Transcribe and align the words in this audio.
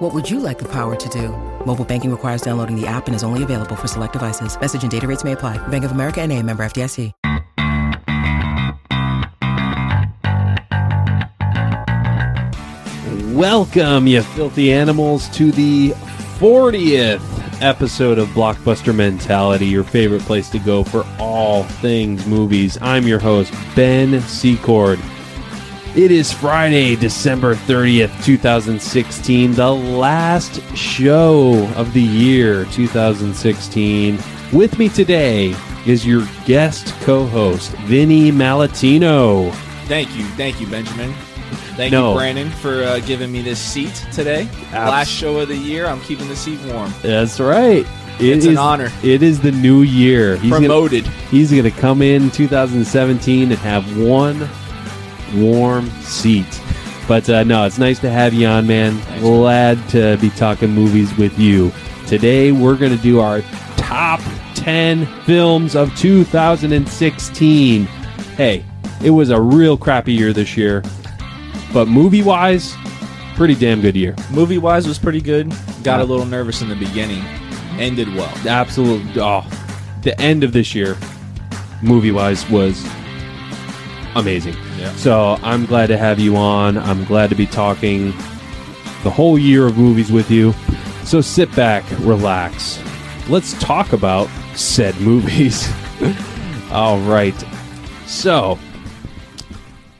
What 0.00 0.14
would 0.14 0.30
you 0.30 0.40
like 0.40 0.58
the 0.58 0.64
power 0.64 0.96
to 0.96 1.08
do? 1.10 1.28
Mobile 1.66 1.84
banking 1.84 2.10
requires 2.10 2.40
downloading 2.40 2.74
the 2.74 2.86
app 2.86 3.06
and 3.06 3.14
is 3.14 3.22
only 3.22 3.42
available 3.42 3.76
for 3.76 3.86
select 3.86 4.14
devices. 4.14 4.58
Message 4.58 4.80
and 4.80 4.90
data 4.90 5.06
rates 5.06 5.24
may 5.24 5.32
apply. 5.32 5.58
Bank 5.68 5.84
of 5.84 5.90
America 5.90 6.22
and 6.22 6.32
a 6.32 6.42
member 6.42 6.62
FDIC. 6.64 7.12
Welcome, 13.34 14.06
you 14.06 14.22
filthy 14.22 14.72
animals, 14.72 15.28
to 15.36 15.52
the 15.52 15.90
40th 16.38 17.20
episode 17.60 18.18
of 18.18 18.28
Blockbuster 18.28 18.94
Mentality, 18.94 19.66
your 19.66 19.84
favorite 19.84 20.22
place 20.22 20.48
to 20.48 20.58
go 20.58 20.82
for 20.82 21.04
all 21.18 21.64
things 21.64 22.24
movies. 22.24 22.78
I'm 22.80 23.06
your 23.06 23.18
host, 23.18 23.52
Ben 23.76 24.18
Secord. 24.22 24.98
It 25.96 26.12
is 26.12 26.32
Friday, 26.32 26.94
December 26.94 27.54
30th, 27.56 28.24
2016, 28.24 29.52
the 29.54 29.70
last 29.72 30.62
show 30.76 31.66
of 31.74 31.92
the 31.92 32.00
year 32.02 32.64
2016. 32.66 34.18
With 34.52 34.78
me 34.78 34.88
today 34.88 35.54
is 35.86 36.06
your 36.06 36.26
guest 36.46 36.94
co 37.00 37.26
host, 37.26 37.72
Vinny 37.88 38.30
Malatino. 38.30 39.52
Thank 39.86 40.16
you, 40.16 40.24
thank 40.36 40.60
you, 40.60 40.68
Benjamin. 40.68 41.12
Thank 41.74 41.90
No. 41.92 42.10
you, 42.12 42.18
Brandon, 42.18 42.50
for 42.50 42.84
uh, 42.84 43.00
giving 43.00 43.32
me 43.32 43.42
this 43.42 43.58
seat 43.58 43.94
today. 44.12 44.48
Last 44.72 45.08
show 45.08 45.40
of 45.40 45.48
the 45.48 45.56
year. 45.56 45.86
I'm 45.86 46.00
keeping 46.02 46.28
the 46.28 46.36
seat 46.36 46.60
warm. 46.66 46.92
That's 47.02 47.40
right. 47.40 47.84
It 48.20 48.36
It's 48.36 48.46
an 48.46 48.58
honor. 48.58 48.92
It 49.02 49.22
is 49.24 49.40
the 49.40 49.50
new 49.50 49.82
year. 49.82 50.36
He's 50.36 50.50
gonna- 50.52 50.68
Promoted. 50.68 51.06
He's 51.30 51.50
going 51.50 51.64
to 51.64 51.70
come 51.72 52.00
in 52.02 52.30
2017 52.30 53.50
and 53.50 53.58
have 53.60 53.96
one 53.98 54.48
warm 55.34 55.88
seat. 56.02 56.60
But 57.08 57.28
uh, 57.28 57.42
no, 57.44 57.64
it's 57.64 57.78
nice 57.78 57.98
to 58.00 58.10
have 58.10 58.32
you 58.34 58.46
on, 58.46 58.66
man. 58.66 58.96
Thanks, 58.98 59.20
Glad 59.22 59.88
to 59.90 60.16
be 60.18 60.30
talking 60.30 60.70
movies 60.70 61.16
with 61.16 61.36
you. 61.38 61.72
Today, 62.06 62.52
we're 62.52 62.76
going 62.76 62.96
to 62.96 63.02
do 63.02 63.20
our 63.20 63.42
top 63.76 64.20
10 64.54 65.06
films 65.24 65.74
of 65.74 65.94
2016. 65.96 67.84
Hey, 68.36 68.64
it 69.02 69.10
was 69.10 69.30
a 69.30 69.40
real 69.40 69.76
crappy 69.76 70.12
year 70.12 70.32
this 70.32 70.56
year, 70.56 70.82
but 71.72 71.88
movie 71.88 72.22
wise, 72.22 72.76
pretty 73.34 73.54
damn 73.54 73.80
good 73.80 73.96
year. 73.96 74.14
Movie 74.30 74.58
wise 74.58 74.86
was 74.86 74.98
pretty 74.98 75.20
good. 75.20 75.52
Got 75.82 76.00
a 76.00 76.04
little 76.04 76.26
nervous 76.26 76.62
in 76.62 76.68
the 76.68 76.76
beginning. 76.76 77.24
Ended 77.78 78.14
well. 78.14 78.32
Absolute. 78.46 79.16
Oh, 79.16 79.44
the 80.02 80.18
end 80.20 80.44
of 80.44 80.52
this 80.52 80.74
year, 80.74 80.96
movie 81.82 82.12
wise, 82.12 82.48
was 82.50 82.86
amazing. 84.14 84.54
So 84.96 85.38
I'm 85.42 85.66
glad 85.66 85.88
to 85.88 85.96
have 85.96 86.18
you 86.18 86.36
on. 86.36 86.78
I'm 86.78 87.04
glad 87.04 87.30
to 87.30 87.36
be 87.36 87.46
talking 87.46 88.12
the 89.02 89.10
whole 89.10 89.38
year 89.38 89.66
of 89.66 89.78
movies 89.78 90.10
with 90.10 90.30
you. 90.30 90.52
So 91.04 91.20
sit 91.20 91.54
back, 91.54 91.84
relax. 92.00 92.82
Let's 93.28 93.58
talk 93.60 93.92
about 93.92 94.28
said 94.54 94.98
movies. 95.00 95.70
All 96.70 96.98
right. 97.00 97.34
So 98.06 98.58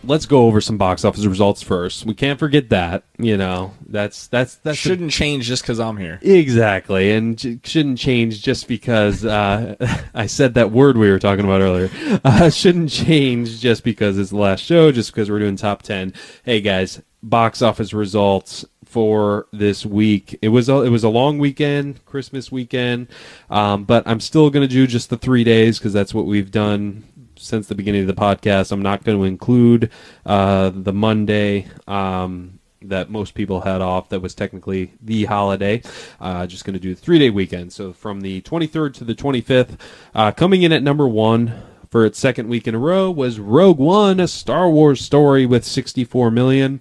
let's 0.05 0.27
go 0.27 0.47
over 0.47 0.61
some 0.61 0.79
box 0.79 1.05
office 1.05 1.25
results 1.27 1.63
first. 1.63 2.07
We 2.07 2.15
can't 2.15 2.39
forget 2.39 2.69
that. 2.71 3.05
You 3.19 3.37
know, 3.37 3.73
that's 3.87 4.27
that's 4.29 4.59
a- 4.65 4.75
Shouldn't 4.75 5.11
change 5.11 5.47
just 5.47 5.63
because 5.63 5.79
I'm 5.81 5.97
here. 5.97 6.19
Exactly, 6.23 7.13
and 7.13 7.37
j- 7.39 7.61
shouldn't 7.65 7.99
change 7.99 8.43
just 8.43 8.69
because 8.69 9.25
uh, 9.25 9.77
I 10.15 10.27
said 10.27 10.55
that 10.55 10.71
word 10.73 10.97
we 10.97 11.11
were 11.11 11.19
talking 11.19 11.45
about 11.45 11.61
earlier. 11.61 11.91
Uh, 12.23 12.51
shouldn't 12.51 12.91
change 12.91 13.61
just 13.61 13.83
because 13.83 14.19
it's 14.19 14.31
the 14.31 14.37
last 14.37 14.61
show, 14.63 14.93
just 14.93 15.13
because 15.13 15.31
we're 15.31 15.39
doing 15.39 15.57
top 15.57 15.83
ten. 15.83 16.13
Hey 16.45 16.61
guys, 16.61 17.01
box 17.23 17.63
office 17.63 17.93
results 17.93 18.65
for 18.85 19.47
this 19.53 19.87
week. 19.87 20.39
It 20.43 20.49
was 20.49 20.69
a, 20.69 20.83
it 20.83 20.89
was 20.91 21.05
a 21.05 21.09
long 21.09 21.39
weekend, 21.39 22.05
Christmas 22.05 22.51
weekend, 22.51 23.09
um, 23.49 23.85
but 23.85 24.03
I'm 24.07 24.21
still 24.21 24.51
going 24.51 24.67
to 24.69 24.73
do 24.73 24.87
just 24.87 25.09
the 25.11 25.17
three 25.17 25.45
days 25.45 25.79
because 25.79 25.93
that's 25.93 26.13
what 26.13 26.27
we've 26.27 26.51
done 26.51 27.05
since 27.41 27.67
the 27.67 27.75
beginning 27.75 28.03
of 28.03 28.07
the 28.07 28.15
podcast. 28.15 28.73
I'm 28.73 28.83
not 28.83 29.05
going 29.05 29.19
to 29.19 29.25
include 29.25 29.91
uh, 30.25 30.71
the 30.75 30.93
Monday. 30.93 31.67
Um, 31.87 32.61
that 32.83 33.11
most 33.11 33.35
people 33.35 33.61
had 33.61 33.83
off 33.83 34.09
that 34.09 34.21
was 34.21 34.35
technically 34.35 34.93
the 35.03 35.27
holiday. 35.27 35.83
Uh, 36.19 36.47
just 36.47 36.65
going 36.65 36.75
to 36.75 36.81
do 36.81 36.95
three 36.95 37.19
day 37.19 37.31
weekend. 37.31 37.73
So 37.73 37.93
from 37.93 38.23
the 38.23 38.41
23rd 38.43 38.95
to 38.95 39.05
the 39.05 39.15
25th, 39.15 39.79
uh, 40.15 40.33
coming 40.33 40.63
in 40.63 40.73
at 40.73 40.83
number 40.83 41.07
one 41.07 41.63
for 41.91 42.07
its 42.07 42.19
second 42.19 42.49
week 42.49 42.67
in 42.69 42.75
a 42.75 42.79
row 42.79 43.11
was 43.11 43.39
Rogue 43.39 43.79
One, 43.79 44.21
a 44.21 44.29
Star 44.29 44.71
Wars 44.71 45.01
story 45.01 45.45
with 45.45 45.65
64 45.65 46.31
million. 46.31 46.81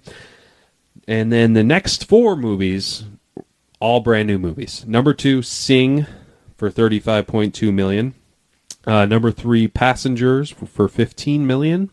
And 1.06 1.32
then 1.32 1.54
the 1.54 1.64
next 1.64 2.08
four 2.08 2.36
movies, 2.36 3.04
all 3.80 4.00
brand 4.00 4.28
new 4.28 4.38
movies. 4.38 4.84
Number 4.86 5.12
two, 5.12 5.42
Sing 5.42 6.06
for 6.56 6.70
35.2 6.70 7.72
million. 7.72 8.14
Uh, 8.86 9.04
number 9.06 9.30
three, 9.30 9.68
Passengers 9.68 10.50
for 10.50 10.88
15 10.88 11.46
million. 11.46 11.90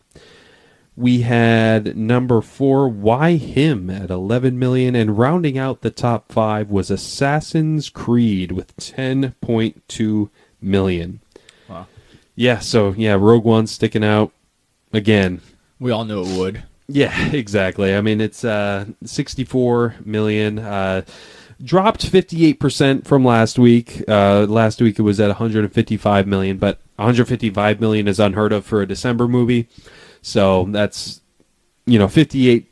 We 0.96 1.20
had 1.20 1.96
number 1.96 2.40
four, 2.40 2.88
Why 2.88 3.36
Him 3.36 3.88
at 3.88 4.10
11 4.10 4.58
million, 4.58 4.96
and 4.96 5.16
rounding 5.16 5.56
out 5.56 5.82
the 5.82 5.90
top 5.90 6.32
five 6.32 6.70
was 6.70 6.90
Assassin's 6.90 7.88
Creed 7.88 8.50
with 8.50 8.76
10.2 8.78 10.30
million. 10.60 11.20
Wow. 11.68 11.86
Yeah, 12.34 12.58
so 12.58 12.94
yeah, 12.96 13.12
Rogue 13.14 13.44
One 13.44 13.68
sticking 13.68 14.02
out 14.02 14.32
again. 14.92 15.40
We 15.78 15.92
all 15.92 16.04
knew 16.04 16.22
it 16.22 16.36
would. 16.36 16.64
Yeah, 16.88 17.28
exactly. 17.32 17.94
I 17.94 18.00
mean, 18.00 18.20
it's 18.20 18.44
uh, 18.44 18.86
64 19.04 19.96
million. 20.04 20.58
Uh, 20.58 21.02
dropped 21.62 22.10
58% 22.10 23.06
from 23.06 23.24
last 23.24 23.58
week. 23.58 24.04
Uh, 24.08 24.46
last 24.48 24.80
week 24.80 24.98
it 24.98 25.02
was 25.02 25.20
at 25.20 25.28
155 25.28 26.26
million, 26.26 26.58
but 26.58 26.80
155 26.96 27.80
million 27.80 28.08
is 28.08 28.20
unheard 28.20 28.52
of 28.52 28.64
for 28.64 28.82
a 28.82 28.86
December 28.86 29.28
movie. 29.28 29.68
So 30.22 30.66
that's, 30.70 31.20
you 31.86 31.98
know, 31.98 32.06
58% 32.06 32.66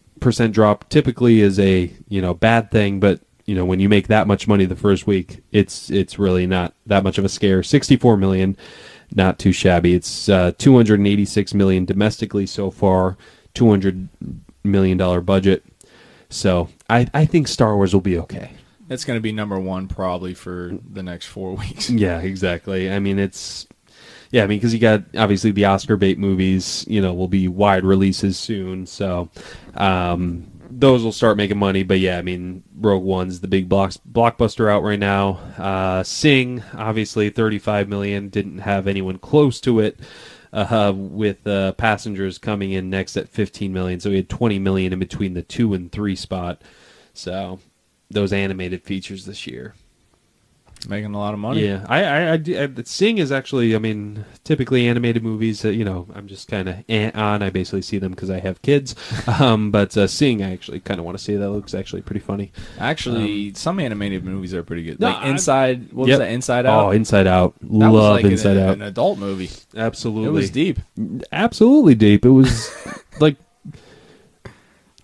drop 0.53 0.89
typically 0.89 1.41
is 1.41 1.59
a, 1.59 1.93
you 2.09 2.23
know, 2.23 2.35
bad 2.35 2.71
thing, 2.71 3.01
but 3.01 3.21
you 3.47 3.55
know, 3.55 3.65
when 3.65 3.79
you 3.79 3.89
make 3.89 4.09
that 4.09 4.27
much 4.27 4.49
money 4.49 4.65
the 4.65 4.77
first 4.77 5.07
week, 5.07 5.41
it's 5.53 5.89
it's 5.89 6.19
really 6.19 6.47
not 6.49 6.75
that 6.87 7.05
much 7.05 7.17
of 7.17 7.25
a 7.25 7.29
scare. 7.29 7.63
64 7.63 8.17
million, 8.17 8.57
not 9.15 9.39
too 9.39 9.53
shabby. 9.53 9.95
It's 9.95 10.29
uh, 10.29 10.51
286 10.59 11.55
million 11.55 11.85
domestically 11.85 12.45
so 12.47 12.73
far, 12.73 13.17
200 13.55 14.09
million 14.65 14.99
dollar 14.99 15.21
budget. 15.21 15.65
So 16.29 16.69
I 16.91 17.07
I 17.15 17.25
think 17.25 17.47
Star 17.47 17.77
Wars 17.77 17.95
will 17.95 18.01
be 18.01 18.19
okay. 18.19 18.51
It's 18.89 19.05
going 19.05 19.17
to 19.17 19.23
be 19.23 19.33
number 19.33 19.59
one 19.59 19.89
probably 19.89 20.35
for 20.35 20.79
the 20.89 21.03
next 21.03 21.27
four 21.27 21.55
weeks. 21.57 21.91
Yeah, 21.91 22.21
exactly. 22.21 22.91
I 22.91 22.99
mean, 22.99 23.19
it's 23.19 23.67
yeah. 24.31 24.45
I 24.45 24.47
mean, 24.47 24.59
because 24.59 24.73
you 24.75 24.81
got 24.81 25.05
obviously 25.17 25.51
the 25.51 25.65
Oscar 25.65 25.97
bait 25.97 26.19
movies. 26.19 26.85
You 26.89 27.01
know, 27.01 27.15
will 27.15 27.29
be 27.29 27.49
wide 27.49 27.85
releases 27.85 28.39
soon, 28.39 28.87
so 28.87 29.31
um, 29.75 30.51
those 30.71 31.03
will 31.03 31.13
start 31.13 31.37
making 31.37 31.59
money. 31.59 31.83
But 31.83 32.01
yeah, 32.01 32.19
I 32.19 32.23
mean, 32.23 32.63
Rogue 32.77 33.05
One's 33.05 33.41
the 33.41 33.49
big 33.49 33.69
block, 33.69 33.93
blockbuster 34.11 34.71
out 34.71 34.83
right 34.83 34.99
now. 34.99 35.41
Uh, 35.59 36.03
Sing, 36.03 36.63
obviously, 36.75 37.31
thirty-five 37.31 37.89
million. 37.89 38.29
Didn't 38.29 38.59
have 38.59 38.87
anyone 38.87 39.19
close 39.19 39.61
to 39.63 39.81
it. 39.81 39.99
Uh, 40.53 40.93
with 40.95 41.47
uh, 41.47 41.73
passengers 41.73 42.39
coming 42.39 42.73
in 42.73 42.89
next 42.89 43.15
at 43.19 43.29
15 43.29 43.75
million, 43.75 44.01
so 44.01 44.09
we 44.09 44.17
had 44.17 44.29
20 44.29 44.59
million 44.59 44.91
in 44.91 44.99
between 44.99 45.35
the 45.35 45.43
two 45.43 45.75
and 45.75 45.93
three 45.93 46.17
spot. 46.17 46.63
So 47.13 47.59
those 48.11 48.33
animated 48.33 48.83
features 48.83 49.25
this 49.27 49.47
year. 49.47 49.75
Making 50.89 51.15
a 51.15 51.19
lot 51.19 51.33
of 51.35 51.41
money. 51.41 51.67
Yeah, 51.67 51.85
I, 51.89 52.05
I, 52.05 52.33
I, 52.33 52.37
do- 52.37 52.63
I 52.79 52.83
Sing 52.85 53.19
is 53.19 53.33
actually, 53.33 53.75
I 53.75 53.79
mean, 53.79 54.25
typically 54.45 54.87
animated 54.87 55.25
movies 55.25 55.63
that 55.63 55.75
you 55.75 55.85
know 55.85 56.07
I'm 56.15 56.29
just 56.29 56.47
kind 56.49 56.69
of 56.69 56.77
eh 56.89 57.11
on. 57.13 57.43
I 57.43 57.51
basically 57.51 57.83
see 57.83 57.99
them 57.99 58.13
because 58.13 58.31
I 58.31 58.39
have 58.39 58.63
kids. 58.63 58.95
um, 59.41 59.73
but 59.73 59.97
uh, 59.97 60.07
Sing, 60.07 60.45
I 60.45 60.53
actually 60.53 60.79
kind 60.81 61.01
of 61.01 61.07
want 61.07 61.19
to 61.19 61.25
see. 61.25 61.35
That 61.35 61.51
looks 61.51 61.75
actually 61.75 62.03
pretty 62.03 62.21
funny. 62.21 62.53
Actually, 62.79 63.55
some 63.55 63.81
animated 63.81 64.23
movies 64.23 64.55
are 64.55 64.63
pretty 64.63 64.85
good. 64.85 65.01
No, 65.01 65.09
like 65.11 65.25
Inside, 65.27 65.93
what 65.93 66.07
Yep. 66.09 66.19
was 66.21 66.27
that? 66.29 66.33
Inside 66.33 66.67
Out. 66.67 66.85
Oh, 66.85 66.91
Inside 66.91 67.27
Out, 67.27 67.55
that 67.63 67.69
was 67.69 67.81
love 68.03 68.13
like 68.17 68.25
Inside 68.27 68.57
an, 68.59 68.69
Out. 68.69 68.75
an 68.75 68.83
adult 68.83 69.19
movie. 69.19 69.51
absolutely, 69.77 70.29
It 70.29 70.33
was 70.33 70.51
deep. 70.51 70.79
absolutely 71.33 71.97
deep. 71.97 72.25
It 72.25 72.31
was 72.31 72.71
like 73.21 73.37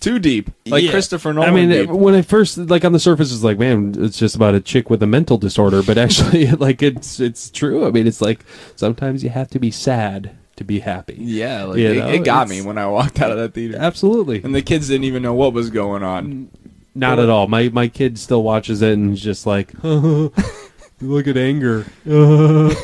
Too 0.03 0.19
deep. 0.19 0.51
Like 0.67 0.83
Yeah. 0.83 0.91
Christopher 0.91 1.33
Nolan. 1.33 1.49
I 1.49 1.53
mean, 1.55 1.69
deep. 1.71 1.89
when 1.89 2.15
I 2.15 2.23
first 2.23 2.59
like 2.59 2.85
on 2.85 2.93
the 2.93 2.99
surface, 2.99 3.33
it's 3.33 3.45
like, 3.45 3.59
man, 3.59 3.95
it's 3.97 4.19
just 4.19 4.35
about 4.35 4.55
a 4.55 4.61
chick 4.61 4.91
with 4.91 5.03
a 5.03 5.07
mental 5.07 5.39
disorder. 5.39 5.81
But 5.83 5.97
actually, 5.97 6.47
like 6.51 6.83
it's 6.83 7.21
it's 7.21 7.49
true. 7.51 7.87
I 7.87 7.93
mean, 7.93 8.09
it's 8.09 8.21
like 8.21 8.45
sometimes 8.75 9.23
you 9.23 9.31
have 9.31 9.49
to 9.51 9.61
be 9.61 9.71
sad 9.71 10.37
to 10.57 10.65
be 10.65 10.81
happy. 10.81 11.17
Yeah, 11.19 11.65
like 11.65 11.79
it, 11.79 11.99
know, 11.99 12.09
it 12.09 12.25
got 12.25 12.49
me 12.49 12.63
when 12.63 12.79
I 12.79 12.87
walked 12.89 13.21
out 13.21 13.31
of 13.31 13.39
that 13.39 13.55
theater. 13.55 13.79
Absolutely. 13.79 14.43
And 14.43 14.55
the 14.55 14.61
kids 14.63 14.89
didn't 14.89 15.05
even 15.05 15.23
know 15.23 15.35
what 15.35 15.53
was 15.53 15.71
going 15.71 16.03
on. 16.03 16.51
Not 16.95 17.21
at 17.21 17.31
all. 17.31 17.47
My 17.47 17.69
my 17.69 17.87
kid 17.87 18.19
still 18.19 18.43
watches 18.43 18.83
it 18.83 18.95
and 18.95 19.15
is 19.15 19.23
just 19.23 19.47
like, 19.47 19.73
look 19.85 20.35
at 21.27 21.37
anger. 21.37 21.87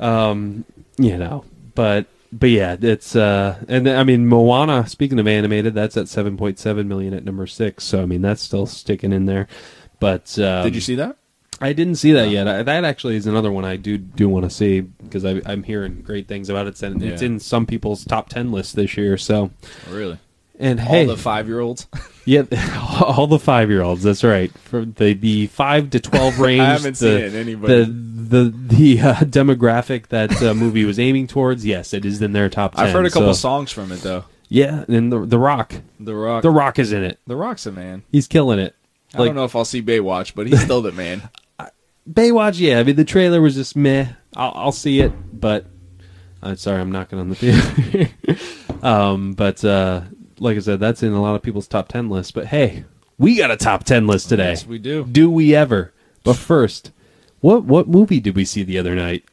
um, 0.00 0.64
you 0.98 1.16
know, 1.16 1.44
but 1.74 2.06
but 2.32 2.50
yeah, 2.50 2.76
it's 2.80 3.16
uh, 3.16 3.62
and 3.68 3.88
I 3.88 4.04
mean 4.04 4.26
Moana. 4.26 4.86
Speaking 4.88 5.18
of 5.18 5.26
animated, 5.26 5.74
that's 5.74 5.96
at 5.96 6.08
seven 6.08 6.36
point 6.36 6.58
seven 6.58 6.88
million 6.88 7.14
at 7.14 7.24
number 7.24 7.46
six. 7.46 7.84
So 7.84 8.02
I 8.02 8.06
mean 8.06 8.22
that's 8.22 8.42
still 8.42 8.66
sticking 8.66 9.12
in 9.12 9.26
there. 9.26 9.48
But 9.98 10.38
um, 10.38 10.64
Did 10.64 10.74
you 10.74 10.80
see 10.80 10.94
that? 10.96 11.16
I 11.62 11.74
didn't 11.74 11.96
see 11.96 12.12
that 12.12 12.30
yet. 12.30 12.48
I, 12.48 12.62
that 12.62 12.84
actually 12.84 13.16
is 13.16 13.26
another 13.26 13.52
one 13.52 13.66
I 13.66 13.76
do 13.76 13.98
do 13.98 14.28
want 14.30 14.44
to 14.44 14.50
see 14.50 14.80
because 14.80 15.24
I, 15.26 15.42
I'm 15.44 15.62
hearing 15.62 16.00
great 16.02 16.26
things 16.26 16.48
about 16.48 16.66
it. 16.66 16.80
And 16.82 17.02
it's 17.02 17.20
Yeah. 17.20 17.26
in 17.26 17.38
some 17.40 17.66
people's 17.66 18.04
top 18.04 18.28
ten 18.30 18.50
list 18.50 18.76
this 18.76 18.96
year. 18.96 19.18
So 19.18 19.50
Really? 19.90 20.18
And 20.60 20.78
All 20.78 20.86
hey, 20.86 21.06
the 21.06 21.16
five 21.16 21.48
year 21.48 21.60
olds? 21.60 21.88
yeah, 22.24 22.42
all 23.02 23.26
the 23.26 23.38
five 23.38 23.70
year 23.70 23.82
olds. 23.82 24.02
That's 24.02 24.22
right. 24.22 24.52
For 24.58 24.84
the 24.84 25.14
the 25.14 25.46
five 25.48 25.90
to 25.90 26.00
twelve 26.00 26.38
range. 26.38 26.60
I 26.60 26.72
haven't 26.72 26.98
the, 26.98 27.30
seen 27.30 27.34
anybody. 27.34 27.84
The 27.84 27.90
the 27.90 28.54
the 28.54 29.00
uh, 29.00 29.14
demographic 29.14 30.08
that 30.08 30.42
uh, 30.42 30.54
movie 30.54 30.84
was 30.84 30.98
aiming 30.98 31.26
towards. 31.26 31.66
Yes, 31.66 31.92
it 31.92 32.04
is 32.04 32.22
in 32.22 32.32
their 32.32 32.48
top. 32.48 32.76
10, 32.76 32.86
I've 32.86 32.92
heard 32.92 33.06
a 33.06 33.10
couple 33.10 33.34
so- 33.34 33.40
songs 33.40 33.72
from 33.72 33.90
it 33.90 34.00
though. 34.02 34.24
Yeah, 34.48 34.84
and 34.88 35.12
the 35.12 35.24
the 35.24 35.38
Rock. 35.38 35.74
The 35.98 36.14
Rock. 36.14 36.42
The 36.42 36.50
Rock 36.50 36.78
is 36.78 36.92
in 36.92 37.04
it. 37.04 37.18
The 37.26 37.36
Rock's 37.36 37.66
a 37.66 37.72
man. 37.72 38.02
He's 38.10 38.26
killing 38.26 38.58
it. 38.58 38.74
I 39.14 39.18
don't 39.18 39.34
know 39.34 39.44
if 39.44 39.56
I'll 39.56 39.64
see 39.64 39.82
Baywatch, 39.82 40.34
but 40.34 40.46
he's 40.46 40.62
still 40.62 40.82
the 40.82 40.92
man. 40.92 41.28
Baywatch, 42.08 42.58
yeah. 42.58 42.78
I 42.78 42.84
mean, 42.84 42.96
the 42.96 43.04
trailer 43.04 43.40
was 43.40 43.54
just 43.54 43.76
meh. 43.76 44.06
I'll, 44.36 44.52
I'll 44.54 44.72
see 44.72 45.00
it, 45.00 45.12
but 45.38 45.66
I'm 46.42 46.56
sorry, 46.56 46.80
I'm 46.80 46.92
knocking 46.92 47.18
on 47.18 47.28
the 47.28 47.34
theater. 47.34 48.10
um, 48.82 49.34
but 49.34 49.64
uh, 49.64 50.02
like 50.40 50.56
I 50.56 50.60
said, 50.60 50.80
that's 50.80 51.02
in 51.02 51.12
a 51.12 51.22
lot 51.22 51.34
of 51.36 51.42
people's 51.42 51.68
top 51.68 51.88
ten 51.88 52.08
lists. 52.10 52.32
But 52.32 52.46
hey, 52.46 52.84
we 53.18 53.36
got 53.36 53.50
a 53.50 53.56
top 53.56 53.84
ten 53.84 54.06
list 54.06 54.28
today. 54.28 54.50
Yes, 54.50 54.66
we 54.66 54.78
do. 54.78 55.04
Do 55.04 55.30
we 55.30 55.54
ever? 55.54 55.92
But 56.24 56.36
first, 56.36 56.90
what 57.40 57.64
what 57.64 57.88
movie 57.88 58.20
did 58.20 58.34
we 58.36 58.44
see 58.44 58.62
the 58.62 58.78
other 58.78 58.94
night? 58.94 59.24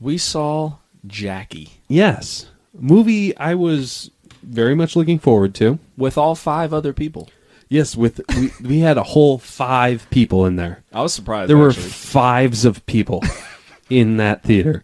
We 0.00 0.16
saw 0.18 0.74
Jackie 1.06 1.70
Yes, 1.88 2.46
movie 2.72 3.36
I 3.36 3.54
was 3.54 4.10
very 4.42 4.74
much 4.74 4.96
looking 4.96 5.18
forward 5.18 5.54
to. 5.56 5.78
with 5.96 6.16
all 6.16 6.34
five 6.34 6.72
other 6.72 6.92
people. 6.92 7.28
Yes, 7.68 7.94
with 7.96 8.20
we, 8.36 8.50
we 8.66 8.78
had 8.80 8.96
a 8.98 9.02
whole 9.02 9.38
five 9.38 10.06
people 10.10 10.44
in 10.46 10.56
there. 10.56 10.82
I 10.92 11.02
was 11.02 11.12
surprised. 11.14 11.50
there 11.50 11.56
were 11.56 11.72
fives 11.72 12.64
of 12.64 12.84
people 12.86 13.22
in 13.90 14.16
that 14.16 14.42
theater. 14.42 14.82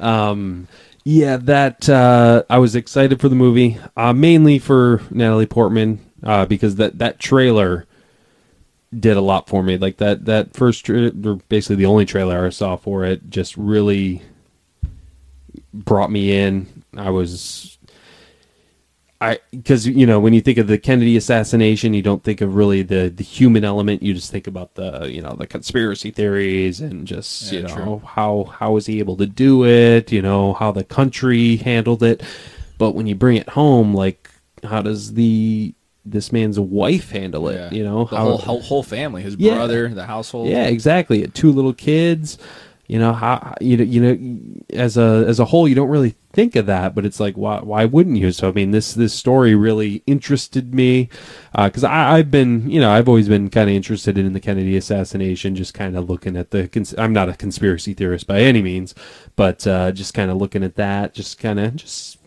Um, 0.00 0.66
yeah, 1.08 1.36
that 1.36 1.88
uh, 1.88 2.42
I 2.50 2.58
was 2.58 2.74
excited 2.74 3.20
for 3.20 3.28
the 3.28 3.36
movie, 3.36 3.78
uh, 3.96 4.12
mainly 4.12 4.58
for 4.58 5.02
Natalie 5.08 5.46
Portman 5.46 6.04
uh, 6.20 6.46
because 6.46 6.74
that 6.76 6.98
that 6.98 7.20
trailer 7.20 7.86
did 8.92 9.16
a 9.16 9.20
lot 9.20 9.48
for 9.48 9.62
me. 9.62 9.78
Like 9.78 9.98
that 9.98 10.24
that 10.24 10.56
first, 10.56 10.84
tra- 10.84 11.12
or 11.24 11.36
basically 11.48 11.76
the 11.76 11.86
only 11.86 12.06
trailer 12.06 12.44
I 12.44 12.50
saw 12.50 12.74
for 12.74 13.04
it, 13.04 13.30
just 13.30 13.56
really 13.56 14.20
brought 15.72 16.10
me 16.10 16.36
in. 16.36 16.82
I 16.96 17.10
was. 17.10 17.75
I 19.20 19.38
because 19.50 19.86
you 19.86 20.06
know 20.06 20.20
when 20.20 20.34
you 20.34 20.40
think 20.42 20.58
of 20.58 20.66
the 20.66 20.76
Kennedy 20.76 21.16
assassination, 21.16 21.94
you 21.94 22.02
don't 22.02 22.22
think 22.22 22.40
of 22.42 22.54
really 22.54 22.82
the 22.82 23.08
the 23.14 23.24
human 23.24 23.64
element. 23.64 24.02
You 24.02 24.12
just 24.12 24.30
think 24.30 24.46
about 24.46 24.74
the 24.74 25.08
you 25.10 25.22
know 25.22 25.34
the 25.38 25.46
conspiracy 25.46 26.10
theories 26.10 26.80
and 26.80 27.06
just 27.06 27.50
Yeah, 27.50 27.60
you 27.60 27.66
know 27.68 27.74
true. 27.74 28.02
how 28.04 28.44
how 28.58 28.72
was 28.72 28.86
he 28.86 28.98
able 28.98 29.16
to 29.16 29.26
do 29.26 29.64
it? 29.64 30.12
You 30.12 30.20
know 30.20 30.52
how 30.52 30.70
the 30.70 30.84
country 30.84 31.56
handled 31.56 32.02
it. 32.02 32.22
But 32.78 32.92
when 32.92 33.06
you 33.06 33.14
bring 33.14 33.38
it 33.38 33.48
home, 33.48 33.94
like 33.94 34.28
how 34.62 34.82
does 34.82 35.14
the 35.14 35.74
this 36.04 36.30
man's 36.30 36.60
wife 36.60 37.10
handle 37.10 37.48
it? 37.48 37.54
Yeah. 37.56 37.70
You 37.70 37.84
know 37.84 38.04
the 38.04 38.16
how 38.16 38.36
whole, 38.36 38.60
whole 38.60 38.82
family, 38.82 39.22
his 39.22 39.36
Yeah. 39.36 39.54
brother, 39.54 39.88
the 39.88 40.04
household. 40.06 40.48
yeah, 40.50 40.66
exactly. 40.66 41.26
Two 41.28 41.52
little 41.52 41.72
kids. 41.72 42.36
You 42.88 42.98
know 42.98 43.12
how 43.12 43.54
you 43.60 43.76
know 43.76 43.84
you 43.84 44.00
know 44.00 44.62
as 44.70 44.96
a 44.96 45.24
as 45.26 45.40
a 45.40 45.44
whole 45.46 45.66
you 45.66 45.74
don't 45.74 45.88
really 45.88 46.14
think 46.32 46.54
of 46.54 46.66
that, 46.66 46.94
but 46.94 47.04
it's 47.04 47.18
like 47.18 47.34
why 47.34 47.60
why 47.60 47.84
wouldn't 47.84 48.16
you? 48.16 48.30
So 48.30 48.48
I 48.48 48.52
mean 48.52 48.70
this 48.70 48.94
this 48.94 49.12
story 49.12 49.54
really 49.54 50.02
interested 50.06 50.74
me 50.74 51.08
because 51.52 51.82
I 51.82 52.18
I've 52.18 52.30
been 52.30 52.70
you 52.70 52.80
know 52.80 52.90
I've 52.90 53.08
always 53.08 53.28
been 53.28 53.50
kind 53.50 53.68
of 53.68 53.74
interested 53.74 54.16
in 54.16 54.32
the 54.32 54.40
Kennedy 54.40 54.76
assassination, 54.76 55.56
just 55.56 55.74
kind 55.74 55.96
of 55.96 56.08
looking 56.08 56.36
at 56.36 56.50
the 56.50 56.68
cons- 56.68 56.94
I'm 56.96 57.12
not 57.12 57.28
a 57.28 57.34
conspiracy 57.34 57.94
theorist 57.94 58.26
by 58.26 58.40
any 58.40 58.62
means, 58.62 58.94
but 59.34 59.66
uh, 59.66 59.90
just 59.92 60.14
kind 60.14 60.30
of 60.30 60.36
looking 60.36 60.62
at 60.62 60.76
that, 60.76 61.14
just 61.14 61.38
kind 61.38 61.58
of 61.58 61.76
just 61.76 62.18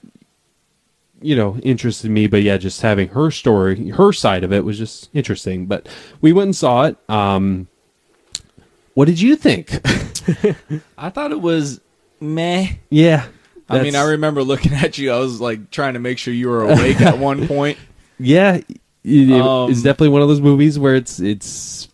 you 1.21 1.35
know 1.35 1.57
interested 1.57 2.09
me 2.09 2.27
but 2.27 2.41
yeah 2.41 2.57
just 2.57 2.81
having 2.81 3.09
her 3.09 3.29
story 3.29 3.89
her 3.89 4.13
side 4.13 4.43
of 4.43 4.53
it 4.53 4.63
was 4.63 4.77
just 4.77 5.09
interesting 5.13 5.65
but 5.65 5.87
we 6.21 6.31
went 6.31 6.47
and 6.47 6.55
saw 6.55 6.83
it 6.83 6.97
um 7.09 7.67
what 8.93 9.05
did 9.05 9.19
you 9.21 9.35
think 9.35 9.71
I 10.97 11.09
thought 11.09 11.31
it 11.31 11.41
was 11.41 11.81
meh. 12.19 12.67
yeah 12.89 13.27
I 13.71 13.83
mean, 13.83 13.95
I 13.95 14.01
remember 14.03 14.41
looking 14.43 14.73
at 14.73 14.97
you. 14.97 15.11
I 15.11 15.19
was 15.19 15.39
like 15.39 15.69
trying 15.69 15.93
to 15.93 15.99
make 15.99 16.17
sure 16.17 16.33
you 16.33 16.49
were 16.49 16.63
awake 16.63 16.99
at 17.01 17.19
one 17.19 17.47
point. 17.55 17.77
yeah 18.17 18.55
it- 19.03 19.31
Um, 19.41 19.69
it's 19.71 19.81
definitely 19.83 20.09
one 20.09 20.21
of 20.23 20.27
those 20.27 20.41
movies 20.41 20.77
where 20.79 20.95
it's 20.95 21.19
it's 21.19 21.87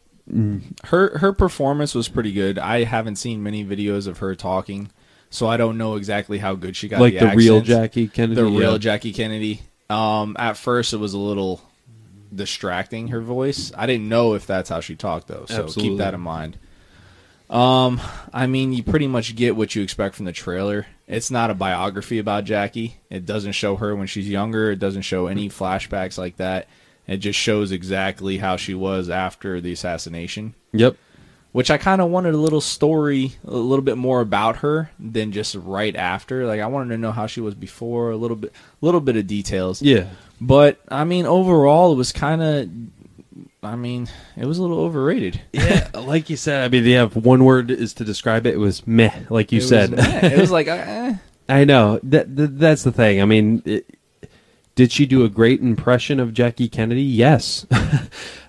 Her 0.85 1.17
her 1.19 1.33
performance 1.33 1.93
was 1.93 2.07
pretty 2.07 2.31
good. 2.33 2.57
I 2.57 2.83
haven't 2.85 3.17
seen 3.17 3.43
many 3.43 3.63
videos 3.65 4.07
of 4.07 4.17
her 4.19 4.35
talking, 4.35 4.89
so 5.29 5.47
I 5.47 5.57
don't 5.57 5.77
know 5.77 5.95
exactly 5.97 6.37
how 6.39 6.55
good 6.55 6.75
she 6.75 6.87
got. 6.87 6.99
like 7.01 7.13
the, 7.19 7.27
the, 7.27 7.35
real 7.35 7.61
jackie 7.61 8.07
kennedy 8.07 8.35
the 8.41 8.45
real. 8.47 8.77
Jackie 8.77 9.13
Kennedy. 9.13 9.61
Um, 9.89 10.35
at 10.39 10.57
first, 10.57 10.93
it 10.93 10.97
was 10.97 11.13
a 11.13 11.19
little 11.19 11.61
distracting 12.33 13.09
her 13.09 13.21
voice. 13.21 13.71
I 13.77 13.85
didn't 13.85 14.09
know 14.09 14.33
if 14.33 14.47
that's 14.47 14.69
how 14.69 14.79
she 14.79 14.95
talked 14.95 15.27
though, 15.27 15.45
so 15.47 15.63
Absolutely. 15.65 15.83
keep 15.89 15.97
that 15.99 16.13
in 16.13 16.21
mind. 16.21 16.57
Um, 17.49 18.01
I 18.33 18.47
mean, 18.47 18.73
you 18.73 18.83
pretty 18.83 19.07
much 19.07 19.35
get 19.35 19.55
what 19.55 19.75
you 19.75 19.83
expect 19.83 20.15
from 20.15 20.25
the 20.25 20.31
trailer. 20.31 20.87
It's 21.07 21.29
not 21.29 21.51
a 21.51 21.53
biography 21.53 22.17
about 22.17 22.45
Jackie. 22.45 22.97
It 23.09 23.25
doesn't 23.25 23.51
show 23.51 23.75
her 23.75 23.95
when 23.95 24.07
she's 24.07 24.27
younger. 24.27 24.71
It 24.71 24.79
doesn't 24.79 25.03
show 25.03 25.27
any 25.27 25.49
flashbacks 25.49 26.17
like 26.17 26.37
that. 26.37 26.67
It 27.07 27.17
just 27.17 27.37
shows 27.37 27.71
exactly 27.71 28.39
how 28.39 28.57
she 28.57 28.73
was 28.73 29.09
after 29.09 29.61
the 29.61 29.71
assassination 29.71 30.55
yep 30.73 30.97
which 31.55 31.71
I 31.71 31.77
kind 31.77 32.01
of 32.01 32.09
wanted 32.09 32.33
a 32.33 32.37
little 32.37 32.59
story, 32.59 33.31
a 33.47 33.55
little 33.55 33.81
bit 33.81 33.97
more 33.97 34.19
about 34.19 34.57
her 34.57 34.91
than 34.99 35.31
just 35.31 35.55
right 35.55 35.95
after. 35.95 36.45
Like 36.45 36.59
I 36.59 36.67
wanted 36.67 36.89
to 36.89 36.97
know 36.97 37.13
how 37.13 37.27
she 37.27 37.39
was 37.39 37.55
before, 37.55 38.11
a 38.11 38.17
little 38.17 38.35
bit, 38.35 38.51
a 38.51 38.85
little 38.85 38.99
bit 38.99 39.15
of 39.15 39.25
details. 39.25 39.81
yeah 39.81 40.09
But 40.41 40.81
I 40.89 41.05
mean, 41.05 41.25
overall, 41.25 41.93
it 41.93 41.95
was 41.95 42.11
kind 42.11 42.41
of, 42.41 42.69
I 43.65 43.75
mean, 43.75 44.07
it 44.37 44.45
was 44.45 44.57
a 44.57 44.61
little 44.61 44.79
overrated. 44.79 45.41
yeah 45.51 45.89
like 45.93 46.29
you 46.29 46.37
said 46.37 46.63
i 46.63 46.67
mean 46.69 46.85
yeah 46.85 47.05
one 47.07 47.43
word 47.43 47.71
is 47.71 47.93
to 47.95 48.05
describe 48.05 48.45
it 48.47 48.53
it 48.53 48.57
was 48.57 48.85
meh 48.87 49.11
like 49.29 49.51
you 49.51 49.57
It 49.57 49.61
was 49.63 49.69
said 49.69 49.91
meh. 49.91 50.27
it 50.27 50.39
was 50.39 50.51
like, 50.51 50.67
eh. 50.67 51.15
I 51.49 51.63
know 51.63 51.99
that, 52.03 52.35
that 52.37 52.57
that's 52.59 52.83
the 52.83 52.91
thing. 52.91 53.21
I 53.21 53.25
mean, 53.25 53.61
it, 53.65 53.85
did 54.73 54.91
she 54.91 55.05
do 55.05 55.23
a 55.23 55.29
great 55.29 55.61
impression 55.61 56.19
of 56.19 56.33
Jackie 56.33 56.67
Kennedy? 56.67 57.03
Yes. 57.03 57.67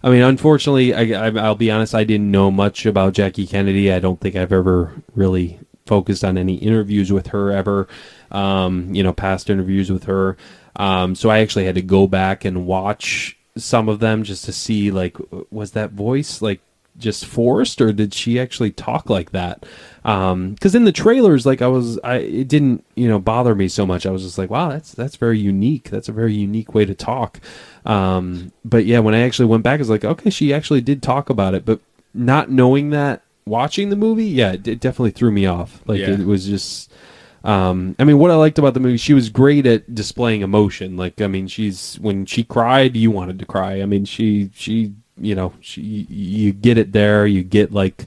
I 0.02 0.08
mean, 0.10 0.22
unfortunately, 0.22 0.94
I, 0.94 1.26
I, 1.26 1.30
I'll 1.38 1.54
be 1.56 1.70
honest. 1.70 1.94
I 1.94 2.04
didn't 2.04 2.30
know 2.30 2.50
much 2.50 2.86
about 2.86 3.12
Jackie 3.12 3.46
Kennedy. 3.46 3.92
I 3.92 3.98
don't 4.00 4.18
think 4.18 4.34
I've 4.34 4.50
ever 4.50 4.94
really 5.14 5.60
focused 5.84 6.24
on 6.24 6.38
any 6.38 6.54
interviews 6.56 7.12
with 7.12 7.26
her 7.28 7.52
ever. 7.52 7.86
Um, 8.32 8.94
you 8.94 9.02
know, 9.02 9.12
past 9.12 9.50
interviews 9.50 9.92
with 9.92 10.04
her. 10.04 10.36
Um, 10.74 11.14
so 11.14 11.28
I 11.30 11.40
actually 11.40 11.66
had 11.66 11.74
to 11.76 11.82
go 11.82 12.06
back 12.06 12.44
and 12.46 12.66
watch 12.66 13.35
some 13.56 13.88
of 13.88 14.00
them 14.00 14.22
just 14.22 14.44
to 14.44 14.52
see 14.52 14.90
like 14.90 15.16
was 15.50 15.72
that 15.72 15.90
voice 15.92 16.42
like 16.42 16.60
just 16.98 17.26
forced 17.26 17.80
or 17.82 17.92
did 17.92 18.14
she 18.14 18.40
actually 18.40 18.70
talk 18.70 19.10
like 19.10 19.32
that? 19.32 19.66
Um 20.04 20.52
because 20.54 20.74
in 20.74 20.84
the 20.84 20.92
trailers 20.92 21.44
like 21.44 21.60
i 21.60 21.66
was 21.66 21.98
i 22.04 22.16
it 22.16 22.48
didn't 22.48 22.84
you 22.94 23.06
know 23.08 23.18
bother 23.18 23.54
me 23.54 23.68
so 23.68 23.84
much. 23.86 24.06
I 24.06 24.10
was 24.10 24.22
just 24.22 24.38
like 24.38 24.50
wow 24.50 24.70
that's 24.70 24.92
that's 24.92 25.16
very 25.16 25.38
unique. 25.38 25.90
That's 25.90 26.08
a 26.08 26.12
very 26.12 26.32
unique 26.34 26.74
way 26.74 26.84
to 26.86 26.94
talk. 26.94 27.40
Um 27.84 28.52
but 28.64 28.84
yeah 28.86 28.98
when 29.00 29.14
i 29.14 29.20
actually 29.20 29.46
went 29.46 29.62
back 29.62 29.74
i 29.78 29.82
was 29.82 29.90
like 29.90 30.04
okay 30.04 30.30
she 30.30 30.54
actually 30.54 30.80
did 30.80 31.02
talk 31.02 31.28
about 31.30 31.54
it. 31.54 31.64
But 31.64 31.80
not 32.14 32.50
knowing 32.50 32.90
that 32.90 33.22
watching 33.44 33.90
the 33.90 33.96
movie 33.96 34.24
yeah 34.26 34.52
it, 34.52 34.66
it 34.66 34.80
definitely 34.80 35.10
threw 35.12 35.30
me 35.30 35.44
off. 35.46 35.82
Like 35.86 36.00
Yeah. 36.00 36.10
it 36.12 36.26
was 36.26 36.46
just 36.46 36.90
um, 37.46 37.94
I 38.00 38.04
mean, 38.04 38.18
what 38.18 38.32
I 38.32 38.34
liked 38.34 38.58
about 38.58 38.74
the 38.74 38.80
movie, 38.80 38.96
she 38.96 39.14
was 39.14 39.28
great 39.28 39.66
at 39.66 39.94
displaying 39.94 40.42
emotion. 40.42 40.96
Like, 40.96 41.20
I 41.20 41.28
mean, 41.28 41.46
she's 41.46 41.94
when 42.00 42.26
she 42.26 42.42
cried, 42.42 42.96
you 42.96 43.12
wanted 43.12 43.38
to 43.38 43.46
cry. 43.46 43.80
I 43.80 43.86
mean, 43.86 44.04
she 44.04 44.50
she 44.52 44.92
you 45.16 45.36
know 45.36 45.52
she 45.60 45.80
you 45.80 46.52
get 46.52 46.76
it 46.76 46.90
there. 46.90 47.24
You 47.24 47.44
get 47.44 47.72
like, 47.72 48.06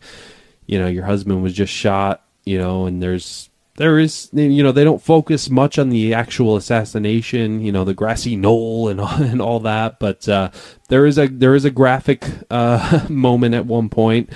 you 0.65 0.77
know, 0.77 0.88
your 0.88 1.05
husband 1.05 1.41
was 1.41 1.53
just 1.53 1.72
shot. 1.72 2.25
You 2.43 2.58
know, 2.58 2.86
and 2.86 3.01
there's 3.01 3.50
there 3.77 3.98
is 3.98 4.29
you 4.34 4.62
know 4.62 4.74
they 4.74 4.84
don't 4.84 5.01
focus 5.01 5.50
much 5.50 5.79
on 5.79 5.88
the 5.88 6.13
actual 6.13 6.58
assassination. 6.58 7.62
You 7.62 7.72
know, 7.72 7.86
the 7.86 7.93
grassy 7.93 8.36
knoll 8.36 8.89
and 8.89 9.00
all, 9.00 9.08
and 9.24 9.41
all 9.41 9.62
that, 9.62 10.00
but 10.00 10.27
uh, 10.27 10.51
there 10.89 11.05
is 11.05 11.17
a 11.17 11.27
there 11.27 11.55
is 11.55 11.63
a 11.63 11.72
graphic 11.72 12.25
uh, 12.51 13.05
moment 13.10 13.55
at 13.55 13.65
one 13.65 13.88
point. 13.88 14.31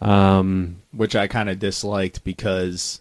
Um, 0.00 0.82
which 0.92 1.14
I 1.14 1.28
kind 1.28 1.48
of 1.48 1.58
disliked 1.58 2.24
because 2.24 3.00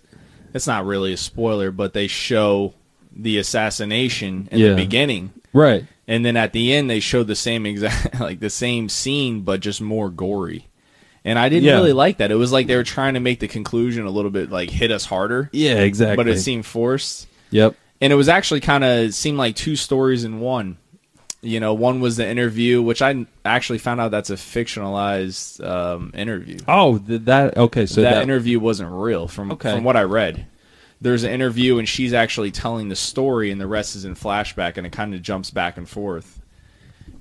it's 0.54 0.68
not 0.68 0.86
really 0.86 1.14
a 1.14 1.18
spoiler, 1.18 1.72
but 1.72 1.94
they 1.94 2.08
show 2.08 2.74
the 3.16 3.38
assassination 3.38 4.48
in 4.52 4.60
Yeah. 4.60 4.70
the 4.70 4.76
beginning, 4.76 5.32
Right. 5.54 5.86
and 6.08 6.24
then 6.26 6.38
at 6.38 6.54
the 6.54 6.74
end 6.74 6.90
they 6.90 7.00
show 7.00 7.24
the 7.24 7.36
same 7.36 7.66
exact 7.66 8.20
like 8.20 8.40
the 8.40 8.50
same 8.50 8.90
scene, 8.90 9.42
but 9.42 9.60
just 9.60 9.82
more 9.82 10.10
gory. 10.10 10.68
And 11.26 11.38
I 11.38 11.50
didn't 11.50 11.66
Yeah. 11.66 11.76
really 11.76 11.94
like 11.94 12.18
that. 12.18 12.32
It 12.32 12.36
was 12.36 12.52
like 12.52 12.68
they 12.68 12.76
were 12.76 12.84
trying 12.84 13.16
to 13.16 13.20
make 13.20 13.40
the 13.40 13.48
conclusion 13.48 14.06
a 14.06 14.10
little 14.12 14.32
bit 14.32 14.50
like 14.52 14.70
hit 14.70 14.92
us 14.92 15.06
harder, 15.06 15.50
Yeah, 15.52 15.82
exactly. 15.82 16.16
but 16.16 16.28
it 16.28 16.40
seemed 16.40 16.66
forced. 16.66 17.28
Yep. 17.52 17.76
and 18.00 18.14
it 18.14 18.16
was 18.16 18.30
actually 18.30 18.60
kind 18.60 18.84
of 18.84 19.14
seemed 19.16 19.38
like 19.40 19.56
two 19.56 19.76
stories 19.76 20.24
in 20.24 20.40
one. 20.40 20.78
You 21.42 21.60
know, 21.60 21.74
one 21.74 22.00
was 22.00 22.18
the 22.18 22.28
interview, 22.28 22.82
which 22.82 23.02
I 23.02 23.26
actually 23.46 23.78
found 23.78 24.02
out 24.02 24.10
that's 24.10 24.32
a 24.32 24.36
fictionalized 24.36 25.66
um, 25.66 26.12
interview. 26.16 26.58
Oh, 26.68 26.98
th- 26.98 27.22
that 27.26 27.58
okay. 27.58 27.86
So 27.86 28.02
that, 28.02 28.16
that, 28.16 28.24
interview 28.24 28.60
wasn't 28.60 28.92
real 28.92 29.28
from 29.28 29.52
Okay. 29.52 29.72
from 29.72 29.84
what 29.84 29.96
I 29.96 30.04
read. 30.04 30.48
There's 31.00 31.24
an 31.24 31.32
interview 31.32 31.78
and 31.78 31.88
she's 31.88 32.12
actually 32.12 32.50
telling 32.50 32.90
the 32.90 32.96
story, 32.96 33.52
and 33.52 33.62
the 33.62 33.68
rest 33.68 33.96
is 33.96 34.04
in 34.04 34.16
flashback, 34.16 34.78
and 34.78 34.88
it 34.88 34.92
kind 34.92 35.14
of 35.14 35.22
jumps 35.22 35.52
back 35.52 35.78
and 35.78 35.88
forth. 35.88 36.42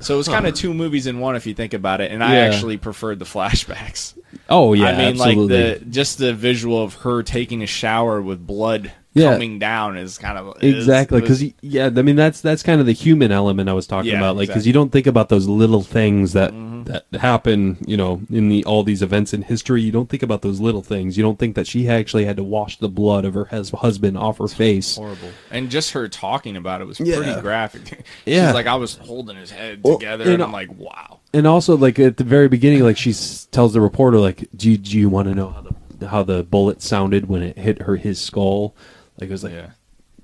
So 0.01 0.15
it 0.15 0.19
was 0.19 0.29
kind 0.29 0.47
of 0.47 0.55
two 0.55 0.75
movies 0.75 1.07
in 1.07 1.21
one 1.21 1.37
if 1.37 1.47
you 1.47 1.55
think 1.55 1.75
about 1.75 2.01
it, 2.01 2.11
and 2.11 2.23
I 2.23 2.37
actually 2.37 2.77
preferred 2.77 3.19
the 3.19 3.25
flashbacks. 3.25 4.15
Oh 4.49 4.73
yeah, 4.75 4.87
I 4.87 4.93
mean, 4.93 5.21
absolutely. 5.21 5.71
like 5.71 5.79
the 5.81 5.85
just 5.87 6.19
the 6.19 6.35
visual 6.35 6.83
of 6.83 6.95
her 6.97 7.23
taking 7.23 7.63
a 7.63 7.67
shower 7.67 8.21
with 8.21 8.47
blood 8.47 8.93
Yeah. 9.17 9.33
coming 9.33 9.59
down 9.59 9.97
is 9.97 10.19
kind 10.19 10.39
of 10.39 10.57
is- 10.63 10.75
exactly 10.77 11.21
because 11.21 11.43
yeah, 11.63 11.87
I 11.87 12.03
mean 12.03 12.17
that's 12.17 12.41
that's 12.41 12.63
kind 12.63 12.81
of 12.81 12.87
the 12.87 12.93
human 12.93 13.33
element 13.33 13.69
I 13.69 13.73
was 13.73 13.87
talking 13.87 14.11
Yeah, 14.13 14.19
about, 14.19 14.37
like 14.37 14.49
because 14.49 14.63
exactly. 14.63 14.69
you 14.69 14.73
don't 14.75 14.93
think 14.93 15.07
about 15.07 15.29
those 15.29 15.49
little 15.49 15.83
things 15.83 16.33
that 16.35 16.53
mm-hmm. 16.53 16.85
that 16.85 17.07
happen, 17.21 17.79
you 17.87 17.97
know, 17.97 18.21
in 18.31 18.49
the 18.49 18.65
all 18.65 18.83
these 18.83 19.03
events 19.03 19.33
in 19.35 19.43
history. 19.43 19.83
You 19.83 19.91
don't 19.93 20.09
think 20.09 20.23
about 20.23 20.43
those 20.43 20.61
little 20.61 20.83
things. 20.83 21.17
You 21.17 21.23
don't 21.23 21.39
think 21.39 21.55
that 21.57 21.67
she 21.67 21.89
actually 21.89 22.25
had 22.27 22.37
to 22.37 22.45
wash 22.45 22.79
the 22.79 22.89
blood 22.89 23.25
of 23.25 23.35
her 23.35 23.47
hus- 23.47 23.71
husband 23.71 24.17
off 24.19 24.39
her 24.39 24.49
face. 24.49 24.97
horrible. 24.97 25.31
And 25.51 25.71
just 25.71 25.93
her 25.93 26.09
talking 26.09 26.57
about 26.57 26.81
it 26.81 26.87
was 26.87 27.01
Yeah. 27.01 27.17
pretty 27.17 27.41
graphic. 27.41 28.05
Yeah. 28.27 28.53
Like, 28.53 28.67
I 28.67 28.75
was 28.77 28.97
holding 28.97 29.37
his 29.37 29.51
head 29.51 29.81
Well, 29.83 29.99
together, 29.99 30.25
and- 30.25 30.35
and 30.35 30.43
I'm 30.43 30.53
like, 30.53 30.69
wow. 30.79 31.21
And 31.33 31.47
also, 31.47 31.77
like 31.77 31.99
at 31.99 32.17
the 32.19 32.25
very 32.25 32.49
beginning, 32.49 32.83
like 32.83 32.97
she 32.97 33.13
tells 33.51 33.73
the 33.73 33.81
reporter, 33.81 34.19
like, 34.19 34.49
"Do 34.57 34.71
you, 34.71 34.79
do 34.79 34.99
you 34.99 35.09
want 35.09 35.29
to 35.29 35.35
know 35.35 35.51
how 35.51 35.61
the 35.63 36.07
how 36.09 36.23
the 36.23 36.43
bullet 36.45 36.83
sounded 36.83 37.29
when 37.29 37.43
it 37.43 37.59
hit 37.59 37.83
her 37.83 37.97
his 37.97 38.19
skull?" 38.21 38.75
Like 39.21 39.29
it 39.31 39.33
was 39.33 39.45
like, 39.45 39.53
Yeah. 39.55 39.71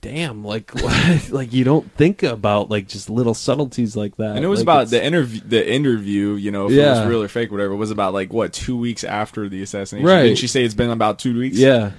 damn, 0.01 0.45
like 0.45 0.73
like 1.31 1.53
you 1.53 1.65
don't 1.65 1.91
think 1.93 2.23
about 2.23 2.71
like 2.71 2.89
just 2.89 3.09
little 3.09 3.35
subtleties 3.35 3.97
like 3.97 4.17
that. 4.17 4.37
And 4.37 4.45
it 4.45 4.49
was 4.49 4.61
Like, 4.61 4.65
about 4.65 4.77
it's- 4.83 4.91
the 4.91 5.05
interview. 5.05 5.41
The 5.47 5.73
interview, 5.73 6.33
you 6.35 6.51
know, 6.51 6.67
if 6.67 6.73
it 6.73 6.77
Yeah. 6.77 7.01
was 7.01 7.09
real 7.09 7.23
or 7.23 7.29
fake, 7.29 7.51
whatever, 7.51 7.73
It 7.75 7.77
was 7.77 7.91
about 7.91 8.13
like 8.15 8.33
what 8.33 8.53
two 8.53 8.77
weeks 8.77 9.05
after 9.05 9.49
the 9.49 9.63
assassination. 9.63 10.07
Right. 10.09 10.25
Didn't 10.25 10.39
she 10.39 10.47
say 10.49 10.65
it's 10.65 10.75
been 10.75 10.91
about 10.91 11.19
two 11.19 11.39
weeks? 11.39 11.57
yeah. 11.59 11.93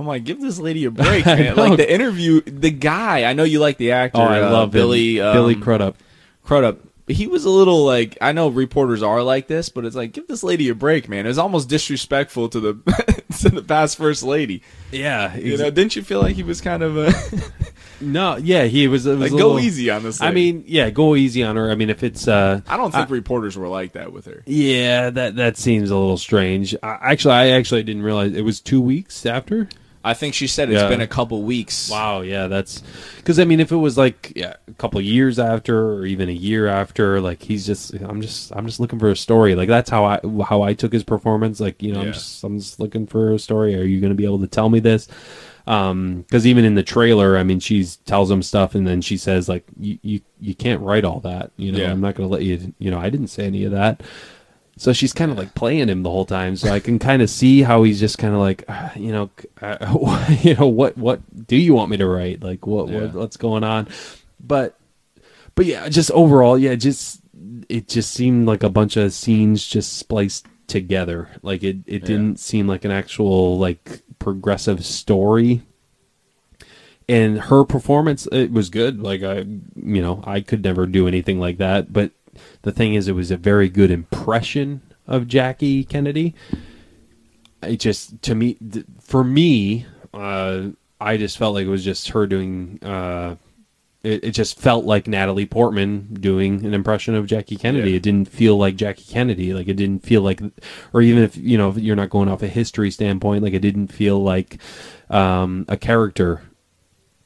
I'm 0.00 0.06
like, 0.06 0.22
give 0.22 0.40
this 0.40 0.60
lady 0.60 0.84
a 0.84 0.90
break, 0.92 1.26
man. 1.26 1.56
Like 1.56 1.76
the 1.76 1.92
interview, 1.92 2.40
the 2.42 2.70
guy. 2.70 3.28
I 3.28 3.32
know 3.32 3.42
you 3.42 3.58
like 3.58 3.78
the 3.78 3.90
actor. 3.90 4.20
Oh, 4.20 4.24
I 4.24 4.40
uh, 4.42 4.52
love 4.52 4.70
Billy. 4.70 5.20
Um, 5.20 5.32
Billy 5.34 5.56
Crudup. 5.56 5.96
Crudup. 6.44 6.78
He 7.08 7.26
was 7.26 7.44
a 7.44 7.50
little 7.50 7.84
like 7.84 8.16
I 8.20 8.32
know 8.32 8.48
reporters 8.48 9.02
are 9.02 9.22
like 9.22 9.46
this, 9.48 9.68
but 9.68 9.84
it's 9.84 9.96
like 9.96 10.12
give 10.12 10.26
this 10.28 10.42
lady 10.42 10.68
a 10.68 10.74
break, 10.74 11.08
man. 11.08 11.24
It 11.24 11.28
was 11.28 11.38
almost 11.38 11.68
disrespectful 11.68 12.48
to 12.50 12.60
the 12.60 13.22
to 13.40 13.48
the 13.50 13.62
past 13.62 13.96
first 13.96 14.22
lady. 14.22 14.62
Yeah, 14.92 15.34
You 15.36 15.56
know, 15.56 15.70
didn't 15.70 15.96
you 15.96 16.02
feel 16.02 16.20
like 16.20 16.36
he 16.36 16.42
was 16.42 16.60
kind 16.60 16.82
of 16.82 16.96
a 16.96 17.12
no, 18.00 18.36
yeah, 18.36 18.64
he 18.64 18.88
was. 18.88 19.06
It 19.06 19.12
was 19.12 19.20
like 19.20 19.30
go 19.30 19.36
little- 19.54 19.60
easy 19.60 19.90
on 19.90 20.02
this? 20.02 20.20
I 20.20 20.30
mean, 20.30 20.64
yeah, 20.66 20.90
go 20.90 21.16
easy 21.16 21.42
on 21.42 21.56
her. 21.56 21.70
I 21.70 21.74
mean, 21.74 21.90
if 21.90 22.02
it's 22.02 22.28
uh, 22.28 22.60
I 22.68 22.76
don't 22.76 22.92
think 22.92 23.10
reporters 23.10 23.56
were 23.56 23.68
like 23.68 23.92
that 23.92 24.12
with 24.12 24.26
her. 24.26 24.42
yeah, 24.46 25.10
that 25.10 25.36
that 25.36 25.56
seems 25.56 25.90
a 25.90 25.96
little 25.96 26.18
strange. 26.18 26.74
I, 26.82 26.98
actually, 27.00 27.34
I 27.34 27.48
actually 27.50 27.82
didn't 27.82 28.02
realize 28.02 28.32
it 28.34 28.42
was 28.44 28.60
two 28.60 28.80
weeks 28.80 29.24
after. 29.26 29.68
I 30.08 30.14
think 30.14 30.34
she 30.34 30.46
said 30.46 30.70
it's 30.70 30.80
Yeah. 30.82 30.88
been 30.88 31.00
a 31.00 31.06
couple 31.06 31.42
weeks. 31.42 31.90
Wow, 31.90 32.22
yeah, 32.22 32.46
that's 32.48 32.82
because 33.16 33.38
I 33.38 33.44
mean, 33.44 33.60
if 33.60 33.70
it 33.72 33.76
was 33.76 33.96
like 33.98 34.32
yeah, 34.34 34.54
a 34.66 34.72
couple 34.74 35.00
years 35.00 35.38
after, 35.38 35.92
or 35.92 36.06
even 36.06 36.28
a 36.28 36.32
year 36.32 36.66
after, 36.66 37.20
like 37.20 37.42
he's 37.42 37.66
just, 37.66 37.92
I'm 37.94 38.20
just, 38.20 38.52
I'm 38.56 38.66
just 38.66 38.80
looking 38.80 38.98
for 38.98 39.10
a 39.10 39.16
story. 39.16 39.54
Like 39.54 39.68
that's 39.68 39.90
how 39.90 40.04
I 40.04 40.20
how 40.48 40.62
I 40.62 40.74
took 40.74 40.92
his 40.92 41.04
performance. 41.04 41.60
Like 41.60 41.82
you 41.82 41.92
know, 41.92 42.00
Yeah. 42.00 42.06
I'm 42.08 42.12
just, 42.12 42.44
I'm 42.44 42.58
just 42.58 42.80
looking 42.80 43.06
for 43.06 43.32
a 43.34 43.38
story. 43.38 43.74
Are 43.78 43.84
you 43.84 44.00
going 44.00 44.10
to 44.12 44.16
be 44.16 44.24
able 44.24 44.40
to 44.40 44.46
tell 44.48 44.68
me 44.68 44.80
this? 44.80 45.08
Um, 45.66 46.22
because 46.22 46.46
even 46.46 46.64
in 46.64 46.74
the 46.76 46.82
trailer, 46.82 47.36
I 47.36 47.42
mean, 47.42 47.60
she 47.60 47.84
tells 48.06 48.30
him 48.30 48.42
stuff, 48.42 48.74
and 48.74 48.86
then 48.86 49.02
she 49.02 49.18
says 49.18 49.48
like, 49.48 49.64
you 49.78 49.98
you 50.02 50.20
you 50.40 50.54
can't 50.54 50.80
write 50.80 51.04
all 51.04 51.20
that. 51.20 51.50
You 51.58 51.72
know, 51.72 51.78
Yeah. 51.78 51.90
I'm 51.92 52.00
not 52.00 52.14
going 52.14 52.26
to 52.28 52.32
let 52.32 52.42
you. 52.42 52.72
You 52.78 52.90
know, 52.90 52.98
I 52.98 53.10
didn't 53.10 53.28
say 53.28 53.44
any 53.44 53.64
of 53.64 53.72
that. 53.72 54.02
So 54.78 54.92
she's 54.92 55.12
kind 55.12 55.30
of 55.30 55.36
like 55.36 55.54
playing 55.54 55.88
him 55.88 56.02
the 56.02 56.10
whole 56.10 56.24
time. 56.24 56.56
So 56.56 56.70
I 56.70 56.80
can 56.80 56.98
kind 56.98 57.20
of 57.22 57.28
see 57.28 57.62
how 57.62 57.82
he's 57.82 58.00
just 58.00 58.16
kind 58.18 58.32
of 58.34 58.40
like, 58.40 58.64
uh, 58.68 58.90
you 58.96 59.12
know, 59.12 59.30
uh, 59.60 60.36
you 60.42 60.54
know, 60.54 60.66
what 60.68 60.96
what 60.96 61.20
do 61.46 61.56
you 61.56 61.74
want 61.74 61.90
me 61.90 61.96
to 61.98 62.06
write? 62.06 62.42
Like, 62.42 62.66
what, 62.66 62.88
Yeah. 62.88 63.00
what 63.02 63.12
what's 63.14 63.36
going 63.36 63.64
on? 63.64 63.88
But 64.40 64.78
but 65.54 65.66
yeah, 65.66 65.88
just 65.88 66.10
overall, 66.12 66.58
yeah, 66.58 66.74
just 66.76 67.20
it 67.68 67.88
just 67.88 68.12
seemed 68.12 68.46
like 68.46 68.62
a 68.62 68.70
bunch 68.70 68.96
of 68.96 69.12
scenes 69.12 69.66
just 69.66 69.96
spliced 69.98 70.46
together. 70.68 71.28
Like 71.42 71.62
it 71.62 71.78
it 71.86 72.04
didn't 72.04 72.38
seem 72.38 72.66
like 72.66 72.84
an 72.84 72.90
actual 72.90 73.58
like 73.58 74.02
progressive 74.18 74.84
story. 74.84 75.62
And 77.10 77.40
her 77.40 77.64
performance, 77.64 78.28
it 78.30 78.52
was 78.52 78.68
good. 78.68 79.00
Like 79.02 79.22
I, 79.22 79.38
you 79.38 80.02
know, 80.02 80.22
I 80.26 80.42
could 80.42 80.62
never 80.62 80.86
do 80.86 81.08
anything 81.08 81.40
like 81.40 81.56
that. 81.56 81.90
But 81.90 82.12
the 82.62 82.72
thing 82.72 82.94
is, 82.94 83.08
it 83.08 83.14
was 83.14 83.30
a 83.30 83.36
very 83.36 83.68
good 83.68 83.90
impression 83.90 84.82
of 85.06 85.26
Jackie 85.26 85.84
Kennedy. 85.84 86.34
It 87.62 87.80
just 87.80 88.20
to 88.22 88.34
me, 88.34 88.56
for 89.00 89.24
me, 89.24 89.86
uh, 90.14 90.68
I 91.00 91.16
just 91.16 91.38
felt 91.38 91.54
like 91.54 91.66
it 91.66 91.70
was 91.70 91.84
just 91.84 92.10
her 92.10 92.26
doing. 92.26 92.78
Uh, 92.82 93.36
it, 94.02 94.24
it 94.24 94.30
just 94.30 94.60
felt 94.60 94.84
like 94.84 95.08
Natalie 95.08 95.46
Portman 95.46 96.14
doing 96.14 96.64
an 96.64 96.72
impression 96.72 97.16
of 97.16 97.26
Jackie 97.26 97.56
Kennedy. 97.56 97.90
Yeah. 97.90 97.96
It 97.96 98.02
didn't 98.02 98.28
feel 98.28 98.56
like 98.56 98.76
Jackie 98.76 99.04
Kennedy. 99.04 99.52
Like 99.52 99.66
it 99.66 99.74
didn't 99.74 100.04
feel 100.04 100.22
like, 100.22 100.40
or 100.92 101.02
even 101.02 101.22
if 101.22 101.36
you 101.36 101.58
know 101.58 101.70
if 101.70 101.78
you're 101.78 101.96
not 101.96 102.10
going 102.10 102.28
off 102.28 102.42
a 102.42 102.48
history 102.48 102.90
standpoint, 102.90 103.42
like 103.42 103.54
it 103.54 103.60
didn't 103.60 103.88
feel 103.88 104.22
like 104.22 104.58
um, 105.10 105.64
a 105.68 105.76
character 105.76 106.42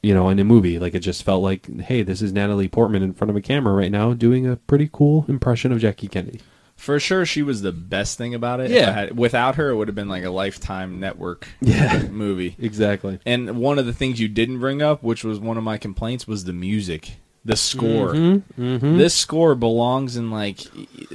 you 0.03 0.13
know, 0.13 0.29
in 0.29 0.37
a 0.37 0.43
movie. 0.43 0.77
Like 0.77 0.93
it 0.93 0.99
just 0.99 1.23
felt 1.23 1.41
like, 1.41 1.67
hey, 1.81 2.03
this 2.03 2.21
is 2.21 2.31
Natalie 2.31 2.67
Portman 2.67 3.01
in 3.01 3.13
front 3.13 3.31
of 3.31 3.35
a 3.35 3.41
camera 3.41 3.73
right 3.73 3.91
now 3.91 4.13
doing 4.13 4.45
a 4.45 4.57
pretty 4.57 4.89
cool 4.91 5.25
impression 5.27 5.71
of 5.71 5.79
Jackie 5.79 6.07
Kennedy. 6.07 6.41
For 6.75 6.99
sure, 6.99 7.25
she 7.25 7.43
was 7.43 7.61
the 7.61 7.71
best 7.71 8.17
thing 8.17 8.33
about 8.35 8.59
it. 8.59 8.69
Yeah. 8.71 8.91
Had- 8.91 9.17
without 9.17 9.55
her, 9.55 9.69
it 9.69 9.75
would 9.77 9.87
have 9.87 9.95
been 9.95 10.09
like 10.09 10.23
a 10.25 10.29
lifetime 10.31 10.99
network 10.99 11.47
Yeah. 11.61 12.03
movie. 12.09 12.55
Exactly. 12.59 13.19
And 13.25 13.57
one 13.57 13.79
of 13.79 13.85
the 13.85 13.93
things 13.93 14.19
you 14.19 14.27
didn't 14.27 14.59
bring 14.59 14.81
up, 14.81 15.01
which 15.03 15.23
was 15.23 15.39
one 15.39 15.57
of 15.57 15.63
my 15.63 15.77
complaints, 15.77 16.27
was 16.27 16.43
the 16.43 16.51
music, 16.53 17.17
the 17.45 17.57
score. 17.57 18.13
Mm-hmm. 18.13 18.97
This 18.97 19.13
score 19.13 19.53
belongs 19.55 20.15
in 20.15 20.31
like 20.31 20.59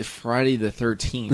Friday 0.03 0.57
the 0.57 0.71
Thirteenth. 0.71 1.33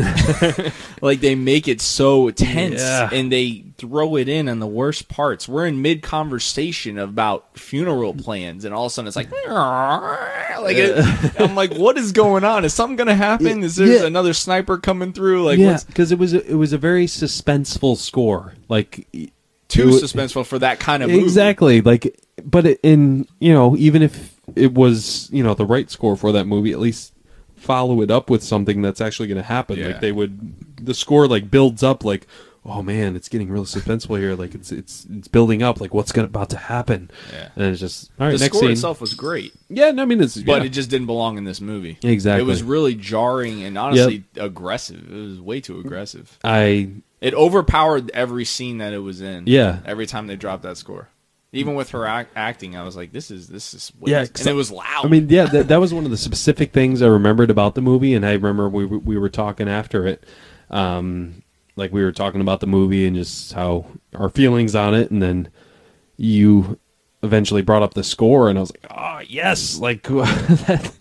like 1.03 1.21
they 1.21 1.35
make 1.35 1.67
it 1.67 1.81
so 1.81 2.31
tense, 2.31 2.81
Yeah. 2.81 3.09
and 3.13 3.31
they 3.33 3.65
throw 3.77 4.17
it 4.17 4.29
in 4.29 4.49
on 4.49 4.61
the 4.61 4.67
worst 4.69 5.09
parts. 5.09 5.49
We're 5.49 5.67
in 5.67 5.83
mid 5.83 6.03
conversation 6.03 6.97
about 6.99 7.59
funeral 7.59 8.15
plans, 8.15 8.65
and 8.65 8.73
all 8.73 8.87
of 8.87 8.91
a 8.91 8.95
sudden 8.95 9.09
it's 9.09 9.17
like, 9.17 9.33
like 9.49 10.77
it, 10.77 11.41
I'm 11.41 11.55
like, 11.57 11.75
what 11.75 11.99
is 11.99 12.13
going 12.13 12.45
on? 12.45 12.65
Is 12.65 12.73
something 12.75 12.97
gonna 12.97 13.15
happen? 13.17 13.65
Is 13.65 13.77
there 13.77 13.89
Yeah. 13.89 14.07
another 14.07 14.33
sniper 14.33 14.79
coming 14.79 15.13
through? 15.13 15.45
Like, 15.45 15.59
yeah, 15.59 15.79
because 15.87 16.13
it 16.13 16.19
was 16.19 16.35
a, 16.35 16.45
it 16.49 16.55
was 16.55 16.73
a 16.73 16.79
very 16.79 17.07
suspenseful 17.07 17.97
score. 17.97 18.55
Like 18.69 19.09
too 19.69 19.89
it 19.89 20.03
suspenseful 20.05 20.47
for 20.47 20.59
that 20.61 20.79
kind 20.79 21.03
of 21.03 21.11
movie? 21.11 21.23
Exactly. 21.25 21.81
Like, 21.81 22.17
but 22.45 22.67
in 22.85 23.27
you 23.41 23.53
know, 23.53 23.77
even 23.77 24.03
if 24.03 24.34
it 24.57 24.75
was 24.75 25.29
you 25.33 25.43
know 25.43 25.55
the 25.55 25.67
right 25.67 25.91
score 25.91 26.17
for 26.17 26.33
that 26.33 26.47
movie, 26.47 26.73
at 26.73 26.81
least 26.81 27.15
follow 27.65 28.03
it 28.03 28.11
up 28.11 28.31
with 28.31 28.43
something 28.43 28.83
that's 28.83 29.01
actually 29.01 29.27
going 29.27 29.39
to 29.39 29.43
happen. 29.43 29.79
Yeah. 29.79 29.89
Like 29.89 30.01
they 30.01 30.13
would, 30.13 30.85
the 30.85 30.95
score 30.95 31.27
like 31.27 31.51
builds 31.51 31.83
up. 31.83 32.05
Like, 32.05 32.27
oh 32.65 32.83
man, 32.83 33.17
it's 33.17 33.29
getting 33.29 33.51
really 33.51 33.65
suspenseful 33.65 34.19
here. 34.19 34.35
Like 34.35 34.55
it's 34.55 34.71
it's 34.71 35.07
it's 35.11 35.29
building 35.29 35.63
up. 35.63 35.81
Like 35.81 35.95
what's 35.95 36.13
gonna 36.13 36.27
about 36.27 36.51
to 36.51 36.57
happen? 36.57 37.11
Yeah. 37.33 37.49
And 37.57 37.65
it's 37.67 37.81
just 37.81 38.11
all 38.19 38.27
right. 38.27 38.33
The 38.33 38.39
next 38.39 38.57
score 38.57 38.63
scene. 38.63 38.73
itself 38.73 39.01
was 39.01 39.15
great. 39.15 39.55
Yeah, 39.69 39.91
no, 39.91 40.03
I 40.03 40.07
mean 40.07 40.21
it's 40.21 40.37
but 40.37 40.61
yeah. 40.61 40.67
it 40.67 40.71
just 40.71 40.91
didn't 40.91 41.07
belong 41.07 41.39
in 41.39 41.45
this 41.45 41.61
movie. 41.61 41.99
Exactly. 42.03 42.43
It 42.43 42.47
was 42.47 42.63
really 42.63 42.95
jarring 42.95 43.63
and 43.65 43.77
honestly 43.77 44.25
aggressive. 44.37 45.11
It 45.11 45.29
was 45.31 45.41
way 45.41 45.61
too 45.61 45.81
aggressive. 45.81 46.39
I 46.45 46.91
It 47.21 47.35
overpowered 47.35 48.11
every 48.13 48.45
scene 48.45 48.79
that 48.79 48.93
it 48.93 48.99
was 48.99 49.21
in. 49.21 49.45
Yeah. 49.47 49.81
Every 49.85 50.07
time 50.07 50.27
they 50.27 50.37
dropped 50.37 50.63
that 50.63 50.77
score. 50.77 51.09
Even 51.55 51.75
with 51.75 51.91
her 51.91 52.05
act- 52.07 52.33
acting, 52.37 52.77
I 52.77 52.83
was 52.83 52.97
like, 52.97 53.13
"This 53.13 53.31
is 53.31 53.49
this 53.49 53.73
is 53.75 53.93
way 53.99 54.11
Yeah, 54.13 54.21
and 54.39 54.47
it 54.47 54.53
was 54.55 54.71
loud." 54.71 55.05
I 55.05 55.09
mean, 55.09 55.29
yeah, 55.29 55.47
that, 55.47 55.69
that 55.69 55.81
was 55.81 55.95
one 55.95 56.05
of 56.05 56.11
the 56.11 56.17
specific 56.17 56.73
things 56.73 57.01
I 57.03 57.07
remembered 57.07 57.51
about 57.51 57.75
the 57.75 57.81
movie, 57.83 58.15
and 58.15 58.25
I 58.27 58.33
remember 58.33 58.69
we 58.69 58.85
were- 58.85 58.99
we 58.99 59.17
were 59.19 59.29
talking 59.29 59.69
after 59.69 60.07
it, 60.07 60.25
um, 60.71 61.43
like 61.77 61.93
we 61.93 62.03
were 62.03 62.13
talking 62.13 62.41
about 62.41 62.61
the 62.61 62.67
movie 62.67 63.07
and 63.07 63.17
just 63.17 63.53
how 63.53 63.87
our 64.15 64.29
feelings 64.29 64.75
on 64.75 64.95
it, 64.95 65.11
and 65.11 65.23
then 65.23 65.49
you 66.17 66.79
eventually 67.23 67.63
brought 67.63 67.83
up 67.83 67.95
the 67.95 68.05
score, 68.05 68.49
and 68.51 68.59
I 68.59 68.61
was 68.61 68.71
like, 68.73 68.87
oh 68.91 69.21
yes, 69.27 69.79
like 69.79 70.03
that, 70.09 70.93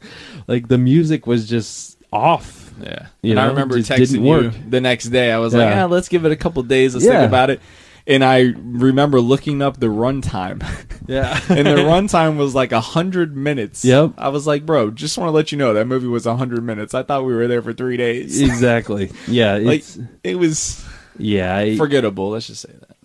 like 0.48 0.68
the 0.68 0.78
music 0.78 1.28
was 1.28 1.48
just 1.50 1.98
off. 2.12 2.72
yeah. 2.82 3.08
You 3.22 3.32
and 3.32 3.40
I 3.40 3.48
remember 3.48 3.78
texting 3.80 3.98
didn't 3.98 4.24
you 4.26 4.30
work. 4.30 4.54
the 4.70 4.82
next 4.82 5.06
day. 5.10 5.32
I 5.32 5.38
was 5.40 5.54
like, 5.54 5.62
Yeah. 5.62 5.76
"Yeah, 5.76 5.86
let's 5.86 6.10
give 6.10 6.26
it 6.26 6.32
a 6.32 6.36
couple 6.36 6.62
days. 6.64 6.94
Let's 6.96 7.06
Yeah. 7.06 7.20
think 7.20 7.28
about 7.28 7.50
it." 7.50 7.60
And 8.06 8.24
I 8.24 8.54
remember 8.58 9.22
looking 9.22 9.62
up 9.62 9.80
the 9.80 9.88
runtime. 9.88 10.64
Yeah. 11.06 11.38
and 11.50 11.68
the 11.68 11.76
runtime 11.84 12.38
was 12.38 12.56
like 12.56 12.72
a 12.72 12.80
hundred 12.80 13.36
minutes. 13.36 13.84
Yep. 13.84 14.14
I 14.18 14.30
was 14.30 14.48
like, 14.48 14.66
bro, 14.66 14.90
just 14.90 15.18
want 15.18 15.28
to 15.28 15.34
let 15.34 15.52
you 15.52 15.58
know 15.58 15.74
that 15.74 15.86
movie 15.86 16.08
was 16.08 16.26
a 16.26 16.38
hundred 16.38 16.64
minutes. 16.64 16.94
I 16.94 17.04
thought 17.04 17.26
we 17.26 17.34
were 17.34 17.46
there 17.50 17.62
for 17.62 17.74
three 17.74 17.98
days. 17.98 18.42
exactly. 18.42 19.12
Yeah. 19.28 19.56
like 19.62 19.84
it 20.24 20.36
was 20.36 20.82
yeah. 21.18 21.58
I, 21.58 21.76
forgettable. 21.76 22.30
Let's 22.30 22.48
just 22.48 22.62
say 22.62 22.72
that. 22.72 22.96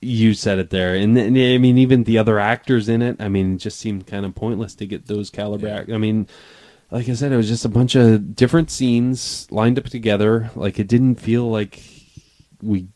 you 0.00 0.32
said 0.32 0.60
it 0.60 0.70
there, 0.70 0.94
and, 0.94 1.18
and 1.18 1.36
I 1.36 1.58
mean, 1.58 1.76
even 1.76 2.04
the 2.04 2.18
other 2.18 2.38
actors 2.38 2.88
in 2.88 3.02
it. 3.02 3.16
I 3.18 3.28
mean, 3.28 3.54
it 3.56 3.58
just 3.58 3.80
seemed 3.80 4.06
kind 4.06 4.24
of 4.24 4.36
pointless 4.36 4.76
to 4.76 4.86
get 4.86 5.06
those 5.06 5.28
caliber. 5.28 5.84
Yeah. 5.88 5.92
I 5.92 5.98
mean, 5.98 6.28
like 6.92 7.08
I 7.08 7.14
said, 7.14 7.32
it 7.32 7.36
was 7.36 7.48
just 7.48 7.64
a 7.64 7.68
bunch 7.68 7.96
of 7.96 8.36
different 8.36 8.70
scenes 8.70 9.48
lined 9.50 9.76
up 9.76 9.86
together. 9.86 10.52
Like 10.54 10.78
it 10.78 10.86
didn't 10.86 11.16
feel 11.16 11.50
like 11.50 11.82
we 12.62 12.86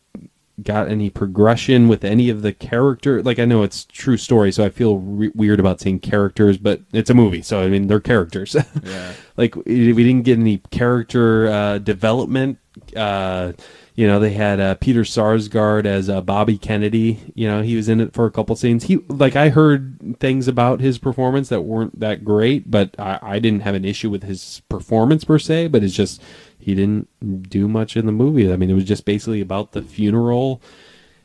got 0.62 0.88
any 0.88 1.11
progression 1.11 1.88
with 1.88 2.04
any 2.04 2.30
of 2.30 2.42
the 2.42 2.52
character. 2.52 3.23
Like 3.23 3.38
I 3.38 3.44
know 3.44 3.62
it's 3.62 3.84
true 3.87 4.16
story, 4.16 4.52
so 4.52 4.64
I 4.64 4.70
feel 4.70 4.99
re- 4.99 5.32
weird 5.34 5.61
about 5.61 5.80
saying 5.80 6.00
characters, 6.00 6.58
but 6.58 6.80
it's 6.92 7.11
a 7.11 7.14
movie, 7.14 7.42
so 7.42 7.61
I 7.62 7.68
mean 7.68 7.87
they're 7.88 8.00
characters. 8.00 8.56
Yeah. 8.84 9.12
like 9.37 9.56
we 9.56 9.92
didn't 9.94 10.23
get 10.23 10.38
any 10.38 10.58
character 10.70 11.49
uh, 11.49 11.78
development. 11.78 12.58
Uh, 12.94 13.52
you 13.94 14.06
know, 14.08 14.18
they 14.18 14.32
had 14.32 14.58
uh, 14.61 14.75
Peter 14.75 15.02
Sarsgaard 15.02 15.87
as 15.87 16.08
uh, 16.11 16.20
Bobby 16.20 16.58
Kennedy. 16.58 17.32
You 17.34 17.46
know, 17.49 17.62
he 17.62 17.76
was 17.76 17.88
in 17.88 18.00
it 18.00 18.12
for 18.12 18.26
a 18.26 18.30
couple 18.30 18.56
scenes. 18.56 18.84
He 18.84 18.96
like 19.08 19.37
I 19.37 19.49
heard 19.50 20.16
things 20.18 20.49
about 20.49 20.80
his 20.80 20.99
performance 20.99 21.49
that 21.49 21.62
weren't 21.62 21.99
that 22.00 22.25
great, 22.25 22.70
but 22.70 22.94
I, 22.99 23.18
I 23.23 23.38
didn't 23.38 23.61
have 23.61 23.75
an 23.76 23.84
issue 23.84 24.11
with 24.11 24.25
his 24.25 24.62
performance 24.68 25.25
per 25.25 25.38
se. 25.38 25.68
But 25.68 25.82
it's 25.84 25.94
just 25.94 26.20
he 26.64 26.75
didn't 26.75 27.50
do 27.50 27.68
much 27.68 27.94
in 27.94 28.06
the 28.06 28.12
movie. 28.12 28.50
I 28.50 28.56
mean, 28.56 28.71
it 28.71 28.75
was 28.75 28.87
just 28.87 29.04
basically 29.04 29.42
about 29.42 29.73
the 29.73 29.83
funeral. 29.83 30.62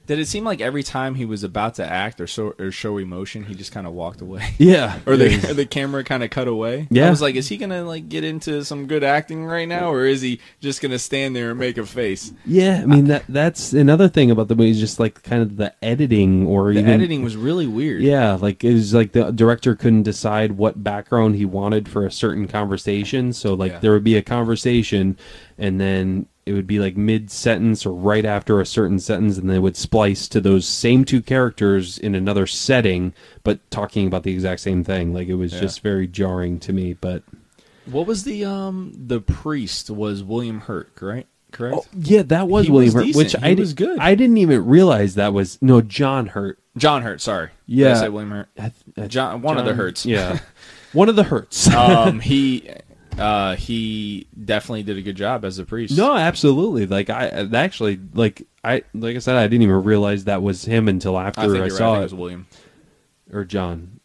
Did 0.09 0.17
it 0.17 0.27
seem 0.27 0.43
like 0.43 0.59
every 0.59 0.81
time 0.81 1.13
he 1.13 1.23
was 1.23 1.43
about 1.43 1.75
to 1.75 1.85
act 1.85 2.19
or 2.19 2.25
show, 2.25 2.55
or 2.57 2.71
show 2.71 2.97
emotion, 2.97 3.43
he 3.43 3.53
just 3.53 3.71
kind 3.71 3.85
of 3.85 3.93
walked 3.93 4.21
away? 4.21 4.55
Yeah, 4.57 4.97
or 5.05 5.15
the 5.17 5.35
or 5.51 5.53
the 5.53 5.67
camera 5.67 6.03
kind 6.03 6.23
of 6.23 6.31
cut 6.31 6.47
away. 6.47 6.87
Yeah. 6.89 7.05
I 7.05 7.09
was 7.11 7.21
like, 7.21 7.35
is 7.35 7.47
he 7.47 7.57
gonna 7.57 7.83
like 7.83 8.09
get 8.09 8.23
into 8.23 8.65
some 8.65 8.87
good 8.87 9.03
acting 9.03 9.45
right 9.45 9.67
now, 9.67 9.91
or 9.93 10.05
is 10.05 10.21
he 10.21 10.39
just 10.61 10.81
gonna 10.81 10.97
stand 10.97 11.35
there 11.35 11.51
and 11.51 11.59
make 11.59 11.77
a 11.77 11.85
face? 11.85 12.33
Yeah, 12.43 12.79
I 12.81 12.87
mean 12.87 13.05
that 13.05 13.25
that's 13.29 13.71
another 13.71 14.09
thing 14.09 14.31
about 14.31 14.47
the 14.47 14.55
movie 14.55 14.71
is 14.71 14.79
just 14.79 14.99
like 14.99 15.21
kind 15.21 15.43
of 15.43 15.57
the 15.57 15.75
editing 15.85 16.47
or 16.47 16.73
The 16.73 16.79
even 16.79 16.91
editing 16.91 17.23
was 17.23 17.37
really 17.37 17.67
weird. 17.67 18.01
Yeah, 18.01 18.33
like 18.33 18.63
it 18.63 18.73
was 18.73 18.95
like 18.95 19.11
the 19.11 19.29
director 19.29 19.75
couldn't 19.75 20.03
decide 20.03 20.53
what 20.53 20.83
background 20.83 21.35
he 21.35 21.45
wanted 21.45 21.87
for 21.87 22.07
a 22.07 22.11
certain 22.11 22.47
conversation. 22.47 23.31
So 23.31 23.53
like 23.53 23.73
Yeah. 23.73 23.79
there 23.79 23.91
would 23.91 24.03
be 24.03 24.17
a 24.17 24.23
conversation 24.23 25.17
and 25.59 25.79
then 25.79 26.25
it 26.49 26.53
would 26.53 26.65
be 26.67 26.79
like 26.79 26.97
mid 26.97 27.29
sentence 27.29 27.85
or 27.85 27.93
right 27.93 28.25
after 28.25 28.59
a 28.59 28.65
certain 28.65 28.97
sentence 28.99 29.37
and 29.37 29.47
they 29.49 29.59
would 29.59 29.77
splice 29.77 30.27
to 30.29 30.41
those 30.41 30.65
same 30.67 31.05
two 31.05 31.21
characters 31.21 31.97
in 31.99 32.15
another 32.15 32.47
setting 32.47 33.13
but 33.43 33.59
talking 33.69 34.07
about 34.07 34.23
the 34.23 34.31
exact 34.33 34.59
same 34.61 34.83
thing. 34.83 35.13
Like 35.13 35.27
it 35.27 35.35
was 35.35 35.53
Yeah. 35.53 35.59
just 35.61 35.81
very 35.81 36.07
jarring 36.07 36.59
to 36.61 36.73
me, 36.73 36.93
but 36.93 37.21
What 37.85 38.07
was 38.07 38.23
the 38.23 38.45
um 38.45 38.93
the 38.95 39.21
priest 39.21 39.89
was 39.91 40.23
William 40.23 40.61
Hurt, 40.61 40.89
right? 41.01 41.27
Correct. 41.51 41.77
Oh, 41.79 41.85
yeah, 41.97 42.21
that 42.23 42.47
was 42.47 42.65
He 42.65 42.71
William 42.71 42.93
was 42.93 43.03
Hurt, 43.05 43.15
which 43.15 43.27
decent. 43.33 43.43
I 43.43 43.53
was 43.55 43.73
good. 43.73 43.97
I 43.99 44.15
didn't 44.15 44.37
even 44.37 44.65
realize 44.65 45.15
that 45.15 45.33
was 45.33 45.57
no 45.61 45.81
John 45.81 46.27
Hurt. 46.27 46.59
John 46.77 47.01
Hurt. 47.03 47.21
Sorry. 47.21 47.47
Did 47.67 47.77
Yeah. 47.77 47.91
I 47.91 47.99
say 48.01 48.09
William 48.09 48.31
Hurt. 48.31 48.49
I 48.57 48.61
th- 48.61 48.73
I- 48.97 49.07
John. 49.07 49.41
One 49.41 49.57
of 49.57 49.65
the 49.65 49.73
Hurts. 49.73 50.05
Yeah, 50.05 50.39
one 50.93 51.09
of 51.09 51.15
the 51.15 51.23
Hurts. 51.23 51.67
um. 51.73 52.19
He. 52.19 52.69
Uh. 53.19 53.55
He 53.55 54.27
definitely 54.45 54.83
did 54.83 54.97
a 54.97 55.01
good 55.01 55.15
job 55.15 55.45
as 55.45 55.59
a 55.59 55.65
priest. 55.65 55.97
No, 55.97 56.15
absolutely. 56.15 56.85
Like 56.87 57.09
I 57.09 57.27
I 57.27 57.57
actually 57.57 57.99
like 58.13 58.47
I 58.63 58.83
like 58.93 59.15
I 59.15 59.19
said 59.19 59.35
I 59.35 59.47
didn't 59.47 59.63
even 59.63 59.83
realize 59.83 60.25
that 60.25 60.41
was 60.41 60.65
him 60.65 60.87
until 60.87 61.17
after 61.17 61.41
I 61.41 61.43
I, 61.43 61.47
think 61.47 61.55
you're 61.57 61.63
right. 61.65 61.71
I 61.73 61.77
saw 61.77 61.93
think 61.93 61.97
it 61.97 61.99
it 61.99 62.03
was 62.03 62.13
William. 62.15 62.47
or 63.31 63.45
John. 63.45 63.99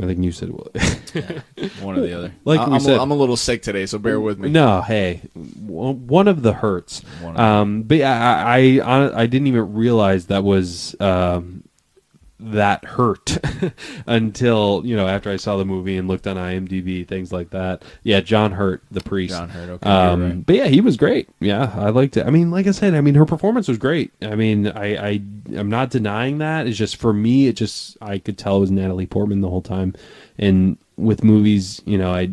I 0.00 0.06
think 0.06 0.24
you 0.24 0.32
said 0.32 0.48
it 0.48 0.54
was. 0.54 1.80
One 1.82 1.98
or 1.98 2.00
the 2.00 2.16
other. 2.16 2.32
Like 2.46 2.60
I, 2.60 2.68
we 2.68 2.74
I'm, 2.74 2.80
said- 2.80 2.96
a, 2.96 3.02
I'm 3.02 3.10
a 3.10 3.14
little 3.14 3.36
sick 3.36 3.60
today, 3.60 3.84
so 3.84 3.98
bear 3.98 4.18
with 4.18 4.38
me. 4.38 4.48
no, 4.48 4.80
hey, 4.80 5.20
one 5.34 6.26
of 6.26 6.40
the 6.42 6.54
hurts. 6.54 7.00
One 7.20 7.34
of 7.34 7.40
Um, 7.40 7.82
but 7.82 7.98
yeah, 7.98 8.44
I 8.46 8.78
I, 8.78 9.22
I 9.22 9.26
didn't 9.26 9.48
even 9.48 9.74
realize 9.74 10.26
that 10.26 10.42
was 10.42 10.94
um 11.00 11.64
that 12.42 12.84
hurt 12.84 13.38
until 14.06 14.82
you 14.84 14.96
know 14.96 15.06
after 15.06 15.30
I 15.30 15.36
saw 15.36 15.56
the 15.56 15.64
movie 15.64 15.96
and 15.96 16.08
looked 16.08 16.26
on 16.26 16.36
IMDb 16.36 17.06
things 17.06 17.32
like 17.32 17.50
that. 17.50 17.82
Yeah, 18.02 18.20
John 18.20 18.52
Hurt, 18.52 18.82
the 18.90 19.00
priest. 19.00 19.34
John 19.34 19.48
Hurt. 19.48 19.68
Okay. 19.70 19.90
Um, 19.90 20.22
right. 20.22 20.46
But 20.46 20.56
yeah, 20.56 20.66
he 20.66 20.80
was 20.80 20.96
great. 20.96 21.28
Yeah, 21.40 21.72
I 21.76 21.90
liked 21.90 22.16
it. 22.16 22.26
I 22.26 22.30
mean, 22.30 22.50
like 22.50 22.66
I 22.66 22.70
said, 22.70 22.94
I 22.94 23.00
mean, 23.00 23.14
her 23.14 23.26
performance 23.26 23.68
was 23.68 23.78
great. 23.78 24.12
I 24.22 24.34
mean, 24.34 24.68
I, 24.68 24.96
I 24.96 25.10
I'm 25.56 25.68
not 25.68 25.90
denying 25.90 26.38
that. 26.38 26.66
It's 26.66 26.78
just 26.78 26.96
for 26.96 27.12
me, 27.12 27.46
it 27.46 27.56
just 27.56 27.96
I 28.00 28.18
could 28.18 28.38
tell 28.38 28.56
it 28.56 28.60
was 28.60 28.70
Natalie 28.70 29.06
Portman 29.06 29.40
the 29.40 29.50
whole 29.50 29.62
time. 29.62 29.94
And 30.38 30.78
with 30.96 31.22
movies, 31.22 31.82
you 31.84 31.98
know, 31.98 32.12
I 32.12 32.30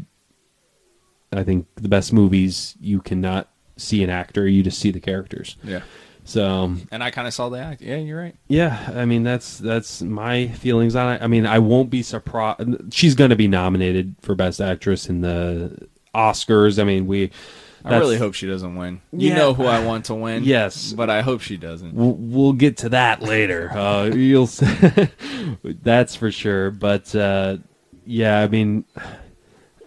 I 1.33 1.43
think 1.43 1.67
the 1.75 1.89
best 1.89 2.13
movies 2.13 2.75
you 2.79 3.01
cannot 3.01 3.49
see 3.75 4.03
an 4.03 4.09
actor, 4.09 4.47
you 4.47 4.63
just 4.63 4.79
see 4.79 4.91
the 4.91 4.99
characters. 4.99 5.57
Yeah. 5.63 5.81
So 6.27 6.75
And 6.91 7.01
I 7.03 7.09
kind 7.09 7.25
of 7.27 7.33
saw 7.33 7.47
the 7.49 7.59
act. 7.59 7.81
Yeah, 7.81 7.95
you're 7.97 8.19
right. 8.21 8.35
yeah, 8.49 8.91
I 8.95 9.05
mean 9.05 9.23
that's 9.23 9.57
that's 9.57 10.01
my 10.01 10.49
feelings 10.49 10.95
on 10.95 11.13
it. 11.13 11.21
I 11.21 11.27
mean, 11.27 11.45
I 11.45 11.59
won't 11.59 11.89
be 11.89 12.03
surprised. 12.03 12.93
She's 12.93 13.15
going 13.15 13.29
to 13.29 13.35
be 13.37 13.47
nominated 13.47 14.15
for 14.21 14.35
Best 14.35 14.59
Actress 14.59 15.07
in 15.07 15.21
the 15.21 15.87
Oscars. 16.13 16.79
I 16.79 16.83
mean, 16.83 17.07
we. 17.07 17.31
I 17.85 17.97
really 17.99 18.17
hope 18.17 18.33
she 18.33 18.47
doesn't 18.47 18.75
win. 18.75 18.99
You 19.13 19.29
Yeah. 19.29 19.35
know 19.37 19.53
who 19.53 19.63
I 19.65 19.79
want 19.85 20.05
to 20.05 20.15
win. 20.15 20.43
Yes. 20.43 20.91
but 20.91 21.09
I 21.09 21.21
hope 21.21 21.39
she 21.39 21.55
doesn't. 21.55 21.93
We'll, 21.93 22.15
we'll 22.15 22.51
get 22.53 22.75
to 22.77 22.89
that 22.89 23.21
later. 23.21 23.71
Uh, 23.71 24.05
you'll, 24.13 24.49
that's 25.63 26.13
for 26.15 26.29
sure. 26.29 26.71
But 26.71 27.15
uh, 27.15 27.57
yeah, 28.05 28.39
I 28.41 28.47
mean, 28.49 28.83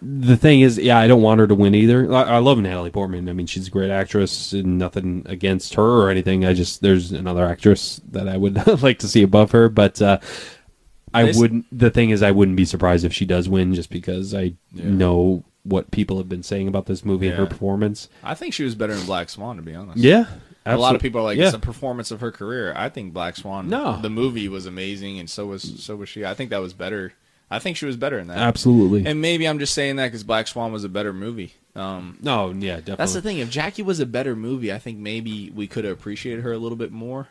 the 0.02 0.36
thing 0.36 0.60
is, 0.62 0.78
yeah, 0.78 0.98
I 0.98 1.06
don't 1.06 1.22
want 1.22 1.40
her 1.40 1.46
to 1.46 1.54
win 1.54 1.74
either. 1.74 2.12
I, 2.12 2.22
I 2.22 2.38
love 2.38 2.58
Natalie 2.58 2.90
Portman. 2.90 3.28
I 3.28 3.32
mean, 3.32 3.46
she's 3.46 3.68
a 3.68 3.70
great 3.70 3.90
actress, 3.90 4.52
and 4.52 4.78
nothing 4.78 5.22
against 5.26 5.74
her 5.74 5.82
or 6.02 6.10
anything. 6.10 6.44
I 6.44 6.52
just 6.54 6.80
there's 6.82 7.12
another 7.12 7.44
actress 7.44 8.00
that 8.10 8.28
I 8.28 8.36
would 8.36 8.66
like 8.82 8.98
to 9.00 9.08
see 9.08 9.22
above 9.22 9.50
her, 9.52 9.68
but. 9.68 10.00
Uh, 10.00 10.18
I 11.12 11.24
This- 11.24 11.38
wouldn't. 11.38 11.66
The 11.76 11.90
thing 11.90 12.10
is, 12.10 12.22
I 12.22 12.30
wouldn't 12.30 12.56
be 12.56 12.64
surprised 12.64 13.04
if 13.04 13.12
she 13.12 13.24
does 13.26 13.48
win, 13.48 13.74
just 13.74 13.90
because 13.90 14.32
I 14.32 14.54
Yeah. 14.72 14.84
know 14.84 15.42
what 15.64 15.90
people 15.90 16.18
have 16.18 16.28
been 16.28 16.44
saying 16.44 16.68
about 16.68 16.86
this 16.86 17.04
movie 17.04 17.26
and 17.26 17.36
her 17.36 17.46
performance. 17.46 18.08
I 18.22 18.34
think 18.34 18.54
she 18.54 18.62
was 18.62 18.76
better 18.76 18.92
in 18.92 19.04
Black 19.06 19.28
Swan, 19.28 19.56
to 19.56 19.62
be 19.62 19.74
honest. 19.74 19.98
Yeah, 19.98 20.26
A 20.64 20.76
lot 20.76 20.94
of 20.94 21.02
people 21.02 21.20
are 21.20 21.24
like 21.24 21.36
yeah. 21.36 21.46
it's 21.46 21.54
a 21.54 21.58
performance 21.58 22.12
of 22.12 22.20
her 22.20 22.30
career. 22.30 22.72
I 22.76 22.88
think 22.90 23.12
Black 23.12 23.34
Swan. 23.36 23.68
No. 23.68 24.00
the 24.00 24.08
movie 24.08 24.48
was 24.48 24.66
amazing, 24.66 25.18
and 25.18 25.28
so 25.28 25.46
was 25.46 25.82
so 25.84 25.96
was 25.96 26.08
she. 26.08 26.24
I 26.24 26.34
think 26.34 26.50
that 26.50 26.60
was 26.60 26.74
better. 26.74 27.12
I 27.50 27.58
think 27.58 27.76
she 27.76 27.84
was 27.86 27.96
better 27.96 28.18
in 28.18 28.28
that. 28.28 28.38
absolutely. 28.38 29.04
And 29.10 29.20
maybe 29.20 29.48
I'm 29.48 29.58
just 29.58 29.74
saying 29.74 29.96
that 29.96 30.06
because 30.06 30.22
Black 30.22 30.46
Swan 30.46 30.72
was 30.72 30.84
a 30.84 30.88
better 30.88 31.12
movie. 31.12 31.54
Um, 31.74 32.16
no, 32.22 32.50
yeah, 32.50 32.76
definitely. 32.76 32.96
that's 32.96 33.12
the 33.14 33.22
thing. 33.22 33.38
If 33.38 33.50
Jackie 33.50 33.82
was 33.82 33.98
a 34.00 34.06
better 34.06 34.36
movie, 34.36 34.72
I 34.72 34.78
think 34.78 34.98
maybe 34.98 35.50
we 35.54 35.66
could 35.66 35.84
have 35.84 35.92
appreciated 35.98 36.42
her 36.44 36.52
a 36.52 36.58
little 36.58 36.76
bit 36.76 36.92
more. 36.92 37.28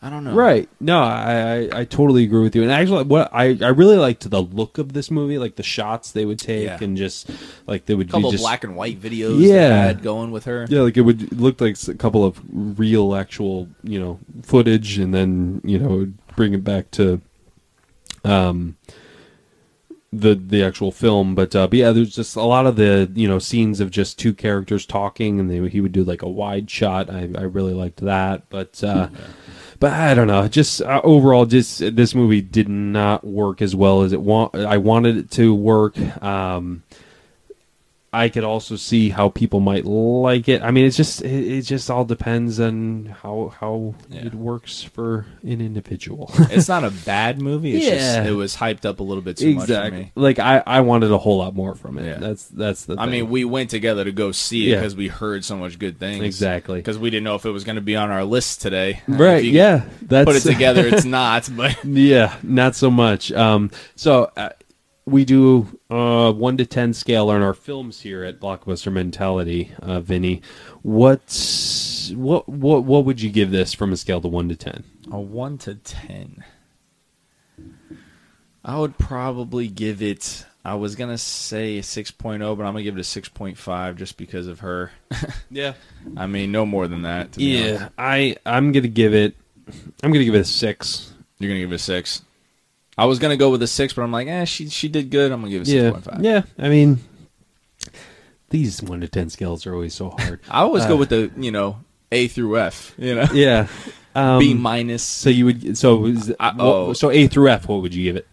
I 0.00 0.10
don't 0.10 0.22
know. 0.22 0.32
Right. 0.32 0.68
No, 0.78 1.00
I, 1.02 1.68
I 1.72 1.80
I 1.80 1.84
totally 1.84 2.22
agree 2.22 2.42
with 2.42 2.54
you. 2.54 2.62
And 2.62 2.70
actually, 2.70 3.02
what 3.02 3.30
I 3.34 3.58
I 3.60 3.68
really 3.70 3.96
liked 3.96 4.30
the 4.30 4.40
look 4.40 4.78
of 4.78 4.92
this 4.92 5.10
movie, 5.10 5.38
like 5.38 5.56
the 5.56 5.64
shots 5.64 6.12
they 6.12 6.24
would 6.24 6.38
take, 6.38 6.66
Yeah. 6.66 6.78
and 6.80 6.96
just 6.96 7.28
like 7.66 7.86
they 7.86 7.96
would 7.96 8.08
A 8.08 8.12
couple 8.12 8.30
just 8.30 8.44
black 8.44 8.62
and 8.62 8.76
white 8.76 9.00
videos. 9.02 9.40
Yeah. 9.40 9.92
Going 9.94 10.30
with 10.30 10.44
her. 10.44 10.66
yeah, 10.68 10.82
like 10.82 10.96
it 10.96 11.00
would 11.00 11.24
it 11.24 11.40
looked 11.40 11.60
like 11.60 11.76
a 11.88 11.94
couple 11.94 12.24
of 12.24 12.40
real, 12.52 13.16
actual, 13.16 13.68
you 13.82 13.98
know, 13.98 14.20
footage, 14.44 14.98
and 14.98 15.12
then 15.12 15.60
you 15.64 15.80
know 15.80 16.06
bring 16.36 16.54
it 16.54 16.62
back 16.62 16.92
to 16.92 17.20
um 18.24 18.76
the 20.10 20.34
the 20.34 20.62
actual 20.62 20.90
film 20.90 21.34
but 21.34 21.54
uh 21.54 21.66
but 21.66 21.78
yeah 21.78 21.92
there's 21.92 22.14
just 22.14 22.34
a 22.34 22.42
lot 22.42 22.66
of 22.66 22.76
the 22.76 23.10
you 23.14 23.28
know 23.28 23.38
scenes 23.38 23.78
of 23.78 23.90
just 23.90 24.18
two 24.18 24.32
characters 24.32 24.86
talking 24.86 25.38
and 25.38 25.50
they, 25.50 25.68
he 25.68 25.82
would 25.82 25.92
do 25.92 26.02
like 26.02 26.22
a 26.22 26.28
wide 26.28 26.70
shot 26.70 27.10
i 27.10 27.28
i 27.36 27.42
really 27.42 27.74
liked 27.74 27.98
that 27.98 28.48
but 28.48 28.82
uh 28.82 29.08
but 29.80 29.92
I 29.92 30.14
don't 30.14 30.26
know. 30.26 30.48
Just 30.48 30.82
uh, 30.82 31.00
overall, 31.04 31.46
just 31.46 31.78
this 31.94 32.14
movie 32.14 32.42
did 32.42 32.68
not 32.68 33.24
work 33.24 33.62
as 33.62 33.76
well 33.76 34.02
as 34.02 34.12
it 34.12 34.20
want. 34.20 34.54
I 34.54 34.78
wanted 34.78 35.16
it 35.16 35.30
to 35.32 35.54
work. 35.54 35.96
Um, 36.22 36.82
I 38.10 38.30
could 38.30 38.42
also 38.44 38.76
see 38.76 39.10
how 39.10 39.28
people 39.28 39.60
might 39.60 39.84
like 39.84 40.48
it. 40.48 40.62
I 40.62 40.70
mean, 40.70 40.86
it's 40.86 40.96
just 40.96 41.20
it, 41.20 41.28
it 41.58 41.62
just 41.62 41.90
all 41.90 42.06
depends 42.06 42.58
on 42.58 43.14
how 43.22 43.52
how 43.60 43.94
Yeah. 44.08 44.26
it 44.26 44.34
works 44.34 44.82
for 44.82 45.26
an 45.42 45.60
individual. 45.60 46.30
It's 46.50 46.68
not 46.68 46.84
a 46.84 46.90
bad 46.90 47.38
movie. 47.40 47.76
It's 47.76 47.84
Yeah. 47.86 47.94
just 47.96 48.28
it 48.30 48.32
was 48.32 48.56
hyped 48.56 48.86
up 48.86 49.00
a 49.00 49.02
little 49.02 49.22
bit 49.22 49.36
too 49.36 49.54
much 49.56 49.68
for 49.68 49.90
me. 49.90 50.10
Like 50.14 50.38
I 50.38 50.62
I 50.66 50.80
wanted 50.80 51.12
a 51.12 51.18
whole 51.18 51.36
lot 51.36 51.54
more 51.54 51.74
from 51.74 51.98
it. 51.98 52.06
Yeah. 52.06 52.18
That's 52.18 52.46
that's 52.48 52.86
the. 52.86 52.94
I 52.98 53.02
thing. 53.04 53.10
mean, 53.10 53.28
we 53.30 53.44
went 53.44 53.68
together 53.68 54.04
to 54.04 54.12
go 54.12 54.32
see 54.32 54.68
it 54.68 54.70
Yeah. 54.70 54.76
because 54.76 54.96
we 54.96 55.08
heard 55.08 55.44
so 55.44 55.56
much 55.58 55.78
good 55.78 55.98
things. 55.98 56.24
Exactly. 56.24 56.78
Because 56.78 56.98
we 56.98 57.10
didn't 57.10 57.24
know 57.24 57.34
if 57.34 57.44
it 57.44 57.50
was 57.50 57.64
going 57.64 57.76
to 57.76 57.82
be 57.82 57.94
on 57.96 58.10
our 58.10 58.24
list 58.24 58.62
today. 58.62 59.02
right? 59.06 59.44
Yeah, 59.44 59.84
that's 60.00 60.24
Put 60.24 60.36
it 60.36 60.50
together. 60.50 60.86
It's 60.86 61.04
not. 61.20 61.48
But 61.54 61.84
Yeah, 61.84 62.34
not 62.42 62.74
so 62.74 62.90
much. 62.90 63.32
Um, 63.32 63.70
so 63.96 64.30
uh, 64.36 64.50
we 65.10 65.24
do 65.24 65.78
uh, 65.90 66.32
one 66.32 66.56
to 66.58 66.66
ten 66.66 66.92
scale 66.94 67.30
on 67.30 67.42
our 67.42 67.54
films 67.54 68.00
here 68.00 68.24
at 68.24 68.40
Blockbuster 68.40 68.92
Mentality. 68.92 69.72
Uh, 69.80 70.00
Vinny, 70.00 70.42
what's 70.82 72.10
what 72.12 72.48
what 72.48 72.84
what 72.84 73.04
would 73.04 73.20
you 73.20 73.30
give 73.30 73.50
this 73.50 73.72
from 73.74 73.92
a 73.92 73.96
scale 73.96 74.20
to 74.20 74.28
one 74.28 74.48
to 74.48 74.56
ten? 74.56 74.84
A 75.10 75.18
one 75.20 75.58
to 75.58 75.74
ten. 75.74 76.44
I 78.64 78.78
would 78.78 78.98
probably 78.98 79.68
give 79.68 80.02
it. 80.02 80.44
I 80.64 80.74
was 80.74 80.94
gonna 80.96 81.16
say 81.16 81.78
a 81.78 81.82
6.0, 81.82 82.38
but 82.38 82.64
I'm 82.64 82.72
gonna 82.74 82.82
give 82.82 82.98
it 82.98 83.00
a 83.00 83.20
6.5 83.20 83.96
just 83.96 84.18
because 84.18 84.46
of 84.46 84.60
her. 84.60 84.90
Yeah, 85.50 85.72
I 86.14 86.26
mean, 86.26 86.52
no 86.52 86.66
more 86.66 86.88
than 86.88 87.02
that. 87.02 87.38
yeah. 87.38 87.70
honest. 87.70 87.92
I 87.96 88.36
I'm 88.44 88.70
gonna 88.72 88.88
give 88.88 89.14
it. 89.14 89.34
I'm 90.02 90.12
gonna 90.12 90.26
give 90.26 90.34
it 90.34 90.40
a 90.40 90.44
six. 90.44 91.10
You're 91.38 91.48
gonna 91.48 91.60
give 91.60 91.72
it 91.72 91.76
a 91.76 91.78
six. 91.78 92.20
I 92.98 93.04
was 93.06 93.18
gonna 93.20 93.36
go 93.36 93.50
with 93.50 93.62
a 93.62 93.66
six, 93.66 93.92
but 93.92 94.02
I'm 94.02 94.12
like, 94.12 94.26
eh, 94.28 94.44
she 94.44 94.68
she 94.68 94.88
did 94.88 95.10
good. 95.10 95.30
I'm 95.32 95.40
gonna 95.40 95.50
give 95.52 95.62
it 95.62 95.68
a 95.68 95.70
Yeah, 95.72 95.90
6.5. 95.92 96.22
yeah. 96.22 96.42
I 96.58 96.68
mean, 96.68 96.98
these 98.50 98.82
one 98.82 99.00
to 99.00 99.08
ten 99.08 99.30
scales 99.30 99.66
are 99.66 99.74
always 99.74 99.94
so 99.94 100.10
hard. 100.10 100.40
I 100.50 100.60
always 100.60 100.84
Uh, 100.84 100.88
go 100.88 100.96
with 100.96 101.08
the 101.10 101.30
you 101.36 101.50
know 101.50 101.80
A 102.12 102.28
through 102.28 102.58
F. 102.58 102.94
You 102.98 103.14
know, 103.14 103.26
yeah. 103.32 103.68
Um, 104.14 104.40
B 104.40 104.52
minus. 104.54 105.04
So 105.04 105.30
you 105.30 105.44
would 105.44 105.78
so 105.78 106.06
is, 106.06 106.34
I- 106.40 106.52
oh. 106.58 106.92
so 106.92 107.08
A 107.10 107.28
through 107.28 107.50
F. 107.50 107.68
What 107.68 107.82
would 107.82 107.94
you 107.94 108.02
give 108.02 108.16
it? 108.16 108.26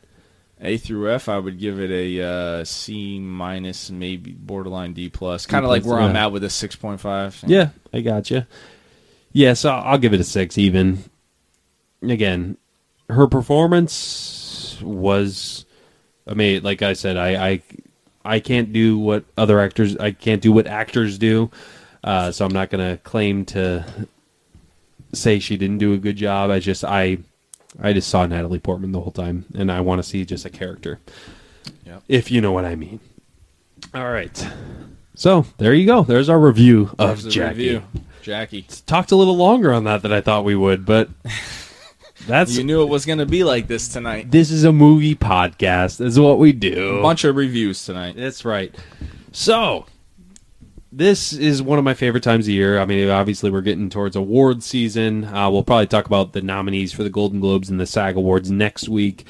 A 0.60 0.78
through 0.78 1.12
F, 1.12 1.30
I 1.30 1.38
would 1.38 1.60
give 1.60 1.80
it 1.80 1.92
a 1.92 2.24
uh, 2.62 2.64
C 2.64 3.20
minus, 3.20 3.92
maybe 3.92 4.32
borderline 4.32 4.94
D 4.94 5.10
plus. 5.10 5.46
Kind 5.46 5.64
of 5.64 5.70
like 5.70 5.86
where 5.86 6.00
I'm 6.00 6.16
at 6.16 6.32
with 6.32 6.44
a 6.44 6.48
6.5. 6.48 7.44
Yeah, 7.46 7.70
I 7.94 8.00
gotcha. 8.02 8.48
Yeah, 9.32 9.54
so 9.54 9.70
I'll 9.70 10.00
give 10.00 10.14
it 10.14 10.20
a 10.20 10.24
six. 10.24 10.58
Even 10.58 11.04
again, 12.02 12.58
her 13.10 13.28
performance 13.28 13.92
was 14.82 15.66
I 16.28 16.34
mean, 16.34 16.64
Like 16.64 16.82
I 16.82 16.94
said, 16.94 17.18
I 17.18 17.48
I, 17.50 17.62
I 18.24 18.40
can't 18.40 18.74
do 18.74 18.98
what 18.98 19.26
other 19.38 19.60
actors. 19.60 19.96
I 19.98 20.12
can't 20.12 20.42
do 20.42 20.52
what 20.52 20.68
actors 20.68 21.18
do. 21.18 21.52
Uh, 22.04 22.32
so 22.32 22.46
I'm 22.46 22.54
not 22.54 22.70
gonna 22.70 22.98
claim 23.04 23.46
to 23.46 23.86
say 25.14 25.40
she 25.40 25.58
didn't 25.58 25.78
do 25.80 25.94
a 25.94 25.98
good 25.98 26.18
job. 26.18 26.50
I 26.50 26.60
just 26.60 26.84
I 26.84 27.18
I 27.82 27.94
just 27.94 28.10
saw 28.10 28.26
Natalie 28.26 28.60
Portman 28.60 28.92
the 28.92 29.02
whole 29.02 29.12
time, 29.12 29.46
and 29.56 29.72
I 29.72 29.82
want 29.82 30.00
to 30.00 30.04
see 30.04 30.24
just 30.26 30.46
a 30.46 30.50
character. 30.50 31.00
Yep. 31.86 32.04
If 32.08 32.32
you 32.32 32.42
know 32.42 32.52
what 32.52 32.66
I 32.66 32.76
mean. 32.76 33.00
All 33.94 34.10
right. 34.10 34.48
So 35.16 35.46
there 35.58 35.74
you 35.74 35.86
go. 35.86 36.04
There's 36.04 36.30
our 36.30 36.40
review 36.40 36.90
of 37.00 37.08
There's 37.10 37.24
the 37.26 37.30
Jackie 37.32 37.58
review. 37.76 37.84
Jackie. 38.22 38.66
talked 38.86 39.12
a 39.12 39.16
little 39.16 39.38
longer 39.38 39.72
on 39.72 39.84
that 39.86 40.02
than 40.02 40.12
I 40.12 40.22
thought 40.22 40.44
we 40.46 40.56
would, 40.56 40.86
but 40.86 41.10
that's 42.28 42.56
You 42.58 42.64
knew 42.64 42.82
it 42.82 42.90
was 42.90 43.06
going 43.06 43.20
to 43.20 43.26
be 43.26 43.44
like 43.44 43.68
this 43.68 43.88
tonight. 43.88 44.32
this 44.32 44.52
is 44.52 44.64
a 44.64 44.72
movie 44.72 45.16
podcast. 45.16 45.98
This 45.98 46.14
is 46.14 46.20
what 46.20 46.40
we 46.40 46.52
do. 46.54 46.98
A 46.98 47.02
bunch 47.02 47.24
of 47.24 47.36
reviews 47.36 47.84
tonight. 47.86 48.16
That's 48.18 48.46
right. 48.46 48.76
So 49.32 49.86
this 50.92 51.34
is 51.34 51.62
one 51.62 51.78
of 51.78 51.84
my 51.86 51.94
favorite 51.94 52.24
times 52.24 52.48
of 52.48 52.54
year. 52.54 52.80
I 52.80 52.86
mean, 52.86 53.10
obviously 53.10 53.52
we're 53.52 53.62
getting 53.62 53.90
towards 53.90 54.16
award 54.16 54.64
season. 54.64 55.26
Uh, 55.26 55.50
we'll 55.50 55.64
probably 55.64 55.88
talk 55.88 56.06
about 56.06 56.34
the 56.34 56.42
nominees 56.42 56.94
for 56.94 57.04
the 57.04 57.10
Golden 57.10 57.40
Globes 57.42 57.70
and 57.70 57.80
the 57.80 57.86
SAG 57.86 58.16
Awards 58.16 58.50
next 58.50 58.88
week. 58.88 59.26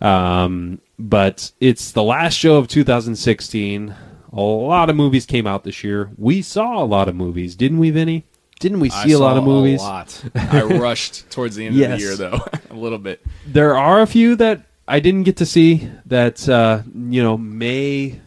Um, 0.00 0.80
but 0.98 1.52
it's 1.60 1.92
the 1.92 2.02
last 2.02 2.34
show 2.34 2.56
of 2.56 2.68
2016. 2.68 3.94
A 4.32 4.40
lot 4.40 4.88
of 4.88 4.96
movies 4.96 5.26
came 5.26 5.46
out 5.46 5.64
this 5.64 5.82
year. 5.84 6.10
We 6.16 6.40
saw 6.40 6.82
a 6.82 6.86
lot 6.86 7.08
of 7.08 7.16
movies, 7.16 7.54
didn't 7.56 7.78
we, 7.78 7.90
Vinny? 7.90 8.24
Didn't 8.60 8.78
we 8.80 8.90
I 8.90 9.04
see 9.06 9.12
a 9.12 9.18
lot 9.18 9.36
of 9.36 9.44
movies? 9.44 9.80
A 9.80 9.84
lot. 9.84 10.24
I 10.36 10.62
rushed 10.78 11.28
towards 11.30 11.56
the 11.56 11.66
end 11.66 11.74
Yes. 11.74 11.92
of 11.92 11.98
the 11.98 12.04
year, 12.04 12.16
though, 12.16 12.40
a 12.70 12.74
little 12.74 12.98
bit. 12.98 13.20
there 13.46 13.76
are 13.76 14.00
a 14.00 14.06
few 14.06 14.36
that 14.36 14.62
I 14.86 15.00
didn't 15.00 15.24
get 15.24 15.36
to 15.38 15.46
see 15.46 15.88
that 16.06 16.48
uh, 16.48 16.82
you 16.94 17.22
know 17.22 17.36
may 17.36 18.20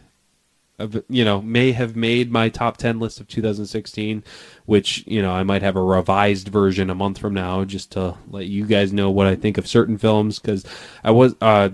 have- 0.78 1.04
you 1.08 1.24
know 1.24 1.40
may 1.40 1.70
have 1.72 1.94
made 1.94 2.32
my 2.32 2.48
top 2.48 2.76
10 2.78 2.98
list 2.98 3.20
of 3.20 3.28
2016 3.28 4.24
which 4.66 5.04
you 5.06 5.22
know 5.22 5.30
I 5.30 5.44
might 5.44 5.62
have 5.62 5.76
a 5.76 5.82
revised 5.82 6.48
version 6.48 6.90
a 6.90 6.94
month 6.96 7.18
from 7.18 7.32
now 7.32 7.64
just 7.64 7.92
to 7.92 8.16
let 8.28 8.46
you 8.46 8.66
guys 8.66 8.92
know 8.92 9.08
what 9.10 9.28
I 9.28 9.36
think 9.36 9.56
of 9.56 9.68
certain 9.68 9.98
films 9.98 10.40
cuz 10.40 10.64
I 11.04 11.12
was 11.12 11.36
uh, 11.40 11.68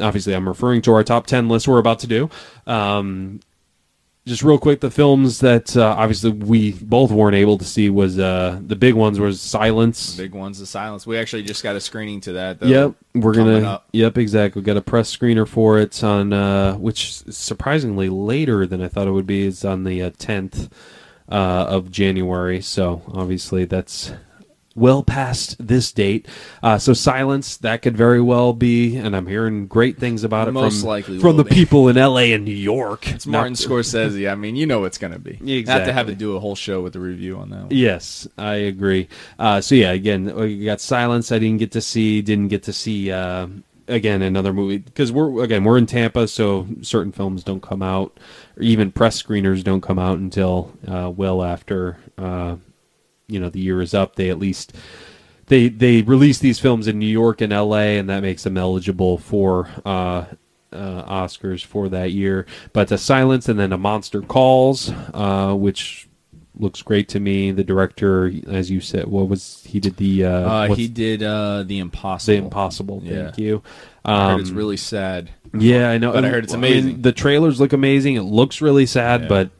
obviously 0.00 0.34
I'm 0.34 0.48
referring 0.48 0.82
to 0.82 0.92
our 0.94 1.04
top 1.04 1.26
10 1.28 1.48
list 1.48 1.68
we're 1.68 1.78
about 1.78 2.00
to 2.00 2.06
do 2.08 2.28
um, 2.66 3.38
just 4.30 4.44
real 4.44 4.58
quick, 4.58 4.78
the 4.78 4.92
films 4.92 5.40
that 5.40 5.76
uh, 5.76 5.88
obviously 5.98 6.30
we 6.30 6.70
both 6.72 7.10
weren't 7.10 7.34
able 7.34 7.58
to 7.58 7.64
see 7.64 7.90
was 7.90 8.16
uh, 8.16 8.60
the 8.64 8.76
big 8.76 8.94
ones 8.94 9.18
was 9.18 9.40
Silence, 9.40 10.14
The 10.14 10.22
Big 10.22 10.34
ones, 10.34 10.60
the 10.60 10.66
silence. 10.66 11.04
We 11.04 11.18
actually 11.18 11.42
just 11.42 11.64
got 11.64 11.74
a 11.74 11.80
screening 11.80 12.20
to 12.22 12.34
that. 12.34 12.60
Though, 12.60 12.66
Yep, 12.68 12.94
we're 13.16 13.34
gonna. 13.34 13.58
up. 13.68 13.88
Yep, 13.92 14.18
exactly. 14.18 14.62
We 14.62 14.66
got 14.66 14.76
a 14.76 14.82
press 14.82 15.14
screener 15.14 15.48
for 15.48 15.78
it 15.80 16.02
on, 16.04 16.32
uh, 16.32 16.74
which 16.76 17.12
surprisingly 17.12 18.08
later 18.08 18.66
than 18.66 18.80
I 18.80 18.86
thought 18.86 19.08
it 19.08 19.10
would 19.12 19.26
be. 19.26 19.48
It's 19.48 19.64
on 19.64 19.82
the 19.82 20.10
tenth 20.12 20.72
uh, 21.28 21.66
of 21.68 21.90
January. 21.90 22.60
So 22.60 23.02
obviously 23.12 23.64
that's 23.64 24.12
well 24.74 25.02
past 25.02 25.56
this 25.64 25.90
date. 25.92 26.26
Uh, 26.62 26.78
so 26.78 26.92
silence 26.92 27.56
that 27.58 27.82
could 27.82 27.96
very 27.96 28.20
well 28.20 28.52
be, 28.52 28.96
and 28.96 29.16
I'm 29.16 29.26
hearing 29.26 29.66
great 29.66 29.98
things 29.98 30.22
about 30.24 30.48
it 30.48 30.52
Most 30.52 30.80
from 30.80 30.88
likely 30.88 31.18
from 31.18 31.36
the 31.36 31.44
be. 31.44 31.54
people 31.54 31.88
in 31.88 31.96
L.A. 31.96 32.32
and 32.32 32.44
New 32.44 32.52
York. 32.52 33.08
It's 33.10 33.26
Martin 33.26 33.52
Not- 33.52 33.58
Scorsese. 33.58 34.30
I 34.30 34.34
mean, 34.34 34.56
you 34.56 34.66
know 34.66 34.84
it's 34.84 34.98
going 34.98 35.12
to 35.12 35.18
be. 35.18 35.32
Have 35.66 35.84
to 35.86 35.92
have 35.92 36.06
to 36.06 36.14
do 36.14 36.36
a 36.36 36.40
whole 36.40 36.54
show 36.54 36.82
with 36.82 36.92
the 36.92 37.00
review 37.00 37.36
on 37.38 37.50
that 37.50 37.60
one. 37.62 37.68
Yes, 37.70 38.28
I 38.38 38.54
agree. 38.54 39.08
Uh, 39.38 39.60
so 39.60 39.74
yeah, 39.74 39.90
again, 39.92 40.34
we 40.34 40.64
got 40.64 40.80
Silence. 40.80 41.32
I 41.32 41.38
didn't 41.38 41.58
get 41.58 41.72
to 41.72 41.80
see. 41.80 42.22
Didn't 42.22 42.48
get 42.48 42.62
to 42.64 42.72
see 42.72 43.10
uh, 43.10 43.48
again 43.88 44.22
another 44.22 44.52
movie 44.52 44.78
because 44.78 45.10
we're 45.10 45.42
again 45.42 45.64
we're 45.64 45.78
in 45.78 45.86
Tampa, 45.86 46.28
so 46.28 46.66
certain 46.82 47.12
films 47.12 47.42
don't 47.42 47.60
come 47.62 47.82
out, 47.82 48.18
or 48.56 48.62
even 48.62 48.92
press 48.92 49.20
screeners 49.20 49.64
don't 49.64 49.80
come 49.80 49.98
out 49.98 50.18
until 50.18 50.72
uh, 50.86 51.10
well 51.14 51.42
after 51.42 51.98
uh, 52.16 52.56
you 53.30 53.40
know 53.40 53.48
the 53.50 53.60
year 53.60 53.80
is 53.80 53.94
up. 53.94 54.16
They 54.16 54.28
at 54.30 54.38
least 54.38 54.74
they 55.46 55.68
they 55.68 56.02
release 56.02 56.38
these 56.38 56.58
films 56.58 56.86
in 56.86 56.98
New 56.98 57.06
York 57.06 57.40
and 57.40 57.52
L.A. 57.52 57.98
and 57.98 58.08
that 58.08 58.20
makes 58.22 58.42
them 58.44 58.56
eligible 58.56 59.18
for. 59.18 59.68
Uh, 59.84 60.24
uh, 60.72 61.02
Oscars 61.24 61.64
for 61.64 61.88
that 61.88 62.12
year, 62.12 62.46
but 62.72 62.92
a 62.92 62.96
Silence 62.96 63.48
and 63.48 63.58
then 63.58 63.72
a 63.72 63.76
Monster 63.76 64.22
Calls, 64.22 64.92
uh, 65.12 65.52
which 65.52 66.08
looks 66.56 66.80
great 66.80 67.08
to 67.08 67.18
me. 67.18 67.50
The 67.50 67.64
director, 67.64 68.30
as 68.46 68.70
you 68.70 68.80
said, 68.80 69.08
what 69.08 69.28
was 69.28 69.64
he 69.66 69.80
did 69.80 69.96
the 69.96 70.24
uh, 70.26 70.30
Uh, 70.30 70.74
he 70.74 70.86
did 70.86 71.24
uh, 71.24 71.64
the 71.64 71.80
Impossible. 71.80 72.36
the 72.38 72.44
Impossible. 72.44 73.00
Yeah. 73.02 73.24
Thank 73.24 73.38
you. 73.38 73.62
I 74.04 74.28
heard 74.28 74.34
Um, 74.34 74.40
it's 74.42 74.50
really 74.50 74.76
sad. 74.76 75.30
yeah, 75.58 75.90
I 75.90 75.98
know. 75.98 76.12
but 76.12 76.24
I 76.24 76.28
heard 76.28 76.44
it's 76.44 76.54
I 76.54 76.58
mean, 76.58 76.72
amazing. 76.72 77.02
the 77.02 77.10
trailers 77.12 77.58
look 77.60 77.72
amazing. 77.72 78.14
It 78.14 78.22
looks 78.22 78.60
really 78.60 78.86
sad, 78.86 79.22
Yeah. 79.22 79.26
but 79.28 79.50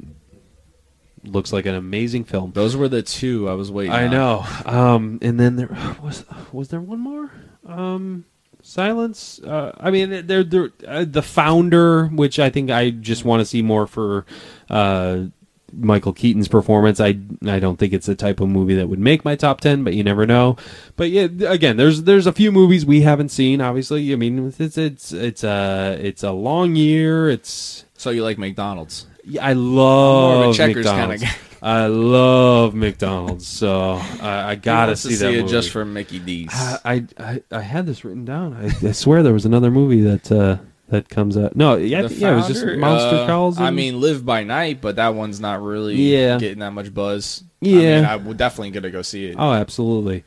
looks 1.25 1.53
like 1.53 1.67
an 1.67 1.75
amazing 1.75 2.25
film. 2.25 2.53
Those 2.53 2.77
were 2.77 2.89
the 2.89 3.03
two 3.03 3.49
I 3.49 3.55
was 3.55 3.71
waiting. 3.71 3.93
I 3.93 4.05
on. 4.05 4.11
know. 4.11 4.47
Um, 4.65 5.19
and 5.23 5.39
then 5.39 5.57
there 5.57 5.69
was 6.03 6.25
was 6.53 6.69
there 6.69 6.81
one 6.81 7.01
more. 7.01 7.31
Um, 7.67 8.25
Silence. 8.63 9.41
Uh, 9.43 9.73
I 9.79 9.91
mean, 9.91 10.27
they're, 10.27 10.45
they're 10.45 10.71
uh, 10.87 11.07
the 11.09 11.23
founder, 11.23 12.07
which 12.07 12.39
I 12.39 12.51
think 12.51 12.71
I 12.71 12.91
just 12.91 13.25
want 13.25 13.41
to 13.41 13.47
see 13.47 13.63
more 13.63 13.87
for. 13.87 14.27
Uh, 14.69 15.27
Michael 15.73 16.13
Keaton's 16.13 16.49
performance. 16.49 17.01
I 17.01 17.17
I 17.47 17.61
don't 17.61 17.79
think 17.79 17.93
it's 17.93 18.07
the 18.07 18.17
type 18.17 18.41
of 18.41 18.49
movie 18.49 18.75
that 18.75 18.89
would 18.89 18.99
make 18.99 19.25
my 19.25 19.37
top 19.37 19.61
ten, 19.61 19.85
but 19.85 19.95
you 19.95 20.03
never 20.03 20.27
know. 20.27 20.57
But 20.97 21.11
yeah, 21.11 21.29
again, 21.47 21.77
there's 21.77 22.03
there's 22.03 22.27
a 22.27 22.33
few 22.33 22.51
movies 22.51 22.85
we 22.85 23.03
haven't 23.03 23.29
seen. 23.29 23.61
Obviously, 23.61 24.13
I 24.13 24.17
mean, 24.17 24.53
it's 24.59 24.77
it's 24.77 25.13
it's 25.13 25.45
a 25.45 25.97
it's 26.01 26.23
a 26.23 26.33
long 26.33 26.75
year. 26.75 27.31
It's 27.31 27.85
So 27.97 28.11
you 28.11 28.25
like 28.25 28.39
McDonald's? 28.39 29.07
Yeah, 29.25 29.45
I 29.47 29.53
love 29.55 30.35
more 30.37 30.45
of 30.47 30.51
a 30.51 30.55
checkers 30.55 30.87
McDonald's. 30.87 31.23
kinda 31.23 31.37
I 31.63 31.87
love 31.89 32.75
McDonald's, 32.75 33.47
so 33.47 34.01
I, 34.21 34.51
I 34.53 34.55
gotta 34.55 34.97
see 34.97 35.11
to 35.11 35.17
that 35.17 35.21
see 35.33 35.35
it 35.39 35.43
movie. 35.43 35.51
just 35.53 35.71
for 35.71 35.85
Mickey 35.85 36.19
D's. 36.19 36.49
I, 36.53 37.05
I 37.19 37.43
I 37.53 37.61
had 37.61 37.85
this 37.87 38.03
written 38.05 38.25
down. 38.25 38.55
I, 38.55 38.89
I 38.89 38.93
swear 38.93 39.23
there 39.23 39.35
was 39.35 39.45
another 39.45 39.71
movie 39.71 40.01
that 40.01 40.33
uh, 40.33 40.57
that 40.89 41.11
comes 41.11 41.37
out. 41.37 41.55
No, 41.57 41.77
yeah, 41.77 42.03
The 42.03 42.15
yeah, 42.15 42.33
it 42.33 42.37
was 42.37 42.47
just 42.49 42.65
Monster 42.65 43.17
uh, 43.17 43.27
Calls. 43.27 43.61
I 43.61 43.71
mean, 43.71 44.01
Live 44.01 44.25
by 44.25 44.43
Night, 44.43 44.81
but 44.81 44.97
that 44.97 45.15
one's 45.15 45.39
not 45.39 45.61
really 45.63 45.97
Yeah. 45.97 46.39
getting 46.39 46.61
that 46.61 46.73
much 46.73 46.95
buzz. 46.95 47.45
I 47.63 47.67
Yeah. 47.67 47.97
mean, 47.97 48.05
I 48.07 48.17
would 48.17 48.39
definitely 48.39 48.71
gonna 48.71 48.91
go 48.91 49.03
see 49.03 49.27
it, 49.27 49.37
oh, 49.39 49.53
absolutely. 49.53 50.25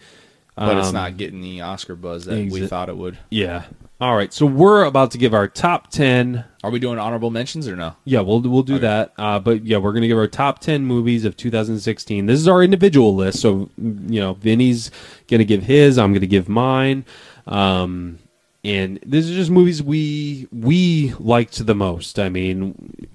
but 0.56 0.78
it's 0.78 0.90
Um, 0.90 0.94
not 0.94 1.18
getting 1.18 1.42
the 1.42 1.62
Oscar 1.62 1.96
buzz 1.96 2.26
that 2.26 2.48
we 2.52 2.68
thought 2.68 2.90
it 2.90 2.96
would. 2.98 3.18
Yeah. 3.32 3.64
All 4.04 4.18
right, 4.18 4.34
so 4.34 4.46
we're 4.46 4.84
about 4.84 5.12
to 5.12 5.18
give 5.18 5.34
our 5.34 5.48
top 5.48 5.90
ten 5.90 6.44
Are 6.62 6.70
we 6.70 6.78
doing 6.78 7.00
honorable 7.00 7.30
mentions 7.30 7.70
or 7.70 7.78
no? 7.78 7.96
Yeah, 8.04 8.20
we'll 8.20 8.42
we'll 8.42 8.62
do 8.62 8.74
Okay. 8.74 8.82
that. 8.82 9.14
Uh, 9.18 9.40
but 9.40 9.64
yeah, 9.66 9.78
we're 9.78 9.94
gonna 9.94 10.10
give 10.10 10.18
our 10.18 10.28
top 10.28 10.60
ten 10.60 10.86
movies 10.86 11.24
of 11.24 11.38
2016. 11.38 12.26
This 12.26 12.38
is 12.38 12.46
our 12.50 12.62
individual 12.62 13.16
list, 13.16 13.40
so 13.40 13.70
you 13.78 14.20
know, 14.20 14.34
Vinny's 14.34 14.92
gonna 15.30 15.46
give 15.46 15.64
his. 15.64 15.98
I'm 15.98 16.12
gonna 16.12 16.26
give 16.26 16.50
mine. 16.50 17.06
Um, 17.48 18.20
and 18.66 19.00
these 19.06 19.32
are 19.32 19.36
just 19.36 19.50
movies 19.50 19.82
we 19.82 20.50
we 20.52 21.14
liked 21.18 21.66
the 21.66 21.74
most. 21.74 22.20
I 22.20 22.28
mean, 22.28 22.74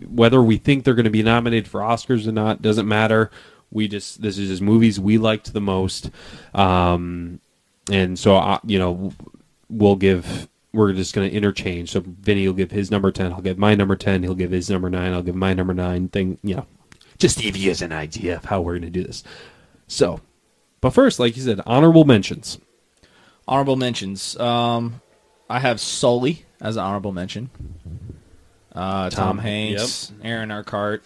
whether 0.09 0.43
we 0.43 0.57
think 0.57 0.85
they're 0.85 0.95
gonna 0.95 1.11
be 1.11 1.23
nominated 1.23 1.69
for 1.69 1.83
Oscars 1.83 2.27
or 2.27 2.33
not 2.33 2.63
doesn't 2.63 2.89
matter. 2.89 3.31
We 3.71 3.89
just 3.89 4.23
this 4.23 4.39
is 4.39 4.49
just 4.49 4.63
movies 4.63 4.99
we 4.99 5.19
liked 5.19 5.53
the 5.53 5.61
most. 5.61 6.11
Um, 6.55 7.41
and 7.93 8.19
so 8.19 8.37
uh, 8.37 8.61
you 8.65 8.79
know, 8.79 9.13
we'll 9.69 9.97
give. 9.97 10.49
We're 10.73 10.93
just 10.93 11.15
going 11.15 11.29
to 11.29 11.35
interchange. 11.35 11.91
So 11.91 12.03
Vinny 12.05 12.47
will 12.47 12.55
give 12.55 12.71
his 12.71 12.91
number 12.91 13.11
ten. 13.11 13.33
I'll 13.33 13.41
give 13.41 13.59
my 13.59 13.75
number 13.75 13.97
ten. 13.97 14.23
He'll 14.23 14.35
give 14.35 14.51
his 14.51 14.69
number 14.69 14.91
nine. 14.91 15.13
I'll 15.13 15.23
give 15.23 15.35
my 15.35 15.55
number 15.55 15.75
nine. 15.75 16.09
Thing, 16.09 16.39
you 16.43 16.57
know, 16.57 16.67
just 17.19 17.39
to 17.39 17.45
give 17.45 17.57
you 17.57 17.71
guys 17.71 17.83
an 17.83 17.93
idea 17.93 18.37
of 18.37 18.45
how 18.45 18.61
we're 18.61 18.79
going 18.79 18.83
to 18.83 18.91
do 18.91 19.05
this. 19.05 19.25
So 19.87 20.21
but 20.81 20.91
first, 20.91 21.19
like 21.19 21.37
you 21.37 21.43
said, 21.43 21.61
honorable 21.67 22.05
mentions. 22.05 22.59
Honorable 23.47 23.77
mentions. 23.77 24.39
Um, 24.39 25.01
I 25.49 25.59
have 25.59 25.81
Sully 25.81 26.45
as 26.61 26.77
an 26.77 26.85
honorable 26.85 27.13
mention. 27.13 27.51
Uh, 28.75 29.11
Tom, 29.11 29.11
Tom, 29.11 29.39
Hanks, 29.39 30.13
Aaron 30.23 30.51
Eckhart. 30.51 31.03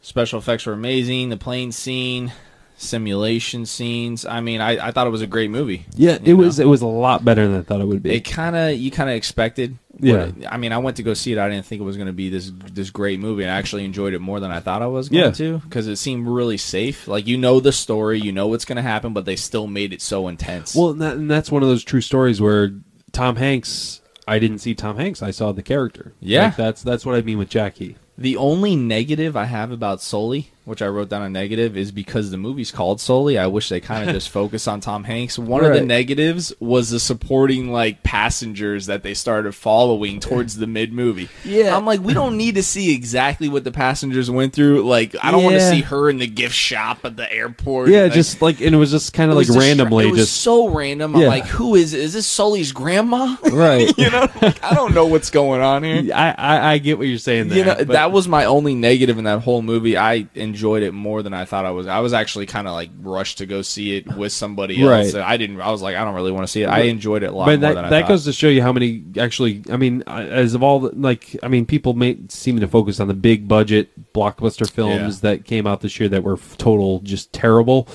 Special 0.00 0.38
effects 0.38 0.66
were 0.66 0.72
amazing. 0.72 1.28
The 1.28 1.36
plane 1.36 1.72
scene, 1.72 2.32
simulation 2.76 3.66
scenes. 3.66 4.24
I 4.24 4.40
mean, 4.40 4.60
I, 4.60 4.88
I 4.88 4.90
thought 4.90 5.06
it 5.06 5.10
was 5.10 5.22
a 5.22 5.26
great 5.26 5.50
movie. 5.50 5.86
Yeah, 5.94 6.18
it 6.22 6.34
was 6.34 6.58
know? 6.58 6.66
it 6.66 6.68
was 6.68 6.82
a 6.82 6.86
lot 6.86 7.24
better 7.24 7.46
than 7.46 7.58
I 7.58 7.62
thought 7.62 7.80
it 7.80 7.86
would 7.86 8.02
be. 8.02 8.14
It 8.14 8.20
kind 8.20 8.54
of 8.56 8.76
you 8.76 8.90
kind 8.90 9.10
of 9.10 9.16
expected. 9.16 9.78
Yeah. 9.98 10.30
I 10.50 10.58
mean, 10.58 10.72
I 10.72 10.78
went 10.78 10.98
to 10.98 11.02
go 11.02 11.14
see 11.14 11.32
it. 11.32 11.38
I 11.38 11.48
didn't 11.48 11.64
think 11.64 11.80
it 11.80 11.84
was 11.84 11.96
going 11.96 12.06
to 12.08 12.12
be 12.12 12.28
this 12.28 12.52
this 12.72 12.90
great 12.90 13.18
movie. 13.18 13.42
and 13.44 13.50
I 13.50 13.56
actually 13.56 13.84
enjoyed 13.84 14.12
it 14.12 14.20
more 14.20 14.40
than 14.40 14.50
I 14.50 14.60
thought 14.60 14.82
I 14.82 14.86
was 14.86 15.08
going 15.08 15.24
Yeah. 15.24 15.30
to 15.32 15.58
because 15.58 15.86
it 15.88 15.96
seemed 15.96 16.26
really 16.28 16.58
safe. 16.58 17.08
Like 17.08 17.26
you 17.26 17.38
know 17.38 17.60
the 17.60 17.72
story, 17.72 18.20
you 18.20 18.32
know 18.32 18.46
what's 18.48 18.64
going 18.66 18.76
to 18.76 18.82
happen, 18.82 19.12
but 19.14 19.24
they 19.24 19.36
still 19.36 19.66
made 19.66 19.92
it 19.92 20.02
so 20.02 20.28
intense. 20.28 20.74
well, 20.74 20.90
and, 20.90 21.00
that, 21.00 21.16
and 21.16 21.30
that's 21.30 21.50
one 21.50 21.62
of 21.62 21.68
those 21.68 21.82
true 21.84 22.02
stories 22.02 22.40
where 22.40 22.72
Tom 23.12 23.36
Hanks. 23.36 24.02
I 24.28 24.40
didn't 24.40 24.58
see 24.58 24.74
Tom 24.74 24.96
Hanks. 24.96 25.22
I 25.22 25.30
saw 25.30 25.52
the 25.52 25.62
character. 25.62 26.12
Yeah. 26.20 26.46
Like, 26.46 26.56
that's 26.56 26.82
that's 26.82 27.06
what 27.06 27.14
I 27.14 27.22
mean 27.22 27.38
with 27.38 27.48
Jackie. 27.48 27.96
The 28.18 28.36
only 28.36 28.74
negative 28.76 29.36
I 29.36 29.44
have 29.44 29.70
about 29.70 30.02
Sully, 30.02 30.50
which 30.66 30.82
I 30.82 30.88
wrote 30.88 31.08
down 31.08 31.22
a 31.22 31.30
negative, 31.30 31.76
is 31.76 31.92
because 31.92 32.30
the 32.32 32.36
movie's 32.36 32.72
called 32.72 33.00
Sully. 33.00 33.38
I 33.38 33.46
wish 33.46 33.68
they 33.68 33.80
kind 33.80 34.06
of 34.08 34.12
just 34.14 34.28
focus 34.40 34.66
on 34.66 34.80
Tom 34.80 35.04
Hanks. 35.04 35.38
One 35.38 35.64
of 35.64 35.72
the 35.72 35.80
negatives 35.80 36.52
was 36.60 36.90
the 36.90 36.98
supporting 37.00 37.70
like 37.72 38.02
passengers 38.02 38.86
that 38.86 39.04
they 39.04 39.14
started 39.14 39.54
following 39.54 40.18
towards 40.18 40.56
the 40.56 40.66
mid 40.66 40.92
movie. 40.92 41.28
Yeah. 41.44 41.76
I'm 41.76 41.86
like, 41.86 42.00
we 42.00 42.12
don't 42.14 42.36
need 42.36 42.56
to 42.56 42.64
see 42.64 42.92
exactly 42.92 43.48
what 43.48 43.62
the 43.62 43.70
passengers 43.70 44.28
went 44.28 44.52
through. 44.52 44.82
Like, 44.88 45.14
I 45.22 45.30
don't 45.30 45.44
want 45.44 45.54
to 45.54 45.70
see 45.70 45.82
her 45.82 46.10
in 46.10 46.18
the 46.18 46.26
gift 46.26 46.54
shop 46.56 47.04
at 47.04 47.16
the 47.16 47.32
airport. 47.32 47.88
Yeah, 47.90 48.02
Like, 48.04 48.12
just 48.12 48.42
like 48.42 48.60
and 48.60 48.74
it 48.74 48.78
was 48.78 48.90
just 48.90 49.12
kind 49.12 49.30
of 49.30 49.36
like 49.36 49.48
randomly 49.48 50.08
It 50.08 50.10
was 50.10 50.20
just 50.22 50.40
so 50.42 50.68
random. 50.68 51.14
I'm 51.14 51.22
like, 51.26 51.46
who 51.46 51.76
is 51.76 51.94
is 51.94 52.12
this 52.12 52.26
Sully's 52.26 52.72
grandma? 52.72 53.36
right. 53.52 53.96
you 53.96 54.10
know, 54.10 54.28
like, 54.42 54.64
I 54.64 54.74
don't 54.74 54.94
know 54.94 55.06
what's 55.06 55.30
going 55.30 55.60
on 55.60 55.84
here. 55.84 56.10
I, 56.14 56.34
I 56.36 56.72
I 56.72 56.78
get 56.78 56.98
what 56.98 57.06
you're 57.06 57.18
saying 57.18 57.50
there. 57.50 57.58
You 57.58 57.64
know, 57.64 57.76
but- 57.76 57.88
that 57.88 58.10
was 58.10 58.26
my 58.26 58.46
only 58.46 58.74
negative 58.74 59.16
in 59.16 59.24
that 59.24 59.42
whole 59.42 59.62
movie. 59.62 59.96
I 59.96 60.26
enjoyed 60.34 60.55
it 60.82 60.92
more 60.92 61.22
than 61.22 61.32
I 61.34 61.44
thought 61.44 61.64
I 61.64 61.70
was. 61.70 61.86
I 61.86 62.00
was 62.00 62.12
actually 62.12 62.46
kind 62.46 62.66
of 62.66 62.74
like 62.74 62.90
rushed 63.00 63.38
to 63.38 63.46
go 63.46 63.62
see 63.62 63.96
it 63.96 64.06
with 64.16 64.32
somebody 64.32 64.80
else. 64.82 65.14
Right. 65.14 65.22
I 65.22 65.36
didn't. 65.36 65.60
I 65.60 65.70
was 65.70 65.82
like, 65.82 65.96
I 65.96 66.04
don't 66.04 66.14
really 66.14 66.32
want 66.32 66.44
to 66.44 66.48
see 66.50 66.62
it. 66.62 66.66
I 66.66 66.80
enjoyed 66.82 67.22
it 67.22 67.26
a 67.26 67.32
lot 67.32 67.46
but 67.46 67.60
more 67.60 67.68
that 67.68 67.74
than 67.74 67.84
I 67.84 67.90
that 67.90 68.00
thought. 68.02 68.08
goes 68.08 68.24
to 68.24 68.32
show 68.32 68.48
you 68.48 68.62
how 68.62 68.72
many 68.72 69.04
actually. 69.18 69.62
I 69.70 69.76
mean, 69.76 70.02
uh, 70.06 70.26
as 70.28 70.54
of 70.54 70.62
all 70.62 70.80
the, 70.80 70.90
like, 70.94 71.36
I 71.42 71.48
mean, 71.48 71.66
people 71.66 71.94
may 71.94 72.18
seem 72.28 72.58
to 72.60 72.68
focus 72.68 73.00
on 73.00 73.08
the 73.08 73.14
big 73.14 73.48
budget 73.48 74.12
blockbuster 74.12 74.70
films 74.70 75.22
Yeah. 75.22 75.30
that 75.30 75.44
came 75.44 75.66
out 75.66 75.80
this 75.80 75.98
year 76.00 76.08
that 76.08 76.22
were 76.22 76.38
total 76.58 77.00
just 77.00 77.32
terrible. 77.32 77.88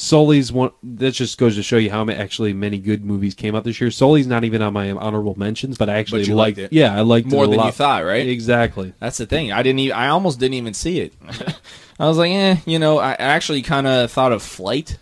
Sully's 0.00 0.52
one 0.52 0.70
that 0.84 1.10
just 1.10 1.38
goes 1.38 1.56
to 1.56 1.62
show 1.64 1.76
you 1.76 1.90
how 1.90 2.04
many, 2.04 2.16
actually 2.20 2.52
many 2.52 2.78
good 2.78 3.04
movies 3.04 3.34
came 3.34 3.56
out 3.56 3.64
this 3.64 3.80
year. 3.80 3.90
Sully's 3.90 4.28
not 4.28 4.44
even 4.44 4.62
on 4.62 4.72
my 4.72 4.92
honorable 4.92 5.36
mentions, 5.36 5.76
but 5.76 5.90
I 5.90 5.94
actually 5.98 6.22
you 6.22 6.36
liked 6.36 6.56
liked 6.58 6.72
it. 6.72 6.76
Yeah, 6.76 6.96
I 6.96 7.00
liked 7.00 7.26
More 7.26 7.42
it 7.44 7.48
a 7.48 7.56
than 7.56 7.66
you 7.66 7.72
thought, 7.72 8.04
right? 8.04 8.24
Exactly. 8.28 8.92
That's 9.00 9.18
the 9.18 9.26
thing. 9.26 9.50
I 9.50 9.64
didn't. 9.64 9.80
Even, 9.80 9.96
I 9.96 10.06
almost 10.08 10.38
didn't 10.38 10.54
even 10.54 10.72
see 10.72 11.00
it. 11.00 11.14
I 11.98 12.06
was 12.06 12.16
like, 12.18 12.30
eh, 12.32 12.56
you 12.66 12.78
know. 12.78 12.98
I 12.98 13.12
actually 13.12 13.62
kind 13.62 13.86
of 13.86 14.10
thought 14.10 14.32
of 14.32 14.42
Flight 14.42 14.98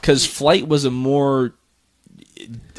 because 0.00 0.26
Flight 0.26 0.66
was 0.66 0.84
a 0.84 0.90
more 0.90 1.54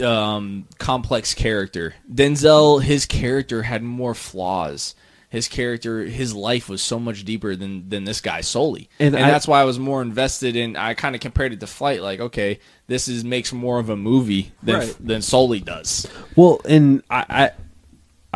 um, 0.04 0.66
complex 0.78 1.34
character. 1.34 1.96
Denzel, 2.12 2.82
his 2.82 3.06
character 3.06 3.64
had 3.64 3.84
more 3.84 4.14
flaws. 4.14 4.96
His 5.30 5.50
character, 5.50 6.06
his 6.06 6.34
life 6.34 6.70
was 6.70 6.82
so 6.82 7.00
much 7.00 7.26
deeper 7.26 7.54
than 7.56 7.90
than 7.90 8.06
this 8.06 8.22
guy 8.22 8.40
Sully, 8.42 8.90
And 8.98 9.14
and, 9.14 9.26
I- 9.26 9.30
that's 9.30 9.46
why 9.48 9.60
I 9.60 9.66
was 9.66 9.78
more 9.78 10.02
invested 10.02 10.56
in. 10.56 10.78
I 10.78 10.94
kind 10.94 11.16
of 11.16 11.22
compared 11.22 11.52
it 11.52 11.60
to 11.60 11.68
Flight, 11.68 12.02
like, 12.02 12.22
okay, 12.22 12.60
this 12.88 13.10
is 13.10 13.26
makes 13.26 13.52
more 13.52 13.78
of 13.78 13.90
a 13.90 13.98
movie 13.98 14.54
than 14.64 14.76
Right. 14.76 14.96
than 15.00 15.22
Sully 15.22 15.60
does. 15.60 16.08
Well, 16.38 16.62
and 16.64 17.04
I, 17.10 17.26
I, 17.30 17.52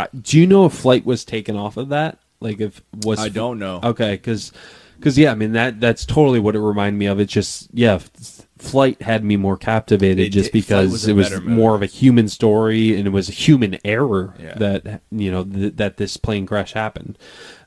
I, 0.03 0.07
do 0.19 0.37
you 0.37 0.45
know 0.47 0.65
if 0.65 0.73
Flight 0.73 1.05
was 1.05 1.23
taken 1.23 1.55
off 1.55 1.77
of 1.77 1.89
that? 1.89 2.17
Like, 2.41 2.59
if 2.59 2.81
was 3.05 3.19
I 3.19 3.29
don't 3.29 3.57
know. 3.57 3.79
Okay, 3.81 4.11
because 4.11 4.51
yeah, 5.17 5.31
I 5.31 5.35
mean 5.35 5.53
that 5.53 5.79
that's 5.79 6.05
totally 6.05 6.39
what 6.39 6.55
it 6.55 6.59
reminded 6.59 6.97
me 6.97 7.05
of. 7.07 7.19
It's 7.19 7.33
just 7.33 7.69
yeah, 7.73 7.99
Flight 8.57 9.01
had 9.01 9.23
me 9.23 9.37
more 9.37 9.57
captivated 9.57 10.19
It 10.27 10.29
just 10.29 10.51
Flight 10.51 10.53
because 10.53 10.91
was 10.91 11.07
it 11.07 11.13
was 11.13 11.41
more 11.41 11.73
of 11.75 11.81
a 11.81 11.87
human 11.87 12.27
story 12.27 12.95
and 12.95 13.07
it 13.07 13.09
was 13.11 13.27
a 13.27 13.31
human 13.31 13.79
error 13.83 14.35
Yeah. 14.39 14.53
that 14.55 15.01
you 15.11 15.31
know 15.31 15.43
th- 15.43 15.75
that 15.77 15.97
this 15.97 16.17
plane 16.17 16.45
crash 16.45 16.73
happened. 16.73 17.17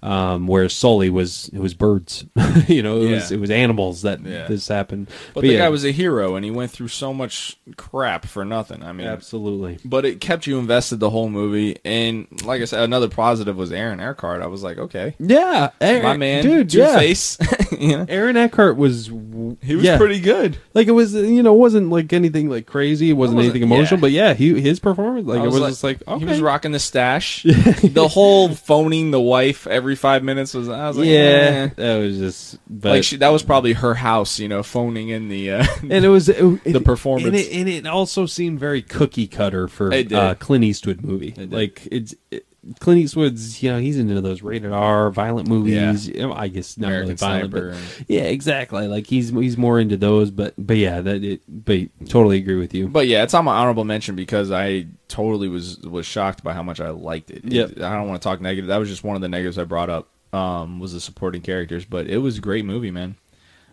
Um, 0.04 0.46
whereas 0.46 0.74
Sully 0.74 1.08
was 1.08 1.48
it 1.54 1.58
was 1.58 1.72
birds, 1.72 2.26
you 2.68 2.82
know, 2.82 3.00
it 3.00 3.10
was 3.10 3.32
it 3.32 3.40
was 3.40 3.50
animals 3.50 4.02
that 4.02 4.20
Yeah. 4.20 4.46
this 4.46 4.68
happened. 4.68 5.08
But, 5.32 5.40
the 5.40 5.48
yeah, 5.52 5.58
guy 5.60 5.68
was 5.70 5.84
a 5.86 5.92
hero, 5.92 6.36
and 6.36 6.44
he 6.44 6.50
went 6.50 6.70
through 6.72 6.88
so 6.88 7.14
much 7.14 7.56
crap 7.78 8.26
for 8.26 8.44
nothing. 8.44 8.82
I 8.82 8.92
mean, 8.92 9.06
absolutely. 9.06 9.78
but 9.82 10.04
it 10.04 10.20
kept 10.20 10.46
you 10.46 10.58
invested 10.58 11.00
the 11.00 11.08
whole 11.08 11.30
movie. 11.30 11.78
And 11.86 12.26
like 12.44 12.60
I 12.60 12.66
said, 12.66 12.82
another 12.82 13.08
positive 13.08 13.56
was 13.56 13.72
Aaron 13.72 13.98
Eckhart. 13.98 14.42
I 14.42 14.46
was 14.46 14.62
like, 14.62 14.76
okay, 14.76 15.14
Yeah, 15.18 15.70
my 15.80 16.18
man, 16.18 16.42
dude, 16.42 16.68
Two 16.68 16.78
yeah. 16.80 16.98
Face. 16.98 17.38
you 17.78 17.96
know, 17.96 18.06
Aaron 18.08 18.36
Eckhart 18.36 18.76
was 18.76 19.06
he 19.06 19.74
was 19.74 19.84
yeah. 19.84 19.96
pretty 19.96 20.20
good. 20.20 20.58
like 20.74 20.86
it 20.86 20.92
was 20.92 21.14
you 21.14 21.42
know 21.42 21.54
it 21.54 21.58
wasn't 21.58 21.88
like 21.90 22.12
anything 22.12 22.48
like 22.50 22.66
crazy 22.66 23.10
it 23.10 23.14
wasn't, 23.14 23.36
wasn't- 23.36 23.54
anything 23.54 23.70
emotional 23.70 23.98
yeah. 23.98 24.00
but 24.00 24.10
yeah 24.10 24.34
he 24.34 24.60
his 24.60 24.80
performance 24.80 25.26
like 25.26 25.40
I 25.40 25.44
it 25.44 25.50
was 25.50 25.60
just 25.60 25.84
like 25.84 26.06
okay 26.06 26.18
he 26.18 26.24
was 26.24 26.40
rocking 26.40 26.72
the 26.72 26.78
stash. 26.78 27.42
the 27.44 28.08
whole 28.08 28.54
phoning 28.54 29.10
the 29.10 29.20
wife 29.20 29.66
every 29.66 29.93
five 29.94 30.22
minutes 30.22 30.54
was. 30.54 30.68
I 30.68 30.88
was 30.88 30.96
like, 30.96 31.06
yeah 31.06 31.12
eh. 31.12 31.68
that 31.76 31.96
was 31.98 32.18
just 32.18 32.58
but 32.68 32.90
Like 32.90 33.04
she, 33.04 33.16
that 33.16 33.28
was 33.28 33.42
probably 33.42 33.72
her 33.74 33.94
house, 33.94 34.38
you 34.38 34.48
know, 34.48 34.62
phoning 34.62 35.08
in 35.08 35.28
the. 35.28 35.52
Uh, 35.52 35.66
and 35.82 36.04
it 36.04 36.08
was 36.08 36.28
it, 36.28 36.36
the 36.64 36.80
performance. 36.80 37.26
and 37.26 37.36
it, 37.36 37.52
and 37.52 37.68
it 37.68 37.86
also 37.86 38.26
seemed 38.26 38.58
very 38.60 38.82
cookie 38.82 39.26
cutter 39.26 39.68
for 39.68 39.92
It 39.92 40.08
did. 40.08 40.18
uh, 40.18 40.34
Clint 40.34 40.64
Eastwood 40.64 41.02
movie 41.02 41.30
did. 41.32 41.52
like 41.52 41.86
it's 41.90 42.14
it, 42.30 42.46
Clint 42.80 43.00
Eastwood's 43.00 43.62
you 43.62 43.70
know 43.70 43.78
he's 43.78 43.98
into 43.98 44.20
those 44.20 44.42
rated 44.42 44.72
R 44.72 45.10
violent 45.10 45.48
movies 45.48 46.08
know, 46.08 46.32
I 46.32 46.48
guess 46.48 46.78
not 46.78 46.86
American 46.88 47.08
really 47.08 47.16
violent 47.16 47.50
Sniper 47.52 47.70
but 47.98 48.04
yeah 48.08 48.22
exactly 48.22 48.86
like 48.88 49.06
he's 49.06 49.30
he's 49.30 49.56
more 49.58 49.78
into 49.78 49.96
those 49.96 50.30
but 50.30 50.54
but 50.56 50.76
yeah 50.76 51.00
that 51.02 51.22
it 51.22 51.42
but 51.48 51.80
totally 52.08 52.38
agree 52.38 52.56
with 52.56 52.72
you 52.74 52.88
But 52.88 53.06
yeah, 53.08 53.22
it's 53.22 53.34
on 53.34 53.44
my 53.44 53.54
honorable 53.56 53.84
mention 53.84 54.16
because 54.16 54.50
I 54.50 54.86
totally 55.08 55.48
was 55.48 55.78
was 55.80 56.06
shocked 56.06 56.42
by 56.42 56.52
how 56.54 56.62
much 56.62 56.80
I 56.80 56.88
liked 56.90 57.30
it. 57.30 57.44
It- 57.52 57.82
I 57.82 57.94
don't 57.96 58.08
want 58.08 58.20
to 58.22 58.26
talk 58.26 58.40
negative. 58.40 58.68
That 58.68 58.78
was 58.78 58.88
just 58.88 59.04
one 59.04 59.16
of 59.16 59.22
the 59.22 59.28
negatives 59.28 59.58
I 59.58 59.64
brought 59.64 59.90
up. 59.90 60.08
Um, 60.32 60.80
was 60.80 60.92
the 60.92 61.00
supporting 61.00 61.42
characters, 61.42 61.84
but 61.84 62.08
it 62.08 62.18
was 62.18 62.38
a 62.38 62.40
great 62.40 62.64
movie, 62.64 62.90
man. 62.90 63.14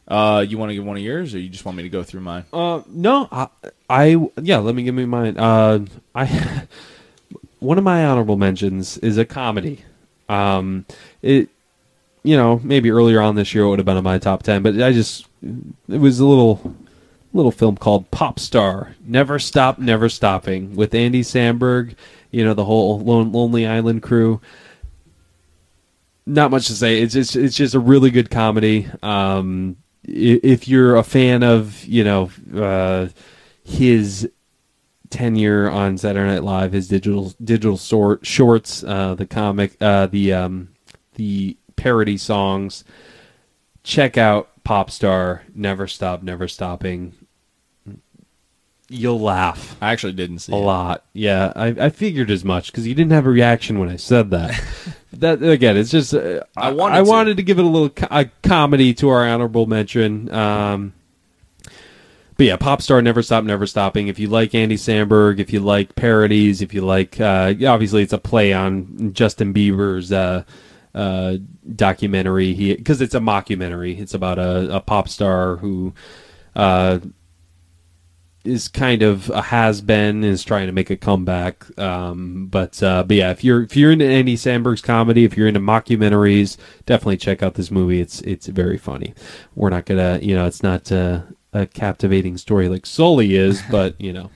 Uh, 0.08 0.46
you 0.48 0.58
want 0.60 0.70
to 0.70 0.76
give 0.76 0.84
one 0.84 0.98
of 0.98 1.02
yours, 1.02 1.34
or 1.34 1.40
you 1.40 1.50
just 1.50 1.64
want 1.66 1.76
me 1.78 1.82
to 1.84 1.90
go 1.90 2.04
through 2.04 2.22
mine? 2.22 2.44
Uh, 2.54 2.82
no, 2.88 3.28
I, 3.32 3.48
I, 3.90 4.30
yeah. 4.42 4.58
Let 4.58 4.76
me 4.76 4.84
give 4.84 4.94
me 4.94 5.06
mine. 5.06 5.38
Uh, 5.38 5.86
I, 6.14 6.26
one 7.62 7.78
of 7.78 7.84
my 7.84 8.06
honorable 8.06 8.36
mentions 8.36 8.98
is 8.98 9.18
a 9.18 9.24
comedy. 9.24 9.86
Um, 10.28 10.86
it, 11.22 11.50
you 12.24 12.36
know, 12.36 12.60
maybe 12.64 12.92
earlier 12.92 13.22
on 13.22 13.36
this 13.36 13.54
year 13.54 13.64
it 13.64 13.70
would 13.70 13.80
have 13.80 13.86
been 13.86 13.98
in 13.98 14.04
my 14.04 14.20
top 14.20 14.44
ten, 14.44 14.62
but 14.62 14.82
I 14.82 14.92
just, 14.92 15.28
it 15.88 15.98
was 15.98 16.20
a 16.20 16.26
little, 16.26 16.76
little 17.34 17.52
film 17.52 17.78
called 17.78 18.12
Pop 18.12 18.40
Star, 18.40 18.96
Never 19.06 19.40
Stop, 19.40 19.80
Never 19.80 20.10
Stopping, 20.10 20.76
with 20.76 20.94
Andy 20.94 21.22
Samberg. 21.22 21.96
You 22.32 22.44
know, 22.44 22.54
the 22.54 22.66
whole 22.66 23.00
Lon- 23.00 23.32
Lonely 23.32 23.66
Island 23.66 24.04
crew 24.04 24.42
not 26.26 26.52
much 26.52 26.68
to 26.68 26.74
say. 26.74 27.02
It's 27.02 27.14
just 27.14 27.36
it's 27.36 27.56
just 27.56 27.76
a 27.76 27.80
really 27.80 28.12
good 28.12 28.30
comedy. 28.30 28.88
Um, 29.04 29.78
if 30.04 30.68
you're 30.68 30.96
a 30.96 31.04
fan 31.04 31.44
of 31.44 31.84
you 31.86 32.04
know 32.04 32.32
uh, 32.56 33.08
his 33.64 34.30
tenure 35.12 35.70
on 35.70 35.98
Saturday 35.98 36.28
Night 36.32 36.44
Live, 36.44 36.72
his 36.72 36.88
digital 36.88 37.34
digital 37.44 37.78
sort 37.78 38.26
shorts, 38.26 38.84
uh, 38.84 39.14
the 39.16 39.28
comic, 39.28 39.78
uh, 39.82 40.08
the 40.08 40.34
um, 40.34 40.70
the 41.16 41.58
parody 41.76 42.18
songs, 42.18 42.84
check 43.84 44.18
out 44.18 44.50
Popstar. 44.64 45.42
Never 45.54 45.88
stop, 45.88 46.24
never 46.24 46.48
stopping. 46.48 47.14
You'll 48.94 49.22
laugh 49.22 49.78
I 49.82 49.94
actually 49.94 50.12
didn't 50.14 50.40
see 50.40 50.52
a 50.52 50.56
it. 50.58 50.60
lot. 50.60 51.06
Yeah, 51.14 51.54
I, 51.56 51.68
I 51.68 51.90
figured 51.90 52.30
as 52.30 52.44
much 52.44 52.72
because 52.74 52.86
you 52.86 52.94
didn't 52.94 53.14
have 53.14 53.26
a 53.26 53.30
reaction 53.30 53.80
when 53.80 53.88
I 53.88 53.96
said 53.96 54.32
that. 54.32 54.62
that 55.14 55.42
again, 55.42 55.78
it's 55.78 55.92
just 55.92 56.14
uh, 56.14 56.42
I 56.58 56.74
wanted 56.74 56.96
I 56.96 57.04
to. 57.04 57.10
wanted 57.10 57.38
to 57.38 57.44
give 57.44 57.58
it 57.58 57.64
a 57.64 57.70
little 57.70 57.90
co- 57.90 58.08
a 58.12 58.26
comedy 58.44 58.94
to 58.96 59.08
our 59.08 59.26
honorable 59.26 59.66
mention. 59.66 60.30
Um, 60.34 60.94
but 62.42 62.48
yeah, 62.48 62.56
pop 62.56 62.82
star 62.82 63.04
never 63.04 63.22
stop, 63.22 63.44
never 63.44 63.68
stopping. 63.68 64.08
If 64.08 64.18
you 64.18 64.28
like 64.28 64.56
Andy 64.56 64.76
Samberg, 64.76 65.38
if 65.38 65.54
you 65.54 65.60
like 65.60 65.96
parodies, 65.96 66.64
if 66.64 66.74
you 66.74 66.82
like, 66.82 67.22
uh, 67.22 67.54
obviously 67.68 68.02
it's 68.02 68.14
a 68.14 68.18
play 68.18 68.52
on 68.52 69.14
Justin 69.14 69.54
Bieber's 69.54 70.12
uh, 70.12 70.44
uh, 70.96 71.38
documentary. 71.76 72.56
He 72.56 72.74
because 72.74 73.00
it's 73.00 73.14
a 73.14 73.20
mockumentary. 73.20 74.00
It's 74.00 74.16
about 74.16 74.40
a, 74.40 74.78
a 74.78 74.80
pop 74.82 75.08
star 75.08 75.58
who. 75.58 75.94
Uh, 76.56 76.98
is 78.44 78.68
kind 78.68 79.04
of 79.04 79.30
a 79.30 79.40
has 79.40 79.82
been 79.82 80.24
is 80.24 80.44
trying 80.44 80.66
to 80.66 80.74
make 80.74 80.90
a 80.90 80.98
comeback. 80.98 81.64
Um, 81.78 82.48
but 82.48 82.82
uh, 82.82 83.04
but 83.04 83.18
yeah, 83.18 83.30
if 83.30 83.44
you're 83.44 83.62
if 83.62 83.78
you're 83.78 83.92
into 83.92 84.06
Andy 84.06 84.36
Samberg's 84.36 84.82
comedy, 84.82 85.26
if 85.26 85.38
you're 85.38 85.48
into 85.48 85.60
mockumentaries, 85.60 86.58
definitely 86.88 87.18
check 87.18 87.44
out 87.44 87.54
this 87.54 87.70
movie. 87.70 88.02
It's 88.02 88.20
it's 88.22 88.48
very 88.48 88.80
funny. 88.80 89.14
We're 89.54 89.70
not 89.70 89.86
gonna 89.86 90.18
you 90.24 90.34
know 90.34 90.48
it's 90.48 90.64
not 90.64 90.92
uh, 90.92 91.22
a 91.54 91.66
captivating 91.66 92.38
story 92.38 92.70
like 92.70 92.86
Sully 92.86 93.36
is, 93.36 93.62
but 93.72 94.00
you 94.00 94.14
know, 94.14 94.30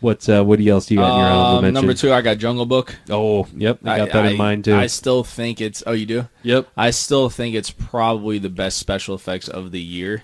what 0.00 0.28
uh, 0.28 0.44
what 0.44 0.60
else 0.60 0.86
do 0.86 0.94
you 0.94 1.00
got 1.00 1.12
in 1.14 1.18
your 1.20 1.28
honorable 1.28 1.68
Um, 1.68 1.74
number 1.74 1.94
two, 1.94 2.12
I 2.12 2.20
got 2.20 2.38
Jungle 2.38 2.66
Book. 2.66 2.96
Oh, 3.10 3.46
yep, 3.56 3.78
I 3.84 3.98
got 3.98 4.10
that 4.12 4.26
in 4.32 4.36
mind 4.36 4.64
too. 4.64 4.74
I 4.74 4.86
still 4.88 5.24
think 5.24 5.60
it's. 5.60 5.82
Oh, 5.86 5.92
you 5.92 6.06
do? 6.06 6.28
yep, 6.42 6.68
I 6.76 6.90
still 6.90 7.28
think 7.30 7.54
it's 7.54 7.70
probably 7.70 8.38
the 8.38 8.50
best 8.50 8.78
special 8.78 9.14
effects 9.14 9.48
of 9.48 9.70
the 9.72 9.80
year. 9.80 10.22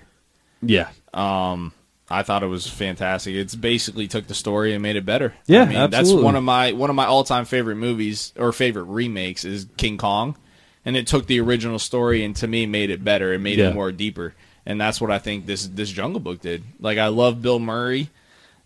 yeah, 0.61 0.89
Um, 1.13 1.73
I 2.09 2.21
thought 2.21 2.43
it 2.43 2.47
was 2.47 2.67
fantastic. 2.67 3.33
It's 3.33 3.55
basically 3.55 4.07
took 4.07 4.27
the 4.27 4.35
story 4.35 4.73
and 4.73 4.83
made 4.83 4.95
it 4.97 5.05
better. 5.05 5.33
Yeah, 5.47 5.63
I 5.63 5.65
mean, 5.65 5.89
that's 5.89 6.11
one 6.13 6.35
of 6.35 6.43
my 6.43 6.73
one 6.73 6.89
of 6.89 6.95
my 6.95 7.05
all 7.05 7.23
time 7.23 7.45
favorite 7.45 7.77
movies 7.77 8.33
or 8.37 8.51
favorite 8.51 8.83
remakes 8.83 9.45
is 9.45 9.65
King 9.77 9.97
Kong, 9.97 10.37
and 10.85 10.95
it 10.95 11.07
took 11.07 11.25
the 11.25 11.39
original 11.39 11.79
story 11.79 12.23
and 12.23 12.35
to 12.35 12.47
me 12.47 12.65
made 12.67 12.89
it 12.91 13.03
better. 13.03 13.33
It 13.33 13.39
made 13.39 13.57
Yeah. 13.57 13.69
it 13.69 13.73
more 13.75 13.91
deeper, 13.91 14.35
and 14.65 14.79
that's 14.79 14.99
what 15.01 15.11
I 15.11 15.19
think 15.19 15.45
this 15.45 15.67
this 15.67 15.89
Jungle 15.89 16.19
Book 16.19 16.41
did. 16.41 16.63
Like 16.79 16.97
I 16.97 17.07
love 17.07 17.41
Bill 17.41 17.59
Murray 17.59 18.09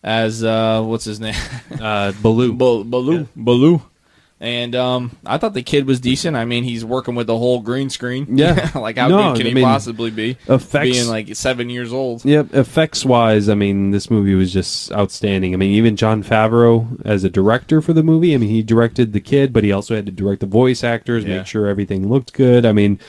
as 0.03 0.43
uh 0.43 0.81
what's 0.83 1.05
his 1.05 1.19
name 1.19 1.35
uh, 1.81 2.11
Baloo. 2.21 2.53
Bal- 2.57 2.83
Baloo 2.83 3.27
Baloo. 3.35 3.81
And 4.39 4.75
um, 4.75 5.17
I 5.25 5.39
thought 5.39 5.55
the 5.55 5.63
kid 5.63 5.87
was 5.87 5.99
decent. 5.99 6.37
I 6.37 6.45
mean, 6.45 6.63
he's 6.63 6.85
working 6.85 7.15
with 7.15 7.25
the 7.25 7.35
whole 7.35 7.59
green 7.59 7.89
screen. 7.89 8.37
Yeah. 8.37 8.69
like 8.75 8.95
how 8.95 9.07
No, 9.07 9.29
good 9.33 9.37
can 9.37 9.45
I 9.47 9.49
he 9.49 9.55
mean, 9.55 9.63
possibly 9.63 10.11
be? 10.11 10.37
effects- 10.47 10.91
being 10.95 11.07
like 11.07 11.35
seven 11.35 11.71
years 11.71 11.91
old. 11.91 12.23
Yep, 12.23 12.53
effects 12.53 13.03
wise, 13.03 13.49
I 13.49 13.55
mean, 13.55 13.89
this 13.89 14.11
movie 14.11 14.35
was 14.35 14.53
just 14.53 14.91
outstanding. 14.91 15.55
I 15.55 15.57
mean, 15.57 15.71
even 15.71 15.95
Jon 15.95 16.23
Favreau 16.23 17.01
as 17.03 17.23
a 17.23 17.31
director 17.31 17.81
for 17.81 17.93
the 17.93 18.03
movie, 18.03 18.35
I 18.35 18.37
mean, 18.37 18.49
he 18.49 18.61
directed 18.61 19.11
the 19.11 19.19
kid, 19.21 19.51
but 19.53 19.63
he 19.63 19.71
also 19.71 19.95
had 19.95 20.05
to 20.05 20.11
direct 20.11 20.41
the 20.41 20.45
voice 20.45 20.83
actors, 20.83 21.23
Yeah. 21.23 21.37
make 21.39 21.47
sure 21.47 21.65
everything 21.65 22.07
looked 22.07 22.33
good. 22.33 22.63
I 22.63 22.73
mean, 22.73 22.99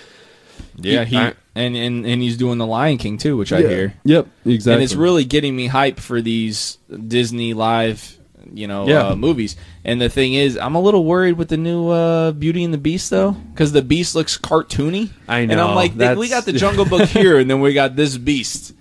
Yeah, 0.78 1.04
he 1.04 1.18
I- 1.18 1.34
and, 1.58 1.76
and 1.76 2.06
and 2.06 2.22
he's 2.22 2.36
doing 2.36 2.58
the 2.58 2.66
Lion 2.66 2.98
King 2.98 3.18
too, 3.18 3.36
which 3.36 3.52
I 3.52 3.60
hear. 3.60 3.94
Yep, 4.04 4.26
exactly. 4.46 4.74
And 4.74 4.82
it's 4.82 4.94
really 4.94 5.24
getting 5.24 5.54
me 5.56 5.66
hype 5.66 5.98
for 6.00 6.20
these 6.22 6.78
Disney 7.06 7.54
live, 7.54 8.18
you 8.52 8.66
know, 8.66 8.86
Yeah. 8.88 9.08
uh, 9.08 9.16
movies. 9.16 9.56
And 9.84 10.00
the 10.00 10.08
thing 10.08 10.34
is, 10.34 10.56
I'm 10.56 10.74
a 10.74 10.80
little 10.80 11.04
worried 11.04 11.38
with 11.38 11.48
the 11.48 11.56
new 11.56 11.88
uh, 11.88 12.32
Beauty 12.32 12.64
and 12.64 12.72
the 12.72 12.78
Beast 12.78 13.10
though, 13.10 13.32
because 13.32 13.72
the 13.72 13.82
Beast 13.82 14.14
looks 14.14 14.38
cartoony. 14.38 15.10
I 15.26 15.44
know. 15.46 15.52
And 15.52 15.58
know, 15.58 15.68
I'm 15.68 15.74
like, 15.74 16.16
we 16.16 16.28
got 16.28 16.44
the 16.44 16.52
Jungle 16.64 16.84
Book 16.84 17.08
here, 17.08 17.38
and 17.38 17.50
then 17.50 17.60
we 17.60 17.74
got 17.74 17.96
this 17.96 18.16
Beast. 18.16 18.74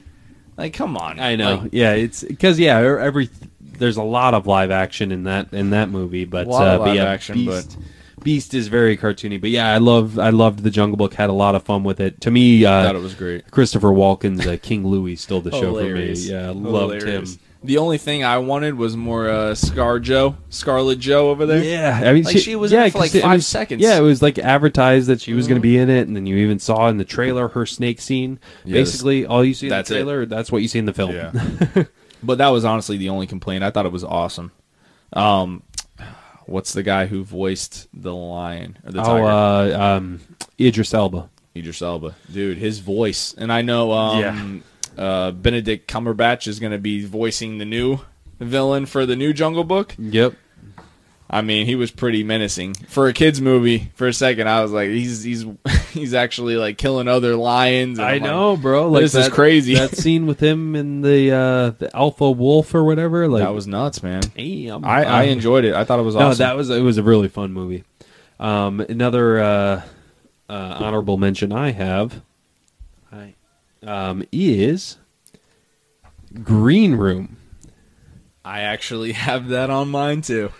Like, 0.57 0.73
come 0.73 0.97
on. 0.97 1.19
I 1.19 1.35
know. 1.35 1.57
Like, 1.57 1.69
yeah, 1.73 1.93
it's 1.93 2.23
because 2.23 2.59
yeah, 2.59 2.79
er- 2.79 2.99
every 2.99 3.29
there's 3.61 3.97
a 3.97 4.03
lot 4.03 4.33
of 4.33 4.47
live 4.47 4.71
action 4.71 5.11
in 5.11 5.23
that 5.25 5.53
in 5.53 5.69
that 5.71 5.89
movie, 5.89 6.25
but 6.25 6.47
A 6.47 6.49
lot 6.49 6.67
uh, 6.67 6.71
of 6.71 6.79
but 6.79 6.85
live 6.87 6.95
yeah, 6.95 7.03
action, 7.05 7.35
Beast, 7.35 7.77
Beast 8.23 8.53
is 8.53 8.67
very 8.67 8.97
cartoony. 8.97 9.39
But 9.39 9.49
yeah, 9.51 9.71
I 9.73 9.77
love 9.77 10.17
I 10.19 10.31
loved 10.31 10.63
the 10.63 10.69
Jungle 10.71 10.97
Book. 10.97 11.13
Had 11.13 11.29
a 11.29 11.33
lot 11.33 11.55
of 11.55 11.63
fun 11.63 11.83
with 11.83 11.99
it. 11.99 12.19
To 12.21 12.31
me, 12.31 12.65
uh, 12.65 12.83
thought 12.83 12.95
it 12.95 13.01
was 13.01 13.13
great. 13.13 13.49
Christopher 13.51 13.89
Walken's 13.89 14.45
uh, 14.45 14.57
King 14.61 14.85
Louie 14.87 15.15
stole 15.15 15.41
the 15.41 15.51
show 15.51 15.73
for 15.75 15.83
me. 15.93 16.13
Yeah, 16.13 16.49
loved 16.49 16.95
Hilarious. 16.95 17.35
him. 17.35 17.41
The 17.63 17.79
only 17.79 17.97
thing 17.97 18.23
I 18.23 18.37
wanted 18.37 18.75
was 18.75 18.95
more 18.95 19.27
uh, 19.29 19.55
Scar 19.55 19.99
Joe, 19.99 20.37
Scarlet 20.49 20.99
Joe 20.99 21.31
over 21.31 21.45
there. 21.47 21.63
Yeah, 21.63 21.99
I 22.07 22.13
mean, 22.13 22.23
Like, 22.23 22.37
she 22.37 22.55
was 22.55 22.71
in 22.71 22.79
it 22.79 22.91
for, 22.91 22.99
'cause 22.99 23.13
like, 23.15 23.23
five 23.23 23.37
was- 23.37 23.47
seconds. 23.47 23.81
Mm-hmm. 23.81 23.91
Yeah, 23.91 23.97
it 23.97 24.01
was 24.03 24.21
like 24.21 24.37
advertised 24.37 25.07
that 25.07 25.21
she 25.21 25.33
was 25.33 25.47
going 25.47 25.59
to 25.59 25.61
be 25.61 25.77
in 25.77 25.89
it, 25.89 26.07
and 26.07 26.15
then 26.15 26.27
you 26.27 26.37
even 26.37 26.59
saw 26.59 26.87
in 26.87 26.97
the 26.97 27.03
trailer 27.03 27.47
her 27.49 27.65
snake 27.65 27.99
scene. 27.99 28.39
Yeah, 28.63 28.73
Basically, 28.73 29.25
all 29.25 29.43
you 29.43 29.55
see 29.55 29.67
in 29.67 29.69
the 29.71 29.75
that's 29.77 29.89
it. 29.89 29.95
trailer, 29.95 30.25
that's 30.27 30.51
what 30.51 30.61
you 30.61 30.67
see 30.67 30.79
in 30.79 30.85
the 30.85 30.93
film. 30.93 31.11
Yeah. 31.15 31.31
but 32.23 32.37
that 32.37 32.49
was 32.49 32.63
honestly 32.63 32.97
the 32.97 33.09
only 33.09 33.25
complaint. 33.27 33.63
I 33.63 33.71
thought 33.71 33.87
it 33.87 33.91
was 33.91 34.03
awesome. 34.03 34.51
Um, 35.13 35.63
what's 36.47 36.73
the 36.73 36.83
guy 36.83 37.05
who 37.05 37.23
voiced 37.23 37.87
the 37.93 38.13
lion 38.13 38.77
or 38.83 38.91
the 38.91 39.01
oh, 39.01 39.03
tiger? 39.03 39.25
uh, 39.25 39.95
um, 39.97 40.19
Idris 40.59 40.93
Elba. 40.93 41.29
Idris 41.55 41.81
Elba, 41.81 42.15
dude, 42.31 42.57
his 42.57 42.79
voice, 42.79 43.33
and 43.35 43.51
I 43.51 43.63
know 43.63 43.91
um, 43.91 44.63
uh, 44.97 45.31
Benedict 45.31 45.91
Cumberbatch 45.91 46.47
is 46.47 46.59
going 46.59 46.71
to 46.71 46.77
be 46.77 47.03
voicing 47.03 47.57
the 47.57 47.65
new 47.65 47.99
villain 48.39 48.85
for 48.85 49.05
the 49.05 49.15
new 49.15 49.33
Jungle 49.33 49.63
Book. 49.63 49.95
Yep. 49.97 50.35
I 51.29 51.41
mean, 51.41 51.65
he 51.65 51.75
was 51.75 51.91
pretty 51.91 52.23
menacing 52.23 52.73
for 52.75 53.07
a 53.09 53.13
kids 53.13 53.41
movie. 53.41 53.91
For 53.95 54.07
a 54.07 54.13
second, 54.13 54.47
I 54.47 54.61
was 54.61 54.71
like, 54.71 54.89
he's 54.89 55.23
he's 55.23 55.45
he's 55.91 56.13
actually 56.13 56.55
like 56.55 56.77
killing 56.77 57.07
other 57.09 57.35
lions. 57.35 57.99
and 57.99 58.07
I 58.07 58.13
I'm 58.13 58.21
like, 58.21 58.31
know, 58.31 58.55
bro. 58.55 58.89
Like 58.89 59.01
this 59.01 59.13
is 59.15 59.27
crazy. 59.27 59.75
That 59.75 59.95
scene 59.97 60.25
with 60.25 60.39
him 60.39 60.73
and 60.75 61.03
the 61.03 61.31
uh, 61.31 61.69
the 61.71 61.89
alpha 61.93 62.31
wolf 62.31 62.73
or 62.73 62.83
whatever. 62.85 63.27
Like 63.27 63.43
that 63.43 63.53
was 63.53 63.67
nuts, 63.67 64.01
man. 64.01 64.21
damn. 64.35 64.85
I, 64.85 65.03
I 65.03 65.23
enjoyed 65.23 65.65
it. 65.65 65.73
I 65.75 65.83
thought 65.83 65.99
it 65.99 66.03
was 66.03 66.15
No, 66.15 66.27
awesome. 66.27 66.37
that 66.39 66.55
was 66.55 66.69
it 66.69 66.81
was 66.81 66.97
a 66.97 67.03
really 67.03 67.27
fun 67.27 67.51
movie. 67.51 67.83
Um, 68.39 68.79
another 68.79 69.39
uh, 69.39 69.81
uh, 70.47 70.53
honorable 70.79 71.17
mention 71.17 71.51
I 71.51 71.71
have, 71.71 72.21
I, 73.11 73.33
um, 73.83 74.23
is 74.31 74.97
Green 76.43 76.95
Room. 76.95 77.37
I 78.45 78.61
actually 78.61 79.11
have 79.13 79.49
that 79.49 79.69
on 79.69 79.89
mine 79.89 80.21
too. 80.21 80.51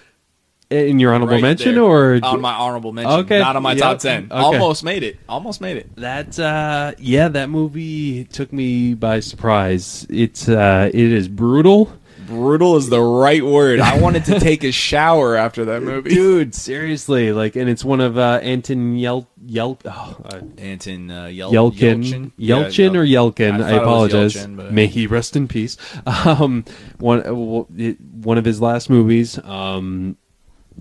In 0.69 0.99
your 0.99 1.13
honorable 1.13 1.35
Right 1.35 1.41
mention, 1.41 1.75
there. 1.75 1.83
or 1.83 2.19
on 2.21 2.41
my 2.41 2.51
honorable 2.53 2.91
mention, 2.91 3.19
Okay, 3.21 3.39
not 3.39 3.55
on 3.55 3.63
my 3.63 3.71
yep, 3.71 3.81
top 3.81 3.99
ten. 3.99 4.25
okay. 4.25 4.35
Almost 4.35 4.83
made 4.83 5.01
it. 5.03 5.17
Almost 5.29 5.61
made 5.61 5.77
it. 5.77 5.89
that? 5.95 6.37
Uh, 6.37 6.91
yeah, 6.97 7.29
that 7.29 7.49
movie 7.49 8.25
took 8.25 8.51
me 8.51 8.93
by 8.93 9.21
surprise. 9.21 10.05
It's 10.09 10.49
uh, 10.49 10.89
it 10.93 11.11
is 11.13 11.29
brutal. 11.29 11.93
Brutal 12.27 12.75
is 12.75 12.89
the 12.89 12.99
right 12.99 13.41
word. 13.45 13.79
I 13.79 14.01
wanted 14.01 14.25
to 14.25 14.37
take 14.41 14.65
a 14.65 14.71
shower 14.73 15.37
after 15.37 15.63
that 15.63 15.81
movie. 15.81 16.09
dude 16.13 16.53
seriously 16.53 17.31
like 17.31 17.55
and 17.55 17.69
it's 17.69 17.85
one 17.85 18.01
of 18.01 18.17
uh 18.17 18.41
anton 18.43 18.97
yel 18.97 19.29
yel 19.45 19.79
oh, 19.85 20.17
uh, 20.25 20.41
Anton 20.57 21.09
uh, 21.09 21.27
Yel- 21.27 21.53
Yelkin, 21.53 22.33
Yelchin, 22.37 22.93
Yeah, 22.93 22.99
or 22.99 23.03
Yel- 23.05 23.31
Yelkin. 23.31 23.53
I 23.53 23.55
I, 23.55 23.59
thought 23.59 23.71
it 23.71 23.71
was 23.71 23.81
apologize. 23.81 24.33
Yelchin, 24.35 24.57
but- 24.57 24.73
May 24.73 24.87
he 24.87 25.07
rest 25.07 25.37
in 25.37 25.47
peace. 25.47 25.77
Um, 26.05 26.65
one 26.99 27.25
uh, 27.25 27.31
one 27.31 28.37
of 28.37 28.43
his 28.43 28.59
last 28.59 28.89
movies. 28.89 29.37
Um, 29.45 30.17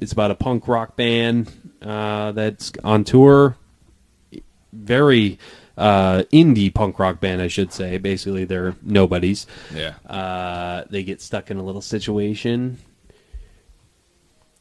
it's 0.00 0.12
about 0.12 0.30
a 0.30 0.34
punk 0.34 0.68
rock 0.68 0.96
band 0.96 1.50
uh, 1.82 2.32
that's 2.32 2.72
on 2.84 3.04
tour. 3.04 3.56
Very 4.72 5.38
uh, 5.78 6.24
indie 6.32 6.72
punk 6.72 6.98
rock 6.98 7.20
band, 7.20 7.40
I 7.40 7.48
should 7.48 7.72
say. 7.72 7.98
Basically, 7.98 8.44
they're 8.44 8.74
nobodies. 8.82 9.46
Yeah, 9.74 9.94
Uh, 10.06 10.84
they 10.90 11.02
get 11.02 11.20
stuck 11.22 11.50
in 11.50 11.56
a 11.56 11.62
little 11.62 11.80
situation. 11.82 12.78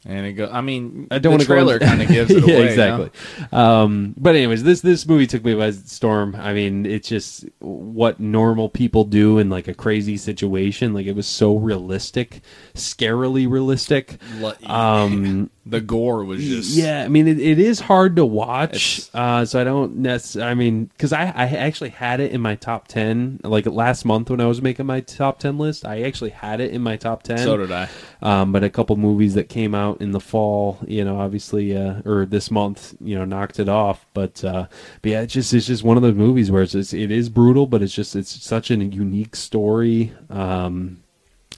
And 0.06 0.24
it 0.24 0.32
go. 0.34 0.48
I 0.50 0.60
mean, 0.60 1.08
I 1.10 1.18
don't 1.18 1.22
the 1.22 1.28
want 1.30 1.40
to 1.42 1.46
trailer 1.46 1.78
go 1.80 1.86
kind 1.86 2.02
of 2.02 2.08
gives 2.08 2.30
it 2.30 2.46
yeah, 2.46 2.54
away. 2.54 2.68
exactly. 2.68 3.10
Um, 3.52 4.14
but 4.16 4.36
anyways, 4.36 4.62
this 4.62 4.80
this 4.80 5.06
movie 5.06 5.26
took 5.26 5.44
me 5.44 5.54
by 5.54 5.72
storm. 5.72 6.36
I 6.36 6.54
mean, 6.54 6.86
it's 6.86 7.08
just 7.08 7.44
what 7.58 8.20
normal 8.20 8.68
people 8.68 9.04
do 9.04 9.38
in 9.38 9.50
like 9.50 9.68
a 9.68 9.74
crazy 9.74 10.16
situation. 10.16 10.94
Like 10.94 11.06
it 11.06 11.16
was 11.16 11.26
so 11.26 11.56
realistic, 11.56 12.40
scarily 12.74 13.50
realistic. 13.50 14.18
Um, 14.64 15.50
The 15.68 15.80
gore 15.80 16.24
was 16.24 16.44
just 16.44 16.76
yeah, 16.76 17.02
I 17.02 17.08
mean, 17.08 17.26
it, 17.26 17.40
it 17.40 17.58
is 17.58 17.80
hard 17.80 18.14
to 18.16 18.24
watch. 18.24 19.10
Uh, 19.12 19.44
so 19.44 19.60
I 19.60 19.64
don't 19.64 19.96
necessarily. 19.96 20.50
I 20.50 20.54
mean, 20.54 20.84
because 20.84 21.12
I 21.12 21.24
I 21.24 21.46
actually 21.46 21.90
had 21.90 22.20
it 22.20 22.30
in 22.30 22.40
my 22.40 22.54
top 22.54 22.86
ten. 22.86 23.40
Like 23.42 23.66
last 23.66 24.04
month 24.04 24.30
when 24.30 24.40
I 24.40 24.46
was 24.46 24.62
making 24.62 24.86
my 24.86 25.00
top 25.00 25.40
ten 25.40 25.58
list, 25.58 25.84
I 25.84 26.02
actually 26.02 26.30
had 26.30 26.60
it 26.60 26.70
in 26.70 26.82
my 26.82 26.96
top 26.96 27.24
ten. 27.24 27.38
So 27.38 27.56
did 27.56 27.72
I. 27.72 27.88
Um, 28.22 28.52
but 28.52 28.62
a 28.62 28.70
couple 28.70 28.96
movies 28.96 29.34
that 29.34 29.48
came 29.48 29.74
out 29.74 30.00
in 30.00 30.12
the 30.12 30.20
fall, 30.20 30.78
you 30.86 31.04
know, 31.04 31.18
obviously, 31.18 31.76
uh, 31.76 32.00
or 32.04 32.26
this 32.26 32.50
month, 32.50 32.94
you 33.00 33.16
know, 33.18 33.24
knocked 33.24 33.58
it 33.58 33.68
off. 33.68 34.06
But, 34.14 34.44
uh, 34.44 34.66
but 35.02 35.10
yeah, 35.10 35.22
it's 35.22 35.32
just 35.32 35.52
it's 35.52 35.66
just 35.66 35.82
one 35.82 35.96
of 35.96 36.02
those 36.04 36.14
movies 36.14 36.50
where 36.50 36.62
it's, 36.62 36.74
it's 36.76 36.92
it 36.92 37.10
is 37.10 37.28
brutal, 37.28 37.66
but 37.66 37.82
it's 37.82 37.94
just 37.94 38.14
it's 38.14 38.42
such 38.42 38.70
a 38.70 38.76
unique 38.76 39.34
story. 39.34 40.12
Um, 40.30 41.02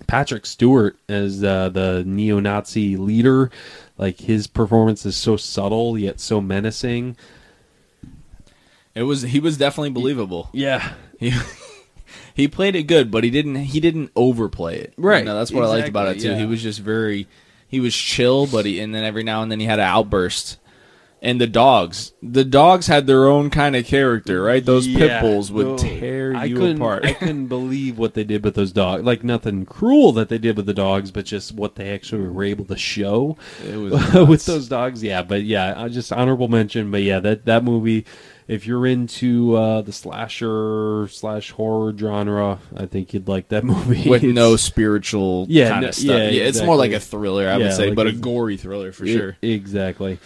Patrick 0.06 0.46
Stewart 0.46 0.96
as 1.08 1.42
uh, 1.42 1.68
the 1.68 2.04
neo-Nazi 2.06 2.96
leader, 2.96 3.50
like 3.96 4.20
his 4.20 4.46
performance 4.46 5.04
is 5.04 5.16
so 5.16 5.36
subtle 5.36 5.98
yet 5.98 6.20
so 6.20 6.40
menacing. 6.40 7.16
It 8.94 9.02
was. 9.02 9.22
He 9.22 9.40
was 9.40 9.56
definitely 9.56 9.90
believable. 9.90 10.48
Yeah, 10.52 10.92
He 11.18 11.32
he 12.34 12.48
played 12.48 12.74
it 12.74 12.84
good, 12.84 13.10
but 13.10 13.22
he 13.22 13.30
didn't. 13.30 13.56
He 13.56 13.80
didn't 13.80 14.10
overplay 14.16 14.78
it. 14.78 14.94
Right, 14.96 15.20
You 15.20 15.24
know, 15.26 15.38
that's 15.38 15.52
what 15.52 15.64
I 15.64 15.68
liked 15.68 15.88
about 15.88 16.08
it 16.08 16.20
too. 16.20 16.30
yeah. 16.30 16.38
He 16.38 16.46
was 16.46 16.62
just 16.62 16.80
very. 16.80 17.28
He 17.68 17.80
was 17.80 17.94
chill, 17.94 18.46
but 18.46 18.64
he 18.64 18.80
and 18.80 18.94
then 18.94 19.04
every 19.04 19.22
now 19.22 19.42
and 19.42 19.52
then 19.52 19.60
he 19.60 19.66
had 19.66 19.78
an 19.78 19.84
outburst. 19.84 20.58
And 21.20 21.40
the 21.40 21.48
dogs, 21.48 22.12
the 22.22 22.44
dogs 22.44 22.86
had 22.86 23.08
their 23.08 23.26
own 23.26 23.50
kind 23.50 23.74
of 23.74 23.84
character, 23.84 24.40
right? 24.40 24.64
Those 24.64 24.86
pit 24.86 25.20
bulls 25.20 25.50
would 25.50 25.66
No, 25.66 25.76
tear 25.76 26.32
I 26.36 26.44
you 26.44 26.64
apart. 26.64 27.04
I 27.04 27.12
couldn't 27.12 27.48
believe 27.48 27.98
what 27.98 28.14
they 28.14 28.22
did 28.22 28.44
with 28.44 28.54
those 28.54 28.70
dogs. 28.70 29.02
Like 29.02 29.24
nothing 29.24 29.66
cruel 29.66 30.12
that 30.12 30.28
they 30.28 30.38
did 30.38 30.56
with 30.56 30.66
the 30.66 30.74
dogs, 30.74 31.10
but 31.10 31.24
just 31.24 31.52
what 31.52 31.74
they 31.74 31.90
actually 31.92 32.28
were 32.28 32.44
able 32.44 32.64
to 32.66 32.76
show 32.76 33.36
It 33.66 33.76
with 34.28 34.46
those 34.46 34.68
dogs. 34.68 35.02
Yeah, 35.02 35.22
but 35.22 35.42
yeah, 35.42 35.74
I 35.76 35.88
just 35.88 36.12
honorable 36.12 36.46
mention. 36.46 36.90
But 36.92 37.02
yeah, 37.02 37.18
that 37.18 37.44
that 37.46 37.64
movie. 37.64 38.04
If 38.46 38.66
you're 38.66 38.86
into 38.86 39.56
uh, 39.56 39.82
the 39.82 39.92
slasher 39.92 41.06
slash 41.08 41.50
horror 41.50 41.92
genre, 41.94 42.58
I 42.74 42.86
think 42.86 43.12
you'd 43.12 43.28
like 43.28 43.48
that 43.48 43.62
movie. 43.64 44.08
with 44.08 44.22
It's- 44.24 44.34
no 44.34 44.56
spiritual 44.56 45.46
Yeah, 45.50 45.68
kind 45.68 45.82
no- 45.82 45.88
of 45.88 45.94
stuff. 45.94 46.06
yeah, 46.06 46.28
Yeah, 46.30 46.42
it's 46.44 46.62
more 46.62 46.76
like 46.76 46.92
a 46.92 47.00
thriller, 47.00 47.46
I 47.48 47.58
Yeah, 47.58 47.58
would 47.58 47.72
say, 47.74 47.86
like 47.88 47.94
but 47.96 48.06
a 48.06 48.12
gory 48.12 48.56
thriller 48.56 48.92
for 48.92 49.04
e- 49.04 49.12
sure. 49.14 49.36
exactly. 49.42 50.18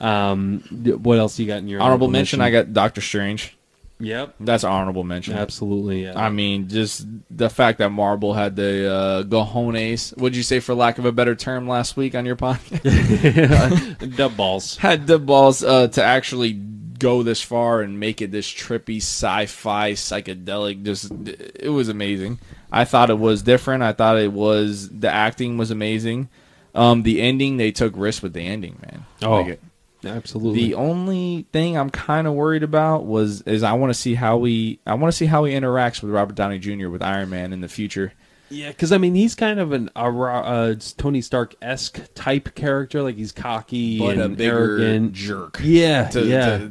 Um, 0.00 0.60
what 1.02 1.18
else 1.18 1.38
you 1.38 1.46
got 1.46 1.58
in 1.58 1.68
your 1.68 1.80
Honorable 1.80 2.08
mention, 2.08 2.40
I 2.40 2.50
got 2.50 2.72
Doctor 2.72 3.00
Strange. 3.00 3.54
Yep. 4.00 4.36
That's 4.38 4.62
honorable 4.62 5.02
mention. 5.02 5.34
Absolutely. 5.34 6.04
Yeah. 6.04 6.12
I 6.16 6.28
mean, 6.30 6.68
just 6.68 7.04
the 7.32 7.50
fact 7.50 7.78
that 7.78 7.90
Marvel 7.90 8.32
had 8.32 8.54
the 8.54 8.88
uh, 8.88 9.22
cojones. 9.24 10.16
What'd 10.16 10.36
you 10.36 10.44
say, 10.44 10.60
for 10.60 10.72
lack 10.72 10.98
of 10.98 11.04
a 11.04 11.10
better 11.10 11.34
term, 11.34 11.66
last 11.66 11.96
week 11.96 12.14
on 12.14 12.24
your 12.24 12.36
podcast? 12.92 14.16
Dub 14.16 14.36
balls. 14.36 14.76
had 14.76 15.08
the 15.08 15.18
balls 15.18 15.64
uh, 15.64 15.88
to 15.88 16.02
actually 16.04 16.52
go 16.52 17.24
this 17.24 17.42
far 17.42 17.80
and 17.80 17.98
make 17.98 18.22
it 18.22 18.30
this 18.30 18.48
trippy 18.48 18.98
sci-fi 18.98 19.92
psychedelic. 19.92 20.84
Just 20.84 21.10
it 21.26 21.70
was 21.72 21.88
amazing. 21.88 22.38
I 22.70 22.84
thought 22.84 23.10
it 23.10 23.18
was 23.18 23.42
different. 23.42 23.82
I 23.82 23.92
thought 23.92 24.18
it 24.18 24.32
was 24.32 24.88
the 24.90 25.10
acting 25.10 25.58
was 25.58 25.70
amazing. 25.72 26.28
Um, 26.74 27.02
the 27.02 27.20
ending 27.20 27.56
they 27.56 27.72
took 27.72 27.94
risks 27.96 28.22
with 28.22 28.32
the 28.34 28.42
ending, 28.42 28.78
man. 28.82 29.06
Oh, 29.22 29.32
Like 29.40 29.46
it- 29.48 29.62
Absolutely. 30.04 30.60
the 30.64 30.74
only 30.74 31.46
thing 31.52 31.76
I'm 31.76 31.90
kind 31.90 32.26
of 32.26 32.34
worried 32.34 32.62
about 32.62 33.04
was 33.04 33.42
is 33.42 33.62
I 33.62 33.72
want 33.72 33.90
to 33.92 33.98
see 33.98 34.14
how 34.14 34.36
we 34.36 34.78
I 34.86 34.94
want 34.94 35.12
to 35.12 35.16
see 35.16 35.26
how 35.26 35.44
he 35.44 35.54
interacts 35.54 36.02
with 36.02 36.12
Robert 36.12 36.36
Downey 36.36 36.58
Jr. 36.58 36.88
with 36.88 37.02
Iron 37.02 37.30
Man 37.30 37.52
in 37.52 37.60
the 37.60 37.68
future. 37.68 38.12
Yeah, 38.50 38.68
because 38.68 38.92
I 38.92 38.98
mean, 38.98 39.14
he's 39.14 39.34
kind 39.34 39.60
of 39.60 39.72
an 39.72 39.90
a, 39.94 40.10
ra- 40.10 40.40
uh, 40.40 40.74
Tony 40.96 41.20
Stark 41.20 41.54
esque 41.60 42.00
type 42.14 42.54
character. 42.54 43.02
Like 43.02 43.16
he's 43.16 43.30
cocky 43.32 43.98
But 43.98 44.12
and 44.14 44.20
a 44.22 44.28
bigger 44.30 44.78
arrogant. 44.78 45.12
jerk. 45.12 45.60
Yeah, 45.62 46.08
to, 46.08 46.24
yeah. 46.24 46.68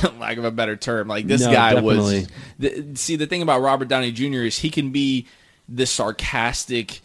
to 0.00 0.10
lack 0.18 0.38
of 0.38 0.44
a 0.44 0.50
better 0.50 0.74
term. 0.74 1.06
Like 1.06 1.28
this 1.28 1.42
No, 1.42 1.52
guy 1.52 1.74
definitely. 1.74 2.20
was. 2.20 2.28
The, 2.58 2.96
see, 2.96 3.14
the 3.14 3.28
thing 3.28 3.42
about 3.42 3.60
Robert 3.60 3.86
Downey 3.86 4.10
Jr. 4.10 4.42
is 4.42 4.58
he 4.58 4.70
can 4.70 4.90
be 4.90 5.28
the 5.68 5.86
sarcastic 5.86 7.00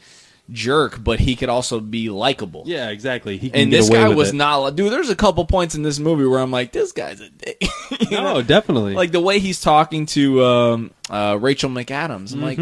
jerk, 0.51 1.03
but 1.03 1.19
he 1.19 1.35
could 1.35 1.49
also 1.49 1.79
be 1.79 2.09
likable. 2.09 2.63
yeah, 2.65 2.89
exactly. 2.89 3.37
He 3.37 3.49
can 3.49 3.61
And 3.61 3.73
this 3.73 3.89
guy 3.89 4.09
was 4.09 4.29
it. 4.29 4.35
not. 4.35 4.75
Dude, 4.75 4.91
there's 4.91 5.09
a 5.09 5.15
couple 5.15 5.43
points 5.45 5.73
in 5.75 5.81
this 5.81 5.97
movie 5.99 6.25
where 6.25 6.39
I'm 6.39 6.51
like, 6.51 6.71
this 6.71 6.91
guy's 6.91 7.19
a 7.21 7.29
dick. 7.29 7.63
No, 8.11 8.35
know? 8.35 8.41
definitely. 8.41 8.93
Like 8.93 9.11
the 9.11 9.19
way 9.21 9.39
he's 9.39 9.59
talking 9.61 10.05
to 10.07 10.43
um, 10.43 10.91
uh, 11.09 11.37
Rachel 11.39 11.69
McAdams. 11.69 12.33
I'm 12.33 12.41
like, 12.41 12.59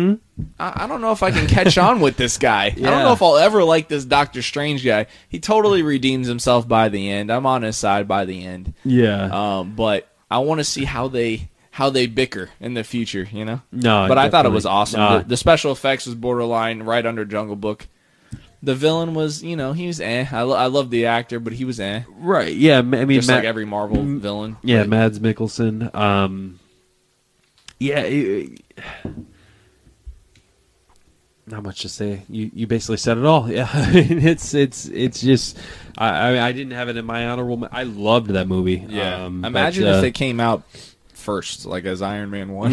I-, 0.60 0.84
I 0.84 0.88
don't 0.88 1.02
know 1.02 1.12
if 1.12 1.24
I 1.24 1.32
can 1.32 1.48
catch 1.48 1.78
on 1.78 2.00
with 2.02 2.18
this 2.18 2.38
guy. 2.38 2.66
I 2.66 2.70
don't 2.70 2.84
Mm-hmm. 2.84 3.04
Know 3.04 3.14
if 3.14 3.22
I'll 3.22 3.38
ever 3.38 3.64
like 3.64 3.88
this 3.88 4.06
Doctor 4.06 4.42
Strange 4.42 4.86
guy. 4.86 5.08
He 5.30 5.40
totally 5.40 5.82
redeems 5.82 6.28
himself 6.28 6.68
by 6.68 6.90
the 6.90 7.10
end. 7.10 7.32
I'm 7.32 7.46
on 7.46 7.64
his 7.64 7.76
side 7.78 8.08
by 8.08 8.26
the 8.26 8.46
end. 8.46 8.74
yeah. 8.86 9.58
Um, 9.60 9.76
but 9.76 10.08
I 10.32 10.40
want 10.40 10.60
to 10.60 10.64
see 10.66 10.86
how 10.86 11.08
they 11.10 11.50
how 11.74 11.90
they 11.90 12.06
bicker 12.06 12.52
in 12.60 12.76
the 12.76 12.84
future. 12.84 13.28
You 13.32 13.46
know. 13.46 13.62
no, 13.72 14.06
But 14.08 14.20
I 14.20 14.30
thought 14.30 14.46
it 14.46 14.52
was 14.52 14.66
awesome. 14.68 15.02
Uh, 15.02 15.18
the, 15.20 15.30
the 15.30 15.38
special 15.38 15.72
effects 15.72 16.06
was 16.06 16.14
borderline 16.16 16.84
right 16.84 17.04
under 17.06 17.26
Jungle 17.26 17.56
Book. 17.56 17.88
The 18.62 18.76
villain 18.76 19.14
was, 19.16 19.44
you 19.44 19.58
know, 19.58 19.74
he 19.74 19.88
was 19.88 20.00
eh. 20.00 20.26
I, 20.32 20.44
lo- 20.44 20.56
I 20.56 20.68
love 20.68 20.90
the 20.90 21.08
actor, 21.08 21.40
but 21.40 21.52
he 21.52 21.66
was 21.66 21.80
eh. 21.80 22.04
right. 22.20 22.54
Yeah. 22.54 22.78
I 22.78 22.82
mean, 22.84 23.10
Just 23.10 23.28
Matt- 23.28 23.40
like 23.40 23.46
every 23.46 23.66
Marvel 23.66 24.02
villain. 24.04 24.56
Yeah, 24.62 24.84
But- 24.84 24.90
Mads 24.90 25.20
Mikkelsen. 25.20 25.94
Um, 25.96 26.60
yeah, 27.80 28.02
it- 28.02 28.62
not 31.46 31.64
much 31.64 31.82
to 31.82 31.90
say. 31.90 32.22
You 32.30 32.50
you 32.54 32.68
basically 32.68 32.98
said 32.98 33.18
it 33.18 33.26
all. 33.26 33.52
Yeah, 33.52 33.68
I 33.74 33.92
mean, 33.92 34.20
it's 34.26 34.54
it's 34.54 34.86
it's 34.86 35.20
just 35.22 35.58
I 35.98 36.08
I, 36.38 36.48
I 36.48 36.52
didn't 36.54 36.72
have 36.74 36.88
it 36.88 36.96
in 36.98 37.04
my 37.06 37.28
honorable. 37.28 37.68
I 37.72 37.84
loved 37.84 38.30
that 38.30 38.48
movie. 38.48 38.86
Yeah. 38.88 39.26
Um, 39.26 39.44
Imagine 39.44 39.84
but, 39.84 39.94
uh, 39.94 39.96
if 39.98 40.02
they 40.02 40.12
came 40.12 40.40
out 40.40 40.64
first, 41.24 41.66
like 41.66 41.86
as 41.86 42.02
Iron 42.02 42.30
Man 42.30 42.52
one. 42.52 42.72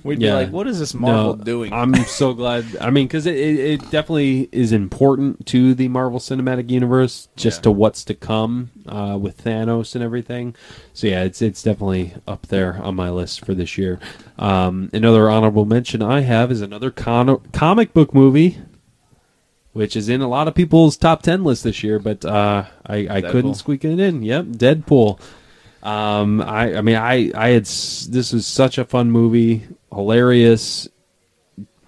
mhm, 0.00 0.04
We'd 0.04 0.20
yeah. 0.20 0.30
be 0.30 0.44
like, 0.44 0.50
"What 0.52 0.66
is 0.66 0.78
this 0.80 0.94
Marvel 0.94 1.36
No, 1.36 1.44
doing?" 1.44 1.72
I'm 1.72 1.94
so 2.06 2.32
glad. 2.40 2.64
I 2.80 2.90
mean, 2.90 3.06
because 3.06 3.26
it, 3.26 3.36
it, 3.36 3.58
it 3.60 3.80
definitely 3.90 4.48
is 4.50 4.72
important 4.72 5.46
to 5.46 5.74
the 5.74 5.88
Marvel 5.88 6.18
Cinematic 6.18 6.70
Universe, 6.70 7.28
just 7.36 7.58
Yeah. 7.58 7.62
to 7.62 7.70
what's 7.70 8.04
to 8.06 8.14
come 8.14 8.70
uh, 8.86 9.16
with 9.20 9.44
Thanos 9.44 9.94
and 9.94 10.02
everything. 10.02 10.54
So 10.92 11.06
yeah, 11.06 11.22
it's 11.22 11.40
it's 11.40 11.62
definitely 11.62 12.14
up 12.26 12.46
there 12.48 12.80
on 12.82 12.96
my 12.96 13.10
list 13.10 13.44
for 13.44 13.54
this 13.54 13.78
year. 13.78 14.00
Um, 14.38 14.90
another 14.92 15.28
honorable 15.30 15.66
mention 15.66 16.02
I 16.02 16.20
have 16.22 16.50
is 16.50 16.60
another 16.62 16.90
con- 16.90 17.40
comic 17.52 17.92
book 17.94 18.12
movie. 18.14 18.58
Which 19.72 19.94
is 19.94 20.08
in 20.08 20.20
a 20.20 20.26
lot 20.26 20.48
of 20.48 20.56
people's 20.56 20.96
top 20.96 21.22
ten 21.22 21.44
list 21.44 21.62
this 21.62 21.84
year, 21.84 22.00
but 22.00 22.24
uh, 22.24 22.64
I, 22.84 23.06
I 23.08 23.20
couldn't 23.22 23.54
squeak 23.54 23.84
it 23.84 24.00
in. 24.00 24.24
Yep, 24.24 24.46
Deadpool. 24.46 25.20
Um, 25.82 26.42
I, 26.42 26.76
I 26.76 26.80
mean, 26.82 26.96
I, 26.96 27.30
I 27.34 27.50
had 27.50 27.64
this 27.64 28.32
was 28.32 28.46
such 28.46 28.78
a 28.78 28.84
fun 28.84 29.10
movie, 29.10 29.66
hilarious, 29.92 30.88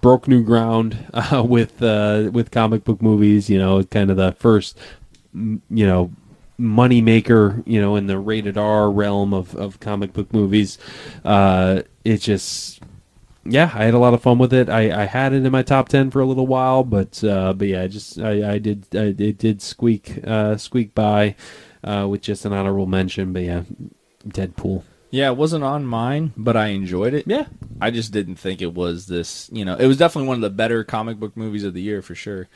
broke 0.01 0.27
new 0.27 0.43
ground 0.43 0.97
uh, 1.13 1.43
with 1.43 1.81
uh, 1.81 2.29
with 2.31 2.51
comic 2.51 2.83
book 2.83 3.01
movies. 3.01 3.49
You 3.49 3.59
know, 3.59 3.83
kind 3.83 4.09
of 4.09 4.17
the 4.17 4.33
first, 4.33 4.77
you 5.33 5.61
know, 5.69 6.11
money 6.57 7.01
maker. 7.01 7.61
You 7.65 7.81
know, 7.81 7.95
in 7.95 8.07
the 8.07 8.19
rated 8.19 8.57
R 8.57 8.89
realm 8.91 9.33
of 9.33 9.55
of 9.55 9.79
comic 9.79 10.13
book 10.13 10.33
movies. 10.33 10.77
Uh, 11.23 11.83
it 12.03 12.17
just. 12.17 12.81
Yeah, 13.45 13.69
I 13.73 13.83
had 13.83 13.93
a 13.93 13.99
lot 13.99 14.13
of 14.13 14.21
fun 14.21 14.37
with 14.37 14.53
it. 14.53 14.69
I, 14.69 15.01
I 15.01 15.03
had 15.03 15.33
it 15.33 15.45
in 15.45 15.51
my 15.51 15.63
top 15.63 15.89
ten 15.89 16.09
for 16.11 16.21
a 16.21 16.25
little 16.25 16.47
while, 16.47 16.85
but 16.85 17.21
uh, 17.25 17.51
but 17.51 17.67
yeah, 17.67 17.81
I 17.81 17.87
just 17.87 18.17
I, 18.17 18.53
I 18.53 18.57
did 18.57 18.87
I, 18.95 19.13
it 19.17 19.37
did 19.37 19.61
squeak 19.61 20.21
uh, 20.25 20.55
squeak 20.55 20.95
by 20.95 21.35
uh, 21.83 22.07
with 22.09 22.21
just 22.21 22.45
an 22.45 22.53
honorable 22.53 22.85
mention. 22.85 23.33
But 23.33 23.43
yeah, 23.43 23.63
Deadpool. 24.27 24.83
yeah, 25.09 25.29
it 25.29 25.37
wasn't 25.37 25.63
on 25.63 25.85
mine, 25.85 26.33
but 26.37 26.55
I 26.57 26.67
enjoyed 26.67 27.13
it. 27.13 27.25
Yeah, 27.27 27.45
I 27.81 27.91
just 27.91 28.11
didn't 28.11 28.35
think 28.35 28.61
it 28.61 28.73
was 28.73 29.07
this. 29.07 29.49
You 29.51 29.65
know, 29.65 29.75
it 29.75 29.87
was 29.87 29.97
definitely 29.97 30.27
one 30.27 30.37
of 30.37 30.41
the 30.41 30.49
better 30.49 30.83
comic 30.83 31.19
book 31.19 31.35
movies 31.37 31.63
of 31.63 31.73
the 31.73 31.81
year 31.81 32.01
for 32.01 32.15
sure. 32.15 32.47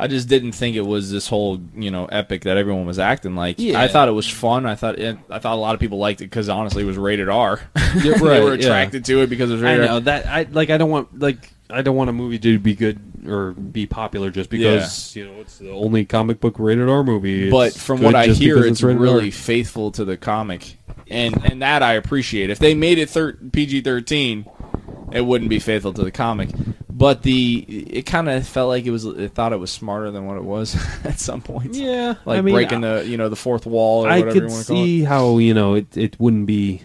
I 0.00 0.06
just 0.06 0.28
didn't 0.28 0.52
think 0.52 0.76
it 0.76 0.86
was 0.86 1.10
this 1.10 1.26
whole 1.26 1.60
you 1.74 1.90
know 1.90 2.06
epic 2.06 2.42
that 2.42 2.56
everyone 2.56 2.86
was 2.86 3.00
acting 3.00 3.34
like. 3.34 3.58
Yeah. 3.58 3.80
I 3.80 3.88
thought 3.88 4.06
it 4.06 4.12
was 4.12 4.28
fun. 4.30 4.64
I 4.64 4.76
thought 4.76 4.96
it, 4.96 5.18
I 5.28 5.40
thought 5.40 5.54
a 5.54 5.60
lot 5.60 5.74
of 5.74 5.80
people 5.80 5.98
liked 5.98 6.20
it 6.20 6.26
because 6.26 6.48
honestly 6.48 6.84
it 6.84 6.86
was 6.86 6.96
rated 6.96 7.28
R. 7.28 7.60
Yeah, 7.96 8.18
they 8.18 8.24
right, 8.24 8.42
were 8.44 8.54
yeah. 8.54 8.66
attracted 8.66 9.06
to 9.06 9.22
it 9.22 9.30
because 9.30 9.50
it 9.50 9.54
was 9.54 9.62
I 9.64 9.72
rated 9.72 9.86
know 9.86 9.94
R. 9.94 10.00
that 10.02 10.26
I 10.26 10.42
like. 10.42 10.70
I 10.70 10.76
don't 10.76 10.90
want 10.90 11.18
like 11.18 11.52
I 11.70 11.82
don't 11.82 11.96
want 11.96 12.10
a 12.10 12.12
movie 12.12 12.38
to 12.38 12.58
be 12.58 12.74
good 12.74 12.98
or 13.26 13.52
be 13.52 13.86
popular 13.86 14.30
just 14.30 14.48
because 14.50 15.14
you 15.14 15.26
know 15.26 15.40
it's 15.40 15.58
the 15.58 15.70
only 15.70 16.04
comic 16.04 16.40
book 16.40 16.58
rated 16.58 16.88
R 16.88 17.04
movie. 17.04 17.50
But 17.50 17.68
It's 17.68 17.82
from 17.82 17.98
good 17.98 18.06
what 18.06 18.14
I 18.14 18.26
just 18.26 18.40
hear, 18.40 18.54
because 18.56 18.70
it's 18.72 18.82
rated 18.82 18.98
R. 19.00 19.04
really 19.04 19.30
faithful 19.30 19.90
to 19.92 20.04
the 20.04 20.16
comic, 20.16 20.76
and 21.10 21.36
and 21.44 21.62
that 21.62 21.82
I 21.82 21.94
appreciate. 21.94 22.50
If 22.50 22.58
they 22.58 22.74
made 22.74 22.98
it 22.98 23.10
thir- 23.10 23.34
PG 23.52 23.82
thirteen, 23.82 24.46
it 25.12 25.20
wouldn't 25.22 25.50
be 25.50 25.58
faithful 25.58 25.92
to 25.94 26.02
the 26.04 26.10
comic. 26.10 26.50
But 26.90 27.22
the 27.22 27.58
it 27.68 28.06
kind 28.06 28.28
of 28.28 28.46
felt 28.48 28.68
like 28.70 28.84
it 28.86 28.90
was. 28.90 29.04
It 29.04 29.32
thought 29.32 29.52
it 29.52 29.58
was 29.60 29.70
smarter 29.70 30.10
than 30.10 30.26
what 30.26 30.36
it 30.36 30.42
was 30.44 30.74
at 31.04 31.20
some 31.20 31.40
point. 31.42 31.74
yeah, 31.74 32.14
like 32.24 32.38
I 32.38 32.40
mean, 32.40 32.54
breaking 32.54 32.80
the 32.80 33.04
you 33.06 33.16
know 33.16 33.28
the 33.28 33.36
fourth 33.36 33.66
wall 33.66 34.04
or 34.06 34.08
I 34.10 34.20
whatever 34.20 34.34
you 34.34 34.40
could 34.40 34.50
want 34.50 34.66
to 34.66 34.72
call 34.72 34.82
it. 34.82 34.84
see 34.86 35.02
how 35.04 35.38
you 35.38 35.54
know 35.54 35.74
it 35.74 35.96
it 35.96 36.18
wouldn't 36.18 36.46
be 36.46 36.82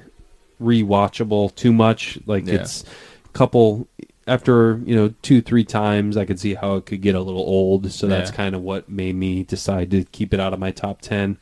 rewatchable 0.62 1.54
too 1.56 1.74
much. 1.74 2.20
Like 2.26 2.46
Yeah. 2.48 2.56
it's 2.56 2.84
a 3.26 3.30
couple 3.30 3.88
after 4.28 4.80
you 4.86 4.96
know 4.96 5.14
two 5.22 5.42
three 5.42 5.64
times, 5.64 6.16
I 6.18 6.26
could 6.26 6.40
see 6.40 6.54
how 6.54 6.76
it 6.76 6.86
could 6.86 7.02
get 7.02 7.16
a 7.16 7.20
little 7.22 7.42
old. 7.42 7.92
So 7.92 8.08
that's 8.08 8.32
Yeah. 8.32 8.36
kind 8.38 8.56
of 8.56 8.62
what 8.62 8.88
made 8.90 9.16
me 9.16 9.44
decide 9.44 9.92
to 9.92 10.04
keep 10.06 10.34
it 10.34 10.40
out 10.40 10.54
of 10.54 10.60
my 10.60 10.72
top 10.72 11.02
ten. 11.02 11.38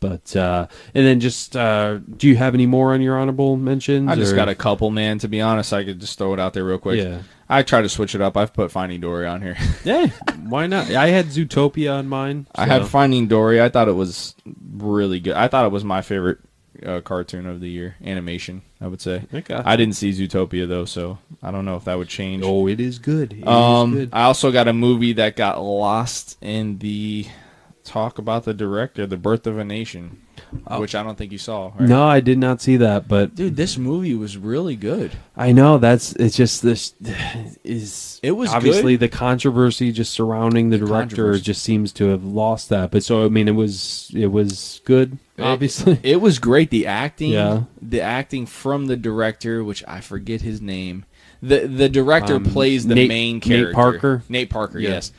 But 0.00 0.34
uh 0.36 0.66
and 0.94 1.06
then 1.06 1.20
just 1.20 1.56
uh 1.56 1.98
do 2.16 2.28
you 2.28 2.36
have 2.36 2.54
any 2.54 2.66
more 2.66 2.92
on 2.92 3.00
your 3.00 3.18
honorable 3.18 3.56
mentions? 3.56 4.08
I 4.10 4.16
just 4.16 4.32
or- 4.32 4.36
got 4.36 4.48
a 4.48 4.54
couple, 4.54 4.90
man. 4.90 5.18
To 5.20 5.28
be 5.28 5.40
honest, 5.40 5.72
I 5.72 5.84
could 5.84 6.00
just 6.00 6.18
throw 6.18 6.34
it 6.34 6.40
out 6.40 6.52
there 6.54 6.64
real 6.64 6.78
quick. 6.78 6.98
Yeah. 7.00 7.18
I 7.48 7.62
try 7.62 7.82
to 7.82 7.88
switch 7.90 8.14
it 8.14 8.20
up. 8.22 8.36
I've 8.38 8.54
put 8.54 8.70
Finding 8.72 9.00
Dory 9.00 9.26
on 9.26 9.42
here. 9.42 9.56
Yeah, 9.84 10.06
why 10.48 10.66
not? 10.66 10.90
I 10.90 11.08
had 11.08 11.26
Zootopia 11.26 11.98
on 11.98 12.08
mine. 12.08 12.46
I 12.54 12.64
had 12.66 12.86
Finding 12.88 13.28
Dory. 13.28 13.60
I 13.60 13.68
thought 13.68 13.86
it 13.86 13.92
was 13.92 14.34
really 14.76 15.20
good. 15.20 15.34
I 15.34 15.48
thought 15.48 15.66
it 15.66 15.70
was 15.72 15.84
my 15.84 16.00
favorite 16.00 16.38
uh, 16.84 17.00
cartoon 17.00 17.46
of 17.46 17.60
the 17.60 17.68
year, 17.68 17.96
animation. 18.04 18.62
I 18.80 18.86
would 18.86 19.00
say. 19.00 19.24
Okay. 19.32 19.54
I 19.54 19.76
didn't 19.76 19.96
see 19.96 20.10
Zootopia 20.10 20.68
though, 20.68 20.84
so 20.84 21.18
I 21.42 21.50
don't 21.50 21.64
know 21.64 21.76
if 21.76 21.84
that 21.84 21.96
would 21.96 22.08
change. 22.08 22.42
Oh, 22.44 22.66
it 22.66 22.80
is 22.80 22.98
good. 22.98 23.32
It 23.32 23.40
is 23.40 23.46
um, 23.46 23.94
good. 23.94 24.10
I 24.12 24.24
also 24.24 24.52
got 24.52 24.68
a 24.68 24.72
movie 24.72 25.14
that 25.14 25.36
got 25.36 25.62
lost 25.62 26.36
in 26.40 26.78
the 26.78 27.26
talk 27.84 28.18
about 28.18 28.44
the 28.44 28.54
director, 28.54 29.06
The 29.06 29.16
Birth 29.16 29.46
of 29.46 29.58
a 29.58 29.64
Nation, 29.64 30.20
which 30.78 30.94
I 30.94 31.02
don't 31.02 31.16
think 31.16 31.32
you 31.32 31.38
saw. 31.38 31.72
Right? 31.78 31.88
No, 31.88 32.04
I 32.04 32.20
did 32.20 32.38
not 32.38 32.60
see 32.60 32.76
that, 32.78 33.06
but 33.08 33.34
dude, 33.34 33.56
this 33.56 33.76
movie 33.78 34.14
was 34.14 34.36
really 34.36 34.76
good. 34.76 35.12
I 35.36 35.52
know 35.52 35.78
that's 35.78 36.12
it's 36.14 36.36
just 36.36 36.62
this 36.62 36.94
is 37.64 38.20
It 38.22 38.32
was 38.32 38.50
obviously 38.50 38.96
the 38.96 39.08
controversy 39.08 39.92
just 39.92 40.12
surrounding 40.12 40.70
the 40.70 40.78
director 40.78 41.38
just 41.38 41.62
seems 41.62 41.92
to 41.94 42.06
have 42.08 42.24
lost 42.24 42.68
that. 42.70 42.90
But 42.90 43.02
so 43.04 43.24
I 43.24 43.28
mean, 43.28 43.48
it 43.48 43.52
was 43.52 44.10
it 44.14 44.28
was 44.28 44.80
good, 44.84 45.18
obviously. 45.38 45.98
It 46.02 46.20
was 46.20 46.38
great. 46.38 46.70
The 46.70 46.86
acting, 46.86 47.30
Yeah. 47.32 47.62
the 47.80 48.00
acting 48.00 48.46
from 48.46 48.86
the 48.86 48.96
director, 48.96 49.62
which 49.64 49.82
I 49.88 50.00
forget 50.00 50.40
his 50.42 50.60
name. 50.60 51.04
the 51.42 51.66
The 51.66 51.88
director 51.88 52.36
Um, 52.36 52.44
plays 52.44 52.86
the 52.86 52.94
Nate- 52.94 53.08
main 53.08 53.40
character, 53.40 53.66
Nate 53.66 53.74
Parker? 53.74 54.22
Nate 54.28 54.50
Parker, 54.50 54.78
Yeah. 54.78 54.90
yes, 54.90 55.12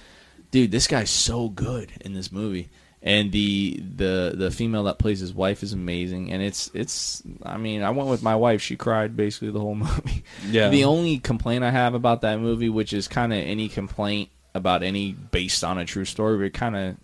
dude, 0.51 0.71
this 0.71 0.87
guy's 0.87 1.09
so 1.09 1.49
good 1.49 1.91
in 2.01 2.13
this 2.13 2.31
movie, 2.31 2.69
and 3.05 3.31
the 3.31 3.79
the 3.95 4.33
the 4.35 4.51
female 4.51 4.83
that 4.85 4.99
plays 4.99 5.19
his 5.21 5.33
wife 5.33 5.63
is 5.63 5.71
amazing, 5.71 6.31
and 6.33 6.41
it's 6.41 6.69
it's. 6.73 7.23
I 7.43 7.55
mean, 7.57 7.83
I 7.83 7.91
went 7.91 8.09
with 8.09 8.21
my 8.23 8.35
wife; 8.35 8.61
she 8.61 8.75
cried 8.75 9.15
basically 9.15 9.51
the 9.51 9.59
whole 9.61 9.75
movie. 9.85 10.23
Yeah. 10.49 10.67
The 10.69 10.83
only 10.83 11.19
complaint 11.19 11.63
I 11.63 11.69
have 11.71 11.93
about 11.93 12.21
that 12.21 12.39
movie, 12.39 12.67
which 12.69 12.91
is 12.91 13.07
kind 13.07 13.31
of 13.31 13.39
any 13.39 13.69
complaint 13.69 14.29
about 14.53 14.83
any 14.83 15.13
based 15.13 15.63
on 15.63 15.77
a 15.77 15.85
true 15.85 16.05
story, 16.05 16.37
but 16.37 16.53
kind 16.53 16.75
of. 16.75 16.95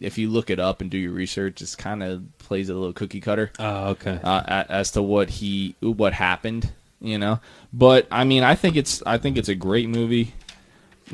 If 0.00 0.18
you 0.18 0.28
look 0.30 0.48
it 0.50 0.58
up 0.58 0.80
and 0.80 0.90
do 0.90 0.98
your 0.98 1.12
research, 1.12 1.60
it's 1.62 1.76
kind 1.76 2.02
of 2.02 2.24
plays 2.38 2.68
a 2.70 2.74
little 2.74 2.92
cookie 2.94 3.20
cutter 3.20 3.52
Oh, 3.58 3.90
okay. 3.90 4.18
uh, 4.24 4.64
as 4.68 4.90
to 4.92 5.02
what 5.02 5.28
he 5.30 5.76
what 5.80 6.12
happened 6.14 6.72
you 7.00 7.18
know. 7.18 7.40
But 7.72 8.06
I 8.10 8.24
mean, 8.24 8.42
I 8.42 8.54
think 8.54 8.76
it's 8.76 9.02
I 9.04 9.18
think 9.18 9.36
it's 9.36 9.48
a 9.50 9.54
great 9.54 9.88
movie. 9.88 10.32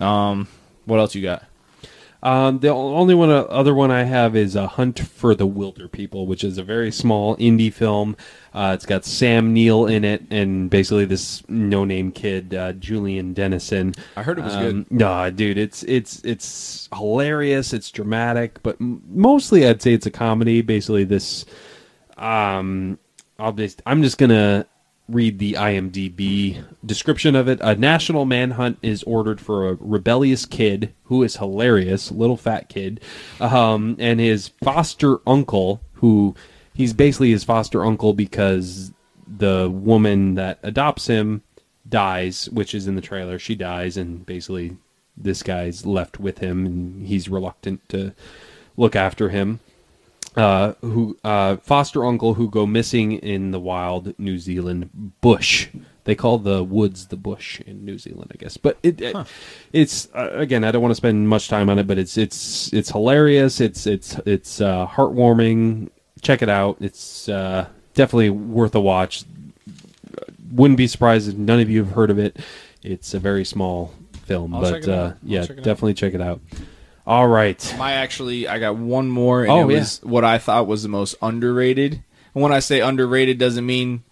Um, 0.01 0.47
what 0.85 1.01
else 1.01 1.15
you 1.15 1.23
got? 1.23 1.45
Um, 2.21 2.59
the 2.59 2.69
only 2.71 3.15
one 3.15 3.31
uh, 3.31 3.43
other 3.43 3.75
one 3.75 3.93
I 3.93 4.03
have 4.03 4.35
is 4.35 4.57
a 4.57 4.67
Hunt 4.67 4.99
for 4.99 5.35
the 5.37 5.47
Wilderpeople, 5.47 6.27
which 6.27 6.43
is 6.43 6.59
a 6.59 6.65
very 6.65 6.91
small 6.91 7.37
indie 7.37 7.73
film. 7.73 8.17
Uh, 8.53 8.73
it's 8.75 8.87
got 8.87 9.05
Sam 9.05 9.53
Neill 9.53 9.87
in 9.87 10.05
it, 10.05 10.25
and 10.31 10.69
basically 10.69 11.05
this 11.05 11.49
no-name 11.49 12.11
kid, 12.11 12.55
uh, 12.55 12.73
Julian 12.73 13.35
Dennison. 13.35 13.95
I 14.17 14.23
heard 14.25 14.39
it 14.39 14.43
was 14.43 14.55
Um, 14.57 14.85
Nah, 14.91 15.31
dude, 15.31 15.59
it's 15.59 15.85
it's 15.85 16.21
it's 16.25 16.89
hilarious. 16.93 17.73
It's 17.73 17.91
dramatic, 17.93 18.63
but 18.65 18.81
m- 18.81 19.01
mostly 19.09 19.65
I'd 19.69 19.81
say 19.81 19.93
it's 19.95 20.07
a 20.07 20.11
comedy. 20.11 20.61
Basically, 20.61 21.05
this. 21.05 21.45
Um, 22.17 22.99
I'll 23.39 23.53
just 23.53 23.81
I'm 23.87 24.03
just 24.03 24.19
gonna 24.19 24.67
read 25.09 25.39
the 25.39 25.55
IMDb 25.55 26.63
description 26.85 27.35
of 27.35 27.49
it. 27.49 27.59
A 27.63 27.75
national 27.75 28.27
manhunt 28.27 28.79
is 28.83 29.03
ordered 29.05 29.41
for 29.41 29.69
a 29.69 29.75
rebellious 29.81 30.45
kid 30.45 30.93
who 31.05 31.23
is 31.23 31.37
hilarious, 31.37 32.13
little 32.13 32.37
fat 32.37 32.69
kid, 32.69 33.01
um, 33.41 33.97
and 33.99 34.21
his 34.21 34.49
foster 34.63 35.19
uncle, 35.27 35.81
who 35.95 36.35
he's 36.75 36.93
basically 36.93 37.31
his 37.31 37.45
foster 37.45 37.85
uncle 37.85 38.13
because 38.13 38.93
the 39.27 39.71
woman 39.71 40.35
that 40.35 40.59
adopts 40.63 41.07
him 41.07 41.43
dies, 41.89 42.49
which 42.51 42.75
is 42.75 42.87
in 42.87 42.95
the 42.95 43.01
trailer. 43.01 43.39
She 43.39 43.55
dies, 43.55 43.97
and 43.97 44.25
basically 44.27 44.77
this 45.17 45.43
guy's 45.43 45.87
left 45.87 46.21
with 46.21 46.39
him, 46.39 46.67
and 46.67 47.07
he's 47.07 47.29
reluctant 47.29 47.89
to 47.89 48.13
look 48.77 48.95
after 48.95 49.31
him 49.31 49.61
uh, 50.39 50.75
who 50.83 51.19
uh, 51.25 51.57
foster 51.57 52.05
uncle 52.05 52.35
who 52.35 52.49
go 52.49 52.65
missing 52.65 53.13
in 53.13 53.51
the 53.51 53.59
wild 53.59 54.17
New 54.19 54.39
Zealand 54.39 55.13
bush. 55.21 55.69
They 56.05 56.15
call 56.15 56.39
the 56.39 56.63
woods 56.63 57.09
the 57.09 57.17
bush 57.17 57.61
in 57.63 57.85
New 57.85 57.99
Zealand, 57.99 58.31
I 58.33 58.37
guess. 58.37 58.57
But 58.57 58.79
it, 58.83 59.01
it 59.01 59.17
it's 59.73 60.09
uh, 60.15 60.31
again, 60.33 60.63
I 60.65 60.71
don't 60.71 60.81
want 60.81 60.93
to 60.93 60.97
spend 60.97 61.29
much 61.29 61.49
time 61.49 61.69
on 61.69 61.79
it, 61.79 61.87
but 61.89 61.99
it's 61.99 62.17
it's 62.17 62.73
it's 62.73 62.91
hilarious. 62.91 63.61
It's 63.61 63.87
it's 63.87 64.17
it's 64.25 64.61
uh, 64.61 64.87
heartwarming. 64.87 65.91
Check 66.23 66.41
it 66.41 66.49
out. 66.49 66.79
It's 66.81 67.29
uh, 67.29 67.67
definitely 67.95 68.31
worth 68.31 68.75
a 68.77 68.81
watch. 68.81 69.25
Wouldn't 70.53 70.79
be 70.79 70.87
surprised 70.87 71.29
if 71.29 71.35
none 71.37 71.61
of 71.61 71.69
you 71.69 71.85
have 71.85 71.93
heard 71.95 72.11
of 72.11 72.19
it. 72.19 72.39
It's 72.83 73.13
a 73.13 73.19
very 73.19 73.45
small 73.45 73.93
film, 74.25 74.55
I'll 74.55 74.63
but 74.63 74.75
it 74.75 74.89
out. 74.89 74.89
uh, 74.89 75.03
I'll 75.03 75.15
yeah, 75.25 75.41
check 75.43 75.51
it 75.51 75.59
out. 75.59 75.65
definitely 75.65 75.95
check 75.95 76.15
it 76.15 76.21
out. 76.21 76.41
All 77.09 77.27
right. 77.27 77.75
My 77.79 77.93
actually, 77.95 78.47
I 78.47 78.59
got 78.59 78.77
one 78.77 79.09
more, 79.09 79.43
and 79.43 79.51
Oh, 79.51 79.69
it 79.69 79.73
yeah. 79.73 79.79
was 79.81 79.99
what 80.03 80.25
I 80.25 80.37
thought 80.37 80.67
was 80.67 80.83
the 80.83 80.91
most 80.91 81.15
underrated. 81.23 82.03
And 82.35 82.43
when 82.43 82.53
I 82.53 82.59
say 82.59 82.81
underrated, 82.81 83.39
doesn't 83.39 83.65
mean 83.65 84.05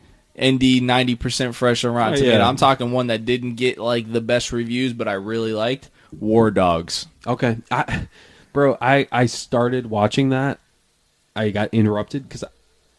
ND 0.42 0.80
ninety 0.82 1.14
percent 1.14 1.54
fresh 1.54 1.84
on 1.84 1.92
Rotten 1.92 2.14
Oh, 2.14 2.16
Tomato. 2.16 2.38
yeah. 2.38 2.48
I'm 2.48 2.56
talking 2.56 2.92
one 2.92 3.08
that 3.08 3.26
didn't 3.26 3.56
get 3.56 3.76
like 3.76 4.10
the 4.10 4.22
best 4.22 4.50
reviews, 4.50 4.94
but 4.94 5.08
I 5.08 5.12
really 5.12 5.52
liked 5.52 5.90
War 6.18 6.50
Dogs. 6.50 7.06
Okay, 7.26 7.58
I, 7.70 8.08
bro, 8.54 8.78
I 8.80 9.06
I 9.12 9.26
started 9.26 9.86
watching 9.90 10.30
that. 10.30 10.58
I 11.34 11.50
got 11.50 11.74
interrupted 11.74 12.26
because 12.26 12.44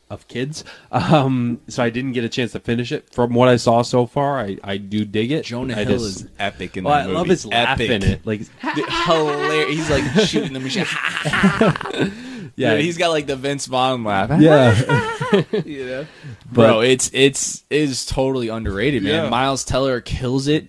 of 0.10 0.28
kids, 0.30 0.64
um, 0.92 1.60
so 1.68 1.84
I 1.84 1.90
didn't 1.90 2.14
get 2.14 2.24
a 2.24 2.30
chance 2.30 2.54
to 2.54 2.60
finish 2.62 2.92
it. 2.94 3.10
From 3.14 3.34
what 3.34 3.50
I 3.50 3.58
saw 3.58 3.82
so 3.82 4.06
far, 4.06 4.40
I 4.40 4.58
I 4.64 4.78
do 4.78 5.04
dig 5.04 5.32
it. 5.32 5.44
Jonah 5.46 5.74
I 5.76 5.84
Hill 5.84 6.00
just- 6.00 6.22
is 6.22 6.28
epic 6.40 6.78
in 6.78 6.86
Well, 6.86 6.94
that 6.96 7.02
I 7.02 7.04
movie. 7.08 7.18
love 7.18 7.28
his 7.28 7.46
laugh 7.46 7.80
epic. 7.80 7.90
in 7.92 8.04
it. 8.04 8.26
Like, 8.26 8.42
Hilarious. 8.62 9.70
He's 9.70 9.90
like 9.90 10.04
shooting 10.28 10.54
the 10.54 10.60
machine. 10.62 10.86
yeah, 12.56 12.76
Dude, 12.76 12.86
he's 12.86 12.98
got 12.98 13.10
like 13.10 13.28
the 13.28 13.36
Vince 13.36 13.66
Vaughn 13.66 14.04
laugh. 14.04 14.40
yeah, 14.42 15.44
you 15.66 15.86
know? 15.86 16.06
Bro, 16.52 16.82
it's 16.82 17.10
it's 17.14 17.64
is 17.70 18.06
totally 18.06 18.48
underrated, 18.48 19.04
man. 19.04 19.26
Yeah. 19.26 19.30
Miles 19.30 19.64
Teller 19.66 20.02
kills 20.02 20.48
it. 20.48 20.68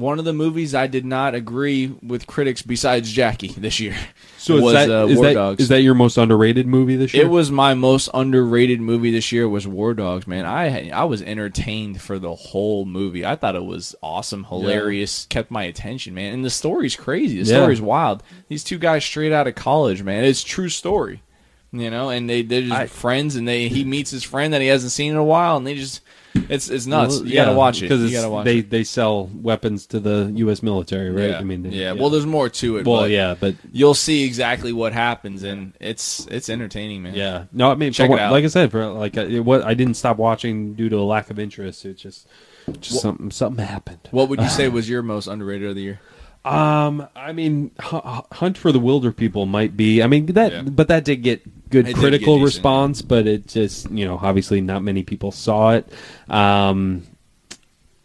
One 0.00 0.18
of 0.18 0.24
the 0.24 0.32
movies 0.32 0.74
I 0.74 0.86
did 0.86 1.04
not 1.04 1.34
agree 1.34 1.86
with 2.02 2.26
critics 2.26 2.62
besides 2.62 3.10
Jackie 3.12 3.48
this 3.56 3.78
year. 3.78 3.96
So 4.38 4.56
is 4.56 4.62
was 4.62 4.72
that, 4.72 4.90
uh, 4.90 5.06
is 5.06 5.16
War 5.18 5.26
that- 5.26 5.34
Dogs. 5.34 5.62
is 5.62 5.68
that 5.68 5.82
your 5.82 5.94
most 5.94 6.16
underrated 6.16 6.66
movie 6.66 6.96
this 6.96 7.12
year? 7.12 7.24
it 7.24 7.28
was 7.28 7.50
my 7.50 7.74
most 7.74 8.08
underrated 8.14 8.80
movie 8.80 9.10
this 9.10 9.30
year 9.32 9.46
was 9.48 9.68
War 9.68 9.92
Dogs, 9.92 10.26
man. 10.26 10.46
I 10.46 10.88
I 10.90 11.04
was 11.04 11.20
entertained 11.20 12.00
for 12.00 12.18
the 12.18 12.34
whole 12.34 12.86
movie. 12.86 13.24
I 13.26 13.36
thought 13.36 13.54
it 13.54 13.64
was 13.64 13.94
awesome, 14.02 14.44
hilarious, 14.44 15.26
kept 15.28 15.50
my 15.50 15.64
attention, 15.64 16.14
man. 16.14 16.32
And 16.32 16.44
the 16.44 16.50
story's 16.50 16.96
crazy. 16.96 17.42
The 17.42 17.50
Yeah. 17.50 17.56
story's 17.58 17.82
wild. 17.82 18.22
These 18.48 18.64
two 18.64 18.78
guys 18.78 19.04
straight 19.04 19.32
out 19.32 19.46
of 19.46 19.54
college, 19.54 20.02
man. 20.02 20.24
It's 20.24 20.42
a 20.42 20.46
true 20.46 20.70
story. 20.70 21.22
You 21.72 21.90
know, 21.90 22.08
and 22.08 22.28
they 22.28 22.42
they're 22.42 22.62
just 22.62 22.72
I- 22.72 22.86
friends 22.86 23.36
and 23.36 23.46
they 23.46 23.68
he 23.68 23.84
meets 23.84 24.10
his 24.10 24.24
friend 24.24 24.52
that 24.54 24.60
he 24.62 24.68
hasn't 24.68 24.92
seen 24.92 25.12
in 25.12 25.18
a 25.18 25.22
while 25.24 25.56
and 25.58 25.66
they 25.66 25.74
just 25.74 26.00
it's 26.34 26.68
it's 26.68 26.86
nuts. 26.86 27.18
Well, 27.18 27.26
you 27.26 27.34
gotta 27.34 27.52
watch 27.56 27.78
it. 27.78 27.82
because 27.82 28.00
You 28.00 28.06
it's- 28.06 28.22
gotta 28.22 28.30
watch 28.32 28.44
they 28.44 28.58
it. 28.58 28.70
they 28.70 28.84
sell 28.84 29.26
weapons 29.34 29.86
to 29.86 30.00
the 30.00 30.30
U.S. 30.36 30.62
military, 30.62 31.10
right? 31.10 31.30
Yeah. 31.30 31.38
I 31.38 31.42
mean, 31.44 31.62
they- 31.62 31.70
yeah. 31.70 31.92
Well, 31.92 32.10
there's 32.10 32.26
more 32.26 32.48
to 32.48 32.76
it. 32.78 32.86
well, 32.86 33.02
but 33.02 33.10
yeah, 33.10 33.34
but 33.38 33.54
You'll 33.72 33.94
see 33.94 34.24
exactly 34.24 34.72
what 34.72 34.92
happens, 34.92 35.42
and 35.42 35.72
it's 35.80 36.26
it's 36.30 36.48
entertaining, 36.48 37.02
man. 37.02 37.14
Yeah, 37.14 37.44
no, 37.52 37.70
I 37.70 37.74
mean, 37.74 37.92
Check 37.92 38.08
for 38.10 38.16
it 38.16 38.20
out. 38.20 38.32
like 38.32 38.44
I 38.44 38.48
said, 38.48 38.70
for 38.70 38.86
like 38.86 39.16
uh, 39.16 39.22
it, 39.22 39.40
what 39.40 39.62
I 39.62 39.74
didn't 39.74 39.94
stop 39.94 40.16
watching 40.18 40.74
due 40.74 40.88
to 40.88 40.96
a 40.96 41.04
lack 41.04 41.30
of 41.30 41.38
interest. 41.38 41.84
It 41.84 41.94
just, 41.98 42.26
just 42.80 43.00
something 43.00 43.30
something 43.30 43.64
happened. 43.64 44.08
What 44.10 44.28
would 44.28 44.40
you 44.40 44.48
say 44.48 44.68
was 44.70 44.88
your 44.88 45.02
most 45.02 45.26
underrated 45.26 45.68
of 45.70 45.74
the 45.76 45.82
year? 45.82 46.00
Um, 46.44 47.06
I 47.14 47.32
mean, 47.32 47.70
Hunt 47.80 48.56
for 48.56 48.72
the 48.72 48.80
Wilderpeople 48.80 49.46
might 49.48 49.76
be. 49.76 50.02
I 50.02 50.06
mean 50.06 50.26
that, 50.26 50.52
Yeah. 50.52 50.62
but 50.62 50.88
that 50.88 51.04
did 51.04 51.22
get 51.22 51.68
good 51.70 51.88
It 51.88 51.94
critical 51.96 52.38
get 52.38 52.44
response, 52.44 53.02
but 53.02 53.26
it 53.26 53.46
just 53.46 53.90
you 53.90 54.06
know 54.06 54.18
obviously 54.20 54.60
not 54.60 54.82
many 54.82 55.02
people 55.02 55.32
saw 55.32 55.72
it. 55.72 55.86
Um, 56.30 57.02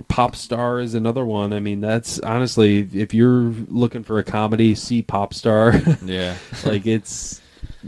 Popstar 0.10 0.84
is 0.84 0.94
another 0.94 1.26
one. 1.26 1.54
I 1.54 1.60
mean, 1.60 1.82
that's 1.82 2.20
honestly, 2.20 2.88
if 2.94 3.14
you're 3.14 3.54
looking 3.70 4.04
for 4.04 4.20
a 4.20 4.24
comedy, 4.24 4.76
see 4.76 5.02
Popstar. 5.02 5.98
Yeah. 6.06 6.36
like 6.70 6.86
it's 6.86 7.42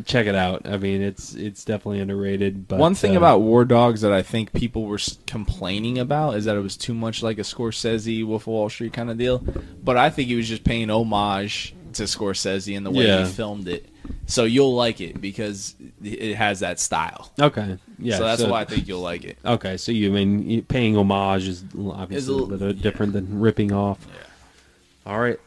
check 0.06 0.28
it 0.28 0.36
out. 0.36 0.68
I 0.68 0.78
mean, 0.78 1.02
it's 1.02 1.34
it's 1.34 1.64
definitely 1.66 2.00
underrated. 2.00 2.68
But 2.68 2.80
One 2.80 2.96
thing 2.96 3.16
uh, 3.16 3.20
about 3.20 3.42
War 3.42 3.66
Dogs 3.66 4.02
that 4.02 4.12
I 4.14 4.22
think 4.22 4.54
people 4.54 4.86
were 4.86 5.00
complaining 5.26 5.98
about 6.00 6.36
is 6.36 6.46
that 6.46 6.56
it 6.56 6.62
was 6.62 6.78
too 6.78 6.94
much 6.94 7.24
like 7.24 7.38
a 7.38 7.42
Scorsese, 7.44 8.26
Wolf 8.26 8.44
of 8.44 8.48
Wall 8.48 8.70
Street 8.70 8.94
kind 8.94 9.10
of 9.10 9.18
deal. 9.18 9.40
But 9.84 9.98
I 9.98 10.10
think 10.10 10.28
he 10.30 10.36
was 10.36 10.48
just 10.48 10.64
paying 10.64 10.90
homage 10.90 11.74
to 11.94 12.04
Scorsese 12.04 12.76
in 12.76 12.84
the 12.84 12.92
way 12.92 13.08
Yeah. 13.08 13.26
he 13.26 13.32
filmed 13.32 13.68
it. 13.68 13.88
So 14.26 14.44
you'll 14.46 14.76
like 14.76 15.02
it 15.02 15.20
because 15.20 15.76
it 16.04 16.36
has 16.36 16.62
that 16.62 16.80
style. 16.80 17.32
okay, 17.42 17.78
yeah, 18.00 18.18
so 18.18 18.24
that's 18.24 18.44
why 18.44 18.62
I 18.62 18.66
think 18.66 18.88
you'll 18.88 19.02
like 19.02 19.26
it. 19.26 19.38
Okay, 19.44 19.76
so 19.78 19.92
you 19.92 20.12
mean 20.12 20.62
paying 20.64 20.96
homage 20.96 21.46
is 21.48 21.64
obviously 21.78 22.32
a 22.32 22.36
a 22.36 22.38
little 22.38 22.48
little- 22.48 22.68
bit 22.74 22.82
different 22.82 23.12
than 23.14 23.40
ripping 23.42 23.74
off. 23.74 24.06
Yeah. 24.08 25.12
All 25.12 25.20
right, 25.20 25.40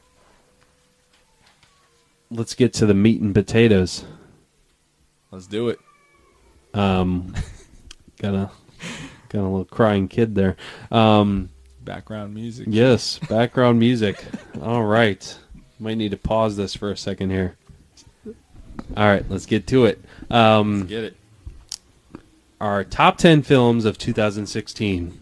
let's 2.30 2.54
get 2.54 2.72
to 2.74 2.86
the 2.86 2.94
meat 2.94 3.20
and 3.20 3.34
potatoes. 3.34 4.04
Let's 5.30 5.46
do 5.46 5.68
it. 5.68 5.78
Um, 6.74 7.34
got 8.20 8.34
a 8.34 8.50
got 9.28 9.40
a 9.40 9.42
little 9.42 9.64
crying 9.64 10.08
kid 10.08 10.34
there. 10.34 10.56
Um, 10.90 11.50
Background 11.82 12.34
music. 12.34 12.66
yes, 12.70 13.18
background 13.20 13.78
music. 13.78 14.22
All 14.62 14.84
right, 14.84 15.38
might 15.78 15.96
need 15.96 16.10
to 16.12 16.16
pause 16.16 16.56
this 16.56 16.74
for 16.74 16.90
a 16.90 16.96
second 16.96 17.30
here. 17.30 17.56
All 18.96 19.04
right, 19.06 19.24
let's 19.28 19.46
get 19.46 19.66
to 19.68 19.86
it. 19.86 20.00
Um, 20.30 20.86
Get 20.86 21.04
it. 21.04 21.16
our 22.60 22.84
top 22.84 23.18
ten 23.18 23.42
films 23.42 23.84
of 23.84 23.98
2016. 23.98 25.20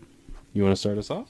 You 0.54 0.62
want 0.62 0.72
to 0.74 0.80
start 0.80 0.98
us 0.98 1.10
off? 1.10 1.28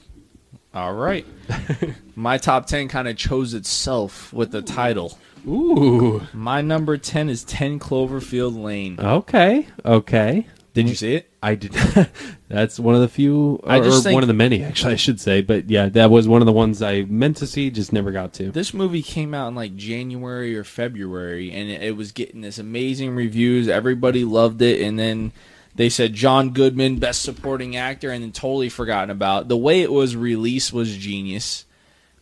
All 0.75 0.95
right. 0.95 1.27
My 2.17 2.39
top 2.39 2.67
10 2.67 2.89
kind 2.89 3.09
of 3.09 3.17
chose 3.17 3.53
itself 3.55 4.33
with 4.33 4.53
the 4.53 4.63
title. 4.63 5.19
Ooh. 5.49 6.23
My 6.33 6.61
number 6.61 6.97
10 6.97 7.29
is 7.29 7.45
10 7.45 7.79
Cloverfield 7.79 8.63
Lane. 8.63 8.99
Okay. 9.01 9.67
Okay. 9.85 10.47
Did 10.75 10.89
you 10.89 10.95
see 10.95 11.15
it? 11.15 11.31
I 11.43 11.55
did. 11.57 11.73
That's 12.49 12.79
one 12.79 12.95
of 12.95 13.01
the 13.01 13.09
few, 13.09 13.61
or, 13.65 13.73
I 13.73 13.81
just 13.81 14.01
or 14.01 14.03
think- 14.03 14.15
one 14.15 14.23
of 14.23 14.29
the 14.29 14.35
many, 14.35 14.63
actually, 14.63 14.93
I 14.93 14.97
should 14.97 15.19
say. 15.21 15.41
But 15.41 15.71
yeah, 15.71 15.89
that 15.89 16.11
was 16.11 16.29
one 16.29 16.41
of 16.43 16.47
the 16.47 16.53
ones 16.53 16.83
I 16.83 17.03
meant 17.03 17.37
to 17.39 17.47
see, 17.49 17.71
just 17.71 17.93
never 17.93 18.13
got 18.13 18.33
to. 18.35 18.51
This 18.53 18.73
movie 18.73 19.03
came 19.03 19.35
out 19.35 19.49
in 19.49 19.55
like 19.57 19.75
January 19.75 20.57
or 20.57 20.63
February, 20.65 21.51
and 21.51 21.69
it, 21.69 21.83
it 21.83 21.97
was 21.97 22.13
getting 22.13 22.43
this 22.43 22.59
amazing 22.59 23.17
reviews. 23.17 23.67
Everybody 23.69 24.25
loved 24.25 24.63
it, 24.63 24.81
and 24.81 24.99
then 24.99 25.33
they 25.75 25.89
said 25.89 26.13
John 26.13 26.51
Goodman, 26.51 26.99
best 26.99 27.23
supporting 27.23 27.77
actor, 27.77 28.11
and 28.11 28.23
then 28.23 28.33
totally 28.33 28.69
forgotten 28.69 29.11
about. 29.11 29.49
The 29.49 29.57
way 29.57 29.81
it 29.83 29.91
was 29.91 30.15
released 30.15 30.73
was 30.73 30.97
genius. 30.97 31.65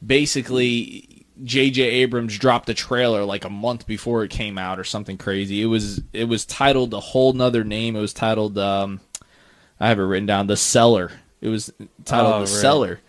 Basically, 0.04 1.15
J.J. 1.44 1.82
Abrams 1.82 2.38
dropped 2.38 2.68
a 2.68 2.74
trailer 2.74 3.24
like 3.24 3.44
a 3.44 3.50
month 3.50 3.86
before 3.86 4.24
it 4.24 4.30
came 4.30 4.58
out, 4.58 4.78
or 4.78 4.84
something 4.84 5.18
crazy. 5.18 5.62
It 5.62 5.66
was 5.66 6.00
it 6.12 6.24
was 6.24 6.44
titled 6.44 6.94
a 6.94 7.00
whole 7.00 7.32
nother 7.32 7.64
name. 7.64 7.96
It 7.96 8.00
was 8.00 8.12
titled 8.14 8.56
um, 8.58 9.00
I 9.78 9.88
have 9.88 9.98
it 9.98 10.02
written 10.04 10.26
down, 10.26 10.46
The 10.46 10.56
Cellar. 10.56 11.12
It 11.40 11.48
was 11.48 11.72
titled 12.04 12.34
Oh, 12.34 12.38
The 12.38 12.40
right. 12.40 12.48
Cellar, 12.48 13.00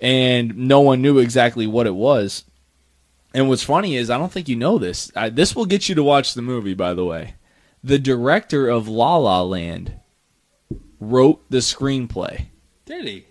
and 0.00 0.56
no 0.56 0.80
one 0.80 1.02
knew 1.02 1.18
exactly 1.18 1.66
what 1.66 1.86
it 1.86 1.94
was. 1.94 2.44
And 3.34 3.48
what's 3.48 3.62
funny 3.62 3.96
is, 3.96 4.08
I 4.08 4.16
don't 4.16 4.32
think 4.32 4.48
you 4.48 4.56
know 4.56 4.78
this. 4.78 5.12
I, 5.14 5.28
this 5.28 5.54
will 5.54 5.66
get 5.66 5.88
you 5.88 5.94
to 5.96 6.02
watch 6.02 6.32
the 6.32 6.42
movie, 6.42 6.74
by 6.74 6.94
the 6.94 7.04
way. 7.04 7.34
The 7.84 7.98
director 7.98 8.68
of 8.68 8.88
La 8.88 9.16
La 9.16 9.42
Land 9.42 9.94
wrote 10.98 11.44
the 11.50 11.58
screenplay. 11.58 12.46
Did 12.86 13.04
he? 13.04 13.26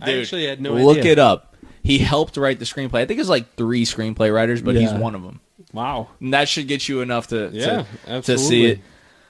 I 0.00 0.18
actually 0.18 0.46
had 0.46 0.60
no 0.60 0.74
idea. 0.74 0.84
Look 0.84 0.98
idea. 0.98 1.12
it 1.12 1.18
up. 1.18 1.55
He 1.86 1.98
helped 1.98 2.36
write 2.36 2.58
the 2.58 2.64
screenplay. 2.64 2.96
I 2.96 3.06
think 3.06 3.20
it's 3.20 3.28
like 3.28 3.54
three 3.54 3.84
screenplay 3.84 4.34
writers, 4.34 4.60
but 4.60 4.74
he's 4.74 4.92
one 4.92 5.14
of 5.14 5.22
them. 5.22 5.40
Wow. 5.72 6.08
And 6.20 6.34
that 6.34 6.48
should 6.48 6.66
get 6.66 6.88
you 6.88 7.00
enough 7.00 7.28
to 7.28 7.50
Yeah, 7.52 7.84
to, 8.06 8.22
to 8.22 8.38
see 8.38 8.66
it. 8.66 8.80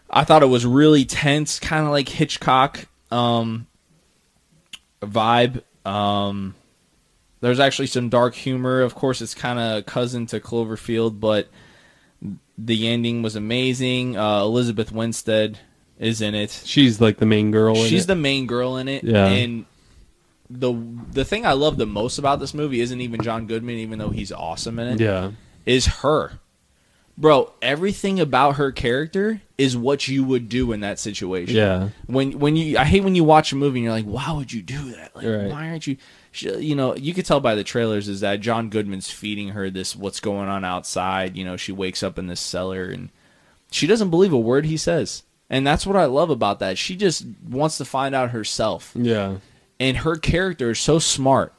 I 0.08 0.24
thought 0.24 0.42
it 0.42 0.46
was 0.46 0.64
really 0.64 1.04
tense, 1.04 1.58
kind 1.60 1.84
of 1.84 1.90
like 1.90 2.08
Hitchcock 2.08 2.86
um, 3.10 3.66
vibe. 5.02 5.62
Um, 5.84 6.54
there's 7.40 7.60
actually 7.60 7.88
some 7.88 8.08
dark 8.08 8.34
humor. 8.34 8.80
Of 8.80 8.94
course, 8.94 9.20
it's 9.20 9.34
kind 9.34 9.58
of 9.58 9.84
cousin 9.84 10.26
to 10.28 10.40
Cloverfield, 10.40 11.20
but 11.20 11.48
the 12.56 12.88
ending 12.88 13.22
was 13.22 13.36
amazing. 13.36 14.16
Uh, 14.16 14.40
Elizabeth 14.40 14.92
Winstead 14.92 15.58
is 15.98 16.20
in 16.22 16.34
it. 16.34 16.62
She's 16.64 17.00
like 17.00 17.18
the 17.18 17.26
main 17.26 17.50
girl. 17.50 17.76
in 17.76 17.88
She's 17.88 18.04
it. 18.04 18.08
the 18.08 18.16
main 18.16 18.46
girl 18.46 18.76
in 18.76 18.88
it. 18.88 19.04
Yeah. 19.04 19.26
And 19.26 19.66
the 20.50 20.72
the 21.12 21.24
thing 21.24 21.44
I 21.46 21.52
love 21.52 21.76
the 21.76 21.86
most 21.86 22.18
about 22.18 22.40
this 22.40 22.54
movie 22.54 22.80
isn't 22.80 23.00
even 23.00 23.22
John 23.22 23.46
Goodman, 23.46 23.76
even 23.76 23.98
though 23.98 24.10
he's 24.10 24.32
awesome 24.32 24.78
in 24.78 24.88
it 24.88 25.00
yeah. 25.00 25.32
is 25.64 25.86
her. 25.86 26.38
Bro, 27.18 27.54
everything 27.62 28.20
about 28.20 28.56
her 28.56 28.70
character 28.72 29.40
is 29.56 29.74
what 29.74 30.06
you 30.06 30.22
would 30.22 30.50
do 30.50 30.72
in 30.72 30.80
that 30.80 30.98
situation. 30.98 31.56
Yeah. 31.56 31.88
When 32.06 32.38
when 32.38 32.56
you 32.56 32.76
I 32.76 32.84
hate 32.84 33.04
when 33.04 33.14
you 33.14 33.24
watch 33.24 33.52
a 33.52 33.56
movie 33.56 33.78
and 33.78 33.84
you're 33.84 33.92
like, 33.92 34.04
why 34.04 34.32
would 34.32 34.52
you 34.52 34.60
do 34.60 34.92
that? 34.92 35.16
Like, 35.16 35.24
Right. 35.26 35.50
why 35.50 35.70
aren't 35.70 35.86
you? 35.86 35.96
You 36.34 36.74
know, 36.74 36.94
you 36.94 37.14
could 37.14 37.24
tell 37.24 37.40
by 37.40 37.54
the 37.54 37.64
trailers 37.64 38.08
is 38.08 38.20
that 38.20 38.40
John 38.40 38.68
Goodman's 38.68 39.10
feeding 39.10 39.48
her 39.50 39.70
this 39.70 39.96
what's 39.96 40.20
going 40.20 40.48
on 40.50 40.62
outside. 40.66 41.36
You 41.38 41.46
know, 41.46 41.56
she 41.56 41.72
wakes 41.72 42.02
up 42.02 42.18
in 42.18 42.26
this 42.26 42.40
cellar 42.40 42.84
and 42.90 43.08
she 43.70 43.86
doesn't 43.86 44.10
believe 44.10 44.34
a 44.34 44.38
word 44.38 44.66
he 44.66 44.76
says, 44.76 45.22
and 45.48 45.66
that's 45.66 45.86
what 45.86 45.96
I 45.96 46.04
love 46.04 46.28
about 46.28 46.58
that. 46.58 46.76
She 46.76 46.94
just 46.96 47.24
wants 47.48 47.78
to 47.78 47.86
find 47.86 48.14
out 48.14 48.30
herself 48.32 48.92
Yeah. 48.94 49.36
And 49.80 49.98
her 49.98 50.16
character 50.16 50.70
is 50.70 50.78
so 50.78 50.98
smart 50.98 51.52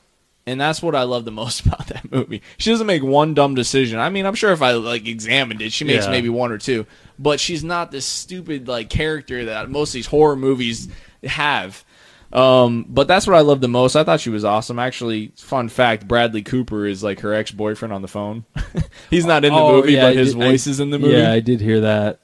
and 0.46 0.60
that's 0.62 0.82
what 0.82 0.96
i 0.96 1.04
love 1.04 1.26
the 1.26 1.32
most 1.44 1.66
about 1.66 1.88
that 1.88 2.10
movie 2.12 2.42
she 2.58 2.70
doesn't 2.72 2.88
make 2.88 3.04
one 3.04 3.34
dumb 3.34 3.54
decision 3.56 4.00
i 4.00 4.10
mean 4.10 4.26
i'm 4.26 4.36
sure 4.36 4.52
if 4.52 4.62
i 4.62 4.72
like 4.72 5.08
examined 5.08 5.62
it 5.62 5.72
she 5.72 5.84
makes 5.86 6.06
Yeah. 6.06 6.12
maybe 6.12 6.30
one 6.30 6.52
or 6.52 6.58
two 6.58 6.86
but 7.20 7.40
she's 7.40 7.64
not 7.64 7.92
this 7.92 8.06
stupid 8.06 8.68
like 8.68 8.90
character 8.90 9.46
that 9.46 9.70
most 9.70 9.90
of 9.90 9.94
these 9.94 10.08
horror 10.08 10.36
movies 10.36 10.88
have 11.24 11.84
um, 12.30 12.86
but 12.90 13.08
that's 13.08 13.26
what 13.26 13.38
I 13.38 13.40
love 13.40 13.62
the 13.62 13.70
most. 13.70 13.96
I 13.96 14.04
thought 14.04 14.20
she 14.20 14.30
was 14.30 14.44
awesome. 14.44 14.80
Actually, 14.80 15.32
fun 15.38 15.70
fact: 15.70 16.10
Bradley 16.10 16.42
Cooper 16.42 16.86
is 16.86 17.02
like 17.02 17.22
her 17.22 17.34
ex 17.34 17.52
boyfriend 17.52 17.94
on 17.94 18.02
the 18.02 18.10
phone. 18.10 18.44
He's 19.10 19.26
not 19.26 19.46
in 19.46 19.54
the 19.54 19.58
Oh, 19.58 19.78
movie, 19.78 19.94
yeah, 19.94 20.02
but 20.02 20.08
I 20.10 20.14
his 20.16 20.34
did- 20.34 20.44
I- 20.44 20.46
voice 20.50 20.68
is 20.68 20.82
in 20.82 20.90
the 20.90 21.00
movie. 21.00 21.14
Yeah, 21.16 21.32
I 21.32 21.40
did 21.40 21.62
hear 21.62 21.80
that. 21.80 22.20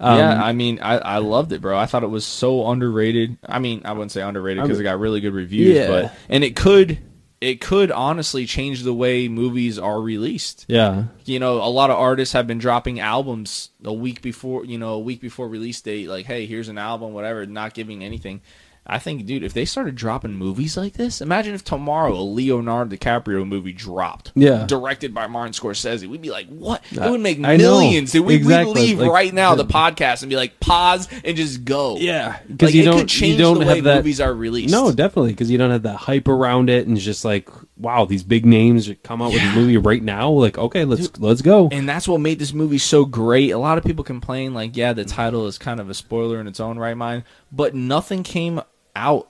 Um, 0.00 0.18
yeah, 0.18 0.42
I 0.42 0.52
mean, 0.52 0.78
I, 0.80 0.98
I 0.98 1.18
loved 1.18 1.52
it, 1.52 1.60
bro. 1.60 1.76
I 1.78 1.86
thought 1.86 2.02
it 2.02 2.08
was 2.10 2.26
so 2.26 2.68
underrated. 2.68 3.38
I 3.46 3.58
mean, 3.58 3.82
I 3.84 3.92
wouldn't 3.92 4.12
say 4.12 4.22
underrated 4.22 4.62
because 4.62 4.78
it 4.80 4.82
got 4.82 4.98
really 5.00 5.20
good 5.20 5.32
reviews, 5.34 5.76
Yeah. 5.76 5.88
but 5.88 6.14
and 6.28 6.44
it 6.44 6.54
could 6.56 6.98
it 7.40 7.60
could 7.60 7.90
honestly 7.90 8.46
change 8.46 8.82
the 8.82 8.94
way 8.94 9.28
movies 9.28 9.78
are 9.78 10.00
released. 10.00 10.64
yeah. 10.68 11.04
You 11.26 11.38
know, 11.38 11.62
a 11.62 11.68
lot 11.68 11.90
of 11.90 11.98
artists 11.98 12.32
have 12.32 12.46
been 12.46 12.56
dropping 12.58 12.98
albums 13.00 13.70
a 13.84 13.92
week 13.92 14.22
before, 14.22 14.64
you 14.64 14.78
know, 14.78 14.94
a 14.94 14.98
week 14.98 15.20
before 15.20 15.46
release 15.46 15.80
date. 15.82 16.08
Like, 16.08 16.24
hey, 16.24 16.46
here's 16.46 16.68
an 16.68 16.78
album, 16.78 17.12
whatever, 17.12 17.44
not 17.44 17.74
giving 17.74 18.02
anything. 18.02 18.40
I 18.88 18.98
think, 19.00 19.26
dude, 19.26 19.42
if 19.42 19.52
they 19.52 19.64
started 19.64 19.96
dropping 19.96 20.34
movies 20.34 20.76
like 20.76 20.92
this, 20.92 21.20
imagine 21.20 21.54
if 21.54 21.64
tomorrow 21.64 22.12
a 22.14 22.22
Leonardo 22.22 22.94
DiCaprio 22.96 23.46
movie 23.46 23.72
dropped. 23.72 24.30
Yeah. 24.36 24.64
Directed 24.66 25.12
by 25.12 25.26
Martin 25.26 25.52
Scorsese. 25.54 26.06
We'd 26.06 26.22
be 26.22 26.30
like, 26.30 26.46
what? 26.48 26.82
It 26.92 27.00
would 27.10 27.20
make 27.20 27.38
I 27.38 27.56
know. 27.56 27.80
millions. 27.80 28.12
Dude, 28.12 28.24
we, 28.24 28.34
Exactly. 28.36 28.74
We'd 28.74 28.80
leave 28.80 28.98
Like, 29.00 29.10
right 29.10 29.34
now 29.34 29.54
the, 29.56 29.64
the- 29.64 29.72
podcast 29.72 30.22
and 30.22 30.30
be 30.30 30.36
like, 30.36 30.60
pause 30.60 31.08
and 31.24 31.36
just 31.36 31.64
go. 31.64 31.96
Yeah, 31.96 32.28
Like, 32.28 32.46
because 32.48 32.74
you 32.76 32.84
don't 32.84 33.08
change 33.08 33.32
you 33.32 33.38
don't 33.38 33.58
the 33.58 33.66
way 33.66 33.74
have 33.76 33.84
that. 33.84 33.96
movies 33.96 34.20
are 34.20 34.32
released. 34.32 34.70
No, 34.72 34.92
definitely 34.92 35.32
because 35.32 35.50
you 35.50 35.58
don't 35.58 35.70
have 35.72 35.82
that 35.82 35.96
hype 35.96 36.28
around 36.28 36.70
it, 36.70 36.86
and 36.86 36.96
it's 36.96 37.04
just 37.04 37.24
like, 37.24 37.48
wow, 37.76 38.04
these 38.04 38.22
big 38.22 38.46
names 38.46 38.88
come 39.02 39.20
out 39.20 39.32
with 39.32 39.42
a 39.42 39.52
movie 39.54 39.76
right 39.78 40.02
now. 40.02 40.30
Like, 40.30 40.58
okay, 40.58 40.84
let's 40.84 41.18
let's 41.18 41.42
go. 41.42 41.68
and 41.72 41.88
that's 41.88 42.06
what 42.06 42.20
made 42.20 42.38
this 42.38 42.52
movie 42.52 42.78
so 42.78 43.04
great. 43.04 43.50
A 43.50 43.58
lot 43.58 43.78
of 43.78 43.84
people 43.84 44.04
complain, 44.04 44.54
like, 44.54 44.76
yeah, 44.76 44.92
the 44.92 45.04
title 45.04 45.46
is 45.48 45.58
kind 45.58 45.80
of 45.80 45.90
a 45.90 45.94
spoiler 45.94 46.40
in 46.40 46.46
its 46.46 46.60
own 46.60 46.78
right 46.78 46.96
mind, 46.96 47.24
but 47.50 47.74
nothing 47.74 48.22
came 48.22 48.60
out 48.96 49.28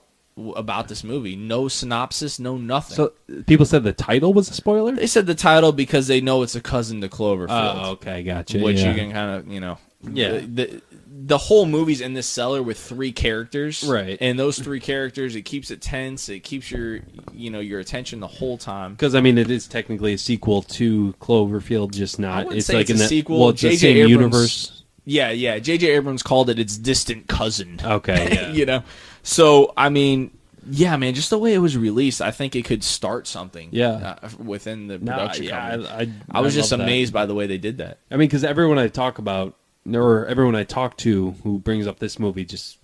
about 0.55 0.87
this 0.87 1.03
movie. 1.03 1.35
No 1.35 1.67
synopsis, 1.67 2.39
no 2.39 2.57
nothing. 2.57 2.95
So 2.95 3.13
people 3.47 3.65
said 3.65 3.83
the 3.83 3.93
title 3.93 4.33
was 4.33 4.49
a 4.49 4.53
spoiler. 4.53 4.91
they 4.93 5.07
said 5.07 5.25
the 5.25 5.35
title 5.35 5.71
because 5.71 6.07
they 6.07 6.21
know 6.21 6.41
it's 6.43 6.55
a 6.55 6.61
cousin 6.61 7.01
to 7.01 7.09
Cloverfield, 7.09 7.49
Oh, 7.83 7.89
okay, 7.91 8.23
gotcha. 8.23 8.59
which 8.59 8.77
yeah. 8.79 8.89
you 8.91 8.95
can 8.95 9.11
kind 9.11 9.31
of, 9.31 9.47
you 9.51 9.59
know, 9.59 9.77
Yeah. 10.03 10.33
The, 10.33 10.41
the 10.47 10.81
the 11.19 11.37
whole 11.39 11.65
movie's 11.65 11.99
in 11.99 12.13
this 12.13 12.27
cellar 12.27 12.61
with 12.61 12.77
three 12.79 13.11
characters, 13.11 13.83
Right. 13.83 14.17
And 14.21 14.37
those 14.37 14.59
three 14.59 14.79
characters, 14.79 15.35
it 15.35 15.41
keeps 15.41 15.71
it 15.71 15.81
tense. 15.81 16.29
It 16.29 16.41
keeps 16.41 16.69
your, 16.69 16.99
you 17.33 17.49
know, 17.49 17.59
your 17.59 17.79
attention 17.79 18.19
the 18.19 18.27
whole 18.27 18.57
time. 18.59 18.91
Because 18.93 19.15
I 19.15 19.21
mean, 19.21 19.37
it 19.39 19.49
is 19.49 19.67
technically 19.67 20.13
a 20.13 20.17
sequel 20.19 20.61
to 20.61 21.13
Cloverfield, 21.19 21.91
just 21.93 22.19
not. 22.19 22.45
wouldn't 22.45 22.57
It's 22.59 22.67
say 22.67 22.75
like 22.75 22.81
it's 22.83 22.91
in 22.91 22.95
a 22.97 22.99
that 22.99 23.09
sequel. 23.09 23.39
Well, 23.39 23.49
it's 23.49 23.61
the 23.63 23.69
J.J. 23.71 23.77
same 23.79 23.97
Abrams- 23.97 24.11
universe. 24.11 24.83
Yeah, 25.05 25.31
yeah. 25.31 25.57
J.J. 25.57 25.87
Abrams 25.87 26.21
called 26.21 26.49
it 26.51 26.59
its 26.59 26.77
distant 26.77 27.27
cousin. 27.27 27.79
Okay, 27.83 28.27
yeah. 28.33 28.51
you 28.51 28.65
know. 28.65 28.83
So 29.27 29.73
I 29.75 29.89
mean, 29.89 30.31
yeah, 30.69 30.95
man, 30.95 31.13
just 31.13 31.29
the 31.29 31.37
way 31.37 31.53
it 31.53 31.57
was 31.59 31.77
released, 31.77 32.21
I 32.21 32.31
think 32.31 32.55
it 32.55 32.63
could 32.63 32.81
start 32.83 33.27
something. 33.27 33.69
Yeah. 33.71 34.15
uh, 34.21 34.29
within 34.41 34.87
the 34.87 34.97
No, 34.99 35.11
production 35.11 35.43
yeah. 35.45 35.85
I, 35.89 36.01
I, 36.03 36.11
I 36.31 36.39
was 36.41 36.53
just 36.53 36.71
love 36.71 36.79
that. 36.79 36.85
amazed 36.85 37.11
by 37.13 37.25
the 37.25 37.35
way 37.35 37.45
they 37.45 37.57
did 37.57 37.79
that. 37.79 37.99
I 38.09 38.15
mean, 38.15 38.27
because 38.29 38.43
everyone 38.45 38.79
I 38.79 38.87
talk 38.87 39.17
about, 39.19 39.55
or 39.93 40.25
everyone 40.27 40.55
I 40.55 40.63
talk 40.63 40.95
to 40.97 41.31
who 41.43 41.59
brings 41.59 41.87
up 41.87 41.99
this 41.99 42.17
movie, 42.19 42.45
just 42.45 42.77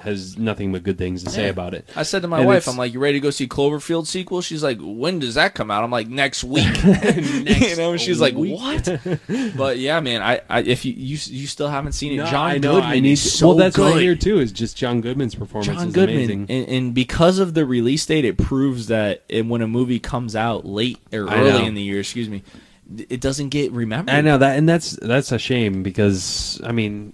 has 0.00 0.38
nothing 0.38 0.72
but 0.72 0.82
good 0.82 0.96
things 0.98 1.24
to 1.24 1.30
say 1.30 1.44
Yeah. 1.44 1.50
about 1.50 1.74
it. 1.74 1.88
I 1.96 2.02
said 2.04 2.22
to 2.22 2.28
my 2.28 2.38
And 2.38 2.46
wife, 2.46 2.68
"I'm 2.68 2.76
like, 2.76 2.92
you 2.92 3.00
ready 3.00 3.18
to 3.18 3.22
go 3.22 3.30
see 3.30 3.46
Cloverfield 3.48 4.06
sequel?" 4.06 4.40
She's 4.42 4.62
like, 4.62 4.78
"When 4.80 5.18
does 5.18 5.34
that 5.34 5.54
come 5.54 5.70
out?" 5.70 5.82
I'm 5.84 5.90
like, 5.90 6.08
"Next 6.08 6.44
week." 6.44 6.66
you 6.84 7.76
know, 7.76 7.96
she's 7.96 8.20
like, 8.20 8.34
"What?" 8.34 9.00
but 9.56 9.78
yeah, 9.78 10.00
man, 10.00 10.22
I, 10.22 10.40
I 10.48 10.60
if 10.60 10.84
you 10.84 10.92
you 10.92 11.18
you 11.26 11.46
still 11.46 11.68
haven't 11.68 11.92
seen 11.92 12.12
it, 12.12 12.16
No, 12.18 12.26
John 12.26 12.50
I 12.50 12.58
know. 12.58 12.74
Goodman 12.74 12.90
I 12.90 13.00
need 13.00 13.12
is 13.12 13.32
so 13.38 13.48
well, 13.48 13.56
that's 13.56 13.76
good. 13.76 14.00
hear 14.00 14.14
too. 14.14 14.38
Is 14.38 14.52
just 14.52 14.76
John 14.76 15.00
Goodman's 15.00 15.34
performance 15.34 15.66
John 15.66 15.88
is 15.88 15.94
Goodman, 15.94 16.16
amazing. 16.16 16.46
and, 16.48 16.68
and 16.68 16.94
because 16.94 17.38
of 17.38 17.54
the 17.54 17.66
release 17.66 18.04
date, 18.06 18.24
it 18.24 18.38
proves 18.38 18.86
that 18.88 19.24
it, 19.28 19.46
when 19.46 19.62
a 19.62 19.68
movie 19.68 19.98
comes 20.00 20.36
out 20.36 20.64
late 20.64 20.98
or 21.12 21.28
early 21.28 21.66
in 21.66 21.74
the 21.74 21.82
year, 21.82 22.00
excuse 22.00 22.28
me, 22.28 22.42
it 23.08 23.20
doesn't 23.20 23.50
get 23.50 23.72
remembered. 23.72 24.14
I 24.14 24.20
know 24.20 24.38
that, 24.38 24.56
and 24.58 24.68
that's 24.68 24.92
that's 25.02 25.32
a 25.32 25.38
shame 25.38 25.82
because 25.82 26.60
I 26.64 26.72
mean, 26.72 27.12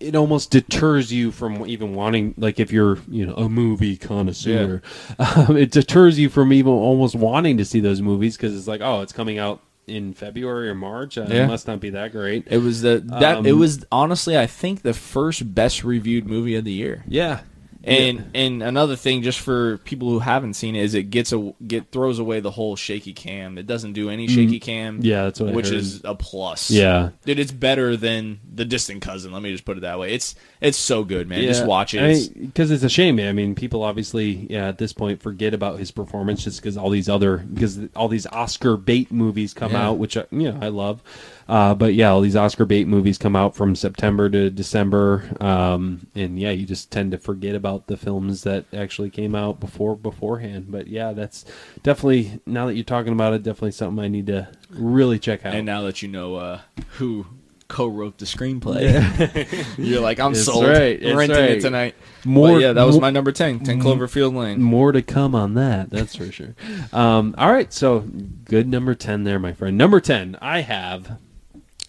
it 0.00 0.16
almost 0.16 0.50
deters 0.50 1.12
you 1.12 1.30
from 1.30 1.66
even 1.66 1.94
wanting, 1.94 2.34
like, 2.38 2.58
if 2.58 2.72
you're 2.72 2.98
you 3.08 3.26
know 3.26 3.34
a 3.34 3.48
movie 3.48 3.96
connoisseur, 3.96 4.82
um, 5.18 5.56
it 5.56 5.70
deters 5.70 6.18
you 6.18 6.28
from 6.28 6.52
even 6.52 6.72
almost 6.72 7.14
wanting 7.14 7.58
to 7.58 7.64
see 7.64 7.80
those 7.80 8.00
movies 8.00 8.36
because 8.36 8.56
it's 8.56 8.66
like, 8.66 8.80
oh, 8.80 9.02
it's 9.02 9.12
coming 9.12 9.38
out 9.38 9.60
in 9.86 10.14
February 10.14 10.68
or 10.68 10.74
March. 10.74 11.18
Uh, 11.18 11.26
Yeah. 11.28 11.44
It 11.44 11.46
must 11.48 11.66
not 11.66 11.80
be 11.80 11.90
that 11.90 12.12
great. 12.12 12.46
It 12.48 12.58
was 12.58 12.82
the 12.82 13.02
that 13.20 13.38
Um, 13.38 13.46
it 13.46 13.52
was 13.52 13.84
honestly, 13.92 14.38
I 14.38 14.46
think 14.46 14.82
the 14.82 14.94
first 14.94 15.54
best 15.54 15.84
reviewed 15.84 16.26
movie 16.26 16.54
of 16.54 16.64
the 16.64 16.72
year. 16.72 17.04
Yeah, 17.08 17.40
And 17.82 18.30
and 18.34 18.62
another 18.62 18.94
thing, 18.94 19.22
just 19.22 19.40
for 19.40 19.78
people 19.78 20.10
who 20.10 20.18
haven't 20.18 20.54
seen 20.54 20.76
it, 20.76 20.82
is 20.82 20.94
it 20.94 21.04
gets 21.04 21.32
a 21.32 21.54
get 21.66 21.90
throws 21.90 22.18
away 22.18 22.40
the 22.40 22.50
whole 22.50 22.76
shaky 22.76 23.14
cam. 23.14 23.56
It 23.56 23.66
doesn't 23.66 23.94
do 23.94 24.10
any 24.10 24.28
shaky 24.28 24.60
cam. 24.60 25.00
Yeah, 25.02 25.24
that's 25.24 25.40
what 25.40 25.50
I 25.50 25.52
which 25.52 25.70
is 25.70 26.02
a 26.04 26.14
plus. 26.14 26.70
Yeah. 26.70 27.10
dude, 27.24 27.38
it's 27.38 27.52
better 27.52 27.96
than 27.96 28.40
the 28.52 28.66
distant 28.66 29.00
cousin. 29.00 29.32
Let 29.32 29.40
me 29.40 29.50
just 29.52 29.64
put 29.64 29.78
it 29.78 29.80
that 29.80 29.98
way. 29.98 30.12
It's 30.12 30.34
it's 30.60 30.76
so 30.76 31.04
good, 31.04 31.26
man. 31.26 31.42
Just 31.42 31.64
watch 31.64 31.94
it. 31.94 32.38
Because 32.38 32.70
it's 32.70 32.84
a 32.84 32.88
shame. 32.90 33.16
Man. 33.16 33.28
I 33.28 33.32
mean, 33.32 33.54
people 33.54 33.82
obviously, 33.82 34.46
yeah, 34.50 34.68
at 34.68 34.76
this 34.76 34.92
point, 34.92 35.22
forget 35.22 35.54
about 35.54 35.78
his 35.78 35.90
performance 35.90 36.44
just 36.44 36.60
because 36.60 36.76
all 36.76 36.90
these 36.90 37.08
other, 37.08 37.38
because 37.38 37.78
all 37.96 38.08
these 38.08 38.26
Oscar 38.26 38.76
bait 38.76 39.10
movies 39.10 39.54
come 39.54 39.72
Yeah. 39.72 39.88
out, 39.88 39.98
which 39.98 40.18
uh, 40.18 40.26
you 40.30 40.52
know 40.52 40.58
I 40.60 40.68
love. 40.68 41.02
Uh, 41.50 41.74
but 41.74 41.94
yeah, 41.94 42.08
all 42.10 42.20
these 42.20 42.36
Oscar 42.36 42.64
bait 42.64 42.86
movies 42.86 43.18
come 43.18 43.34
out 43.34 43.56
from 43.56 43.74
September 43.74 44.30
to 44.30 44.50
December, 44.50 45.24
um, 45.40 46.06
and 46.14 46.38
yeah, 46.38 46.50
you 46.52 46.64
just 46.64 46.92
tend 46.92 47.10
to 47.10 47.18
forget 47.18 47.56
about 47.56 47.88
the 47.88 47.96
films 47.96 48.44
that 48.44 48.64
actually 48.72 49.10
came 49.10 49.34
out 49.34 49.58
before 49.58 49.96
beforehand. 49.96 50.66
But 50.70 50.86
yeah, 50.86 51.12
that's 51.12 51.44
definitely 51.82 52.40
now 52.46 52.66
that 52.66 52.74
you're 52.74 52.84
talking 52.84 53.12
about 53.12 53.34
it, 53.34 53.42
definitely 53.42 53.72
something 53.72 54.02
I 54.04 54.06
need 54.06 54.28
to 54.28 54.46
really 54.70 55.18
check 55.18 55.44
out. 55.44 55.54
And 55.54 55.66
now 55.66 55.82
that 55.82 56.02
you 56.02 56.08
know 56.08 56.36
uh, 56.36 56.60
who 56.98 57.26
co-wrote 57.66 58.18
the 58.18 58.24
screenplay, 58.26 59.74
you're 59.78 60.00
like, 60.00 60.18
I'm 60.20 60.32
It's 60.32 60.44
sold. 60.44 60.66
right, 60.66 61.00
it's 61.02 61.16
renting 61.16 61.36
right. 61.38 61.50
it 61.50 61.60
tonight. 61.60 61.94
More- 62.24 62.54
But 62.54 62.60
yeah, 62.62 62.72
that 62.74 62.84
was 62.84 62.96
more- 62.96 63.02
my 63.02 63.10
number 63.10 63.32
10, 63.32 63.60
10 63.60 63.80
Cloverfield 63.82 64.34
Lane. 64.34 64.60
More 64.62 64.92
to 64.92 65.02
come 65.02 65.34
on 65.34 65.54
that, 65.54 65.90
that's 65.90 66.14
for 66.16 66.30
sure. 66.30 66.54
Um, 66.92 67.34
all 67.38 67.52
right, 67.52 67.72
so 67.72 68.00
good 68.44 68.68
number 68.68 68.94
10 68.94 69.24
there, 69.24 69.38
my 69.38 69.52
friend. 69.52 69.76
Number 69.78 70.00
10, 70.00 70.36
I 70.42 70.60
have, 70.62 71.18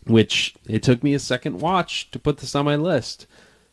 which 0.06 0.56
it 0.68 0.84
took 0.84 1.04
me 1.04 1.14
a 1.14 1.20
second 1.20 1.60
watch 1.60 2.10
to 2.12 2.20
put 2.20 2.38
this 2.38 2.56
on 2.56 2.66
my 2.66 2.76
list. 2.76 3.28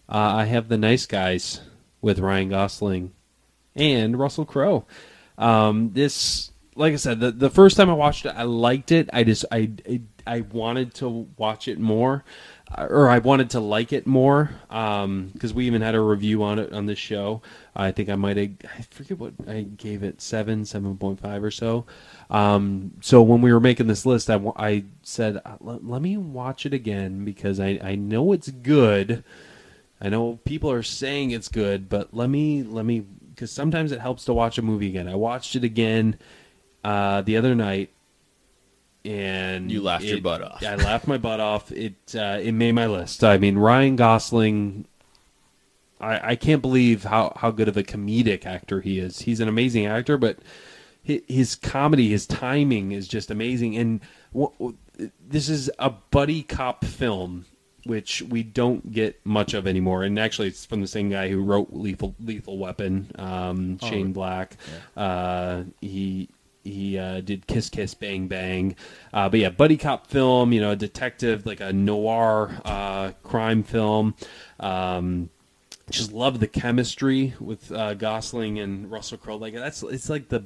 Uh, 0.09 0.17
I 0.37 0.45
have 0.45 0.69
The 0.69 0.79
Nice 0.79 1.07
Guys 1.07 1.61
with 2.01 2.19
Ryan 2.19 2.51
Gosling 2.51 3.13
and 3.75 4.19
Russell 4.19 4.45
Crowe. 4.45 4.87
Um, 5.37 5.93
this 5.93 6.51
like 6.79 6.93
I 6.93 6.97
said, 6.97 7.21
the 7.21 7.33
the 7.33 7.51
first 7.51 7.77
time 7.77 7.91
I 7.91 7.95
watched 7.95 8.25
it, 8.25 8.33
I 8.37 8.45
liked 8.45 8.93
it. 8.93 9.11
I 9.13 9.25
just 9.25 9.45
I 9.51 9.71
I, 9.89 10.01
I 10.27 10.41
wanted 10.43 10.95
to 10.95 11.29
watch 11.37 11.67
it 11.67 11.79
more, 11.79 12.25
or 12.77 13.09
I 13.09 13.19
wanted 13.19 13.51
to 13.51 13.61
like 13.61 13.93
it 13.93 14.07
more. 14.07 14.51
Um, 14.71 15.31
because 15.33 15.55
we 15.55 15.67
even 15.67 15.81
had 15.81 15.95
a 15.95 16.01
review 16.01 16.43
on 16.43 16.59
it 16.59 16.73
on 16.73 16.87
this 16.87 16.99
show. 16.99 17.43
I 17.75 17.93
think 17.93 18.09
I 18.09 18.17
might 18.17 18.37
have 18.37 18.51
I 18.79 18.83
forget 18.91 19.19
what 19.19 19.33
I 19.47 19.63
gave 19.63 20.03
it 20.03 20.21
seven 20.21 20.65
seven 20.65 20.97
point 20.97 21.21
five 21.21 21.43
or 21.43 21.51
so. 21.51 21.87
Um, 22.31 22.93
so 23.01 23.23
when 23.23 23.41
we 23.41 23.53
were 23.53 23.61
making 23.61 23.87
this 23.87 24.05
list, 24.05 24.29
I, 24.29 24.41
I 24.57 24.85
said 25.03 25.41
uh, 25.45 25.57
let, 25.61 25.85
let 25.85 26.03
me 26.03 26.17
watch 26.17 26.67
it 26.67 26.75
again 26.75 27.25
because 27.25 27.61
I 27.61 27.79
I 27.83 27.95
know 27.95 28.33
it's 28.33 28.51
good. 28.51 29.25
I 30.01 30.09
know 30.09 30.39
people 30.45 30.71
are 30.71 30.83
saying 30.83 31.31
it's 31.31 31.49
good, 31.49 31.89
but 31.89 32.13
let 32.15 32.29
me 32.29 32.63
let 32.63 32.85
me 32.85 33.01
because 33.35 33.51
sometimes 33.53 33.93
it 33.93 34.01
helps 34.01 34.25
to 34.25 34.35
watch 34.35 34.59
a 34.59 34.63
movie 34.63 34.89
again. 34.89 35.09
I 35.09 35.15
watched 35.15 35.57
it 35.57 35.65
again 35.65 36.19
uh, 36.85 37.23
the 37.23 37.37
other 37.37 37.55
night, 37.55 37.91
and 39.09 39.73
You 39.73 39.81
laughed 39.81 40.05
your 40.05 40.21
butt 40.21 40.43
off. 40.43 40.63
I 40.63 40.75
laughed 40.75 41.07
my 41.07 41.17
butt 41.17 41.41
off. 41.41 41.73
It 41.73 41.95
uh, 42.15 42.39
it 42.43 42.53
made 42.53 42.73
my 42.73 42.87
list. 42.87 43.25
I 43.25 43.39
mean, 43.39 43.57
Ryan 43.57 43.97
Gosling. 43.97 44.87
I, 46.01 46.33
I 46.33 46.37
can't 46.37 46.63
believe 46.63 47.05
how, 47.05 47.33
how 47.37 47.51
good 47.51 47.67
of 47.67 47.77
a 47.77 47.83
comedic 47.83 48.47
actor 48.47 48.81
he 48.83 49.01
is. 49.01 49.21
He's 49.21 49.41
an 49.41 49.49
amazing 49.49 49.87
actor, 49.87 50.17
but 50.17 50.39
his, 51.03 51.23
his 51.27 51.55
comedy, 51.57 52.09
his 52.11 52.25
timing 52.25 52.93
is 52.93 53.09
just 53.09 53.33
amazing. 53.33 53.77
And 53.77 54.01
wh- 54.39 54.71
this 55.27 55.49
is 55.49 55.71
a 55.79 55.91
buddy 55.91 56.43
cop 56.45 56.85
film, 56.85 57.47
which 57.85 58.23
we 58.23 58.45
don't 58.45 58.93
get 58.93 59.19
much 59.25 59.55
of 59.55 59.67
anymore. 59.67 60.05
And 60.05 60.21
actually, 60.21 60.49
it's 60.49 60.67
from 60.67 60.83
the 60.83 60.87
same 60.87 61.09
guy 61.09 61.31
who 61.31 61.43
wrote 61.43 61.73
Lethal 61.73 62.15
Lethal 62.21 62.59
Weapon, 62.59 63.11
um, 63.17 63.79
Shane 63.79 64.13
Black. 64.13 64.57
Uh, 64.97 65.63
he 65.81 66.29
he 66.71 66.99
uh, 66.99 67.21
did 67.21 67.47
Kiss 67.47 67.69
Kiss 67.69 67.95
Bang 67.95 68.29
Bang, 68.29 68.77
uh, 69.13 69.29
but 69.29 69.41
yeah, 69.41 69.51
buddy 69.51 69.77
cop 69.77 70.07
film. 70.07 70.53
You 70.53 70.61
know, 70.61 70.71
a 70.73 70.77
detective 70.77 71.47
like 71.47 71.61
a 71.61 71.73
noir 71.73 72.61
uh, 72.65 73.13
crime 73.23 73.63
film. 73.63 74.15
Um, 74.61 75.31
just 75.91 76.13
love 76.13 76.41
the 76.41 76.47
chemistry 76.47 77.35
with 77.41 77.73
uh, 77.73 77.95
Gosling 77.95 78.59
and 78.59 78.91
Russell 78.91 79.19
Crowe. 79.19 79.37
Like 79.37 79.55
that's 79.55 79.83
it's 79.83 80.11
like 80.11 80.29
the 80.29 80.45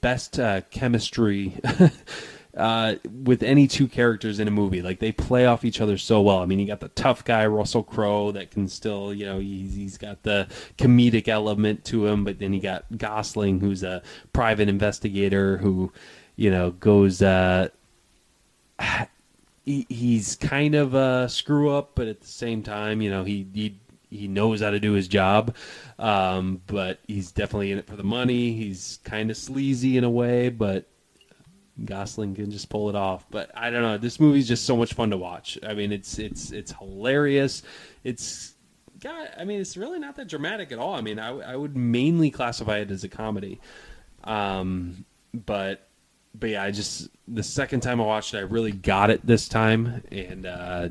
best 0.00 0.38
uh, 0.38 0.62
chemistry 0.70 1.56
uh, 2.58 2.96
with 3.24 3.42
any 3.42 3.66
two 3.68 3.86
characters 3.88 4.40
in 4.40 4.48
a 4.48 4.50
movie. 4.50 4.82
Like 4.82 4.98
they 4.98 5.12
play 5.12 5.46
off 5.46 5.64
each 5.64 5.80
other 5.80 5.96
so 5.96 6.20
well. 6.20 6.38
I 6.38 6.46
mean, 6.46 6.58
you 6.58 6.66
got 6.66 6.80
the 6.80 6.88
tough 6.88 7.24
guy 7.24 7.46
Russell 7.46 7.84
Crowe 7.84 8.32
that 8.32 8.50
can 8.50 8.68
still, 8.68 9.14
you 9.14 9.24
know, 9.24 9.38
he's, 9.38 9.74
he's 9.74 9.96
got 9.96 10.22
the 10.24 10.48
comedic 10.76 11.28
element 11.28 11.84
to 11.86 12.06
him, 12.06 12.24
but 12.24 12.38
then 12.38 12.52
you 12.52 12.60
got 12.60 12.84
Gosling, 12.96 13.60
who's 13.60 13.82
a 13.82 14.02
private 14.32 14.68
investigator 14.68 15.58
who, 15.58 15.92
you 16.36 16.50
know, 16.50 16.72
goes. 16.72 17.22
Uh, 17.22 17.68
he, 19.64 19.86
he's 19.88 20.34
kind 20.36 20.74
of 20.74 20.94
a 20.94 21.28
screw 21.28 21.70
up, 21.70 21.92
but 21.94 22.08
at 22.08 22.20
the 22.20 22.26
same 22.26 22.62
time, 22.62 23.02
you 23.02 23.10
know, 23.10 23.24
he 23.24 23.46
he 23.52 23.78
he 24.10 24.26
knows 24.26 24.62
how 24.62 24.70
to 24.70 24.80
do 24.80 24.92
his 24.92 25.08
job. 25.08 25.54
Um, 25.98 26.62
but 26.66 27.00
he's 27.06 27.32
definitely 27.32 27.72
in 27.72 27.78
it 27.78 27.86
for 27.86 27.96
the 27.96 28.04
money. 28.04 28.52
He's 28.52 28.98
kind 29.04 29.30
of 29.30 29.36
sleazy 29.36 29.96
in 29.96 30.04
a 30.04 30.10
way, 30.10 30.48
but 30.48 30.86
Gosling 31.84 32.34
can 32.34 32.50
just 32.50 32.68
pull 32.68 32.88
it 32.88 32.94
off. 32.94 33.24
But 33.30 33.50
I 33.54 33.70
don't 33.70 33.82
know. 33.82 33.98
This 33.98 34.18
movie's 34.20 34.48
just 34.48 34.64
so 34.64 34.76
much 34.76 34.94
fun 34.94 35.10
to 35.10 35.16
watch. 35.16 35.58
I 35.66 35.74
mean, 35.74 35.92
it's 35.92 36.18
it's 36.18 36.50
it's 36.50 36.72
hilarious. 36.72 37.62
It's 38.04 38.54
got. 39.00 39.28
I 39.38 39.44
mean, 39.44 39.60
it's 39.60 39.76
really 39.76 39.98
not 39.98 40.16
that 40.16 40.28
dramatic 40.28 40.72
at 40.72 40.78
all. 40.78 40.94
I 40.94 41.00
mean, 41.00 41.18
I, 41.18 41.28
I 41.28 41.56
would 41.56 41.76
mainly 41.76 42.30
classify 42.30 42.78
it 42.78 42.90
as 42.90 43.04
a 43.04 43.08
comedy. 43.08 43.60
Um, 44.24 45.04
but 45.32 45.88
but 46.34 46.50
yeah, 46.50 46.62
I 46.62 46.70
just 46.70 47.08
the 47.26 47.42
second 47.42 47.80
time 47.80 48.00
I 48.00 48.04
watched 48.04 48.34
it, 48.34 48.38
I 48.38 48.42
really 48.42 48.72
got 48.72 49.10
it 49.10 49.24
this 49.26 49.48
time, 49.48 50.02
and 50.10 50.46
uh, 50.46 50.88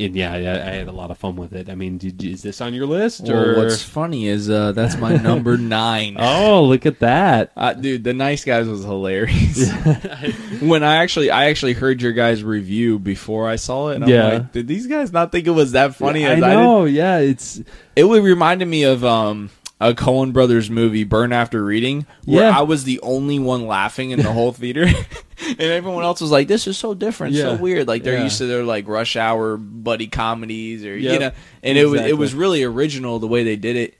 and 0.00 0.16
yeah, 0.16 0.32
I, 0.32 0.36
I 0.38 0.72
had 0.74 0.88
a 0.88 0.92
lot 0.92 1.10
of 1.10 1.18
fun 1.18 1.36
with 1.36 1.52
it. 1.54 1.68
I 1.68 1.74
mean, 1.74 1.98
did, 1.98 2.22
is 2.24 2.42
this 2.42 2.60
on 2.60 2.74
your 2.74 2.86
list 2.86 3.22
Well, 3.28 3.56
what's 3.56 3.82
funny 3.82 4.26
is 4.28 4.48
uh, 4.50 4.72
that's 4.72 4.96
my 4.96 5.16
number 5.16 5.56
nine. 5.58 6.16
Oh, 6.18 6.64
look 6.64 6.86
at 6.86 6.98
that! 7.00 7.52
Uh, 7.56 7.72
dude, 7.74 8.04
the 8.04 8.14
nice 8.14 8.44
guys 8.44 8.66
was 8.66 8.82
hilarious. 8.84 9.70
when 10.60 10.82
I 10.82 10.96
actually, 10.96 11.30
I 11.30 11.46
actually 11.50 11.74
heard 11.74 12.02
your 12.02 12.12
guys' 12.12 12.42
review 12.42 12.98
before 12.98 13.48
I 13.48 13.56
saw 13.56 13.88
it. 13.90 13.96
And 13.96 14.04
I'm 14.04 14.10
Yeah. 14.10 14.26
like, 14.28 14.52
did 14.52 14.66
these 14.68 14.86
guys 14.86 15.12
not 15.12 15.32
think 15.32 15.46
it 15.46 15.50
was 15.50 15.72
that 15.72 15.94
funny 15.94 16.26
I 16.26 16.30
as 16.34 16.42
I, 16.42 16.50
did? 16.50 16.56
know. 16.56 16.84
Yeah, 16.84 17.18
it's 17.18 17.60
It 17.96 18.04
would 18.04 18.22
reminded 18.22 18.66
me 18.68 18.84
of 18.84 19.04
um 19.04 19.50
a 19.80 19.94
Coen 19.94 20.32
Brothers 20.32 20.68
movie, 20.70 21.04
Burn 21.04 21.32
After 21.32 21.64
Reading, 21.64 22.04
where 22.26 22.44
Yeah. 22.50 22.58
I 22.58 22.62
was 22.62 22.84
the 22.84 23.00
only 23.00 23.38
one 23.38 23.66
laughing 23.66 24.10
in 24.10 24.20
the 24.20 24.30
whole 24.32 24.52
theater, 24.52 24.82
and 25.48 25.60
everyone 25.60 26.04
else 26.04 26.20
was 26.20 26.30
like, 26.30 26.48
"This 26.48 26.66
is 26.66 26.76
so 26.76 26.92
different, 26.94 27.34
so 27.34 27.56
weird." 27.56 27.88
Like 27.88 28.02
they're 28.02 28.18
Yeah. 28.18 28.24
used 28.24 28.38
to 28.38 28.46
their 28.46 28.62
like 28.62 28.86
rush 28.86 29.16
hour 29.16 29.56
buddy 29.56 30.06
comedies, 30.06 30.84
or 30.84 30.96
you 30.96 31.18
know, 31.18 31.30
and 31.62 31.78
it 31.78 31.86
was 31.86 32.00
it 32.02 32.18
was 32.18 32.34
really 32.34 32.62
original 32.62 33.18
the 33.18 33.26
way 33.28 33.42
they 33.42 33.56
did 33.56 33.76
it, 33.76 33.94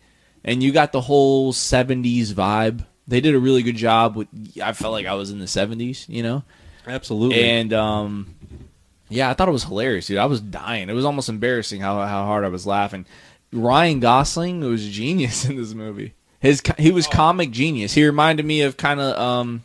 and 0.45 0.62
you 0.62 0.70
got 0.72 0.93
the 0.93 1.01
whole 1.01 1.53
'70s 1.53 2.33
vibe. 2.35 2.85
They 3.09 3.20
did 3.20 3.35
a 3.35 3.39
really 3.41 3.62
good 3.62 3.76
job 3.76 4.16
with. 4.16 4.28
I 4.62 4.72
felt 4.72 4.93
like 4.93 5.07
I 5.07 5.14
was 5.14 5.31
in 5.31 5.39
the 5.39 5.47
'70s, 5.47 6.09
you 6.09 6.22
know, 6.22 6.45
absolutely. 6.87 7.43
and 7.43 7.72
um, 7.72 8.35
yeah, 9.09 9.31
I 9.31 9.35
thought 9.35 9.49
it 9.49 9.53
was 9.53 9.64
hilarious, 9.64 10.07
dude. 10.07 10.18
I 10.18 10.26
was 10.26 10.41
dying. 10.41 10.89
It 10.89 10.93
was 10.93 11.05
almost 11.07 11.28
embarrassing 11.31 11.81
how 11.81 11.97
how 12.07 12.24
hard 12.26 12.45
I 12.45 12.49
was 12.49 12.66
laughing. 12.66 13.07
Ryan 13.53 14.01
Gosling 14.01 14.61
was 14.61 14.86
genius 14.88 15.44
in 15.48 15.57
this 15.57 15.74
movie. 15.74 16.14
His 16.40 16.62
he 16.78 16.90
was 16.90 17.07
comic 17.07 17.51
genius. 17.51 17.92
He 17.94 18.05
reminded 18.05 18.46
me 18.46 18.62
of 18.62 18.76
kind 18.76 18.98
of 19.01 19.18
um, 19.18 19.62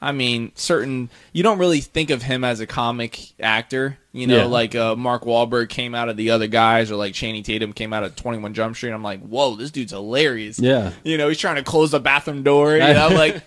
I 0.00 0.12
mean, 0.12 0.52
certain 0.54 1.10
you 1.32 1.42
don't 1.42 1.58
really 1.58 1.80
think 1.80 2.10
of 2.10 2.22
him 2.22 2.44
as 2.44 2.60
a 2.60 2.66
comic 2.66 3.20
actor, 3.40 3.98
you 4.12 4.26
know, 4.26 4.36
Yeah. 4.38 4.44
like 4.44 4.74
uh, 4.74 4.94
Mark 4.96 5.22
Wahlberg 5.24 5.68
came 5.68 5.94
out 5.94 6.08
of 6.08 6.16
the 6.16 6.30
other 6.30 6.46
guys, 6.46 6.90
or 6.90 6.96
like 6.96 7.14
Channing 7.14 7.42
Tatum 7.42 7.72
came 7.72 7.92
out 7.92 8.04
of 8.04 8.14
Twenty 8.16 8.38
One 8.38 8.54
Jump 8.54 8.76
Street. 8.76 8.90
I'm 8.92 9.02
like, 9.02 9.20
whoa, 9.20 9.56
this 9.56 9.70
dude's 9.72 9.92
hilarious. 9.92 10.58
yeah, 10.60 10.92
You 11.04 11.18
know, 11.18 11.28
he's 11.28 11.38
trying 11.38 11.56
to 11.56 11.62
close 11.64 11.90
the 11.92 12.00
bathroom 12.00 12.42
door, 12.44 12.74
you 12.74 12.78
know, 12.94 13.08
like 13.12 13.42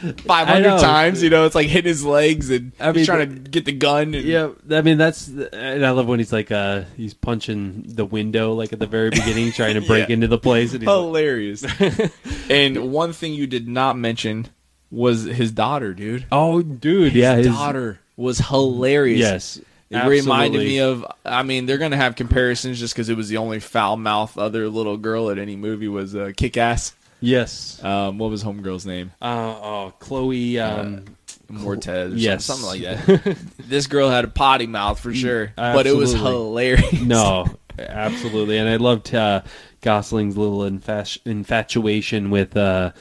500 0.00 0.78
times, 0.80 1.22
you 1.22 1.30
know, 1.30 1.44
it's 1.46 1.54
like 1.54 1.68
hitting 1.68 1.88
his 1.88 2.04
legs 2.04 2.50
and 2.50 2.72
I 2.78 2.86
he's 2.88 2.96
mean, 2.96 3.04
trying 3.06 3.44
to 3.44 3.50
get 3.50 3.64
the 3.64 3.72
gun. 3.72 4.14
And, 4.14 4.24
yeah. 4.24 4.50
I 4.70 4.82
mean, 4.82 4.98
that's 4.98 5.28
and 5.28 5.84
I 5.84 5.90
love 5.90 6.06
when 6.06 6.18
he's 6.20 6.32
like, 6.32 6.50
uh, 6.52 6.82
he's 6.96 7.14
punching 7.14 7.84
the 7.88 8.04
window 8.04 8.52
like 8.54 8.72
at 8.72 8.78
the 8.78 8.86
very 8.86 9.10
beginning, 9.10 9.52
trying 9.52 9.74
to 9.74 9.80
break 9.86 10.08
Yeah. 10.08 10.14
into 10.14 10.28
the 10.28 10.38
place, 10.38 10.72
and 10.72 10.82
he's 10.82 10.86
like, 10.88 10.96
Hilarious. 10.96 11.64
and 12.50 12.92
one 12.92 13.12
thing 13.12 13.34
you 13.34 13.46
did 13.46 13.68
not 13.68 13.96
mention 13.96 14.46
was 14.90 15.24
his 15.24 15.52
daughter, 15.52 15.92
dude. 15.92 16.26
"Oh, 16.32 16.62
dude, 16.62 17.12
His 17.12 17.20
yeah, 17.20 17.36
his 17.36 17.46
daughter 17.48 18.00
was 18.16 18.38
hilarious. 18.38 19.18
Yes, 19.20 19.60
It 19.90 20.06
reminded 20.08 20.60
me 20.60 20.80
of. 20.80 21.04
I 21.24 21.42
mean, 21.42 21.66
they're 21.66 21.76
gonna 21.78 21.96
have 21.96 22.14
comparisons 22.16 22.78
just 22.78 22.94
because 22.94 23.08
it 23.08 23.16
was 23.16 23.28
the 23.28 23.36
only 23.36 23.60
foul 23.60 23.96
mouth 23.96 24.38
other 24.38 24.68
little 24.68 24.96
girl 24.96 25.30
at 25.30 25.38
any 25.38 25.56
movie 25.56 25.88
was 25.88 26.14
uh, 26.16 26.32
Kick 26.36 26.56
Ass. 26.56 26.94
Yes. 27.20 27.82
Um, 27.82 28.18
what 28.18 28.30
was 28.30 28.44
Homegirl's 28.44 28.86
name? 28.86 29.12
Uh, 29.20 29.26
oh, 29.62 29.92
Chloe. 29.98 30.58
Um, 30.58 31.04
Moretz. 31.50 32.12
Or 32.12 32.14
yes. 32.14 32.44
something 32.44 32.66
like 32.66 32.82
that. 32.82 33.38
this 33.58 33.86
girl 33.86 34.10
had 34.10 34.24
a 34.24 34.28
potty 34.28 34.66
mouth 34.66 35.00
for 35.00 35.14
sure, 35.14 35.52
but 35.56 35.86
it 35.86 35.96
was 35.96 36.12
hilarious. 36.12 36.92
no, 37.00 37.46
absolutely, 37.78 38.58
and 38.58 38.68
I 38.68 38.76
loved 38.76 39.14
uh, 39.14 39.40
Gosling's 39.80 40.36
little 40.36 40.58
infat- 40.60 41.18
infatuation 41.24 42.28
with 42.30 42.54
uh, 42.56 42.92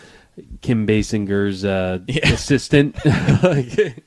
Kim 0.61 0.87
Basinger's 0.87 1.65
uh, 1.65 1.99
Yeah. 2.07 2.29
assistant. 2.33 2.95
Like, 3.43 4.03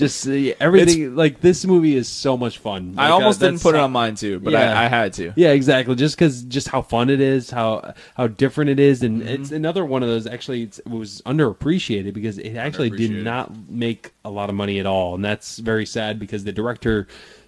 just 0.00 0.26
uh, 0.26 0.54
everything. 0.58 1.14
like 1.14 1.40
this 1.40 1.64
movie 1.64 1.94
is 1.94 2.08
so 2.08 2.36
much 2.36 2.58
fun. 2.58 2.94
I 2.98 3.02
Like, 3.04 3.10
uh, 3.10 3.14
almost 3.14 3.38
didn't 3.40 3.62
put 3.62 3.74
it 3.76 3.80
on 3.80 3.92
mine 3.92 4.16
too, 4.16 4.40
but 4.40 4.52
Yeah. 4.52 4.78
I, 4.80 4.86
I 4.86 4.88
had 4.88 5.12
to. 5.14 5.32
Yeah, 5.36 5.52
exactly. 5.52 5.94
Just 5.94 6.16
because, 6.16 6.42
just 6.42 6.66
how 6.68 6.82
fun 6.82 7.08
it 7.10 7.20
is, 7.20 7.50
how 7.50 7.94
how 8.14 8.26
different 8.26 8.70
it 8.70 8.80
is, 8.80 9.02
and 9.02 9.20
Mm-hmm. 9.22 9.28
it's 9.28 9.50
another 9.52 9.84
one 9.84 10.02
of 10.02 10.08
those. 10.08 10.26
Actually, 10.26 10.64
it's, 10.64 10.78
it 10.80 10.88
was 10.88 11.22
underappreciated 11.26 12.12
because 12.14 12.38
it 12.38 12.56
actually 12.56 12.90
did 12.90 13.12
not 13.12 13.52
make 13.68 14.10
a 14.24 14.30
lot 14.30 14.48
of 14.48 14.56
money 14.56 14.80
at 14.80 14.86
all, 14.86 15.14
and 15.14 15.24
that's 15.24 15.58
very 15.58 15.86
sad 15.86 16.18
because 16.18 16.42
the 16.44 16.52
director 16.52 17.06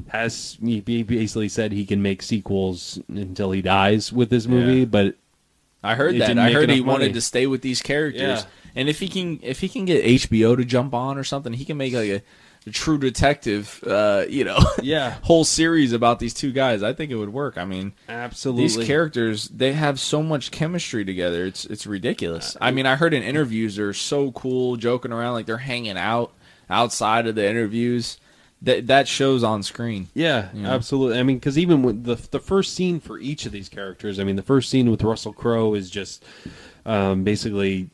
has 0.09 0.57
he 0.63 0.81
basically 0.81 1.49
said 1.49 1.73
he 1.73 1.85
can 1.87 2.03
make 2.03 2.23
sequels 2.23 2.99
until 3.09 3.51
he 3.53 3.63
dies 3.63 4.13
with 4.13 4.31
this 4.31 4.47
movie, 4.47 4.81
Yeah. 4.81 4.85
but 4.87 5.17
I 5.85 5.95
heard 5.97 6.15
It 6.15 6.19
that. 6.21 6.39
I 6.39 6.53
heard 6.53 6.71
he 6.71 6.77
enough 6.77 6.87
wanted 6.87 7.15
to 7.15 7.21
stay 7.21 7.47
with 7.47 7.63
these 7.63 7.83
characters. 7.83 8.21
Yeah. 8.23 8.43
And 8.75 8.89
if 8.89 9.01
he 9.01 9.09
can, 9.09 9.39
if 9.43 9.61
he 9.61 9.69
can 9.69 9.85
get 9.85 10.03
HBO 10.05 10.57
to 10.57 10.65
jump 10.65 10.95
on 10.95 11.19
or 11.19 11.25
something, 11.25 11.53
he 11.53 11.65
can 11.65 11.77
make 11.77 11.93
like 11.93 12.09
a, 12.09 12.23
a 12.67 12.71
True 12.71 12.99
Detective, 12.99 13.83
uh, 13.87 14.25
you 14.29 14.45
know, 14.45 14.59
yeah, 14.83 15.17
whole 15.23 15.45
series 15.45 15.93
about 15.93 16.19
these 16.19 16.35
two 16.35 16.53
guys. 16.53 16.83
I 16.83 16.93
think 16.93 17.11
it 17.11 17.17
would 17.17 17.33
work. 17.33 17.59
I 17.59 17.65
mean, 17.65 17.93
absolutely. 18.09 18.63
these 18.63 18.87
characters 18.87 19.49
they 19.49 19.73
have 19.73 19.99
so 19.99 20.23
much 20.23 20.51
chemistry 20.51 21.05
together. 21.05 21.45
It's 21.45 21.65
it's 21.65 21.87
ridiculous. 21.87 22.57
I 22.61 22.71
mean, 22.71 22.87
I 22.87 22.97
heard 22.97 23.15
in 23.15 23.23
interviews 23.23 23.77
they're 23.77 23.93
so 23.93 24.31
cool, 24.33 24.77
joking 24.77 25.13
around 25.13 25.35
like 25.35 25.47
they're 25.47 25.59
hanging 25.59 25.99
out 25.99 26.33
outside 26.71 27.27
of 27.27 27.35
the 27.35 27.49
interviews. 27.49 28.19
That 28.65 28.87
that 28.87 29.09
shows 29.09 29.43
on 29.43 29.65
screen. 29.65 30.07
Yeah, 30.15 30.51
You 30.55 30.63
know? 30.63 30.71
absolutely. 30.71 31.19
I 31.19 31.25
mean, 31.25 31.39
because 31.39 31.59
even 31.59 31.83
with 31.83 32.05
the 32.05 32.15
the 32.31 32.39
first 32.39 32.75
scene 32.75 33.01
for 33.01 33.19
each 33.19 33.45
of 33.45 33.51
these 33.51 33.69
characters, 33.69 34.21
I 34.21 34.25
mean, 34.25 34.37
the 34.37 34.43
first 34.43 34.71
scene 34.71 34.89
with 34.89 35.03
Russell 35.03 35.33
Crowe 35.33 35.75
is 35.75 35.91
just 35.91 36.25
um, 36.87 37.25
basically 37.25 37.91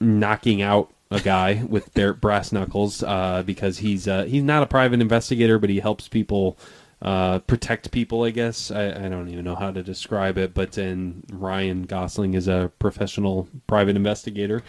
knocking 0.00 0.62
out 0.62 0.92
a 1.12 1.20
guy 1.20 1.62
with 1.68 1.92
brass 2.20 2.52
knuckles 2.52 3.02
uh, 3.02 3.42
because 3.44 3.78
he's 3.78 4.08
uh, 4.08 4.24
he's 4.24 4.42
not 4.42 4.62
a 4.62 4.66
private 4.66 5.00
investigator, 5.00 5.58
but 5.58 5.70
he 5.70 5.80
helps 5.80 6.08
people 6.08 6.56
uh, 7.02 7.40
protect 7.40 7.90
people. 7.90 8.22
I 8.24 8.30
guess 8.30 8.70
I, 8.70 8.86
I 9.04 9.08
don't 9.08 9.28
even 9.28 9.44
know 9.44 9.56
how 9.56 9.70
to 9.72 9.82
describe 9.82 10.38
it, 10.38 10.54
but 10.54 10.72
then 10.72 11.24
Ryan 11.32 11.82
Gosling 11.82 12.34
is 12.34 12.48
a 12.48 12.70
professional 12.78 13.48
private 13.66 13.96
investigator. 13.96 14.62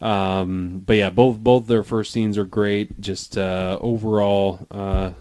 Um, 0.00 0.82
but 0.86 0.96
yeah, 0.96 1.10
both 1.10 1.38
both 1.38 1.66
their 1.66 1.82
first 1.82 2.12
scenes 2.12 2.38
are 2.38 2.44
great. 2.44 3.00
Just 3.00 3.36
uh, 3.36 3.78
overall. 3.80 4.66
Uh, 4.70 5.12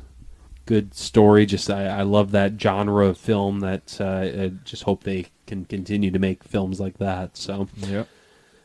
good 0.65 0.93
story. 0.93 1.47
Just 1.47 1.69
I, 1.71 1.88
I 1.88 2.01
love 2.03 2.30
that 2.32 2.61
genre 2.61 3.07
of 3.07 3.17
film. 3.17 3.61
That 3.61 3.97
uh, 3.99 4.43
I 4.43 4.51
just 4.63 4.84
hope 4.84 5.03
they 5.03 5.25
can 5.47 5.65
continue 5.65 6.11
to 6.11 6.19
make 6.19 6.43
films 6.43 6.80
like 6.80 6.99
that. 6.99 7.36
So, 7.36 7.67
Yep. 7.77 8.07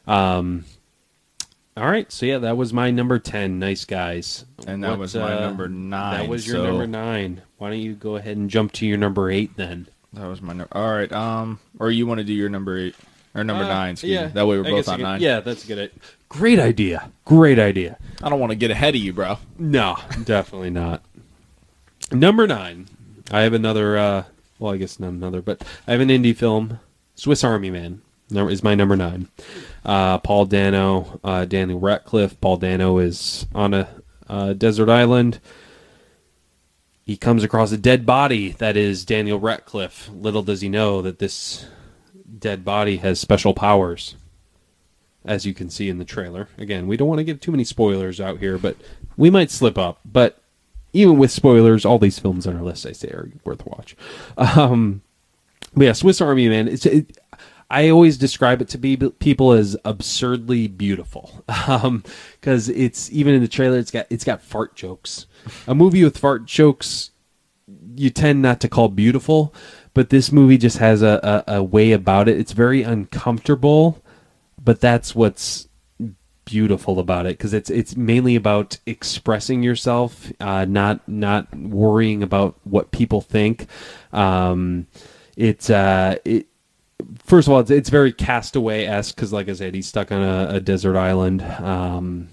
um, 0.06 0.66
all 1.76 1.86
right. 1.90 2.10
So 2.12 2.26
yeah, 2.26 2.38
that 2.38 2.56
was 2.56 2.72
my 2.72 2.90
number 2.90 3.18
ten. 3.18 3.58
Nice 3.58 3.84
guys. 3.84 4.44
And 4.66 4.82
that 4.84 4.90
What, 4.90 4.98
was 5.00 5.14
my 5.14 5.32
uh, 5.36 5.40
number 5.40 5.68
nine. 5.68 6.20
That 6.20 6.28
was 6.28 6.46
your 6.46 6.56
so 6.56 6.66
number 6.66 6.86
nine. 6.86 7.42
Why 7.58 7.70
don't 7.70 7.80
you 7.80 7.94
go 7.94 8.16
ahead 8.16 8.36
and 8.36 8.48
jump 8.50 8.72
to 8.72 8.86
your 8.86 8.98
number 8.98 9.30
eight 9.30 9.56
then? 9.56 9.88
That 10.12 10.26
was 10.28 10.40
my 10.40 10.52
number. 10.52 10.68
All 10.76 10.92
right. 10.92 11.10
Um, 11.12 11.58
or 11.80 11.90
you 11.90 12.06
want 12.06 12.18
to 12.18 12.24
do 12.24 12.32
your 12.32 12.48
number 12.48 12.78
eight 12.78 12.94
or 13.34 13.42
number 13.42 13.64
Uh, 13.64 13.68
nine? 13.68 13.92
Excuse 13.92 14.12
yeah, 14.12 14.26
me. 14.26 14.32
That 14.32 14.46
way 14.46 14.58
we're 14.58 14.66
I 14.66 14.70
both 14.70 14.88
on 14.88 14.96
could- 14.98 15.02
nine. 15.02 15.20
Yeah, 15.20 15.40
that's 15.40 15.64
a 15.64 15.66
good. 15.66 15.90
Great 16.28 16.58
idea. 16.58 17.10
Great 17.24 17.58
idea. 17.58 17.98
I 18.22 18.28
don't 18.28 18.40
want 18.40 18.50
to 18.50 18.56
get 18.56 18.70
ahead 18.70 18.94
of 18.94 19.00
you, 19.00 19.12
bro. 19.12 19.38
No, 19.58 19.96
definitely 20.24 20.70
not. 20.70 21.02
Number 22.12 22.46
nine. 22.46 22.86
I 23.30 23.40
have 23.40 23.52
another. 23.54 23.96
Uh, 23.98 24.24
well, 24.58 24.72
I 24.74 24.76
guess 24.76 25.00
not 25.00 25.08
another, 25.12 25.42
but 25.42 25.64
I 25.88 25.92
have 25.92 26.00
an 26.00 26.08
indie 26.08 26.36
film. 26.36 26.78
Swiss 27.16 27.42
Army 27.44 27.70
Man 27.70 28.02
number 28.30 28.50
is 28.52 28.62
my 28.62 28.74
number 28.74 28.96
nine. 28.96 29.28
Uh, 29.84 30.18
Paul 30.18 30.46
Dano, 30.46 31.20
uh, 31.22 31.44
Daniel 31.44 31.78
Radcliffe. 31.78 32.40
Paul 32.40 32.56
Dano 32.56 32.98
is 32.98 33.46
on 33.54 33.74
a 33.74 33.88
uh, 34.28 34.52
desert 34.54 34.88
island. 34.88 35.40
He 37.04 37.16
comes 37.18 37.44
across 37.44 37.70
a 37.70 37.76
dead 37.76 38.06
body 38.06 38.52
that 38.52 38.76
is 38.76 39.04
Daniel 39.04 39.38
Radcliffe. 39.38 40.08
Little 40.08 40.42
does 40.42 40.62
he 40.62 40.70
know 40.70 41.02
that 41.02 41.18
this 41.18 41.66
dead 42.38 42.64
body 42.64 42.96
has 42.98 43.20
special 43.20 43.52
powers, 43.52 44.16
as 45.24 45.44
you 45.44 45.52
can 45.52 45.68
see 45.68 45.90
in 45.90 45.98
the 45.98 46.04
trailer. 46.06 46.48
Again, 46.56 46.86
we 46.86 46.96
don't 46.96 47.08
want 47.08 47.18
to 47.18 47.24
give 47.24 47.40
too 47.40 47.50
many 47.50 47.64
spoilers 47.64 48.20
out 48.20 48.38
here, 48.38 48.56
but 48.56 48.76
we 49.18 49.28
might 49.28 49.50
slip 49.50 49.76
up. 49.76 50.00
But 50.04 50.40
even 50.94 51.18
with 51.18 51.30
spoilers, 51.30 51.84
all 51.84 51.98
these 51.98 52.18
films 52.18 52.46
on 52.46 52.56
our 52.56 52.62
list, 52.62 52.86
I 52.86 52.92
say, 52.92 53.08
are 53.08 53.30
worth 53.44 53.66
watch. 53.66 53.96
Um, 54.38 55.02
but 55.74 55.84
yeah, 55.84 55.92
Swiss 55.92 56.20
Army 56.20 56.48
Man. 56.48 56.68
It's 56.68 56.86
it, 56.86 57.18
I 57.74 57.88
always 57.88 58.16
describe 58.16 58.62
it 58.62 58.68
to 58.68 58.78
be 58.78 58.96
people 58.96 59.50
as 59.50 59.76
absurdly 59.84 60.68
beautiful 60.68 61.42
because 62.40 62.68
it's 62.68 63.10
even 63.10 63.34
in 63.34 63.40
the 63.42 63.48
trailer. 63.48 63.78
It's 63.78 63.90
got 63.90 64.06
it's 64.10 64.22
got 64.22 64.42
fart 64.42 64.76
jokes. 64.76 65.26
A 65.66 65.74
movie 65.74 66.04
with 66.04 66.16
fart 66.16 66.44
jokes, 66.44 67.10
you 67.96 68.10
tend 68.10 68.40
not 68.42 68.60
to 68.60 68.68
call 68.68 68.90
beautiful, 68.90 69.52
but 69.92 70.10
this 70.10 70.30
movie 70.30 70.56
just 70.56 70.78
has 70.78 71.02
a, 71.02 71.42
a, 71.48 71.54
a 71.56 71.62
way 71.64 71.90
about 71.90 72.28
it. 72.28 72.38
It's 72.38 72.52
very 72.52 72.84
uncomfortable, 72.84 74.00
but 74.62 74.80
that's 74.80 75.16
what's 75.16 75.68
beautiful 76.44 77.00
about 77.00 77.26
it 77.26 77.36
because 77.36 77.52
it's 77.52 77.70
it's 77.70 77.96
mainly 77.96 78.36
about 78.36 78.78
expressing 78.86 79.64
yourself, 79.64 80.30
uh, 80.38 80.64
not 80.64 81.08
not 81.08 81.52
worrying 81.52 82.22
about 82.22 82.54
what 82.62 82.92
people 82.92 83.20
think. 83.20 83.66
Um, 84.12 84.86
it's 85.36 85.70
uh, 85.70 86.18
it 86.24 86.46
first 87.24 87.48
of 87.48 87.54
all, 87.54 87.60
it's, 87.60 87.70
it's 87.70 87.90
very 87.90 88.12
Castaway 88.12 88.84
esque 88.84 89.14
because, 89.16 89.32
like 89.32 89.48
I 89.48 89.52
said, 89.54 89.74
he's 89.74 89.86
stuck 89.86 90.12
on 90.12 90.22
a, 90.22 90.56
a 90.56 90.60
desert 90.60 90.96
island, 90.96 91.42
um, 91.42 92.28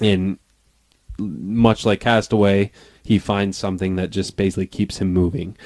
and 0.00 0.38
much 1.18 1.84
like 1.86 2.00
Castaway, 2.00 2.70
he 3.04 3.18
finds 3.18 3.56
something 3.58 3.96
that 3.96 4.10
just 4.10 4.36
basically 4.36 4.66
keeps 4.66 4.98
him 4.98 5.12
moving. 5.12 5.56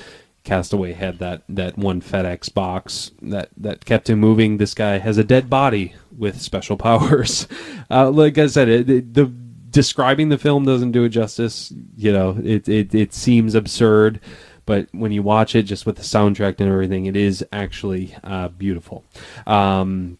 Castaway 0.45 0.93
had 0.93 1.19
that 1.19 1.43
that 1.49 1.77
one 1.77 2.01
FedEx 2.01 2.53
box 2.55 3.11
that 3.21 3.49
that 3.57 3.85
kept 3.85 4.09
him 4.09 4.21
moving. 4.21 4.59
This 4.59 4.75
guy 4.75 4.99
has 4.99 5.19
a 5.19 5.25
dead 5.25 5.51
body 5.51 5.95
with 6.17 6.41
special 6.41 6.77
powers. 6.89 7.49
Uh, 7.91 8.11
like 8.11 8.39
I 8.39 8.47
said, 8.47 8.69
it, 8.69 8.89
it- 8.91 9.15
the 9.15 9.27
describing 9.71 10.31
the 10.31 10.39
film 10.39 10.65
doesn't 10.65 10.93
do 10.93 11.05
it 11.05 11.11
justice. 11.11 11.73
You 11.97 12.13
know, 12.13 12.39
it 12.43 12.69
it 12.69 12.95
it 12.95 13.13
seems 13.13 13.55
absurd, 13.55 14.21
but 14.67 14.89
when 14.93 15.13
you 15.13 15.23
watch 15.23 15.55
it, 15.55 15.63
just 15.63 15.87
with 15.87 15.97
the 15.97 16.03
soundtrack 16.03 16.61
and 16.61 16.71
everything, 16.71 17.07
it 17.07 17.17
is 17.17 17.45
actually 17.53 18.15
uh, 18.23 18.49
beautiful. 18.49 19.05
Um, 19.47 20.19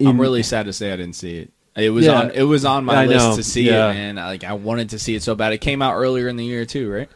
I'm 0.00 0.20
really 0.20 0.42
sad 0.42 0.66
to 0.66 0.72
say 0.72 0.92
I 0.92 0.96
didn't 0.96 1.16
see 1.16 1.38
it. 1.38 1.50
It 1.76 1.90
was 1.90 2.04
Yeah. 2.06 2.20
on. 2.20 2.30
It 2.30 2.42
was 2.42 2.64
on 2.64 2.84
my 2.84 3.02
I 3.02 3.06
list 3.06 3.24
know, 3.24 3.36
to 3.36 3.42
see 3.42 3.62
yeah. 3.66 3.90
it, 3.90 3.96
and 3.96 4.16
like 4.18 4.44
I 4.44 4.52
wanted 4.52 4.90
to 4.90 4.98
see 4.98 5.14
it 5.14 5.22
so 5.22 5.34
bad. 5.34 5.52
It 5.52 5.58
came 5.58 5.82
out 5.82 5.94
earlier 5.94 6.28
in 6.28 6.36
the 6.36 6.44
year 6.44 6.64
too, 6.64 6.90
right? 6.90 7.08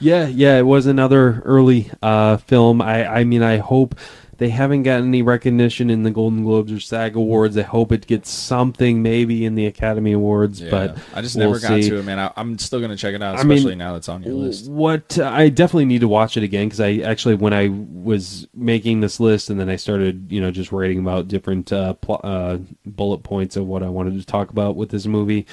Yeah, 0.00 0.26
yeah, 0.26 0.58
it 0.58 0.62
was 0.66 0.86
another 0.86 1.42
early 1.44 1.90
uh, 2.02 2.38
film. 2.38 2.80
I, 2.80 3.06
I 3.06 3.24
mean, 3.24 3.42
I 3.42 3.58
hope 3.58 3.94
they 4.40 4.48
haven't 4.48 4.84
gotten 4.84 5.08
any 5.08 5.20
recognition 5.20 5.90
in 5.90 6.02
the 6.02 6.10
Golden 6.10 6.44
Globes 6.44 6.72
or 6.72 6.80
SAG 6.80 7.14
Awards. 7.14 7.58
I 7.58 7.62
hope 7.62 7.92
it 7.92 8.06
gets 8.06 8.30
something, 8.30 9.02
maybe 9.02 9.44
in 9.44 9.54
the 9.54 9.66
Academy 9.66 10.12
Awards. 10.12 10.62
But 10.62 10.96
I 11.12 11.20
just 11.20 11.36
we'll 11.36 11.48
never 11.48 11.60
got 11.60 11.82
see. 11.82 11.90
to 11.90 11.98
it, 11.98 12.04
man. 12.06 12.18
I, 12.18 12.32
I'm 12.38 12.58
still 12.58 12.80
gonna 12.80 12.96
check 12.96 13.14
it 13.14 13.22
out, 13.22 13.38
I 13.38 13.42
mean, 13.42 13.58
especially 13.58 13.76
now 13.76 13.92
that's 13.92 14.08
on 14.08 14.22
your 14.22 14.32
list. 14.32 14.70
What 14.70 15.18
I 15.18 15.50
definitely 15.50 15.84
need 15.84 16.00
to 16.00 16.08
watch 16.08 16.38
it 16.38 16.42
again 16.42 16.68
because 16.68 16.80
I 16.80 16.94
actually, 17.04 17.34
when 17.34 17.52
I 17.52 17.68
was 17.68 18.48
making 18.54 19.00
this 19.00 19.20
list 19.20 19.50
and 19.50 19.60
then 19.60 19.68
I 19.68 19.76
started, 19.76 20.32
you 20.32 20.40
know, 20.40 20.50
just 20.50 20.72
writing 20.72 21.00
about 21.00 21.28
different 21.28 21.70
uh, 21.70 21.92
pl- 21.92 22.22
uh, 22.24 22.56
bullet 22.86 23.18
points 23.18 23.56
of 23.56 23.66
what 23.66 23.82
I 23.82 23.90
wanted 23.90 24.18
to 24.18 24.24
talk 24.24 24.48
about 24.48 24.74
with 24.74 24.88
this 24.88 25.04
movie, 25.04 25.46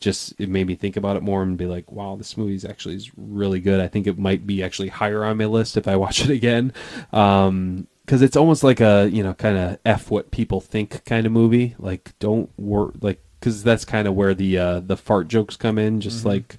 just 0.00 0.38
it 0.38 0.50
made 0.50 0.66
me 0.66 0.74
think 0.74 0.98
about 0.98 1.16
it 1.16 1.22
more 1.22 1.42
and 1.42 1.56
be 1.56 1.64
like, 1.64 1.90
wow, 1.90 2.14
this 2.14 2.36
movie 2.36 2.54
is 2.54 2.66
actually 2.66 2.96
is 2.96 3.10
really 3.16 3.60
good. 3.60 3.80
I 3.80 3.88
think 3.88 4.06
it 4.06 4.18
might 4.18 4.46
be 4.46 4.62
actually 4.62 4.88
higher 4.88 5.24
on 5.24 5.38
my 5.38 5.46
list 5.46 5.78
if 5.78 5.88
I 5.88 5.96
watch 5.96 6.20
it 6.22 6.30
again. 6.30 6.74
Um, 7.10 7.86
because 8.04 8.22
it's 8.22 8.36
almost 8.36 8.62
like 8.62 8.80
a 8.80 9.08
you 9.10 9.22
know 9.22 9.34
kind 9.34 9.56
of 9.56 9.78
f 9.84 10.10
what 10.10 10.30
people 10.30 10.60
think 10.60 11.04
kind 11.04 11.26
of 11.26 11.32
movie. 11.32 11.74
Like 11.78 12.12
don't 12.18 12.50
work 12.58 12.94
like 13.00 13.20
because 13.40 13.62
that's 13.62 13.84
kind 13.84 14.08
of 14.08 14.14
where 14.14 14.34
the 14.34 14.58
uh, 14.58 14.80
the 14.80 14.96
fart 14.96 15.28
jokes 15.28 15.56
come 15.56 15.78
in. 15.78 16.00
Just 16.00 16.24
like 16.24 16.56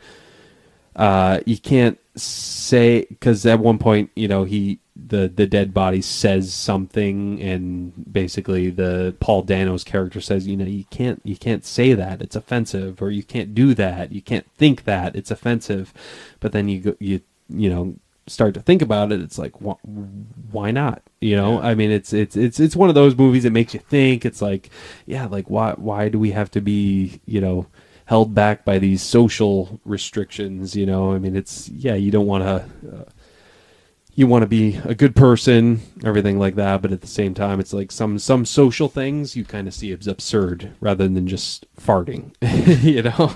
uh, 0.96 1.40
you 1.46 1.58
can't 1.58 2.00
say 2.16 3.06
because 3.10 3.46
at 3.46 3.60
one 3.60 3.78
point 3.78 4.10
you 4.16 4.28
know 4.28 4.46
he 4.46 4.80
the 4.96 5.28
the 5.28 5.46
dead 5.46 5.74
body 5.74 6.02
says 6.02 6.54
something 6.54 7.42
and 7.42 7.92
basically 8.12 8.70
the 8.70 9.14
Paul 9.20 9.42
Dano's 9.44 9.84
character 9.84 10.22
says 10.22 10.48
you 10.48 10.56
know 10.56 10.66
you 10.66 10.86
can't 10.86 11.22
you 11.24 11.36
can't 11.36 11.66
say 11.66 11.94
that. 11.94 12.22
It's 12.22 12.36
offensive 12.36 13.02
or 13.02 13.12
you 13.12 13.24
can't 13.24 13.54
do 13.54 13.74
that. 13.74 14.12
You 14.12 14.22
can't 14.22 14.50
think 14.54 14.86
that. 14.86 15.16
It's 15.16 15.32
offensive. 15.32 15.94
But 16.40 16.54
then 16.54 16.70
you 16.70 16.80
go 16.80 16.96
you 17.00 17.22
you 17.50 17.70
know 17.70 17.96
start 18.28 18.54
to 18.56 18.60
think 18.60 18.82
about 18.82 19.12
it 19.12 19.22
it's 19.22 19.38
like 19.38 19.54
wh- 19.58 19.84
why 20.52 20.72
not? 20.72 21.02
You 21.22 21.36
know? 21.36 21.60
I 21.62 21.76
mean 21.76 21.92
it's 21.92 22.12
it's 22.14 22.36
it's 22.36 22.60
it's 22.60 22.76
one 22.76 22.90
of 22.90 22.96
those 22.96 23.16
movies 23.16 23.44
that 23.44 23.52
makes 23.52 23.74
you 23.74 23.80
think. 23.80 24.26
It's 24.26 24.42
like 24.42 24.70
yeah 25.06 25.26
like 25.28 25.50
why 25.50 25.74
why 25.78 26.10
do 26.10 26.18
we 26.20 26.32
have 26.32 26.50
to 26.52 26.62
be 26.62 27.22
you 27.26 27.42
know 27.42 27.68
held 28.06 28.34
back 28.36 28.66
by 28.66 28.80
these 28.80 29.02
social 29.02 29.80
restrictions? 29.86 30.76
You 30.76 30.86
know? 30.86 31.14
I 31.14 31.20
mean 31.20 31.36
it's 31.36 31.70
yeah 31.70 31.96
you 31.96 32.12
don't 32.12 32.26
want 32.28 32.44
to 32.44 32.98
uh, 32.98 33.04
you 34.18 34.28
want 34.28 34.44
to 34.44 34.48
be 34.48 34.80
a 34.86 34.96
good 34.96 35.14
person 35.14 35.82
everything 36.06 36.40
like 36.40 36.56
that 36.56 36.82
but 36.82 36.94
at 36.94 37.02
the 37.02 37.08
same 37.08 37.34
time 37.34 37.60
it's 37.60 37.74
like 37.74 37.92
some 37.92 38.18
some 38.18 38.46
social 38.46 38.88
things 38.88 39.36
you 39.36 39.44
kind 39.44 39.68
of 39.68 39.74
see 39.74 39.92
as 39.92 40.08
absurd 40.08 40.72
rather 40.80 41.06
than 41.08 41.28
just 41.28 41.66
farting 41.76 42.34
you 42.84 43.02
know? 43.04 43.36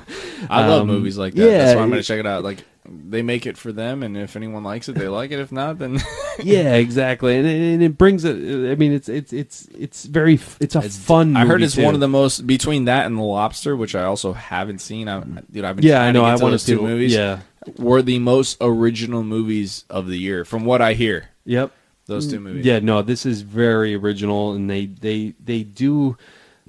I 0.49 0.65
love 0.67 0.81
Um, 0.83 0.87
movies 0.87 1.17
like 1.17 1.33
that. 1.33 1.45
That's 1.45 1.75
why 1.75 1.83
I'm 1.83 1.89
gonna 1.89 2.01
check 2.01 2.19
it 2.19 2.25
out. 2.25 2.43
Like 2.43 2.63
they 2.85 3.21
make 3.21 3.45
it 3.45 3.57
for 3.57 3.71
them, 3.71 4.03
and 4.03 4.17
if 4.17 4.35
anyone 4.35 4.63
likes 4.63 4.87
it, 4.89 4.93
they 4.95 5.07
like 5.07 5.31
it. 5.31 5.39
If 5.39 5.51
not, 5.51 5.77
then 5.79 5.99
yeah, 6.43 6.75
exactly, 6.75 7.37
and, 7.37 7.45
it- 7.47 7.73
and 7.73 7.83
it 7.83 7.97
brings 7.97 8.23
it. 8.25 8.35
I 8.71 8.75
mean, 8.75 8.93
it's 8.93 9.09
it's 9.09 9.33
it's 9.33 9.67
it's 9.77 10.05
very 10.05 10.39
it's 10.59 10.75
a 10.75 10.81
fun. 10.81 11.35
I 11.37 11.45
heard 11.45 11.61
it's 11.61 11.75
too. 11.75 11.83
one 11.83 11.93
of 11.93 11.99
the 11.99 12.07
most 12.07 12.47
between 12.47 12.85
that 12.85 13.05
and 13.05 13.17
The 13.17 13.21
Lobster, 13.21 13.75
which 13.75 13.95
I 13.95 14.03
also 14.03 14.33
haven't 14.33 14.79
seen. 14.79 15.07
I, 15.07 15.19
dude, 15.51 15.65
I've 15.65 15.75
been 15.75 15.85
Yeah, 15.85 16.01
I 16.01 16.11
know. 16.11 16.23
I 16.23 16.31
want 16.35 16.51
those 16.51 16.63
to 16.65 16.75
two 16.77 16.81
movies. 16.81 17.13
Yeah. 17.13 17.39
were 17.77 18.01
the 18.01 18.19
most 18.19 18.57
original 18.61 19.23
movies 19.23 19.83
of 19.89 20.07
the 20.07 20.17
year, 20.17 20.45
from 20.45 20.65
what 20.65 20.81
I 20.81 20.93
hear. 20.93 21.29
Yep. 21.45 21.71
Those 22.05 22.27
two 22.31 22.39
movies. 22.39 22.65
Yeah. 22.65 22.79
No, 22.79 23.01
this 23.03 23.25
is 23.25 23.41
very 23.41 23.93
original, 23.93 24.53
and 24.53 24.69
they 24.69 24.85
they 24.87 25.35
they 25.43 25.63
do. 25.63 26.17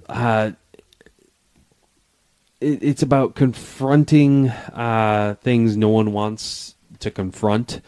Uh, 0.08 0.50
it, 2.60 2.82
it's 2.82 3.02
about 3.02 3.34
confronting 3.34 4.48
uh, 4.48 5.36
things 5.40 5.76
no 5.76 5.88
one 5.88 6.12
wants 6.12 6.74
to 7.00 7.10
confront, 7.10 7.80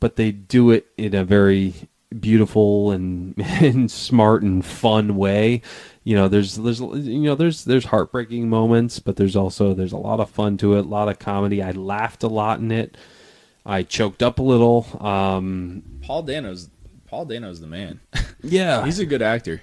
but 0.00 0.16
they 0.16 0.32
do 0.32 0.70
it 0.70 0.86
in 0.96 1.14
a 1.14 1.24
very 1.24 1.74
beautiful 2.20 2.90
and, 2.90 3.34
and 3.38 3.90
smart 3.90 4.42
and 4.42 4.64
fun 4.64 5.16
way. 5.16 5.62
You 6.04 6.16
know, 6.16 6.28
there's 6.28 6.56
there's 6.56 6.80
you 6.80 7.20
know 7.20 7.34
there's 7.34 7.64
there's 7.64 7.86
heartbreaking 7.86 8.48
moments, 8.48 8.98
but 8.98 9.16
there's 9.16 9.36
also 9.36 9.74
there's 9.74 9.92
a 9.92 9.98
lot 9.98 10.20
of 10.20 10.30
fun 10.30 10.56
to 10.58 10.76
it, 10.76 10.80
a 10.80 10.88
lot 10.88 11.08
of 11.08 11.18
comedy. 11.18 11.62
I 11.62 11.70
laughed 11.70 12.22
a 12.22 12.28
lot 12.28 12.58
in 12.58 12.72
it. 12.72 12.96
I 13.64 13.84
choked 13.84 14.22
up 14.22 14.40
a 14.40 14.42
little. 14.42 14.86
Um, 15.00 15.84
Paul 16.02 16.24
Dano's 16.24 16.68
Paul 17.06 17.26
Dano's 17.26 17.60
the 17.60 17.68
man. 17.68 18.00
yeah, 18.42 18.84
He's 18.84 18.98
a 18.98 19.06
good 19.06 19.22
actor. 19.22 19.62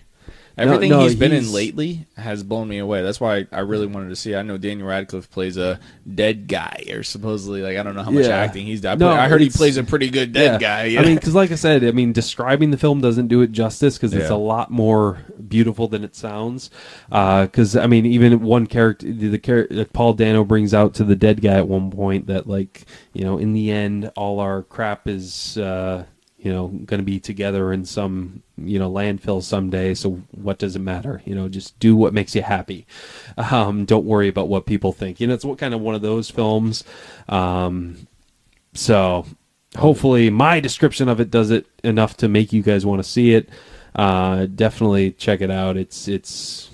Everything 0.60 0.90
no, 0.90 1.02
he's 1.02 1.16
been 1.16 1.32
in 1.32 1.52
lately 1.52 2.06
has 2.18 2.44
blown 2.44 2.68
me 2.68 2.78
away. 2.80 3.02
That's 3.02 3.20
why 3.20 3.48
I 3.52 3.62
really 3.62 3.88
wanted 3.88 4.10
to 4.10 4.16
see. 4.16 4.36
I 4.36 4.42
know 4.42 4.58
Daniel 4.58 4.88
Radcliffe 4.88 5.30
plays 5.32 5.58
a 5.58 5.80
dead 6.14 6.48
guy, 6.48 6.86
or 6.92 7.04
supposedly 7.04 7.62
like 7.62 7.78
I 7.78 7.84
don't 7.84 7.96
know 7.96 8.04
how 8.04 8.12
much 8.12 8.26
Yeah. 8.26 8.38
acting 8.38 8.66
he's 8.66 8.82
done. 8.82 9.00
No, 9.00 9.10
I 9.10 9.28
heard 9.28 9.42
he 9.42 9.50
plays 9.50 9.78
a 9.78 9.84
pretty 9.84 10.10
good 10.10 10.34
dead 10.34 10.60
guy. 10.60 10.96
I 10.98 11.04
mean, 11.06 11.16
because 11.16 11.36
like 11.36 11.52
I 11.52 11.56
said, 11.56 11.84
I 11.84 11.92
mean, 11.92 12.14
describing 12.14 12.72
the 12.72 12.78
film 12.78 13.02
doesn't 13.02 13.28
do 13.28 13.42
it 13.42 13.52
justice 13.52 13.98
because 13.98 14.14
it's 14.14 14.30
Yeah. 14.30 14.36
a 14.36 14.38
lot 14.38 14.70
more 14.72 15.20
beautiful 15.48 15.88
than 15.88 16.04
it 16.04 16.16
sounds. 16.16 16.70
Because 17.10 17.76
I 17.76 17.88
mean, 17.88 18.06
even 18.06 18.42
one 18.42 18.68
character, 18.68 19.06
the, 19.12 19.30
the 19.30 19.40
character 19.40 19.86
Paul 19.86 20.14
Dano 20.14 20.44
brings 20.44 20.74
out 20.74 20.94
to 20.96 21.04
the 21.04 21.16
dead 21.16 21.42
guy 21.42 21.54
at 21.56 21.68
one 21.68 21.92
point 21.92 22.28
that 22.28 22.48
like 22.48 22.86
you 23.14 23.24
know, 23.24 23.38
in 23.38 23.54
the 23.54 23.72
end, 23.72 24.12
all 24.16 24.40
our 24.40 24.64
crap 24.64 25.08
is. 25.08 25.58
Uh, 25.58 26.06
you 26.42 26.54
know, 26.54 26.68
going 26.68 27.00
to 27.00 27.06
be 27.06 27.20
together 27.20 27.74
in 27.74 27.84
some, 27.84 28.44
you 28.58 28.80
know, 28.80 28.90
landfill 28.90 29.44
someday. 29.44 29.94
So 29.94 30.22
what 30.32 30.58
does 30.58 30.76
it 30.76 30.80
matter? 30.80 31.22
You 31.26 31.36
know, 31.36 31.50
just 31.50 31.78
do 31.80 31.96
what 31.96 32.14
makes 32.14 32.34
you 32.34 32.42
happy. 32.42 32.88
Um, 33.38 33.84
don't 33.86 34.06
worry 34.06 34.30
about 34.30 34.48
what 34.48 34.66
people 34.66 34.94
think. 34.94 35.20
You 35.20 35.28
know, 35.28 35.34
it's 35.34 35.44
what 35.44 35.58
kind 35.58 35.74
of 35.74 35.82
one 35.82 35.96
of 35.96 36.02
those 36.02 36.30
films. 36.30 36.86
Um, 37.28 38.08
so 38.74 39.26
hopefully 39.76 40.30
my 40.30 40.62
description 40.62 41.10
of 41.10 41.20
it 41.20 41.30
does 41.30 41.52
it 41.52 41.68
enough 41.84 42.16
to 42.18 42.30
make 42.30 42.54
you 42.54 42.62
guys 42.62 42.86
want 42.86 43.04
to 43.04 43.10
see 43.10 43.34
it. 43.34 43.50
Uh, 43.96 44.46
definitely 44.46 45.12
check 45.12 45.42
it 45.42 45.52
out. 45.52 45.76
It's 45.76 46.08
it's 46.08 46.69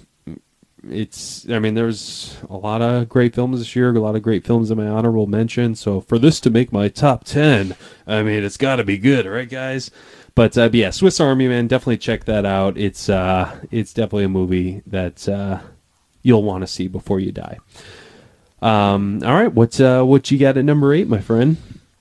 it's 0.90 1.50
I 1.50 1.60
mean 1.60 1.74
there's 1.74 2.38
a 2.50 2.58
lot 2.58 2.82
of 2.82 3.10
great 3.10 3.34
films 3.36 3.60
this 3.60 3.76
year, 3.76 3.94
a 3.94 4.00
lot 4.00 4.16
of 4.16 4.22
great 4.22 4.46
films 4.46 4.72
in 4.72 4.78
my 4.78 4.88
honorable 4.88 5.28
mention. 5.28 5.76
So 5.76 6.02
for 6.02 6.18
this 6.20 6.40
to 6.42 6.50
make 6.50 6.72
my 6.72 6.88
top 6.88 7.24
10, 7.24 7.76
I 8.08 8.24
mean 8.24 8.44
it's 8.44 8.58
got 8.58 8.78
to 8.78 8.84
be 8.84 8.98
good, 8.98 9.26
right 9.26 9.50
guys? 9.50 9.92
But, 10.36 10.58
uh, 10.58 10.68
but 10.68 10.76
yeah, 10.76 10.90
Swiss 10.90 11.20
Army 11.22 11.48
Man, 11.48 11.68
definitely 11.68 11.98
check 11.98 12.26
that 12.26 12.46
out. 12.46 12.78
It's 12.78 13.10
uh 13.10 13.60
it's 13.72 13.94
definitely 13.94 14.26
a 14.26 14.30
movie 14.30 14.82
that 14.88 15.28
uh 15.30 15.60
you'll 16.24 16.44
want 16.44 16.62
to 16.62 16.68
see 16.68 16.88
before 16.88 17.20
you 17.20 17.32
die. 17.32 17.58
Um 18.62 19.22
all 19.24 19.34
right, 19.34 19.54
what's 19.54 19.80
uh 19.80 20.04
what 20.04 20.30
you 20.32 20.38
got 20.38 20.58
at 20.58 20.66
number 20.66 20.94
8, 20.94 21.08
my 21.08 21.20
friend? 21.20 21.58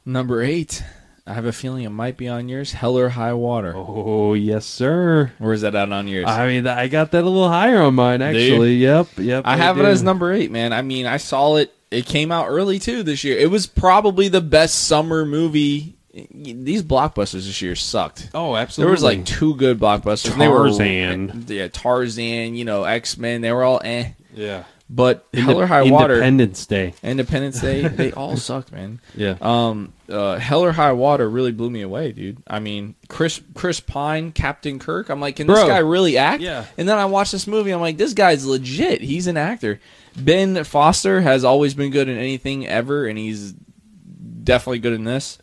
number 0.07 0.43
eight, 0.43 0.83
I 1.27 1.33
have 1.33 1.47
a 1.47 1.53
feeling 1.53 1.85
it 1.85 1.91
might 1.91 2.19
be 2.19 2.29
on 2.29 2.51
yours. 2.51 2.73
Hell 2.73 2.99
or 2.99 3.09
High 3.09 3.33
Water. 3.33 3.73
Oh, 3.75 4.35
yes, 4.35 4.67
sir. 4.67 5.33
Where 5.39 5.55
is 5.55 5.63
that 5.63 5.75
out 5.75 5.91
on 5.91 6.07
yours? 6.07 6.27
I 6.29 6.47
mean, 6.47 6.67
I 6.67 6.89
got 6.89 7.13
that 7.13 7.23
a 7.23 7.29
little 7.29 7.49
higher 7.49 7.81
on 7.81 7.95
mine, 7.95 8.21
actually. 8.21 8.77
Yep, 8.77 9.09
yep. 9.17 9.45
I 9.47 9.57
have 9.57 9.79
it 9.79 9.87
as 9.87 10.03
number 10.03 10.35
eight, 10.35 10.51
man. 10.51 10.75
I 10.75 10.83
mean, 10.83 11.07
I 11.07 11.17
saw 11.17 11.57
it. 11.57 11.73
It 11.91 12.05
came 12.05 12.31
out 12.31 12.49
early 12.49 12.79
too 12.79 13.03
this 13.03 13.25
year. 13.25 13.39
It 13.39 13.51
was 13.51 13.67
probably 13.67 14.29
the 14.29 14.43
best 14.43 14.87
summer 14.87 15.25
movie. 15.25 15.97
These 16.13 16.83
blockbusters 16.83 17.47
this 17.47 17.63
year 17.63 17.75
sucked. 17.75 18.31
Oh, 18.35 18.55
absolutely. 18.55 18.89
There 18.89 18.93
was 18.93 19.03
like 19.03 19.25
two 19.25 19.55
good 19.55 19.79
blockbusters. 19.79 20.35
Tarzan. 20.37 21.47
They 21.47 21.55
were, 21.55 21.61
yeah, 21.63 21.69
Tarzan. 21.69 22.55
You 22.55 22.65
know, 22.65 22.85
X 22.85 23.17
Men. 23.17 23.41
They 23.41 23.53
were 23.53 23.65
all 23.65 23.81
eh. 23.83 24.11
yeah. 24.35 24.65
But 24.91 25.31
Indep- 25.33 25.43
Hell 25.43 25.61
or 25.61 25.67
High 25.67 25.83
Water, 25.83 26.15
Independence 26.15 26.67
Day. 26.67 26.95
Independence 27.03 27.61
Day, 27.61 27.89
they 27.89 28.13
all 28.13 28.37
sucked, 28.37 28.71
man. 28.71 29.01
Yeah. 29.15 29.37
Um, 29.41 29.95
uh, 30.11 30.37
Hell 30.39 30.63
or 30.63 30.73
High 30.73 30.93
Water 30.93 31.29
really 31.29 31.53
blew 31.53 31.71
me 31.71 31.81
away, 31.81 32.13
dude. 32.13 32.43
I 32.47 32.61
mean, 32.61 32.95
Chris 33.09 33.41
Chris 33.55 33.81
Pine, 33.81 34.31
Captain 34.33 34.79
Kirk. 34.79 35.09
I'm 35.09 35.21
like, 35.21 35.37
can 35.37 35.47
this 35.47 35.65
guy 35.65 35.79
really 35.79 36.19
act? 36.19 36.43
Yeah. 36.43 36.67
And 36.77 36.87
then 36.87 36.99
I 36.99 37.07
watched 37.07 37.33
this 37.33 37.47
movie. 37.47 37.71
I'm 37.71 37.81
like, 37.81 37.97
this 37.97 38.13
guy's 38.13 38.45
legit. 38.45 39.01
He's 39.01 39.27
an 39.27 39.39
actor. 39.39 39.81
Ben 40.17 40.63
Foster 40.65 41.21
has 41.23 41.45
always 41.45 41.75
been 41.75 41.91
good 41.91 42.09
in 42.09 42.19
anything 42.19 42.67
ever, 42.67 43.07
and 43.07 43.19
he's 43.19 43.53
definitely 44.45 44.81
good 44.81 44.93
in 44.93 45.05
this. 45.05 45.39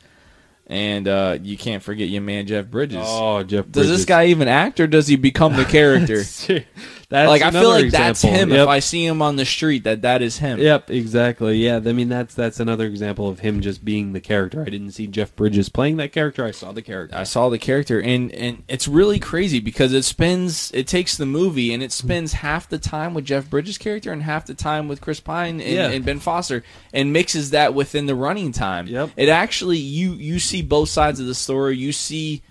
And 0.67 1.07
uh, 1.07 1.39
you 1.41 1.57
can't 1.57 1.83
forget 1.83 2.07
your 2.07 2.21
man 2.21 2.47
Jeff 2.47 2.67
Bridges. 2.67 2.99
oh, 3.01 3.43
Jeff. 3.43 3.69
does 3.69 3.89
this 3.89 4.05
guy 4.05 4.27
even 4.27 4.47
act, 4.47 4.79
or 4.79 4.87
does 4.87 5.07
he 5.07 5.17
become 5.17 5.57
the 5.57 5.65
character? 5.65 6.23
That's 7.11 7.27
like 7.27 7.41
I 7.41 7.51
feel 7.51 7.67
like 7.69 7.91
that's 7.91 8.21
him. 8.21 8.51
Yep. 8.51 8.59
If 8.59 8.67
I 8.69 8.79
see 8.79 9.05
him 9.05 9.21
on 9.21 9.35
the 9.35 9.43
street, 9.43 9.83
that 9.83 10.03
that 10.03 10.21
is 10.21 10.37
him. 10.37 10.59
Yep, 10.59 10.89
exactly. 10.89 11.57
Yeah, 11.57 11.75
I 11.85 11.91
mean 11.91 12.07
that's 12.07 12.33
that's 12.33 12.61
another 12.61 12.85
example 12.85 13.27
of 13.27 13.39
him 13.41 13.59
just 13.59 13.83
being 13.83 14.13
the 14.13 14.21
character. 14.21 14.61
I 14.61 14.69
didn't 14.69 14.91
see 14.91 15.07
Jeff 15.07 15.35
Bridges 15.35 15.67
playing 15.67 15.97
that 15.97 16.13
character. 16.13 16.45
I 16.45 16.51
saw 16.51 16.71
the 16.71 16.81
character. 16.81 17.17
I 17.17 17.23
saw 17.23 17.49
the 17.49 17.59
character, 17.59 17.99
and 18.01 18.31
and 18.31 18.63
it's 18.69 18.87
really 18.87 19.19
crazy 19.19 19.59
because 19.59 19.91
it 19.91 20.03
spends 20.03 20.71
it 20.73 20.87
takes 20.87 21.17
the 21.17 21.25
movie 21.25 21.73
and 21.73 21.83
it 21.83 21.91
spends 21.91 22.31
half 22.31 22.69
the 22.69 22.79
time 22.79 23.13
with 23.13 23.25
Jeff 23.25 23.49
Bridges' 23.49 23.77
character 23.77 24.13
and 24.13 24.23
half 24.23 24.45
the 24.45 24.53
time 24.53 24.87
with 24.87 25.01
Chris 25.01 25.19
Pine 25.19 25.59
and, 25.59 25.69
Yeah. 25.69 25.89
and 25.89 26.05
Ben 26.05 26.19
Foster, 26.19 26.63
and 26.93 27.11
mixes 27.11 27.49
that 27.49 27.73
within 27.73 28.05
the 28.05 28.15
running 28.15 28.53
time. 28.53 28.87
Yep. 28.87 29.09
It 29.17 29.27
actually 29.27 29.79
you 29.79 30.13
you 30.13 30.39
see 30.39 30.61
both 30.61 30.87
sides 30.87 31.19
of 31.19 31.25
the 31.25 31.35
story. 31.35 31.75
You 31.75 31.91
see. 31.91 32.41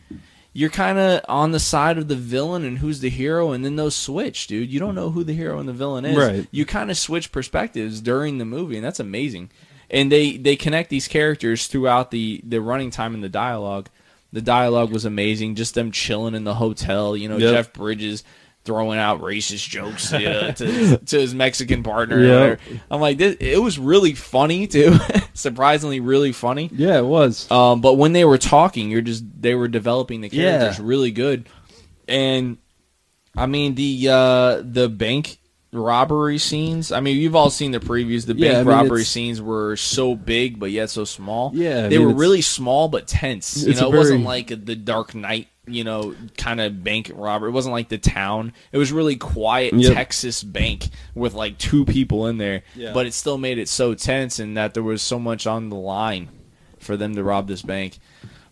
You're 0.53 0.70
kind 0.70 0.98
of 0.98 1.20
on 1.28 1.53
the 1.53 1.61
side 1.61 1.96
of 1.96 2.09
the 2.09 2.16
villain 2.16 2.64
and 2.64 2.78
who's 2.78 3.01
the 3.01 3.09
hero, 3.11 3.53
and 3.53 3.64
then 3.64 3.76
those 3.76 3.94
switch, 3.94 4.48
dude. 4.48 4.72
You 4.72 4.80
don't 4.80 4.96
know 4.96 5.11
who 5.11 5.22
the 5.22 5.32
hero 5.32 5.59
and 5.61 5.68
the 5.68 5.72
villain 5.72 6.05
is. 6.05 6.16
Right. 6.16 6.46
You 6.51 6.66
kind 6.66 6.90
of 6.90 6.98
switch 6.98 7.30
perspectives 7.30 8.01
during 8.01 8.38
the 8.38 8.44
movie, 8.44 8.76
and 8.76 8.84
that's 8.84 8.98
amazing. 9.01 9.51
And 9.90 10.11
they 10.11 10.36
they 10.36 10.57
connect 10.57 10.90
these 10.90 11.07
characters 11.09 11.66
throughout 11.68 12.11
the 12.11 12.40
the 12.44 12.61
running 12.61 12.90
time 12.90 13.14
and 13.14 13.22
the 13.22 13.28
dialogue. 13.28 13.88
The 14.32 14.40
dialogue 14.42 14.92
was 14.92 15.05
amazing. 15.05 15.55
Just 15.57 15.74
them 15.74 15.90
chilling 15.92 16.34
in 16.34 16.44
the 16.44 16.55
hotel. 16.55 17.16
You 17.16 17.28
know, 17.28 17.36
Yep. 17.36 17.53
Jeff 17.53 17.72
Bridges 17.72 18.22
throwing 18.70 19.00
out 19.00 19.20
racist 19.20 19.68
jokes 19.68 20.12
uh, 20.12 20.52
to, 20.56 20.96
to 20.98 21.20
his 21.20 21.34
Mexican 21.34 21.82
partner. 21.82 22.20
Yep. 22.24 22.60
I'm 22.88 23.00
like, 23.00 23.18
this, 23.18 23.36
it 23.40 23.60
was 23.60 23.80
really 23.80 24.14
funny 24.14 24.68
too. 24.68 24.94
Surprisingly, 25.34 25.98
really 25.98 26.30
funny. 26.30 26.70
yeah, 26.72 26.98
it 26.98 27.04
was. 27.04 27.50
Um, 27.50 27.80
but 27.80 27.94
when 27.94 28.12
they 28.12 28.24
were 28.24 28.38
talking, 28.38 28.90
you're 28.90 29.00
just 29.00 29.24
they 29.42 29.56
were 29.56 29.66
developing 29.66 30.20
the 30.20 30.28
characters 30.30 30.78
Yeah. 30.78 30.84
really 30.86 31.10
good, 31.10 31.48
and 32.06 32.58
I 33.36 33.46
mean 33.46 33.74
the 33.74 34.08
uh, 34.08 34.62
the 34.64 34.88
bank 34.88 35.38
robbery 35.72 36.38
scenes. 36.38 36.92
I 36.92 37.00
mean, 37.00 37.16
you've 37.16 37.34
all 37.36 37.50
seen 37.50 37.72
the 37.72 37.80
previews. 37.80 38.26
The 38.26 38.34
bank 38.34 38.44
Yeah, 38.44 38.52
I 38.60 38.62
mean, 38.62 38.66
robbery 38.68 39.04
scenes 39.04 39.40
were 39.42 39.76
so 39.76 40.14
big, 40.14 40.58
but 40.60 40.70
yet 40.70 40.90
so 40.90 41.04
small. 41.04 41.50
Yeah, 41.54 41.86
I 41.86 41.88
they 41.88 41.98
mean, 41.98 42.06
were 42.08 42.14
really 42.14 42.42
small 42.42 42.88
but 42.88 43.06
tense. 43.08 43.64
You 43.64 43.74
know, 43.74 43.92
it 43.92 43.96
wasn't 43.96 44.20
very- 44.20 44.26
like 44.26 44.48
the 44.64 44.76
Dark 44.76 45.14
Knight. 45.14 45.48
You 45.72 45.84
know, 45.84 46.14
kind 46.36 46.60
of 46.60 46.82
bank 46.84 47.10
robber. 47.14 47.48
It 47.48 47.52
wasn't 47.52 47.72
like 47.72 47.88
the 47.88 47.98
town. 47.98 48.52
It 48.72 48.78
was 48.78 48.92
really 48.92 49.16
quiet 49.16 49.74
Yep. 49.74 49.94
Texas 49.94 50.42
bank 50.42 50.88
with 51.14 51.34
like 51.34 51.58
two 51.58 51.84
people 51.84 52.26
in 52.26 52.38
there. 52.38 52.62
Yeah. 52.74 52.92
But 52.92 53.06
it 53.06 53.14
still 53.14 53.38
made 53.38 53.58
it 53.58 53.68
so 53.68 53.94
tense, 53.94 54.38
and 54.38 54.56
that 54.56 54.74
there 54.74 54.82
was 54.82 55.02
so 55.02 55.18
much 55.18 55.46
on 55.46 55.68
the 55.68 55.76
line 55.76 56.28
for 56.78 56.96
them 56.96 57.14
to 57.14 57.22
rob 57.22 57.46
this 57.46 57.62
bank. 57.62 57.98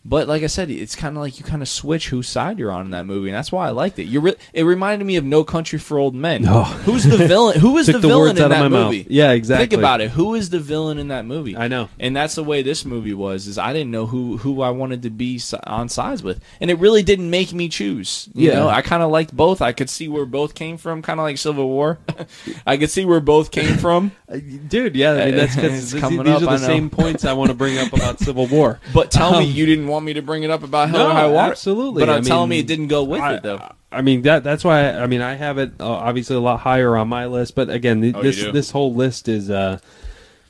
But 0.09 0.27
like 0.27 0.43
I 0.43 0.47
said, 0.47 0.71
it's 0.71 0.97
kind 0.97 1.17
of 1.17 1.21
like 1.21 1.39
you 1.39 1.45
kind 1.45 1.61
of 1.61 1.69
switch 1.69 2.09
whose 2.09 2.29
side 2.29 2.59
you're 2.59 2.73
on 2.73 2.87
in 2.87 2.91
that 2.93 3.05
movie, 3.05 3.29
and 3.29 3.37
that's 3.37 3.53
why 3.53 3.67
I 3.67 3.71
liked 3.71 3.99
it. 3.99 4.05
You 4.05 4.21
re- 4.21 4.37
it 4.55 4.63
reminded 4.63 5.05
me 5.05 5.17
of 5.17 5.25
No 5.25 5.45
Country 5.45 5.79
for 5.79 5.99
Old 5.99 6.15
Men. 6.15 6.45
Oh. 6.49 6.63
Who's 6.63 7.05
the 7.05 7.19
villain? 7.19 7.61
Who 7.61 7.77
is 7.77 7.87
the, 7.89 7.93
the 7.99 8.09
villain 8.09 8.39
in 8.39 8.49
that 8.49 8.71
movie? 8.71 8.99
mouth. 9.03 9.11
Yeah, 9.11 9.33
exactly. 9.33 9.67
Think 9.67 9.79
about 9.79 10.01
it. 10.01 10.11
Who 10.13 10.35
is 10.35 10.49
the 10.49 10.61
villain 10.61 10.97
in 10.97 11.09
that 11.09 11.27
movie? 11.27 11.57
I 11.59 11.69
know. 11.69 11.91
and 12.01 12.17
that's 12.17 12.35
the 12.37 12.43
way 12.45 12.63
this 12.63 12.87
movie 12.87 13.13
was. 13.13 13.47
Is 13.47 13.59
I 13.59 13.75
didn't 13.75 13.91
know 13.91 14.07
who 14.07 14.39
who 14.39 14.63
I 14.63 14.71
wanted 14.71 15.03
to 15.03 15.11
be 15.11 15.39
on 15.67 15.91
sides 15.91 16.23
with, 16.23 16.41
and 16.61 16.71
it 16.71 16.79
really 16.79 17.03
didn't 17.03 17.29
make 17.29 17.53
me 17.53 17.69
choose. 17.69 18.31
You 18.33 18.49
Yeah. 18.49 18.55
know, 18.61 18.69
I 18.69 18.81
kind 18.81 19.03
of 19.03 19.11
liked 19.11 19.37
both. 19.37 19.61
I 19.61 19.73
could 19.73 19.91
see 19.91 20.09
where 20.09 20.25
both 20.25 20.55
came 20.55 20.79
from, 20.79 21.03
kind 21.03 21.21
of 21.21 21.25
like 21.25 21.37
Civil 21.37 21.69
War. 21.69 21.99
I 22.67 22.79
could 22.79 22.91
see 22.91 23.05
where 23.05 23.21
both 23.21 23.51
came 23.51 23.77
from. 23.77 24.13
Uh, 24.31 24.37
Dude, 24.69 24.95
yeah, 24.95 25.13
I 25.13 25.25
mean 25.27 25.37
that's 25.37 25.55
because 25.55 25.95
coming 25.95 26.23
these 26.25 26.35
up, 26.35 26.43
are 26.43 26.59
the 26.59 26.67
same 26.67 26.91
points 26.91 27.25
I 27.25 27.33
want 27.33 27.49
to 27.51 27.55
bring 27.57 27.79
up 27.79 27.95
about 27.95 28.19
Civil 28.19 28.47
War. 28.47 28.79
But 28.93 29.11
tell 29.11 29.33
me, 29.41 29.47
Um, 29.49 29.57
you 29.57 29.65
didn't 29.65 29.87
want 29.89 29.98
me 30.05 30.15
to 30.15 30.23
bring 30.23 30.43
it 30.43 30.51
up 30.51 30.63
about 30.63 30.91
Hell 30.91 31.09
or 31.09 31.13
High 31.13 31.27
Water. 31.27 31.53
absolutely. 31.53 32.01
But 32.01 32.11
I 32.11 32.17
I'm 32.17 32.23
telling 32.25 32.51
me 32.51 32.59
it 32.59 32.67
didn't 32.67 32.89
go 32.89 33.05
with 33.05 33.21
I, 33.21 33.35
it 33.35 33.43
though. 33.43 33.61
I 33.91 34.03
mean 34.03 34.23
that 34.23 34.45
that's 34.45 34.65
why 34.65 34.91
I 34.91 35.07
mean 35.07 35.23
I 35.23 35.35
have 35.35 35.59
it 35.59 35.73
uh, 35.81 35.89
obviously 35.89 36.37
a 36.37 36.41
lot 36.41 36.61
higher 36.61 36.97
on 36.97 37.09
my 37.09 37.27
list, 37.27 37.55
but 37.55 37.71
again 37.71 38.01
th- 38.03 38.15
Oh, 38.15 38.23
this 38.23 38.43
this 38.53 38.71
whole 38.71 38.95
list 38.95 39.29
is 39.29 39.51
uh 39.51 39.79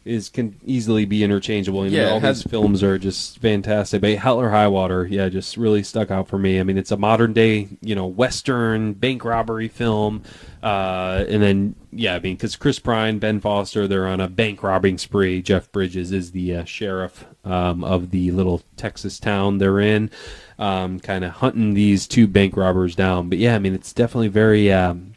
is 0.04 0.30
can 0.30 0.58
easily 0.64 1.04
be 1.04 1.22
interchangeable. 1.22 1.84
You 1.84 1.90
know, 1.90 1.96
Yeah, 1.98 2.08
it 2.08 2.12
all 2.12 2.20
has- 2.20 2.42
these 2.42 2.50
films 2.50 2.82
are 2.82 2.98
just 2.98 3.38
fantastic. 3.40 4.00
But 4.00 4.16
Hell 4.16 4.40
or 4.40 4.48
High 4.48 4.68
Water, 4.68 5.06
yeah, 5.06 5.28
just 5.28 5.56
really 5.58 5.82
stuck 5.82 6.10
out 6.10 6.28
for 6.28 6.38
me. 6.38 6.58
I 6.58 6.62
mean, 6.62 6.78
it's 6.78 6.90
a 6.90 6.96
modern 6.96 7.34
day, 7.34 7.68
you 7.82 7.94
know, 7.94 8.06
western 8.06 8.94
bank 8.94 9.22
robbery 9.22 9.68
film, 9.68 10.22
uh, 10.62 11.24
and 11.28 11.42
then 11.42 11.74
yeah, 11.92 12.14
I 12.14 12.20
mean, 12.20 12.36
because 12.36 12.56
Chris 12.56 12.78
Pine, 12.78 13.18
Ben 13.18 13.38
Foster, 13.40 13.86
they're 13.86 14.06
on 14.06 14.20
a 14.20 14.28
bank 14.28 14.62
robbing 14.62 14.96
spree. 14.98 15.42
Jeff 15.42 15.70
Bridges 15.72 16.10
is 16.10 16.32
the 16.32 16.56
uh, 16.56 16.64
sheriff 16.64 17.26
um, 17.44 17.84
of 17.84 18.10
the 18.10 18.30
little 18.30 18.62
Texas 18.76 19.18
town 19.18 19.58
they're 19.58 19.80
in, 19.80 20.10
um, 20.58 21.00
kind 21.00 21.24
of 21.24 21.32
hunting 21.32 21.74
these 21.74 22.06
two 22.06 22.26
bank 22.26 22.56
robbers 22.56 22.94
down. 22.94 23.28
But 23.28 23.38
yeah, 23.38 23.54
I 23.54 23.58
mean, 23.58 23.74
it's 23.74 23.92
definitely 23.92 24.28
very. 24.28 24.72
Um, 24.72 25.14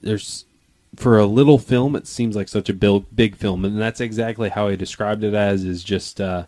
there's 0.00 0.44
for 0.96 1.18
a 1.18 1.24
little 1.26 1.58
film, 1.58 1.96
it 1.96 2.06
seems 2.06 2.36
like 2.36 2.48
such 2.48 2.68
a 2.68 2.74
big, 2.74 3.04
big 3.14 3.34
film, 3.36 3.64
and 3.64 3.80
that's 3.80 4.00
exactly 4.00 4.50
how 4.50 4.68
I 4.68 4.76
described 4.76 5.24
it 5.24 5.32
as. 5.34 5.64
Is 5.64 5.82
just 5.82 6.20
uh, 6.20 6.44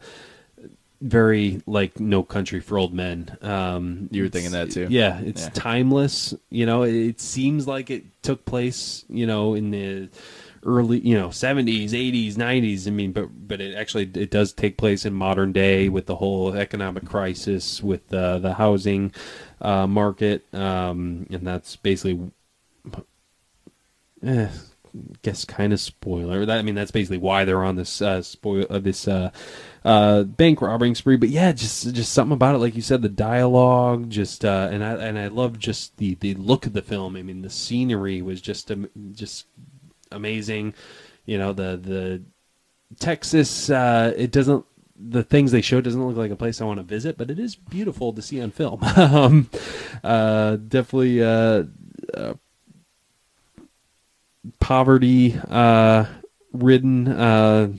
very 1.00 1.62
like 1.66 1.98
No 2.00 2.22
Country 2.22 2.60
for 2.60 2.78
Old 2.78 2.92
Men. 2.92 3.36
Um, 3.42 4.08
You 4.10 4.22
were 4.24 4.28
thinking 4.28 4.52
that 4.52 4.70
too. 4.70 4.86
Yeah, 4.90 5.18
it's 5.20 5.44
Yeah. 5.44 5.50
timeless. 5.54 6.34
You 6.50 6.66
know, 6.66 6.82
it, 6.82 6.94
it 6.94 7.20
seems 7.20 7.66
like 7.66 7.90
it 7.90 8.04
took 8.22 8.44
place. 8.44 9.04
You 9.08 9.26
know, 9.26 9.54
in 9.54 9.70
the 9.70 10.08
early, 10.64 10.98
you 11.00 11.14
know, 11.14 11.28
70s, 11.28 11.90
80s, 11.90 12.34
90s. 12.34 12.86
I 12.86 12.90
mean, 12.90 13.12
but 13.12 13.28
but 13.46 13.60
it 13.60 13.74
actually 13.74 14.10
it 14.14 14.30
does 14.30 14.52
take 14.52 14.76
place 14.76 15.04
in 15.04 15.14
modern 15.14 15.52
day 15.52 15.88
with 15.88 16.06
the 16.06 16.16
whole 16.16 16.54
economic 16.54 17.04
crisis 17.04 17.82
with 17.82 18.12
uh, 18.12 18.38
the 18.38 18.54
housing 18.54 19.12
uh, 19.60 19.86
market, 19.86 20.44
um, 20.54 21.26
and 21.30 21.46
that's 21.46 21.76
basically, 21.76 22.30
eh, 24.24 24.48
guess, 25.22 25.44
kind 25.44 25.72
of 25.72 25.80
spoiler. 25.80 26.46
That 26.46 26.58
I 26.58 26.62
mean, 26.62 26.74
that's 26.74 26.90
basically 26.90 27.18
why 27.18 27.44
they're 27.44 27.64
on 27.64 27.76
this 27.76 28.02
uh, 28.02 28.22
spoil 28.22 28.66
uh, 28.70 28.78
this. 28.78 29.08
Uh, 29.08 29.30
uh, 29.84 30.22
bank 30.22 30.62
robbing 30.62 30.94
spree. 30.94 31.16
But 31.16 31.28
yeah, 31.28 31.52
just 31.52 31.92
just 31.94 32.12
something 32.12 32.32
about 32.32 32.54
it, 32.54 32.58
like 32.58 32.74
you 32.74 32.82
said, 32.82 33.02
the 33.02 33.08
dialogue, 33.08 34.08
just 34.10 34.44
uh, 34.44 34.68
and 34.70 34.82
I 34.82 34.94
and 34.94 35.18
I 35.18 35.28
love 35.28 35.58
just 35.58 35.96
the 35.98 36.14
the 36.14 36.34
look 36.34 36.66
of 36.66 36.72
the 36.72 36.82
film. 36.82 37.16
I 37.16 37.22
mean, 37.22 37.42
the 37.42 37.50
scenery 37.50 38.22
was 38.22 38.40
just 38.40 38.70
um, 38.70 38.88
just 39.12 39.46
amazing. 40.14 40.74
You 41.26 41.38
know, 41.38 41.52
the 41.52 41.76
the 41.76 42.22
Texas. 42.98 43.70
Uh, 43.70 44.12
it 44.16 44.30
doesn't. 44.30 44.64
The 44.96 45.24
things 45.24 45.50
they 45.50 45.60
show 45.60 45.80
doesn't 45.80 46.06
look 46.06 46.16
like 46.16 46.30
a 46.30 46.36
place 46.36 46.60
I 46.60 46.64
want 46.64 46.78
to 46.78 46.84
visit, 46.84 47.18
but 47.18 47.30
it 47.30 47.38
is 47.38 47.56
beautiful 47.56 48.12
to 48.12 48.22
see 48.22 48.40
on 48.40 48.50
film. 48.52 48.82
um, 48.96 49.50
uh, 50.04 50.56
definitely 50.56 51.22
uh, 51.22 51.64
uh, 52.14 52.34
poverty 54.60 55.38
uh, 55.48 56.06
ridden. 56.52 57.08
Uh, 57.08 57.72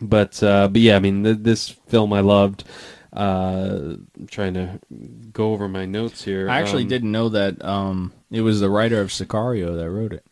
but 0.00 0.42
uh, 0.42 0.68
but 0.68 0.80
yeah, 0.80 0.96
I 0.96 1.00
mean, 1.00 1.24
th- 1.24 1.38
this 1.40 1.68
film 1.68 2.12
I 2.12 2.20
loved. 2.20 2.64
Uh, 3.10 3.96
I'm 4.16 4.26
trying 4.30 4.54
to 4.54 4.78
go 5.32 5.52
over 5.52 5.66
my 5.66 5.86
notes 5.86 6.24
here. 6.24 6.48
I 6.48 6.60
actually 6.60 6.82
Um, 6.82 6.88
didn't 6.88 7.10
know 7.12 7.30
that 7.30 7.64
um, 7.64 8.12
it 8.30 8.42
was 8.42 8.60
the 8.60 8.68
writer 8.70 9.00
of 9.00 9.08
Sicario 9.08 9.76
that 9.76 9.90
wrote 9.90 10.12
it. 10.12 10.24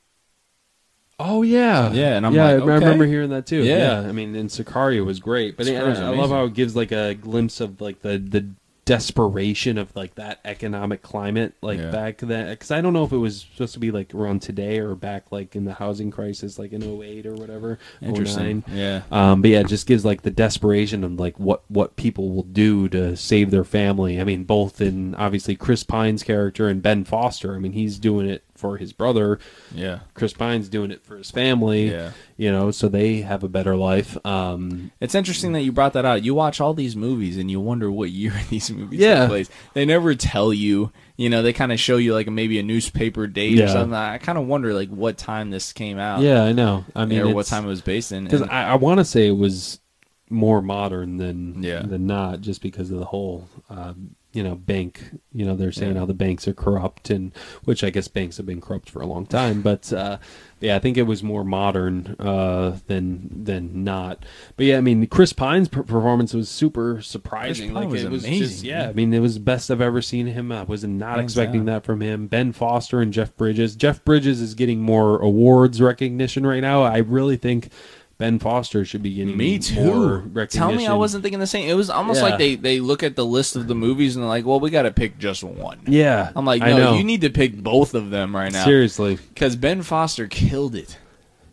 Oh 1.18 1.40
yeah, 1.42 1.92
Yeah, 1.92 2.16
and 2.16 2.26
I'm 2.26 2.34
yeah, 2.34 2.44
like, 2.44 2.52
I 2.52 2.56
okay. 2.56 2.72
remember 2.84 3.06
hearing 3.06 3.30
that 3.30 3.46
too. 3.46 3.62
Yeah. 3.64 4.02
Yeah, 4.02 4.08
I 4.08 4.12
mean, 4.12 4.34
and 4.36 4.50
Sicario 4.50 5.04
was 5.04 5.18
great, 5.18 5.56
but 5.56 5.64
Sicario's 5.66 5.98
I, 5.98 6.12
I 6.12 6.16
love 6.16 6.28
how 6.30 6.44
it 6.44 6.52
gives 6.54 6.76
like 6.76 6.92
a 6.92 7.14
glimpse 7.14 7.60
of 7.60 7.80
like 7.80 8.02
the 8.02 8.18
the 8.18 8.46
desperation 8.84 9.78
of 9.78 9.94
like 9.96 10.14
that 10.14 10.38
economic 10.44 11.02
climate 11.02 11.52
like 11.60 11.76
Yeah. 11.80 11.90
back 11.90 12.18
then 12.18 12.48
because 12.50 12.70
i 12.70 12.80
don't 12.80 12.92
know 12.92 13.02
if 13.02 13.10
it 13.10 13.16
was 13.16 13.44
supposed 13.52 13.74
to 13.74 13.80
be 13.80 13.90
like 13.90 14.14
around 14.14 14.42
today 14.42 14.78
or 14.78 14.94
back 14.94 15.24
like 15.32 15.56
in 15.56 15.64
the 15.64 15.74
housing 15.74 16.12
crisis 16.12 16.56
like 16.56 16.70
in 16.72 16.84
08 16.84 17.26
or 17.26 17.34
whatever 17.34 17.80
Interesting. 18.00 18.62
09. 18.68 18.76
Yeah. 18.78 19.02
Um, 19.10 19.42
but 19.42 19.50
yeah, 19.50 19.58
it 19.60 19.66
just 19.66 19.88
gives 19.88 20.04
like 20.04 20.22
the 20.22 20.30
desperation 20.30 21.02
of 21.02 21.18
like 21.18 21.36
what 21.40 21.64
what 21.68 21.96
people 21.96 22.30
will 22.30 22.44
do 22.44 22.88
to 22.90 23.16
save 23.16 23.50
their 23.50 23.64
family. 23.64 24.20
I 24.20 24.24
mean, 24.24 24.44
both 24.44 24.80
in 24.80 25.16
obviously 25.16 25.56
Chris 25.56 25.82
Pine's 25.82 26.22
character 26.22 26.68
and 26.68 26.80
Ben 26.80 27.02
Foster. 27.04 27.56
I 27.56 27.58
mean, 27.58 27.72
he's 27.72 27.98
doing 27.98 28.28
it 28.28 28.44
for 28.56 28.76
his 28.76 28.92
brother. 28.92 29.38
Yeah. 29.74 30.00
Chris 30.14 30.32
Pine's 30.32 30.68
doing 30.68 30.90
it 30.90 31.04
for 31.04 31.16
his 31.16 31.30
family. 31.30 31.90
Yeah. 31.90 32.12
You 32.36 32.50
know, 32.52 32.70
so 32.70 32.88
they 32.88 33.22
have 33.22 33.42
a 33.44 33.48
better 33.48 33.76
life. 33.76 34.16
Um, 34.26 34.90
It's 35.00 35.14
interesting 35.14 35.52
that 35.52 35.62
you 35.62 35.72
brought 35.72 35.92
that 35.94 36.04
out. 36.04 36.22
You 36.24 36.34
watch 36.34 36.60
all 36.60 36.74
these 36.74 36.96
movies 36.96 37.36
and 37.38 37.50
you 37.50 37.60
wonder 37.60 37.90
what 37.90 38.10
year 38.10 38.34
these 38.50 38.70
movies 38.70 39.00
Yeah. 39.00 39.20
take 39.20 39.28
place. 39.28 39.50
They 39.74 39.84
never 39.84 40.14
tell 40.14 40.52
you. 40.52 40.92
You 41.16 41.30
know, 41.30 41.42
they 41.42 41.52
kind 41.54 41.72
of 41.72 41.80
show 41.80 41.96
you 41.96 42.12
like 42.12 42.28
maybe 42.28 42.58
a 42.58 42.62
newspaper 42.62 43.26
date 43.26 43.58
or 43.60 43.68
something. 43.68 43.94
I 43.94 44.18
kind 44.18 44.36
of 44.36 44.46
wonder 44.46 44.74
like 44.74 44.90
what 44.90 45.16
time 45.16 45.50
this 45.50 45.72
came 45.72 45.98
out. 45.98 46.20
yeah, 46.20 46.42
I 46.42 46.52
know. 46.52 46.84
I 46.94 47.06
mean, 47.06 47.20
or 47.20 47.32
what 47.34 47.46
time 47.46 47.64
it 47.64 47.68
was 47.68 47.80
based 47.80 48.12
in. 48.12 48.24
because 48.24 48.42
I, 48.42 48.64
I 48.64 48.74
want 48.74 48.98
to 48.98 49.04
say 49.04 49.26
it 49.26 49.36
was 49.36 49.80
more 50.28 50.60
modern 50.60 51.16
than 51.16 51.62
Yeah. 51.62 51.80
than 51.82 52.06
not, 52.06 52.40
just 52.42 52.60
because 52.60 52.90
of 52.90 52.98
the 52.98 53.04
whole 53.06 53.48
um, 53.70 54.14
you 54.36 54.42
know 54.42 54.54
bank. 54.54 55.02
You 55.32 55.44
know, 55.46 55.56
they're 55.56 55.72
saying 55.72 55.94
Yeah. 55.94 56.00
how 56.00 56.06
the 56.06 56.14
banks 56.14 56.46
are 56.46 56.52
corrupt, 56.54 57.10
and 57.10 57.32
which 57.64 57.82
I 57.82 57.90
guess 57.90 58.06
banks 58.08 58.36
have 58.36 58.46
been 58.46 58.60
corrupt 58.60 58.88
for 58.90 59.00
a 59.00 59.06
long 59.06 59.26
time. 59.26 59.62
But 59.62 59.92
uh, 59.92 60.18
yeah, 60.60 60.76
I 60.76 60.78
think 60.78 60.96
it 60.96 61.02
was 61.02 61.22
more 61.22 61.44
modern 61.44 62.14
uh, 62.18 62.78
than 62.86 63.44
than 63.44 63.82
not. 63.84 64.24
But 64.56 64.66
yeah, 64.66 64.76
I 64.78 64.80
mean, 64.80 65.06
Chris 65.06 65.32
Pine's 65.32 65.68
per- 65.68 65.82
performance 65.82 66.32
was 66.34 66.48
super 66.48 67.00
surprising. 67.02 67.72
Like 67.74 67.88
was 67.88 68.04
it 68.04 68.10
was 68.10 68.24
amazing, 68.24 68.46
just 68.48 68.62
yeah. 68.64 68.88
I 68.88 68.92
mean, 68.92 69.12
it 69.12 69.20
was 69.20 69.34
the 69.34 69.40
best 69.40 69.70
I've 69.70 69.80
ever 69.80 70.02
seen 70.02 70.26
him. 70.26 70.52
I 70.52 70.62
was 70.62 70.84
not 70.84 71.16
Hands 71.16 71.24
expecting 71.32 71.64
that 71.64 71.84
from 71.84 72.00
him. 72.00 72.26
Ben 72.26 72.52
Foster 72.52 73.00
and 73.00 73.12
Jeff 73.12 73.34
Bridges. 73.36 73.74
Jeff 73.74 74.04
Bridges 74.04 74.40
is 74.40 74.54
getting 74.54 74.80
more 74.80 75.18
awards 75.18 75.80
recognition 75.80 76.46
right 76.46 76.60
now. 76.60 76.82
I 76.82 76.98
really 76.98 77.36
think. 77.36 77.70
Ben 78.18 78.38
Foster 78.38 78.84
should 78.84 79.02
be 79.02 79.12
getting 79.14 79.36
Me 79.36 79.52
more 79.52 79.60
too. 79.60 80.16
recognition. 80.32 80.48
Tell 80.48 80.72
me 80.74 80.86
I 80.86 80.94
wasn't 80.94 81.22
thinking 81.22 81.38
the 81.38 81.46
same. 81.46 81.68
It 81.68 81.74
was 81.74 81.90
almost 81.90 82.18
Yeah. 82.22 82.28
like 82.30 82.38
they, 82.38 82.54
they 82.54 82.80
look 82.80 83.02
at 83.02 83.14
the 83.14 83.26
list 83.26 83.56
of 83.56 83.68
the 83.68 83.74
movies 83.74 84.16
and 84.16 84.22
they're 84.22 84.28
like, 84.28 84.46
well, 84.46 84.58
we 84.58 84.70
got 84.70 84.82
to 84.82 84.90
pick 84.90 85.18
just 85.18 85.44
one. 85.44 85.80
Yeah, 85.86 86.30
I'm 86.34 86.46
like, 86.46 86.62
no, 86.62 86.94
you 86.94 87.04
need 87.04 87.20
to 87.20 87.30
pick 87.30 87.54
both 87.62 87.94
of 87.94 88.08
them 88.10 88.34
right 88.34 88.50
now. 88.50 88.64
seriously. 88.64 89.16
Because 89.16 89.54
Ben 89.56 89.82
Foster 89.82 90.26
killed 90.28 90.74
it. 90.74 90.96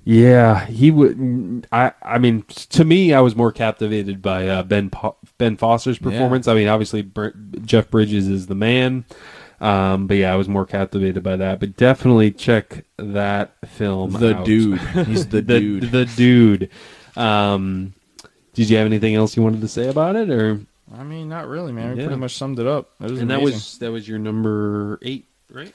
Yeah, 0.06 0.66
he 0.66 0.92
would. 0.92 1.66
I 1.72 1.94
I 2.02 2.18
mean, 2.18 2.44
to 2.72 2.84
me, 2.84 3.14
I 3.14 3.22
was 3.22 3.38
more 3.38 3.54
captivated 3.54 4.22
by 4.22 4.48
uh, 4.50 4.64
Ben 4.64 4.90
po- 4.90 5.16
Ben 5.38 5.56
Foster's 5.56 5.98
performance. 5.98 6.46
I 6.48 6.54
mean, 6.56 6.68
obviously, 6.68 7.02
Br- 7.04 7.30
Jeff 7.64 7.90
Bridges 7.90 8.28
is 8.28 8.48
the 8.48 8.56
man. 8.56 9.06
Um, 9.64 10.08
but 10.08 10.18
yeah, 10.18 10.34
I 10.34 10.36
was 10.36 10.50
more 10.50 10.66
captivated 10.66 11.24
by 11.24 11.38
that. 11.38 11.60
But 11.62 11.78
definitely 11.78 12.32
check 12.32 12.84
that 12.98 13.56
film. 13.70 14.12
The 14.12 14.36
out. 14.36 14.46
dude. 14.46 14.80
He's 15.08 15.28
the 15.30 15.42
the 15.42 15.60
dude. 15.60 15.84
The 15.92 16.06
dude. 16.06 16.70
Um, 17.16 17.94
did 18.54 18.70
you 18.70 18.76
have 18.78 18.86
anything 18.86 19.16
else 19.16 19.38
you 19.38 19.44
wanted 19.44 19.62
to 19.62 19.68
say 19.70 19.88
about 19.88 20.16
it, 20.18 20.30
or 20.30 20.60
I 20.94 21.04
mean, 21.04 21.30
not 21.30 21.48
really, 21.48 21.72
man. 21.72 21.94
We 21.96 22.02
Yeah. 22.02 22.08
pretty 22.08 22.20
much 22.20 22.36
summed 22.36 22.60
it 22.60 22.68
up. 22.68 22.90
It 23.02 23.10
was 23.12 23.22
and 23.22 23.30
that 23.30 23.36
amazing. 23.40 23.54
was 23.56 23.78
that 23.80 23.92
was 23.92 24.08
your 24.08 24.20
number 24.20 25.00
eight, 25.02 25.28
right? 25.50 25.74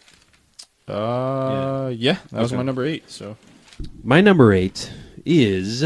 Uh, 0.87 1.91
yeah, 1.95 2.19
that 2.31 2.41
was 2.43 2.53
my 2.53 2.63
number 2.63 2.85
eight. 2.85 3.11
So 3.11 3.37
My 4.03 4.21
number 4.21 4.53
eight 4.53 4.93
is 5.25 5.85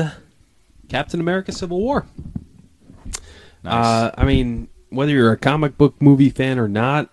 Captain 0.88 1.20
America: 1.20 1.52
Civil 1.52 1.80
War. 1.80 2.04
nice. 3.62 3.72
Uh, 3.86 4.10
I 4.16 4.24
mean, 4.24 4.68
whether 4.90 5.12
you're 5.12 5.32
a 5.32 5.36
comic 5.36 5.78
book 5.78 6.00
movie 6.00 6.30
fan 6.30 6.58
or 6.58 6.68
not, 6.68 7.10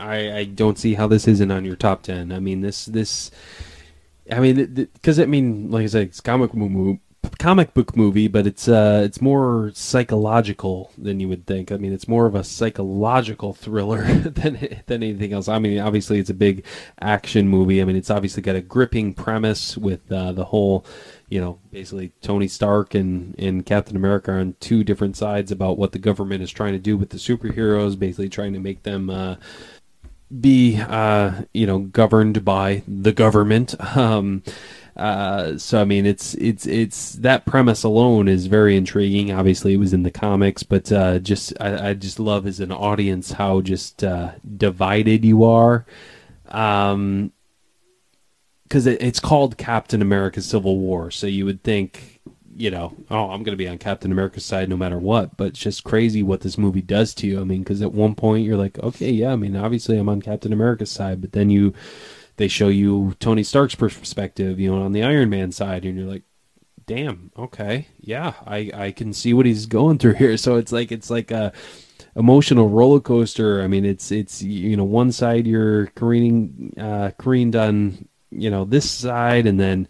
I, 0.00 0.38
I 0.38 0.44
don't 0.44 0.78
see 0.78 0.94
how 0.94 1.06
this 1.06 1.28
isn't 1.28 1.50
on 1.50 1.64
your 1.64 1.76
top 1.76 2.02
ten. 2.02 2.32
I 2.32 2.40
mean, 2.40 2.60
this 2.60 2.86
this, 2.86 3.30
I 4.30 4.40
mean, 4.40 4.88
because 4.94 5.20
I 5.20 5.26
mean, 5.26 5.70
like 5.70 5.84
I 5.84 5.86
said, 5.86 6.02
it's 6.08 6.20
comic 6.20 6.54
movie, 6.54 7.00
comic 7.38 7.74
book 7.74 7.96
movie, 7.96 8.28
but 8.28 8.46
it's 8.46 8.66
uh, 8.66 9.02
it's 9.04 9.20
more 9.20 9.70
psychological 9.74 10.90
than 10.96 11.20
you 11.20 11.28
would 11.28 11.46
think. 11.46 11.70
I 11.70 11.76
mean, 11.76 11.92
it's 11.92 12.08
more 12.08 12.26
of 12.26 12.34
a 12.34 12.42
psychological 12.42 13.52
thriller 13.52 14.02
than 14.14 14.80
than 14.86 15.02
anything 15.02 15.32
else. 15.32 15.48
I 15.48 15.58
mean, 15.58 15.78
obviously, 15.78 16.18
it's 16.18 16.30
a 16.30 16.34
big 16.34 16.64
action 17.00 17.48
movie. 17.48 17.82
I 17.82 17.84
mean, 17.84 17.96
it's 17.96 18.10
obviously 18.10 18.42
got 18.42 18.56
a 18.56 18.62
gripping 18.62 19.14
premise 19.14 19.76
with 19.76 20.10
uh, 20.10 20.32
the 20.32 20.46
whole 20.46 20.84
you 21.30 21.40
know, 21.40 21.58
basically 21.70 22.12
Tony 22.22 22.48
Stark 22.48 22.92
and, 22.92 23.36
and 23.38 23.64
Captain 23.64 23.96
America 23.96 24.32
on 24.32 24.56
two 24.58 24.82
different 24.82 25.16
sides 25.16 25.52
about 25.52 25.78
what 25.78 25.92
the 25.92 25.98
government 25.98 26.42
is 26.42 26.50
trying 26.50 26.72
to 26.72 26.78
do 26.78 26.96
with 26.96 27.10
the 27.10 27.18
superheroes, 27.18 27.96
basically 27.96 28.28
trying 28.28 28.52
to 28.52 28.58
make 28.58 28.82
them 28.82 29.08
uh, 29.08 29.36
be, 30.38 30.80
uh, 30.80 31.42
you 31.52 31.66
know, 31.66 31.80
governed 31.80 32.44
by 32.44 32.82
the 32.86 33.12
government. 33.12 33.74
Um, 33.96 34.42
uh, 34.96 35.56
so 35.56 35.80
I 35.80 35.84
mean, 35.84 36.04
it's 36.04 36.34
it's 36.34 36.66
it's 36.66 37.12
that 37.14 37.46
premise 37.46 37.84
alone 37.84 38.28
is 38.28 38.46
very 38.46 38.76
intriguing. 38.76 39.32
Obviously, 39.32 39.72
it 39.72 39.78
was 39.78 39.94
in 39.94 40.02
the 40.02 40.10
comics, 40.10 40.62
but 40.62 40.92
uh, 40.92 41.18
just 41.18 41.54
I, 41.58 41.90
I 41.90 41.94
just 41.94 42.20
love 42.20 42.46
as 42.46 42.60
an 42.60 42.70
audience 42.70 43.32
how 43.32 43.62
just 43.62 44.04
uh, 44.04 44.32
divided 44.56 45.24
you 45.24 45.44
are. 45.44 45.86
Um, 46.48 47.32
because 48.64 48.86
it, 48.86 49.02
it's 49.02 49.20
called 49.20 49.56
Captain 49.56 50.02
America: 50.02 50.42
Civil 50.42 50.78
War, 50.78 51.10
so 51.10 51.26
you 51.26 51.46
would 51.46 51.62
think, 51.62 52.19
you 52.60 52.70
know, 52.70 52.94
oh, 53.10 53.30
I'm 53.30 53.42
going 53.42 53.56
to 53.56 53.56
be 53.56 53.66
on 53.66 53.78
Captain 53.78 54.12
America's 54.12 54.44
side 54.44 54.68
no 54.68 54.76
matter 54.76 54.98
what. 54.98 55.38
But 55.38 55.48
it's 55.48 55.58
just 55.58 55.82
crazy 55.82 56.22
what 56.22 56.42
this 56.42 56.58
movie 56.58 56.82
does 56.82 57.14
to 57.14 57.26
you. 57.26 57.40
I 57.40 57.44
mean, 57.44 57.62
because 57.62 57.80
at 57.80 57.94
one 57.94 58.14
point 58.14 58.44
you're 58.44 58.58
like, 58.58 58.78
okay, 58.80 59.10
yeah, 59.10 59.32
I 59.32 59.36
mean, 59.36 59.56
obviously 59.56 59.96
I'm 59.96 60.10
on 60.10 60.20
Captain 60.20 60.52
America's 60.52 60.90
side, 60.90 61.22
but 61.22 61.32
then 61.32 61.48
you, 61.48 61.72
they 62.36 62.48
show 62.48 62.68
you 62.68 63.16
Tony 63.18 63.42
Stark's 63.42 63.74
perspective, 63.74 64.60
you 64.60 64.70
know, 64.70 64.82
on 64.82 64.92
the 64.92 65.02
Iron 65.02 65.30
Man 65.30 65.52
side, 65.52 65.86
and 65.86 65.96
you're 65.98 66.06
like, 66.06 66.22
damn, 66.84 67.32
okay, 67.38 67.88
yeah, 68.00 68.34
I 68.46 68.70
I 68.74 68.92
can 68.92 69.14
see 69.14 69.32
what 69.32 69.46
he's 69.46 69.64
going 69.66 69.98
through 69.98 70.14
here. 70.14 70.36
So 70.36 70.56
it's 70.56 70.72
like 70.72 70.92
it's 70.92 71.08
like 71.08 71.30
a 71.30 71.52
emotional 72.14 72.68
roller 72.68 73.00
coaster. 73.00 73.62
I 73.62 73.68
mean, 73.68 73.86
it's 73.86 74.12
it's 74.12 74.42
you 74.42 74.76
know 74.76 74.84
one 74.84 75.12
side 75.12 75.46
you're 75.46 75.86
careening 75.88 76.74
uh, 76.78 77.12
careened 77.18 77.56
on 77.56 78.06
you 78.30 78.50
know 78.50 78.64
this 78.66 78.90
side, 78.90 79.46
and 79.46 79.58
then 79.58 79.88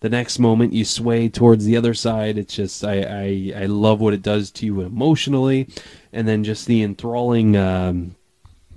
the 0.00 0.08
next 0.08 0.38
moment 0.38 0.72
you 0.72 0.84
sway 0.84 1.28
towards 1.28 1.64
the 1.64 1.76
other 1.76 1.94
side. 1.94 2.38
It's 2.38 2.54
just 2.54 2.84
I 2.84 3.52
I, 3.54 3.62
I 3.62 3.66
love 3.66 4.00
what 4.00 4.14
it 4.14 4.22
does 4.22 4.50
to 4.52 4.66
you 4.66 4.80
emotionally, 4.80 5.68
and 6.12 6.26
then 6.26 6.44
just 6.44 6.66
the 6.66 6.82
enthralling. 6.82 7.56
Um, 7.56 8.16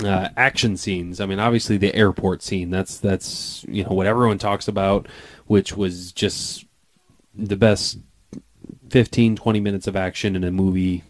uh, 0.04 0.28
action 0.36 0.76
scenes. 0.76 1.22
I 1.22 1.28
mean, 1.28 1.40
obviously 1.40 1.78
the 1.78 1.94
airport 1.94 2.42
scene. 2.42 2.72
That's 2.72 2.98
that's 2.98 3.64
you 3.70 3.84
know 3.84 3.92
what 3.92 4.08
everyone 4.08 4.40
talks 4.40 4.68
about, 4.68 5.08
which 5.46 5.78
was 5.78 6.12
just 6.12 6.66
the 7.36 7.56
best 7.56 8.00
15, 8.90 9.36
20 9.36 9.60
minutes 9.60 9.88
of 9.88 9.96
action 9.96 10.36
in 10.36 10.44
a 10.44 10.52
movie 10.52 11.04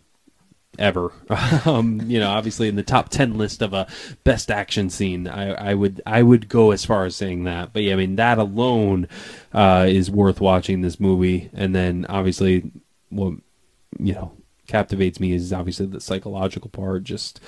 ever. 0.80 1.12
um, 1.66 2.02
you 2.06 2.20
know, 2.20 2.30
obviously 2.30 2.68
in 2.68 2.76
the 2.76 2.84
top 2.84 3.10
ten 3.10 3.38
list 3.38 3.62
of 3.62 3.74
a 3.74 3.88
best 4.24 4.52
action 4.52 4.90
scene, 4.90 5.28
I, 5.28 5.72
I 5.72 5.74
would 5.74 6.02
I 6.06 6.24
would 6.24 6.50
go 6.50 6.72
as 6.72 6.86
far 6.86 7.06
as 7.06 7.16
saying 7.16 7.44
that. 7.46 7.74
But 7.74 7.84
yeah, 7.84 7.94
I 7.94 7.98
mean 7.98 8.16
that 8.16 8.38
alone 8.38 9.08
uh, 9.54 9.86
is 9.88 10.10
worth 10.10 10.42
watching 10.42 10.82
this 10.82 11.00
movie. 11.00 11.50
And 11.54 11.76
then 11.76 12.06
obviously, 12.10 12.72
what 13.10 13.34
you 14.00 14.14
know 14.14 14.34
captivates 14.68 15.20
me 15.20 15.34
is 15.34 15.54
obviously 15.54 15.86
the 15.86 16.02
psychological 16.02 16.70
part. 16.70 17.04
Just 17.04 17.40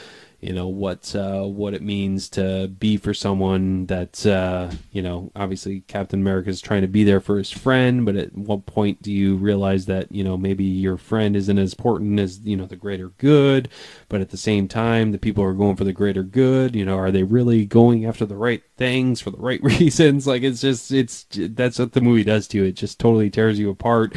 you 0.46 0.54
know 0.54 0.68
what 0.68 1.16
uh, 1.16 1.42
what 1.42 1.74
it 1.74 1.82
means 1.82 2.30
to 2.30 2.68
be 2.68 2.98
for 2.98 3.16
someone 3.16 3.88
that 3.88 4.24
uh, 4.28 4.70
you 4.92 5.02
know 5.02 5.32
obviously 5.36 5.80
Captain 5.88 6.20
America 6.22 6.52
is 6.52 6.62
trying 6.62 6.84
to 6.84 6.88
be 6.88 7.04
there 7.04 7.20
for 7.20 7.40
his 7.40 7.50
friend, 7.50 8.06
but 8.06 8.16
at 8.16 8.38
what 8.38 8.68
point 8.68 9.02
do 9.02 9.12
you 9.12 9.38
realize 9.38 9.88
that 9.88 10.12
you 10.12 10.24
know 10.24 10.38
maybe 10.38 10.64
your 10.64 10.98
friend 10.98 11.36
isn't 11.36 11.58
as 11.58 11.74
important 11.74 12.20
as 12.20 12.42
you 12.42 12.56
know 12.56 12.68
the 12.68 12.76
greater 12.76 13.10
good, 13.18 13.70
but 14.08 14.22
at 14.22 14.30
the 14.30 14.38
same 14.38 14.68
time 14.68 15.12
the 15.12 15.18
people 15.18 15.44
are 15.44 15.54
going 15.54 15.76
for 15.76 15.84
the 15.84 15.92
greater 15.92 16.22
good. 16.22 16.76
You 16.76 16.86
know, 16.86 16.96
are 16.96 17.10
they 17.10 17.24
really 17.24 17.66
going 17.66 18.06
after 18.06 18.28
the 18.28 18.38
right 18.38 18.62
things 18.78 19.20
for 19.20 19.32
the 19.32 19.38
right 19.38 19.64
reasons? 19.64 20.28
Like 20.28 20.44
it's 20.44 20.62
just 20.62 20.92
it's 20.92 21.26
that's 21.32 21.80
what 21.80 21.94
the 21.94 22.02
movie 22.02 22.24
does 22.24 22.48
to 22.50 22.58
you. 22.60 22.66
It 22.66 22.74
just 22.74 23.00
totally 23.00 23.32
tears 23.32 23.58
you 23.58 23.72
apart 23.72 24.16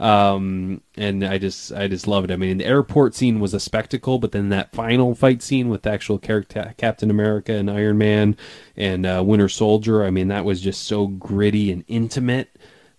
um, 0.00 0.80
and 0.96 1.22
I 1.24 1.38
just 1.38 1.72
I 1.72 1.86
just 1.86 2.08
love 2.08 2.24
it. 2.24 2.30
I 2.30 2.36
mean, 2.36 2.58
the 2.58 2.64
airport 2.66 3.14
scene 3.14 3.38
was 3.38 3.52
a 3.54 3.60
spectacle, 3.60 4.18
but 4.18 4.32
then 4.32 4.48
that 4.48 4.72
final 4.72 5.14
fight 5.14 5.42
scene 5.42 5.68
with 5.68 5.82
the 5.82 5.90
actual 5.90 6.18
character 6.18 6.74
Captain 6.78 7.10
America 7.10 7.52
and 7.52 7.70
Iron 7.70 7.98
Man 7.98 8.36
and 8.76 9.04
uh, 9.06 9.22
Winter 9.24 9.48
Soldier, 9.48 10.02
I 10.04 10.10
mean, 10.10 10.28
that 10.28 10.44
was 10.44 10.60
just 10.60 10.84
so 10.84 11.06
gritty 11.06 11.70
and 11.70 11.84
intimate 11.86 12.48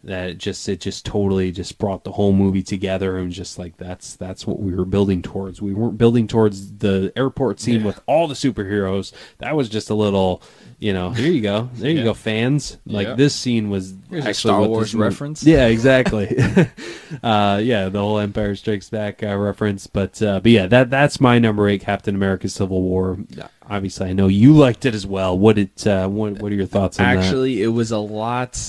that 0.04 0.30
it 0.32 0.38
just 0.40 0.68
it 0.68 0.80
just 0.82 1.06
totally 1.06 1.52
just 1.52 1.78
brought 1.78 2.04
the 2.04 2.12
whole 2.14 2.34
movie 2.34 2.64
together 2.64 3.18
and 3.18 3.32
just 3.32 3.60
like 3.60 3.78
that's 3.78 4.16
that's 4.16 4.48
what 4.48 4.60
we 4.60 4.74
were 4.74 4.86
building 4.86 5.22
towards. 5.22 5.62
We 5.62 5.74
weren't 5.76 5.98
building 5.98 6.28
towards 6.28 6.78
the 6.78 7.12
airport 7.16 7.60
scene 7.60 7.82
Yeah. 7.82 7.88
with 7.88 8.02
all 8.08 8.28
the 8.28 8.34
superheroes. 8.36 9.12
That 9.40 9.56
was 9.56 9.70
just 9.70 9.90
a 9.92 9.94
little, 9.96 10.42
you 10.82 10.92
know. 10.92 11.12
Here 11.12 11.32
you 11.32 11.40
go, 11.42 11.70
there 11.76 11.90
you 11.92 12.00
Yeah. 12.00 12.04
go, 12.04 12.14
fans. 12.14 12.78
Like 12.86 13.08
Yeah. 13.08 13.14
this 13.16 13.34
scene 13.34 13.70
was 13.70 13.94
Here's 14.10 14.26
a 14.26 14.30
actually 14.30 14.50
Star 14.52 14.60
what 14.60 14.70
Wars 14.72 14.88
this 14.88 14.94
movie- 14.96 15.04
reference. 15.06 15.44
Yeah, 15.44 15.68
exactly. 15.68 16.28
uh, 17.24 17.62
yeah, 17.64 17.88
the 17.90 18.00
whole 18.00 18.20
Empire 18.20 18.56
Strikes 18.56 18.90
Back 18.90 19.24
uh, 19.24 19.36
reference, 19.38 19.88
but 19.88 20.22
uh, 20.22 20.40
but 20.42 20.52
yeah, 20.52 20.68
that 20.68 20.90
that's 20.90 21.20
my 21.22 21.40
number 21.40 21.68
eight, 21.70 21.82
Captain 21.82 22.16
America: 22.16 22.50
Civil 22.50 22.82
War. 22.82 23.18
Obviously, 23.70 24.10
I 24.10 24.14
know 24.14 24.28
you 24.28 24.54
liked 24.54 24.86
it 24.86 24.94
as 24.94 25.08
well. 25.08 25.38
What 25.38 25.56
did 25.56 25.88
uh, 25.88 26.08
what 26.10 26.42
what 26.42 26.52
are 26.52 26.56
your 26.56 26.66
thoughts 26.66 27.00
on 27.00 27.06
that? 27.16 27.24
Actually, 27.24 27.62
it 27.64 27.68
was 27.70 27.92
a 27.92 27.98
lot. 28.00 28.60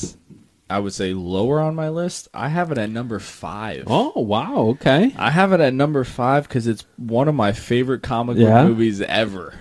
I 0.71 0.79
would 0.79 0.95
say 0.95 1.13
lower 1.13 1.61
on 1.61 1.75
my 1.75 1.91
list. 1.91 2.29
I 2.33 2.49
have 2.49 2.73
it 2.73 2.79
at 2.79 2.89
number 2.89 3.19
five. 3.19 3.85
Oh 3.89 4.13
wow, 4.21 4.57
okay. 4.81 5.13
I 5.19 5.31
have 5.31 5.53
it 5.53 5.61
at 5.61 5.75
number 5.75 6.03
five 6.05 6.49
because 6.49 6.67
it's 6.67 6.87
one 6.97 7.29
of 7.29 7.35
my 7.35 7.53
favorite 7.53 8.03
comic 8.03 8.39
Yeah? 8.39 8.63
book 8.63 8.69
movies 8.71 9.01
ever. 9.03 9.55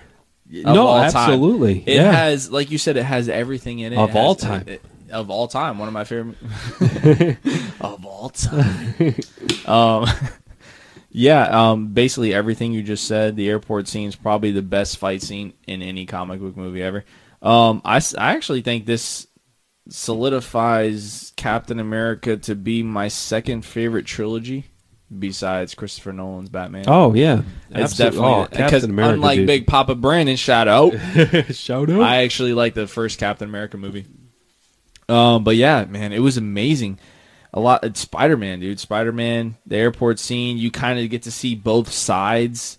No, 0.52 0.86
all 0.86 1.10
time. 1.10 1.30
absolutely. 1.30 1.82
It 1.86 1.96
yeah. 1.96 2.12
has, 2.12 2.50
like 2.50 2.70
you 2.70 2.78
said, 2.78 2.96
it 2.96 3.04
has 3.04 3.28
everything 3.28 3.78
in 3.78 3.92
it. 3.92 3.98
Of 3.98 4.10
It 4.10 4.16
all 4.16 4.34
has- 4.34 4.42
time. 4.42 4.64
it- 4.68 4.82
of 5.10 5.28
all 5.28 5.46
time, 5.46 5.78
one 5.78 5.88
of 5.88 5.94
my 5.94 6.04
favorite. 6.04 6.36
of 7.82 8.04
all 8.06 8.30
time. 8.30 8.94
um, 9.66 10.06
yeah. 11.10 11.70
Um, 11.70 11.88
basically 11.88 12.32
everything 12.32 12.72
you 12.72 12.82
just 12.82 13.06
said. 13.06 13.36
The 13.36 13.48
airport 13.50 13.88
scene 13.88 14.08
is 14.08 14.16
probably 14.16 14.52
the 14.52 14.62
best 14.62 14.96
fight 14.96 15.20
scene 15.22 15.52
in 15.66 15.82
any 15.82 16.06
comic 16.06 16.40
book 16.40 16.56
movie 16.56 16.82
ever. 16.82 17.04
Um, 17.42 17.82
I, 17.84 17.96
I 18.16 18.34
actually 18.36 18.62
think 18.62 18.86
this 18.86 19.26
solidifies 19.88 21.32
Captain 21.36 21.78
America 21.78 22.36
to 22.36 22.54
be 22.54 22.82
my 22.82 23.08
second 23.08 23.64
favorite 23.64 24.06
trilogy 24.06 24.66
besides 25.18 25.74
Christopher 25.74 26.12
Nolan's 26.12 26.48
Batman. 26.50 26.84
oh 26.88 27.14
yeah, 27.14 27.42
It's 27.70 27.92
Absolute- 27.92 28.06
definitely 28.10 28.30
oh, 28.32 28.46
because 28.50 28.70
Captain 28.70 28.90
America. 28.90 29.14
unlike 29.14 29.36
dude. 29.38 29.46
Big 29.46 29.66
Papa 29.66 29.94
Brandon, 29.94 30.36
shout 30.36 30.68
out. 30.68 30.90
shout 31.52 31.90
out. 31.90 32.00
I 32.02 32.22
actually 32.24 32.54
like 32.54 32.74
the 32.74 32.86
first 32.86 33.18
Captain 33.18 33.48
America 33.48 33.76
movie. 33.76 34.06
Um, 35.08 35.44
but 35.44 35.56
yeah, 35.56 35.84
man, 35.84 36.12
it 36.12 36.20
was 36.20 36.36
amazing. 36.36 36.98
A 37.52 37.60
lot. 37.60 37.84
It's 37.84 38.00
Spider 38.00 38.36
Man, 38.36 38.60
dude. 38.60 38.80
Spider 38.80 39.12
Man, 39.12 39.56
the 39.66 39.76
airport 39.76 40.18
scene. 40.18 40.56
You 40.56 40.70
kind 40.70 40.98
of 40.98 41.10
get 41.10 41.24
to 41.24 41.30
see 41.30 41.54
both 41.54 41.92
sides, 41.92 42.78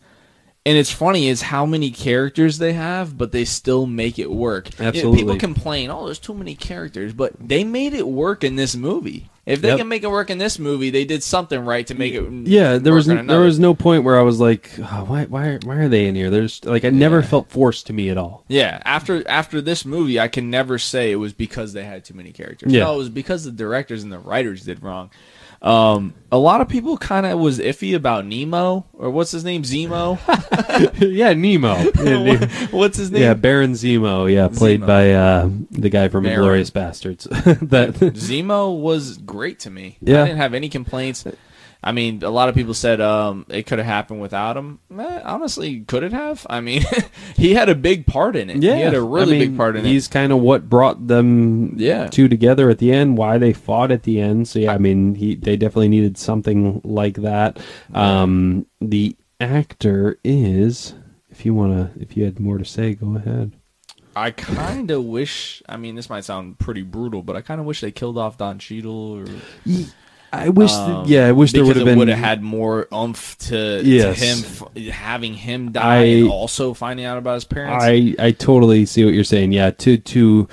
and 0.65 0.75
it's 0.75 0.89
funny 0.91 1.27
is 1.27 1.43
how 1.43 1.67
many 1.67 1.91
characters 1.91 2.57
they 2.57 2.73
have, 2.73 3.15
but 3.15 3.31
they 3.31 3.45
still 3.45 3.85
make 3.85 4.17
it 4.17 4.31
work. 4.31 4.71
You 4.79 4.83
know, 4.83 4.87
Absolutely. 4.89 5.19
people 5.19 5.37
complain, 5.37 5.91
oh, 5.91 6.05
there's 6.05 6.17
too 6.17 6.33
many 6.33 6.55
characters, 6.55 7.13
but 7.13 7.33
they 7.39 7.63
made 7.63 7.93
it 7.93 8.07
work 8.07 8.43
in 8.43 8.55
this 8.55 8.75
movie. 8.75 9.29
If 9.45 9.61
they 9.61 9.67
Yep. 9.69 9.77
can 9.79 9.87
make 9.89 10.03
it 10.03 10.09
work 10.09 10.29
in 10.29 10.37
this 10.37 10.57
movie, 10.57 10.89
they 10.89 11.03
did 11.03 11.21
something 11.21 11.65
right 11.65 11.85
to 11.87 11.95
make 11.95 12.13
it. 12.13 12.23
yeah, 12.47 12.77
there 12.77 12.93
work 12.93 12.99
was 12.99 13.07
in 13.09 13.27
there 13.27 13.41
was 13.41 13.59
no 13.59 13.73
point 13.73 14.05
where 14.05 14.17
I 14.17 14.21
was 14.21 14.39
like, 14.39 14.69
oh, 14.79 15.03
why 15.05 15.25
why 15.25 15.59
why 15.65 15.75
are 15.75 15.89
they 15.89 16.05
in 16.05 16.15
here? 16.15 16.29
There's 16.29 16.63
like 16.63 16.85
I 16.85 16.89
never 16.91 17.19
Yeah. 17.19 17.25
felt 17.25 17.49
forced 17.49 17.87
to 17.87 17.93
me 17.93 18.07
at 18.09 18.17
all. 18.17 18.45
Yeah, 18.47 18.81
after 18.85 19.27
after 19.27 19.59
this 19.59 19.83
movie, 19.85 20.17
I 20.17 20.29
can 20.29 20.49
never 20.49 20.79
say 20.79 21.11
it 21.11 21.17
was 21.17 21.33
because 21.33 21.73
they 21.73 21.83
had 21.83 22.05
too 22.05 22.13
many 22.13 22.31
characters. 22.31 22.71
Yeah. 22.71 22.83
No, 22.85 22.95
it 22.95 22.97
was 22.99 23.09
because 23.09 23.43
the 23.43 23.51
directors 23.51 24.01
and 24.01 24.13
the 24.13 24.19
writers 24.19 24.61
did 24.63 24.81
wrong. 24.81 25.09
Um, 25.63 26.13
a 26.29 26.37
lot 26.37 26.59
of 26.59 26.67
people 26.67 26.97
kind 26.97 27.25
of 27.25 27.39
was 27.39 27.57
iffy 27.59 27.95
about 27.95 28.25
Nemo 28.25 28.85
or 28.93 29.09
what's 29.09 29.31
his 29.31 29.45
name, 29.45 29.63
Zemo. 29.63 30.19
yeah, 30.99 31.33
Nemo. 31.33 31.75
Yeah, 32.03 32.23
Nemo. 32.23 32.47
what's 32.71 32.97
his 32.97 33.11
name? 33.11 33.21
Yeah, 33.21 33.33
Baron 33.33 33.71
Zemo. 33.71 34.31
Yeah, 34.31 34.49
played 34.49 34.81
Zemo. 34.81 34.87
by 34.87 35.11
uh, 35.13 35.49
the 35.71 35.89
guy 35.89 36.09
from 36.09 36.25
Baron. 36.25 36.39
Inglourious 36.39 36.71
Basterds. 36.71 37.29
that 37.69 37.93
Zemo 37.93 38.77
was 38.77 39.17
great 39.19 39.59
to 39.59 39.69
me. 39.69 39.97
Yeah. 40.01 40.23
I 40.23 40.25
didn't 40.25 40.39
have 40.39 40.53
any 40.53 40.67
complaints. 40.67 41.23
I 41.83 41.91
mean, 41.91 42.23
a 42.23 42.29
lot 42.29 42.47
of 42.47 42.55
people 42.55 42.73
said 42.73 43.01
um, 43.01 43.45
it 43.49 43.63
could 43.63 43.77
have 43.77 43.85
happened 43.85 44.21
without 44.21 44.55
him. 44.55 44.79
Eh, 44.97 45.21
honestly, 45.25 45.81
could 45.81 46.03
it 46.03 46.13
have? 46.13 46.47
I 46.49 46.61
mean, 46.61 46.83
he 47.35 47.53
had 47.53 47.67
a 47.67 47.75
big 47.75 48.05
part 48.05 48.35
in 48.37 48.49
it. 48.49 48.63
yeah, 48.63 48.75
he 48.75 48.81
had 48.81 48.93
a 48.93 49.01
really 49.01 49.35
I 49.35 49.39
mean, 49.39 49.49
big 49.49 49.57
part 49.57 49.75
in 49.75 49.85
it. 49.85 49.89
He's 49.89 50.07
kind 50.07 50.31
of 50.31 50.39
what 50.39 50.69
brought 50.69 51.07
them 51.07 51.73
Yeah. 51.77 52.07
two 52.07 52.27
together 52.29 52.69
at 52.69 52.77
the 52.77 52.91
end. 52.93 53.17
Why 53.17 53.37
they 53.37 53.51
fought 53.51 53.91
at 53.91 54.03
the 54.03 54.21
end. 54.21 54.47
So 54.47 54.59
yeah, 54.59 54.73
I 54.73 54.77
mean, 54.77 55.15
he 55.15 55.35
they 55.35 55.57
definitely 55.57 55.89
needed 55.89 56.17
something 56.17 56.79
like 56.85 57.15
that. 57.17 57.59
Um, 57.93 58.65
the 58.79 59.15
actor 59.41 60.19
is. 60.23 60.93
If 61.29 61.45
you 61.45 61.53
wanna, 61.53 61.91
if 61.99 62.15
you 62.15 62.23
had 62.25 62.39
more 62.39 62.59
to 62.59 62.65
say, 62.65 62.93
go 62.93 63.15
ahead. 63.17 63.53
I 64.15 64.29
kind 64.29 64.91
of 64.91 65.03
wish. 65.03 65.63
I 65.67 65.77
mean, 65.77 65.95
this 65.95 66.07
might 66.09 66.23
sound 66.23 66.59
pretty 66.59 66.83
brutal, 66.83 67.23
but 67.23 67.35
I 67.35 67.41
kind 67.41 67.59
of 67.59 67.65
wish 67.65 67.81
they 67.81 67.91
killed 67.91 68.17
off 68.19 68.37
Don 68.37 68.59
Cheadle. 68.59 69.17
Or 69.17 69.25
I 70.35 70.49
wish, 70.49 70.71
um, 70.71 71.05
yeah, 71.07 71.27
I 71.27 71.31
wish 71.31 71.51
there 71.51 71.63
would 71.63 71.75
have 71.75 71.85
been 71.85 71.97
would 71.99 72.07
have 72.07 72.17
had 72.17 72.41
more 72.41 72.87
oomph 72.93 73.37
to, 73.49 73.81
Yes. 73.83 74.19
to 74.19 74.25
him 74.25 74.89
having 74.91 75.33
him 75.35 75.71
die 75.71 75.95
I- 75.97 76.03
and 76.05 76.29
also 76.29 76.73
finding 76.73 77.05
out 77.05 77.17
about 77.17 77.35
his 77.35 77.45
parents. 77.45 77.83
I 77.85 78.15
I 78.19 78.31
totally 78.31 78.85
see 78.85 79.05
what 79.05 79.13
you're 79.13 79.23
saying. 79.23 79.51
Yeah, 79.51 79.69
to 79.71 79.97
to 79.97 80.47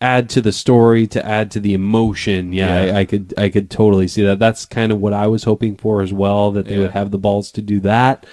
add 0.00 0.28
to 0.30 0.40
the 0.40 0.52
story, 0.52 1.06
to 1.08 1.26
add 1.26 1.50
to 1.52 1.60
the 1.60 1.74
emotion. 1.74 2.52
Yeah, 2.52 2.84
Yeah. 2.84 2.92
I, 2.94 3.00
I 3.00 3.04
could 3.06 3.34
I 3.36 3.48
could 3.48 3.70
totally 3.70 4.06
see 4.06 4.22
that. 4.24 4.38
That's 4.38 4.66
kind 4.66 4.92
of 4.92 5.00
what 5.00 5.12
I 5.12 5.26
was 5.26 5.44
hoping 5.44 5.76
for 5.76 6.00
as 6.02 6.12
well. 6.12 6.50
That 6.52 6.66
they 6.66 6.74
Yeah. 6.74 6.80
would 6.82 6.90
have 6.92 7.10
the 7.10 7.18
balls 7.18 7.50
to 7.52 7.62
do 7.62 7.80
that. 7.80 8.26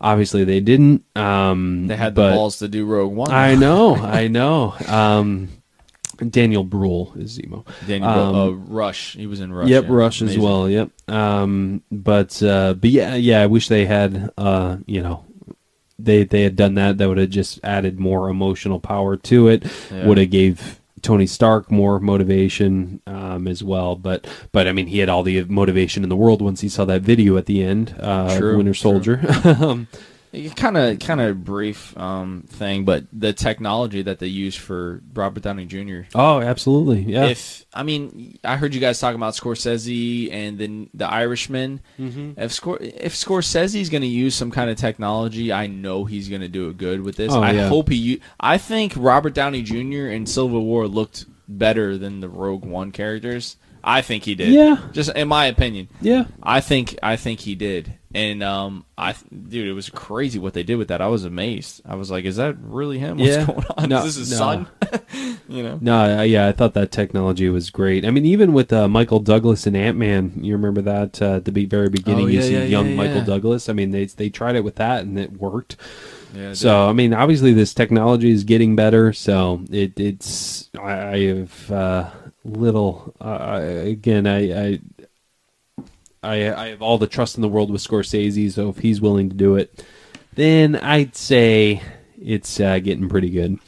Obviously, 0.00 0.44
they 0.44 0.60
didn't. 0.60 1.04
Um, 1.16 1.86
they 1.86 1.96
had 1.96 2.14
the 2.14 2.30
balls 2.30 2.58
to 2.58 2.68
do 2.68 2.84
Rogue 2.84 3.14
One. 3.14 3.30
I 3.30 3.54
know, 3.54 3.94
I 3.96 4.28
know. 4.28 4.74
Um, 4.86 5.48
Daniel 6.30 6.64
Bruhl 6.64 7.12
is 7.16 7.38
Zemo. 7.38 7.64
Daniel 7.86 8.08
Um, 8.10 8.34
uh, 8.36 8.50
Rush. 8.50 9.14
He 9.14 9.26
was 9.26 9.40
in 9.40 9.52
Rush. 9.52 9.68
yep, 9.68 9.84
yeah. 9.84 9.90
Rush 9.92 10.22
as 10.22 10.38
well. 10.38 10.68
Yep. 10.68 10.90
Um, 11.08 11.82
but 11.90 12.42
uh, 12.42 12.74
but 12.74 12.90
yeah, 12.90 13.14
yeah. 13.14 13.40
I 13.42 13.46
wish 13.46 13.68
they 13.68 13.86
had. 13.86 14.30
Uh, 14.38 14.78
you 14.86 15.02
know, 15.02 15.24
they 15.98 16.24
they 16.24 16.42
had 16.42 16.56
done 16.56 16.74
that. 16.74 16.98
That 16.98 17.08
would 17.08 17.18
have 17.18 17.30
just 17.30 17.60
added 17.64 17.98
more 17.98 18.28
emotional 18.28 18.80
power 18.80 19.16
to 19.16 19.48
it. 19.48 19.64
Yeah. 19.90 20.06
Would 20.06 20.18
have 20.18 20.30
gave 20.30 20.80
Tony 21.02 21.26
Stark 21.26 21.70
more 21.70 22.00
motivation 22.00 23.00
um, 23.06 23.46
as 23.46 23.62
well. 23.62 23.96
But 23.96 24.26
but 24.52 24.66
I 24.66 24.72
mean, 24.72 24.86
he 24.88 24.98
had 24.98 25.08
all 25.08 25.22
the 25.22 25.44
motivation 25.44 26.02
in 26.02 26.08
the 26.08 26.16
world 26.16 26.42
once 26.42 26.60
he 26.60 26.68
saw 26.68 26.84
that 26.86 27.02
video 27.02 27.36
at 27.36 27.46
the 27.46 27.62
end. 27.62 27.94
Uh, 28.00 28.36
True, 28.38 28.56
Winter. 28.56 28.74
Soldier. 28.74 29.16
kind 30.56 30.76
of 30.76 30.98
kind 30.98 31.20
of 31.20 31.44
brief 31.44 31.96
um, 31.98 32.44
thing, 32.48 32.84
but 32.84 33.04
the 33.12 33.32
technology 33.32 34.02
that 34.02 34.18
they 34.18 34.26
use 34.26 34.54
for 34.54 35.02
Robert 35.14 35.42
Downey 35.42 35.66
Jr. 35.66 36.00
oh, 36.14 36.40
absolutely. 36.40 37.00
Yeah. 37.02 37.26
If 37.26 37.64
I 37.72 37.82
mean, 37.82 38.38
I 38.44 38.56
heard 38.56 38.74
you 38.74 38.80
guys 38.80 38.98
talking 39.00 39.16
about 39.16 39.34
Scorsese 39.34 40.32
and 40.32 40.58
then 40.58 40.90
the 40.94 41.06
Irishman. 41.10 41.80
Mm-hmm. 41.98 42.32
If 42.40 42.52
Scor- 42.52 42.80
if 42.80 43.14
Scorsese's 43.14 43.88
going 43.90 44.02
to 44.02 44.06
use 44.08 44.34
some 44.34 44.50
kind 44.50 44.70
of 44.70 44.76
technology, 44.76 45.52
I 45.52 45.66
know 45.66 46.04
he's 46.04 46.28
going 46.28 46.42
to 46.42 46.48
do 46.48 46.68
it 46.68 46.76
good 46.78 47.02
with 47.02 47.16
this. 47.16 47.32
Oh, 47.32 47.40
I 47.42 47.52
yeah. 47.52 47.68
hope 47.68 47.88
he. 47.88 47.96
u- 47.96 48.20
I 48.40 48.58
think 48.58 48.92
Robert 48.96 49.34
Downey 49.34 49.62
Jr. 49.62 50.08
in 50.08 50.26
Civil 50.26 50.64
War 50.64 50.86
looked 50.88 51.26
better 51.48 51.96
than 51.96 52.20
the 52.20 52.28
Rogue 52.28 52.64
One 52.64 52.92
characters. 52.92 53.56
I 53.84 54.02
think 54.02 54.24
he 54.24 54.34
did. 54.34 54.48
Yeah. 54.48 54.78
just 54.92 55.14
in 55.14 55.28
my 55.28 55.46
opinion. 55.46 55.88
yeah. 56.00 56.24
I 56.42 56.60
think 56.60 56.98
I 57.04 57.14
think 57.14 57.38
he 57.40 57.54
did, 57.54 57.94
And 58.16 58.42
um, 58.42 58.86
I 58.96 59.14
dude, 59.30 59.68
it 59.68 59.74
was 59.74 59.90
crazy 59.90 60.38
what 60.38 60.54
they 60.54 60.62
did 60.62 60.76
with 60.76 60.88
that. 60.88 61.02
I 61.02 61.08
was 61.08 61.26
amazed. 61.26 61.82
I 61.84 61.96
was 61.96 62.10
like, 62.10 62.24
"Is 62.24 62.36
that 62.36 62.56
really 62.58 62.98
him? 62.98 63.18
What's 63.18 63.30
Yeah. 63.36 63.44
going 63.44 63.64
on? 63.76 63.88
No, 63.90 63.98
Is 63.98 64.16
this 64.16 64.28
his 64.28 64.30
no. 64.30 64.36
son?" 64.38 64.68
you 65.50 65.62
know. 65.62 65.78
No, 65.82 66.22
yeah, 66.22 66.48
I 66.48 66.52
thought 66.52 66.72
that 66.72 66.90
technology 66.92 67.50
was 67.50 67.68
great. 67.68 68.06
I 68.06 68.10
mean, 68.10 68.24
even 68.24 68.54
with 68.54 68.72
uh, 68.72 68.88
Michael 68.88 69.20
Douglas 69.20 69.66
and 69.66 69.76
Ant 69.76 69.98
Man, 69.98 70.32
you 70.40 70.54
remember 70.54 70.80
that 70.80 71.20
uh, 71.20 71.34
at 71.36 71.44
the 71.44 71.52
be- 71.52 71.66
very 71.66 71.90
beginning, 71.90 72.24
Oh, 72.24 72.28
you 72.28 72.38
yeah, 72.40 72.46
see 72.46 72.52
yeah, 72.54 72.64
young 72.64 72.88
yeah, 72.88 72.96
Michael. 72.96 73.22
Douglas. 73.22 73.68
I 73.68 73.74
mean, 73.74 73.90
they 73.90 74.06
they 74.06 74.30
tried 74.30 74.56
it 74.56 74.64
with 74.64 74.76
that 74.76 75.02
and 75.02 75.18
it 75.18 75.32
worked. 75.38 75.76
Yeah, 76.34 76.54
So 76.54 76.88
I 76.88 76.94
mean, 76.94 77.12
obviously 77.12 77.52
this 77.52 77.74
technology 77.74 78.30
is 78.30 78.44
getting 78.44 78.76
better. 78.76 79.12
So 79.12 79.60
it 79.70 80.00
it's 80.00 80.70
I, 80.80 80.92
I 81.16 81.26
have 81.36 81.70
uh, 81.70 82.10
little 82.46 83.14
uh, 83.20 83.60
again 83.62 84.26
I, 84.26 84.68
I 84.68 84.80
I 86.26 86.64
I 86.64 86.68
have 86.68 86.82
all 86.82 86.98
the 86.98 87.06
trust 87.06 87.36
in 87.36 87.42
the 87.42 87.48
world 87.48 87.70
with 87.70 87.82
Scorsese. 87.82 88.52
So 88.52 88.68
if 88.68 88.78
he's 88.78 89.00
willing 89.00 89.28
to 89.28 89.34
do 89.36 89.56
it, 89.56 89.84
then 90.34 90.76
I'd 90.76 91.16
say 91.16 91.82
it's 92.20 92.60
uh, 92.60 92.78
getting 92.78 93.08
pretty 93.08 93.30
good. 93.30 93.58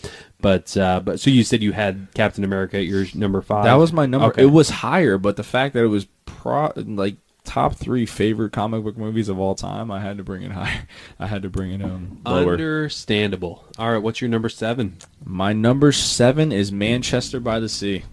But 0.40 0.76
uh, 0.76 1.00
but 1.00 1.20
so 1.20 1.30
you 1.30 1.42
said 1.42 1.62
you 1.62 1.72
had 1.72 2.08
Captain 2.14 2.44
America 2.44 2.76
at 2.78 2.84
your 2.84 3.06
number 3.14 3.42
five. 3.42 3.64
That 3.64 3.74
was 3.74 3.92
my 3.92 4.06
number. 4.06 4.28
Okay. 4.28 4.42
It 4.42 4.46
was 4.46 4.70
higher, 4.70 5.18
but 5.18 5.36
the 5.36 5.42
fact 5.42 5.74
that 5.74 5.82
it 5.82 5.88
was 5.88 6.06
pro 6.26 6.72
like 6.76 7.16
top 7.44 7.74
three 7.74 8.06
favorite 8.06 8.52
comic 8.52 8.84
book 8.84 8.96
movies 8.96 9.28
of 9.28 9.40
all 9.40 9.54
time, 9.54 9.90
I 9.90 10.00
had 10.00 10.18
to 10.18 10.24
bring 10.24 10.42
it 10.42 10.52
higher. 10.52 10.86
I 11.18 11.26
had 11.26 11.42
to 11.42 11.48
bring 11.48 11.72
it 11.72 11.82
um 11.82 12.20
lower. 12.24 12.52
understandable. 12.52 13.64
All 13.78 13.90
right, 13.90 14.02
what's 14.02 14.20
your 14.20 14.30
number 14.30 14.48
seven? 14.48 14.98
My 15.24 15.52
number 15.52 15.90
seven 15.90 16.52
is 16.52 16.70
Manchester 16.70 17.40
by 17.40 17.58
the 17.58 17.68
Sea. 17.68 18.04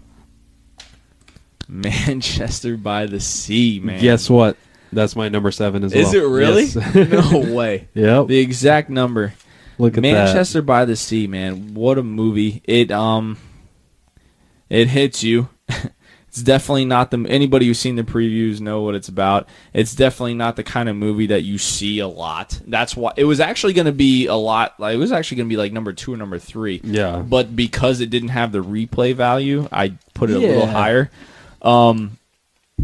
Manchester 1.68 2.76
by 2.76 3.06
the 3.06 3.20
Sea, 3.20 3.80
man. 3.82 4.00
Guess 4.00 4.30
what? 4.30 4.56
That's 4.92 5.16
my 5.16 5.28
number 5.28 5.50
seven 5.50 5.84
as 5.84 5.94
well. 5.94 6.02
Is 6.02 6.14
it 6.14 6.22
really? 6.22 6.64
Yes. 6.64 6.94
no 7.34 7.54
way. 7.54 7.88
yep. 7.94 8.28
The 8.28 8.38
exact 8.38 8.88
number. 8.88 9.34
Look 9.78 9.96
at 9.96 10.02
Manchester 10.02 10.62
by 10.62 10.84
the 10.84 10.96
Sea, 10.96 11.26
man. 11.26 11.74
What 11.74 11.98
a 11.98 12.02
movie. 12.02 12.62
It 12.64 12.90
um 12.90 13.36
it 14.70 14.88
hits 14.88 15.22
you. 15.22 15.48
it's 16.28 16.42
definitely 16.42 16.84
not 16.84 17.10
the 17.10 17.26
anybody 17.28 17.66
who's 17.66 17.78
seen 17.78 17.96
the 17.96 18.04
previews 18.04 18.60
know 18.60 18.82
what 18.82 18.94
it's 18.94 19.08
about. 19.08 19.48
It's 19.74 19.94
definitely 19.94 20.34
not 20.34 20.56
the 20.56 20.62
kind 20.62 20.88
of 20.88 20.96
movie 20.96 21.26
that 21.26 21.42
you 21.42 21.58
see 21.58 21.98
a 21.98 22.08
lot. 22.08 22.58
That's 22.66 22.96
why 22.96 23.12
it 23.16 23.24
was 23.24 23.40
actually 23.40 23.74
going 23.74 23.86
to 23.86 23.92
be 23.92 24.26
a 24.26 24.34
lot 24.34 24.78
like 24.78 24.94
it 24.94 24.98
was 24.98 25.12
actually 25.12 25.38
going 25.38 25.48
to 25.48 25.52
be 25.52 25.58
like 25.58 25.72
number 25.72 25.92
2 25.92 26.14
or 26.14 26.16
number 26.16 26.38
3. 26.38 26.80
Yeah. 26.84 27.18
But 27.18 27.54
because 27.54 28.00
it 28.00 28.08
didn't 28.08 28.30
have 28.30 28.52
the 28.52 28.62
replay 28.62 29.14
value, 29.14 29.68
I 29.70 29.94
put 30.14 30.30
it 30.30 30.36
a 30.36 30.38
little 30.38 30.66
higher. 30.66 31.10
Um 31.62 32.18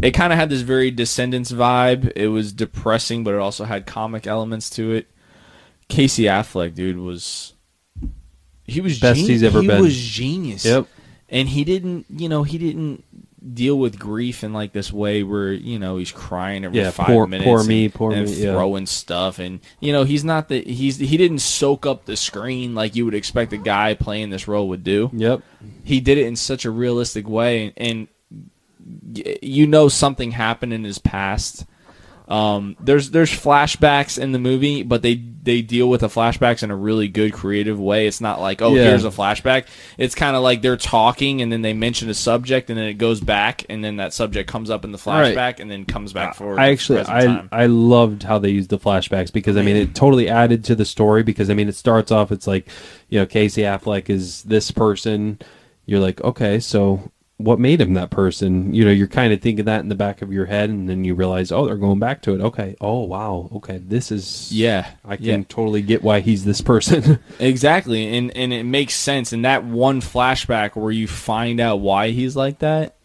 it 0.01 0.11
kind 0.11 0.33
of 0.33 0.39
had 0.39 0.49
this 0.49 0.61
very 0.61 0.89
Descendants 0.91 1.51
vibe. 1.51 2.11
It 2.15 2.27
was 2.29 2.51
depressing, 2.51 3.23
but 3.23 3.35
it 3.35 3.39
also 3.39 3.63
had 3.65 3.85
comic 3.85 4.25
elements 4.25 4.69
to 4.71 4.91
it. 4.91 5.07
Casey 5.87 6.23
Affleck, 6.23 6.73
dude, 6.73 6.97
was 6.97 7.53
he 8.65 8.81
was 8.81 8.99
Best 8.99 9.19
gen- 9.19 9.29
he's 9.29 9.43
ever 9.43 9.61
he 9.61 9.67
been. 9.67 9.81
was 9.81 9.95
genius. 9.97 10.65
Yep. 10.65 10.87
and 11.29 11.49
he 11.49 11.63
didn't, 11.63 12.05
you 12.09 12.27
know, 12.29 12.43
he 12.43 12.57
didn't 12.57 13.03
deal 13.53 13.77
with 13.77 13.99
grief 13.99 14.41
in 14.43 14.53
like 14.53 14.71
this 14.71 14.91
way 14.93 15.21
where 15.21 15.51
you 15.51 15.77
know 15.77 15.97
he's 15.97 16.11
crying 16.13 16.63
every 16.63 16.79
Yeah, 16.79 16.91
five 16.91 17.07
poor- 17.07 17.27
minutes, 17.27 17.45
poor 17.45 17.59
and- 17.59 17.67
me, 17.67 17.89
poor 17.89 18.13
and 18.13 18.25
me, 18.25 18.33
yeah. 18.35 18.53
throwing 18.53 18.85
stuff, 18.85 19.37
and 19.37 19.59
you 19.81 19.91
know 19.91 20.05
he's 20.05 20.23
not 20.23 20.47
the 20.47 20.61
he's 20.63 20.97
he 20.97 21.17
didn't 21.17 21.39
soak 21.39 21.85
up 21.85 22.05
the 22.05 22.15
screen 22.15 22.73
like 22.73 22.95
you 22.95 23.03
would 23.05 23.13
expect 23.13 23.51
a 23.53 23.57
guy 23.57 23.93
playing 23.95 24.29
this 24.31 24.47
role 24.47 24.69
would 24.69 24.83
do 24.85 25.11
Yep. 25.13 25.41
he 25.83 25.99
did 25.99 26.17
it 26.17 26.25
in 26.25 26.35
such 26.37 26.63
a 26.65 26.71
realistic 26.71 27.27
way 27.27 27.73
and 27.75 27.99
y- 27.99 28.07
you 29.13 29.67
know 29.67 29.87
something 29.87 30.31
happened 30.31 30.73
in 30.73 30.83
his 30.83 30.99
past 30.99 31.65
um, 32.25 32.77
there's 32.79 33.11
there's 33.11 33.29
flashbacks 33.29 34.17
in 34.17 34.31
the 34.31 34.39
movie, 34.39 34.81
but 34.83 35.01
they 35.01 35.15
they 35.15 35.61
deal 35.61 35.89
with 35.89 36.01
the 36.01 36.07
flashbacks 36.07 36.63
in 36.63 36.71
a 36.71 36.75
really 36.75 37.09
good 37.09 37.33
creative 37.33 37.77
way. 37.77 38.07
It's 38.07 38.21
not 38.21 38.39
like 38.39 38.61
oh 38.61 38.73
Yeah. 38.73 38.83
here's 38.83 39.03
a 39.03 39.09
flashback. 39.09 39.65
It's 39.97 40.15
kind 40.15 40.35
of 40.37 40.41
like 40.41 40.61
they're 40.61 40.77
talking 40.77 41.41
and 41.41 41.51
then 41.51 41.61
they 41.63 41.73
mention 41.73 42.09
a 42.09 42.13
subject 42.13 42.69
and 42.69 42.79
then 42.79 42.85
it 42.87 42.93
goes 42.93 43.19
back 43.19 43.65
and 43.67 43.83
then 43.83 43.97
that 43.97 44.13
subject 44.13 44.49
comes 44.49 44.69
up 44.69 44.85
in 44.85 44.93
the 44.93 45.01
Right. 45.05 45.35
flashback 45.35 45.59
and 45.59 45.69
then 45.69 45.83
comes 45.83 46.13
back 46.13 46.35
forward. 46.35 46.59
I 46.59 46.69
actually 46.69 47.01
I 47.01 47.25
time. 47.25 47.49
I 47.51 47.65
loved 47.65 48.23
how 48.23 48.39
they 48.39 48.51
used 48.51 48.69
the 48.69 48.79
flashbacks 48.79 49.31
because 49.33 49.57
I 49.57 49.61
mean 49.61 49.75
it 49.75 49.93
totally 49.93 50.29
added 50.29 50.63
to 50.65 50.75
the 50.75 50.85
story 50.85 51.23
because 51.23 51.49
I 51.49 51.55
mean 51.55 51.67
it 51.67 51.75
starts 51.75 52.09
off 52.09 52.31
it's 52.31 52.47
like 52.47 52.69
you 53.09 53.19
know 53.19 53.25
Casey 53.25 53.63
Affleck 53.63 54.09
is 54.09 54.43
this 54.43 54.71
person 54.71 55.39
you're 55.85 55.99
like 55.99 56.21
okay 56.21 56.61
so 56.61 57.11
what 57.37 57.59
made 57.59 57.81
him 57.81 57.95
that 57.95 58.09
person 58.09 58.73
you 58.73 58.85
know 58.85 58.91
you're 58.91 59.07
kind 59.07 59.33
of 59.33 59.41
thinking 59.41 59.65
that 59.65 59.81
in 59.81 59.89
the 59.89 59.95
back 59.95 60.21
of 60.21 60.31
your 60.31 60.45
head 60.45 60.69
and 60.69 60.87
then 60.87 61.03
you 61.03 61.15
realize 61.15 61.51
oh 61.51 61.65
they're 61.65 61.75
going 61.75 61.99
back 61.99 62.21
to 62.21 62.33
it 62.35 62.41
okay 62.41 62.75
oh 62.79 63.01
wow 63.01 63.49
okay 63.53 63.79
this 63.79 64.11
is 64.11 64.51
yeah, 64.51 64.91
I 65.03 65.17
can 65.17 65.25
yeah. 65.25 65.45
totally 65.49 65.81
get 65.81 66.03
why 66.03 66.19
he's 66.19 66.45
this 66.45 66.61
person 66.61 67.19
Exactly, 67.39 68.17
and 68.17 68.35
and 68.35 68.53
it 68.53 68.63
makes 68.63 68.93
sense. 68.93 69.33
And 69.33 69.45
that 69.45 69.63
one 69.63 70.01
flashback 70.01 70.75
where 70.75 70.91
you 70.91 71.07
find 71.07 71.59
out 71.59 71.77
why 71.77 72.09
he's 72.09 72.35
like 72.35 72.59
that. 72.59 72.95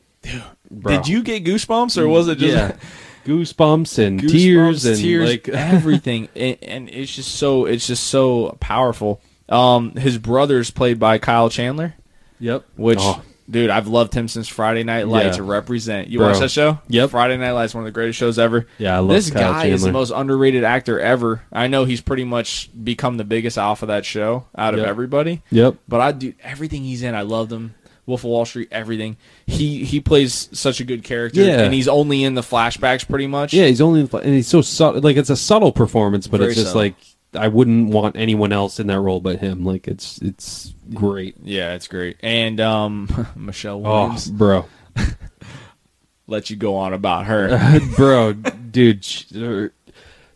Bro. 0.70 0.96
Did 0.96 1.08
you 1.08 1.22
get 1.22 1.44
goosebumps, 1.44 2.00
or 2.00 2.08
was 2.08 2.28
it 2.28 2.38
just 2.38 2.54
yeah 2.54 2.76
goosebumps 3.24 3.98
and 3.98 4.20
goosebumps, 4.20 4.30
tears 4.30 4.84
and 4.84 4.96
tears, 4.96 5.28
like 5.28 5.48
everything? 5.48 6.28
and, 6.36 6.58
and 6.62 6.88
it's 6.88 7.14
just 7.14 7.34
so 7.34 7.64
it's 7.64 7.86
just 7.86 8.04
so 8.04 8.56
powerful. 8.60 9.20
Um, 9.48 9.92
his 9.92 10.18
brother's 10.18 10.70
played 10.70 10.98
by 10.98 11.18
Kyle 11.18 11.50
Chandler, 11.50 11.94
yep 12.38 12.64
which. 12.76 12.98
Oh, 13.00 13.22
Dude, 13.50 13.70
I've 13.70 13.86
loved 13.88 14.12
him 14.12 14.28
since 14.28 14.46
Friday 14.46 14.84
Night 14.84 15.08
Lights. 15.08 15.38
Yeah. 15.38 15.44
Represent. 15.46 16.08
You 16.08 16.18
Bro. 16.18 16.28
watch 16.32 16.40
that 16.40 16.50
show? 16.50 16.80
Yep. 16.88 17.10
Friday 17.10 17.36
Night 17.38 17.52
Lights, 17.52 17.74
one 17.74 17.82
of 17.82 17.86
the 17.86 17.92
greatest 17.92 18.18
shows 18.18 18.38
ever. 18.38 18.66
Yeah, 18.76 18.96
I 18.96 18.98
love 18.98 19.08
this 19.10 19.30
Kyle 19.30 19.52
guy 19.54 19.66
is 19.66 19.82
the 19.82 19.90
most 19.92 20.12
underrated 20.14 20.64
actor 20.64 21.00
ever. 21.00 21.42
I 21.52 21.66
know 21.66 21.84
he's 21.86 22.02
pretty 22.02 22.24
much 22.24 22.68
become 22.84 23.16
the 23.16 23.24
biggest 23.24 23.56
alpha 23.56 23.84
of 23.84 23.88
that 23.88 24.04
show 24.04 24.44
out 24.56 24.74
of 24.74 24.80
everybody. 24.80 25.42
yep 25.50 25.76
But 25.88 26.00
I 26.00 26.12
do 26.12 26.34
everything 26.42 26.82
he's 26.84 27.02
in. 27.02 27.14
I 27.14 27.22
loved 27.22 27.50
him. 27.52 27.74
Wolf 28.04 28.20
of 28.20 28.30
Wall 28.30 28.46
Street, 28.46 28.68
everything. 28.70 29.18
He 29.46 29.84
he 29.84 30.00
plays 30.00 30.48
such 30.52 30.80
a 30.80 30.84
good 30.84 31.04
character, 31.04 31.42
Yeah. 31.42 31.60
and 31.60 31.74
he's 31.74 31.88
only 31.88 32.24
in 32.24 32.34
the 32.34 32.40
flashbacks 32.40 33.06
pretty 33.06 33.26
much. 33.26 33.52
Yeah, 33.52 33.66
he's 33.66 33.82
only 33.82 34.00
and 34.12 34.34
he's 34.34 34.46
so 34.48 34.62
subtle. 34.62 35.02
Like 35.02 35.18
it's 35.18 35.28
a 35.28 35.36
subtle 35.36 35.72
performance, 35.72 36.26
but 36.26 36.38
Very 36.38 36.50
it's 36.52 36.56
just 36.60 36.68
subtle. 36.72 36.82
like 36.82 36.94
I 37.34 37.48
wouldn't 37.48 37.90
want 37.90 38.16
anyone 38.16 38.52
else 38.52 38.80
in 38.80 38.86
that 38.86 39.00
role 39.00 39.20
but 39.20 39.38
him. 39.40 39.64
Like 39.64 39.86
it's 39.88 40.18
it's 40.22 40.74
great. 40.94 41.36
yeah, 41.42 41.74
it's 41.74 41.86
great. 41.88 42.16
And 42.22 42.60
um, 42.60 43.08
Michelle 43.36 43.82
Oh, 43.86 44.16
bro, 44.32 44.66
let 46.26 46.50
you 46.50 46.56
go 46.56 46.76
on 46.76 46.92
about 46.92 47.26
her. 47.26 47.78
bro, 47.96 48.32
dude. 48.32 49.04
she- 49.04 49.42
er, 49.42 49.72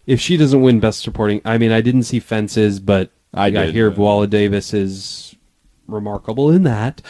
If 0.06 0.20
she 0.20 0.36
doesn't 0.36 0.60
win 0.62 0.80
Best 0.80 1.00
Supporting, 1.00 1.40
I 1.44 1.58
mean, 1.58 1.72
I 1.72 1.80
didn't 1.80 2.04
see 2.04 2.20
Fences, 2.20 2.80
but 2.80 3.10
I 3.34 3.46
I, 3.46 3.50
did. 3.50 3.74
hear 3.74 3.90
Viola 3.90 4.26
Davis 4.26 4.74
is 4.74 5.34
remarkable 5.86 6.50
in 6.50 6.62
that. 6.64 7.02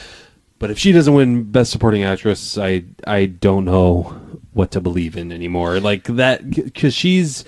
But 0.59 0.71
if 0.71 0.79
she 0.79 0.93
doesn't 0.93 1.15
win 1.15 1.51
Best 1.51 1.73
Supporting 1.73 2.05
Actress, 2.05 2.57
I 2.57 2.85
I 3.07 3.27
don't 3.27 3.65
know 3.65 4.17
what 4.53 4.71
to 4.73 4.81
believe 4.81 5.17
in 5.17 5.33
anymore. 5.33 5.81
Like 5.81 6.05
that 6.05 6.49
because 6.51 6.95
she's 6.95 7.45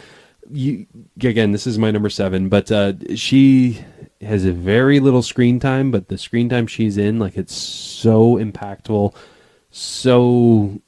you 0.55 0.87
again. 1.21 1.53
This 1.53 1.67
is 1.67 1.79
my 1.79 1.91
number 1.91 2.11
seven, 2.11 2.49
but 2.49 2.71
uh, 2.71 2.95
she 3.15 3.85
has 4.21 4.45
a 4.45 4.53
very 4.53 5.01
little 5.01 5.23
screen 5.23 5.59
time. 5.59 5.91
But 5.91 6.09
the 6.09 6.19
screen 6.19 6.49
time 6.49 6.67
she's 6.67 6.97
in, 6.97 7.19
like 7.19 7.37
it's 7.37 7.55
so 7.55 8.37
impactful, 8.37 9.15
so 9.71 10.81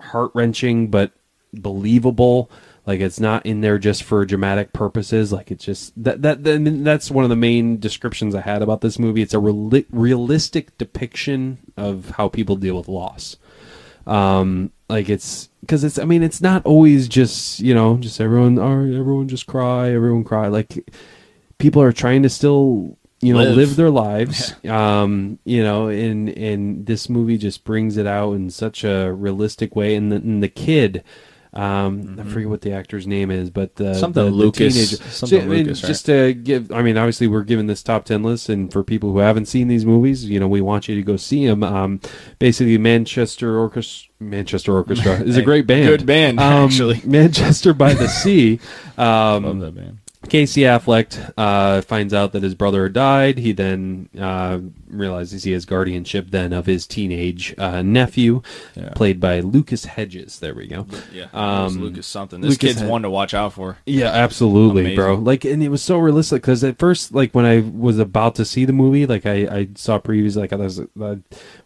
heart 0.00 0.32
wrenching, 0.34 0.88
but 0.88 1.12
believable. 1.54 2.50
Like 2.86 3.00
it's 3.00 3.20
not 3.20 3.46
in 3.46 3.60
there 3.60 3.78
just 3.78 4.02
for 4.02 4.24
dramatic 4.24 4.72
purposes. 4.72 5.32
Like 5.32 5.50
it's 5.50 5.64
just 5.64 5.92
that 6.02 6.22
that, 6.22 6.44
that 6.44 6.84
that's 6.84 7.10
one 7.10 7.24
of 7.24 7.30
the 7.30 7.36
main 7.36 7.78
descriptions 7.78 8.34
I 8.34 8.40
had 8.40 8.60
about 8.60 8.80
this 8.80 8.98
movie. 8.98 9.22
It's 9.22 9.34
a 9.34 9.38
reali- 9.38 9.86
realistic 9.90 10.76
depiction 10.78 11.58
of 11.76 12.10
how 12.16 12.28
people 12.28 12.56
deal 12.56 12.76
with 12.76 12.88
loss. 12.88 13.36
Um, 14.06 14.72
like 14.88 15.08
it's 15.08 15.48
because 15.62 15.84
it's 15.84 15.98
I 15.98 16.04
mean 16.04 16.22
it's 16.22 16.42
not 16.42 16.66
always 16.66 17.08
just 17.08 17.60
you 17.60 17.74
know 17.74 17.96
just 17.96 18.20
everyone 18.20 18.58
or 18.58 18.82
everyone 18.82 19.28
just 19.28 19.46
cry 19.46 19.90
everyone 19.90 20.24
cry. 20.24 20.48
Like 20.48 20.90
people 21.58 21.80
are 21.80 21.92
trying 21.92 22.22
to 22.24 22.28
still 22.28 22.98
you 23.20 23.32
know 23.32 23.38
Live. 23.38 23.56
live, 23.56 23.76
their 23.76 23.90
lives 23.90 24.52
um 24.68 25.38
you 25.44 25.62
know 25.62 25.86
and 25.86 26.28
and 26.30 26.86
this 26.86 27.08
movie 27.08 27.38
just 27.38 27.62
brings 27.62 27.96
it 27.96 28.06
out 28.06 28.32
in 28.32 28.50
such 28.50 28.84
a 28.84 29.12
realistic 29.12 29.74
way. 29.74 29.94
And 29.94 30.12
the, 30.12 30.16
and 30.16 30.42
the 30.42 30.48
kid 30.48 31.04
um 31.54 32.16
i 32.18 32.24
forget 32.24 32.48
what 32.48 32.62
the 32.62 32.72
actor's 32.72 33.06
name 33.06 33.30
is 33.30 33.50
but 33.50 33.76
the 33.76 33.84
Mm-hmm. 33.84 34.00
Something 34.00 34.24
the, 34.24 34.30
the 34.30 34.36
Lucas- 34.36 34.74
teenager- 34.74 34.96
something 35.10 35.40
So, 35.40 35.44
I 35.44 35.48
mean, 35.48 35.58
Lucas, 35.64 35.82
right? 35.82 35.88
just 35.88 36.06
to 36.06 36.32
give 36.32 36.72
i 36.72 36.80
mean 36.80 36.96
obviously 36.96 37.26
we're 37.28 37.42
giving 37.42 37.66
this 37.66 37.82
top 37.82 38.04
10 38.06 38.22
list 38.22 38.48
and 38.48 38.72
for 38.72 38.82
people 38.82 39.12
who 39.12 39.18
haven't 39.18 39.46
seen 39.46 39.68
these 39.68 39.84
movies 39.84 40.24
you 40.24 40.40
know 40.40 40.48
we 40.48 40.60
want 40.62 40.88
you 40.88 40.94
to 40.94 41.02
go 41.02 41.16
see 41.16 41.46
them 41.46 41.62
um 41.62 42.00
basically 42.38 42.78
manchester 42.78 43.58
orchestra 43.58 44.10
manchester 44.18 44.72
orchestra 44.72 45.20
is 45.20 45.36
a 45.36 45.42
great 45.50 45.66
band 45.66 45.88
Good 45.88 46.06
band, 46.06 46.40
Um, 46.40 46.64
actually. 46.64 47.00
manchester 47.04 47.74
by 47.74 47.92
the 47.92 48.08
sea 48.22 48.58
um 48.96 49.44
Love 49.44 49.60
that 49.60 49.74
band. 49.74 49.98
Casey 50.28 50.62
Affleck 50.62 51.32
uh, 51.36 51.82
finds 51.82 52.14
out 52.14 52.32
that 52.32 52.42
his 52.42 52.54
brother 52.54 52.88
died. 52.88 53.38
He 53.38 53.52
then 53.52 54.08
uh, 54.18 54.60
realizes 54.88 55.42
he 55.44 55.50
has 55.52 55.64
guardianship 55.66 56.30
then 56.30 56.52
of 56.52 56.64
his 56.64 56.86
teenage 56.86 57.54
uh, 57.58 57.82
nephew, 57.82 58.40
Yeah. 58.76 58.90
played 58.94 59.18
by 59.20 59.40
Lucas 59.40 59.84
Hedges. 59.84 60.38
There 60.38 60.54
we 60.54 60.68
go. 60.68 60.86
Yeah, 61.12 61.26
Um, 61.34 61.78
Lucas 61.80 62.06
something. 62.06 62.40
This 62.40 62.50
Lucas 62.52 62.68
kid's 62.70 62.80
had- 62.80 62.88
one 62.90 63.02
to 63.02 63.10
watch 63.10 63.34
out 63.34 63.52
for. 63.52 63.78
Yeah, 63.84 64.06
absolutely, 64.08 64.82
Amazing. 64.82 64.96
bro. 64.96 65.14
Like, 65.16 65.44
and 65.44 65.62
it 65.62 65.68
was 65.70 65.82
so 65.82 65.98
realistic 65.98 66.40
because 66.42 66.62
at 66.64 66.78
first, 66.78 67.12
like 67.12 67.32
when 67.34 67.44
I 67.44 67.60
was 67.60 67.98
about 67.98 68.36
to 68.36 68.44
see 68.44 68.64
the 68.64 68.72
movie, 68.72 69.06
like 69.06 69.26
I, 69.26 69.32
I 69.46 69.68
saw 69.74 69.98
previews, 69.98 70.36
like 70.36 70.52
I 70.52 70.56
was 70.56 70.78
uh, 70.80 71.16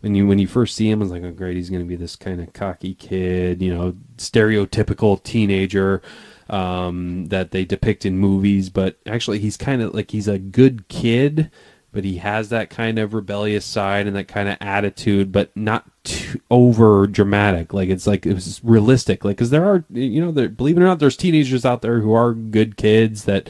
when 0.01 0.15
you 0.15 0.27
when 0.27 0.39
you 0.39 0.47
first 0.49 0.75
see 0.75 0.91
him, 0.91 1.01
I 1.01 1.05
was 1.05 1.13
like, 1.13 1.23
oh 1.23 1.31
great, 1.31 1.57
he's 1.57 1.71
gonna 1.71 1.85
be 1.85 1.97
this 1.97 2.17
kind 2.17 2.41
of 2.41 2.53
cocky 2.53 2.95
kid, 2.95 3.61
you 3.61 3.73
know, 3.73 3.95
stereotypical 4.17 5.23
teenager 5.23 6.01
um, 6.49 7.27
that 7.27 7.51
they 7.51 7.65
depict 7.65 8.07
in 8.07 8.19
movies. 8.19 8.71
But 8.71 8.97
actually, 9.07 9.39
he's 9.39 9.57
kind 9.57 9.83
of 9.83 9.95
like 9.95 10.11
he's 10.11 10.29
a 10.29 10.39
good 10.39 10.89
kid, 10.89 11.51
but 11.93 12.05
he 12.05 12.19
has 12.19 12.49
that 12.51 12.71
kind 12.71 12.99
of 12.99 13.15
rebellious 13.15 13.65
side 13.65 14.07
and 14.07 14.17
that 14.17 14.29
kind 14.29 14.49
of 14.49 14.57
attitude, 14.61 15.33
but 15.33 15.57
not 15.57 15.85
too 16.05 16.41
over 16.51 17.07
dramatic. 17.07 17.73
Like 17.73 17.89
it's 17.89 18.07
like 18.07 18.27
it 18.27 18.35
was 18.35 18.61
realistic. 18.63 19.25
Like 19.25 19.37
because 19.37 19.51
there 19.51 19.65
are, 19.65 19.85
you 19.91 20.21
know, 20.21 20.31
there, 20.31 20.49
believe 20.49 20.77
it 20.77 20.83
or 20.83 20.85
not, 20.85 20.99
there's 20.99 21.17
teenagers 21.17 21.65
out 21.65 21.83
there 21.83 22.01
who 22.01 22.13
are 22.13 22.33
good 22.33 22.77
kids 22.77 23.25
that, 23.25 23.49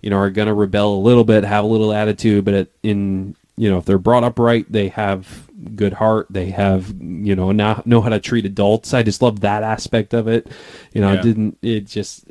you 0.00 0.10
know, 0.10 0.18
are 0.18 0.30
gonna 0.30 0.54
rebel 0.54 0.94
a 0.96 1.00
little 1.00 1.24
bit, 1.24 1.44
have 1.44 1.64
a 1.64 1.68
little 1.68 1.92
attitude, 1.92 2.44
but 2.44 2.54
it, 2.54 2.72
in 2.82 3.34
you 3.56 3.70
know, 3.70 3.76
if 3.76 3.84
they're 3.84 3.98
brought 3.98 4.24
up 4.24 4.38
right, 4.38 4.64
they 4.72 4.88
have 4.88 5.49
good 5.74 5.92
heart. 5.94 6.26
They 6.30 6.50
have, 6.50 6.94
you 7.00 7.34
know, 7.36 7.52
now 7.52 7.82
know 7.84 8.00
how 8.00 8.08
to 8.10 8.20
treat 8.20 8.44
adults. 8.46 8.94
I 8.94 9.02
just 9.02 9.22
love 9.22 9.40
that 9.40 9.62
aspect 9.62 10.14
of 10.14 10.28
it. 10.28 10.46
You 10.92 11.00
know, 11.00 11.12
Yeah. 11.12 11.18
it 11.18 11.22
didn't 11.22 11.58
it 11.62 11.86
just 11.86 12.24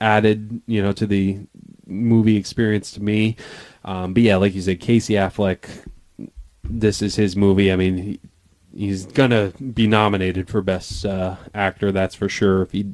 added, 0.00 0.60
you 0.66 0.82
know, 0.82 0.92
to 0.92 1.06
the 1.06 1.40
movie 1.86 2.36
experience 2.36 2.92
to 2.92 3.02
me. 3.02 3.36
Um, 3.84 4.14
but 4.14 4.22
yeah, 4.22 4.36
like 4.36 4.54
you 4.54 4.62
said, 4.62 4.80
Casey 4.80 5.14
Affleck, 5.14 5.66
this 6.64 7.02
is 7.02 7.16
his 7.16 7.36
movie. 7.36 7.72
I 7.72 7.76
mean, 7.76 7.96
he, 7.98 8.20
he's 8.74 9.06
gonna 9.06 9.52
be 9.74 9.86
nominated 9.86 10.48
for 10.48 10.62
best 10.62 11.04
uh, 11.04 11.36
actor. 11.54 11.92
That's 11.92 12.14
for 12.14 12.28
sure. 12.28 12.62
If 12.62 12.72
he, 12.72 12.86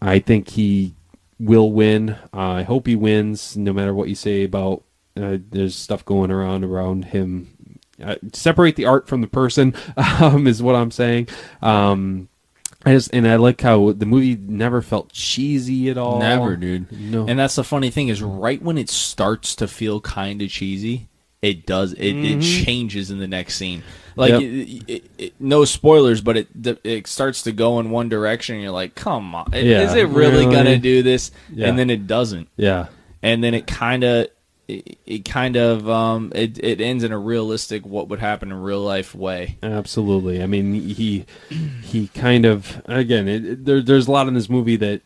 I 0.00 0.18
think 0.18 0.50
he 0.50 0.94
will 1.38 1.72
win. 1.72 2.10
Uh, 2.32 2.38
I 2.50 2.62
hope 2.62 2.86
he 2.86 2.96
wins, 2.96 3.56
no 3.56 3.72
matter 3.72 3.94
what 3.94 4.08
you 4.08 4.14
say 4.14 4.44
about. 4.44 4.84
Uh, 5.16 5.38
there's 5.50 5.76
stuff 5.76 6.04
going 6.04 6.30
around 6.30 6.64
around 6.64 7.06
him. 7.06 7.53
Uh, 8.02 8.16
separate 8.32 8.76
the 8.76 8.86
art 8.86 9.06
from 9.06 9.20
the 9.20 9.26
person 9.28 9.74
um, 10.20 10.46
is 10.46 10.62
what 10.62 10.74
I'm 10.74 10.90
saying. 10.90 11.28
Um, 11.62 12.28
I 12.86 12.92
just 12.92 13.14
and 13.14 13.26
I 13.26 13.36
like 13.36 13.60
how 13.60 13.92
the 13.92 14.04
movie 14.04 14.36
never 14.36 14.82
felt 14.82 15.10
cheesy 15.12 15.88
at 15.90 15.96
all. 15.96 16.18
Never, 16.18 16.56
dude. 16.56 16.92
No. 16.92 17.26
And 17.26 17.38
that's 17.38 17.54
the 17.54 17.64
funny 17.64 17.90
thing 17.90 18.08
is, 18.08 18.22
right 18.22 18.60
when 18.60 18.76
it 18.76 18.90
starts 18.90 19.54
to 19.56 19.68
feel 19.68 20.00
kind 20.02 20.42
of 20.42 20.50
cheesy, 20.50 21.08
it 21.40 21.64
does. 21.66 21.92
It, 21.94 22.14
it 22.14 22.42
changes 22.42 23.10
in 23.10 23.18
the 23.20 23.26
next 23.28 23.54
scene. 23.56 23.82
Like, 24.16 24.32
Yep. 24.32 24.42
it, 24.42 24.82
it, 24.88 25.10
it, 25.18 25.34
no 25.40 25.64
spoilers, 25.64 26.20
but 26.20 26.36
it 26.36 26.48
it 26.84 27.06
starts 27.06 27.42
to 27.44 27.52
go 27.52 27.80
in 27.80 27.90
one 27.90 28.08
direction. 28.10 28.56
And 28.56 28.62
you're 28.62 28.72
like, 28.72 28.94
come 28.94 29.34
on, 29.34 29.54
is 29.54 29.94
it 29.94 30.08
really, 30.08 30.44
really? 30.44 30.54
gonna 30.54 30.78
do 30.78 31.02
this? 31.02 31.30
Yeah. 31.52 31.68
And 31.68 31.78
then 31.78 31.88
it 31.90 32.06
doesn't. 32.06 32.48
yeah, 32.56 32.88
And 33.22 33.42
then 33.42 33.54
it 33.54 33.66
kind 33.66 34.04
of. 34.04 34.26
It, 34.66 34.98
it 35.04 35.24
kind 35.26 35.56
of 35.56 35.88
um 35.90 36.32
it, 36.34 36.58
it 36.62 36.80
ends 36.80 37.04
in 37.04 37.12
a 37.12 37.18
realistic 37.18 37.84
what 37.84 38.08
would 38.08 38.20
happen 38.20 38.50
in 38.50 38.56
real 38.58 38.80
life 38.80 39.14
way 39.14 39.58
Absolutely. 39.62 40.42
I 40.42 40.46
mean, 40.46 40.72
he 40.72 41.26
he 41.82 42.08
kind 42.08 42.46
of 42.46 42.80
again. 42.86 43.28
It, 43.28 43.64
there, 43.64 43.82
there's 43.82 44.06
a 44.08 44.10
lot 44.10 44.26
in 44.28 44.34
this 44.34 44.48
movie 44.48 44.76
that 44.76 45.02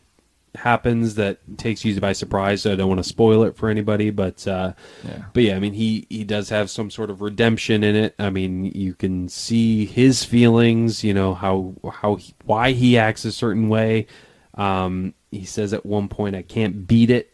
happens 0.55 1.15
that 1.15 1.39
takes 1.57 1.85
you 1.85 1.99
by 1.99 2.13
surprise. 2.13 2.61
So 2.63 2.73
I 2.73 2.75
don't 2.75 2.87
want 2.87 2.99
to 2.99 3.07
spoil 3.07 3.43
it 3.43 3.55
for 3.55 3.69
anybody, 3.69 4.09
but 4.09 4.47
uh, 4.47 4.73
Yeah. 5.05 5.25
but 5.33 5.43
yeah, 5.43 5.55
I 5.55 5.59
mean, 5.59 5.73
he 5.73 6.07
he 6.09 6.23
does 6.23 6.49
have 6.49 6.69
some 6.69 6.89
sort 6.89 7.09
of 7.09 7.21
redemption 7.21 7.83
in 7.83 7.95
it. 7.95 8.15
I 8.17 8.29
mean, 8.29 8.65
you 8.65 8.93
can 8.93 9.29
see 9.29 9.85
his 9.85 10.23
feelings. 10.23 11.03
You 11.03 11.13
know 11.13 11.33
how 11.33 11.73
how 11.91 12.15
he, 12.15 12.33
why 12.45 12.71
he 12.71 12.97
acts 12.97 13.25
a 13.25 13.31
certain 13.31 13.69
way. 13.69 14.07
Um, 14.55 15.13
he 15.31 15.45
says 15.45 15.73
at 15.73 15.85
one 15.85 16.07
point, 16.07 16.35
"I 16.35 16.41
can't 16.41 16.87
beat 16.87 17.09
it." 17.11 17.28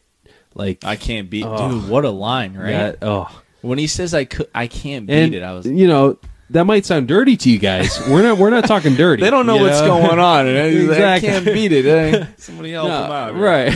Like 0.55 0.83
I 0.83 0.95
can't 0.95 1.29
beat 1.29 1.45
Oh. 1.45 1.69
dude 1.81 1.89
what 1.89 2.05
a 2.05 2.09
line 2.09 2.55
right 2.55 2.71
that- 2.71 2.97
oh, 3.03 3.29
when 3.61 3.77
he 3.77 3.87
says 3.87 4.13
I 4.13 4.25
could 4.25 4.47
I 4.55 4.67
can't 4.67 5.05
beat 5.05 5.13
and 5.13 5.35
it 5.35 5.43
I 5.43 5.53
was 5.53 5.65
you 5.67 5.87
know 5.87 6.17
that 6.51 6.63
might 6.65 6.85
sound 6.85 7.07
dirty 7.07 7.35
to 7.37 7.49
you 7.49 7.57
guys. 7.59 7.99
We're 8.09 8.21
not 8.21 8.37
we're 8.37 8.51
not 8.51 8.65
talking 8.65 8.95
dirty. 8.95 9.21
They 9.23 9.29
don't 9.31 9.45
know 9.47 9.57
what's 9.57 9.81
going 9.81 10.19
on. 10.19 10.47
Exactly. 10.47 11.03
I 11.03 11.19
can't 11.33 11.45
beat 11.45 11.71
it. 11.71 11.85
eh? 11.87 12.25
Somebody 12.37 12.71
help 12.71 12.87
No, 12.87 13.05
him 13.05 13.11
out. 13.11 13.35
right. 13.35 13.73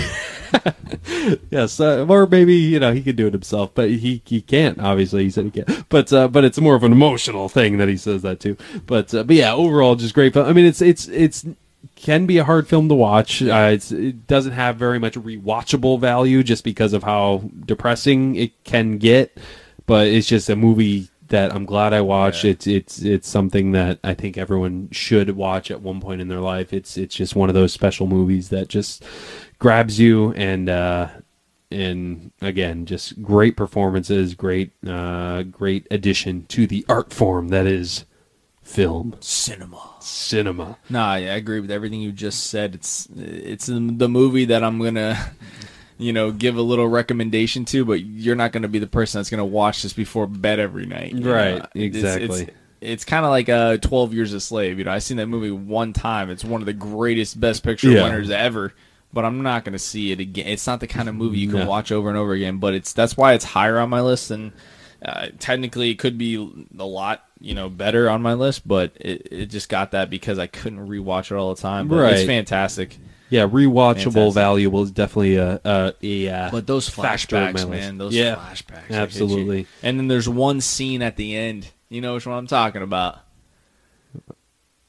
yes, 1.51 1.79
uh, 1.79 2.05
or 2.07 2.27
maybe 2.27 2.55
you 2.55 2.79
know 2.79 2.93
he 2.93 3.01
could 3.01 3.15
do 3.15 3.27
it 3.27 3.33
himself, 3.33 3.71
but 3.73 3.89
he 3.89 4.21
he 4.25 4.41
can't. 4.41 4.79
Obviously, 4.79 5.23
he 5.23 5.29
said 5.29 5.45
he 5.45 5.51
can't. 5.51 5.89
But 5.89 6.11
uh, 6.13 6.27
but 6.27 6.43
it's 6.43 6.59
more 6.59 6.75
of 6.75 6.83
an 6.83 6.91
emotional 6.91 7.49
thing 7.49 7.77
that 7.77 7.87
he 7.87 7.97
says 7.97 8.21
that 8.23 8.39
too. 8.39 8.57
But 8.85 9.13
uh, 9.13 9.23
but 9.23 9.35
yeah, 9.35 9.53
overall, 9.53 9.95
just 9.95 10.13
great 10.13 10.33
film. 10.33 10.47
I 10.47 10.53
mean, 10.53 10.65
it's 10.65 10.81
it's 10.81 11.07
it's 11.07 11.45
can 11.99 12.25
be 12.25 12.37
a 12.37 12.45
hard 12.45 12.67
film 12.67 12.87
to 12.87 12.95
watch. 12.95 13.41
Uh, 13.41 13.71
it's, 13.73 13.91
it 13.91 14.25
doesn't 14.25 14.53
have 14.53 14.77
very 14.77 14.99
much 14.99 15.15
rewatchable 15.15 15.99
value 15.99 16.43
just 16.43 16.63
because 16.63 16.93
of 16.93 17.03
how 17.03 17.43
depressing 17.65 18.35
it 18.35 18.63
can 18.63 18.97
get. 18.97 19.37
But 19.85 20.07
it's 20.07 20.27
just 20.27 20.49
a 20.49 20.55
movie 20.55 21.09
that 21.27 21.53
I'm 21.53 21.65
glad 21.65 21.93
I 21.93 22.01
watched. 22.01 22.43
Yeah. 22.43 22.51
It's 22.51 22.67
it's 22.67 22.99
it's 23.01 23.27
something 23.27 23.71
that 23.73 23.99
I 24.03 24.13
think 24.13 24.37
everyone 24.37 24.89
should 24.91 25.35
watch 25.35 25.71
at 25.71 25.81
one 25.81 25.99
point 25.99 26.21
in 26.21 26.27
their 26.27 26.39
life. 26.39 26.73
It's 26.73 26.97
it's 26.97 27.15
just 27.15 27.35
one 27.35 27.49
of 27.49 27.55
those 27.55 27.73
special 27.73 28.07
movies 28.07 28.49
that 28.49 28.67
just 28.67 29.03
grabs 29.57 29.99
you 29.99 30.31
and 30.33 30.69
uh 30.69 31.09
and 31.71 32.31
again 32.41 32.85
just 32.85 33.21
great 33.21 33.57
performances, 33.57 34.35
great 34.35 34.71
uh 34.87 35.43
great 35.43 35.87
addition 35.91 36.45
to 36.47 36.65
the 36.65 36.85
art 36.87 37.11
form 37.11 37.49
that 37.49 37.65
is 37.65 38.05
film 38.63 39.15
Cinema. 39.19 39.88
Cinema. 40.03 40.77
Nah, 40.89 41.15
yeah, 41.15 41.33
I 41.33 41.35
agree 41.35 41.59
with 41.59 41.71
everything 41.71 42.01
you 42.01 42.11
just 42.11 42.47
said. 42.47 42.75
It's 42.75 43.07
it's 43.15 43.65
the 43.67 44.09
movie 44.09 44.45
that 44.45 44.63
I'm 44.63 44.79
gonna, 44.79 45.17
you 45.97 46.13
know, 46.13 46.31
give 46.31 46.57
a 46.57 46.61
little 46.61 46.87
recommendation 46.87 47.65
to, 47.65 47.85
but 47.85 48.01
you're 48.01 48.35
not 48.35 48.51
gonna 48.51 48.67
be 48.67 48.79
the 48.79 48.87
person 48.87 49.19
that's 49.19 49.29
gonna 49.29 49.45
watch 49.45 49.83
this 49.83 49.93
before 49.93 50.27
bed 50.27 50.59
every 50.59 50.85
night. 50.85 51.13
Right, 51.15 51.59
know? 51.59 51.65
Exactly. 51.75 52.41
It's, 52.43 52.51
it's 52.81 53.05
kind 53.05 53.25
of 53.25 53.31
like 53.31 53.49
a 53.49 53.77
12 53.81 54.13
Years 54.13 54.33
a 54.33 54.39
Slave. 54.39 54.77
You 54.79 54.85
know, 54.85 54.91
I 54.91 54.99
seen 54.99 55.17
that 55.17 55.27
movie 55.27 55.51
one 55.51 55.91
time. 55.93 56.29
It's 56.29 56.45
one 56.45 56.61
of 56.61 56.65
the 56.65 56.73
greatest 56.73 57.39
Best 57.39 57.63
Picture 57.63 57.89
Yeah. 57.91 58.03
winners 58.03 58.29
ever. 58.29 58.73
But 59.11 59.25
I'm 59.25 59.41
not 59.41 59.65
gonna 59.65 59.79
see 59.79 60.11
it 60.11 60.19
again. 60.19 60.47
It's 60.47 60.67
not 60.67 60.79
the 60.79 60.87
kind 60.87 61.09
of 61.09 61.15
movie 61.15 61.39
you 61.39 61.49
can 61.49 61.59
No. 61.61 61.65
watch 61.65 61.91
over 61.91 62.09
and 62.09 62.17
over 62.17 62.31
again. 62.33 62.57
But 62.57 62.75
it's 62.75 62.93
that's 62.93 63.17
why 63.17 63.33
it's 63.33 63.43
higher 63.43 63.79
on 63.79 63.89
my 63.89 64.01
list 64.01 64.29
and. 64.31 64.51
Uh, 65.03 65.27
technically, 65.39 65.91
it 65.91 65.99
could 65.99 66.17
be 66.17 66.35
a 66.77 66.83
lot, 66.85 67.23
you 67.39 67.53
know, 67.53 67.69
better 67.69 68.09
on 68.09 68.21
my 68.21 68.33
list, 68.33 68.67
but 68.67 68.91
it, 68.99 69.27
it 69.31 69.45
just 69.47 69.69
got 69.69 69.91
that 69.91 70.09
because 70.09 70.37
I 70.37 70.47
couldn't 70.47 70.87
rewatch 70.87 71.31
it 71.31 71.35
all 71.35 71.53
the 71.55 71.61
time. 71.61 71.87
But 71.87 72.13
It's 72.13 72.25
fantastic. 72.27 72.97
Yeah, 73.29 73.47
rewatchable, 73.47 74.03
Fantastic. 74.13 74.33
valuable 74.33 74.81
is 74.83 74.91
definitely 74.91 75.35
a 75.35 75.61
a, 75.63 75.93
a 76.01 76.49
But 76.51 76.65
those 76.67 76.89
factor 76.89 77.37
in 77.37 77.43
flashbacks, 77.43 77.53
list. 77.53 77.69
man, 77.69 77.97
those 77.99 78.15
yeah, 78.15 78.35
flashbacks, 78.35 78.65
they 78.67 78.75
hit 78.81 78.89
you. 78.89 78.95
absolutely. 78.95 79.67
And 79.83 79.99
then 79.99 80.07
there's 80.07 80.27
one 80.27 80.61
scene 80.61 81.01
at 81.03 81.15
the 81.15 81.35
end. 81.35 81.69
You 81.89 82.01
know 82.01 82.15
which 82.15 82.25
one 82.25 82.37
I'm 82.37 82.47
talking 82.47 82.81
about? 82.81 83.19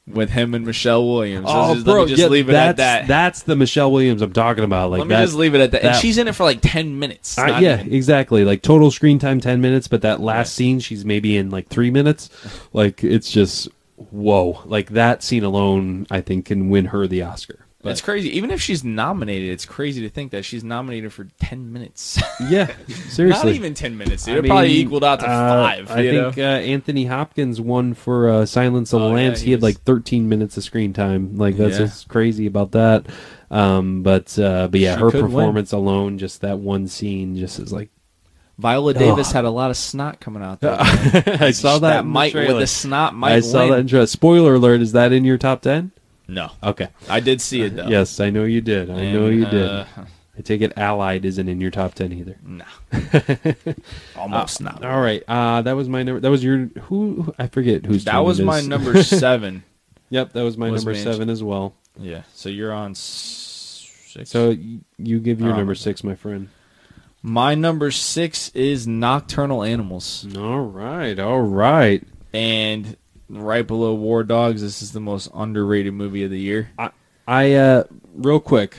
With 0.07 0.31
him 0.31 0.55
and 0.55 0.65
Michelle 0.65 1.07
Williams. 1.07 1.45
Oh, 1.47 1.75
just, 1.75 1.85
bro, 1.85 1.93
let 1.93 2.01
me 2.03 2.09
just 2.09 2.21
yeah, 2.21 2.27
leave 2.27 2.49
it 2.49 2.53
that's, 2.53 2.69
at 2.71 2.77
that. 2.77 3.07
That's 3.07 3.43
the 3.43 3.55
Michelle 3.55 3.91
Williams 3.91 4.21
I'm 4.21 4.33
talking 4.33 4.63
about. 4.63 4.89
Like 4.89 4.99
let 4.99 5.07
me 5.07 5.15
that, 5.15 5.21
just 5.25 5.35
leave 5.35 5.53
it 5.53 5.61
at 5.61 5.71
that. 5.71 5.83
And 5.83 5.95
she's 5.95 6.17
in 6.17 6.27
it 6.27 6.33
for 6.35 6.43
like 6.43 6.59
ten 6.61 6.97
minutes. 6.97 7.37
Uh, 7.37 7.45
Not 7.45 7.61
yeah, 7.61 7.79
even- 7.81 7.93
exactly. 7.93 8.43
Like 8.43 8.61
total 8.63 8.89
screen 8.89 9.19
time 9.19 9.39
ten 9.39 9.61
minutes, 9.61 9.87
but 9.87 10.01
that 10.01 10.19
last 10.19 10.49
Yeah. 10.49 10.65
scene 10.65 10.79
she's 10.79 11.05
maybe 11.05 11.37
in 11.37 11.49
like 11.51 11.67
three 11.69 11.91
minutes. 11.91 12.29
Like 12.73 13.03
it's 13.03 13.31
just 13.31 13.69
whoa. 13.95 14.61
Like 14.65 14.89
that 14.89 15.21
scene 15.21 15.43
alone, 15.43 16.07
I 16.09 16.21
think 16.21 16.45
can 16.45 16.69
win 16.69 16.85
her 16.85 17.05
the 17.05 17.21
Oscar. 17.21 17.65
But, 17.83 17.91
It's 17.93 18.01
crazy. 18.01 18.29
Even 18.37 18.51
if 18.51 18.61
she's 18.61 18.83
nominated, 18.83 19.49
it's 19.49 19.65
crazy 19.65 20.01
to 20.01 20.09
think 20.09 20.31
that 20.31 20.45
she's 20.45 20.63
nominated 20.63 21.11
for 21.11 21.27
ten 21.39 21.73
minutes. 21.73 22.21
yeah, 22.49 22.71
seriously. 23.09 23.49
Not 23.51 23.55
even 23.55 23.73
ten 23.73 23.97
minutes. 23.97 24.25
Dude. 24.25 24.35
I 24.35 24.39
It 24.39 24.45
probably 24.45 24.71
equaled 24.73 25.03
out 25.03 25.19
to 25.21 25.25
uh, 25.27 25.63
five. 25.63 25.89
I 25.91 25.95
think 26.07 26.37
uh, 26.37 26.41
Anthony 26.41 27.05
Hopkins 27.05 27.59
won 27.59 27.93
for 27.95 28.29
uh, 28.29 28.45
Silence 28.45 28.93
of 28.93 29.01
the 29.01 29.05
Oh, 29.07 29.09
yeah, 29.09 29.15
Lambs. 29.15 29.39
he 29.41 29.45
he 29.47 29.51
had 29.51 29.61
was- 29.61 29.75
like 29.75 29.81
13 29.83 30.29
minutes 30.29 30.57
of 30.57 30.63
screen 30.63 30.93
time. 30.93 31.35
Like 31.37 31.57
that's 31.57 31.79
Yeah. 31.79 31.85
just 31.85 32.07
crazy 32.07 32.45
about 32.45 32.71
that. 32.73 33.07
Um, 33.49 34.03
but 34.03 34.37
uh, 34.37 34.67
but 34.67 34.79
yeah, 34.79 34.95
She 34.95 35.01
her 35.01 35.11
could 35.11 35.21
win. 35.23 35.31
performance 35.31 35.71
alone, 35.71 36.17
just 36.19 36.41
that 36.41 36.59
one 36.59 36.87
scene, 36.87 37.35
just 37.35 37.57
is 37.59 37.73
like 37.73 37.89
Viola 38.59 38.93
Davis 38.93 39.29
Ugh. 39.29 39.33
had 39.33 39.45
a 39.45 39.49
lot 39.49 39.71
of 39.71 39.77
snot 39.77 40.19
coming 40.19 40.43
out 40.43 40.59
there. 40.59 40.77
I 40.79 41.49
saw 41.51 41.79
that. 41.79 41.97
the 41.97 42.03
might 42.03 42.33
with 42.35 42.47
the 42.59 42.67
snot 42.67 43.15
might 43.15 43.33
I 43.33 43.39
saw 43.39 43.61
win. 43.61 43.69
that. 43.71 43.79
In 43.79 43.87
tra- 43.87 44.07
Spoiler 44.07 44.53
alert: 44.55 44.81
Is 44.81 44.91
that 44.91 45.11
in 45.11 45.25
your 45.25 45.39
top 45.39 45.61
ten? 45.63 45.91
No, 46.31 46.49
Okay. 46.63 46.87
I 47.09 47.19
did 47.19 47.41
see 47.41 47.61
it 47.61 47.75
though. 47.75 47.87
Yes, 47.87 48.19
I 48.19 48.29
know 48.29 48.45
you 48.45 48.61
did. 48.61 48.89
I 48.89 48.93
And, 49.01 49.13
know 49.13 49.27
you 49.27 49.45
uh, 49.45 49.49
did. 49.51 49.69
I 50.37 50.41
take 50.41 50.61
it 50.61 50.71
Allied 50.77 51.25
isn't 51.25 51.49
in 51.49 51.59
your 51.59 51.71
top 51.71 51.93
ten 51.93 52.13
either. 52.13 52.37
No, 52.45 52.63
almost 54.15 54.61
not. 54.61 54.83
All 54.83 55.01
right. 55.01 55.23
Uh, 55.27 55.61
that 55.61 55.73
was 55.75 55.89
my 55.89 56.03
number. 56.03 56.19
That 56.19 56.31
was 56.31 56.43
your 56.43 56.67
who? 56.83 57.33
I 57.37 57.47
forget 57.47 57.85
whose. 57.85 58.05
That 58.05 58.19
was 58.19 58.39
my 58.41 58.61
number 58.61 59.03
seven. 59.03 59.63
Yep, 60.09 60.33
that 60.33 60.43
was 60.43 60.57
my 60.57 60.69
Was 60.69 60.83
number 60.85 60.97
me. 60.97 61.03
seven 61.03 61.29
as 61.29 61.43
well. 61.43 61.73
yeah. 61.97 62.23
So 62.33 62.49
you're 62.49 62.73
on 62.73 62.95
six. 62.95 64.29
So 64.29 64.55
you 64.97 65.19
give 65.19 65.39
your 65.39 65.51
Um, 65.51 65.57
number 65.57 65.75
six, 65.75 66.03
my 66.03 66.15
friend. 66.15 66.49
my 67.21 67.55
number 67.55 67.91
six 67.91 68.49
is 68.49 68.87
Nocturnal 68.87 69.63
Animals, 69.63 70.27
All 70.37 70.59
right, 70.61 71.17
all 71.19 71.41
right. 71.41 72.03
and 72.33 72.97
right 73.31 73.65
below 73.65 73.93
War 73.93 74.23
Dogs, 74.23 74.61
this 74.61 74.81
is 74.81 74.91
the 74.91 74.99
most 74.99 75.29
underrated 75.33 75.93
movie 75.93 76.23
of 76.23 76.31
the 76.31 76.39
year. 76.39 76.71
I, 76.77 76.91
I 77.27 77.53
uh, 77.53 77.83
real 78.13 78.39
quick. 78.39 78.77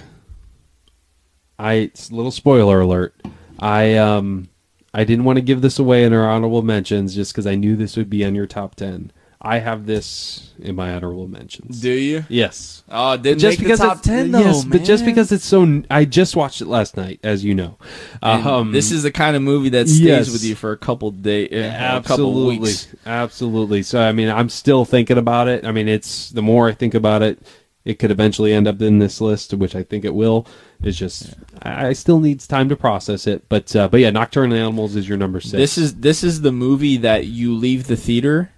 I 1.59 1.91
little 2.11 2.31
spoiler 2.31 2.81
alert. 2.81 3.15
I 3.59 3.97
um, 3.97 4.49
I 4.93 5.05
didn't 5.05 5.25
want 5.25 5.37
to 5.37 5.43
give 5.43 5.61
this 5.61 5.79
away 5.79 6.05
in 6.05 6.13
our 6.13 6.29
honorable 6.29 6.63
mentions 6.63 7.15
just 7.15 7.33
because 7.33 7.47
I 7.47 7.55
knew 7.55 7.77
this 7.77 7.97
would 7.97 8.11
be 8.11 8.25
on 8.25 8.35
your 8.35 8.47
top 8.47 8.75
ten. 8.75 9.13
I 9.45 9.59
have 9.59 9.87
this 9.87 10.53
in 10.61 10.77
my 10.77 10.95
honorable 10.95 11.27
mentions. 11.27 11.81
Do 11.81 11.91
you? 11.91 12.25
yes. 12.29 12.85
Oh, 12.89 13.17
didn't 13.17 13.41
just 13.41 13.59
make 13.59 13.67
because 13.67 13.81
the 13.81 13.87
top 13.87 13.99
it's- 13.99 14.07
ten 14.07 14.31
though, 14.31 14.39
yes, 14.39 14.65
but 14.65 14.85
just 14.85 15.05
because 15.05 15.33
it's 15.33 15.45
so. 15.45 15.83
I 15.91 16.05
just 16.05 16.37
watched 16.37 16.61
it 16.61 16.69
last 16.69 16.97
night, 16.97 17.19
as 17.25 17.45
you 17.45 17.53
know. 17.55 17.77
Um, 18.23 18.71
this 18.71 18.93
is 18.93 19.03
the 19.03 19.11
kind 19.11 19.35
of 19.35 19.43
movie 19.43 19.71
that 19.71 19.89
stays 19.89 20.01
yes. 20.01 20.33
with 20.33 20.45
you 20.45 20.55
for 20.55 20.71
a 20.71 20.77
couple 20.77 21.11
days, 21.11 21.49
a 21.51 21.71
couple 21.71 21.97
absolutely, 21.97 22.59
weeks. 22.61 22.95
absolutely. 23.05 23.83
So 23.83 24.01
I 24.01 24.13
mean, 24.13 24.29
I'm 24.29 24.49
still 24.49 24.85
thinking 24.85 25.19
about 25.19 25.49
it. 25.49 25.67
I 25.67 25.73
mean, 25.73 25.89
it's 25.89 26.31
the 26.31 26.43
more 26.43 26.69
I 26.69 26.73
think 26.73 26.95
about 26.95 27.23
it, 27.23 27.41
it 27.85 27.99
could 27.99 28.13
eventually 28.13 28.53
end 28.53 28.69
up 28.69 28.81
in 28.81 29.01
this 29.01 29.21
list, 29.21 29.55
which 29.55 29.75
I 29.75 29.83
think 29.83 30.05
it 30.05 30.15
will. 30.15 30.47
It's 30.85 30.97
just 30.97 31.35
I, 31.63 31.89
I 31.89 31.93
still 31.95 32.21
needs 32.21 32.47
time 32.47 32.69
to 32.69 32.77
process 32.77 33.27
it. 33.27 33.49
But 33.49 33.75
uh, 33.75 33.89
but 33.89 33.99
yeah, 33.99 34.11
Nocturnal 34.11 34.57
Animals 34.57 34.95
is 34.95 35.09
your 35.09 35.19
number 35.19 35.41
six. 35.41 35.53
This 35.53 35.79
is 35.79 35.97
this 35.97 36.23
is 36.23 36.43
the 36.43 36.53
movie 36.53 36.99
that 36.99 37.27
you 37.27 37.55
leave 37.55 37.89
the 37.89 37.97
theater 37.97 38.52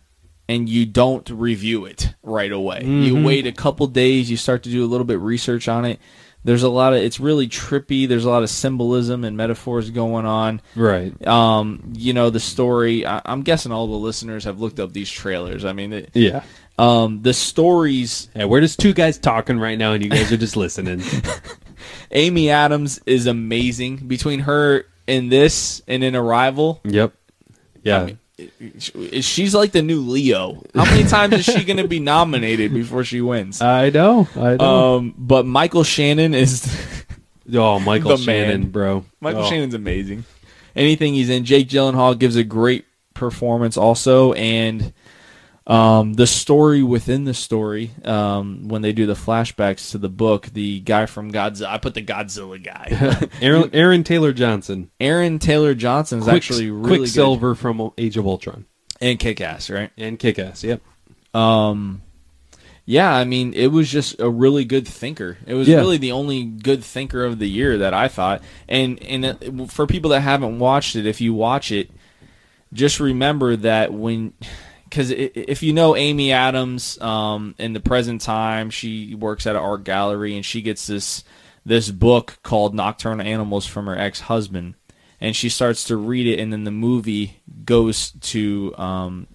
and 0.49 0.69
you 0.69 0.85
don't 0.87 1.29
review 1.31 1.85
it 1.87 2.15
right 2.23 2.53
away. 2.53 2.83
You 2.85 3.15
Mm-hmm. 3.15 3.25
wait 3.25 3.47
a 3.47 3.53
couple 3.53 3.87
days, 3.87 4.31
you 4.31 4.37
start 4.37 4.62
to 4.65 4.71
do 4.71 4.85
a 4.85 4.87
little 4.89 5.07
bit 5.07 5.19
research 5.19 5.69
on 5.69 5.85
it. 5.85 5.99
There's 6.47 6.62
a 6.62 6.69
lot 6.69 6.93
of 6.93 6.99
it's 7.03 7.19
really 7.19 7.49
trippy. 7.49 8.07
There's 8.07 8.27
a 8.27 8.31
lot 8.31 8.43
of 8.43 8.51
symbolism 8.51 9.25
and 9.25 9.35
metaphors 9.35 9.89
going 9.89 10.27
on. 10.27 10.61
right. 10.77 11.27
Um, 11.27 11.95
you 11.97 12.12
know 12.12 12.29
the 12.29 12.39
story. 12.41 13.07
I, 13.07 13.23
I'm 13.25 13.41
guessing 13.43 13.73
all 13.73 13.87
the 13.87 13.95
listeners 13.95 14.45
have 14.45 14.61
looked 14.61 14.79
up 14.79 14.93
these 14.93 15.11
trailers. 15.11 15.65
I 15.65 15.73
mean, 15.73 15.95
it, 15.95 16.11
Yeah. 16.12 16.43
um, 16.79 17.23
the 17.23 17.33
stories. 17.33 18.29
Yeah, 18.37 18.45
we're 18.45 18.61
just 18.61 18.79
two 18.79 18.93
guys 18.93 19.16
talking 19.16 19.59
right 19.59 19.79
now, 19.79 19.95
and 19.95 20.05
you 20.05 20.11
guys 20.11 20.31
are 20.33 20.37
just 20.37 20.55
listening. 20.57 21.03
Amy 22.11 22.51
Adams 22.51 23.01
is 23.07 23.27
amazing. 23.27 23.97
Between 24.07 24.41
her 24.41 24.85
in 25.07 25.29
this 25.31 25.81
and 25.89 26.05
in 26.05 26.15
Arrival, 26.15 26.81
yep. 26.85 27.15
Yeah. 27.83 28.03
I 28.03 28.05
mean, 28.07 28.19
she's 29.20 29.55
like 29.55 29.73
the 29.73 29.82
new 29.82 30.01
Leo. 30.01 30.62
How 30.74 30.85
many 30.85 31.05
times 31.05 31.35
is 31.35 31.44
she 31.44 31.65
going 31.65 31.77
to 31.77 31.86
be 31.89 32.01
nominated 32.01 32.73
before 32.74 33.05
she 33.05 33.20
wins? 33.20 33.61
I 33.62 33.90
know. 33.90 34.28
I 34.36 34.56
know. 34.56 34.97
Um, 34.97 35.15
but 35.16 35.47
Michael 35.47 35.85
Shannon 35.85 36.35
is 36.35 36.66
oh, 37.55 37.78
Michael 37.81 38.16
the 38.16 38.27
man. 38.27 38.47
Shannon, 38.47 38.70
bro. 38.70 39.05
Michael 39.20 39.43
Oh. 39.43 39.48
Shannon's 39.51 39.74
amazing. 39.74 40.24
Anything 40.74 41.15
he's 41.15 41.31
in, 41.31 41.44
Jake 41.44 41.69
Gyllenhaal 41.69 42.19
gives 42.19 42.35
a 42.36 42.43
great 42.44 42.85
performance 43.15 43.77
also, 43.77 44.32
and 44.32 44.93
um, 45.66 46.12
the 46.15 46.27
story 46.27 46.82
within 46.82 47.24
the 47.24 47.32
story 47.35 47.91
um, 48.05 48.69
when 48.69 48.82
they 48.82 48.93
do 48.93 49.07
the 49.07 49.15
flashbacks 49.15 49.91
to 49.93 49.99
the 49.99 50.09
book, 50.11 50.47
the 50.53 50.81
guy 50.81 51.07
from 51.07 51.32
Godzilla. 51.32 51.66
I 51.69 51.78
put 51.78 51.95
the 51.95 52.03
Godzilla 52.03 52.62
guy, 52.62 53.28
Aaron, 53.41 53.70
Aaron 53.73 54.05
Taylor 54.05 54.32
Johnson. 54.32 54.91
Aaron 55.01 55.39
Taylor 55.39 55.74
Johnson 55.74 56.19
is 56.19 56.24
Quick- 56.24 56.36
actually 56.36 56.70
really 56.70 56.99
Quicksilver 56.99 57.55
from 57.55 57.93
Age 57.97 58.16
of 58.16 58.27
Ultron 58.27 58.66
good 59.01 59.07
and 59.09 59.19
kick 59.19 59.41
ass, 59.41 59.70
right? 59.70 59.91
and 59.97 60.19
Kick-Ass. 60.19 60.62
Yep. 60.65 60.81
Um, 61.35 62.03
yeah, 62.86 63.12
I 63.15 63.24
mean, 63.24 63.55
it 63.55 63.69
was 63.69 63.91
just 63.91 64.20
a 64.20 64.28
really 64.28 64.65
good 64.66 64.86
thinker. 64.86 65.39
It 65.47 65.55
was 65.55 65.66
Yeah. 65.66 65.77
really 65.78 65.97
the 65.97 66.12
only 66.12 66.45
good 66.45 66.85
thinker 66.85 67.24
of 67.24 67.39
the 67.39 67.49
year 67.49 67.78
that 67.78 67.95
I 67.95 68.09
thought. 68.09 68.43
And 68.69 69.03
and 69.03 69.24
it, 69.24 69.70
for 69.70 69.86
people 69.86 70.11
that 70.11 70.20
haven't 70.20 70.59
watched 70.59 70.95
it, 70.95 71.07
if 71.07 71.20
you 71.23 71.32
watch 71.32 71.73
it, 71.73 71.91
just 72.74 73.01
remember 73.01 73.57
that 73.57 73.93
when, 73.95 74.35
because 74.95 75.11
if 75.11 75.65
you 75.65 75.73
know 75.73 75.97
Amy 75.97 76.31
Adams, 76.31 77.01
um, 77.01 77.57
in 77.59 77.73
the 77.73 77.81
present 77.81 78.21
time, 78.21 78.71
she 78.71 79.16
works 79.16 79.45
at 79.45 79.57
an 79.57 79.62
art 79.62 79.83
gallery 79.83 80.37
and 80.37 80.47
she 80.47 80.62
gets 80.62 80.87
this 80.87 81.25
this 81.66 81.91
book 81.91 82.39
called 82.45 82.77
Nocturnal 82.77 83.27
Animals 83.27 83.66
from 83.66 83.87
her 83.87 83.99
ex 83.99 84.21
husband, 84.21 84.75
and 85.21 85.35
she 85.35 85.49
starts 85.49 85.83
to 85.85 85.97
read 85.97 86.29
it, 86.29 86.39
and 86.39 86.53
then 86.53 86.62
the 86.62 86.71
movie 86.71 87.41
goes 87.65 88.12
to 88.21 88.73
um, 88.79 89.27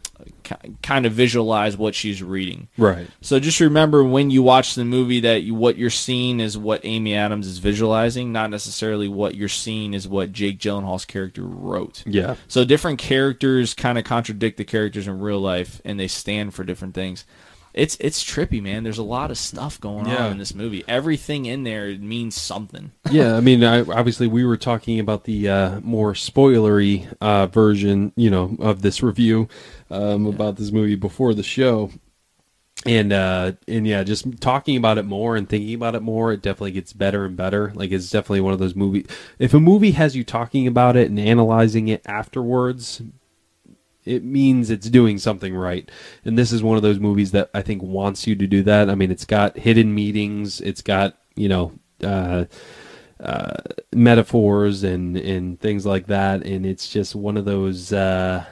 kind 0.81 1.05
of 1.05 1.13
visualize 1.13 1.77
what 1.77 1.95
she's 1.95 2.21
reading. 2.23 2.67
Right. 2.77 3.07
So 3.21 3.39
just 3.39 3.59
remember 3.59 4.03
when 4.03 4.29
you 4.29 4.43
watch 4.43 4.75
the 4.75 4.85
movie 4.85 5.19
that 5.21 5.43
you, 5.43 5.55
what 5.55 5.77
you're 5.77 5.89
seeing 5.89 6.39
is 6.39 6.57
what 6.57 6.81
Amy 6.83 7.15
Adams 7.15 7.47
is 7.47 7.57
visualizing, 7.59 8.31
not 8.31 8.49
necessarily 8.49 9.07
what 9.07 9.35
you're 9.35 9.47
seeing 9.47 9.93
is 9.93 10.07
what 10.07 10.31
Jake 10.31 10.59
Gyllenhaal's 10.59 11.05
character 11.05 11.43
wrote. 11.43 12.03
Yeah. 12.05 12.35
So 12.47 12.65
different 12.65 12.99
characters 12.99 13.73
kind 13.73 13.97
of 13.97 14.03
contradict 14.03 14.57
the 14.57 14.65
characters 14.65 15.07
in 15.07 15.19
real 15.19 15.39
life, 15.39 15.81
and 15.85 15.99
they 15.99 16.07
stand 16.07 16.53
for 16.53 16.63
different 16.63 16.93
things. 16.95 17.25
It's 17.71 17.95
it's 17.99 18.23
trippy, 18.23 18.61
man. 18.63 18.83
There's 18.83 18.97
a 18.97 19.03
lot 19.03 19.29
of 19.29 19.37
stuff 19.37 19.79
going 19.79 20.07
Yeah. 20.07 20.25
on 20.25 20.31
in 20.33 20.37
this 20.39 20.55
movie. 20.55 20.83
Everything 20.87 21.45
in 21.45 21.63
there 21.63 21.95
means 21.97 22.35
something. 22.35 22.91
yeah, 23.11 23.35
I 23.37 23.41
mean, 23.41 23.63
I, 23.63 23.81
obviously, 23.81 24.25
we 24.25 24.43
were 24.43 24.57
talking 24.57 24.99
about 24.99 25.25
the 25.25 25.47
uh, 25.47 25.79
more 25.81 26.13
spoilery 26.13 27.07
uh, 27.21 27.45
version, 27.45 28.11
you 28.15 28.31
know, 28.31 28.55
of 28.59 28.81
this 28.81 29.03
review 29.03 29.47
um, 29.89 30.25
about 30.25 30.57
this 30.57 30.71
movie 30.71 30.95
before 30.95 31.33
the 31.33 31.43
show, 31.43 31.91
and 32.85 33.11
uh, 33.11 33.53
and 33.67 33.85
yeah, 33.85 34.03
just 34.03 34.39
talking 34.41 34.77
about 34.77 34.97
it 34.97 35.05
more 35.05 35.35
and 35.35 35.49
thinking 35.49 35.73
about 35.73 35.95
it 35.95 36.01
more, 36.01 36.31
it 36.31 36.41
definitely 36.41 36.71
gets 36.71 36.93
better 36.93 37.25
and 37.25 37.35
better. 37.35 37.71
Like 37.75 37.91
it's 37.91 38.09
definitely 38.09 38.41
one 38.41 38.53
of 38.53 38.59
those 38.59 38.75
movies. 38.75 39.07
If 39.37 39.53
a 39.53 39.59
movie 39.59 39.91
has 39.91 40.15
you 40.15 40.23
talking 40.23 40.67
about 40.67 40.95
it 40.95 41.09
and 41.09 41.19
analyzing 41.19 41.87
it 41.87 42.01
afterwards, 42.05 43.01
it 44.05 44.23
means 44.23 44.69
it's 44.69 44.89
doing 44.89 45.17
something 45.17 45.53
right. 45.55 45.89
And 46.25 46.37
this 46.37 46.51
is 46.51 46.63
one 46.63 46.77
of 46.77 46.83
those 46.83 46.99
movies 46.99 47.31
that 47.31 47.49
I 47.53 47.61
think 47.61 47.83
wants 47.83 48.25
you 48.25 48.35
to 48.35 48.47
do 48.47 48.63
that. 48.63 48.89
I 48.89 48.95
mean, 48.95 49.11
it's 49.11 49.25
got 49.25 49.57
hidden 49.57 49.93
meetings, 49.93 50.61
it's 50.61 50.81
got, 50.81 51.17
you 51.35 51.49
know, 51.49 51.73
uh, 52.03 52.45
uh, 53.19 53.57
metaphors 53.93 54.83
and, 54.83 55.17
and 55.17 55.59
things 55.59 55.85
like 55.85 56.07
that. 56.07 56.43
And 56.43 56.65
it's 56.65 56.89
just 56.89 57.13
one 57.13 57.37
of 57.37 57.45
those 57.45 57.91
uh, 57.91 58.45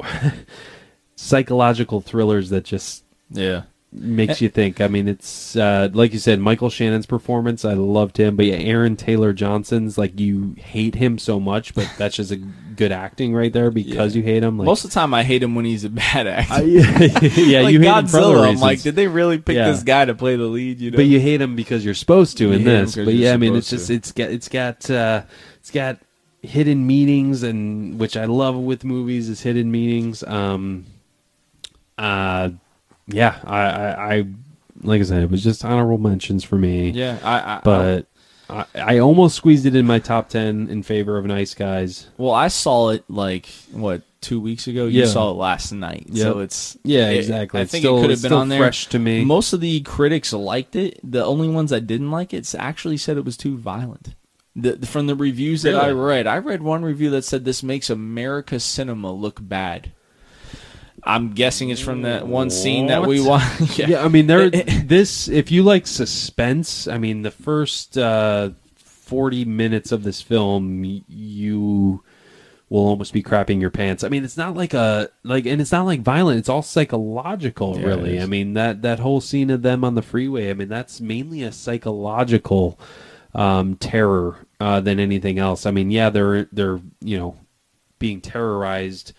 psychological 1.16 2.00
thrillers 2.00 2.50
that 2.50 2.64
just 2.64 3.04
Yeah. 3.30 3.62
makes 3.92 4.40
you 4.40 4.48
think. 4.48 4.80
I 4.80 4.88
mean, 4.88 5.06
it's 5.08 5.54
uh, 5.56 5.88
like 5.92 6.12
you 6.12 6.18
said, 6.18 6.40
Michael 6.40 6.70
Shannon's 6.70 7.06
performance. 7.06 7.64
I 7.64 7.74
loved 7.74 8.16
him, 8.16 8.36
but 8.36 8.46
yeah, 8.46 8.56
Aaron 8.56 8.96
Taylor 8.96 9.32
Johnson's 9.32 9.98
like 9.98 10.18
you 10.18 10.54
hate 10.58 10.94
him 10.94 11.18
so 11.18 11.38
much, 11.38 11.74
but 11.74 11.90
that's 11.98 12.16
just 12.16 12.30
a 12.30 12.36
good 12.36 12.90
acting 12.90 13.34
right 13.34 13.52
there 13.52 13.70
because 13.70 14.16
you 14.16 14.22
hate 14.22 14.42
him. 14.42 14.56
Like, 14.58 14.64
Most 14.66 14.84
of 14.84 14.90
the 14.90 14.94
time, 14.94 15.12
I 15.12 15.22
hate 15.22 15.42
him 15.42 15.54
when 15.54 15.66
he's 15.66 15.84
a 15.84 15.90
bad 15.90 16.26
actor. 16.26 16.54
I- 16.54 16.60
yeah, 16.62 16.80
like 17.62 17.72
you 17.74 17.80
hate 17.80 17.98
him 17.98 18.06
for 18.06 18.18
other 18.18 18.34
Godzilla. 18.36 18.48
I'm 18.48 18.56
like, 18.60 18.80
did 18.82 18.96
they 18.96 19.08
really 19.08 19.38
pick 19.38 19.56
Yeah. 19.56 19.70
this 19.70 19.82
guy 19.82 20.06
to 20.06 20.14
play 20.14 20.36
the 20.36 20.44
lead? 20.44 20.80
You 20.80 20.90
know, 20.90 20.96
but 20.96 21.04
you 21.06 21.20
hate 21.20 21.40
him 21.42 21.54
because 21.54 21.84
you're 21.84 21.94
supposed 21.94 22.38
to 22.38 22.44
You 22.48 22.52
in 22.52 22.64
this. 22.64 22.94
But 22.96 23.14
yeah, 23.14 23.34
I 23.34 23.36
mean, 23.36 23.54
it's 23.54 23.68
just 23.70 23.90
it's 23.90 24.10
got 24.12 24.30
it's 24.30 24.48
got 24.48 24.88
uh, 24.90 25.22
it's 25.60 25.70
got 25.70 25.98
hidden 26.42 26.86
meanings, 26.86 27.42
and 27.42 27.98
which 27.98 28.16
I 28.16 28.24
love 28.26 28.56
with 28.56 28.84
movies 28.84 29.28
is 29.28 29.40
hidden 29.42 29.70
meanings. 29.70 30.22
Um, 30.24 30.84
uh, 31.98 32.50
yeah, 33.06 33.38
I, 33.44 33.60
I, 33.60 34.14
I 34.16 34.26
like 34.82 35.00
I 35.00 35.04
said, 35.04 35.22
it 35.22 35.30
was 35.30 35.42
just 35.42 35.64
honorable 35.64 35.98
mentions 35.98 36.44
for 36.44 36.56
me. 36.56 36.90
yeah, 36.90 37.18
I, 37.22 37.54
I 37.56 37.60
but 37.62 38.06
I, 38.50 38.64
I 38.74 38.98
almost 38.98 39.36
squeezed 39.36 39.66
it 39.66 39.74
in 39.76 39.86
my 39.86 39.98
top 39.98 40.28
ten 40.28 40.68
in 40.68 40.82
favor 40.82 41.16
of 41.18 41.24
Nice 41.24 41.54
Guys. 41.54 42.08
Well, 42.18 42.32
I 42.34 42.48
saw 42.48 42.90
it 42.90 43.04
like 43.08 43.46
what 43.72 44.02
two 44.20 44.40
weeks 44.40 44.66
ago. 44.68 44.86
You 44.86 45.00
Yeah. 45.00 45.06
saw 45.06 45.30
it 45.30 45.34
last 45.34 45.72
night, 45.72 46.06
so 46.14 46.38
it's 46.40 46.76
Yeah, 46.84 47.10
it- 47.10 47.18
exactly. 47.18 47.60
I 47.60 47.64
think 47.64 47.82
still- 47.82 47.98
it 47.98 48.02
could 48.02 48.10
have 48.10 48.22
been 48.22 48.32
on 48.32 48.48
there. 48.48 48.58
fresh 48.60 48.86
to 48.88 48.98
me. 48.98 49.24
Most 49.24 49.52
of 49.52 49.60
the 49.60 49.80
critics 49.80 50.32
liked 50.32 50.76
it. 50.76 50.98
The 51.08 51.24
only 51.24 51.48
ones 51.48 51.70
that 51.70 51.86
didn't 51.86 52.10
like 52.10 52.32
it 52.32 52.52
actually 52.56 52.96
said 52.98 53.16
it 53.16 53.24
was 53.24 53.36
too 53.36 53.56
violent. 53.56 54.14
The, 54.54 54.86
from 54.86 55.06
the 55.06 55.14
reviews 55.14 55.62
that 55.62 55.74
I 55.74 55.90
read, 55.90 56.26
I 56.26 56.38
read 56.38 56.62
one 56.62 56.84
review 56.84 57.08
that 57.10 57.24
said 57.24 57.44
this 57.44 57.62
makes 57.62 57.88
America 57.88 58.60
cinema 58.60 59.10
look 59.10 59.38
bad. 59.40 59.92
I'm 61.04 61.32
guessing 61.32 61.70
it's 61.70 61.80
from 61.80 62.02
that 62.02 62.26
one 62.26 62.50
scene 62.50 62.86
that 62.86 63.06
we 63.06 63.20
watched. 63.20 63.78
Yeah, 63.78 64.04
I 64.04 64.08
mean, 64.08 64.26
there. 64.26 64.50
this, 64.50 65.26
if 65.28 65.50
you 65.50 65.62
like 65.62 65.86
suspense, 65.86 66.86
I 66.86 66.98
mean, 66.98 67.22
the 67.22 67.30
first 67.30 67.98
uh, 67.98 68.50
forty 68.76 69.44
minutes 69.44 69.90
of 69.90 70.04
this 70.04 70.22
film, 70.22 70.84
you 71.08 72.04
will 72.68 72.86
almost 72.86 73.12
be 73.12 73.22
crapping 73.22 73.60
your 73.60 73.70
pants. 73.70 74.04
I 74.04 74.08
mean, 74.08 74.24
it's 74.24 74.36
not 74.36 74.54
like 74.54 74.74
a 74.74 75.10
like, 75.24 75.44
and 75.44 75.60
it's 75.60 75.72
not 75.72 75.86
like 75.86 76.00
violent. 76.00 76.38
It's 76.38 76.48
all 76.48 76.62
psychological, 76.62 77.78
Yeah, 77.78 77.86
really. 77.86 78.20
I 78.20 78.26
mean 78.26 78.54
that 78.54 78.82
that 78.82 78.98
whole 78.98 79.20
scene 79.20 79.50
of 79.50 79.62
them 79.62 79.84
on 79.84 79.94
the 79.94 80.02
freeway. 80.02 80.50
I 80.50 80.54
mean, 80.54 80.68
that's 80.68 81.00
mainly 81.00 81.42
a 81.42 81.52
psychological 81.52 82.78
um, 83.34 83.76
terror 83.76 84.46
uh, 84.60 84.80
than 84.80 85.00
anything 85.00 85.38
else. 85.38 85.66
I 85.66 85.70
mean, 85.70 85.90
yeah, 85.90 86.10
they're 86.10 86.44
they're 86.52 86.80
you 87.00 87.18
know 87.18 87.36
being 87.98 88.20
terrorized 88.20 89.12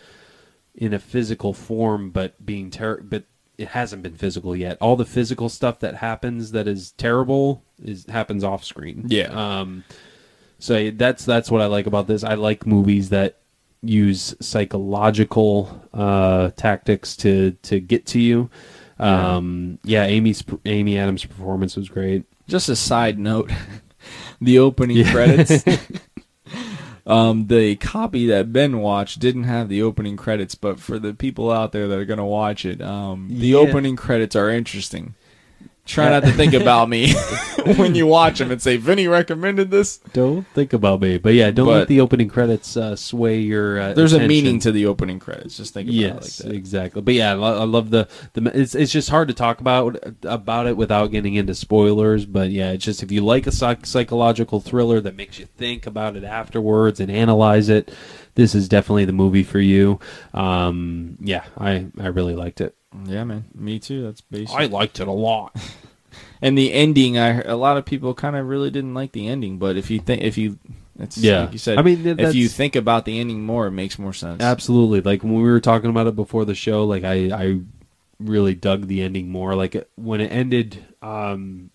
in 0.76 0.94
a 0.94 1.00
physical 1.00 1.54
form, 1.54 2.10
but 2.10 2.44
being 2.46 2.70
terror, 2.70 3.02
but 3.04 3.26
it 3.58 3.70
hasn't 3.70 4.04
been 4.04 4.16
physical 4.16 4.56
yet. 4.56 4.78
All 4.82 4.96
the 4.96 5.06
physical 5.06 5.50
stuff 5.50 5.80
that 5.80 5.96
happens 5.96 6.52
that 6.52 6.68
is 6.68 6.92
terrible 6.92 7.64
is 7.82 8.06
happens 8.08 8.44
off 8.44 8.64
screen. 8.64 9.06
Yeah. 9.08 9.28
Um, 9.60 9.84
so 10.60 10.92
that's 10.92 11.26
that's 11.26 11.52
what 11.52 11.62
I 11.62 11.68
like 11.68 11.88
about 11.88 12.08
this. 12.08 12.24
I 12.24 12.36
like 12.36 12.66
movies 12.66 13.10
that 13.10 13.40
use 13.82 14.34
psychological 14.40 15.90
uh, 15.94 16.52
tactics 16.52 17.16
to 17.18 17.52
to 17.64 17.80
get 17.80 18.06
to 18.08 18.20
you. 18.20 18.50
Um, 19.00 19.80
yeah, 19.84 20.06
Amy's 20.06 20.44
Amy 20.66 20.98
Adams' 20.98 21.26
performance 21.26 21.76
was 21.76 21.90
great. 21.90 22.24
Just 22.48 22.70
a 22.70 22.76
side 22.76 23.20
note, 23.20 23.52
the 24.42 24.60
opening 24.60 25.04
credits. 25.06 25.64
um, 27.06 27.48
the 27.48 27.76
copy 27.78 28.28
that 28.28 28.54
Ben 28.54 28.80
watched 28.80 29.20
didn't 29.20 29.44
have 29.44 29.70
the 29.70 29.82
opening 29.82 30.16
credits, 30.18 30.56
but 30.56 30.80
for 30.80 31.00
the 31.00 31.14
people 31.14 31.52
out 31.52 31.72
there 31.72 31.88
that 31.88 31.98
are 32.00 32.06
gonna 32.06 32.26
watch 32.26 32.66
it, 32.66 32.82
um, 32.82 33.28
the 33.30 33.48
Yeah. 33.48 33.58
opening 33.58 33.96
credits 33.96 34.36
are 34.36 34.50
interesting. 34.50 35.16
Try 35.86 36.10
not 36.10 36.24
to 36.24 36.32
think 36.32 36.54
about 36.54 36.88
me 36.88 37.14
when 37.76 37.94
you 37.94 38.08
watch 38.08 38.40
them 38.40 38.52
and 38.52 38.62
say 38.62 38.78
Vinny 38.78 39.08
recommended 39.08 39.70
this. 39.70 39.98
Don't 40.14 40.48
think 40.54 40.72
about 40.72 41.02
me, 41.02 41.18
but 41.18 41.34
yeah, 41.34 41.52
don't 41.52 41.66
But- 41.68 41.72
let 41.74 41.88
the 41.90 42.00
opening 42.00 42.30
credits 42.30 42.78
uh, 42.78 42.96
sway 42.96 43.40
your. 43.40 43.80
Uh, 43.80 43.94
There's 43.94 44.14
a 44.14 44.16
attention. 44.16 44.28
meaning 44.30 44.60
to 44.62 44.72
the 44.72 44.86
opening 44.86 45.20
credits. 45.20 45.58
Just 45.58 45.74
think 45.74 45.88
about 45.90 45.94
yes, 45.96 46.40
it 46.40 46.44
like 46.46 46.52
that. 46.54 46.58
exactly. 46.58 47.02
But 47.02 47.14
yeah, 47.16 47.32
I 47.32 47.34
lo- 47.34 47.62
I 47.62 47.66
love 47.66 47.90
the 47.90 48.08
the. 48.32 48.50
It's 48.58 48.76
it's 48.76 48.92
just 48.94 49.10
hard 49.10 49.28
to 49.28 49.34
talk 49.34 49.60
about 49.60 49.98
about 50.24 50.68
it 50.68 50.78
without 50.78 51.08
getting 51.12 51.36
into 51.36 51.54
spoilers. 51.54 52.26
But 52.26 52.50
yeah, 52.52 52.72
it's 52.72 52.86
just 52.86 53.04
if 53.04 53.12
you 53.12 53.20
like 53.24 53.46
a 53.46 53.52
psych- 53.52 53.86
psychological 53.86 54.62
thriller 54.62 55.02
that 55.02 55.16
makes 55.18 55.38
you 55.38 55.46
think 55.58 55.86
about 55.86 56.16
it 56.16 56.24
afterwards 56.24 57.02
and 57.02 57.12
analyze 57.12 57.68
it, 57.68 57.94
this 58.36 58.56
is 58.56 58.70
definitely 58.70 59.04
the 59.06 59.12
movie 59.12 59.44
for 59.44 59.60
you. 59.60 60.00
Um, 60.34 61.18
yeah, 61.20 61.44
I 61.58 61.88
I 62.00 62.08
really 62.08 62.36
liked 62.36 62.62
it. 62.62 62.76
Yeah, 63.06 63.24
man. 63.24 63.46
Me 63.56 63.80
too. 63.80 64.04
That's 64.04 64.22
basic. 64.22 64.56
I 64.56 64.66
liked 64.66 65.00
it 65.00 65.08
a 65.08 65.12
lot. 65.12 65.56
and 66.42 66.58
the 66.58 66.74
ending, 66.74 67.18
I 67.18 67.42
a 67.42 67.56
lot 67.56 67.78
of 67.78 67.86
people 67.86 68.14
kind 68.14 68.36
of 68.36 68.48
really 68.48 68.70
didn't 68.70 68.94
like 68.94 69.12
the 69.12 69.28
ending. 69.28 69.58
But 69.58 69.78
if 69.78 69.90
you 69.90 70.00
think, 70.00 70.22
if 70.22 70.38
you, 70.38 70.60
it's 71.00 71.18
Yeah. 71.18 71.42
like 71.42 71.54
you 71.54 71.60
said. 71.60 71.78
I 71.78 71.82
mean, 71.82 72.06
if 72.06 72.36
you 72.36 72.48
think 72.48 72.76
about 72.76 73.06
the 73.06 73.20
ending 73.20 73.44
more, 73.46 73.68
it 73.68 73.72
makes 73.72 73.98
more 73.98 74.14
sense. 74.14 74.42
Absolutely. 74.42 75.02
Like 75.02 75.24
when 75.24 75.34
we 75.36 75.44
were 75.44 75.60
talking 75.60 75.90
about 75.90 76.08
it 76.08 76.16
before 76.16 76.46
the 76.46 76.56
show, 76.56 76.86
like 76.86 77.04
I, 77.04 77.32
I 77.32 77.60
really 78.20 78.56
dug 78.56 78.88
the 78.88 79.02
ending 79.02 79.30
more. 79.30 79.56
Like 79.56 79.88
when 79.96 80.22
it 80.22 80.28
ended 80.28 80.84
um, 81.02 81.72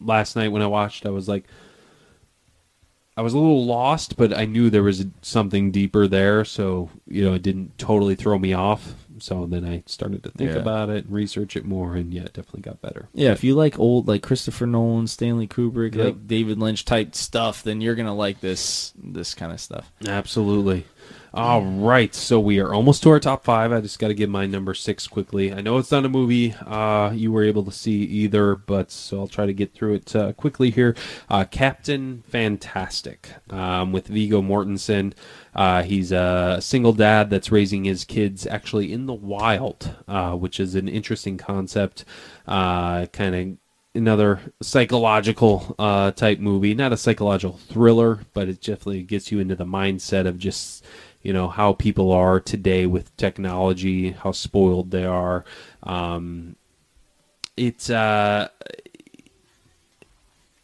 last 0.00 0.36
night 0.36 0.48
when 0.48 0.62
I 0.62 0.66
watched, 0.66 1.06
I 1.06 1.10
was 1.10 1.28
like, 1.28 1.44
I 3.16 3.20
was 3.22 3.32
a 3.34 3.38
little 3.38 3.66
lost, 3.66 4.16
but 4.16 4.36
I 4.36 4.44
knew 4.44 4.70
there 4.70 4.84
was 4.84 5.04
something 5.22 5.72
deeper 5.72 6.06
there. 6.06 6.44
So 6.44 6.90
you 7.08 7.24
know, 7.24 7.34
it 7.34 7.42
didn't 7.42 7.76
totally 7.78 8.14
throw 8.14 8.38
me 8.38 8.52
off. 8.52 8.94
So 9.20 9.46
then 9.46 9.64
I 9.64 9.82
started 9.86 10.22
to 10.24 10.30
think 10.30 10.50
Yeah. 10.50 10.56
about 10.58 10.90
it 10.90 11.04
and 11.06 11.12
research 11.14 11.56
it 11.56 11.64
more, 11.64 11.94
and 11.94 12.12
yeah, 12.12 12.22
it 12.22 12.32
definitely 12.34 12.62
got 12.62 12.80
better. 12.80 13.08
Yeah, 13.14 13.32
if 13.32 13.42
you 13.44 13.54
like 13.54 13.78
old 13.78 14.08
like 14.08 14.22
Christopher 14.22 14.66
Nolan, 14.66 15.06
Stanley 15.06 15.46
Kubrick, 15.46 15.94
Yep. 15.94 16.04
like 16.04 16.26
David 16.26 16.58
Lynch 16.58 16.84
type 16.84 17.14
stuff, 17.14 17.62
then 17.62 17.80
you're 17.80 17.94
gonna 17.94 18.14
like 18.14 18.40
this 18.40 18.92
this 19.02 19.34
kind 19.34 19.52
of 19.52 19.60
stuff. 19.60 19.90
Absolutely. 20.06 20.84
All 21.34 21.62
right, 21.62 22.14
so 22.14 22.40
we 22.40 22.58
are 22.58 22.72
almost 22.72 23.02
to 23.02 23.10
our 23.10 23.20
top 23.20 23.44
five. 23.44 23.70
I 23.70 23.82
just 23.82 23.98
got 23.98 24.08
to 24.08 24.14
give 24.14 24.30
my 24.30 24.46
number 24.46 24.72
six 24.72 25.06
quickly. 25.06 25.52
I 25.52 25.60
know 25.60 25.76
it's 25.76 25.90
not 25.90 26.06
a 26.06 26.08
movie 26.08 26.54
uh, 26.66 27.10
you 27.14 27.30
were 27.30 27.44
able 27.44 27.64
to 27.64 27.70
see 27.70 28.02
either, 28.02 28.56
but 28.56 28.90
so 28.90 29.20
I'll 29.20 29.28
try 29.28 29.44
to 29.44 29.52
get 29.52 29.74
through 29.74 29.94
it 29.94 30.16
uh, 30.16 30.32
quickly 30.32 30.70
here. 30.70 30.96
Uh, 31.28 31.44
Captain 31.44 32.22
Fantastic 32.28 33.28
um, 33.50 33.92
with 33.92 34.06
Viggo 34.06 34.40
Mortensen. 34.40 35.12
Uh, 35.54 35.82
he's 35.82 36.12
a 36.12 36.58
single 36.62 36.94
dad 36.94 37.28
that's 37.28 37.52
raising 37.52 37.84
his 37.84 38.04
kids 38.04 38.46
actually 38.46 38.90
in 38.90 39.04
the 39.04 39.12
wild, 39.12 39.96
uh, 40.08 40.32
which 40.32 40.58
is 40.58 40.74
an 40.74 40.88
interesting 40.88 41.36
concept. 41.36 42.06
Uh, 42.46 43.04
kind 43.06 43.34
of 43.34 43.58
another 43.94 44.40
psychological 44.62 45.74
uh, 45.78 46.10
type 46.12 46.38
movie, 46.38 46.74
not 46.74 46.92
a 46.92 46.96
psychological 46.96 47.58
thriller, 47.58 48.20
but 48.32 48.48
it 48.48 48.60
definitely 48.62 49.02
gets 49.02 49.30
you 49.30 49.40
into 49.40 49.56
the 49.56 49.64
mindset 49.64 50.26
of 50.26 50.38
just 50.38 50.84
you 51.22 51.32
know 51.32 51.48
how 51.48 51.72
people 51.72 52.12
are 52.12 52.40
today 52.40 52.86
with 52.86 53.16
technology, 53.16 54.12
how 54.12 54.32
spoiled 54.32 54.90
they 54.90 55.04
are. 55.04 55.44
Um, 55.82 56.56
it's 57.56 57.90
uh, 57.90 58.48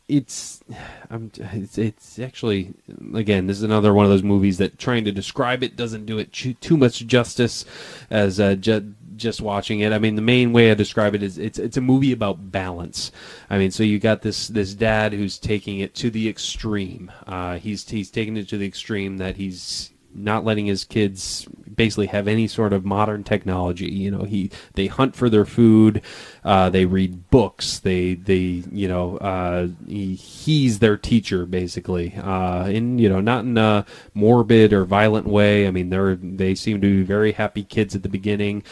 it's 0.09 0.63
I'm 1.11 1.31
it's, 1.35 1.79
it's 1.79 2.19
actually 2.19 2.75
again 3.15 3.47
this 3.47 3.57
is 3.57 3.63
another 3.63 3.95
one 3.95 4.05
of 4.05 4.11
those 4.11 4.23
movies 4.23 4.59
that 4.59 4.79
trying 4.79 5.05
to 5.05 5.13
describe 5.13 5.63
it 5.63 5.77
doesn't 5.77 6.07
do 6.07 6.19
it 6.19 6.33
too, 6.33 6.55
too 6.55 6.77
much 6.77 7.07
justice 7.07 7.65
as 8.11 8.39
uh, 8.39 8.55
ju- 8.55 8.95
just 9.17 9.41
watching 9.41 9.81
it. 9.81 9.93
I 9.93 9.99
mean 9.99 10.15
the 10.15 10.23
main 10.23 10.53
way 10.53 10.71
I 10.71 10.75
describe 10.75 11.15
it 11.15 11.23
is 11.23 11.39
it's 11.39 11.59
it's 11.59 11.79
a 11.79 11.81
movie 11.81 12.13
about 12.13 12.53
balance. 12.53 13.13
I 13.49 13.57
mean 13.57 13.71
so 13.71 13.83
you 13.83 13.99
got 13.99 14.23
this 14.23 14.49
this 14.49 14.75
dad 14.75 15.15
who's 15.15 15.39
taking 15.39 15.81
it 15.81 15.95
to 15.97 16.11
the 16.11 16.29
extreme. 16.29 17.11
Uh, 17.27 17.57
he's 17.59 17.89
he's 17.89 18.11
taking 18.11 18.37
it 18.37 18.49
to 18.51 18.59
the 18.59 18.67
extreme 18.67 19.17
that 19.19 19.37
he's 19.37 19.91
not 20.15 20.45
letting 20.45 20.67
his 20.67 20.85
kids 20.85 21.47
basically 21.75 22.07
have 22.07 22.29
any 22.29 22.47
sort 22.47 22.73
of 22.73 22.85
modern 22.85 23.25
technology. 23.25 23.91
You 23.91 24.11
know, 24.11 24.25
he 24.25 24.51
they 24.75 24.87
hunt 24.87 25.15
for 25.17 25.29
their 25.29 25.45
food, 25.45 26.03
uh, 26.45 26.71
they 26.71 26.87
read 26.87 27.31
books, 27.31 27.79
they 27.81 28.15
they 28.15 28.63
you 28.71 28.89
know 28.89 29.19
uh, 29.19 29.69
he, 29.87 30.15
he's 30.15 30.79
their 30.79 30.97
teacher 30.97 31.47
basically, 31.47 32.15
uh, 32.15 32.67
in 32.67 32.99
you 32.99 33.09
know 33.09 33.21
not 33.21 33.45
in 33.45 33.59
a 33.59 33.85
morbid 34.15 34.73
or 34.73 34.85
violent 34.85 35.27
way. 35.27 35.67
I 35.67 35.71
mean, 35.71 35.91
they're 35.91 36.17
they 36.17 36.55
seem 36.55 36.81
to 36.81 36.87
be 36.87 37.03
very 37.03 37.33
happy 37.33 37.65
kids 37.65 37.95
at 37.95 38.03
the 38.03 38.09
beginning. 38.09 38.63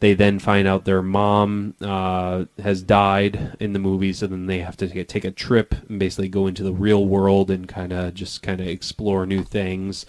They 0.00 0.14
then 0.14 0.38
find 0.38 0.66
out 0.66 0.86
their 0.86 1.02
mom 1.02 1.74
uh, 1.82 2.46
has 2.62 2.82
died 2.82 3.54
in 3.60 3.74
the 3.74 3.78
movie, 3.78 4.14
so 4.14 4.26
then 4.26 4.46
they 4.46 4.60
have 4.60 4.76
to 4.78 4.88
take, 4.88 5.08
take 5.08 5.24
a 5.26 5.30
trip 5.30 5.74
and 5.90 5.98
basically 5.98 6.30
go 6.30 6.46
into 6.46 6.62
the 6.62 6.72
real 6.72 7.04
world 7.04 7.50
and 7.50 7.68
kind 7.68 7.92
of 7.92 8.14
just 8.14 8.42
kind 8.42 8.62
of 8.62 8.66
explore 8.66 9.26
new 9.26 9.44
things, 9.44 10.06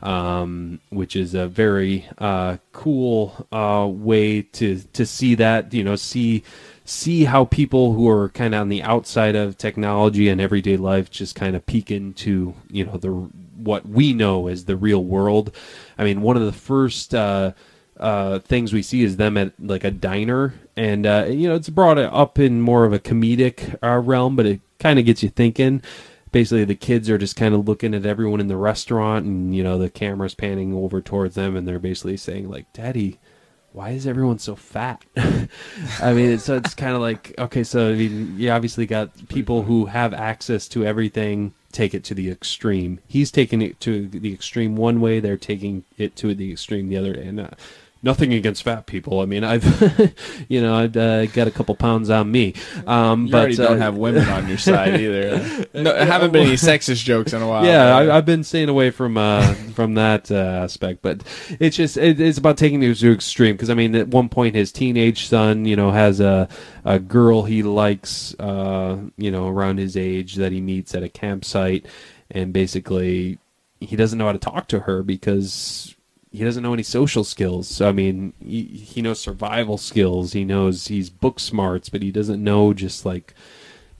um, 0.00 0.80
which 0.88 1.14
is 1.14 1.34
a 1.34 1.46
very 1.46 2.08
uh, 2.16 2.56
cool 2.72 3.46
uh, 3.52 3.86
way 3.86 4.40
to 4.40 4.80
to 4.94 5.04
see 5.04 5.34
that. 5.34 5.74
You 5.74 5.84
know, 5.84 5.96
see 5.96 6.42
see 6.86 7.24
how 7.24 7.44
people 7.44 7.92
who 7.92 8.08
are 8.08 8.30
kind 8.30 8.54
of 8.54 8.62
on 8.62 8.70
the 8.70 8.82
outside 8.82 9.36
of 9.36 9.58
technology 9.58 10.30
and 10.30 10.40
everyday 10.40 10.78
life 10.78 11.10
just 11.10 11.34
kind 11.34 11.54
of 11.54 11.66
peek 11.66 11.90
into 11.90 12.54
you 12.70 12.86
know 12.86 12.96
the 12.96 13.10
what 13.10 13.86
we 13.86 14.14
know 14.14 14.46
as 14.46 14.64
the 14.64 14.76
real 14.76 15.04
world. 15.04 15.54
I 15.98 16.04
mean, 16.04 16.22
one 16.22 16.38
of 16.38 16.46
the 16.46 16.52
first. 16.52 17.14
Uh, 17.14 17.52
uh, 17.98 18.40
things 18.40 18.72
we 18.72 18.82
see 18.82 19.02
is 19.02 19.16
them 19.16 19.36
at 19.36 19.52
like 19.60 19.84
a 19.84 19.90
diner, 19.90 20.54
and 20.76 21.06
uh, 21.06 21.26
you 21.28 21.48
know 21.48 21.54
it's 21.54 21.68
brought 21.68 21.98
up 21.98 22.38
in 22.38 22.60
more 22.60 22.84
of 22.84 22.92
a 22.92 22.98
comedic 22.98 23.76
uh, 23.82 23.98
realm, 23.98 24.36
but 24.36 24.46
it 24.46 24.60
kind 24.78 24.98
of 24.98 25.04
gets 25.04 25.22
you 25.22 25.28
thinking. 25.28 25.82
Basically, 26.32 26.64
the 26.64 26.74
kids 26.74 27.08
are 27.08 27.18
just 27.18 27.36
kind 27.36 27.54
of 27.54 27.68
looking 27.68 27.94
at 27.94 28.04
everyone 28.04 28.40
in 28.40 28.48
the 28.48 28.56
restaurant, 28.56 29.24
and 29.24 29.54
you 29.54 29.62
know 29.62 29.78
the 29.78 29.90
camera's 29.90 30.34
panning 30.34 30.74
over 30.74 31.00
towards 31.00 31.36
them, 31.36 31.56
and 31.56 31.66
they're 31.68 31.78
basically 31.78 32.16
saying 32.16 32.50
like, 32.50 32.72
"Daddy, 32.72 33.20
why 33.72 33.90
is 33.90 34.06
everyone 34.06 34.40
so 34.40 34.56
fat?" 34.56 35.04
I 35.16 36.12
mean, 36.12 36.32
it's, 36.32 36.44
so 36.44 36.56
it's 36.56 36.74
kind 36.74 36.96
of 36.96 37.00
like 37.00 37.34
okay, 37.38 37.62
so 37.62 37.90
I 37.90 37.94
mean, 37.94 38.34
you 38.36 38.50
obviously 38.50 38.86
got 38.86 39.28
people 39.28 39.62
who 39.62 39.86
have 39.86 40.12
access 40.12 40.66
to 40.68 40.84
everything 40.84 41.54
take 41.70 41.92
it 41.92 42.04
to 42.04 42.14
the 42.14 42.30
extreme. 42.30 43.00
He's 43.06 43.30
taking 43.30 43.60
it 43.60 43.78
to 43.80 44.08
the 44.08 44.32
extreme 44.32 44.74
one 44.74 45.00
way; 45.00 45.20
they're 45.20 45.36
taking 45.36 45.84
it 45.96 46.16
to 46.16 46.34
the 46.34 46.50
extreme 46.50 46.88
the 46.88 46.96
other. 46.96 47.12
And 47.12 47.38
uh, 47.38 47.50
nothing 48.04 48.32
against 48.34 48.62
fat 48.62 48.86
people. 48.86 49.20
I 49.20 49.24
mean, 49.24 49.42
I've 49.42 49.64
you 50.48 50.60
know 50.60 50.74
I've 50.76 50.96
uh, 50.96 51.26
got 51.26 51.48
a 51.48 51.50
couple 51.50 51.74
pounds 51.74 52.10
on 52.10 52.30
me, 52.30 52.54
um, 52.86 53.26
You 53.26 53.32
but 53.32 53.38
already 53.38 53.56
don't 53.56 53.78
uh, 53.78 53.80
have 53.80 53.96
women 53.96 54.28
on 54.28 54.46
your 54.46 54.58
side 54.58 55.00
either. 55.00 55.64
No, 55.74 55.94
haven't 55.94 56.32
been 56.32 56.46
any 56.46 56.56
sexist 56.56 57.02
jokes 57.04 57.32
in 57.32 57.42
a 57.42 57.48
while. 57.48 57.64
yeah, 57.64 57.96
I, 57.96 58.16
I've 58.16 58.26
been 58.26 58.44
staying 58.44 58.68
away 58.68 58.90
from 58.90 59.16
uh, 59.16 59.54
from 59.74 59.94
that 59.94 60.30
uh, 60.30 60.34
aspect, 60.34 61.02
but 61.02 61.22
it's 61.58 61.76
just 61.76 61.96
it, 61.96 62.20
it's 62.20 62.38
about 62.38 62.56
taking 62.56 62.82
it 62.82 62.94
to 62.94 63.12
extreme 63.12 63.54
because 63.54 63.70
I 63.70 63.74
mean, 63.74 63.94
at 63.94 64.08
one 64.08 64.28
point, 64.28 64.54
his 64.54 64.70
teenage 64.70 65.26
son, 65.26 65.64
you 65.64 65.74
know, 65.74 65.90
has 65.90 66.20
a 66.20 66.48
a 66.84 66.98
girl 66.98 67.42
he 67.44 67.62
likes, 67.62 68.38
uh, 68.38 68.98
you 69.16 69.30
know, 69.30 69.48
around 69.48 69.78
his 69.78 69.96
age 69.96 70.36
that 70.36 70.52
he 70.52 70.60
meets 70.60 70.94
at 70.94 71.02
a 71.02 71.08
campsite, 71.08 71.86
and 72.30 72.52
basically, 72.52 73.38
he 73.80 73.96
doesn't 73.96 74.18
know 74.18 74.26
how 74.26 74.32
to 74.32 74.38
talk 74.38 74.68
to 74.68 74.80
her 74.80 75.02
because 75.02 75.93
he 76.34 76.42
doesn't 76.42 76.64
know 76.64 76.74
any 76.74 76.82
social 76.82 77.22
skills. 77.22 77.68
So 77.68 77.88
I 77.88 77.92
mean, 77.92 78.32
he, 78.44 78.64
he 78.64 79.02
knows 79.02 79.20
survival 79.20 79.78
skills. 79.78 80.32
He 80.32 80.44
knows 80.44 80.88
he's 80.88 81.08
book 81.08 81.38
smarts, 81.38 81.88
but 81.88 82.02
he 82.02 82.10
doesn't 82.10 82.42
know 82.42 82.74
just 82.74 83.06
like 83.06 83.34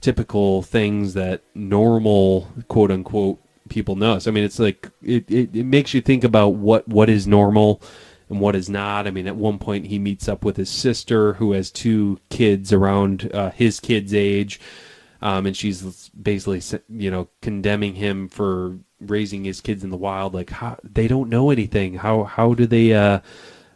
typical 0.00 0.60
things 0.62 1.14
that 1.14 1.42
normal 1.54 2.48
quote 2.66 2.90
unquote 2.90 3.40
people 3.68 3.94
know. 3.94 4.18
So 4.18 4.32
I 4.32 4.34
mean, 4.34 4.42
it's 4.42 4.58
like 4.58 4.90
it, 5.00 5.30
it, 5.30 5.54
it 5.54 5.64
makes 5.64 5.94
you 5.94 6.00
think 6.00 6.24
about 6.24 6.54
what 6.54 6.88
what 6.88 7.08
is 7.08 7.28
normal 7.28 7.80
and 8.28 8.40
what 8.40 8.56
is 8.56 8.68
not. 8.68 9.06
I 9.06 9.12
mean, 9.12 9.28
at 9.28 9.36
one 9.36 9.60
point 9.60 9.86
he 9.86 10.00
meets 10.00 10.28
up 10.28 10.44
with 10.44 10.56
his 10.56 10.70
sister 10.70 11.34
who 11.34 11.52
has 11.52 11.70
two 11.70 12.18
kids 12.30 12.72
around 12.72 13.30
uh, 13.32 13.50
his 13.52 13.78
kid's 13.78 14.12
age. 14.12 14.60
Um, 15.22 15.46
and 15.46 15.56
she's 15.56 16.10
basically, 16.10 16.60
you 16.88 17.10
know, 17.10 17.28
condemning 17.40 17.94
him 17.94 18.28
for 18.28 18.78
raising 19.00 19.44
his 19.44 19.60
kids 19.60 19.84
in 19.84 19.90
the 19.90 19.96
wild. 19.96 20.34
Like, 20.34 20.50
how 20.50 20.78
they 20.82 21.08
don't 21.08 21.30
know 21.30 21.50
anything. 21.50 21.94
How 21.94 22.24
how 22.24 22.54
do 22.54 22.66
they, 22.66 22.92
uh, 22.92 23.20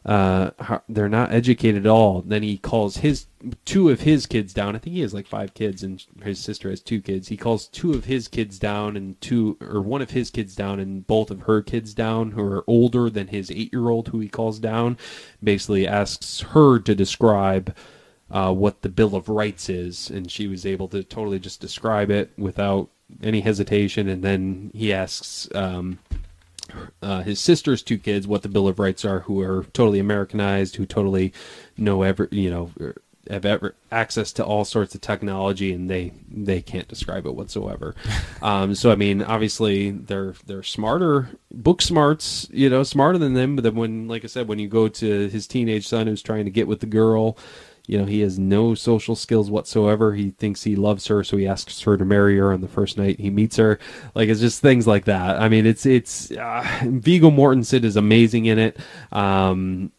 uh, 0.04 0.50
how- 0.58 0.82
they're 0.88 1.08
not 1.08 1.32
educated 1.32 1.84
at 1.84 1.90
all. 1.90 2.22
Then 2.22 2.42
he 2.42 2.56
calls 2.56 2.98
his 2.98 3.26
two 3.64 3.90
of 3.90 4.00
his 4.00 4.26
kids 4.26 4.54
down. 4.54 4.74
I 4.74 4.78
think 4.78 4.94
he 4.96 5.02
has 5.02 5.12
like 5.12 5.26
five 5.26 5.54
kids, 5.54 5.82
and 5.82 6.02
his 6.22 6.38
sister 6.38 6.70
has 6.70 6.80
two 6.80 7.00
kids. 7.00 7.28
He 7.28 7.36
calls 7.36 7.66
two 7.66 7.92
of 7.92 8.06
his 8.06 8.26
kids 8.26 8.58
down, 8.58 8.96
and 8.96 9.20
two 9.20 9.56
or 9.60 9.82
one 9.82 10.02
of 10.02 10.10
his 10.10 10.30
kids 10.30 10.54
down, 10.54 10.80
and 10.80 11.06
both 11.06 11.30
of 11.30 11.42
her 11.42 11.62
kids 11.62 11.94
down, 11.94 12.30
who 12.32 12.42
are 12.42 12.64
older 12.66 13.10
than 13.10 13.28
his 13.28 13.50
eight-year-old, 13.50 14.08
who 14.08 14.20
he 14.20 14.28
calls 14.28 14.58
down. 14.58 14.96
Basically, 15.42 15.86
asks 15.86 16.40
her 16.40 16.78
to 16.78 16.94
describe 16.94 17.74
uh, 18.30 18.52
what 18.52 18.82
the 18.82 18.88
Bill 18.88 19.14
of 19.14 19.28
Rights 19.28 19.68
is, 19.68 20.10
and 20.10 20.30
she 20.30 20.46
was 20.46 20.64
able 20.66 20.88
to 20.88 21.02
totally 21.02 21.38
just 21.38 21.60
describe 21.60 22.10
it 22.10 22.30
without 22.36 22.88
any 23.22 23.40
hesitation. 23.40 24.08
And 24.08 24.22
then 24.22 24.70
he 24.74 24.92
asks 24.92 25.48
um, 25.54 25.98
uh, 27.02 27.22
his 27.22 27.40
sister's 27.40 27.82
two 27.82 27.98
kids 27.98 28.26
what 28.26 28.42
the 28.42 28.48
Bill 28.48 28.68
of 28.68 28.78
Rights 28.78 29.04
are, 29.04 29.20
who 29.20 29.40
are 29.40 29.64
totally 29.72 29.98
Americanized, 29.98 30.76
who 30.76 30.86
totally 30.86 31.32
know 31.76 32.02
ever, 32.02 32.28
you 32.30 32.50
know, 32.50 32.70
er, 32.80 32.96
have 33.30 33.44
ever 33.44 33.74
access 33.92 34.32
to 34.32 34.44
all 34.44 34.64
sorts 34.64 34.94
of 34.94 35.00
technology, 35.00 35.72
and 35.72 35.90
they 35.90 36.12
they 36.30 36.62
can't 36.62 36.88
describe 36.88 37.26
it 37.26 37.34
whatsoever. 37.34 37.94
um, 38.42 38.74
so 38.74 38.90
I 38.90 38.96
mean, 38.96 39.22
obviously 39.22 39.90
they're 39.90 40.34
they're 40.46 40.62
smarter, 40.62 41.30
book 41.52 41.82
smarts, 41.82 42.48
you 42.50 42.68
know, 42.70 42.82
smarter 42.82 43.18
than 43.18 43.34
them. 43.34 43.56
But 43.56 43.64
then 43.64 43.74
when, 43.74 44.08
like 44.08 44.24
I 44.24 44.28
said, 44.28 44.48
when 44.48 44.58
you 44.58 44.68
go 44.68 44.88
to 44.88 45.28
his 45.28 45.46
teenage 45.46 45.86
son 45.86 46.06
who's 46.06 46.22
trying 46.22 46.44
to 46.44 46.50
get 46.50 46.68
with 46.68 46.80
the 46.80 46.86
girl. 46.86 47.36
You 47.88 47.96
know, 47.96 48.04
he 48.04 48.20
has 48.20 48.38
no 48.38 48.74
social 48.74 49.16
skills 49.16 49.50
whatsoever. 49.50 50.14
He 50.14 50.30
thinks 50.32 50.62
he 50.62 50.76
loves 50.76 51.06
her, 51.06 51.24
so 51.24 51.38
he 51.38 51.48
asks 51.48 51.80
her 51.80 51.96
to 51.96 52.04
marry 52.04 52.36
her 52.36 52.52
on 52.52 52.60
the 52.60 52.68
first 52.68 52.98
night 52.98 53.18
he 53.18 53.30
meets 53.30 53.56
her. 53.56 53.78
Like 54.14 54.28
it's 54.28 54.40
just 54.40 54.60
things 54.60 54.86
like 54.86 55.06
that. 55.06 55.40
I 55.40 55.48
mean, 55.48 55.64
it's 55.64 55.86
it's 55.86 56.30
uh, 56.30 56.82
Viggo 56.84 57.30
Mortensen 57.30 57.84
is 57.84 57.96
amazing 57.96 58.44
in 58.44 58.58
it. 58.58 58.76
Um, 59.10 59.90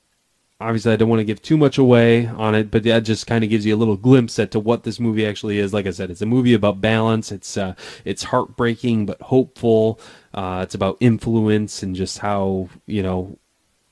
obviously, 0.61 0.94
I 0.94 0.98
don't 0.98 1.10
want 1.10 1.22
to 1.22 1.26
give 1.26 1.41
too 1.41 1.57
much 1.57 1.80
away 1.80 2.28
on 2.28 2.53
it, 2.53 2.70
but 2.70 2.84
that 2.84 2.99
just 2.99 3.26
kind 3.26 3.44
of 3.44 3.49
gives 3.49 3.66
you 3.66 3.76
a 3.76 3.78
little 3.78 3.98
glimpse 3.98 4.38
at 4.38 4.52
to 4.52 4.60
what 4.60 4.84
this 4.84 4.99
movie 4.99 5.26
actually 5.26 5.57
is. 5.57 5.74
Like 5.74 5.88
I 5.88 5.91
said, 5.91 6.11
it's 6.11 6.22
a 6.22 6.28
movie 6.28 6.53
about 6.53 6.82
balance. 6.82 7.32
It's 7.32 7.57
uh, 7.57 7.74
it's 8.06 8.22
heartbreaking 8.22 9.07
but 9.07 9.20
hopeful. 9.20 9.99
Uh, 10.32 10.60
it's 10.61 10.76
about 10.76 10.98
influence 10.99 11.82
and 11.82 11.95
just 11.95 12.20
how 12.20 12.70
you 12.86 13.02
know 13.02 13.40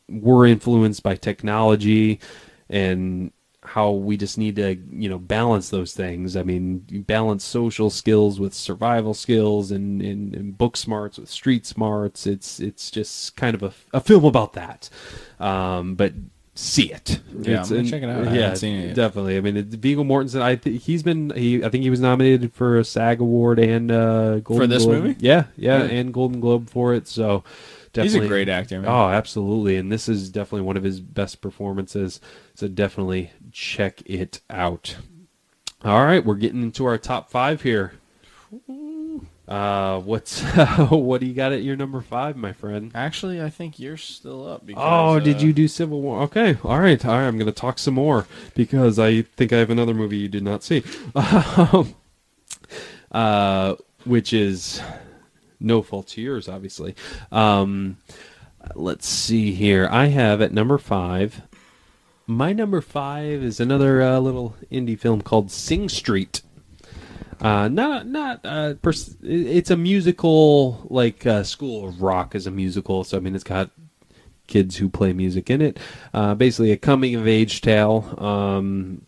we're 0.07 0.45
influenced 0.45 1.01
by 1.01 1.15
technology 1.15 2.19
and 2.69 3.31
how 3.67 3.91
we 3.91 4.17
just 4.17 4.37
need 4.37 4.55
to 4.55 4.75
you 4.91 5.07
know 5.09 5.19
balance 5.19 5.69
those 5.69 5.93
things 5.93 6.35
i 6.35 6.43
mean 6.43 6.79
balance 7.07 7.43
social 7.43 7.89
skills 7.89 8.39
with 8.39 8.53
survival 8.53 9.13
skills 9.13 9.71
and, 9.71 10.01
and, 10.01 10.33
and 10.35 10.57
book 10.57 10.75
smarts 10.77 11.17
with 11.17 11.29
street 11.29 11.65
smarts 11.65 12.25
it's 12.25 12.59
it's 12.59 12.89
just 12.89 13.35
kind 13.35 13.53
of 13.55 13.63
a, 13.63 13.73
a 13.93 13.99
film 14.01 14.25
about 14.25 14.53
that 14.53 14.89
um, 15.39 15.95
but 15.95 16.13
see 16.55 16.91
it 16.91 17.19
Yeah, 17.41 17.59
It's 17.59 17.69
I'm 17.69 17.75
gonna 17.77 17.79
an- 17.81 17.85
check 17.91 18.01
it 18.03 18.09
out. 18.09 18.27
I 18.29 18.33
yeah 18.35 18.53
it 18.89 18.93
definitely 18.95 19.37
i 19.37 19.41
mean 19.41 19.57
it, 19.57 19.65
Viggo 19.67 20.03
Mortensen 20.03 20.41
I 20.41 20.55
th- 20.55 20.83
he's 20.83 21.03
been 21.03 21.29
he 21.35 21.63
I 21.63 21.69
think 21.69 21.83
he 21.83 21.91
was 21.91 21.99
nominated 21.99 22.51
for 22.53 22.79
a 22.79 22.83
SAG 22.83 23.21
award 23.21 23.59
and 23.59 23.91
uh 23.91 24.39
Golden 24.39 24.69
this 24.71 24.83
Globe. 24.85 25.03
movie? 25.03 25.15
yeah, 25.19 25.43
yeah 25.55 25.83
Really? 25.83 25.97
and 25.99 26.11
Golden 26.13 26.39
Globe 26.39 26.69
for 26.69 26.95
it 26.95 27.07
so 27.07 27.43
He's 27.93 28.13
a 28.13 28.17
definitely 28.19 28.27
great 28.27 28.49
actor, 28.49 28.79
man. 28.79 28.91
Oh, 28.91 29.07
absolutely. 29.09 29.75
And 29.77 29.91
this 29.91 30.07
is 30.07 30.29
definitely 30.29 30.61
one 30.67 30.77
of 30.77 30.83
his 30.83 30.99
best 30.99 31.41
performances. 31.41 32.21
So 32.53 32.67
definitely 32.67 33.31
check 33.57 34.03
it 34.05 34.39
out. 34.51 34.97
All 35.83 36.05
right, 36.05 36.23
we're 36.23 36.35
getting 36.35 36.61
into 36.61 36.85
our 36.85 36.99
top 36.99 37.31
five 37.31 37.63
here. 37.63 37.93
Uh, 39.47 39.99
what's 40.01 40.41
what 40.89 41.21
do 41.21 41.25
you 41.25 41.33
got 41.33 41.51
at 41.51 41.63
your 41.63 41.75
number 41.75 42.01
five, 42.01 42.37
my 42.37 42.53
friend? 42.53 42.91
Actually, 42.93 43.41
I 43.41 43.49
think 43.49 43.79
you're 43.79 43.97
still 43.97 44.47
up. 44.47 44.65
Because, 44.65 44.83
Oh, 44.85 45.19
did 45.19 45.37
uh, 45.37 45.39
you 45.39 45.53
do 45.53 45.67
Civil 45.67 46.01
War? 46.01 46.21
Okay, 46.23 46.57
all 46.63 46.79
right, 46.79 47.03
all 47.03 47.17
right. 47.17 47.25
I'm 47.25 47.39
gonna 47.39 47.51
talk 47.51 47.79
some 47.79 47.95
more 47.95 48.27
because 48.53 48.99
I 48.99 49.23
think 49.23 49.51
I 49.51 49.57
have 49.57 49.71
another 49.71 49.95
movie 49.95 50.17
you 50.17 50.29
did 50.29 50.43
not 50.43 50.63
see, 50.63 50.83
uh, 53.11 53.75
which 54.05 54.33
is 54.33 54.81
no 55.59 55.81
fault 55.81 56.09
to 56.09 56.21
yours, 56.21 56.47
obviously. 56.47 56.93
Um, 57.31 57.97
let's 58.75 59.07
see 59.07 59.51
here. 59.53 59.87
I 59.89 60.07
have 60.07 60.41
at 60.41 60.53
number 60.53 60.77
five. 60.77 61.41
My 62.29 62.51
number 62.51 62.81
five 62.81 63.41
is 63.41 63.61
another 63.61 64.01
uh, 64.01 64.19
little 64.19 64.57
indie 64.69 64.99
film 64.99 65.21
called 65.21 65.49
Sing 65.49 65.87
Street. 65.87 66.41
Uh, 67.39 67.69
not 67.69 68.05
not 68.05 68.41
uh, 68.43 68.73
pers- 68.81 69.15
it's 69.23 69.69
a 69.69 69.77
musical 69.77 70.85
like 70.89 71.25
uh, 71.25 71.43
School 71.43 71.87
of 71.87 72.01
Rock 72.01 72.35
is 72.35 72.45
a 72.45 72.51
musical, 72.51 73.05
so 73.05 73.15
I 73.15 73.21
mean 73.21 73.33
it's 73.33 73.45
got 73.45 73.69
kids 74.47 74.75
who 74.75 74.89
play 74.89 75.13
music 75.13 75.49
in 75.49 75.61
it. 75.61 75.79
Uh, 76.13 76.35
basically, 76.35 76.73
a 76.73 76.77
coming 76.77 77.15
of 77.15 77.27
age 77.27 77.61
tale. 77.61 78.13
Um, 78.17 79.05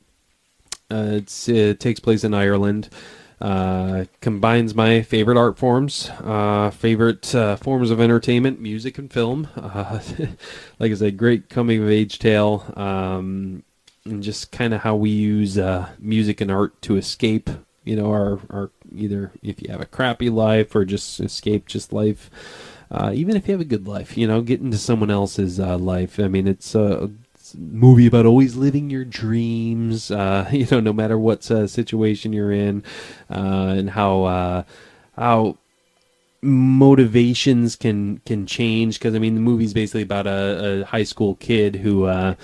uh, 0.90 1.20
it 1.48 1.80
takes 1.82 2.00
place 2.00 2.24
in 2.24 2.34
Ireland. 2.34 2.88
Uh, 3.42 4.04
combines 4.20 4.76
my 4.76 5.02
favorite 5.02 5.38
art 5.38 5.58
forms, 5.58 6.10
uh, 6.26 6.70
favorite 6.72 7.34
uh, 7.34 7.56
forms 7.56 7.90
of 7.90 8.02
entertainment, 8.02 8.60
music 8.60 8.98
and 8.98 9.12
film. 9.12 9.48
Uh, 9.70 10.00
like 10.80 10.92
I 10.92 10.96
said, 10.96 11.18
great 11.18 11.48
coming 11.48 11.82
of 11.82 11.90
age 11.90 12.18
tale, 12.18 12.66
um, 12.76 13.64
and 14.04 14.24
just 14.24 14.52
kind 14.52 14.74
of 14.74 14.82
how 14.82 14.96
we 14.96 15.12
use 15.12 15.58
uh, 15.58 15.90
music 16.00 16.42
and 16.42 16.50
art 16.52 16.82
to 16.82 16.98
escape. 16.98 17.50
You 17.84 17.96
know, 17.96 18.12
our 18.12 18.40
our 18.50 18.72
either 18.94 19.32
if 19.44 19.62
you 19.62 19.72
have 19.72 19.80
a 19.82 19.86
crappy 19.86 20.30
life 20.30 20.76
or 20.76 20.86
just 20.86 21.20
escape 21.20 21.68
just 21.68 21.94
life. 21.94 22.30
Even 23.14 23.36
if 23.36 23.48
you 23.48 23.52
have 23.54 23.62
a 23.62 23.66
good 23.66 23.88
life, 23.88 24.18
you 24.18 24.28
know, 24.28 24.42
get 24.42 24.60
into 24.60 24.78
someone 24.78 25.12
else's 25.12 25.60
life. 25.60 26.20
I 26.20 26.28
mean, 26.28 26.48
it's 26.48 26.74
a 26.74 27.12
movie 27.56 28.08
about 28.08 28.26
always 28.26 28.56
living 28.56 28.90
your 28.90 29.06
dreams. 29.06 30.12
Uh, 30.12 30.50
you 30.54 30.68
know, 30.72 30.80
no 30.80 30.94
matter 30.94 31.18
what 31.18 31.50
uh, 31.52 31.68
situation 31.68 32.34
you're 32.34 32.52
in, 32.52 32.84
uh, 33.30 33.76
and 33.78 33.90
how 33.92 34.24
uh, 34.24 34.64
how 35.18 35.58
motivations 36.42 37.76
can 37.76 38.20
can 38.26 38.46
change. 38.46 39.00
Because 39.00 39.16
I 39.16 39.20
mean, 39.20 39.36
the 39.36 39.42
movie's 39.42 39.74
basically 39.74 40.04
about 40.04 40.28
a, 40.28 40.82
a 40.82 40.86
high 40.86 41.04
school 41.04 41.36
kid 41.36 41.78
who. 41.78 42.36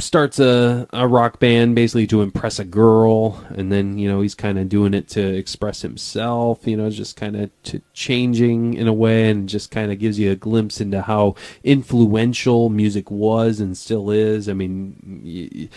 Starts 0.00 0.38
a, 0.38 0.86
a 0.92 1.08
rock 1.08 1.40
band 1.40 1.74
basically 1.74 2.06
to 2.06 2.22
impress 2.22 2.60
a 2.60 2.64
girl 2.64 3.44
and 3.50 3.72
then 3.72 3.98
you 3.98 4.08
know 4.08 4.20
he's 4.20 4.34
kind 4.34 4.56
of 4.56 4.68
doing 4.68 4.94
it 4.94 5.08
to 5.08 5.20
express 5.20 5.82
himself 5.82 6.66
you 6.68 6.76
know 6.76 6.88
just 6.88 7.16
kind 7.16 7.34
of 7.34 7.50
t- 7.64 7.82
changing 7.94 8.74
in 8.74 8.86
a 8.86 8.92
way 8.92 9.28
and 9.28 9.48
just 9.48 9.72
kind 9.72 9.90
of 9.90 9.98
gives 9.98 10.16
you 10.16 10.30
a 10.30 10.36
glimpse 10.36 10.80
into 10.80 11.02
how 11.02 11.34
influential 11.64 12.68
music 12.68 13.10
was 13.10 13.58
and 13.58 13.76
still 13.76 14.10
is. 14.10 14.48
I 14.48 14.52
mean 14.52 15.68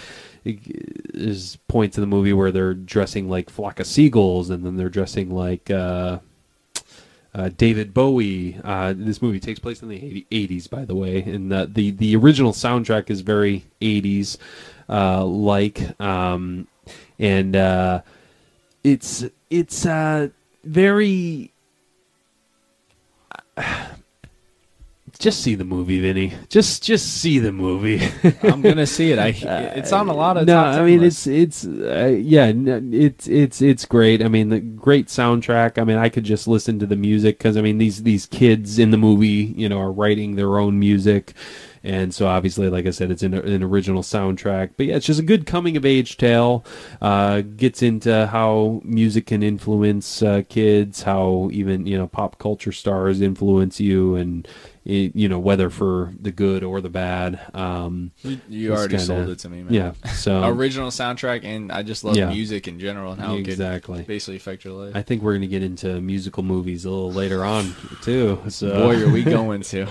there's 0.46 1.56
points 1.68 1.98
in 1.98 2.02
the 2.02 2.08
movie 2.08 2.34
where 2.34 2.52
they're 2.52 2.76
dressing 2.76 3.28
like 3.28 3.50
flock 3.50 3.80
of 3.80 3.88
seagulls 3.88 4.52
and 4.52 4.64
then 4.64 4.78
they're 4.78 4.90
dressing 4.90 5.32
like 5.32 5.72
uh 5.72 6.20
uh, 7.34 7.50
David 7.56 7.94
Bowie. 7.94 8.60
Uh, 8.64 8.94
this 8.96 9.22
movie 9.22 9.40
takes 9.40 9.60
place 9.60 9.82
in 9.82 9.90
the 9.90 9.96
80, 9.96 10.28
80s, 10.60 10.70
by 10.70 10.86
the 10.86 10.96
way, 10.96 11.22
and 11.22 11.52
the, 11.52 11.70
the 11.72 11.92
the 11.92 12.16
original 12.16 12.52
soundtrack 12.52 13.10
is 13.10 13.22
very 13.22 13.66
80s 13.82 14.38
uh, 14.90 15.24
like, 15.26 16.00
um, 16.02 16.68
and 17.18 17.56
uh, 17.56 18.02
it's 18.84 19.24
it's 19.50 19.86
uh, 19.86 20.30
very. 20.64 21.52
Just 25.22 25.44
see 25.44 25.54
the 25.54 25.64
movie, 25.64 26.00
Vinny. 26.00 26.34
Just 26.50 26.82
just 26.82 27.22
see 27.22 27.38
the 27.38 27.52
movie. 27.52 28.02
I'm 28.42 28.64
gonna 28.64 28.88
see 28.88 29.12
it. 29.12 29.20
I 29.20 29.28
it's 29.76 29.94
on 29.94 30.10
a 30.10 30.14
lot 30.16 30.36
of 30.36 30.48
no, 30.48 30.58
I 30.58 30.84
mean 30.84 31.02
lists. 31.02 31.28
it's 31.28 31.64
it's 31.64 31.80
uh, 31.80 32.08
yeah, 32.08 32.52
it's 32.56 33.28
it's 33.28 33.62
it's 33.62 33.86
great. 33.86 34.24
I 34.24 34.30
mean 34.30 34.50
the 34.50 34.60
great 34.60 35.10
soundtrack. 35.10 35.80
I 35.80 35.84
mean 35.84 35.98
I 35.98 36.10
could 36.10 36.24
just 36.24 36.48
listen 36.48 36.80
to 36.80 36.88
the 36.88 36.96
music 36.96 37.38
because 37.38 37.56
I 37.56 37.62
mean 37.62 37.78
these 37.78 38.02
these 38.02 38.26
kids 38.26 38.80
in 38.80 38.90
the 38.90 38.98
movie, 38.98 39.54
you 39.56 39.70
know, 39.70 39.80
are 39.80 39.92
writing 39.92 40.38
their 40.38 40.58
own 40.58 40.80
music, 40.80 41.36
and 41.84 42.14
so 42.14 42.28
obviously, 42.28 42.70
like 42.70 42.86
I 42.86 42.92
said, 42.92 43.10
it's 43.10 43.24
an, 43.24 43.34
an 43.34 43.64
original 43.64 44.04
soundtrack. 44.04 44.72
But 44.78 44.88
yeah, 44.88 44.96
it's 44.96 45.06
just 45.06 45.20
a 45.20 45.24
good 45.24 45.46
coming 45.46 45.78
of 45.78 45.86
age 45.86 46.18
tale. 46.18 46.64
Uh, 47.02 47.42
gets 47.42 47.82
into 47.82 48.28
how 48.28 48.82
music 48.84 49.28
can 49.28 49.42
influence 49.42 50.22
uh, 50.22 50.44
kids, 50.48 51.04
how 51.04 51.50
even 51.52 51.88
you 51.88 51.98
know 51.98 52.08
pop 52.08 52.38
culture 52.38 52.72
stars 52.72 53.22
influence 53.22 53.80
you, 53.80 54.16
and 54.16 54.48
it, 54.84 55.16
you 55.16 55.30
know 55.30 55.40
whether 55.40 55.70
for 55.70 56.12
the 56.20 56.32
good 56.32 56.64
or 56.64 56.82
the 56.82 56.90
bad. 56.90 57.40
Um, 57.54 58.12
you, 58.24 58.40
you 58.50 58.72
already 58.74 58.98
kinda- 58.98 59.06
sold 59.06 59.30
it 59.30 59.40
to 59.40 59.50
me, 59.50 59.64
man. 59.64 59.74
yeah. 59.74 60.12
So 60.14 60.44
Original 60.50 60.90
soundtrack, 60.90 61.44
and 61.44 61.72
I 61.72 61.84
just 61.84 62.04
love 62.04 62.18
Yeah. 62.18 62.30
music 62.30 62.68
in 62.68 62.80
general 62.80 63.14
and 63.14 63.22
how 63.22 63.36
it 63.36 63.48
Exactly. 63.48 64.00
could 64.00 64.08
basically 64.08 64.38
affect 64.38 64.66
your 64.66 64.86
life. 64.86 64.96
I 64.96 65.02
think 65.04 65.22
we're 65.22 65.34
going 65.34 65.42
to 65.42 65.48
get 65.48 65.64
into 65.64 66.02
musical 66.02 66.44
movies 66.44 66.86
a 66.86 66.90
little 66.90 67.12
later 67.12 67.46
on 67.46 67.76
too. 68.02 68.42
So 68.50 68.70
Boy, 68.88 69.04
are 69.04 69.10
we 69.12 69.24
going 69.38 69.62
to? 69.62 69.88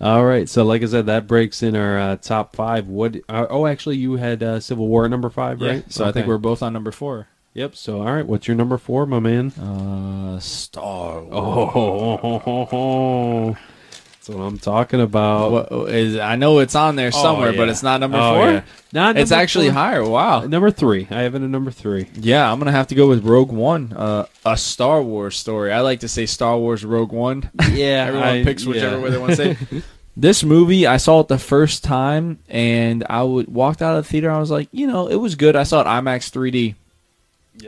all 0.00 0.24
right. 0.24 0.48
So 0.48 0.64
like 0.64 0.82
I 0.82 0.86
said, 0.86 1.06
that 1.06 1.26
breaks 1.26 1.62
in 1.62 1.74
our 1.74 1.98
uh, 1.98 2.16
top 2.16 2.54
five. 2.54 2.86
What? 2.86 3.16
Uh, 3.28 3.46
oh, 3.50 3.66
actually, 3.66 3.96
you 3.96 4.14
had 4.14 4.42
uh, 4.42 4.60
Civil 4.60 4.86
War 4.86 5.08
number 5.08 5.30
five, 5.30 5.60
Yeah, 5.60 5.68
right? 5.70 5.92
So 5.92 6.04
I 6.04 6.12
think 6.12 6.26
we're 6.28 6.38
both 6.38 6.62
on 6.62 6.72
number 6.72 6.92
four. 6.92 7.26
Yep. 7.54 7.76
So 7.76 7.98
all 8.00 8.12
right, 8.12 8.26
what's 8.26 8.48
your 8.48 8.56
number 8.56 8.78
four, 8.78 9.06
my 9.06 9.20
man? 9.20 9.50
Uh, 9.52 10.40
Star 10.40 11.22
Wars. 11.22 11.30
Oh, 11.32 13.56
That's 14.26 14.38
what 14.38 14.42
I'm 14.42 14.58
talking 14.58 15.02
about. 15.02 15.70
What 15.70 15.90
is? 15.90 16.16
I 16.16 16.36
know 16.36 16.60
it's 16.60 16.74
on 16.74 16.96
there 16.96 17.12
somewhere, 17.12 17.52
but 17.52 17.64
yeah. 17.66 17.70
it's 17.72 17.82
not 17.82 18.00
number 18.00 18.16
Oh, 18.16 18.34
four. 18.36 18.46
yeah. 18.52 18.62
Not 18.90 19.18
it's 19.18 19.32
actually 19.32 19.66
four. 19.66 19.74
higher. 19.74 20.02
Wow. 20.08 20.46
Number 20.46 20.70
three. 20.70 21.06
I 21.10 21.20
have 21.22 21.34
it 21.34 21.42
at 21.42 21.50
number 21.50 21.70
three. 21.70 22.08
Yeah, 22.14 22.50
I'm 22.50 22.58
gonna 22.58 22.72
have 22.72 22.86
to 22.86 22.94
go 22.94 23.06
with 23.06 23.22
Rogue 23.22 23.52
One, 23.52 23.92
uh, 23.94 24.24
a 24.46 24.56
Star 24.56 25.02
Wars 25.02 25.36
story. 25.36 25.72
I 25.72 25.80
like 25.80 26.00
to 26.00 26.08
say 26.08 26.24
Star 26.24 26.56
Wars 26.56 26.86
Rogue 26.86 27.12
One. 27.12 27.50
Yeah, 27.70 28.04
Everyone 28.08 28.28
I- 28.28 28.44
picks 28.44 28.64
whichever 28.64 28.96
yeah. 28.96 29.02
way 29.02 29.10
they 29.10 29.18
want 29.18 29.36
to 29.36 29.36
say. 29.36 29.82
this 30.16 30.42
movie, 30.42 30.86
I 30.86 30.96
saw 30.96 31.20
it 31.20 31.28
the 31.28 31.38
first 31.38 31.84
time, 31.84 32.38
and 32.48 33.04
I 33.10 33.22
would 33.24 33.48
walked 33.52 33.82
out 33.82 33.98
of 33.98 34.04
the 34.04 34.08
theater. 34.10 34.30
I 34.30 34.38
was 34.38 34.50
like, 34.50 34.68
you 34.72 34.86
know, 34.86 35.06
it 35.06 35.16
was 35.16 35.34
good. 35.34 35.54
I 35.54 35.64
saw 35.64 35.82
it 35.82 35.86
IMAX 35.86 36.30
3D, 36.30 36.76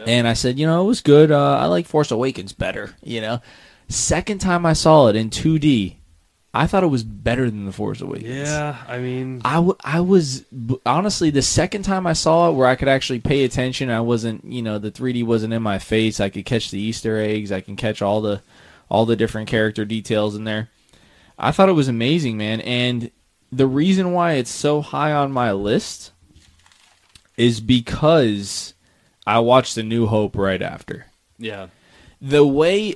and 0.07 0.27
I 0.27 0.33
said, 0.33 0.59
you 0.59 0.66
know, 0.66 0.81
it 0.81 0.87
was 0.87 1.03
good. 1.03 1.31
Uh, 1.31 1.59
I 1.59 1.66
like 1.66 1.85
Force 1.87 2.11
Awakens 2.11 2.55
better. 2.55 2.95
You 3.03 3.20
know, 3.20 3.43
second 3.89 4.39
time 4.39 4.65
I 4.65 4.73
saw 4.73 5.09
it 5.09 5.16
in 5.16 5.28
2D, 5.28 5.97
I 6.57 6.66
thought 6.66 6.83
it 6.83 6.89
was 6.89 7.05
better 7.05 7.51
than 7.51 7.66
the 7.66 7.73
Force 7.73 8.01
Awakens. 8.01 8.49
Yeah, 8.49 8.77
I 8.89 8.99
mean, 8.99 9.43
I, 9.45 9.57
w- 9.57 9.77
I 9.85 10.01
was 10.01 10.45
honestly 10.87 11.28
the 11.31 11.43
second 11.43 11.83
time 11.83 12.07
I 12.07 12.15
saw 12.15 12.49
it 12.49 12.55
where 12.55 12.66
I 12.66 12.77
could 12.77 12.89
actually 12.89 13.20
pay 13.20 13.45
attention. 13.45 13.91
I 13.91 14.01
wasn't, 14.01 14.45
you 14.45 14.62
know, 14.62 14.78
the 14.78 14.91
3D 14.91 15.24
wasn't 15.24 15.53
in 15.53 15.62
my 15.62 15.78
face. 15.78 16.19
I 16.19 16.31
could 16.31 16.47
catch 16.47 16.70
the 16.70 16.81
Easter 16.81 17.19
eggs. 17.19 17.53
I 17.53 17.61
can 17.61 17.77
catch 17.77 18.01
all 18.01 18.23
the 18.23 18.41
all 18.89 19.05
the 19.05 19.16
different 19.16 19.49
character 19.49 19.85
details 19.85 20.35
in 20.35 20.45
there. 20.45 20.70
I 21.39 21.53
thought 21.53 21.69
it 21.69 21.73
was 21.73 21.89
amazing, 21.89 22.39
man. 22.39 22.61
And 22.62 23.11
the 23.53 23.66
reason 23.66 24.12
why 24.12 24.33
it's 24.35 24.51
so 24.51 24.81
high 24.81 25.12
on 25.12 25.33
my 25.33 25.53
list 25.53 26.12
is 27.37 27.61
because 27.61 28.73
I 29.27 29.41
watched 29.41 29.74
The 29.74 29.83
New 29.83 30.07
Hope 30.07 30.37
right 30.37 30.62
after 30.62 31.07
yeah, 31.39 31.66
the 32.20 32.47
way 32.47 32.95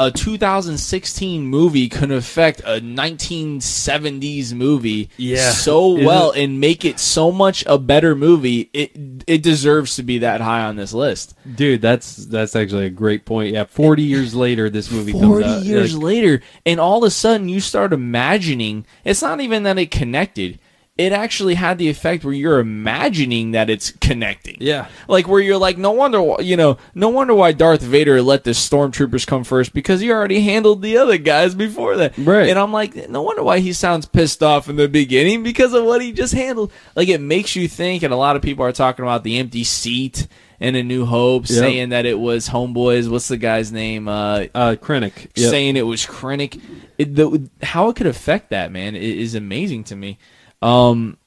a 0.00 0.12
2016 0.12 1.44
movie 1.44 1.88
can 1.88 2.12
affect 2.12 2.60
a 2.60 2.80
1970s 2.80 4.52
movie 4.54 5.10
Yeah. 5.16 5.50
so 5.50 5.96
Is 5.98 6.06
well 6.06 6.30
it- 6.30 6.42
and 6.44 6.60
make 6.60 6.84
it 6.84 6.98
so 7.00 7.32
much 7.32 7.64
a 7.66 7.78
better 7.78 8.14
movie 8.14 8.70
it 8.72 8.92
it 9.26 9.42
deserves 9.42 9.96
to 9.96 10.02
be 10.02 10.18
that 10.18 10.40
high 10.40 10.62
on 10.64 10.76
this 10.76 10.94
list 10.94 11.34
dude, 11.56 11.82
that's 11.82 12.16
that's 12.26 12.54
actually 12.56 12.86
a 12.86 12.90
great 12.90 13.24
point. 13.24 13.52
Yeah, 13.54 13.64
40 13.64 14.02
years 14.02 14.34
later, 14.34 14.70
this 14.70 14.90
movie 14.90 15.12
40 15.12 15.42
comes 15.44 15.56
out. 15.56 15.64
years 15.64 15.94
Like, 15.94 16.02
later 16.04 16.42
and 16.64 16.78
all 16.80 16.98
of 16.98 17.04
a 17.08 17.10
sudden 17.10 17.48
you 17.48 17.60
start 17.60 17.92
imagining 17.92 18.86
it's 19.04 19.22
not 19.22 19.40
even 19.40 19.62
that 19.64 19.78
it 19.78 19.90
connected 19.90 20.58
it 20.98 21.12
actually 21.12 21.54
had 21.54 21.78
the 21.78 21.88
effect 21.88 22.24
where 22.24 22.34
you're 22.34 22.58
imagining 22.58 23.52
that 23.52 23.70
it's 23.70 23.92
connecting 24.00 24.56
Yeah. 24.58 24.88
like 25.06 25.28
where 25.28 25.40
you're 25.40 25.56
like 25.56 25.78
no 25.78 25.92
wonder 25.92 26.20
wh- 26.20 26.42
you 26.44 26.56
know 26.56 26.76
no 26.94 27.08
wonder 27.08 27.34
why 27.34 27.52
darth 27.52 27.82
vader 27.82 28.20
let 28.20 28.42
the 28.44 28.50
stormtroopers 28.50 29.26
come 29.26 29.44
first 29.44 29.72
because 29.72 30.00
he 30.00 30.10
already 30.10 30.40
handled 30.40 30.82
the 30.82 30.96
other 30.98 31.16
guys 31.16 31.54
before 31.54 31.96
that 31.98 32.18
Right. 32.18 32.48
and 32.48 32.58
i'm 32.58 32.72
like 32.72 33.08
no 33.08 33.22
wonder 33.22 33.42
why 33.44 33.60
he 33.60 33.72
sounds 33.72 34.06
pissed 34.06 34.42
off 34.42 34.68
in 34.68 34.74
the 34.76 34.88
beginning 34.88 35.42
because 35.44 35.72
of 35.72 35.84
what 35.84 36.02
he 36.02 36.12
just 36.12 36.34
handled 36.34 36.72
like 36.96 37.08
it 37.08 37.20
makes 37.20 37.54
you 37.54 37.68
think 37.68 38.02
and 38.02 38.12
a 38.12 38.16
lot 38.16 38.34
of 38.36 38.42
people 38.42 38.64
are 38.64 38.72
talking 38.72 39.04
about 39.04 39.22
the 39.22 39.38
empty 39.38 39.62
seat 39.64 40.26
in 40.60 40.74
a 40.74 40.82
new 40.82 41.04
hope 41.06 41.48
Yep. 41.48 41.58
saying 41.58 41.88
that 41.90 42.06
it 42.06 42.18
was 42.18 42.48
homeboys 42.48 43.08
what's 43.08 43.28
the 43.28 43.36
guy's 43.36 43.70
name 43.70 44.08
uh 44.08 44.46
Uh, 44.54 44.74
Krennic. 44.80 45.28
Yep. 45.36 45.50
saying 45.50 45.76
it 45.76 45.86
was 45.86 46.04
Krennic. 46.04 46.60
It, 46.98 47.14
the, 47.14 47.48
how 47.62 47.88
it 47.90 47.94
could 47.96 48.08
affect 48.08 48.50
that 48.50 48.72
man 48.72 48.96
is 48.96 49.36
amazing 49.36 49.84
to 49.84 49.94
me. 49.94 50.18
Um, 50.62 51.18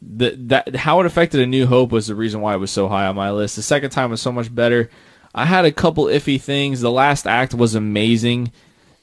the, 0.00 0.30
that 0.46 0.76
how 0.76 1.00
it 1.00 1.06
affected 1.06 1.40
A 1.40 1.46
New 1.46 1.66
Hope 1.66 1.90
was 1.90 2.06
the 2.06 2.14
reason 2.14 2.40
why 2.40 2.54
it 2.54 2.58
was 2.58 2.70
so 2.70 2.88
high 2.88 3.06
on 3.06 3.16
my 3.16 3.30
list. 3.30 3.56
The 3.56 3.62
second 3.62 3.90
time 3.90 4.10
was 4.10 4.22
so 4.22 4.32
much 4.32 4.54
better. 4.54 4.90
I 5.34 5.44
had 5.44 5.64
a 5.64 5.72
couple 5.72 6.04
iffy 6.04 6.40
things. 6.40 6.80
The 6.80 6.90
last 6.90 7.26
act 7.26 7.54
was 7.54 7.74
amazing. 7.74 8.52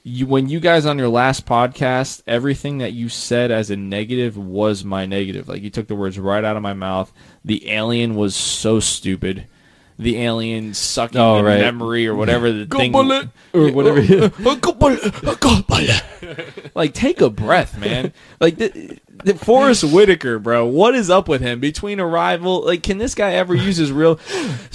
You, 0.03 0.27
when 0.27 0.49
you 0.49 0.59
guys 0.59 0.85
on 0.85 0.99
your 0.99 1.09
last 1.09 1.45
podcast, 1.45 2.21
everything 2.27 2.77
that 2.79 2.93
you 2.93 3.09
said 3.09 3.51
as 3.51 3.71
a 3.71 3.75
negative 3.75 4.37
was 4.37 4.83
my 4.83 5.05
negative. 5.05 5.47
Like 5.47 5.63
you 5.63 5.69
took 5.69 5.87
the 5.87 5.95
words 5.95 6.19
right 6.19 6.43
out 6.43 6.57
of 6.57 6.61
my 6.63 6.73
mouth. 6.73 7.11
The 7.43 7.71
alien 7.71 8.15
was 8.15 8.35
so 8.35 8.79
stupid. 8.79 9.47
The 9.97 10.17
alien 10.17 10.73
sucking 10.73 11.19
Oh, 11.19 11.37
the 11.37 11.43
right. 11.45 11.61
memory 11.61 12.05
or 12.05 12.15
whatever 12.15 12.51
the 12.51 12.65
thing 12.65 12.91
bullet, 12.91 13.29
or 13.53 13.71
whatever. 13.71 14.01
Uh, 14.05 14.29
uh, 14.45 15.35
uh, 15.71 15.99
like 16.75 16.93
take 16.93 17.21
a 17.21 17.29
breath, 17.29 17.77
man. 17.77 18.13
Like 18.41 18.57
the, 18.57 18.99
the 19.23 19.33
Forest 19.35 19.85
Whitaker, 19.85 20.37
bro. 20.39 20.65
What 20.65 20.93
is 20.95 21.09
up 21.09 21.29
with 21.29 21.41
him? 21.41 21.59
Between 21.61 21.99
Arrival, 22.01 22.65
like, 22.65 22.83
can 22.83 22.97
this 22.97 23.15
guy 23.15 23.31
ever 23.33 23.55
use 23.55 23.77
his 23.77 23.91
real 23.91 24.19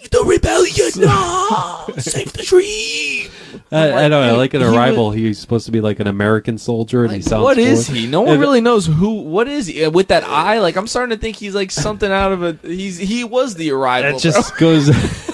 save 0.00 0.10
the 0.10 0.24
rebellion? 0.24 0.90
No, 0.96 1.86
save 1.98 2.32
the 2.32 2.42
tree. 2.42 3.28
I, 3.72 4.04
I 4.04 4.08
don't 4.08 4.22
know. 4.22 4.30
Dude, 4.30 4.38
Like 4.38 4.54
an 4.54 4.60
he 4.62 4.66
arrival, 4.66 5.10
he's 5.10 5.38
supposed 5.38 5.66
to 5.66 5.72
be 5.72 5.80
like 5.80 6.00
an 6.00 6.06
American 6.06 6.56
soldier, 6.58 7.02
and 7.04 7.12
he 7.12 7.18
Like, 7.18 7.24
sounds. 7.28 7.42
what 7.44 7.58
is 7.58 7.86
foreign. 7.86 8.00
he? 8.02 8.06
No 8.06 8.22
one 8.22 8.32
And- 8.34 8.40
really 8.40 8.60
knows 8.60 8.86
who. 8.86 9.22
What 9.22 9.48
is 9.48 9.66
he 9.66 9.84
Uh, 9.84 9.90
with 9.90 10.08
that 10.08 10.24
eye? 10.24 10.58
Like 10.60 10.76
I'm 10.76 10.86
starting 10.86 11.14
to 11.16 11.20
think 11.20 11.36
he's 11.36 11.54
like 11.54 11.70
something 11.70 12.10
out 12.10 12.32
of 12.32 12.42
a. 12.42 12.58
He's 12.62 12.96
he 12.98 13.24
was 13.24 13.54
the 13.56 13.70
Arrival. 13.72 14.16
It 14.16 14.20
just 14.22 14.56
goes. 14.58 14.88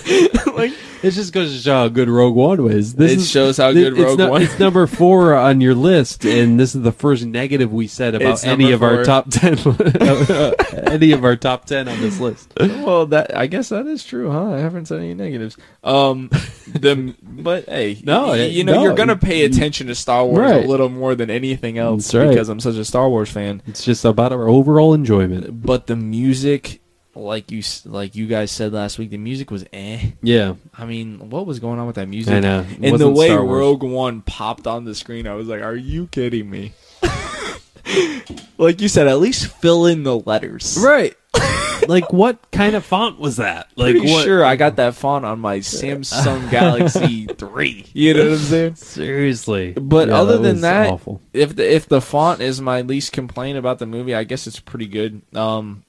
like 0.54 0.72
it 1.02 1.10
just 1.10 1.32
goes 1.32 1.52
to 1.54 1.58
show 1.60 1.72
how 1.74 1.88
good 1.88 2.08
Rogue 2.08 2.34
One 2.34 2.62
was. 2.62 2.94
This 2.94 3.12
It 3.12 3.18
is- 3.18 3.30
shows 3.30 3.56
how 3.58 3.72
good 3.72 3.96
Rogue 3.98 4.18
nu- 4.18 4.30
One- 4.30 4.42
It's 4.42 4.58
number 4.58 4.86
four 4.88 5.34
on 5.34 5.60
your 5.60 5.74
list, 5.74 6.24
and 6.24 6.58
this 6.58 6.74
is 6.74 6.82
the 6.82 6.92
first 6.92 7.24
negative 7.26 7.72
we 7.72 7.86
said 7.86 8.14
about 8.14 8.32
It's 8.34 8.44
any 8.44 8.72
of 8.72 8.82
our 8.82 9.04
top 9.04 9.28
ten. 9.30 9.58
any 10.90 11.12
of 11.12 11.24
our 11.24 11.36
top 11.36 11.64
ten 11.66 11.88
on 11.88 12.00
this 12.00 12.20
list. 12.20 12.52
well, 12.58 13.06
that 13.06 13.36
I 13.36 13.46
guess 13.46 13.68
that 13.70 13.86
is 13.86 14.04
true, 14.04 14.30
huh? 14.30 14.52
I 14.52 14.58
haven't 14.58 14.86
said 14.86 14.98
any 15.00 15.14
negatives. 15.14 15.56
Um, 15.82 16.28
the 16.66 17.14
but 17.22 17.66
hey, 17.68 18.00
No, 18.04 18.28
y- 18.28 18.44
you 18.44 18.64
know 18.64 18.74
no, 18.74 18.82
you're 18.84 18.94
gonna 18.94 19.16
pay 19.16 19.44
attention 19.44 19.86
to 19.88 19.94
Star 19.94 20.24
Wars 20.24 20.38
Right. 20.50 20.64
a 20.64 20.68
little 20.68 20.88
more 20.88 21.14
than 21.14 21.30
anything 21.30 21.78
else 21.78 22.14
right. 22.14 22.28
because 22.28 22.48
I'm 22.48 22.60
such 22.60 22.76
a 22.76 22.84
Star 22.84 23.08
Wars 23.08 23.30
fan. 23.30 23.62
It's 23.66 23.84
just 23.84 24.04
about 24.04 24.32
our 24.32 24.48
overall 24.48 24.94
enjoyment. 24.94 25.62
But 25.64 25.86
the 25.86 25.96
music, 25.96 26.80
like 27.14 27.50
you 27.50 27.62
like 27.84 28.14
you 28.14 28.26
guys 28.26 28.50
said 28.50 28.72
last 28.72 28.98
week, 28.98 29.10
the 29.10 29.18
music 29.18 29.50
was 29.50 29.64
eh. 29.72 30.10
Yeah, 30.22 30.54
I 30.76 30.84
mean, 30.84 31.30
what 31.30 31.46
was 31.46 31.58
going 31.60 31.78
on 31.78 31.86
with 31.86 31.96
that 31.96 32.08
music? 32.08 32.34
I 32.34 32.40
know. 32.40 32.60
It 32.80 32.90
And 32.92 32.98
the 32.98 33.10
way 33.10 33.30
Rogue 33.34 33.82
One 33.82 34.22
popped 34.22 34.66
on 34.66 34.84
the 34.84 34.94
screen, 34.94 35.26
I 35.26 35.34
was 35.34 35.48
like, 35.48 35.62
"Are 35.62 35.76
you 35.76 36.06
kidding 36.08 36.48
me?" 36.50 36.72
like 38.58 38.80
you 38.80 38.88
said, 38.88 39.06
at 39.08 39.18
least 39.18 39.46
fill 39.46 39.86
in 39.86 40.02
the 40.02 40.18
letters. 40.18 40.78
right. 40.82 41.14
like 41.88 42.12
what 42.12 42.50
kind 42.52 42.76
of 42.76 42.84
font 42.84 43.18
was 43.18 43.36
that? 43.36 43.68
Like 43.76 43.94
Pretty 43.96 44.12
what? 44.12 44.24
sure 44.24 44.44
I 44.44 44.54
got 44.56 44.76
that 44.76 44.94
font 44.94 45.24
on 45.24 45.40
my 45.40 45.58
Samsung 45.58 46.48
Galaxy 46.50 47.26
3. 47.26 47.86
You 47.92 48.14
know 48.14 48.24
what 48.24 48.32
I'm 48.32 48.38
saying? 48.38 48.74
Seriously. 48.76 49.72
But 49.72 50.08
Yeah, 50.08 50.18
other 50.20 50.36
that 50.38 50.42
than 50.42 50.60
that, 50.60 50.90
awful. 50.90 51.20
if 51.32 51.56
the 51.56 51.74
if 51.74 51.88
the 51.88 52.00
font 52.00 52.40
is 52.40 52.60
my 52.60 52.82
least 52.82 53.12
complaint 53.12 53.58
about 53.58 53.80
the 53.80 53.86
movie, 53.86 54.14
I 54.14 54.22
guess 54.24 54.46
it's 54.46 54.60
pretty 54.60 54.86
good. 54.86 55.22
Um, 55.34 55.84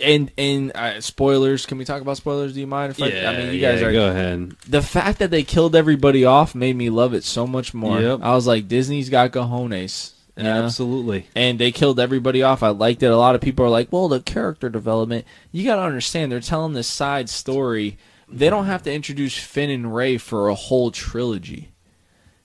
and 0.00 0.30
and 0.36 0.72
uh, 0.74 1.00
spoilers. 1.00 1.66
Can 1.66 1.78
we 1.78 1.84
talk 1.84 2.00
about 2.02 2.16
spoilers? 2.16 2.54
Do 2.54 2.60
you 2.60 2.66
mind 2.66 2.90
if 2.92 3.02
I? 3.02 3.06
I 3.06 3.36
mean, 3.36 3.54
you 3.54 3.60
guys 3.60 3.80
yeah, 3.80 3.86
are. 3.86 3.92
go 3.92 4.10
ahead. 4.10 4.50
The 4.68 4.82
fact 4.82 5.18
that 5.20 5.30
they 5.30 5.42
killed 5.42 5.76
everybody 5.76 6.24
off 6.24 6.54
made 6.54 6.76
me 6.76 6.90
love 6.90 7.14
it 7.14 7.24
so 7.24 7.46
much 7.46 7.74
more. 7.74 8.00
Yep. 8.00 8.20
I 8.22 8.34
was 8.34 8.46
like, 8.46 8.68
Disney's 8.68 9.08
got 9.10 9.30
cojones. 9.32 10.12
know? 10.36 10.64
Absolutely. 10.64 11.26
and 11.36 11.58
they 11.58 11.70
killed 11.72 12.00
everybody 12.00 12.42
off. 12.42 12.62
I 12.62 12.68
liked 12.70 13.02
it. 13.02 13.06
A 13.06 13.16
lot 13.16 13.34
of 13.34 13.40
people 13.40 13.64
are 13.64 13.70
like, 13.70 13.92
"Well, 13.92 14.08
the 14.08 14.20
character 14.20 14.68
development." 14.68 15.26
You 15.52 15.64
got 15.64 15.76
to 15.76 15.82
understand, 15.82 16.32
they're 16.32 16.40
telling 16.40 16.72
this 16.72 16.88
side 16.88 17.28
story. 17.28 17.98
They 18.28 18.50
don't 18.50 18.66
have 18.66 18.82
to 18.84 18.92
introduce 18.92 19.36
Finn 19.38 19.70
and 19.70 19.94
Rey 19.94 20.16
for 20.18 20.48
a 20.48 20.54
whole 20.54 20.90
trilogy. 20.90 21.70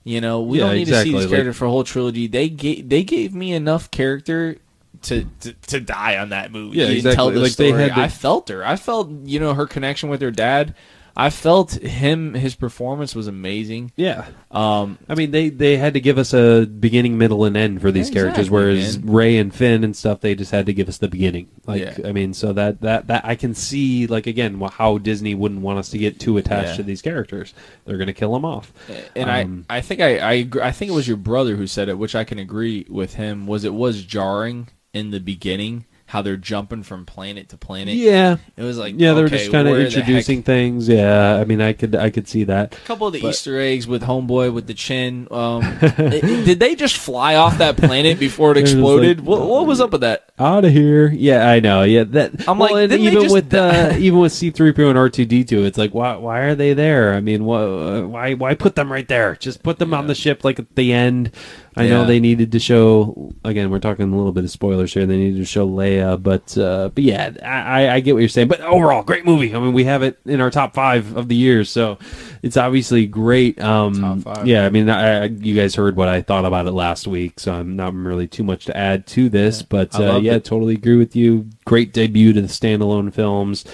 You 0.03 0.21
know, 0.21 0.41
we 0.41 0.59
Yeah, 0.59 0.65
don't 0.65 0.75
need 0.75 0.85
to 0.85 0.91
exactly. 0.91 1.11
see 1.11 1.17
these 1.27 1.45
Like- 1.47 1.55
for 1.55 1.65
a 1.65 1.69
whole 1.69 1.83
trilogy. 1.83 2.27
They 2.27 2.49
gave 2.49 2.89
they 2.89 3.03
gave 3.03 3.33
me 3.33 3.53
enough 3.53 3.89
character 3.91 4.57
to 5.03 5.25
to, 5.41 5.53
to 5.53 5.79
die 5.79 6.17
on 6.17 6.29
that 6.29 6.51
movie. 6.51 6.77
Yeah, 6.77 6.87
exactly. 6.87 7.15
Tell 7.15 7.31
the 7.31 7.39
Like, 7.39 7.55
they 7.55 7.71
had 7.71 7.91
the- 7.91 7.99
I 7.99 8.07
felt 8.07 8.49
her. 8.49 8.65
I 8.65 8.75
felt 8.75 9.09
you 9.25 9.39
know 9.39 9.53
her 9.53 9.65
connection 9.67 10.09
with 10.09 10.21
her 10.21 10.31
dad. 10.31 10.75
I 11.17 11.31
felt 11.31 11.73
him. 11.73 12.33
His 12.33 12.55
performance 12.55 13.13
was 13.13 13.27
amazing. 13.27 13.91
Yeah. 13.97 14.27
Um, 14.51 14.97
I 15.09 15.15
mean, 15.15 15.31
they, 15.31 15.49
they 15.49 15.75
had 15.75 15.95
to 15.95 15.99
give 15.99 16.17
us 16.17 16.33
a 16.33 16.65
beginning, 16.65 17.17
middle, 17.17 17.43
and 17.43 17.57
end 17.57 17.81
for 17.81 17.91
these 17.91 18.07
Exactly, 18.07 18.21
characters, 18.21 18.49
whereas 18.49 18.99
man. 18.99 19.13
Rey 19.13 19.37
and 19.37 19.53
Finn 19.53 19.83
and 19.83 19.93
stuff, 19.97 20.21
they 20.21 20.33
just 20.33 20.51
had 20.51 20.67
to 20.67 20.73
give 20.73 20.87
us 20.87 20.99
the 20.99 21.09
beginning. 21.09 21.49
Like, 21.65 21.81
Yeah. 21.81 21.97
I 22.07 22.13
mean, 22.13 22.33
so 22.33 22.53
that, 22.53 22.79
that, 22.81 23.07
that 23.07 23.25
I 23.25 23.35
can 23.35 23.53
see, 23.53 24.07
like, 24.07 24.27
again, 24.27 24.61
how 24.61 24.97
Disney 24.97 25.35
wouldn't 25.35 25.59
want 25.61 25.79
us 25.79 25.89
to 25.89 25.97
get 25.97 26.21
too 26.21 26.37
attached 26.37 26.69
Yeah. 26.69 26.75
to 26.77 26.83
these 26.83 27.01
characters. 27.01 27.53
They're 27.83 27.97
going 27.97 28.07
to 28.07 28.13
kill 28.13 28.31
them 28.31 28.45
off. 28.45 28.71
and 29.13 29.29
Um, 29.29 29.65
I, 29.69 29.77
I 29.77 29.81
think 29.81 29.99
I, 29.99 30.19
I, 30.19 30.33
agree- 30.33 30.61
I 30.61 30.71
think 30.71 30.89
it 30.89 30.95
was 30.95 31.07
your 31.07 31.17
brother 31.17 31.57
who 31.57 31.67
said 31.67 31.89
it, 31.89 31.97
which 31.97 32.15
I 32.15 32.23
can 32.23 32.39
agree 32.39 32.85
with 32.87 33.15
him. 33.15 33.45
Was 33.45 33.65
it 33.65 33.73
was 33.73 34.03
jarring 34.05 34.69
in 34.93 35.11
the 35.11 35.19
beginning 35.19 35.85
how 36.07 36.23
they're 36.23 36.37
jumping 36.37 36.81
from 36.81 37.05
planet 37.05 37.49
to 37.49 37.55
planet? 37.57 37.93
Yeah. 37.93 38.37
it 38.57 38.63
was 38.63 38.79
like 38.79 38.95
Yeah, 38.97 39.13
they 39.13 39.21
were 39.21 39.27
okay, 39.27 39.37
just 39.37 39.51
kind 39.51 39.67
of 39.67 39.73
where 39.73 39.83
the 39.83 39.89
heck- 39.91 39.99
introducing 39.99 40.41
things. 40.41 40.89
Yeah, 40.89 41.35
I 41.35 41.43
mean, 41.45 41.61
I 41.61 41.73
could 41.73 41.93
I 41.95 42.09
could 42.09 42.27
see 42.27 42.45
that. 42.45 42.73
A 42.73 42.77
couple 42.79 43.05
of 43.05 43.13
the 43.13 43.21
But- 43.21 43.29
Easter 43.29 43.59
eggs 43.59 43.85
with 43.85 44.01
Homeboy 44.01 44.51
with 44.51 44.65
the 44.65 44.73
chin. 44.73 45.27
Um, 45.29 45.61
did 45.79 46.59
they 46.59 46.73
just 46.73 46.97
fly 46.97 47.35
off 47.35 47.59
that 47.59 47.77
planet 47.77 48.17
before 48.17 48.49
it 48.53 48.57
exploded? 48.57 49.19
like- 49.19 49.27
what, 49.27 49.47
what 49.47 49.67
was 49.67 49.79
up 49.79 49.91
with 49.91 50.01
that? 50.01 50.25
out 50.39 50.63
of 50.65 50.71
here. 50.71 51.09
Yeah, 51.09 51.47
I 51.47 51.59
know. 51.59 51.83
Yeah, 51.83 52.05
that. 52.05 52.47
I'm 52.47 52.57
well, 52.57 52.73
like, 52.73 52.83
and 52.83 52.91
didn't 52.91 53.05
they 53.05 53.11
even 53.11 53.23
just 53.23 53.33
with 53.35 53.53
uh, 53.53 53.93
even 53.99 54.19
with 54.19 54.31
C 54.31 54.49
three 54.49 54.71
PO 54.71 54.89
and 54.89 54.97
R 54.97 55.09
two 55.09 55.25
D 55.25 55.43
two, 55.43 55.63
it's 55.65 55.77
like, 55.77 55.93
why 55.93 56.15
why 56.15 56.39
are 56.39 56.55
they 56.55 56.73
there? 56.73 57.13
I 57.13 57.19
mean, 57.19 57.43
why 57.45 57.99
why 58.01 58.33
why 58.33 58.55
put 58.55 58.75
them 58.75 58.91
right 58.91 59.07
there? 59.07 59.35
Just 59.35 59.61
put 59.61 59.77
them 59.77 59.93
on 59.93 60.07
the 60.07 60.15
ship, 60.15 60.43
like 60.43 60.57
at 60.57 60.75
the 60.75 60.91
end. 60.91 61.31
I 61.79 61.87
know 61.87 62.05
they 62.05 62.19
needed 62.19 62.51
to 62.51 62.59
show. 62.59 63.33
Again, 63.43 63.69
we're 63.69 63.79
talking 63.79 64.11
a 64.11 64.15
little 64.15 64.31
bit 64.31 64.43
of 64.43 64.51
spoilers 64.51 64.93
here. 64.93 65.05
They 65.05 65.17
needed 65.17 65.37
to 65.37 65.45
show 65.45 65.67
Leia, 65.67 66.21
but 66.21 66.57
uh, 66.57 66.89
but 66.89 67.03
yeah, 67.03 67.31
I, 67.43 67.89
I- 67.89 67.99
get 67.99 68.13
what 68.13 68.19
you're 68.19 68.29
saying. 68.29 68.47
But 68.47 68.61
overall, 68.61 69.03
great 69.03 69.25
movie. 69.25 69.53
I 69.55 69.59
mean, 69.59 69.73
we 69.73 69.83
have 69.85 70.03
it 70.03 70.19
in 70.25 70.41
our 70.41 70.49
top 70.49 70.73
five 70.73 71.15
of 71.17 71.27
the 71.27 71.35
year, 71.35 71.63
so 71.63 71.97
it's 72.41 72.57
obviously 72.57 73.07
great. 73.07 73.59
Um, 73.61 74.21
five. 74.21 74.47
Yeah, 74.47 74.65
I 74.65 74.69
mean, 74.69 74.89
I, 74.89 75.25
you 75.25 75.55
guys 75.55 75.75
heard 75.75 75.95
what 75.95 76.07
I 76.07 76.21
thought 76.21 76.45
about 76.45 76.67
it 76.67 76.71
last 76.71 77.07
week, 77.07 77.39
so 77.39 77.53
I'm 77.53 77.75
not 77.75 77.93
really 77.93 78.27
too 78.27 78.43
much 78.43 78.65
to 78.65 78.75
add 78.77 79.07
to 79.07 79.29
this. 79.29 79.61
But 79.61 79.99
uh, 79.99 80.19
yeah, 80.21 80.35
it. 80.35 80.45
totally 80.45 80.75
agree 80.75 80.97
with 80.97 81.15
you. 81.15 81.49
Great 81.65 81.93
debut 81.93 82.33
to 82.33 82.41
the 82.41 82.47
standalone 82.47 83.13
films. 83.13 83.65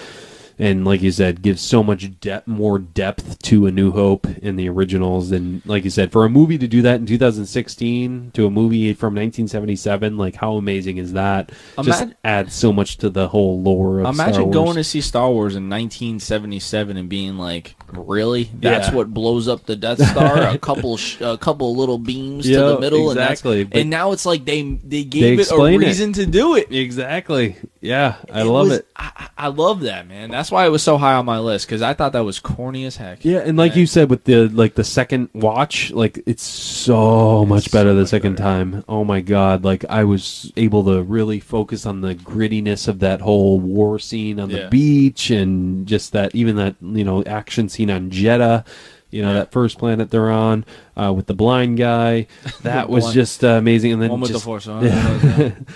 And 0.58 0.86
like 0.86 1.02
you 1.02 1.10
said, 1.10 1.42
gives 1.42 1.60
so 1.60 1.82
much 1.82 2.18
depth, 2.20 2.46
more 2.46 2.78
depth 2.78 3.38
to 3.42 3.66
A 3.66 3.70
New 3.70 3.90
Hope 3.92 4.26
in 4.38 4.56
the 4.56 4.68
originals. 4.70 5.30
And 5.30 5.60
like 5.66 5.84
you 5.84 5.90
said, 5.90 6.10
for 6.12 6.24
a 6.24 6.30
movie 6.30 6.56
to 6.56 6.66
do 6.66 6.80
that 6.82 6.98
in 6.98 7.04
2016 7.06 8.30
to 8.32 8.46
a 8.46 8.50
movie 8.50 8.92
from 8.94 9.14
1977, 9.14 10.16
like 10.16 10.36
how 10.36 10.54
amazing 10.56 10.96
is 10.96 11.12
that? 11.12 11.52
Just 11.82 12.06
adds 12.24 12.54
so 12.54 12.72
much 12.72 12.96
to 12.98 13.10
the 13.10 13.28
whole 13.28 13.60
lore 13.60 14.00
of 14.00 14.14
Star 14.14 14.28
Imagine 14.28 14.50
going 14.50 14.76
to 14.76 14.84
see 14.84 15.00
Star 15.02 15.30
Wars 15.30 15.56
in 15.56 15.68
1977 15.68 16.96
and 16.96 17.08
being 17.08 17.36
like, 17.36 17.74
"Really? 17.92 18.50
That's 18.58 18.88
Yeah. 18.88 18.94
what 18.94 19.12
blows 19.12 19.48
up 19.48 19.66
the 19.66 19.76
Death 19.76 20.02
Star? 20.10 20.38
a 20.42 20.58
couple, 20.58 20.96
sh- 20.96 21.20
a 21.20 21.36
couple 21.36 21.76
little 21.76 21.98
beams 21.98 22.46
to 22.46 22.56
the 22.56 22.80
middle, 22.80 23.10
exactly, 23.10 23.62
And, 23.62 23.74
and 23.74 23.90
now 23.90 24.12
it's 24.12 24.24
like 24.26 24.44
they 24.44 24.62
they 24.62 24.78
They 24.84 25.04
gave 25.04 25.32
it 25.34 25.38
a 25.38 25.40
explain 25.42 25.82
it. 25.82 25.86
reason 25.86 26.12
to 26.14 26.26
do 26.26 26.56
it. 26.56 26.72
Exactly. 26.72 27.56
Yeah, 27.80 28.16
I 28.32 28.42
love 28.42 28.68
was- 28.68 28.78
it. 28.78 28.88
I, 28.96 29.28
I 29.38 29.46
love 29.48 29.80
that 29.82 30.08
man. 30.08 30.30
That's 30.30 30.50
why 30.50 30.64
it 30.66 30.70
was 30.70 30.82
so 30.82 30.96
high 30.98 31.14
on 31.14 31.26
my 31.26 31.38
list 31.38 31.66
because 31.66 31.82
I 31.82 31.92
thought 31.94 32.12
that 32.14 32.24
was 32.24 32.40
corny 32.40 32.84
as 32.86 32.96
heck. 32.96 33.24
Yeah, 33.24 33.38
and 33.38 33.56
like 33.58 33.76
you 33.76 33.86
said 33.86 34.08
with 34.10 34.24
the 34.24 34.48
like 34.48 34.74
the 34.74 34.82
second 34.84 35.28
watch, 35.34 35.90
like 35.92 36.22
it's 36.26 36.42
so 36.42 37.44
much 37.44 37.70
better 37.70 37.92
the 37.94 38.06
second 38.06 38.36
time. 38.36 38.82
Oh 38.88 39.04
my 39.04 39.20
god, 39.20 39.62
like 39.64 39.84
I 39.90 40.04
was 40.04 40.50
able 40.56 40.84
to 40.84 41.02
really 41.02 41.38
focus 41.40 41.84
on 41.86 42.00
the 42.00 42.14
grittiness 42.14 42.88
of 42.88 43.00
that 43.00 43.20
whole 43.20 43.60
war 43.60 43.98
scene 43.98 44.40
on 44.40 44.48
the 44.48 44.60
Yeah. 44.60 44.68
beach 44.68 45.30
and 45.30 45.86
just 45.86 46.12
that 46.12 46.34
even 46.34 46.56
that, 46.56 46.76
you 46.80 47.04
know, 47.04 47.22
action 47.24 47.68
scene 47.68 47.90
on 47.90 48.10
Jedha, 48.10 48.66
you 49.10 49.20
know, 49.22 49.28
Yeah. 49.28 49.34
that 49.40 49.52
first 49.52 49.78
planet 49.78 50.10
they're 50.10 50.30
on 50.30 50.64
uh, 50.96 51.12
with 51.12 51.26
the 51.26 51.34
blind 51.34 51.76
guy. 51.76 52.26
That 52.62 52.88
was 52.88 53.04
blind- 53.04 53.14
just 53.14 53.44
uh, 53.44 53.48
amazing 53.48 53.92
and 53.92 54.02
then 54.02 54.18
just, 54.20 54.32
the 54.32 54.38
force. 54.40 54.66
Oh, 54.68 54.80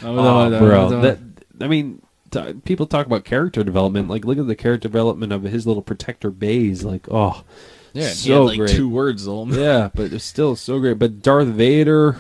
Oh, 0.03 0.59
bro, 0.59 1.01
that 1.03 1.30
I 1.61 1.69
mean, 1.69 2.03
t- 2.31 2.55
people 2.65 2.87
talk 2.87 3.07
about 3.07 3.25
character 3.25 3.63
development. 3.65 4.09
Like, 4.09 4.25
look 4.25 4.39
at 4.39 4.47
the 4.47 4.57
character 4.57 4.89
development 4.89 5.33
of 5.33 5.43
his 5.43 5.67
little 5.67 5.83
protector 5.83 6.31
Baze. 6.31 6.83
Like, 6.85 7.07
oh, 7.11 7.45
yeah, 7.93 8.09
he 8.09 8.15
so 8.15 8.43
had 8.43 8.49
like 8.51 8.59
great. 8.59 8.71
two 8.77 8.89
words 8.89 9.25
though. 9.25 9.45
yeah, 9.47 9.91
but 9.95 10.13
it's 10.13 10.25
still 10.25 10.57
so 10.57 10.79
great. 10.79 10.99
But 10.99 11.23
Darth 11.23 11.49
Vader, 11.49 12.17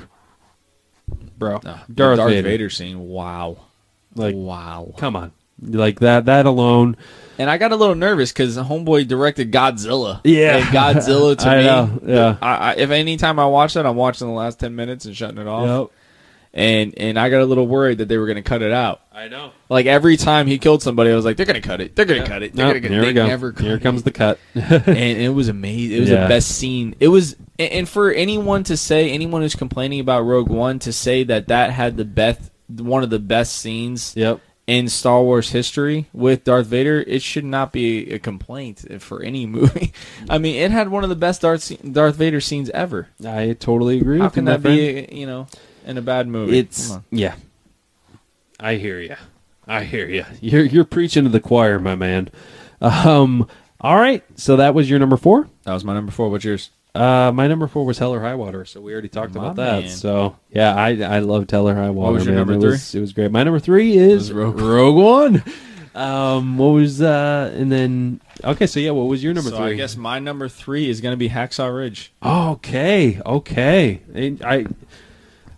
bro, 1.38 1.60
No, 1.64 1.78
Darth, 1.92 2.16
Darth 2.18 2.30
Vader, 2.30 2.42
Vader. 2.48 2.70
scene. 2.70 2.98
Wow. 3.08 3.56
like, 4.14 4.34
wow. 4.34 4.92
come 4.96 5.16
on, 5.16 5.32
like 5.62 6.00
that. 6.00 6.24
That 6.26 6.46
alone, 6.46 6.96
And 7.38 7.48
I 7.48 7.56
got 7.58 7.72
a 7.72 7.76
little 7.76 7.94
nervous 7.94 8.32
because 8.32 8.56
Homeboy 8.56 9.06
directed 9.08 9.52
Godzilla. 9.52 10.20
Yeah. 10.24 10.56
and 10.56 10.66
Godzilla 10.66 11.36
to 11.38 11.48
I 11.48 11.56
me. 11.58 11.64
know, 11.64 12.00
yeah. 12.04 12.36
I, 12.42 12.54
I, 12.56 12.74
if 12.76 12.90
any 12.90 13.16
time 13.16 13.38
I 13.38 13.46
watch 13.46 13.74
that, 13.74 13.86
I'm 13.86 13.96
watching 13.96 14.26
the 14.26 14.32
last 14.34 14.58
ten 14.58 14.74
minutes 14.74 15.04
and 15.04 15.16
shutting 15.16 15.38
it 15.38 15.46
off. 15.46 15.90
And 16.52 16.94
and 16.96 17.16
I 17.16 17.30
got 17.30 17.42
a 17.42 17.44
little 17.44 17.66
worried 17.68 17.98
that 17.98 18.08
they 18.08 18.18
were 18.18 18.26
going 18.26 18.34
to 18.36 18.42
cut 18.42 18.60
it 18.60 18.72
out. 18.72 19.02
I 19.12 19.28
know. 19.28 19.52
Like 19.68 19.86
every 19.86 20.16
time 20.16 20.48
he 20.48 20.58
killed 20.58 20.82
somebody, 20.82 21.12
I 21.12 21.14
was 21.14 21.24
like, 21.24 21.36
they're 21.36 21.46
going 21.46 21.60
to 21.60 21.66
cut 21.66 21.80
it. 21.80 21.94
They're 21.94 22.04
going 22.04 22.22
to 22.22 22.26
cut 22.28 22.42
it. 22.42 22.54
They're 22.54 22.66
No, 22.66 22.72
going 22.72 22.82
to 22.82 22.88
here 22.88 23.02
it. 23.02 23.06
we 23.06 23.12
go. 23.12 23.26
never 23.26 23.52
cut 23.52 23.64
Here 23.66 23.76
it. 23.76 23.82
comes 23.82 24.02
the 24.02 24.10
cut. 24.10 24.38
and 24.54 24.88
it 24.98 25.32
was 25.32 25.48
amazing. 25.48 25.96
It 25.96 26.00
was 26.00 26.10
Yeah. 26.10 26.22
the 26.22 26.28
best 26.28 26.48
scene. 26.56 26.96
It 26.98 27.06
was, 27.08 27.36
and 27.58 27.70
and 27.72 27.88
for 27.88 28.10
anyone 28.12 28.64
to 28.64 28.76
say, 28.76 29.10
anyone 29.10 29.42
who's 29.42 29.54
complaining 29.54 30.00
about 30.00 30.22
Rogue 30.22 30.48
One, 30.48 30.80
to 30.80 30.92
say 30.92 31.22
that 31.24 31.46
that 31.48 31.70
had 31.70 31.96
the 31.96 32.04
best, 32.04 32.50
one 32.68 33.04
of 33.04 33.10
the 33.10 33.20
best 33.20 33.58
scenes 33.58 34.14
yep. 34.16 34.40
in 34.66 34.88
Star 34.88 35.22
Wars 35.22 35.50
history 35.50 36.08
with 36.12 36.42
Darth 36.42 36.66
Vader, 36.66 37.00
it 37.06 37.22
should 37.22 37.44
not 37.44 37.72
be 37.72 38.10
a 38.12 38.18
complaint 38.18 38.84
for 39.00 39.22
any 39.22 39.46
movie. 39.56 39.92
I 40.28 40.38
mean, 40.38 40.56
it 40.56 40.72
had 40.72 40.88
one 40.88 41.04
of 41.04 41.10
the 41.10 41.16
best 41.16 41.42
Darth 41.42 41.70
Darth 41.92 42.16
Vader 42.16 42.40
scenes 42.40 42.70
ever. 42.70 43.06
I 43.24 43.52
totally 43.52 44.00
agree. 44.00 44.18
How 44.18 44.24
with 44.24 44.32
you, 44.32 44.34
can 44.34 44.44
my 44.46 44.52
that 44.56 44.62
friend. 44.62 45.08
be, 45.10 45.16
you 45.16 45.26
know, 45.26 45.46
in 45.86 45.98
a 45.98 46.02
bad 46.02 46.28
movie? 46.28 46.58
It's 46.58 46.96
yeah. 47.10 47.34
I 48.58 48.74
hear 48.76 49.00
you. 49.00 49.16
I 49.66 49.84
hear 49.84 50.08
you. 50.08 50.24
You're 50.40 50.64
you're 50.64 50.84
preaching 50.84 51.24
to 51.24 51.30
the 51.30 51.40
choir, 51.40 51.78
my 51.78 51.94
man. 51.94 52.28
Um. 52.80 53.46
All 53.80 53.96
right. 53.96 54.22
So 54.38 54.56
that 54.56 54.74
was 54.74 54.90
your 54.90 54.98
number 54.98 55.16
four. 55.16 55.48
that 55.64 55.72
was 55.72 55.84
my 55.84 55.94
number 55.94 56.12
four. 56.12 56.28
What's 56.28 56.44
yours? 56.44 56.70
Uh, 56.94 57.30
my 57.32 57.46
number 57.46 57.66
four 57.68 57.86
was 57.86 57.98
Hell 57.98 58.12
or 58.12 58.20
High 58.20 58.34
Water, 58.34 58.64
so 58.64 58.80
we 58.80 58.92
already 58.92 59.08
talked 59.08 59.34
My 59.34 59.42
about 59.42 59.56
that. 59.56 59.82
man. 59.82 59.90
So 59.90 60.36
yeah, 60.50 60.74
I 60.74 61.00
I 61.00 61.18
loved 61.20 61.50
Hell 61.50 61.68
or 61.68 61.74
High 61.74 61.90
Water. 61.90 62.06
What 62.06 62.12
was 62.14 62.24
your 62.26 62.34
man. 62.34 62.40
number 62.46 62.54
it 62.54 62.60
three? 62.60 62.70
Was, 62.72 62.94
it 62.94 63.00
was 63.00 63.12
great. 63.12 63.30
My 63.30 63.44
number 63.44 63.60
three 63.60 63.96
is 63.96 64.32
Rogue- 64.32 64.58
Rogue 64.60 64.96
One. 64.96 65.42
Um, 65.94 66.58
what 66.58 66.68
was 66.68 67.00
uh, 67.00 67.52
and 67.56 67.70
then 67.70 68.20
okay, 68.44 68.66
so 68.66 68.80
yeah, 68.80 68.90
what 68.90 69.04
was 69.04 69.22
your 69.22 69.34
number 69.34 69.50
so 69.50 69.56
three? 69.58 69.72
I 69.72 69.74
guess 69.74 69.96
my 69.96 70.18
number 70.18 70.48
three 70.48 70.88
is 70.88 71.00
going 71.00 71.12
to 71.12 71.16
be 71.16 71.28
Hacksaw 71.28 71.74
Ridge. 71.74 72.12
Okay, 72.22 73.20
okay. 73.24 74.00
And 74.14 74.42
I 74.42 74.66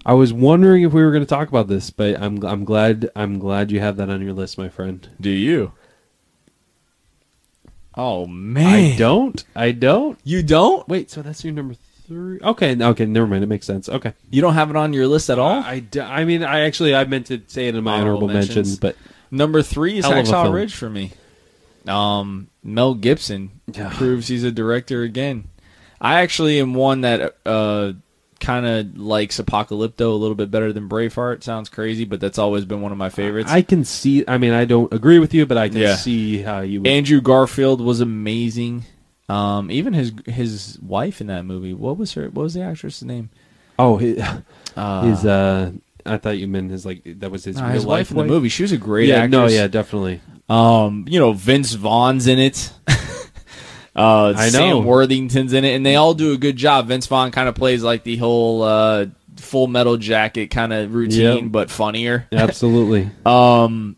I 0.04 0.14
was 0.14 0.32
wondering 0.32 0.82
if 0.82 0.92
we 0.92 1.02
were 1.02 1.10
going 1.12 1.22
to 1.22 1.28
talk 1.28 1.48
about 1.48 1.68
this, 1.68 1.90
but 1.90 2.20
I'm 2.20 2.42
I'm 2.44 2.64
glad 2.64 3.10
I'm 3.14 3.38
glad 3.38 3.70
you 3.70 3.80
have 3.80 3.96
that 3.96 4.10
on 4.10 4.20
your 4.22 4.32
list, 4.32 4.58
my 4.58 4.68
friend. 4.68 5.08
Do 5.20 5.30
you? 5.30 5.72
Oh 7.94 8.26
man, 8.26 8.94
I 8.94 8.96
don't. 8.96 9.44
I 9.54 9.72
don't. 9.72 10.18
You 10.24 10.42
don't? 10.42 10.88
Wait, 10.88 11.10
so 11.10 11.22
that's 11.22 11.44
your 11.44 11.52
number 11.52 11.74
three? 12.06 12.40
Okay, 12.40 12.74
okay, 12.82 13.04
never 13.06 13.26
mind. 13.26 13.44
It 13.44 13.48
makes 13.48 13.66
sense. 13.66 13.88
Okay. 13.88 14.14
You 14.30 14.40
don't 14.40 14.54
have 14.54 14.70
it 14.70 14.76
on 14.76 14.92
your 14.92 15.06
list 15.06 15.28
at 15.30 15.38
all? 15.38 15.62
I, 15.62 15.80
d- 15.80 16.00
I 16.00 16.24
mean, 16.24 16.42
I 16.42 16.60
actually 16.60 16.94
I 16.94 17.04
meant 17.04 17.26
to 17.26 17.40
say 17.48 17.68
it 17.68 17.74
in 17.74 17.84
my 17.84 17.92
Honorable 17.94 18.24
honorable, 18.24 18.28
mentions, 18.28 18.56
mentions. 18.56 18.78
but 18.78 18.96
Number 19.30 19.62
three 19.62 19.98
is 19.98 20.04
Hell 20.04 20.18
of 20.18 20.26
a 20.26 20.30
Hacksaw. 20.30 20.52
Ridge 20.52 20.74
for 20.74 20.90
me. 20.90 21.12
Um, 21.86 22.48
Mel 22.62 22.94
Gibson 22.94 23.50
proves 23.92 24.28
he's 24.28 24.44
a 24.44 24.52
director 24.52 25.02
again. 25.02 25.48
I 26.00 26.20
actually 26.20 26.60
am 26.60 26.74
one 26.74 27.00
that 27.02 27.36
uh, 27.46 27.92
kind 28.42 28.66
of 28.66 28.98
likes 28.98 29.40
Apocalypto 29.40 30.00
a 30.12 30.18
little 30.18 30.34
bit 30.34 30.50
better 30.50 30.70
than 30.74 30.86
Braveheart. 30.88 31.42
Sounds 31.42 31.70
crazy, 31.70 32.04
but 32.04 32.20
that's 32.20 32.38
always 32.38 32.66
been 32.66 32.82
one 32.82 32.92
of 32.92 32.98
my 32.98 33.08
favorites. 33.08 33.50
I 33.50 33.62
can 33.62 33.84
see. 33.86 34.22
I 34.28 34.36
mean, 34.36 34.52
I 34.52 34.66
don't 34.66 34.92
agree 34.92 35.18
with 35.18 35.32
you, 35.32 35.46
but 35.46 35.56
I 35.56 35.68
can 35.70 35.78
Yeah. 35.78 35.96
see 35.96 36.42
how 36.42 36.60
you. 36.60 36.80
Would, 36.80 36.86
Andrew 36.88 37.20
Garfield 37.22 37.80
was 37.80 38.00
amazing. 38.00 38.84
Um, 39.30 39.70
even 39.70 39.94
his 39.94 40.12
his 40.26 40.78
wife 40.82 41.20
in 41.22 41.28
that 41.28 41.44
movie. 41.46 41.72
What 41.72 41.96
was 41.96 42.12
her? 42.12 42.24
What 42.28 42.42
was 42.42 42.52
the 42.54 42.60
actress's 42.62 43.04
name? 43.04 43.30
oh, 43.78 43.96
his, 43.96 44.20
Uh, 44.76 45.02
his 45.02 45.24
uh, 45.24 45.70
I 46.04 46.16
thought 46.18 46.36
you 46.38 46.46
meant 46.48 46.70
his 46.70 46.84
like 46.84 47.02
that 47.20 47.30
was 47.30 47.44
his 47.44 47.56
real 47.60 47.70
his 47.70 47.86
wife 47.86 48.10
life 48.10 48.10
in 48.10 48.16
the 48.18 48.24
movie. 48.24 48.48
She 48.50 48.62
was 48.62 48.72
a 48.72 48.76
great 48.76 49.08
yeah, 49.08 49.16
actress. 49.16 49.30
no, 49.30 49.46
yeah, 49.46 49.66
definitely. 49.68 50.20
Um, 50.48 51.06
you 51.08 51.18
know, 51.18 51.32
Vince 51.32 51.72
Vaughn's 51.74 52.26
in 52.26 52.38
it. 52.38 52.72
uh, 53.94 54.34
I 54.36 54.44
know. 54.46 54.48
Sam 54.50 54.84
Worthington's 54.84 55.52
in 55.52 55.64
it, 55.64 55.74
and 55.74 55.84
they 55.84 55.96
all 55.96 56.14
do 56.14 56.32
a 56.32 56.36
good 56.38 56.56
job. 56.56 56.86
Vince 56.88 57.06
Vaughn 57.06 57.30
kind 57.30 57.48
of 57.48 57.54
plays 57.54 57.82
like 57.82 58.04
the 58.04 58.16
whole 58.16 58.62
uh, 58.62 59.06
Full 59.36 59.66
Metal 59.66 59.96
Jacket 59.96 60.48
kind 60.50 60.72
of 60.72 60.94
routine, 60.94 61.44
Yep. 61.44 61.52
but 61.52 61.70
funnier. 61.70 62.26
Absolutely. 62.32 63.10
Um, 63.26 63.96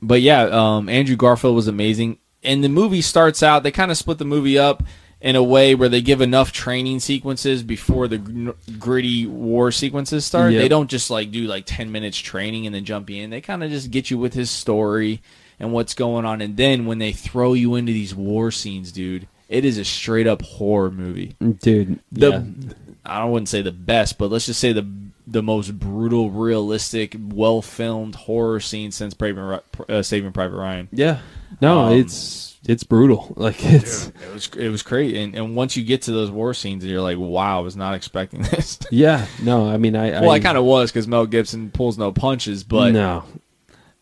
but 0.00 0.20
yeah, 0.22 0.42
um, 0.44 0.88
Andrew 0.88 1.16
Garfield 1.16 1.54
was 1.56 1.68
amazing. 1.68 2.18
And 2.44 2.62
the 2.62 2.68
movie 2.68 3.02
starts 3.02 3.42
out. 3.42 3.62
They 3.64 3.72
kind 3.72 3.90
of 3.90 3.96
split 3.96 4.18
the 4.18 4.24
movie 4.24 4.58
up 4.58 4.84
in 5.20 5.34
a 5.34 5.42
way 5.42 5.74
where 5.74 5.88
they 5.88 6.00
give 6.00 6.20
enough 6.20 6.52
training 6.52 7.00
sequences 7.00 7.64
before 7.64 8.06
the 8.06 8.18
gr- 8.18 8.50
gritty 8.78 9.26
war 9.26 9.72
sequences 9.72 10.24
start. 10.24 10.52
Yep. 10.52 10.62
They 10.62 10.68
don't 10.68 10.88
just 10.88 11.10
like 11.10 11.32
do 11.32 11.42
like 11.48 11.64
ten 11.66 11.90
minutes 11.90 12.16
training 12.16 12.66
and 12.66 12.74
then 12.74 12.84
jump 12.84 13.10
in. 13.10 13.30
They 13.30 13.40
kind 13.40 13.64
of 13.64 13.70
just 13.70 13.90
get 13.90 14.08
you 14.10 14.18
with 14.18 14.34
his 14.34 14.52
story 14.52 15.20
and 15.60 15.72
what's 15.72 15.94
going 15.94 16.24
on. 16.24 16.40
And 16.40 16.56
then 16.56 16.86
when 16.86 16.98
they 16.98 17.12
throw 17.12 17.52
you 17.54 17.74
into 17.74 17.92
these 17.92 18.14
war 18.14 18.50
scenes, 18.50 18.92
dude, 18.92 19.26
it 19.48 19.64
is 19.64 19.78
a 19.78 19.84
straight 19.84 20.26
up 20.26 20.42
horror 20.42 20.90
movie 20.90 21.34
Dude, 21.40 22.00
the 22.12 22.30
yeah. 22.30 22.72
I 23.06 23.24
wouldn't 23.24 23.48
say 23.48 23.62
the 23.62 23.72
best, 23.72 24.18
but 24.18 24.30
let's 24.30 24.46
just 24.46 24.60
say 24.60 24.72
the 24.72 24.86
the 25.26 25.42
most 25.42 25.78
brutal, 25.78 26.30
realistic, 26.30 27.14
well 27.18 27.60
filmed 27.60 28.14
horror 28.14 28.60
scene 28.60 28.90
since 28.90 29.14
Saving, 29.18 29.58
uh, 29.88 30.02
Saving 30.02 30.32
Private 30.32 30.56
Ryan. 30.56 30.88
Yeah. 30.90 31.18
No, 31.60 31.80
Um, 31.80 31.92
it's 31.94 32.56
it's 32.66 32.82
brutal. 32.84 33.32
Like 33.36 33.64
it's 33.64 34.08
It 34.08 34.32
was 34.34 34.50
it 34.56 34.68
was 34.68 34.82
great, 34.82 35.14
and, 35.16 35.34
and 35.34 35.56
once 35.56 35.76
you 35.76 35.84
get 35.84 36.02
to 36.02 36.12
those 36.12 36.30
war 36.30 36.52
scenes, 36.54 36.84
you're 36.84 37.00
like, 37.00 37.18
wow, 37.18 37.58
I 37.58 37.62
was 37.62 37.76
not 37.76 37.94
expecting 37.94 38.42
this. 38.50 38.78
yeah. 38.90 39.26
No, 39.42 39.68
I 39.68 39.76
mean 39.78 39.96
I 39.96 40.20
well, 40.20 40.30
I 40.30 40.40
kind 40.40 40.58
of 40.58 40.64
was 40.64 40.90
because 40.90 41.06
Mel 41.08 41.26
Gibson 41.26 41.70
pulls 41.70 41.96
no 41.98 42.12
punches, 42.12 42.64
but 42.64 42.92
no. 42.92 43.24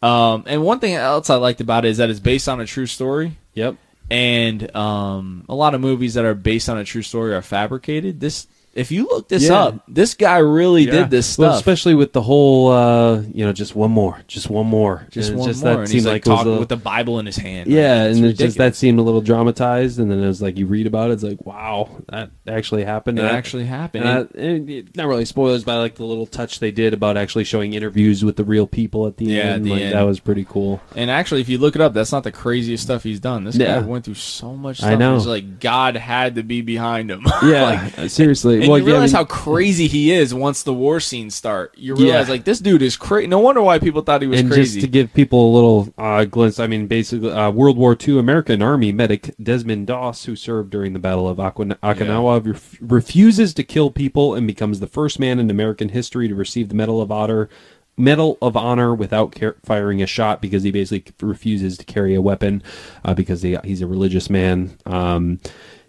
Um, 0.02 0.44
and 0.47 0.62
one 0.62 0.78
thing 0.78 0.94
else 0.94 1.31
I 1.31 1.36
liked 1.36 1.60
about 1.60 1.85
it 1.85 1.89
is 1.89 1.97
that 1.98 2.10
it's 2.10 2.20
based 2.20 2.48
on 2.48 2.60
a 2.60 2.66
true 2.66 2.86
story. 2.86 3.39
Yep. 3.55 3.77
and 4.10 4.77
um, 4.77 5.44
a 5.48 5.55
lot 5.55 5.74
of 5.74 5.81
movies 5.81 6.14
that 6.14 6.24
are 6.24 6.35
based 6.35 6.68
on 6.68 6.78
a 6.78 6.85
true 6.85 7.02
story 7.02 7.35
are 7.35 7.43
fabricated. 7.43 8.20
This 8.20 8.47
if 8.76 8.92
you 8.92 9.04
look 9.08 9.28
this 9.28 9.44
Yeah. 9.44 9.54
up, 9.64 9.82
this 9.88 10.14
guy 10.14 10.38
really 10.38 10.84
Yeah. 10.84 10.92
did 10.92 11.10
this 11.10 11.36
Well, 11.38 11.50
stuff. 11.52 11.60
especially 11.60 11.94
with 11.94 12.12
the 12.12 12.22
whole, 12.22 12.70
uh, 12.70 13.22
you 13.32 13.44
know, 13.44 13.52
just 13.52 13.74
one 13.74 13.90
more, 13.90 14.18
just 14.28 14.48
one 14.50 14.66
more, 14.66 15.06
just 15.10 15.30
And 15.30 15.38
one 15.40 15.48
just 15.48 15.62
more, 15.64 15.72
that 15.74 15.78
and 15.80 15.88
seemed 15.88 15.94
he's 15.96 16.04
like, 16.06 16.12
like 16.14 16.26
it 16.26 16.28
talking 16.36 16.56
a- 16.56 16.58
with 16.60 16.68
the 16.68 16.76
Bible 16.76 17.18
in 17.18 17.26
his 17.26 17.36
hand. 17.36 17.68
Yeah, 17.70 18.04
Like, 18.04 18.16
and 18.16 18.24
it's 18.26 18.32
it's 18.32 18.38
just 18.38 18.58
that 18.58 18.76
seemed 18.76 18.98
a 18.98 19.02
little 19.02 19.20
dramatized, 19.22 19.98
and 19.98 20.10
then 20.10 20.22
it 20.22 20.26
was 20.26 20.40
like 20.42 20.58
you 20.58 20.66
read 20.66 20.86
about 20.86 21.10
it, 21.10 21.14
it's 21.14 21.22
like, 21.22 21.44
wow, 21.46 21.88
that 22.10 22.30
actually 22.46 22.84
happened. 22.84 23.18
It 23.18 23.22
And 23.22 23.30
I- 23.30 23.36
actually 23.36 23.64
happened. 23.64 24.04
And 24.04 24.28
I- 24.36 24.70
it- 24.70 24.96
not 24.96 25.06
really 25.06 25.24
spoilers, 25.24 25.64
but 25.64 25.72
I 25.72 25.78
like 25.78 25.94
the 25.96 26.04
little 26.04 26.26
touch 26.26 26.60
they 26.60 26.70
did 26.70 26.92
about 26.94 27.16
actually 27.16 27.44
showing 27.44 27.72
interviews 27.74 28.24
with 28.24 28.36
the 28.36 28.44
real 28.44 28.66
people 28.66 29.06
at 29.06 29.16
the 29.16 29.24
Yeah, 29.26 29.38
at 29.40 29.46
end. 29.54 29.64
the 29.66 29.70
like, 29.70 29.80
end. 29.82 29.94
That 29.94 30.02
was 30.02 30.20
pretty 30.20 30.46
cool. 30.48 30.80
And 30.94 31.10
actually, 31.10 31.40
if 31.40 31.48
you 31.48 31.58
look 31.58 31.74
it 31.74 31.80
up, 31.80 31.94
that's 31.94 32.12
not 32.12 32.24
the 32.24 32.32
craziest 32.32 32.82
stuff 32.84 33.02
he's 33.04 33.20
done. 33.20 33.44
This 33.44 33.56
Yeah. 33.56 33.80
guy 33.80 33.86
went 33.86 34.04
through 34.04 34.14
so 34.14 34.54
much 34.54 34.82
I 34.82 34.88
stuff. 34.88 34.98
know. 34.98 35.16
It's 35.16 35.26
like 35.26 35.60
God 35.60 35.96
had 35.96 36.34
to 36.36 36.42
be 36.42 36.60
behind 36.60 37.10
him. 37.10 37.22
Yeah, 37.42 37.88
Like, 37.96 38.10
seriously. 38.10 38.65
And 38.66 38.70
well, 38.72 38.78
you 38.78 38.84
yeah, 38.84 38.90
I 38.90 38.93
realize 38.94 39.12
mean- 39.12 39.16
how 39.18 39.24
crazy 39.24 39.86
he 39.88 40.12
is 40.12 40.34
once 40.34 40.62
the 40.62 40.72
war 40.74 41.01
scenes 41.01 41.34
start. 41.34 41.74
You 41.76 41.94
realize 41.94 42.26
Yeah. 42.26 42.32
like 42.32 42.44
this 42.44 42.60
dude 42.60 42.82
is 42.82 42.97
crazy. 42.97 43.26
No 43.26 43.38
wonder 43.38 43.62
why 43.62 43.78
people 43.78 44.02
thought 44.02 44.22
he 44.22 44.28
was 44.28 44.40
and 44.40 44.51
crazy. 44.51 44.80
just 44.80 44.84
to 44.86 44.90
give 44.90 45.12
people 45.14 45.51
a 45.51 45.52
little 45.55 45.94
uh, 45.98 46.24
glimpse, 46.24 46.60
I 46.60 46.66
mean, 46.66 46.86
basically, 46.86 47.30
uh, 47.32 47.51
World 47.51 47.76
War 47.76 47.97
II 47.98 48.18
American 48.18 48.62
Army 48.62 48.93
medic 48.93 49.34
Desmond 49.43 49.86
Doss, 49.86 50.24
who 50.26 50.36
served 50.36 50.70
during 50.70 50.93
the 50.93 50.98
Battle 50.98 51.28
of 51.28 51.38
Okina- 51.38 51.78
Okinawa, 51.82 52.44
ref- 52.47 52.76
refuses 52.80 53.55
to 53.55 53.62
kill 53.62 53.90
people 53.90 54.34
and 54.34 54.47
becomes 54.47 54.80
the 54.80 54.86
first 54.86 55.18
man 55.18 55.38
in 55.38 55.51
American 55.51 55.88
history 55.90 56.28
to 56.28 56.34
receive 56.34 56.68
the 56.68 56.74
Medal 56.74 57.01
of 57.01 57.10
Honor. 57.10 57.48
Medal 57.98 58.36
of 58.43 58.59
Honor 58.59 58.94
without 58.94 59.34
car- 59.34 59.56
firing 59.64 60.02
a 60.02 60.06
shot 60.06 60.43
because 60.43 60.62
he 60.64 60.70
basically 60.70 61.14
refuses 61.26 61.78
to 61.78 61.84
carry 61.86 62.14
a 62.14 62.20
weapon 62.20 62.62
uh, 63.06 63.14
because 63.14 63.40
he, 63.40 63.56
he's 63.64 63.80
a 63.80 63.86
religious 63.86 64.28
man. 64.28 64.76
Um, 64.84 65.40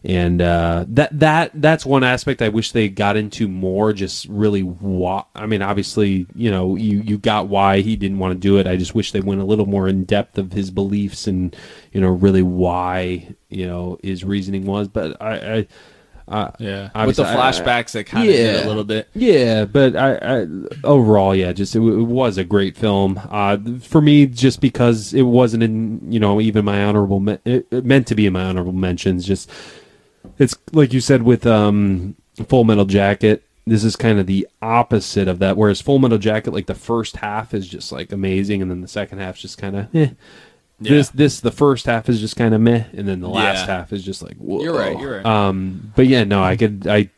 and 0.07 0.41
uh, 0.41 0.85
that 0.87 1.19
that 1.19 1.51
that's 1.53 1.85
one 1.85 2.03
aspect 2.05 2.41
I 2.41 2.47
wish 2.49 2.71
they 2.71 2.87
got 2.87 3.17
into 3.17 3.47
more. 3.49 3.91
Just 3.91 4.25
really, 4.29 4.61
why? 4.61 5.25
I 5.35 5.45
mean, 5.47 5.61
obviously, 5.61 6.25
you 6.33 6.49
know, 6.49 6.75
you 6.77 7.01
you 7.01 7.17
got 7.17 7.49
why 7.49 7.81
he 7.81 7.95
didn't 7.97 8.17
want 8.17 8.31
to 8.33 8.39
do 8.39 8.57
it. 8.57 8.65
I 8.67 8.77
just 8.77 8.95
wish 8.95 9.11
they 9.11 9.19
went 9.19 9.41
a 9.41 9.45
little 9.45 9.65
more 9.65 9.89
in 9.89 10.05
depth 10.05 10.37
of 10.37 10.53
his 10.53 10.71
beliefs 10.71 11.27
and 11.27 11.53
you 11.91 11.99
know 11.99 12.07
really 12.07 12.41
why 12.41 13.35
you 13.49 13.67
know 13.67 13.99
his 14.01 14.23
reasoning 14.23 14.65
was. 14.65 14.87
But 14.87 15.21
I. 15.21 15.33
I 15.57 15.67
uh, 16.29 16.51
yeah, 16.59 16.83
with 17.05 17.15
the 17.15 17.23
obviously, 17.23 17.25
I- 17.25 17.35
flashbacks 17.35 17.91
that 17.93 18.03
kind 18.05 18.27
of 18.27 18.33
did 18.35 18.55
Yeah. 18.57 18.65
a 18.65 18.67
little 18.67 18.83
bit. 18.83 19.07
yeah, 19.13 19.63
but 19.63 19.95
I, 19.95 20.15
I 20.41 20.45
overall, 20.83 21.33
yeah, 21.33 21.53
just 21.53 21.73
it, 21.73 21.79
it 21.79 22.03
was 22.03 22.37
a 22.37 22.43
great 22.43 22.75
film. 22.75 23.17
Uh, 23.29 23.57
for 23.81 24.01
me, 24.01 24.25
just 24.25 24.59
because 24.59 25.13
it 25.13 25.21
wasn't 25.21 25.63
in, 25.63 26.11
you 26.11 26.19
know, 26.19 26.41
even 26.41 26.65
my 26.65 26.83
honorable, 26.83 27.21
me- 27.21 27.37
meant 27.71 28.07
to 28.07 28.15
be 28.15 28.25
in 28.25 28.33
my 28.33 28.43
honorable 28.43 28.73
mentions. 28.73 29.25
Just 29.25 29.49
it's 30.37 30.55
like 30.71 30.93
you 30.93 30.99
said 31.01 31.23
with 31.23 31.45
um, 31.45 32.15
Full 32.47 32.63
Metal 32.63 32.85
Jacket. 32.85 33.43
This 33.65 33.83
is 33.83 33.97
kind 33.97 34.17
of 34.17 34.27
the 34.27 34.47
opposite 34.61 35.27
of 35.27 35.39
that. 35.39 35.57
Whereas 35.57 35.81
Full 35.81 35.99
Metal 35.99 36.17
Jacket, 36.17 36.53
like 36.53 36.67
the 36.67 36.73
first 36.75 37.17
half 37.17 37.53
is 37.53 37.67
just 37.67 37.91
like 37.91 38.11
amazing, 38.13 38.61
and 38.61 38.71
then 38.71 38.79
the 38.81 38.87
second 38.87 39.19
half's 39.19 39.41
just 39.41 39.57
kind 39.57 39.75
of 39.75 39.95
eh. 39.95 40.09
This 40.79 41.09
this 41.09 41.39
the 41.39 41.51
first 41.51 41.85
half 41.87 42.07
is 42.07 42.19
just 42.21 42.35
kind 42.37 42.53
of 42.53 42.61
meh, 42.61 42.85
and 42.93 43.07
then 43.07 43.19
the 43.19 43.27
last 43.29 43.67
Yeah. 43.67 43.77
half 43.77 43.91
is 43.91 44.03
just 44.03 44.21
like 44.21 44.35
whoa. 44.37 44.61
You're 44.61 44.77
right, 44.77 44.97
you're 44.99 45.17
right. 45.17 45.25
Um, 45.25 45.91
but 45.95 46.07
yeah, 46.07 46.23
no, 46.23 46.43
I 46.43 46.55
could 46.55 46.87
I 46.87 47.09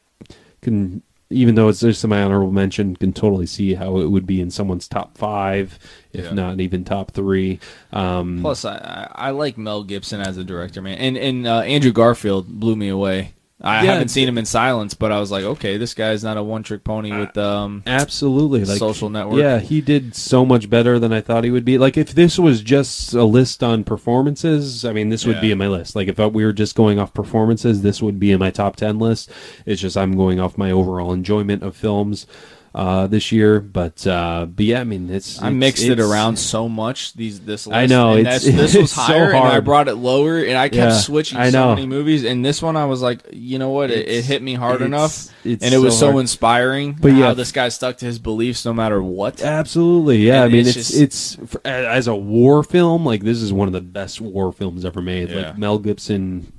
can 0.61 1.01
even 1.29 1.53
though 1.55 1.67
it's 1.67 1.81
just 1.81 2.07
my 2.07 2.23
honorable 2.23 2.51
mention, 2.51 2.95
can 2.95 3.13
totally 3.13 3.45
see 3.45 3.75
how 3.75 3.97
it 3.99 4.09
would 4.09 4.25
be 4.25 4.41
in 4.41 4.49
someone's 4.49 4.87
top 4.87 5.15
five, 5.17 5.77
if 6.13 6.25
Yeah. 6.25 6.33
not 6.33 6.59
even 6.59 6.83
top 6.83 7.11
three. 7.11 7.59
Um, 7.93 8.39
Plus, 8.41 8.65
I, 8.65 8.77
I 9.15 9.27
I 9.27 9.31
like 9.31 9.57
Mel 9.57 9.83
Gibson 9.83 10.21
as 10.21 10.37
a 10.37 10.43
director, 10.43 10.81
man, 10.81 10.97
and 10.97 11.17
and 11.17 11.47
uh, 11.47 11.59
Andrew 11.61 11.91
Garfield 11.91 12.47
blew 12.47 12.75
me 12.75 12.89
away. 12.89 13.33
I 13.61 13.83
Yeah, 13.83 13.91
haven't 13.91 14.07
seen 14.07 14.25
him 14.25 14.37
in 14.37 14.45
silence, 14.45 14.93
but 14.93 15.11
I 15.11 15.19
was 15.19 15.31
like, 15.31 15.43
okay, 15.43 15.75
this 15.75 15.93
guy's 15.93 16.23
not 16.23 16.37
a 16.37 16.43
one 16.43 16.63
trick 16.63 16.85
pony 16.85 17.11
with 17.11 17.37
um. 17.37 17.83
absolutely, 17.85 18.63
like 18.63 18.77
Social 18.77 19.09
Network. 19.09 19.37
Yeah, 19.39 19.59
he 19.59 19.81
did 19.81 20.15
so 20.15 20.45
much 20.45 20.69
better 20.69 20.97
than 20.97 21.11
I 21.11 21.19
thought 21.19 21.43
he 21.43 21.51
would 21.51 21.65
be. 21.65 21.77
Like 21.77 21.97
if 21.97 22.13
this 22.13 22.39
was 22.39 22.61
just 22.61 23.13
a 23.13 23.25
list 23.25 23.61
on 23.61 23.83
performances, 23.83 24.85
I 24.85 24.93
mean, 24.93 25.09
this 25.09 25.25
would 25.25 25.41
be 25.41 25.51
in 25.51 25.57
my 25.57 25.67
list. 25.67 25.93
Like 25.93 26.07
if 26.07 26.17
we 26.17 26.45
were 26.45 26.53
just 26.53 26.73
going 26.75 26.99
off 26.99 27.13
performances, 27.13 27.81
this 27.81 28.01
would 28.01 28.17
be 28.17 28.31
in 28.31 28.39
my 28.39 28.49
top 28.49 28.77
ten 28.77 28.97
list. 28.97 29.29
It's 29.65 29.81
just 29.81 29.97
I'm 29.97 30.15
going 30.15 30.39
off 30.39 30.57
my 30.57 30.71
overall 30.71 31.11
enjoyment 31.11 31.61
of 31.61 31.75
films 31.75 32.27
uh, 32.75 33.07
this 33.07 33.31
year. 33.31 33.59
But 33.59 34.05
uh, 34.05 34.45
but 34.45 34.65
yeah, 34.65 34.81
I 34.81 34.83
mean, 34.83 35.09
it's 35.09 35.41
I 35.41 35.47
it's- 35.47 35.53
mixed 35.59 35.83
it 35.83 35.99
around 35.99 36.37
so 36.37 36.69
much. 36.69 37.13
These 37.13 37.41
this 37.41 37.67
list, 37.67 37.75
I 37.77 37.85
know, 37.85 38.11
and 38.13 38.21
it's- 38.21 38.43
this 38.45 38.75
was 38.75 38.75
it's 38.75 38.93
so 38.93 39.01
higher, 39.01 39.31
and 39.31 39.47
I 39.47 39.59
brought 39.59 39.87
it 39.87 39.95
lower, 39.95 40.37
and 40.39 40.57
I 40.57 40.69
kept 40.69 40.75
Yeah, 40.75 40.97
switching 40.97 41.37
I 41.37 41.49
so 41.49 41.59
know. 41.69 41.75
many 41.75 41.87
movies. 41.87 42.23
And 42.23 42.45
this 42.45 42.61
one, 42.61 42.77
I 42.77 42.85
was 42.85 43.01
like, 43.01 43.21
you 43.31 43.59
know 43.59 43.69
what, 43.69 43.91
it, 43.91 44.07
it 44.07 44.25
hit 44.25 44.41
me 44.41 44.53
hard 44.55 44.75
it's- 44.81 44.87
enough, 44.87 45.35
it's 45.43 45.63
and 45.63 45.73
it 45.73 45.77
was 45.79 45.97
so 45.97 46.11
so, 46.11 46.19
inspiring. 46.19 46.93
But 46.99 47.13
yeah. 47.13 47.33
this 47.33 47.51
guy 47.51 47.69
stuck 47.69 47.97
to 47.97 48.05
his 48.05 48.19
beliefs 48.19 48.65
no 48.65 48.73
matter 48.73 49.01
what. 49.01 49.41
Absolutely, 49.41 50.17
yeah. 50.27 50.43
And 50.43 50.43
I 50.45 50.47
mean, 50.49 50.67
it's 50.67 50.75
it's 50.75 50.89
just- 51.35 51.39
it's, 51.39 51.55
as 51.65 52.07
a 52.07 52.15
war 52.15 52.63
film. 52.63 53.05
Like 53.05 53.23
this 53.23 53.41
is 53.41 53.51
one 53.51 53.67
of 53.67 53.73
the 53.73 53.81
best 53.81 54.21
war 54.21 54.51
films 54.51 54.85
ever 54.85 55.01
made. 55.01 55.29
Yeah. 55.29 55.47
Like 55.49 55.57
Mel 55.57 55.79
Gibson 55.79 56.53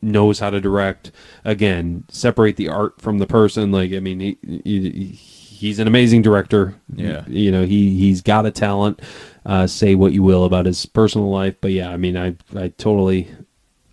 knows 0.00 0.38
how 0.38 0.50
to 0.50 0.60
direct. 0.60 1.10
Again, 1.44 2.04
separate 2.08 2.56
the 2.56 2.68
art 2.68 3.00
from 3.00 3.18
the 3.18 3.26
person. 3.26 3.72
Like 3.72 3.92
I 3.92 3.98
mean, 4.00 4.20
he, 4.20 4.38
he 4.64 5.18
he's 5.58 5.78
an 5.80 5.88
amazing 5.88 6.22
director. 6.22 6.74
Yeah. 6.94 7.24
you 7.26 7.50
know 7.50 7.64
he 7.64 7.98
he's 7.98 8.22
got 8.22 8.46
a 8.46 8.50
talent. 8.50 9.00
Uh, 9.44 9.66
say 9.66 9.94
what 9.94 10.12
you 10.12 10.22
will 10.22 10.44
about 10.44 10.66
his 10.66 10.84
personal 10.86 11.30
life, 11.30 11.54
but 11.60 11.72
yeah, 11.72 11.90
I 11.90 11.96
mean, 11.96 12.16
I 12.16 12.36
I 12.54 12.68
totally 12.68 13.28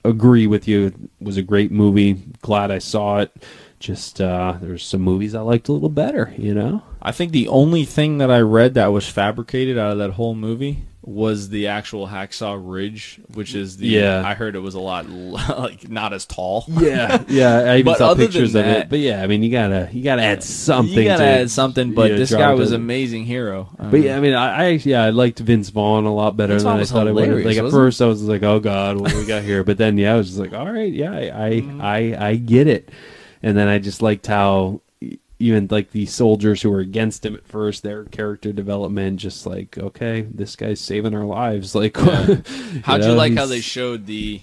agree 0.03 0.47
with 0.47 0.67
you. 0.67 0.87
It 0.87 0.95
was 1.19 1.37
a 1.37 1.41
great 1.41 1.71
movie. 1.71 2.13
Glad 2.41 2.71
I 2.71 2.79
saw 2.79 3.19
it. 3.19 3.31
Just 3.79 4.21
uh, 4.21 4.57
there's 4.61 4.85
some 4.85 5.01
movies 5.01 5.33
I 5.33 5.41
liked 5.41 5.67
a 5.67 5.71
little 5.71 5.89
better. 5.89 6.33
You 6.37 6.53
know. 6.53 6.83
I 7.01 7.11
think 7.11 7.31
the 7.31 7.47
only 7.47 7.85
thing 7.85 8.17
that 8.17 8.31
I 8.31 8.39
read 8.39 8.73
that 8.73 8.87
was 8.87 9.07
fabricated 9.07 9.77
out 9.77 9.91
of 9.91 9.97
that 9.99 10.11
whole 10.11 10.35
movie 10.35 10.83
was 11.07 11.49
the 11.49 11.67
actual 11.67 12.07
Hacksaw 12.07 12.59
Ridge, 12.59 13.19
which 13.35 13.53
is 13.53 13.77
the. 13.77 13.87
Yeah. 13.87 14.23
I 14.25 14.33
heard 14.33 14.55
it 14.55 14.59
was 14.59 14.73
a 14.73 14.79
lot 14.79 15.07
like 15.09 15.87
not 15.87 16.13
as 16.13 16.25
tall. 16.25 16.65
Yeah, 16.67 17.23
yeah. 17.27 17.57
I 17.71 17.77
even 17.79 17.95
saw 17.95 18.15
pictures 18.15 18.55
of 18.55 18.65
it. 18.65 18.89
But 18.89 18.99
yeah, 18.99 19.21
I 19.21 19.27
mean, 19.27 19.43
you 19.43 19.51
gotta 19.51 19.87
you 19.91 20.03
gotta 20.03 20.23
add 20.23 20.43
something. 20.43 20.93
you 20.97 21.03
gotta 21.03 21.23
to, 21.23 21.29
add 21.29 21.51
something, 21.51 21.93
but 21.93 22.11
know, 22.11 22.17
this 22.17 22.31
guy 22.33 22.53
was 22.55 22.69
to- 22.71 22.75
amazing 22.75 23.25
hero. 23.25 23.69
I 23.79 23.83
But 23.83 23.91
mean, 23.93 24.03
yeah, 24.03 24.17
I 24.17 24.19
mean, 24.19 24.33
I, 24.33 24.63
I 24.63 24.67
yeah, 24.83 25.03
I 25.03 25.11
liked 25.11 25.39
Vince 25.39 25.69
Vaughn 25.69 26.05
a 26.05 26.13
lot 26.13 26.35
better 26.35 26.53
Vince 26.53 26.63
than 26.63 26.77
I 26.79 26.83
thought 26.85 27.07
I 27.07 27.11
would. 27.11 27.45
Like 27.45 27.57
at 27.57 27.69
first, 27.69 28.01
I 28.01 28.07
was 28.07 28.23
like, 28.23 28.41
"Oh 28.43 28.59
God, 28.59 28.99
what 28.99 29.11
do 29.11 29.17
we 29.19 29.25
got 29.25 29.43
here?" 29.43 29.63
But 29.63 29.77
then, 29.77 29.97
yeah, 29.97 30.13
I 30.13 30.17
was 30.17 30.27
just 30.27 30.39
like, 30.39 30.53
"All 30.53 30.71
right, 30.71 30.91
yeah, 30.91 31.11
I 31.11 31.45
I, 31.45 31.51
Mm-hmm. 31.61 31.81
I 31.81 32.27
I 32.29 32.35
get 32.35 32.67
it." 32.67 32.89
And 33.43 33.55
then 33.55 33.67
I 33.67 33.77
just 33.77 34.01
liked 34.01 34.25
how 34.25 34.81
even 35.39 35.67
like 35.69 35.91
the 35.91 36.05
soldiers 36.05 36.61
who 36.61 36.69
were 36.71 36.79
against 36.79 37.25
him 37.25 37.35
at 37.35 37.45
first, 37.47 37.83
their 37.83 38.05
character 38.05 38.53
development, 38.53 39.19
just 39.19 39.45
like, 39.45 39.77
okay, 39.77 40.21
this 40.21 40.55
guy's 40.55 40.79
saving 40.79 41.13
our 41.15 41.25
lives. 41.25 41.75
Like, 41.75 41.97
how'd 41.97 43.01
you 43.01 43.07
know, 43.09 43.15
like 43.15 43.35
how 43.35 43.45
they 43.45 43.61
showed 43.61 44.05
the 44.05 44.41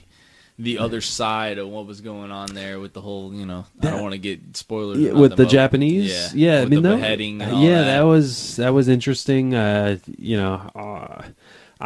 the 0.59 0.79
other 0.79 1.01
side 1.01 1.57
of 1.59 1.67
what 1.69 1.87
was 1.87 2.03
going 2.03 2.31
on 2.31 2.55
there 2.55 2.79
with 2.79 2.93
the 2.93 3.01
whole, 3.01 3.33
you 3.35 3.47
know, 3.47 3.65
I 3.81 3.87
don't 3.91 4.03
want 4.03 4.13
to 4.13 4.19
get 4.19 4.55
spoilers 4.57 4.99
Yeah, 4.99 5.13
with 5.13 5.35
the 5.37 5.47
Japanese. 5.47 6.35
yeah, 6.35 6.57
Yeah, 6.59 6.63
I 6.63 6.67
mean 6.67 6.83
the 6.83 6.91
that, 6.91 6.97
beheading. 6.97 7.41
Yeah, 7.41 7.47
that. 7.47 7.85
that 7.85 8.03
was 8.03 8.57
that 8.57 8.75
was 8.75 8.87
interesting. 8.87 9.55
Uh, 9.55 9.99
you 10.19 10.37
know, 10.37 10.55
uh, 10.75 11.23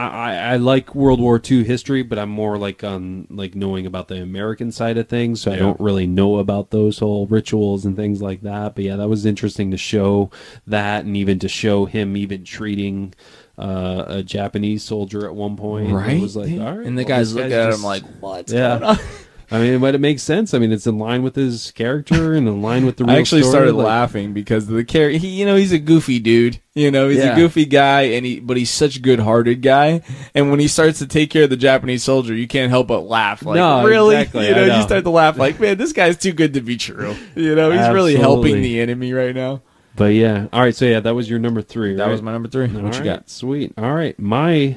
I 0.02 0.34
I 0.52 0.56
like 0.56 0.94
World 0.94 1.20
War 1.20 1.40
II 1.42 1.64
history, 1.64 2.02
but 2.02 2.18
I'm 2.18 2.28
more 2.28 2.58
like 2.58 2.84
on 2.84 3.26
like 3.30 3.54
knowing 3.54 3.86
about 3.86 4.08
the 4.08 4.20
American 4.22 4.70
side 4.72 4.98
of 4.98 5.08
things. 5.08 5.40
So 5.40 5.50
I 5.52 5.56
don't 5.56 5.80
really 5.80 6.06
know 6.06 6.36
about 6.38 6.70
those 6.70 6.98
whole 6.98 7.26
rituals 7.26 7.84
and 7.86 7.96
things 7.96 8.20
like 8.20 8.42
that. 8.42 8.74
But 8.74 8.84
yeah, 8.84 8.96
that 8.96 9.08
was 9.08 9.24
interesting 9.24 9.70
to 9.70 9.76
show 9.76 10.30
that, 10.66 11.04
and 11.04 11.16
even 11.16 11.38
to 11.40 11.48
show 11.48 11.84
him 11.86 12.16
even 12.16 12.44
treating. 12.44 13.14
Uh, 13.58 14.04
a 14.08 14.22
Japanese 14.22 14.82
soldier 14.84 15.26
at 15.26 15.34
one 15.34 15.56
point, 15.56 15.88
It 15.88 15.94
right. 15.94 16.20
was 16.20 16.36
like, 16.36 16.52
all 16.60 16.76
right, 16.76 16.86
and 16.86 16.98
the 16.98 17.04
well, 17.04 17.08
guys 17.08 17.32
this 17.32 17.42
look 17.42 17.50
at 17.50 17.68
just- 17.70 17.78
him 17.78 17.84
like, 17.86 18.02
"What's 18.20 18.52
Yeah. 18.52 18.98
going 19.50 19.62
on?" 19.62 19.66
I 19.66 19.70
mean, 19.70 19.80
but 19.80 19.94
it 19.94 19.98
makes 20.00 20.22
sense. 20.22 20.54
I 20.54 20.58
mean, 20.58 20.72
it's 20.72 20.86
in 20.86 20.98
line 20.98 21.22
with 21.22 21.34
his 21.36 21.70
character 21.72 22.34
and 22.34 22.46
in 22.48 22.62
line 22.62 22.84
with 22.86 22.96
the 22.96 23.04
real 23.06 23.16
I 23.16 23.18
actually 23.18 23.42
story. 23.42 23.52
started 23.52 23.72
like- 23.74 23.86
laughing 23.86 24.32
because 24.32 24.66
the 24.66 24.84
character, 24.84 25.18
he, 25.18 25.28
you 25.28 25.46
know, 25.46 25.56
he's 25.56 25.72
a 25.72 25.78
goofy 25.78 26.18
dude. 26.18 26.60
You 26.74 26.90
know, 26.90 27.08
he's 27.08 27.18
Yeah. 27.18 27.32
a 27.32 27.36
goofy 27.36 27.64
guy, 27.64 28.02
and 28.02 28.26
he, 28.26 28.38
but 28.40 28.56
he's 28.56 28.68
such 28.70 28.96
a 28.96 29.00
good-hearted 29.00 29.62
guy. 29.62 30.02
And 30.34 30.50
when 30.50 30.60
he 30.60 30.68
starts 30.68 30.98
to 30.98 31.06
take 31.06 31.30
care 31.30 31.44
of 31.44 31.50
the 31.50 31.56
Japanese 31.56 32.02
soldier, 32.04 32.34
you 32.34 32.46
can't 32.46 32.68
help 32.70 32.88
but 32.88 33.00
laugh. 33.00 33.42
Like, 33.44 33.56
No, 33.56 33.84
really? 33.86 34.16
exactly, 34.16 34.48
You 34.48 34.54
know, 34.54 34.66
know. 34.66 34.76
you 34.76 34.82
start 34.82 35.04
to 35.04 35.10
laugh 35.10 35.38
like, 35.38 35.58
man, 35.58 35.78
this 35.78 35.92
guy's 35.94 36.18
too 36.18 36.32
good 36.32 36.52
to 36.54 36.60
be 36.60 36.76
true. 36.76 37.14
You 37.34 37.54
know, 37.54 37.70
he's 37.70 37.88
really 37.88 38.16
helping 38.16 38.60
the 38.60 38.80
enemy 38.80 39.12
right 39.14 39.34
now. 39.34 39.62
But 39.94 40.12
yeah, 40.12 40.48
all 40.52 40.60
right. 40.60 40.76
So 40.76 40.84
yeah, 40.84 41.00
that 41.00 41.14
was 41.14 41.30
your 41.30 41.38
number 41.38 41.62
three. 41.62 41.94
That 41.94 42.02
right? 42.04 42.12
was 42.12 42.20
my 42.20 42.30
number 42.32 42.50
three. 42.50 42.66
All 42.66 42.82
what 42.82 42.92
you 42.92 42.98
right, 43.00 43.04
got? 43.04 43.30
Sweet. 43.30 43.72
All 43.78 43.94
right, 43.94 44.18
my 44.18 44.76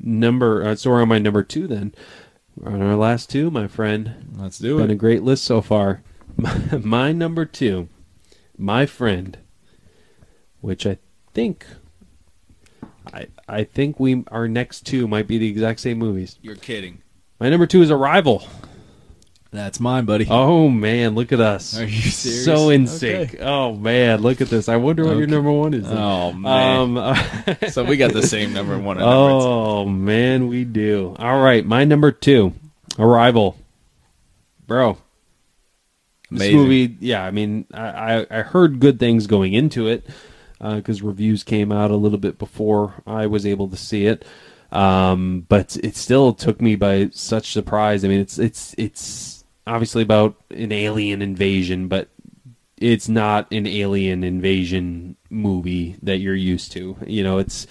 number. 0.00 0.64
Uh, 0.64 0.74
so 0.74 0.88
we're 0.90 1.02
on 1.02 1.08
my 1.08 1.18
number 1.18 1.42
two 1.42 1.66
then. 1.66 1.92
We're 2.60 2.72
on 2.72 2.82
our 2.82 2.96
last 2.96 3.30
two, 3.30 3.50
my 3.52 3.68
friend. 3.68 4.32
Let's 4.36 4.58
do 4.58 4.78
it. 4.78 4.82
Been 4.82 4.90
a 4.90 4.96
great 4.96 5.22
list 5.22 5.44
so 5.44 5.60
far. 5.60 6.02
My, 6.36 6.58
my 6.82 7.12
number 7.12 7.44
two, 7.44 7.88
my 8.56 8.84
friend, 8.84 9.38
which 10.60 10.84
I 10.84 10.98
think, 11.34 11.66
I 13.12 13.28
I 13.48 13.62
think 13.62 14.00
we 14.00 14.24
our 14.28 14.48
next 14.48 14.86
two 14.86 15.06
might 15.06 15.28
be 15.28 15.38
the 15.38 15.48
exact 15.48 15.78
same 15.80 15.98
movies. 15.98 16.38
You're 16.42 16.56
kidding. 16.56 17.02
My 17.38 17.48
number 17.48 17.66
two 17.66 17.80
is 17.80 17.92
Arrival. 17.92 18.48
That's 19.50 19.80
mine, 19.80 20.04
buddy. 20.04 20.26
Oh 20.28 20.68
man, 20.68 21.14
look 21.14 21.32
at 21.32 21.40
us. 21.40 21.78
Are 21.78 21.84
you 21.84 22.10
serious? 22.10 22.44
So 22.44 22.68
in 22.68 22.86
Okay. 22.86 23.38
Oh 23.40 23.74
man, 23.74 24.20
look 24.20 24.42
at 24.42 24.48
this. 24.48 24.68
I 24.68 24.76
wonder 24.76 25.06
what 25.06 25.16
your 25.16 25.26
number 25.26 25.50
one 25.50 25.72
is. 25.72 25.88
then. 25.88 25.96
Oh 25.96 26.32
man. 26.34 26.98
Um, 26.98 27.56
so 27.70 27.82
we 27.82 27.96
got 27.96 28.12
the 28.12 28.26
same 28.26 28.52
number 28.52 28.78
one. 28.78 28.98
and 28.98 29.06
number 29.06 29.30
two. 29.40 29.46
oh 29.46 29.84
man, 29.86 30.48
we 30.48 30.64
do. 30.64 31.16
All 31.18 31.40
right, 31.40 31.64
my 31.64 31.84
number 31.84 32.12
two, 32.12 32.52
Arrival. 32.98 33.56
Bro, 34.66 34.98
this 36.30 36.52
movie. 36.52 36.96
Yeah, 37.00 37.24
I 37.24 37.30
mean, 37.30 37.64
I 37.72 37.80
I, 38.20 38.26
I 38.30 38.42
heard 38.42 38.80
good 38.80 39.00
things 39.00 39.26
going 39.26 39.54
into 39.54 39.88
it 39.88 40.06
because 40.60 41.00
reviews 41.00 41.42
came 41.42 41.72
out 41.72 41.90
a 41.90 41.96
little 41.96 42.18
bit 42.18 42.38
before 42.38 43.02
I 43.06 43.26
was 43.26 43.46
able 43.46 43.68
to 43.68 43.76
see 43.76 44.04
it. 44.04 44.26
Um, 44.70 45.46
but 45.48 45.78
it 45.82 45.96
still 45.96 46.34
took 46.34 46.60
me 46.60 46.76
by 46.76 47.08
such 47.12 47.52
surprise. 47.52 48.04
I 48.04 48.08
mean, 48.08 48.20
it's 48.20 48.38
it's 48.38 48.74
it's 48.76 49.37
obviously 49.68 50.02
about 50.02 50.34
an 50.50 50.72
alien 50.72 51.22
invasion, 51.22 51.88
but 51.88 52.08
it's 52.76 53.08
not 53.08 53.50
an 53.52 53.66
alien 53.66 54.22
invasion 54.24 55.16
movie 55.30 55.96
that 56.02 56.18
you're 56.18 56.34
used 56.34 56.72
to. 56.72 56.96
You 57.06 57.22
know, 57.22 57.38
it's 57.38 57.66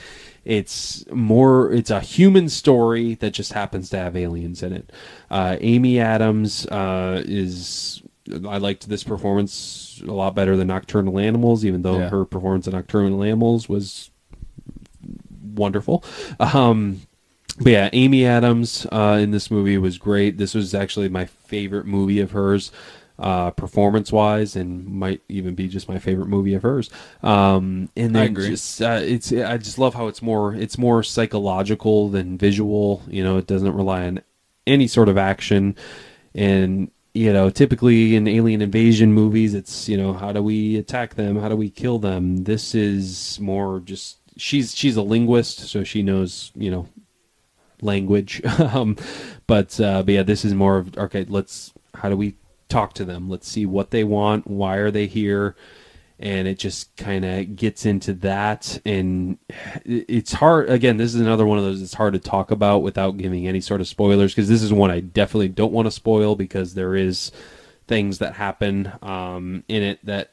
it's 0.46 1.06
more 1.12 1.72
it's 1.74 1.90
a 1.90 2.00
human 2.00 2.50
story 2.50 3.16
that 3.16 3.32
just 3.32 3.54
happens 3.54 3.90
to 3.90 3.98
have 3.98 4.16
aliens 4.16 4.64
in 4.64 4.74
it. 4.74 4.92
Uh, 5.30 5.58
Amy 5.60 6.00
Adams 6.00 6.66
uh, 6.68 7.22
is 7.26 8.02
I 8.48 8.58
liked 8.58 8.90
this 8.90 9.04
performance 9.06 10.02
a 10.06 10.12
lot 10.12 10.36
better 10.36 10.58
than 10.58 10.68
Nocturnal 10.68 11.18
Animals, 11.20 11.64
even 11.66 11.82
though 11.82 12.00
Yeah. 12.00 12.10
her 12.10 12.26
performance 12.26 12.68
in 12.68 12.74
Nocturnal 12.74 13.24
Animals 13.24 13.70
was 13.70 14.12
wonderful. 15.56 16.04
Um, 16.40 17.02
but 17.60 17.72
yeah, 17.72 17.90
Amy 17.94 18.26
Adams 18.26 18.86
uh, 18.92 19.18
in 19.22 19.32
this 19.32 19.50
movie 19.50 19.78
was 19.78 19.98
great. 19.98 20.38
This 20.38 20.54
was 20.54 20.74
actually 20.74 21.10
my 21.10 21.26
favorite 21.26 21.86
movie 21.86 22.20
of 22.20 22.32
hers, 22.32 22.72
uh, 23.18 23.52
performance 23.52 24.12
wise, 24.12 24.56
and 24.56 24.88
might 24.88 25.22
even 25.28 25.56
be 25.56 25.68
just 25.68 25.90
my 25.90 25.98
favorite 25.98 26.28
movie 26.28 26.54
of 26.54 26.62
hers. 26.62 26.90
Um, 27.24 27.90
and 27.96 28.16
I 28.16 28.22
then 28.22 28.32
agree. 28.32 28.50
just 28.50 28.82
uh, 28.82 29.00
it's 29.02 29.32
I 29.32 29.58
just 29.58 29.80
love 29.80 29.96
how 29.96 30.08
it's 30.08 30.22
more 30.22 30.54
it's 30.54 30.78
more 30.78 31.02
psychological 31.02 32.10
than 32.10 32.38
visual. 32.38 33.02
You 33.08 33.24
know, 33.24 33.38
it 33.38 33.48
doesn't 33.48 33.74
rely 33.74 34.06
on 34.06 34.22
any 34.68 34.88
sort 34.88 35.10
of 35.10 35.18
action, 35.18 35.76
and 36.36 36.92
you 37.16 37.34
know, 37.34 37.50
typically 37.50 38.16
in 38.16 38.28
alien 38.28 38.62
invasion 38.62 39.14
movies, 39.14 39.56
it's 39.56 39.90
you 39.90 39.98
know 39.98 40.14
how 40.14 40.32
do 40.32 40.44
we 40.44 40.78
attack 40.78 41.16
them, 41.16 41.40
how 41.40 41.50
do 41.50 41.56
we 41.56 41.72
kill 41.72 41.98
them. 41.98 42.44
This 42.44 42.76
is 42.76 43.40
more 43.40 43.80
just 43.80 44.18
she's 44.38 44.76
she's 44.76 44.96
a 44.96 45.02
linguist, 45.02 45.58
so 45.68 45.84
she 45.84 46.04
knows 46.04 46.52
you 46.56 46.70
know 46.70 46.88
language. 47.82 48.44
um, 48.60 48.98
but 49.46 49.80
uh, 49.80 50.04
but 50.04 50.14
yeah, 50.14 50.24
this 50.24 50.46
is 50.46 50.54
more 50.54 50.78
of 50.78 50.98
okay. 50.98 51.26
Let's 51.28 51.74
how 51.96 52.10
do 52.10 52.18
we 52.18 52.36
talk 52.70 52.94
to 52.94 53.06
them? 53.06 53.30
Let's 53.30 53.48
see 53.48 53.66
what 53.66 53.92
they 53.92 54.04
want. 54.04 54.48
Why 54.48 54.78
are 54.78 54.92
they 54.92 55.08
here? 55.08 55.56
And 56.20 56.48
it 56.48 56.58
just 56.58 56.96
kind 56.98 57.24
of 57.24 57.56
gets 57.56 57.86
into 57.86 58.12
that, 58.14 58.82
and 58.84 59.38
it's 59.86 60.34
hard. 60.34 60.68
Again, 60.68 60.98
this 60.98 61.14
is 61.14 61.22
another 61.22 61.46
one 61.46 61.60
of 61.60 61.64
those. 61.64 61.80
It's 61.80 61.94
hard 61.94 62.14
to 62.14 62.20
talk 62.20 62.50
about 62.50 62.82
without 62.82 63.18
giving 63.18 63.48
any 63.48 63.62
sort 63.62 63.82
of 63.82 63.88
spoilers 63.88 64.34
because 64.34 64.50
this 64.50 64.64
is 64.64 64.74
one 64.74 64.90
I 64.90 65.00
definitely 65.00 65.50
don't 65.50 65.72
want 65.72 65.86
to 65.86 65.92
spoil 65.92 66.36
because 66.36 66.74
there 66.74 66.96
is 66.96 67.32
things 67.88 68.18
that 68.18 68.34
happen 68.34 68.92
um, 69.04 69.64
in 69.68 69.84
it 69.84 70.04
that 70.06 70.32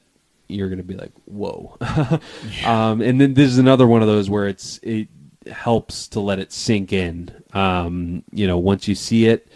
you're 0.48 0.68
going 0.68 0.78
to 0.78 0.84
be 0.84 0.96
like, 0.96 1.12
whoa. 1.26 1.76
um, 2.64 3.00
and 3.00 3.20
then 3.20 3.34
this 3.34 3.50
is 3.50 3.58
another 3.58 3.86
one 3.86 4.02
of 4.02 4.08
those 4.08 4.30
where 4.30 4.46
it's 4.46 4.78
it 4.82 5.08
helps 5.48 6.08
to 6.08 6.20
let 6.20 6.38
it 6.38 6.52
sink 6.52 6.92
in. 6.92 7.30
Um, 7.52 8.24
you 8.32 8.46
know, 8.46 8.58
once 8.58 8.88
you 8.88 8.94
see 8.94 9.26
it, 9.26 9.48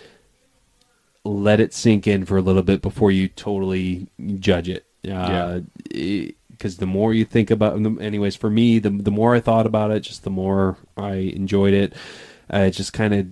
let 1.24 1.60
it 1.60 1.74
sink 1.74 2.06
in 2.06 2.24
for 2.24 2.36
a 2.36 2.42
little 2.42 2.62
bit 2.62 2.80
before 2.82 3.10
you 3.10 3.28
totally 3.28 4.08
judge 4.38 4.68
it. 4.68 4.86
Uh, 5.26 5.60
Because 6.50 6.78
the 6.78 6.86
more 6.86 7.14
you 7.14 7.24
think 7.24 7.50
about, 7.52 7.76
anyways, 8.00 8.34
for 8.34 8.50
me, 8.50 8.80
the 8.80 8.90
the 8.90 9.12
more 9.12 9.34
I 9.34 9.40
thought 9.40 9.66
about 9.66 9.92
it, 9.92 10.00
just 10.00 10.24
the 10.24 10.30
more 10.30 10.76
I 10.96 11.14
enjoyed 11.14 11.72
it. 11.72 11.92
Uh, 12.52 12.66
it 12.66 12.70
just 12.72 12.92
kind 12.92 13.14
of 13.14 13.26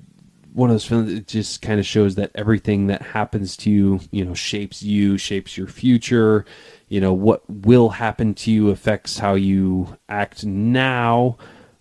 one 0.52 0.70
of 0.70 0.74
those 0.74 0.84
films. 0.86 1.12
It 1.12 1.26
just 1.26 1.60
kind 1.60 1.80
of 1.80 1.86
shows 1.86 2.14
that 2.14 2.30
everything 2.36 2.86
that 2.86 3.02
happens 3.02 3.56
to 3.58 3.70
you, 3.70 4.00
you 4.12 4.24
know, 4.24 4.32
shapes 4.34 4.82
you, 4.82 5.18
shapes 5.18 5.56
your 5.58 5.66
future. 5.66 6.44
You 6.88 7.00
know 7.00 7.12
what 7.12 7.42
will 7.50 7.88
happen 7.88 8.32
to 8.34 8.52
you 8.52 8.70
affects 8.70 9.18
how 9.18 9.34
you 9.34 9.96
act 10.08 10.44
now, 10.46 11.36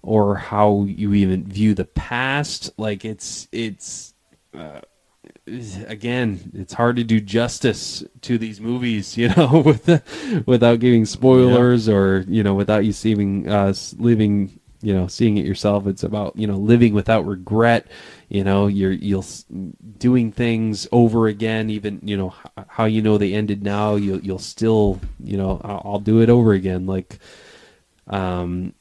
or 0.06 0.36
how 0.36 0.84
you 0.88 1.14
even 1.14 1.44
view 1.46 1.74
the 1.74 1.86
past. 1.86 2.72
Like 2.78 3.04
it's 3.06 3.48
it's 3.52 4.14
again, 5.88 6.52
it's 6.54 6.74
hard 6.74 6.96
to 6.98 7.04
do 7.04 7.20
justice 7.20 8.04
to 8.22 8.38
these 8.38 8.60
movies, 8.62 9.18
you 9.18 9.30
know, 9.30 9.60
with 9.66 10.44
without 10.48 10.80
giving 10.80 11.06
spoilers 11.06 11.88
or 11.90 12.26
you 12.28 12.44
know 12.44 12.54
without 12.54 12.86
you 12.86 12.92
seeing 12.94 13.48
uh, 13.50 13.74
living, 13.98 14.60
you 14.82 14.94
know, 14.94 15.08
seeing 15.08 15.38
it 15.38 15.46
yourself. 15.46 15.88
It's 15.88 16.04
about 16.04 16.36
you 16.36 16.48
know 16.48 16.58
living 16.58 16.94
without 16.94 17.26
regret. 17.26 17.88
You 18.30 18.44
know, 18.44 18.68
you're 18.68 18.92
you'll 18.92 19.22
s- 19.22 19.46
doing 20.00 20.32
things 20.32 20.88
over 20.92 21.28
again, 21.28 21.70
even 21.70 22.00
you 22.04 22.18
know 22.18 22.34
h- 22.58 22.66
how 22.70 22.86
you 22.86 23.02
know 23.02 23.18
they 23.18 23.34
ended 23.34 23.64
now. 23.64 23.96
You'll 23.96 24.20
you'll 24.20 24.40
still 24.40 25.00
you 25.24 25.38
know 25.38 25.62
I'll, 25.64 25.82
I'll 25.86 26.00
do 26.00 26.22
it 26.22 26.30
over 26.30 26.54
again. 26.54 26.86
Like, 26.86 27.20
um, 28.08 28.74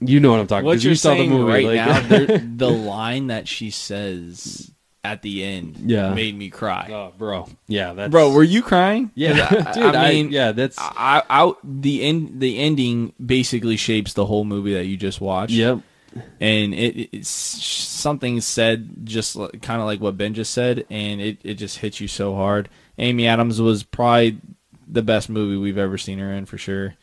you 0.00 0.20
know 0.20 0.30
what 0.30 0.40
I'm 0.40 0.46
talking. 0.46 0.64
What 0.66 0.74
'cause 0.74 0.84
you're 0.84 0.92
you 0.92 0.96
saw 0.96 1.10
the 1.10 1.16
saying 1.18 1.30
movie, 1.30 1.52
right 1.52 1.66
like- 1.66 1.76
now, 1.76 2.08
there- 2.08 2.38
the 2.56 2.70
line 2.70 3.26
that 3.28 3.46
she 3.48 3.70
says 3.70 4.70
at 5.02 5.22
the 5.22 5.42
end 5.42 5.78
Yeah. 5.86 6.12
made 6.14 6.36
me 6.36 6.50
cry. 6.50 6.88
oh, 6.92 7.12
bro, 7.16 7.48
yeah, 7.68 7.92
that's 7.94 8.10
Bro, 8.10 8.32
were 8.32 8.42
you 8.42 8.62
crying? 8.62 9.10
yeah, 9.14 9.46
'Cause 9.48 9.66
I, 9.66 9.72
dude. 9.74 9.94
I 9.94 10.10
mean, 10.12 10.30
yeah, 10.30 10.52
that's 10.52 10.76
I, 10.78 11.22
I, 11.28 11.52
the 11.64 12.02
end, 12.02 12.40
the 12.40 12.58
ending 12.58 13.12
basically 13.24 13.76
shapes 13.76 14.12
the 14.12 14.26
whole 14.26 14.44
movie 14.44 14.74
that 14.74 14.84
you 14.86 14.96
just 14.98 15.20
watched. 15.20 15.52
yep. 15.52 15.80
and 16.40 16.74
it, 16.74 17.08
it's 17.16 17.28
something 17.30 18.40
said 18.40 18.90
just 19.06 19.36
kind 19.62 19.80
of 19.80 19.86
like 19.86 20.00
what 20.00 20.16
Ben 20.18 20.34
just 20.34 20.52
said, 20.52 20.84
and 20.90 21.20
it, 21.20 21.38
it 21.44 21.54
just 21.54 21.78
hits 21.78 22.00
you 22.00 22.08
so 22.08 22.34
hard. 22.34 22.68
Amy 22.98 23.26
Adams 23.26 23.60
was 23.60 23.82
probably 23.84 24.38
the 24.86 25.02
best 25.02 25.30
movie 25.30 25.56
we've 25.56 25.78
ever 25.78 25.96
seen 25.96 26.18
her 26.18 26.32
in 26.32 26.44
for 26.46 26.58
sure. 26.58 26.94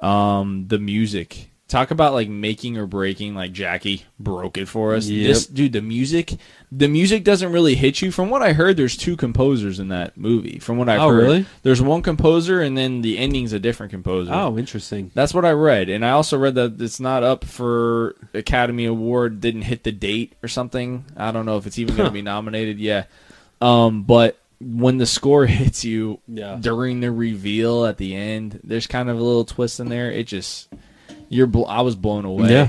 Um, 0.00 0.66
the 0.68 0.78
music, 0.78 1.50
talk 1.68 1.90
about 1.90 2.14
like 2.14 2.28
making 2.28 2.78
or 2.78 2.86
breaking. 2.86 3.34
Like 3.34 3.52
Jackie 3.52 4.04
broke 4.18 4.56
it 4.58 4.66
for 4.66 4.94
us. 4.94 5.06
Yep. 5.06 5.26
This 5.28 5.46
dude, 5.46 5.72
the 5.74 5.82
music, 5.82 6.36
the 6.72 6.88
music 6.88 7.22
doesn't 7.22 7.52
really 7.52 7.74
hit 7.74 8.00
you. 8.00 8.10
From 8.10 8.30
what 8.30 8.42
I 8.42 8.52
heard, 8.54 8.76
there's 8.76 8.96
two 8.96 9.16
composers 9.16 9.78
in 9.78 9.88
that 9.88 10.16
movie. 10.16 10.58
From 10.58 10.78
what 10.78 10.88
I've 10.88 11.00
Oh, 11.00 11.10
heard, 11.10 11.22
really? 11.22 11.46
there's 11.62 11.82
one 11.82 12.00
composer, 12.02 12.60
and 12.62 12.76
then 12.78 13.02
the 13.02 13.18
ending's 13.18 13.52
a 13.52 13.60
different 13.60 13.92
composer. 13.92 14.32
Oh, 14.32 14.56
interesting. 14.58 15.10
That's 15.14 15.34
what 15.34 15.44
I 15.44 15.52
read, 15.52 15.88
and 15.90 16.04
I 16.04 16.10
also 16.10 16.38
read 16.38 16.54
that 16.54 16.80
it's 16.80 16.98
not 17.00 17.22
up 17.22 17.44
for 17.44 18.16
Academy 18.34 18.86
Award. 18.86 19.40
Didn't 19.40 19.62
hit 19.62 19.84
the 19.84 19.92
date 19.92 20.32
or 20.42 20.48
something. 20.48 21.04
I 21.16 21.30
don't 21.30 21.44
know 21.46 21.58
if 21.58 21.66
it's 21.66 21.78
even 21.78 21.94
going 21.94 22.08
to 22.08 22.12
be 22.12 22.22
nominated. 22.22 22.78
Yeah, 22.80 23.04
um, 23.60 24.02
but 24.04 24.38
when 24.60 24.98
the 24.98 25.06
score 25.06 25.46
hits 25.60 25.84
you 25.84 26.20
Yeah. 26.28 26.58
during 26.60 27.00
the 27.00 27.10
reveal 27.10 27.86
at 27.86 27.96
the 27.98 28.14
end, 28.14 28.60
there's 28.64 28.86
kind 28.86 29.08
of 29.08 29.18
a 29.18 29.22
little 29.22 29.44
twist 29.44 29.80
in 29.80 29.88
there. 29.88 30.10
It 30.10 30.26
just 30.26 30.68
you're. 31.28 31.46
Bl- 31.46 31.66
I 31.66 31.80
was 31.82 31.96
blown 31.96 32.24
away. 32.24 32.50
Yeah. 32.50 32.68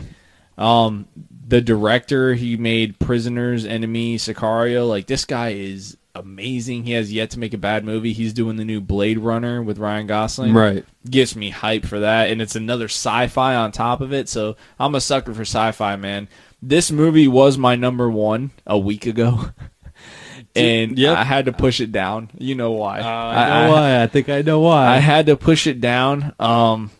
Um, 0.57 1.07
the 1.47 1.61
director 1.61 2.33
he 2.33 2.55
made 2.57 2.99
Prisoners, 2.99 3.65
Enemy, 3.65 4.17
Sicario. 4.17 4.87
Like 4.87 5.07
this 5.07 5.25
guy 5.25 5.49
is 5.49 5.97
amazing. 6.13 6.83
He 6.83 6.91
has 6.91 7.11
yet 7.11 7.31
to 7.31 7.39
make 7.39 7.53
a 7.53 7.57
bad 7.57 7.83
movie. 7.85 8.13
He's 8.13 8.33
doing 8.33 8.57
the 8.57 8.65
new 8.65 8.81
Blade 8.81 9.17
Runner 9.17 9.61
with 9.63 9.77
Ryan 9.79 10.07
Gosling 10.07 10.53
Right. 10.53 10.85
gets 11.09 11.35
me 11.35 11.49
hype 11.49 11.85
for 11.85 11.99
that 12.01 12.29
and 12.29 12.41
it's 12.41 12.55
another 12.55 12.85
sci-fi 12.85 13.55
on 13.55 13.71
top 13.71 14.01
of 14.01 14.13
it 14.13 14.29
so 14.29 14.55
i'm 14.79 14.93
a 14.93 15.01
sucker 15.01 15.33
for 15.33 15.41
sci-fi 15.41 15.95
man 15.95 16.27
this 16.61 16.91
movie 16.91 17.27
was 17.27 17.57
my 17.57 17.75
number 17.75 18.07
one 18.09 18.51
a 18.67 18.77
week 18.77 19.07
ago 19.07 19.45
and 20.55 20.97
Yep. 20.97 21.17
i 21.17 21.23
had 21.23 21.45
to 21.45 21.53
push 21.53 21.79
it 21.79 21.91
down 21.91 22.29
you 22.37 22.55
know 22.55 22.71
why 22.73 22.99
Uh, 22.99 23.03
I 23.05 23.65
know 23.67 23.71
why. 23.73 24.03
I 24.03 24.07
think 24.07 24.29
I 24.29 24.41
know 24.41 24.59
why. 24.59 24.87
I 24.87 24.97
had 24.97 25.25
to 25.27 25.35
push 25.37 25.67
it 25.67 25.79
down. 25.81 26.33
Um, 26.39 26.91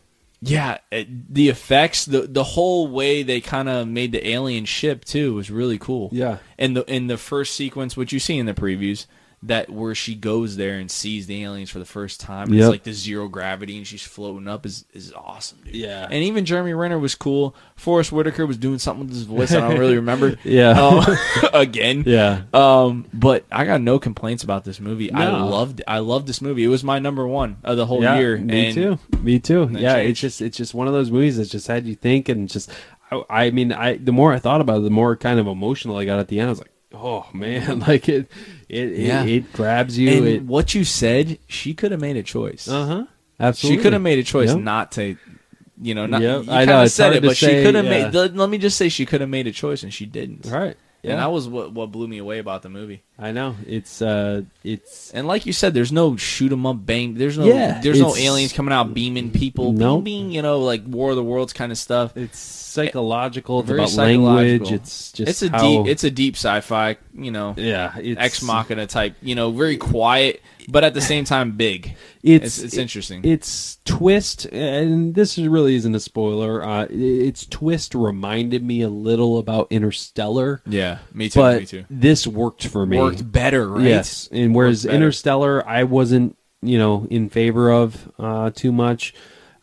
yeah, 0.44 0.80
it, 0.92 1.32
the 1.34 1.50
effects, 1.50 2.06
the 2.06 2.22
the 2.22 2.44
whole 2.44 2.88
way 2.88 3.22
they 3.24 3.42
kind 3.42 3.70
of 3.70 3.88
made 3.88 4.12
the 4.12 4.28
alien 4.28 4.66
ship 4.66 5.06
too 5.06 5.36
was 5.36 5.52
really 5.52 5.78
cool. 5.78 6.10
Yeah. 6.12 6.38
and 6.58 6.76
the 6.76 6.84
in 6.92 7.08
the 7.08 7.18
first 7.18 7.54
sequence, 7.56 7.96
which 7.96 8.12
you 8.12 8.20
see 8.20 8.40
in 8.40 8.48
the 8.48 8.54
previews, 8.56 9.06
that 9.44 9.72
where 9.72 9.96
she 9.96 10.14
goes 10.14 10.56
there 10.56 10.78
and 10.78 10.92
sees 10.92 11.26
the 11.26 11.44
aliens 11.44 11.72
for 11.72 11.80
the 11.80 11.86
first 11.86 12.20
time, 12.22 12.54
Yep. 12.54 12.60
it's 12.62 12.70
like 12.70 12.84
the 12.84 12.94
zero 12.94 13.28
gravity 13.28 13.76
and 13.78 13.88
she's 13.88 14.04
floating 14.04 14.48
up 14.48 14.68
is 14.68 14.86
is 14.94 15.12
awesome, 15.14 15.58
dude. 15.66 15.74
Yeah. 15.76 16.04
and 16.06 16.24
even 16.24 16.46
Jeremy 16.46 16.74
Renner 16.74 17.00
was 17.00 17.16
cool. 17.16 17.56
Forest 17.76 18.12
Whitaker 18.12 18.46
was 18.46 18.58
doing 18.58 18.78
something 18.78 19.08
with 19.08 19.16
his 19.16 19.24
voice 19.24 19.52
I 19.52 19.62
don't 19.62 19.80
really 19.80 19.96
remember. 20.04 20.38
Yeah. 20.44 20.80
Um, 20.80 21.06
again. 21.54 22.04
yeah. 22.06 22.44
Um, 22.54 23.06
but 23.14 23.46
I 23.52 23.66
got 23.66 23.82
no 23.82 23.98
complaints 23.98 24.44
about 24.44 24.64
this 24.64 24.80
movie. 24.80 25.12
I 25.12 25.26
No. 25.32 25.48
loved 25.48 25.82
I 25.88 26.00
loved 26.00 26.28
this 26.28 26.42
movie. 26.42 26.64
It 26.64 26.68
was 26.68 26.84
my 26.84 27.00
number 27.00 27.28
one 27.28 27.58
of 27.64 27.78
the 27.78 27.88
whole 27.88 28.04
yeah, 28.04 28.20
year. 28.20 28.38
Me 28.38 28.66
and 28.68 28.76
too. 28.76 29.00
Me 29.22 29.40
too. 29.40 29.68
Yeah, 29.72 29.96
changed. 29.96 30.10
it's 30.12 30.20
just 30.20 30.42
it's 30.42 30.58
just 30.58 30.74
one 30.76 30.86
of 30.88 30.94
those 30.94 31.10
movies 31.10 31.38
that 31.38 31.46
just 31.46 31.66
had 31.66 31.88
you 31.88 31.96
think 31.96 32.30
and 32.30 32.48
just 32.48 32.70
I, 33.12 33.24
I 33.30 33.50
mean 33.50 33.72
I 33.74 33.98
the 33.98 34.12
more 34.12 34.34
I 34.34 34.38
thought 34.40 34.62
about 34.62 34.78
it, 34.78 34.84
the 34.84 34.90
more 34.92 35.16
kind 35.16 35.40
of 35.40 35.48
emotional 35.48 35.98
I 35.98 36.06
got 36.06 36.20
at 36.20 36.28
the 36.28 36.40
end. 36.40 36.48
I 36.48 36.52
was 36.52 36.60
like, 36.60 36.72
oh 36.94 37.26
man, 37.34 37.80
like 37.88 38.08
it, 38.10 38.30
it, 38.70 38.92
Yeah. 38.98 39.24
it, 39.24 39.30
it 39.30 39.54
grabs 39.54 39.98
you. 39.98 40.10
and 40.10 40.28
it, 40.28 40.44
what 40.44 40.74
you 40.76 40.84
said, 40.84 41.38
she 41.48 41.74
could 41.74 41.92
have 41.92 42.02
made 42.02 42.18
a 42.18 42.24
choice. 42.24 42.68
uh 42.68 42.86
huh. 42.86 43.06
Absolutely, 43.40 43.78
She 43.78 43.84
could 43.84 43.94
have 43.94 44.02
made 44.04 44.20
a 44.20 44.24
choice 44.24 44.50
Yep. 44.50 44.60
not 44.60 44.92
to, 44.94 45.18
you 45.82 45.96
know, 45.96 46.06
not. 46.06 46.22
Yep, 46.22 46.46
You 46.46 46.52
I 46.52 46.66
know, 46.66 46.86
said 46.86 47.14
it, 47.16 47.24
but 47.24 47.36
she 47.36 47.48
could 47.48 47.74
have 47.74 47.86
yeah. 47.86 48.10
made. 48.12 48.14
Let 48.36 48.50
me 48.50 48.60
just 48.60 48.78
say, 48.78 48.88
she 48.88 49.06
could 49.06 49.20
have 49.22 49.30
made 49.32 49.48
a 49.48 49.52
choice, 49.52 49.82
and 49.82 49.92
she 49.92 50.06
didn't. 50.06 50.46
right. 50.46 50.78
Yeah, 51.04 51.12
And 51.12 51.20
that 51.20 51.32
was 51.32 51.48
what 51.48 51.72
what 51.74 51.92
blew 51.92 52.08
me 52.08 52.20
away 52.20 52.38
about 52.40 52.62
the 52.62 52.70
movie. 52.70 53.02
I 53.18 53.32
know. 53.32 53.56
It's 53.66 54.02
uh, 54.02 54.44
it's 54.64 55.12
And 55.12 55.28
like 55.28 55.46
you 55.48 55.54
said, 55.54 55.74
there's 55.74 55.92
no 55.92 56.16
shoot 56.16 56.52
'em 56.52 56.66
up 56.66 56.86
bang. 56.86 57.16
There's 57.16 57.38
no 57.38 57.46
Yeah, 57.46 57.82
there's 57.82 58.00
no 58.00 58.16
aliens 58.16 58.54
coming 58.54 58.74
out 58.74 58.94
beaming 58.94 59.32
people. 59.32 59.74
Nope. 59.74 60.04
Beam, 60.04 60.26
beam, 60.28 60.32
you 60.32 60.42
know, 60.42 60.60
like 60.60 60.84
War 60.86 61.10
of 61.12 61.16
the 61.16 61.24
Worlds 61.24 61.54
kind 61.54 61.72
of 61.72 61.78
stuff. 61.78 62.16
it's 62.16 62.38
psychological. 62.38 63.60
It's 63.62 63.68
Very 63.68 63.80
about 63.80 63.90
psychological. 63.90 64.26
language. 64.36 64.72
It's 64.72 65.12
just 65.12 65.30
it's 65.30 65.42
a 65.44 65.50
how, 65.50 65.60
deep 65.84 65.88
it's 65.88 66.04
a 66.04 66.12
deep 66.12 66.36
sci-fi, 66.36 66.98
you 67.14 67.32
know, 67.32 67.54
yeah. 67.58 67.98
It's, 67.98 68.20
ex 68.20 68.42
machina 68.44 68.88
type, 68.88 69.16
you 69.22 69.36
know, 69.36 69.52
very 69.52 69.78
quiet, 69.78 70.42
but 70.70 70.84
at 70.84 70.94
the 70.94 71.02
same 71.02 71.26
time 71.26 71.52
big. 71.52 71.96
It's 72.24 72.46
It's, 72.46 72.60
it's 72.60 72.78
interesting. 72.78 73.26
Its 73.26 73.80
twist, 73.86 74.46
and 74.46 75.16
this 75.16 75.38
is 75.38 75.48
really 75.48 75.76
isn't 75.76 75.96
a 75.96 76.00
spoiler. 76.00 76.64
Uh, 76.64 76.88
its 76.90 77.46
twist 77.46 77.96
reminded 77.96 78.64
me 78.64 78.82
a 78.82 78.90
little 78.90 79.38
about 79.38 79.68
Interstellar, 79.72 80.62
yeah, 80.66 81.00
me 81.14 81.30
too. 81.30 81.40
but 81.40 81.60
me 81.62 81.66
too. 81.66 81.86
this 81.90 82.28
worked 82.28 82.68
for 82.68 82.86
me. 82.86 82.98
Worked 82.98 83.32
better, 83.32 83.68
right? 83.68 83.84
Yes, 83.84 84.30
and 84.32 84.54
whereas. 84.56 84.86
Interstellar, 84.86 85.68
I 85.68 85.84
wasn't, 85.84 86.38
you 86.62 86.78
know, 86.78 87.08
in 87.10 87.30
favor 87.30 87.72
of 87.72 88.12
uh, 88.20 88.52
too 88.52 88.72
much. 88.72 89.14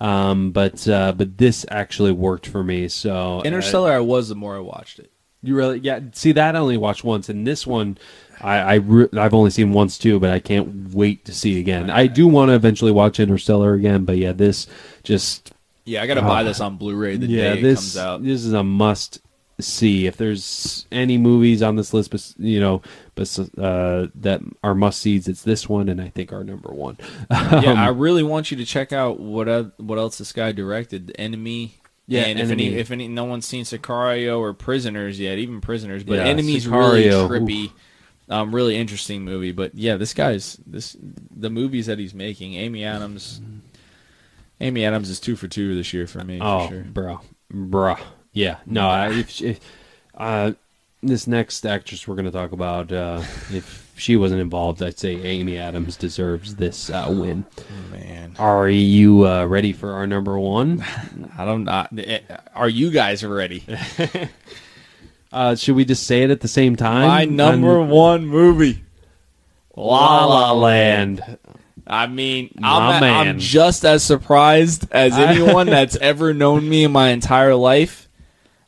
Um, 0.01 0.53
but 0.53 0.87
uh, 0.89 1.13
but 1.13 1.39
this 1.39 1.67
actually 1.71 2.13
worked 2.13 2.47
for 2.47 2.63
me. 2.63 2.89
So 2.89 3.41
uh, 3.41 3.43
Interstellar, 3.43 3.93
I 3.93 4.01
was 4.01 4.29
the 4.29 4.37
more 4.37 4.55
I 4.57 4.61
watched 4.61 5.01
it. 5.01 5.11
you 5.43 5.57
really, 5.57 5.81
yeah. 5.81 6.01
See 6.13 6.31
that 6.33 6.55
I 6.55 6.59
only 6.59 6.77
watched 6.77 7.03
once, 7.03 7.29
and 7.29 7.45
this 7.45 7.67
one, 7.67 7.99
I, 8.41 8.59
I 8.59 8.75
re- 8.77 9.09
I've 9.17 9.35
only 9.35 9.51
seen 9.51 9.73
once 9.73 9.99
too, 9.99 10.19
but 10.21 10.31
I 10.31 10.39
can't 10.39 10.93
wait 10.95 11.25
to 11.27 11.33
see 11.35 11.59
again. 11.61 11.91
I 11.91 12.07
do 12.07 12.27
want 12.29 12.51
to 12.51 12.55
eventually 12.55 12.93
watch 12.93 13.19
Interstellar 13.21 13.75
again, 13.75 14.05
but 14.05 14.17
yeah, 14.17 14.33
this 14.33 14.67
just 15.03 15.53
Yeah, 15.85 16.03
I 16.03 16.07
got 16.07 16.15
to 16.15 16.23
buy 16.23 16.43
this 16.43 16.61
on 16.61 16.77
Blu-ray 16.77 17.17
the 17.17 17.27
yeah, 17.27 17.55
day 17.55 17.59
it 17.59 17.63
this 17.63 17.79
comes 17.79 17.97
out. 17.97 18.23
this 18.23 18.45
is 18.45 18.53
a 18.53 18.63
must 18.63 19.21
see. 19.61 20.07
If 20.07 20.17
there's 20.17 20.87
any 20.93 21.19
movies 21.19 21.63
on 21.63 21.77
this 21.77 21.93
list, 21.93 22.11
bes- 22.13 22.35
you 22.39 22.61
know, 22.61 22.81
bes- 23.17 23.39
uh, 23.59 24.07
that 24.15 24.41
are 24.63 24.75
must 24.75 25.01
sees, 25.01 25.27
it's 25.27 25.43
this 25.43 25.69
one, 25.69 25.89
and 25.89 26.01
I 26.01 26.09
think 26.11 26.33
our 26.33 26.45
number 26.45 26.71
one. 26.73 26.97
yeah, 27.31 27.73
Um, 27.73 27.79
I 27.79 27.89
really 27.89 28.23
want 28.23 28.51
you 28.51 28.57
to 28.59 28.65
check 28.65 28.93
out 28.93 29.19
what 29.19 29.49
what 29.81 29.99
else 29.99 30.19
this 30.19 30.33
guy 30.33 30.53
directed. 30.53 31.09
The 31.09 31.21
Enemy. 31.21 31.75
Yeah, 32.11 32.23
and 32.23 32.39
if 32.41 32.51
any 32.51 32.67
Enemy. 32.69 32.81
if 32.81 32.91
any 32.91 33.09
no 33.09 33.25
one's 33.25 33.45
seen 33.47 33.65
Sicario 33.65 34.39
or 34.39 34.55
Prisoners 34.55 35.21
yet, 35.21 35.37
even 35.39 35.61
Prisoners, 35.61 36.05
but 36.05 36.15
Yeah, 36.19 36.25
Enemy's 36.25 36.67
Sicario, 36.67 37.29
really 37.29 37.45
trippy. 37.69 37.73
Um, 38.31 38.55
really 38.55 38.77
interesting 38.77 39.25
movie, 39.25 39.53
but 39.53 39.75
yeah, 39.75 39.97
this 39.97 40.13
guy's 40.13 40.59
this 40.67 40.97
the 41.35 41.51
movies 41.51 41.87
that 41.87 41.99
he's 41.99 42.13
making. 42.15 42.55
Amy 42.55 42.85
Adams, 42.85 43.41
Amy 44.61 44.85
Adams 44.85 45.09
is 45.09 45.19
two 45.19 45.35
for 45.37 45.49
two 45.49 45.75
this 45.75 45.93
year 45.95 46.07
for 46.07 46.23
me. 46.25 46.39
oh, 46.41 46.67
for 46.67 46.75
sure. 46.75 46.83
bro, 46.83 47.21
bro, 47.51 47.97
yeah, 48.33 48.59
no, 48.67 48.89
I, 48.89 49.09
if, 49.13 49.41
if 49.41 49.61
uh, 50.15 50.53
this 51.03 51.27
next 51.27 51.65
actress 51.65 52.07
we're 52.07 52.17
going 52.17 52.27
to 52.27 52.31
talk 52.31 52.53
about, 52.53 52.93
uh, 52.93 53.23
if 53.51 53.93
she 53.97 54.17
wasn't 54.17 54.41
involved, 54.41 54.83
I'd 54.83 54.99
say 54.99 55.17
Amy 55.23 55.57
Adams 55.57 55.97
deserves 55.97 56.57
this 56.57 56.91
uh, 56.91 57.07
win. 57.09 57.45
man, 57.91 58.37
Are 58.39 58.69
you 58.69 59.27
uh, 59.27 59.45
ready 59.47 59.73
for 59.73 59.93
our 59.93 60.07
number 60.07 60.39
one? 60.39 60.85
I 61.39 61.45
don't. 61.45 61.69
I, 61.69 61.89
eh, 61.97 62.21
are 62.55 62.69
you 62.69 62.91
guys 62.91 63.25
ready? 63.25 63.65
Uh, 65.33 65.55
should 65.55 65.77
we 65.77 65.85
just 65.85 66.07
say 66.07 66.23
it 66.23 66.31
at 66.31 66.41
the 66.41 66.49
same 66.49 66.77
time? 66.77 67.07
My 67.09 67.25
number 67.25 67.79
On 67.81 67.89
one 67.89 68.27
movie, 68.27 68.83
La 69.77 70.25
La 70.25 70.53
Land. 70.53 71.39
I 71.87 72.07
mean, 72.07 72.53
My 72.59 72.95
I'm, 72.95 73.01
man. 73.01 73.29
I'm 73.29 73.39
just 73.39 73.85
as 73.85 74.03
surprised 74.03 74.87
as 74.91 75.13
anyone 75.19 75.67
that's 75.67 75.97
ever 75.97 76.35
known 76.35 76.69
me 76.69 76.85
in 76.85 76.93
my 76.93 77.09
entire 77.11 77.55
life. 77.55 78.09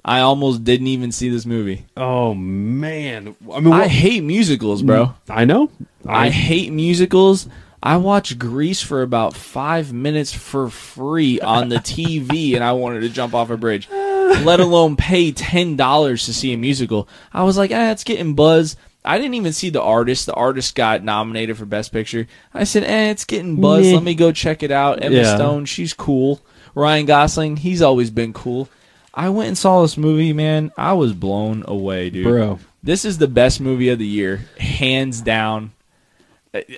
I 0.02 0.20
almost 0.20 0.64
didn't 0.64 0.86
even 0.86 1.12
see 1.12 1.28
this 1.28 1.44
movie. 1.44 1.84
Oh 1.96 2.32
man, 2.34 3.36
I 3.52 3.60
mean, 3.60 3.72
I 3.72 3.80
what- 3.80 3.90
hate 3.90 4.22
musicals, 4.22 4.82
bro. 4.82 5.14
I 5.28 5.44
know. 5.44 5.70
I 6.06 6.30
hate 6.30 6.72
musicals. 6.72 7.46
I 7.82 7.96
watched 7.96 8.38
Grease 8.38 8.82
for 8.82 9.00
about 9.02 9.34
five 9.34 9.92
minutes 9.92 10.34
for 10.34 10.68
free 10.68 11.40
on 11.40 11.70
the 11.70 11.76
TV, 11.76 12.54
and 12.54 12.62
I 12.64 12.72
wanted 12.72 13.00
to 13.00 13.08
jump 13.08 13.34
off 13.34 13.48
a 13.50 13.56
bridge. 13.56 13.88
Let 14.44 14.60
alone 14.60 14.96
pay 14.96 15.32
ten 15.32 15.76
dollars 15.76 16.24
to 16.26 16.34
see 16.34 16.52
a 16.52 16.56
musical. 16.58 17.08
I 17.32 17.42
was 17.44 17.56
like, 17.58 17.70
ah, 17.72 17.90
it's 17.90 18.04
getting 18.04 18.34
buzz. 18.34 18.76
I 19.04 19.16
didn't 19.18 19.34
even 19.34 19.52
see 19.54 19.70
the 19.70 19.80
artist. 19.82 20.26
The 20.26 20.34
artist 20.34 20.74
got 20.74 21.02
nominated 21.02 21.56
for 21.56 21.64
Best 21.64 21.90
Picture. 21.92 22.26
I 22.52 22.64
said, 22.64 22.84
eh, 22.84 23.10
it's 23.10 23.24
getting 23.24 23.60
buzz. 23.60 23.86
Meh. 23.86 23.94
Let 23.94 24.02
me 24.02 24.14
go 24.14 24.30
check 24.30 24.62
it 24.62 24.70
out. 24.70 25.02
Emma 25.02 25.16
Yeah. 25.16 25.36
Stone, 25.36 25.64
she's 25.64 25.94
cool. 25.94 26.40
Ryan 26.74 27.06
Gosling, 27.06 27.56
he's 27.56 27.80
always 27.82 28.10
been 28.10 28.32
cool. 28.34 28.68
I 29.14 29.30
went 29.30 29.48
and 29.48 29.58
saw 29.58 29.82
this 29.82 29.96
movie, 29.96 30.32
man. 30.32 30.70
I 30.76 30.92
was 30.92 31.14
blown 31.14 31.64
away, 31.66 32.10
dude. 32.10 32.24
bro. 32.26 32.58
This 32.82 33.04
is 33.04 33.18
the 33.18 33.26
best 33.26 33.60
movie 33.60 33.88
of 33.88 33.98
the 33.98 34.06
year, 34.06 34.46
hands 34.58 35.20
down. 35.20 35.72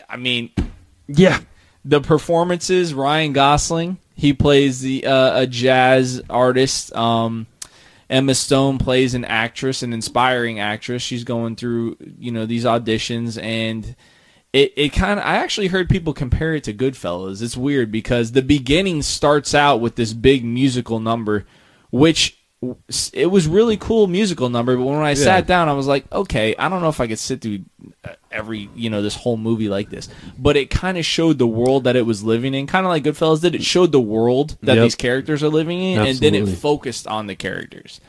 I 0.09 0.17
mean, 0.17 0.51
Yeah, 1.09 1.41
the 1.85 2.01
performances. 2.01 2.95
Ryan 2.95 3.33
Gosling, 3.33 3.99
he 4.15 4.33
plays 4.33 4.81
the 4.81 5.07
uh, 5.07 5.41
a 5.41 5.47
jazz 5.47 6.23
artist. 6.29 6.95
Um, 6.95 7.47
Emma 8.11 8.35
Stone 8.35 8.79
plays 8.79 9.15
an 9.15 9.25
actress, 9.25 9.83
an 9.83 9.93
inspiring 9.93 10.61
actress. 10.61 11.03
She's 11.03 11.25
going 11.25 11.57
through 11.57 11.97
you 12.19 12.31
know 12.31 12.47
these 12.47 12.65
auditions, 12.65 13.43
and 13.43 13.97
it 14.53 14.73
it 14.77 14.89
kind 14.91 15.19
of. 15.19 15.25
I 15.25 15.37
actually 15.37 15.69
heard 15.69 15.89
people 15.89 16.13
compare 16.13 16.55
it 16.55 16.65
to 16.65 16.75
Goodfellas. 16.75 17.43
It's 17.43 17.57
weird 17.57 17.91
because 17.91 18.33
the 18.33 18.43
beginning 18.43 19.03
starts 19.03 19.55
out 19.55 19.81
with 19.81 19.97
this 19.97 20.13
big 20.13 20.45
musical 20.45 21.01
number, 21.01 21.47
which 21.91 22.42
it 23.13 23.27
was 23.27 23.49
really 23.49 23.77
cool 23.77 24.07
musical 24.07 24.49
number. 24.49 24.77
But 24.77 24.85
when 24.85 24.97
I 25.03 25.15
sat 25.15 25.47
down, 25.47 25.69
I 25.69 25.73
was 25.73 25.87
like, 25.87 26.11
okay, 26.13 26.55
I 26.57 26.69
don't 26.69 26.81
know 26.81 26.89
if 26.89 27.01
I 27.01 27.07
could 27.09 27.19
sit 27.19 27.41
through 27.41 27.61
uh, 28.05 28.11
every 28.31 28.69
you 28.77 28.89
know 28.89 29.03
this 29.03 29.17
whole 29.17 29.37
movie 29.37 29.69
like 29.69 29.91
this. 29.91 30.09
But 30.39 30.57
it 30.57 30.71
kind 30.71 30.97
of 30.97 31.05
showed 31.05 31.39
the 31.39 31.47
world 31.47 31.85
that 31.85 31.97
it 31.97 32.07
was 32.07 32.23
living 32.23 32.55
in, 32.55 32.67
kind 32.67 32.87
of 32.87 32.91
like 32.91 33.03
Goodfellas 33.05 33.41
did. 33.43 33.55
It 33.55 33.65
showed 33.65 33.91
the 33.93 34.01
world 34.01 34.57
that 34.63 34.77
Yep. 34.77 34.83
these 34.85 34.95
characters 34.95 35.43
are 35.43 35.49
living 35.49 35.83
in, 35.83 36.01
and 36.01 36.19
then 36.19 36.35
it 36.35 36.47
focused 36.49 37.07
on 37.07 37.27
the 37.27 37.35
characters. 37.35 38.01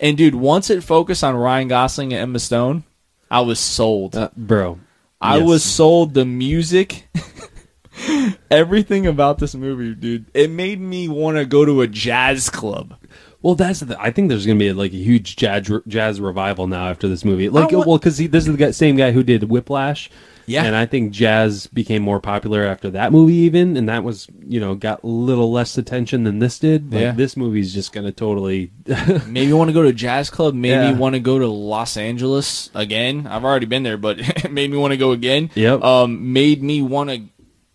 And 0.00 0.16
dude, 0.16 0.34
once 0.34 0.70
it 0.70 0.82
focused 0.82 1.22
on 1.22 1.36
Ryan 1.36 1.68
Gosling 1.68 2.12
and 2.12 2.22
Emma 2.22 2.38
Stone, 2.38 2.84
I 3.30 3.42
was 3.42 3.60
sold. 3.60 4.16
uh, 4.16 4.30
bro. 4.36 4.80
I 5.20 5.36
yes. 5.36 5.46
was 5.46 5.62
sold 5.62 6.14
the 6.14 6.24
music. 6.24 7.06
Everything 8.50 9.06
about 9.06 9.38
this 9.38 9.54
movie, 9.54 9.94
dude. 9.94 10.24
It 10.34 10.50
made 10.50 10.80
me 10.80 11.06
want 11.08 11.36
to 11.36 11.44
go 11.44 11.64
to 11.64 11.82
a 11.82 11.86
jazz 11.86 12.48
club. 12.48 12.96
Well, 13.42 13.54
that's 13.54 13.80
the. 13.80 14.00
I 14.00 14.10
think 14.10 14.28
there's 14.28 14.44
going 14.46 14.58
to 14.58 14.62
be 14.64 14.72
like 14.72 14.92
a 14.92 14.96
huge 14.96 15.36
jazz 15.36 15.70
jazz 15.86 16.20
revival 16.20 16.66
now 16.66 16.88
after 16.88 17.08
this 17.08 17.24
movie. 17.24 17.48
Like, 17.48 17.70
well, 17.72 17.96
because 17.98 18.18
this 18.18 18.46
is 18.46 18.52
the 18.52 18.56
guy, 18.56 18.70
same 18.72 18.96
guy 18.96 19.12
who 19.12 19.22
did 19.22 19.44
Whiplash. 19.44 20.10
Yeah. 20.46 20.64
and 20.64 20.74
I 20.74 20.84
think 20.84 21.12
jazz 21.12 21.68
became 21.68 22.02
more 22.02 22.18
popular 22.18 22.64
after 22.64 22.90
that 22.90 23.12
movie, 23.12 23.34
even, 23.34 23.76
and 23.76 23.88
that 23.88 24.02
was 24.02 24.26
you 24.44 24.58
know 24.58 24.74
got 24.74 25.04
a 25.04 25.06
little 25.06 25.52
less 25.52 25.78
attention 25.78 26.24
than 26.24 26.40
this 26.40 26.58
did. 26.58 26.92
Like, 26.92 27.00
Yeah. 27.02 27.12
this 27.12 27.36
movie's 27.36 27.72
just 27.72 27.92
going 27.92 28.04
to 28.06 28.10
totally. 28.10 28.72
Maybe 29.28 29.52
want 29.52 29.68
to 29.68 29.72
go 29.72 29.82
to 29.82 29.88
a 29.90 29.92
jazz 29.92 30.28
club. 30.28 30.54
Maybe 30.54 30.72
Yeah. 30.74 30.92
want 30.94 31.14
to 31.14 31.20
go 31.20 31.38
to 31.38 31.46
Los 31.46 31.96
Angeles 31.96 32.68
again. 32.74 33.28
I've 33.28 33.44
already 33.44 33.66
been 33.66 33.84
there, 33.84 33.96
but 33.96 34.18
it 34.44 34.50
made 34.50 34.72
me 34.72 34.76
want 34.76 34.90
to 34.90 34.96
go 34.96 35.12
again. 35.12 35.50
Yep. 35.54 35.84
Um, 35.84 36.32
made 36.32 36.64
me 36.64 36.82
want 36.82 37.10
to 37.10 37.22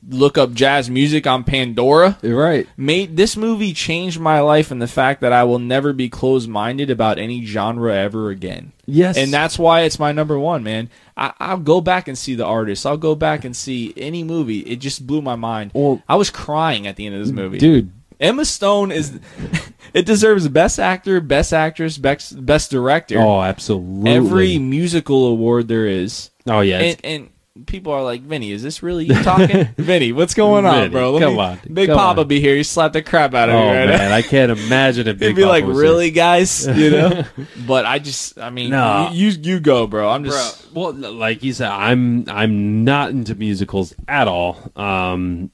look 0.08 0.38
up 0.38 0.54
jazz 0.54 0.90
music 0.90 1.26
on 1.28 1.44
Pandora. 1.44 2.18
You're 2.22 2.42
right. 2.42 2.68
Made 2.78 3.18
this 3.18 3.36
movie 3.36 3.74
changed 3.74 4.20
my 4.20 4.40
life 4.40 4.72
in 4.72 4.80
the 4.80 4.88
fact 4.88 5.22
that 5.22 5.34
I 5.34 5.44
will 5.44 5.60
never 5.60 5.94
be 5.94 6.10
closed 6.10 6.50
minded 6.50 6.90
about 6.90 7.18
any 7.18 7.44
genre 7.46 7.94
ever 7.96 8.30
again. 8.30 8.72
Yes, 8.86 9.18
And 9.18 9.34
that's 9.34 9.58
why 9.58 9.82
it's 9.82 9.98
my 9.98 10.12
number 10.12 10.38
one, 10.38 10.64
man. 10.64 10.90
I, 11.18 11.34
I'll 11.40 11.58
go 11.58 11.82
back 11.82 12.08
and 12.08 12.18
see 12.18 12.36
the 12.36 12.46
artist. 12.46 12.86
I'll 12.86 12.98
go 12.98 13.16
back 13.16 13.44
and 13.44 13.56
see 13.56 13.94
any 13.98 14.24
movie. 14.24 14.60
It 14.60 14.76
just 14.78 15.08
blew 15.08 15.22
my 15.22 15.36
mind. 15.36 15.72
Well- 15.74 16.04
I 16.08 16.16
was 16.16 16.30
crying 16.30 16.86
at 16.86 16.96
the 16.96 17.06
end 17.08 17.16
of 17.16 17.22
this 17.22 17.32
movie. 17.32 17.58
dude. 17.58 17.92
Emma 18.20 18.46
Stone 18.46 18.92
is. 18.92 19.20
it 19.94 20.06
deserves 20.06 20.48
best 20.48 20.80
actor, 20.80 21.20
best 21.20 21.52
actress, 21.52 21.98
best 21.98 22.46
best 22.46 22.72
director. 22.72 23.20
Oh, 23.20 23.42
absolutely. 23.42 24.12
Every 24.12 24.58
musical 24.58 25.28
award 25.28 25.68
there 25.68 25.86
is. 25.86 26.30
Oh 26.48 26.62
yeah. 26.62 26.80
And, 26.80 27.00
and 27.04 27.30
people 27.66 27.94
are 27.94 28.04
like, 28.04 28.22
Vinny, 28.22 28.52
is 28.52 28.62
this 28.62 28.84
really 28.84 29.06
you 29.06 29.16
talking? 29.24 29.66
Vinny, 29.78 30.12
what's 30.12 30.34
going 30.34 30.66
on, 30.66 30.76
Vinny, 30.76 30.90
bro? 30.90 31.12
Let 31.14 31.22
come 31.24 31.34
me- 31.36 31.40
on, 31.40 31.60
Big 31.74 31.88
come 31.88 31.98
Papa 31.98 32.22
on. 32.22 32.28
be 32.28 32.40
here. 32.42 32.56
He 32.56 32.64
slapped 32.64 32.94
the 32.94 33.02
crap 33.02 33.34
out 33.34 33.50
of 33.50 33.56
oh 33.56 33.60
me 33.62 33.78
right 33.78 33.86
now. 33.86 33.98
man, 33.98 34.12
I 34.12 34.22
can't 34.22 34.52
imagine 34.52 35.08
it. 35.08 35.20
He'd 35.22 35.36
be 35.36 35.46
like, 35.46 35.66
really, 35.66 36.12
guys? 36.12 36.68
You 36.76 36.92
know? 36.92 37.24
but 37.66 37.86
I 37.86 38.00
just, 38.00 38.38
I 38.38 38.50
mean, 38.50 38.72
No. 38.72 39.10
you, 39.14 39.30
you 39.30 39.38
you 39.42 39.60
go, 39.60 39.88
bro. 39.88 40.10
I'm 40.10 40.24
Bro, 40.24 40.32
just. 40.32 40.72
well, 40.74 40.92
like 40.94 41.44
you 41.44 41.54
said, 41.54 41.70
I'm 41.72 42.30
I'm 42.30 42.84
not 42.84 43.12
into 43.12 43.34
musicals 43.36 43.94
at 44.08 44.28
all. 44.28 44.58
Um, 44.76 45.52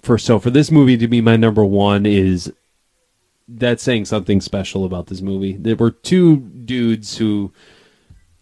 for 0.00 0.16
so 0.18 0.38
for 0.38 0.50
this 0.50 0.70
movie 0.70 0.96
to 0.96 1.06
be 1.08 1.20
my 1.20 1.36
number 1.36 1.64
one 1.64 2.06
is 2.06 2.52
that's 3.46 3.82
saying 3.82 4.06
something 4.06 4.40
special 4.40 4.84
about 4.84 5.06
this 5.08 5.20
movie. 5.20 5.56
There 5.56 5.76
were 5.76 5.90
two 5.90 6.38
dudes 6.38 7.18
who 7.18 7.52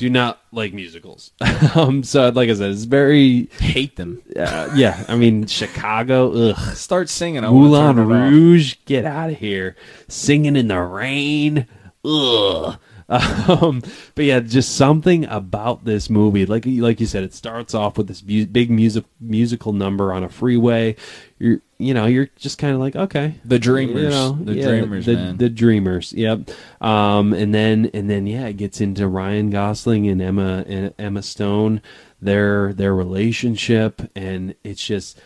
do 0.00 0.08
not 0.08 0.40
like 0.50 0.72
musicals. 0.72 1.30
um, 1.74 2.02
so 2.02 2.30
like 2.30 2.48
I 2.48 2.54
said, 2.54 2.70
it's 2.70 2.84
very 2.84 3.50
Hate 3.58 3.96
them. 3.96 4.22
uh, 4.34 4.72
yeah. 4.74 5.04
I 5.08 5.14
mean, 5.16 5.46
Chicago, 5.60 6.32
ugh. 6.32 6.74
Start 6.74 7.10
singing. 7.10 7.44
I 7.44 7.50
Moulin 7.50 7.96
turn 7.96 8.10
it 8.10 8.14
off. 8.14 8.30
Rouge, 8.32 8.76
get 8.86 9.04
out 9.04 9.28
of 9.28 9.36
here. 9.36 9.76
Singing 10.08 10.56
in 10.56 10.68
the 10.68 10.80
rain, 10.80 11.66
ugh. 12.02 12.78
Um, 13.10 13.82
but 14.14 14.24
yeah, 14.24 14.38
just 14.38 14.76
something 14.76 15.24
about 15.24 15.84
this 15.84 16.08
movie, 16.08 16.46
like 16.46 16.64
like 16.66 17.00
you 17.00 17.06
said, 17.06 17.24
it 17.24 17.34
starts 17.34 17.74
off 17.74 17.98
with 17.98 18.06
this 18.06 18.20
big 18.20 18.70
music 18.70 19.04
musical 19.20 19.72
number 19.72 20.12
on 20.12 20.22
a 20.22 20.28
freeway. 20.28 20.94
You're 21.38 21.60
you 21.78 21.92
know 21.92 22.06
you're 22.06 22.28
just 22.36 22.58
kind 22.58 22.72
of 22.72 22.80
like 22.80 22.94
okay, 22.94 23.34
The 23.44 23.58
Dreamers. 23.58 24.02
you 24.04 24.08
know, 24.10 24.38
the 24.40 24.54
yeah, 24.54 24.66
Dreamers, 24.68 25.06
the, 25.06 25.14
man. 25.14 25.36
the 25.38 25.48
Dreamers. 25.48 26.12
Yep. 26.12 26.50
Um, 26.80 27.32
and 27.32 27.52
then 27.52 27.90
and 27.92 28.08
then 28.08 28.28
yeah, 28.28 28.46
it 28.46 28.56
gets 28.56 28.80
into 28.80 29.08
Ryan 29.08 29.50
Gosling 29.50 30.06
and 30.06 30.22
Emma 30.22 30.64
and 30.68 30.94
Emma 30.96 31.22
Stone, 31.22 31.82
their 32.22 32.72
their 32.72 32.94
relationship, 32.94 34.02
and 34.14 34.54
it's 34.62 34.86
just 34.86 35.20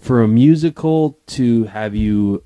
for 0.00 0.22
a 0.22 0.28
musical 0.28 1.18
to 1.26 1.64
have 1.64 1.94
you 1.94 2.42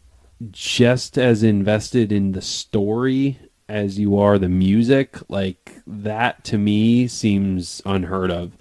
just 0.50 1.16
as 1.16 1.42
invested 1.42 2.12
in 2.12 2.32
the 2.32 2.42
story 2.42 3.38
as 3.68 3.98
you 3.98 4.18
are 4.18 4.38
the 4.38 4.48
music, 4.48 5.18
like 5.28 5.82
that 5.86 6.44
to 6.44 6.58
me 6.58 7.08
seems 7.08 7.82
unheard 7.84 8.30
of. 8.30 8.56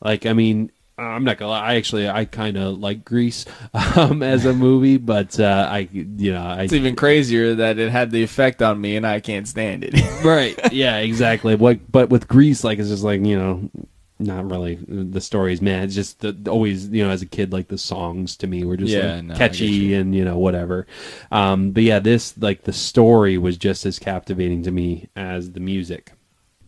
Like, 0.00 0.26
I 0.26 0.32
mean, 0.32 0.70
I'm 0.98 1.24
not 1.24 1.36
gonna 1.36 1.50
lie. 1.50 1.72
I 1.72 1.74
actually, 1.74 2.08
I 2.08 2.24
kind 2.24 2.56
of 2.56 2.78
like 2.78 3.04
Grease 3.04 3.44
um, 3.96 4.22
as 4.22 4.46
a 4.46 4.54
movie, 4.54 4.96
but 4.96 5.38
uh, 5.38 5.68
I, 5.70 5.88
you 5.92 6.32
know, 6.32 6.42
I 6.42 6.62
it's 6.62 6.72
even 6.72 6.96
crazier 6.96 7.54
that 7.56 7.78
it 7.78 7.90
had 7.90 8.10
the 8.10 8.22
effect 8.22 8.62
on 8.62 8.80
me, 8.80 8.96
and 8.96 9.06
I 9.06 9.20
can't 9.20 9.46
stand 9.46 9.84
it. 9.84 10.24
right, 10.24 10.72
yeah, 10.72 10.98
exactly. 10.98 11.54
What, 11.54 11.90
but 11.90 12.08
with 12.08 12.28
Grease, 12.28 12.64
like, 12.64 12.78
it's 12.78 12.88
just 12.88 13.04
like 13.04 13.24
you 13.24 13.38
know, 13.38 13.70
not 14.18 14.50
really 14.50 14.78
the 14.88 15.20
stories, 15.20 15.60
man. 15.60 15.82
It's 15.84 15.94
just 15.94 16.20
the, 16.20 16.34
always, 16.50 16.88
you 16.88 17.04
know, 17.04 17.10
as 17.10 17.20
a 17.22 17.26
kid, 17.26 17.52
like 17.52 17.68
the 17.68 17.76
songs 17.78 18.36
to 18.38 18.46
me 18.46 18.64
were 18.64 18.76
just 18.76 18.92
Yeah, 18.92 19.16
like, 19.16 19.24
no, 19.24 19.34
catchy 19.36 19.66
you. 19.66 20.00
and 20.00 20.14
you 20.14 20.24
know 20.24 20.38
whatever. 20.38 20.86
Um, 21.30 21.72
but 21.72 21.82
yeah, 21.82 21.98
this 21.98 22.36
like 22.38 22.62
the 22.62 22.72
story 22.72 23.36
was 23.38 23.56
just 23.58 23.84
as 23.84 23.98
captivating 23.98 24.62
to 24.62 24.70
me 24.70 25.08
as 25.16 25.52
the 25.52 25.60
music. 25.60 26.12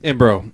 And 0.03 0.19
bro, 0.19 0.53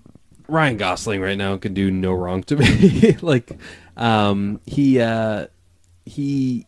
Ryan 0.48 0.76
Gosling 0.76 1.20
right 1.20 1.36
now 1.38 1.56
can 1.56 1.74
do 1.74 1.90
no 1.90 2.12
wrong 2.12 2.42
to 2.44 2.56
me. 2.58 3.16
like, 3.22 3.50
um, 3.96 4.60
he 4.66 5.00
uh, 5.00 5.46
he, 6.06 6.66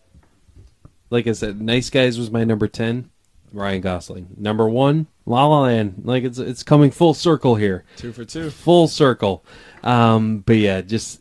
like 1.10 1.26
I 1.26 1.32
said, 1.32 1.60
Nice 1.60 1.88
Guys 1.90 2.18
was 2.18 2.30
my 2.30 2.44
number 2.44 2.68
ten. 2.68 3.10
Ryan 3.52 3.80
Gosling, 3.80 4.28
number 4.36 4.68
one, 4.68 5.06
La 5.24 5.46
La 5.46 5.62
Land. 5.62 6.02
Like 6.04 6.24
it's 6.24 6.38
it's 6.38 6.62
coming 6.62 6.90
full 6.90 7.14
circle 7.14 7.54
here 7.54 7.84
two 7.96 8.12
for 8.12 8.24
two. 8.24 8.50
full 8.50 8.88
circle. 8.88 9.44
Um, 9.86 10.38
but 10.38 10.56
yeah, 10.56 10.80
just 10.82 11.20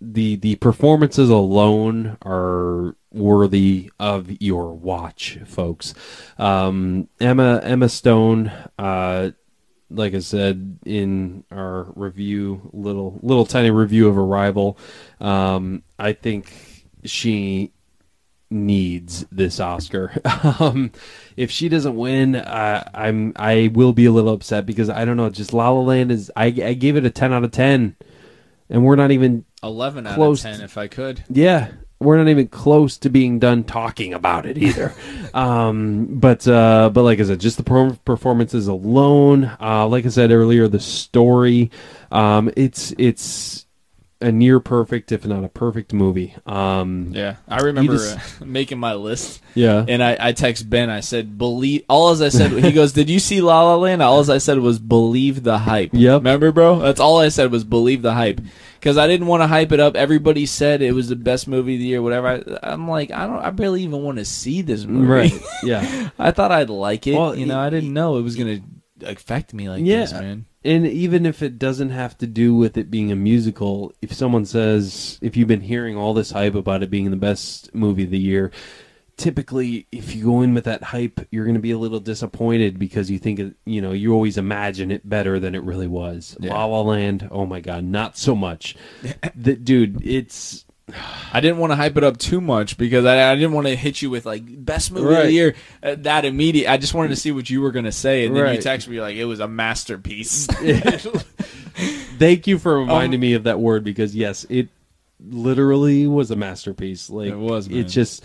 the 0.00 0.36
the 0.36 0.56
performances 0.56 1.30
alone 1.30 2.18
are 2.22 2.94
worthy 3.10 3.90
of 3.98 4.30
your 4.40 4.74
watch, 4.74 5.38
folks. 5.46 5.94
Um, 6.38 7.08
Emma 7.18 7.60
Emma 7.62 7.88
Stone, 7.88 8.52
uh, 8.78 9.30
like 9.90 10.14
I 10.14 10.18
said 10.18 10.78
in 10.84 11.44
our 11.50 11.84
review, 11.96 12.68
little 12.74 13.18
little 13.22 13.46
tiny 13.46 13.70
review 13.70 14.08
of 14.08 14.18
Arrival, 14.18 14.76
um, 15.18 15.82
I 15.98 16.12
think 16.12 16.84
she 17.04 17.72
needs 18.50 19.26
this 19.30 19.60
Oscar. 19.60 20.12
um, 20.60 20.92
if 21.36 21.50
she 21.50 21.68
doesn't 21.68 21.96
win, 21.96 22.36
uh, 22.36 22.88
I'm 22.94 23.32
I 23.36 23.70
will 23.72 23.92
be 23.92 24.06
a 24.06 24.12
little 24.12 24.32
upset 24.34 24.66
because 24.66 24.90
I 24.90 25.04
don't 25.04 25.16
know. 25.16 25.30
Just 25.30 25.52
La 25.52 25.70
La 25.70 25.80
Land 25.80 26.12
is 26.12 26.30
I, 26.36 26.46
I 26.46 26.74
gave 26.74 26.96
it 26.96 27.04
a 27.04 27.10
ten 27.10 27.32
out 27.32 27.44
of 27.44 27.52
ten, 27.52 27.96
and 28.70 28.84
we're 28.84 28.96
not 28.96 29.10
even 29.10 29.44
Eleven 29.62 30.06
out 30.06 30.14
Close 30.14 30.44
of 30.44 30.52
ten, 30.52 30.60
if 30.60 30.78
I 30.78 30.86
could. 30.88 31.24
yeah 31.28 31.70
we're 31.98 32.18
not 32.18 32.28
even 32.28 32.48
close 32.48 32.98
to 32.98 33.08
being 33.08 33.38
done 33.38 33.64
talking 33.64 34.12
about 34.12 34.46
it 34.46 34.58
either. 34.58 34.94
um, 35.34 36.06
but 36.10 36.46
uh, 36.46 36.90
but 36.92 37.02
like 37.02 37.20
I 37.20 37.24
said, 37.24 37.40
just 37.40 37.56
the 37.56 37.98
performances 38.04 38.68
alone. 38.68 39.44
Uh, 39.60 39.86
like 39.88 40.04
I 40.04 40.10
said 40.10 40.30
earlier, 40.30 40.68
the 40.68 40.80
story. 40.80 41.70
Um, 42.10 42.50
it's 42.56 42.92
it's 42.98 43.65
a 44.20 44.32
near 44.32 44.60
perfect, 44.60 45.12
if 45.12 45.26
not 45.26 45.44
a 45.44 45.48
perfect 45.48 45.92
movie. 45.92 46.34
Um, 46.46 47.10
Yeah, 47.12 47.36
I 47.48 47.60
remember 47.60 47.92
just- 47.92 48.40
uh, 48.40 48.44
making 48.46 48.78
my 48.78 48.94
list. 48.94 49.42
yeah. 49.54 49.84
And 49.86 50.02
I, 50.02 50.16
I 50.18 50.32
text 50.32 50.68
Ben. 50.70 50.88
I 50.90 51.00
said, 51.00 51.36
"Believe." 51.36 51.84
All 51.88 52.08
as 52.10 52.22
I 52.22 52.30
said, 52.30 52.50
he 52.52 52.72
goes, 52.72 52.92
"Did 52.92 53.10
you 53.10 53.18
see 53.18 53.40
La 53.40 53.62
La 53.62 53.76
Land?" 53.76 54.02
All 54.02 54.18
as 54.20 54.30
I 54.30 54.38
said 54.38 54.58
was, 54.58 54.78
"Believe 54.78 55.42
the 55.42 55.58
hype." 55.58 55.90
Yep. 55.92 56.20
Remember, 56.20 56.50
bro? 56.52 56.78
That's 56.78 57.00
all 57.00 57.18
I 57.20 57.28
said 57.28 57.50
was, 57.52 57.62
"Believe 57.64 58.00
the 58.02 58.14
hype," 58.14 58.40
because 58.80 58.96
I 58.96 59.06
didn't 59.06 59.26
want 59.26 59.42
to 59.42 59.46
hype 59.48 59.72
it 59.72 59.80
up. 59.80 59.96
Everybody 59.96 60.46
said 60.46 60.80
it 60.80 60.92
was 60.92 61.08
the 61.08 61.16
best 61.16 61.46
movie 61.46 61.74
of 61.74 61.80
the 61.80 61.86
year, 61.86 62.00
whatever. 62.02 62.28
I, 62.62 62.72
I'm 62.72 62.88
like, 62.88 63.10
I 63.10 63.26
don't. 63.26 63.40
I 63.44 63.50
barely 63.50 63.82
even 63.82 64.02
want 64.02 64.16
to 64.18 64.24
see 64.24 64.62
this 64.62 64.84
movie. 64.86 65.06
Right. 65.06 65.42
Yeah. 65.62 66.10
I 66.18 66.30
thought 66.30 66.52
I'd 66.52 66.70
like 66.70 67.06
it. 67.06 67.14
Well, 67.16 67.34
you 67.36 67.44
know, 67.46 67.58
I 67.60 67.68
didn't 67.70 67.92
know 67.92 68.16
it 68.18 68.22
was 68.22 68.36
gonna 68.36 68.60
affect 69.02 69.52
me 69.52 69.68
like 69.68 69.84
Yeah. 69.84 70.00
this, 70.00 70.12
man. 70.12 70.46
And 70.66 70.84
even 70.84 71.26
if 71.26 71.42
it 71.42 71.60
doesn't 71.60 71.90
have 71.90 72.18
to 72.18 72.26
do 72.26 72.56
with 72.56 72.76
it 72.76 72.90
being 72.90 73.12
a 73.12 73.16
musical, 73.16 73.92
if 74.02 74.12
someone 74.12 74.44
says, 74.44 75.16
if 75.22 75.36
you've 75.36 75.46
been 75.46 75.60
hearing 75.60 75.96
all 75.96 76.12
this 76.12 76.32
hype 76.32 76.56
about 76.56 76.82
it 76.82 76.90
being 76.90 77.10
the 77.12 77.16
best 77.16 77.72
movie 77.72 78.02
of 78.02 78.10
the 78.10 78.18
year, 78.18 78.50
typically 79.16 79.86
if 79.92 80.16
you 80.16 80.24
go 80.24 80.42
in 80.42 80.54
with 80.54 80.64
that 80.64 80.82
hype, 80.82 81.20
you're 81.30 81.44
going 81.44 81.54
to 81.54 81.60
be 81.60 81.70
a 81.70 81.78
little 81.78 82.00
disappointed 82.00 82.80
because 82.80 83.08
you 83.08 83.20
think, 83.20 83.38
it, 83.38 83.54
you 83.64 83.80
know, 83.80 83.92
you 83.92 84.12
always 84.12 84.36
imagine 84.36 84.90
it 84.90 85.08
better 85.08 85.38
than 85.38 85.54
it 85.54 85.62
really 85.62 85.86
was. 85.86 86.36
Yeah. 86.40 86.52
La 86.52 86.64
La 86.64 86.80
Land, 86.80 87.28
oh 87.30 87.46
my 87.46 87.60
God, 87.60 87.84
not 87.84 88.18
so 88.18 88.34
much. 88.34 88.74
dude, 89.40 90.04
it's. 90.04 90.65
I 91.32 91.40
didn't 91.40 91.58
want 91.58 91.72
to 91.72 91.76
hype 91.76 91.96
it 91.96 92.04
up 92.04 92.16
too 92.16 92.40
much 92.40 92.78
because 92.78 93.04
I, 93.04 93.32
I 93.32 93.34
didn't 93.34 93.52
want 93.52 93.66
to 93.66 93.74
hit 93.74 94.02
you 94.02 94.08
with 94.10 94.24
like 94.24 94.42
best 94.64 94.92
movie 94.92 95.06
of 95.06 95.10
Right. 95.12 95.26
the 95.26 95.32
year. 95.32 95.54
Uh, 95.82 95.96
that 95.98 96.24
immediate, 96.24 96.70
I 96.70 96.76
just 96.76 96.94
wanted 96.94 97.08
to 97.08 97.16
see 97.16 97.32
what 97.32 97.50
you 97.50 97.60
were 97.60 97.72
gonna 97.72 97.90
say, 97.90 98.24
and 98.24 98.36
then 98.36 98.44
you 98.44 98.50
Right. 98.52 98.60
text 98.60 98.86
me 98.88 99.00
like 99.00 99.16
it 99.16 99.24
was 99.24 99.40
a 99.40 99.48
masterpiece. 99.48 100.46
Thank 102.18 102.46
you 102.46 102.58
for 102.58 102.78
reminding 102.78 103.18
Um, 103.18 103.20
me 103.20 103.32
of 103.34 103.44
that 103.44 103.58
word 103.60 103.84
because, 103.84 104.14
yes, 104.14 104.46
it 104.48 104.68
literally 105.28 106.06
was 106.06 106.30
a 106.30 106.36
masterpiece. 106.36 107.10
Like, 107.10 107.32
It 107.32 107.36
was, 107.36 107.68
man. 107.68 107.80
It 107.80 107.84
just. 107.84 108.22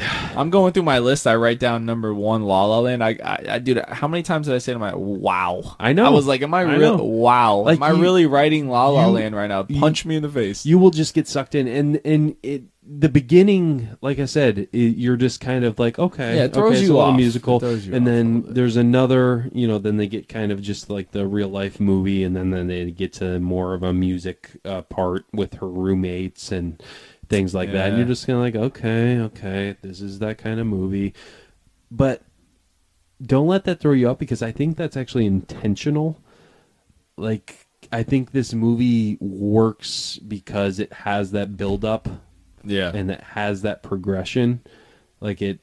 I'm 0.00 0.50
going 0.50 0.72
through 0.72 0.82
my 0.82 0.98
list. 0.98 1.26
I 1.26 1.36
write 1.36 1.60
down 1.60 1.86
number 1.86 2.12
one, 2.12 2.42
La 2.42 2.64
La 2.64 2.80
Land. 2.80 3.02
I, 3.04 3.10
I, 3.24 3.44
I 3.48 3.58
dude, 3.60 3.84
how 3.88 4.08
many 4.08 4.22
times 4.24 4.46
did 4.46 4.54
I 4.56 4.58
say 4.58 4.72
to 4.72 4.78
my 4.78 4.94
wow? 4.94 5.76
I 5.78 5.92
know. 5.92 6.04
I 6.04 6.08
was 6.10 6.26
like, 6.26 6.42
am 6.42 6.52
I, 6.52 6.60
I 6.60 6.74
real? 6.76 6.98
know. 6.98 7.04
Wow. 7.04 7.58
Like, 7.58 7.76
am 7.78 7.82
I 7.84 7.92
you- 7.92 8.02
really 8.02 8.26
writing 8.26 8.68
La 8.68 8.88
La 8.88 9.06
you- 9.06 9.12
Land 9.12 9.36
right 9.36 9.46
now? 9.46 9.62
Punch 9.62 10.04
me 10.04 10.16
in 10.16 10.22
the 10.22 10.28
face. 10.28 10.66
you 10.66 10.78
will 10.78 10.90
just 10.90 11.14
get 11.14 11.28
sucked 11.28 11.54
in 11.54 11.68
and 11.68 12.00
and 12.04 12.36
it 12.42 12.64
the 12.86 13.08
beginning 13.08 13.88
like 14.02 14.18
i 14.18 14.26
said 14.26 14.68
it, 14.70 14.74
you're 14.74 15.16
just 15.16 15.40
kind 15.40 15.64
of 15.64 15.78
like 15.78 15.98
okay 15.98 16.36
Yeah, 16.36 16.44
it 16.44 16.52
throws 16.52 16.76
okay, 16.76 16.84
you 16.84 16.98
off. 17.00 17.16
musical 17.16 17.56
It 17.56 17.60
throws 17.60 17.86
you 17.86 17.94
and 17.94 18.04
off 18.04 18.12
then 18.12 18.44
there's 18.46 18.76
another 18.76 19.48
you 19.54 19.66
know 19.66 19.78
then 19.78 19.96
they 19.96 20.06
get 20.06 20.28
kind 20.28 20.52
of 20.52 20.60
just 20.60 20.90
like 20.90 21.10
the 21.12 21.26
real 21.26 21.48
life 21.48 21.80
movie 21.80 22.22
and 22.24 22.36
then 22.36 22.50
then 22.50 22.66
they 22.66 22.90
get 22.90 23.14
to 23.14 23.38
more 23.40 23.72
of 23.72 23.82
a 23.82 23.94
music 23.94 24.50
uh, 24.66 24.82
part 24.82 25.24
with 25.32 25.54
her 25.54 25.66
roommates 25.68 26.52
and 26.52 26.82
things 27.28 27.54
like 27.54 27.72
that 27.72 27.88
and 27.88 27.98
you're 27.98 28.06
just 28.06 28.26
kind 28.26 28.36
of 28.36 28.42
like 28.42 28.56
okay 28.56 29.18
okay 29.18 29.76
this 29.82 30.00
is 30.00 30.18
that 30.18 30.38
kind 30.38 30.60
of 30.60 30.66
movie 30.66 31.14
but 31.90 32.22
don't 33.22 33.46
let 33.46 33.64
that 33.64 33.80
throw 33.80 33.92
you 33.92 34.10
up 34.10 34.18
because 34.18 34.42
i 34.42 34.52
think 34.52 34.76
that's 34.76 34.96
actually 34.96 35.24
intentional 35.24 36.18
like 37.16 37.64
I 37.92 38.02
think 38.02 38.32
this 38.32 38.52
movie 38.54 39.16
works 39.20 40.18
because 40.18 40.78
it 40.78 40.92
has 40.92 41.32
that 41.32 41.56
build 41.56 41.84
up 41.84 42.08
yeah. 42.64 42.90
and 42.94 43.10
it 43.10 43.20
has 43.20 43.62
that 43.62 43.82
progression. 43.82 44.62
Like 45.20 45.42
it 45.42 45.60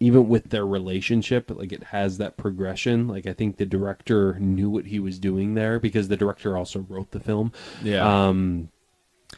even 0.00 0.28
with 0.28 0.50
their 0.50 0.66
relationship, 0.66 1.50
like 1.50 1.72
it 1.72 1.82
has 1.84 2.18
that 2.18 2.36
progression. 2.36 3.08
Like 3.08 3.26
I 3.26 3.32
think 3.32 3.56
the 3.56 3.66
director 3.66 4.38
knew 4.38 4.70
what 4.70 4.86
he 4.86 4.98
was 4.98 5.18
doing 5.18 5.54
there 5.54 5.80
because 5.80 6.08
the 6.08 6.16
director 6.16 6.56
also 6.56 6.80
wrote 6.80 7.10
the 7.10 7.20
film. 7.20 7.52
yeah. 7.82 8.28
Um 8.28 8.70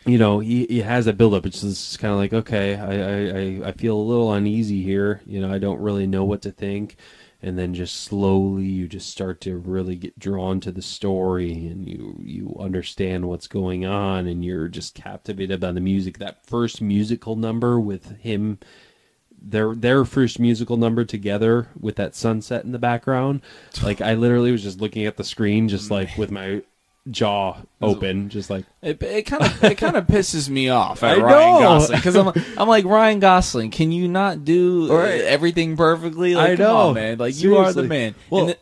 you 0.07 0.19
know, 0.19 0.39
he, 0.39 0.67
he 0.67 0.81
has 0.81 1.05
that 1.05 1.19
buildup. 1.19 1.47
It's 1.47 1.61
just 1.61 1.99
kind 1.99 2.12
of 2.12 2.19
like, 2.19 2.33
okay, 2.33 2.77
I, 2.77 2.95
I, 2.95 3.67
I- 3.67 3.69
I 3.69 3.73
feel 3.73 3.97
a 3.97 4.03
little 4.03 4.33
uneasy 4.33 4.83
here. 4.83 5.21
You 5.27 5.41
know, 5.41 5.53
I 5.53 5.59
don't 5.59 5.81
really 5.81 6.07
know 6.07 6.25
what 6.25 6.43
to 6.43 6.51
think. 6.53 6.97
And 7.43 7.59
then 7.59 7.73
just 7.73 8.03
slowly 8.03 8.65
you 8.67 8.87
just 8.87 9.09
start 9.11 9.41
to 9.43 9.57
really 9.57 9.97
get 9.97 10.19
drawn 10.19 10.61
to 10.61 10.71
the 10.71 10.83
story 10.83 11.67
and 11.69 11.89
you, 11.89 12.17
you 12.23 12.55
understand 12.61 13.27
what's 13.29 13.47
going 13.47 13.87
on 13.87 14.27
and 14.27 14.45
you're 14.45 14.69
just 14.69 14.95
captivated 14.95 15.59
by 15.61 15.73
the 15.73 15.81
music. 15.81 16.19
That 16.19 16.45
first 16.47 16.83
musical 16.83 17.37
number 17.37 17.81
with 17.81 18.19
him 18.19 18.59
their 19.43 19.75
their 19.75 20.05
first 20.05 20.39
musical 20.39 20.77
number 20.77 21.05
together 21.05 21.69
with 21.79 21.97
that 21.97 22.15
sunset 22.15 22.65
in 22.65 22.73
the 22.73 22.79
background. 22.79 23.41
Like 23.83 24.01
I 24.03 24.15
literally 24.15 24.53
was 24.53 24.62
just 24.62 24.81
looking 24.81 25.07
at 25.07 25.17
the 25.17 25.25
screen 25.25 25.69
just 25.69 25.91
like 25.91 26.17
with 26.19 26.31
my 26.31 26.62
jaw 27.11 27.57
open, 27.81 28.29
just 28.29 28.51
like 28.51 28.65
It 28.83 29.03
it 29.03 29.23
kind 29.23 29.43
of 29.43 29.65
it 29.65 29.77
kind 29.79 29.97
of 29.97 30.07
pisses 30.07 30.49
me 30.49 30.69
off 30.69 31.03
at 31.03 31.19
I 31.19 31.21
Ryan 31.21 31.53
know. 31.55 31.59
Gosling 31.61 31.99
because 31.99 32.17
I'm 32.17 32.33
I'm 32.59 32.69
like 32.69 32.85
Ryan 32.85 33.21
Gosling. 33.21 33.71
Can 33.71 33.91
you 33.93 34.07
not 34.09 34.45
do 34.45 34.93
Right. 34.95 35.21
everything 35.23 35.77
perfectly? 35.77 36.35
Like, 36.35 36.51
I 36.51 36.55
know. 36.63 36.77
on, 36.89 36.95
man. 36.95 37.19
Like 37.19 37.41
you 37.41 37.57
are 37.57 37.73
the 37.73 37.83
man. 37.85 38.15
Well- 38.29 38.43
and 38.43 38.51
the, 38.51 38.59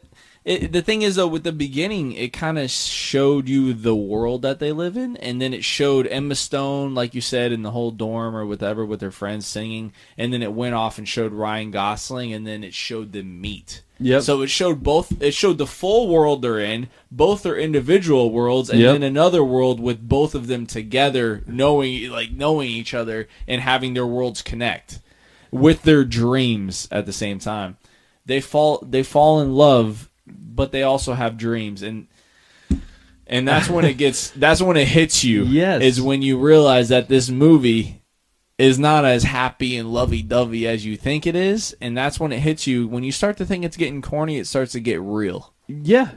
it, 0.48 0.72
the 0.72 0.82
thing 0.82 1.02
is 1.02 1.16
though, 1.16 1.28
with 1.28 1.44
the 1.44 1.52
beginning, 1.52 2.12
it 2.12 2.32
kind 2.32 2.58
of 2.58 2.70
showed 2.70 3.48
you 3.48 3.74
the 3.74 3.94
world 3.94 4.42
that 4.42 4.58
they 4.58 4.72
live 4.72 4.96
in, 4.96 5.16
and 5.18 5.40
then 5.40 5.52
it 5.52 5.62
showed 5.64 6.06
Emma 6.06 6.34
Stone, 6.34 6.94
like 6.94 7.14
you 7.14 7.20
said, 7.20 7.52
in 7.52 7.62
the 7.62 7.70
whole 7.72 7.90
dorm 7.90 8.34
or 8.34 8.46
whatever 8.46 8.84
with 8.84 9.00
her 9.02 9.10
friends 9.10 9.46
singing, 9.46 9.92
and 10.16 10.32
then 10.32 10.42
it 10.42 10.52
went 10.54 10.74
off 10.74 10.96
and 10.96 11.06
showed 11.06 11.32
Ryan 11.32 11.70
Gosling, 11.70 12.32
and 12.32 12.46
then 12.46 12.64
it 12.64 12.72
showed 12.72 13.12
them 13.12 13.40
meet. 13.40 13.82
Yep. 14.00 14.22
So 14.22 14.42
it 14.42 14.46
showed 14.48 14.82
both. 14.82 15.20
It 15.20 15.34
showed 15.34 15.58
the 15.58 15.66
full 15.66 16.08
world 16.08 16.40
they're 16.40 16.60
in, 16.60 16.88
both 17.10 17.42
their 17.42 17.56
individual 17.58 18.30
worlds, 18.30 18.70
and 18.70 18.80
Yep. 18.80 18.94
then 18.94 19.02
another 19.02 19.44
world 19.44 19.80
with 19.80 20.08
both 20.08 20.34
of 20.34 20.46
them 20.46 20.66
together, 20.66 21.42
knowing 21.46 22.08
like 22.10 22.30
knowing 22.30 22.70
each 22.70 22.94
other 22.94 23.28
and 23.46 23.60
having 23.60 23.94
their 23.94 24.06
worlds 24.06 24.40
connect 24.40 25.00
with 25.50 25.82
their 25.82 26.04
dreams 26.04 26.86
at 26.90 27.06
the 27.06 27.12
same 27.12 27.38
time. 27.38 27.76
They 28.24 28.40
fall. 28.40 28.84
They 28.88 29.02
fall 29.02 29.40
in 29.40 29.54
love, 29.54 30.08
but 30.58 30.72
they 30.72 30.82
also 30.82 31.14
have 31.14 31.38
dreams, 31.38 31.82
and 31.82 32.08
and 33.28 33.46
that's 33.46 33.70
when 33.70 33.84
it 33.84 33.94
gets. 33.94 34.30
That's 34.36 34.60
when 34.60 34.76
it 34.76 34.88
hits 34.88 35.22
you. 35.22 35.44
Yes. 35.44 35.82
is 35.82 36.02
when 36.02 36.20
you 36.20 36.36
realize 36.36 36.88
that 36.88 37.08
this 37.08 37.30
movie 37.30 38.02
is 38.58 38.76
not 38.76 39.04
as 39.04 39.22
happy 39.22 39.76
and 39.76 39.92
lovey-dovey 39.92 40.66
as 40.66 40.84
you 40.84 40.96
think 40.96 41.28
it 41.28 41.36
is, 41.36 41.76
and 41.80 41.96
that's 41.96 42.18
when 42.18 42.32
it 42.32 42.40
hits 42.40 42.66
you. 42.66 42.88
When 42.88 43.04
you 43.04 43.12
start 43.12 43.36
to 43.36 43.46
think 43.46 43.64
it's 43.64 43.76
getting 43.76 44.02
corny, 44.02 44.36
it 44.38 44.48
starts 44.48 44.72
to 44.72 44.80
get 44.80 45.00
real. 45.00 45.54
Yeah, 45.68 46.10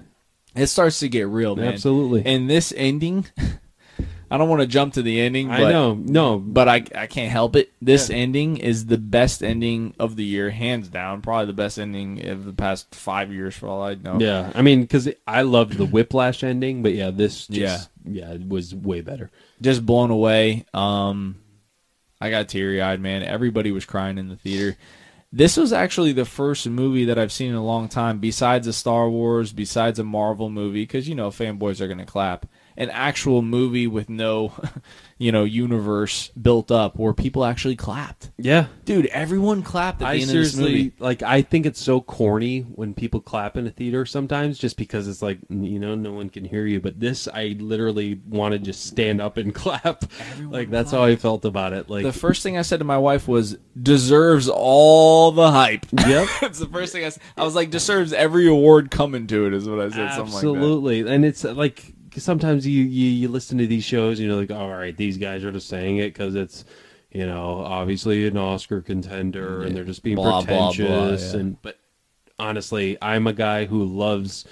It 0.56 0.66
starts 0.68 1.00
to 1.02 1.08
get 1.08 1.28
real, 1.28 1.56
man. 1.56 1.74
Absolutely. 1.74 2.26
And 2.26 2.50
this 2.50 2.74
ending, 2.76 3.28
I 4.32 4.38
don't 4.38 4.48
want 4.48 4.62
to 4.62 4.68
jump 4.68 4.94
to 4.94 5.02
the 5.02 5.20
ending. 5.20 5.50
But, 5.50 5.62
I 5.62 5.72
know. 5.72 5.94
No, 5.94 6.40
but 6.40 6.70
I 6.70 6.86
I 6.96 7.08
can't 7.08 7.32
help 7.32 7.58
it. 7.58 7.74
This 7.82 8.10
ending 8.10 8.56
is 8.58 8.86
the 8.86 8.98
best 8.98 9.44
ending 9.44 9.94
of 10.00 10.16
the 10.16 10.24
year, 10.24 10.50
hands 10.50 10.88
down. 10.88 11.22
Probably 11.22 11.48
the 11.48 11.54
best 11.54 11.78
ending 11.78 12.26
of 12.28 12.46
the 12.46 12.54
past 12.54 12.96
five 12.96 13.34
years, 13.34 13.56
for 13.56 13.68
all 13.68 13.84
I 13.84 13.96
know. 13.96 14.20
yeah. 14.20 14.52
I 14.56 14.62
mean, 14.62 14.82
because 14.82 15.10
I 15.28 15.42
loved 15.42 15.74
the 15.74 15.86
Whiplash 15.86 16.44
ending, 16.44 16.82
but 16.82 16.94
yeah, 16.94 17.12
this 17.12 17.46
just 17.48 17.90
yeah, 18.06 18.32
it 18.32 18.48
was 18.48 18.74
way 18.74 19.02
better. 19.02 19.30
just 19.62 19.86
blown 19.86 20.12
away. 20.12 20.66
Um, 20.74 21.36
I 22.22 22.30
got 22.30 22.48
teary 22.48 22.82
eyed, 22.82 23.02
man. 23.02 23.24
Everybody 23.24 23.72
was 23.72 23.84
crying 23.86 24.18
in 24.18 24.30
the 24.30 24.38
theater. 24.38 24.78
This 25.34 25.58
was 25.58 25.74
actually 25.74 26.14
the 26.14 26.26
first 26.26 26.68
movie 26.68 27.06
that 27.06 27.18
I've 27.18 27.32
seen 27.32 27.50
in 27.50 27.56
a 27.56 27.64
long 27.64 27.88
time, 27.88 28.20
besides 28.20 28.68
a 28.68 28.74
Star 28.74 29.10
Wars, 29.10 29.54
besides 29.54 29.98
a 29.98 30.04
Marvel 30.04 30.50
movie, 30.50 30.84
because 30.84 31.10
you 31.10 31.16
know 31.16 31.30
fanboys 31.32 31.82
are 31.82 31.88
gonna 31.88 32.06
clap. 32.06 32.46
An 32.82 32.90
actual 32.90 33.44
movie 33.44 33.86
with 33.86 34.10
no, 34.10 34.54
you 35.20 35.32
know, 35.32 35.44
universe 35.44 36.30
built 36.30 36.72
up 36.72 36.98
where 36.98 37.14
people 37.14 37.46
actually 37.46 37.76
clapped. 37.76 38.32
Yeah, 38.40 38.66
Dude, 38.86 39.06
everyone 39.08 39.62
clapped 39.62 40.02
at 40.02 40.06
the 40.06 40.08
I 40.08 40.14
end 40.16 40.24
of 40.24 40.28
this 40.30 40.54
seriously 40.54 40.64
movie. 40.86 40.94
like. 40.98 41.22
I 41.22 41.44
think 41.44 41.68
it's 41.68 41.80
so 41.80 42.02
corny 42.02 42.62
when 42.62 42.96
people 42.96 43.20
clap 43.20 43.56
in 43.56 43.68
a 43.68 43.70
theater 43.70 44.06
sometimes, 44.08 44.58
just 44.58 44.78
because 44.78 45.08
it's 45.08 45.22
like 45.22 45.38
you 45.50 45.78
know 45.78 45.94
no 45.94 46.12
one 46.12 46.30
can 46.30 46.44
hear 46.44 46.66
you. 46.66 46.80
But 46.82 47.00
this, 47.00 47.28
I 47.28 47.56
literally 47.60 48.20
want 48.28 48.54
to 48.54 48.60
just 48.60 48.84
stand 48.88 49.22
up 49.22 49.38
and 49.38 49.54
clap. 49.62 50.04
like 50.50 50.72
that's 50.72 50.90
how 50.92 51.04
I 51.04 51.16
felt 51.18 51.46
about 51.46 51.74
it. 51.74 51.88
Like 51.88 52.02
The 52.04 52.12
first 52.12 52.42
thing 52.42 52.58
I 52.58 52.64
said 52.64 52.80
to 52.80 52.86
my 52.86 52.98
wife 52.98 53.28
was, 53.28 53.58
"Deserves 53.80 54.50
all 54.50 55.32
the 55.32 55.52
hype." 55.52 55.86
Yep. 56.12 56.28
That's 56.42 56.58
the 56.60 56.66
first 56.68 56.94
thing 56.94 57.06
I 57.06 57.10
said. 57.10 57.22
I 57.38 57.44
was 57.44 57.54
like, 57.54 57.70
"Deserves 57.70 58.12
every 58.12 58.48
award 58.48 58.90
coming 58.90 59.28
to 59.28 59.46
it." 59.46 59.54
Is 59.54 59.70
what 59.70 59.80
I 59.80 59.90
said. 59.90 60.14
Something 60.16 60.34
like 60.34 60.42
that. 60.42 60.48
Absolutely, 60.48 61.00
and 61.02 61.24
it's 61.24 61.44
like 61.44 61.94
'cause 62.12 62.24
sometimes 62.24 62.68
you, 62.68 62.84
you 62.84 63.10
you 63.10 63.28
listen 63.30 63.58
to 63.58 63.68
these 63.68 63.84
shows, 63.84 64.20
you 64.20 64.28
know, 64.28 64.38
like 64.38 64.52
all 64.52 64.70
right, 64.70 64.96
these 64.96 65.18
guys 65.18 65.44
are 65.44 65.52
just 65.52 65.68
saying 65.68 65.98
it 65.98 66.14
because 66.14 66.36
it's 66.36 66.66
you 67.12 67.26
know 67.26 67.60
obviously 67.66 68.28
an 68.28 68.38
Oscar 68.38 68.82
contender, 68.82 69.64
and 69.64 69.76
they're 69.76 69.84
just 69.84 70.04
being 70.04 70.16
Blah, 70.18 70.42
blah, 70.42 70.46
blah, 70.46 70.72
pretentious. 70.72 71.34
yeah. 71.34 71.40
And 71.40 71.62
but 71.62 71.78
honestly, 72.40 72.98
I'm 73.02 73.28
a 73.28 73.34
guy 73.34 73.66
who 73.66 73.84
loves 73.86 74.46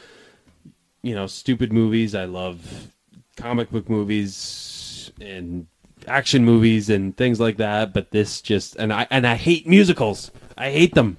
you 1.02 1.14
know 1.16 1.28
stupid 1.28 1.72
movies. 1.74 2.16
I 2.16 2.26
love 2.26 2.92
comic 3.38 3.72
book 3.72 3.90
movies 3.90 5.12
and 5.22 5.68
action 6.08 6.44
movies 6.46 6.90
and 6.90 7.16
things 7.16 7.40
like 7.40 7.58
that. 7.58 7.94
But 7.94 8.12
this 8.12 8.42
just 8.42 8.76
and 8.78 8.92
I 8.94 9.08
and 9.12 9.26
I 9.28 9.36
hate 9.36 9.68
musicals. 9.68 10.32
I 10.58 10.72
hate 10.72 10.94
them. 10.96 11.18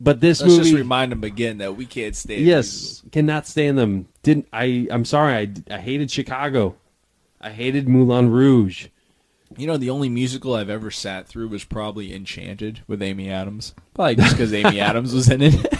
But 0.00 0.20
this 0.20 0.40
Let's 0.40 0.52
movie, 0.52 0.62
just 0.70 0.76
remind 0.76 1.10
them 1.10 1.24
again 1.24 1.58
that 1.58 1.76
we 1.76 1.84
can't 1.84 2.14
stand. 2.14 2.42
yes, 2.42 3.02
cannot 3.10 3.46
stand 3.48 3.76
them. 3.78 4.08
Didn't 4.22 4.46
I? 4.52 4.86
I'm 4.90 5.04
sorry. 5.04 5.34
I, 5.34 5.74
I 5.74 5.78
hated 5.78 6.10
Chicago. 6.10 6.76
I 7.40 7.50
hated 7.50 7.88
Moulin 7.88 8.30
Rouge. 8.30 8.88
You 9.56 9.66
know, 9.66 9.76
the 9.76 9.90
only 9.90 10.08
musical 10.08 10.54
I've 10.54 10.70
ever 10.70 10.90
sat 10.90 11.26
through 11.26 11.48
was 11.48 11.64
probably 11.64 12.14
Enchanted 12.14 12.82
with 12.86 13.02
Amy 13.02 13.28
Adams. 13.30 13.74
Probably 13.94 14.14
just 14.16 14.32
because 14.32 14.52
Amy 14.52 14.78
Adams 14.80 15.12
was 15.14 15.28
in 15.30 15.42
it. 15.42 15.74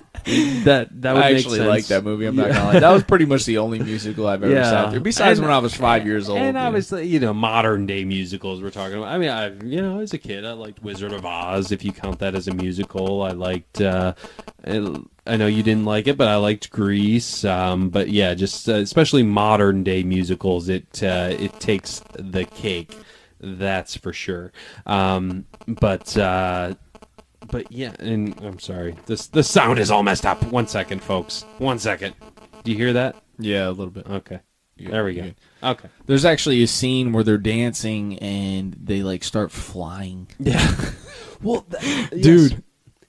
That 0.64 0.88
that 1.02 1.14
would 1.14 1.22
I 1.22 1.32
actually 1.34 1.60
like 1.60 1.86
that 1.88 2.02
movie. 2.04 2.24
I'm 2.26 2.34
not 2.36 2.48
gonna 2.48 2.64
lie. 2.64 2.78
That 2.80 2.90
was 2.90 3.02
pretty 3.12 3.26
much 3.26 3.44
the 3.44 3.58
only 3.58 3.78
musical 3.78 4.26
I've 4.26 4.42
ever 4.42 4.52
Yeah. 4.52 4.62
sat 4.64 4.90
through. 4.90 5.00
Besides 5.00 5.38
And- 5.38 5.46
when 5.48 5.54
I 5.54 5.58
was 5.58 5.74
five 5.74 6.06
years 6.06 6.28
old. 6.28 6.38
And 6.38 6.56
obviously, 6.56 7.06
you 7.06 7.20
know, 7.20 7.34
modern 7.34 7.84
day 7.86 8.04
musicals 8.04 8.62
we're 8.62 8.70
talking 8.70 8.96
about. 8.96 9.08
I 9.08 9.18
mean, 9.18 9.28
I 9.28 9.48
you 9.64 9.82
know, 9.82 10.00
as 10.00 10.14
a 10.14 10.18
kid, 10.18 10.44
I 10.46 10.52
liked 10.52 10.82
Wizard 10.82 11.12
of 11.12 11.26
Oz, 11.26 11.70
if 11.72 11.84
you 11.84 11.92
count 11.92 12.20
that 12.20 12.34
as 12.34 12.48
a 12.48 12.54
musical. 12.54 13.22
I 13.22 13.32
liked. 13.32 13.80
Uh, 13.82 14.14
I 14.66 14.96
I 15.26 15.36
know 15.36 15.46
you 15.46 15.62
didn't 15.62 15.84
like 15.84 16.06
it, 16.06 16.16
but 16.16 16.28
I 16.28 16.36
liked 16.36 16.70
Grease. 16.70 17.44
Um, 17.44 17.90
but 17.90 18.08
yeah, 18.08 18.32
just 18.34 18.68
uh, 18.68 18.74
especially 18.74 19.22
modern 19.22 19.82
day 19.84 20.02
musicals, 20.02 20.68
it 20.70 21.02
uh, 21.02 21.34
it 21.38 21.60
takes 21.60 22.00
the 22.18 22.44
cake. 22.46 22.96
That's 23.40 23.94
for 23.96 24.12
sure. 24.14 24.52
Um, 24.86 25.44
but 25.66 26.16
uh, 26.16 26.74
but 27.50 27.70
yeah, 27.70 27.94
and 27.98 28.38
I'm 28.42 28.58
sorry. 28.58 28.96
This 29.06 29.26
the 29.28 29.42
sound 29.42 29.78
is 29.78 29.90
all 29.90 30.02
messed 30.02 30.26
up. 30.26 30.42
One 30.44 30.66
second, 30.66 31.02
folks. 31.02 31.44
One 31.58 31.78
second. 31.78 32.14
Do 32.62 32.70
you 32.70 32.76
hear 32.76 32.92
that? 32.94 33.16
yeah, 33.38 33.68
a 33.68 33.70
little 33.70 33.90
bit. 33.90 34.06
Okay. 34.06 34.40
There 34.76 35.04
we 35.04 35.14
go. 35.14 35.32
Okay. 35.62 35.88
There's 36.06 36.24
actually 36.24 36.62
a 36.62 36.66
scene 36.66 37.12
where 37.12 37.22
they're 37.22 37.38
dancing 37.38 38.18
and 38.18 38.74
they 38.82 39.02
like 39.02 39.22
start 39.22 39.52
flying. 39.52 40.26
Yeah. 40.38 40.74
well, 41.42 41.64
Dude, 42.10 42.62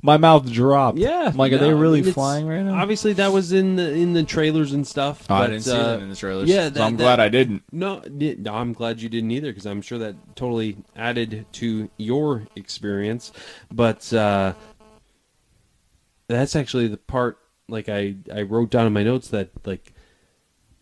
my 0.06 0.18
mouth 0.18 0.49
dropped. 0.52 0.98
Yeah. 0.98 1.27
I'm 1.27 1.36
like, 1.36 1.52
are 1.52 1.57
they 1.57 1.69
no, 1.69 1.77
really 1.77 1.99
it's- 1.99 2.14
flying 2.14 2.48
right 2.48 2.61
now? 2.61 2.76
Obviously, 2.82 3.14
that 3.14 3.34
was 3.34 3.52
in 3.52 3.76
the 3.76 3.91
in 3.91 4.14
the 4.14 4.23
trailers 4.23 4.72
and 4.72 4.88
stuff. 4.88 5.26
Oh, 5.30 5.36
I 5.36 5.48
didn't 5.48 5.64
see 5.64 5.72
uh, 5.72 5.84
that 5.84 6.02
in 6.02 6.10
the 6.10 6.15
trailers. 6.15 6.48
Yeah, 6.48 6.72
so 6.72 6.84
I'm 6.84 6.95
that- 6.98 7.03
glad 7.03 7.19
I 7.19 7.30
didn't. 7.30 7.64
No, 7.72 8.02
no, 8.10 8.53
I'm 8.53 8.73
glad 8.73 9.02
you 9.02 9.10
didn't 9.10 9.32
either 9.32 9.49
because 9.52 9.65
I'm 9.65 9.82
sure 9.82 9.98
that 9.98 10.15
totally 10.36 10.77
added 10.95 11.45
to 11.53 11.90
your 11.98 12.48
experience. 12.56 13.32
But 13.72 14.14
uh, 14.14 14.53
that's 16.27 16.56
actually 16.56 16.88
the 16.88 16.98
part. 16.98 17.40
Like 17.68 17.90
I, 17.90 18.15
I 18.34 18.44
wrote 18.44 18.69
down 18.69 18.86
in 18.86 18.94
my 18.94 19.03
notes 19.03 19.30
that 19.30 19.49
like 19.65 19.94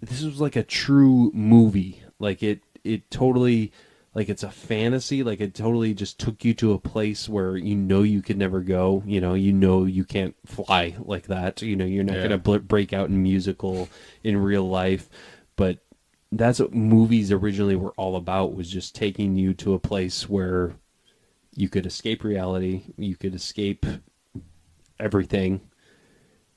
this 0.01 0.21
was 0.21 0.41
like 0.41 0.55
a 0.55 0.63
true 0.63 1.31
movie. 1.33 2.01
Like 2.19 2.43
it, 2.43 2.61
it 2.83 3.09
totally, 3.09 3.71
like 4.15 4.29
it's 4.29 4.43
a 4.43 4.51
fantasy. 4.51 5.23
Like 5.23 5.41
it 5.41 5.53
totally 5.55 5.93
just 5.93 6.19
took 6.19 6.45
you 6.45 6.53
to 6.55 6.73
a 6.73 6.79
place 6.79 7.27
where 7.27 7.57
you 7.57 7.75
know 7.75 8.03
you 8.03 8.21
could 8.21 8.37
never 8.37 8.61
go. 8.61 9.03
You 9.05 9.21
know, 9.21 9.33
you 9.33 9.51
know 9.53 9.85
you 9.85 10.03
can't 10.03 10.35
fly 10.45 10.95
like 10.99 11.27
that. 11.27 11.61
You 11.61 11.75
know, 11.75 11.85
you're 11.85 12.03
not 12.03 12.17
Yeah. 12.17 12.23
gonna 12.23 12.37
bl- 12.37 12.57
break 12.57 12.93
out 12.93 13.09
in 13.09 13.21
musical 13.23 13.89
in 14.23 14.37
real 14.37 14.67
life. 14.69 15.09
But 15.55 15.79
that's 16.31 16.59
what 16.59 16.73
movies 16.73 17.31
originally 17.31 17.75
were 17.75 17.93
all 17.97 18.15
about. 18.15 18.55
Was 18.55 18.69
just 18.69 18.95
taking 18.95 19.35
you 19.37 19.53
to 19.55 19.73
a 19.73 19.79
place 19.79 20.29
where 20.29 20.75
you 21.55 21.69
could 21.69 21.85
escape 21.85 22.23
reality. 22.23 22.83
You 22.97 23.15
could 23.15 23.35
escape 23.35 23.85
everything 24.99 25.61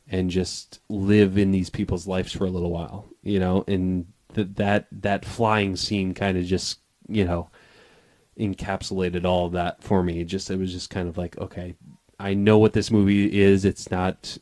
and 0.09 0.31
just 0.31 0.81
live 0.89 1.37
in 1.37 1.51
these 1.51 1.69
people's 1.71 2.07
lives 2.07 2.33
for 2.33 2.45
a 2.45 2.51
little 2.51 2.71
while, 2.71 3.07
you 3.23 3.41
know, 3.41 3.65
and 3.67 4.07
th- 4.35 4.49
that 4.55 4.87
that 4.93 5.25
flying 5.25 5.75
scene 5.77 6.15
kind 6.15 6.39
of 6.39 6.45
just, 6.45 6.79
you 7.09 7.25
know, 7.25 7.51
encapsulated 8.39 9.25
all 9.25 9.49
that 9.51 9.83
for 9.83 10.03
me. 10.03 10.21
It 10.21 10.25
just 10.25 10.51
it 10.51 10.59
was 10.59 10.73
just 10.73 10.91
kind 10.91 11.09
of 11.09 11.17
like, 11.19 11.39
okay, 11.39 11.75
I 12.19 12.35
know 12.35 12.59
what 12.59 12.73
this 12.73 12.91
movie 12.91 13.41
is. 13.41 13.65
It's 13.65 13.91
not 13.91 14.39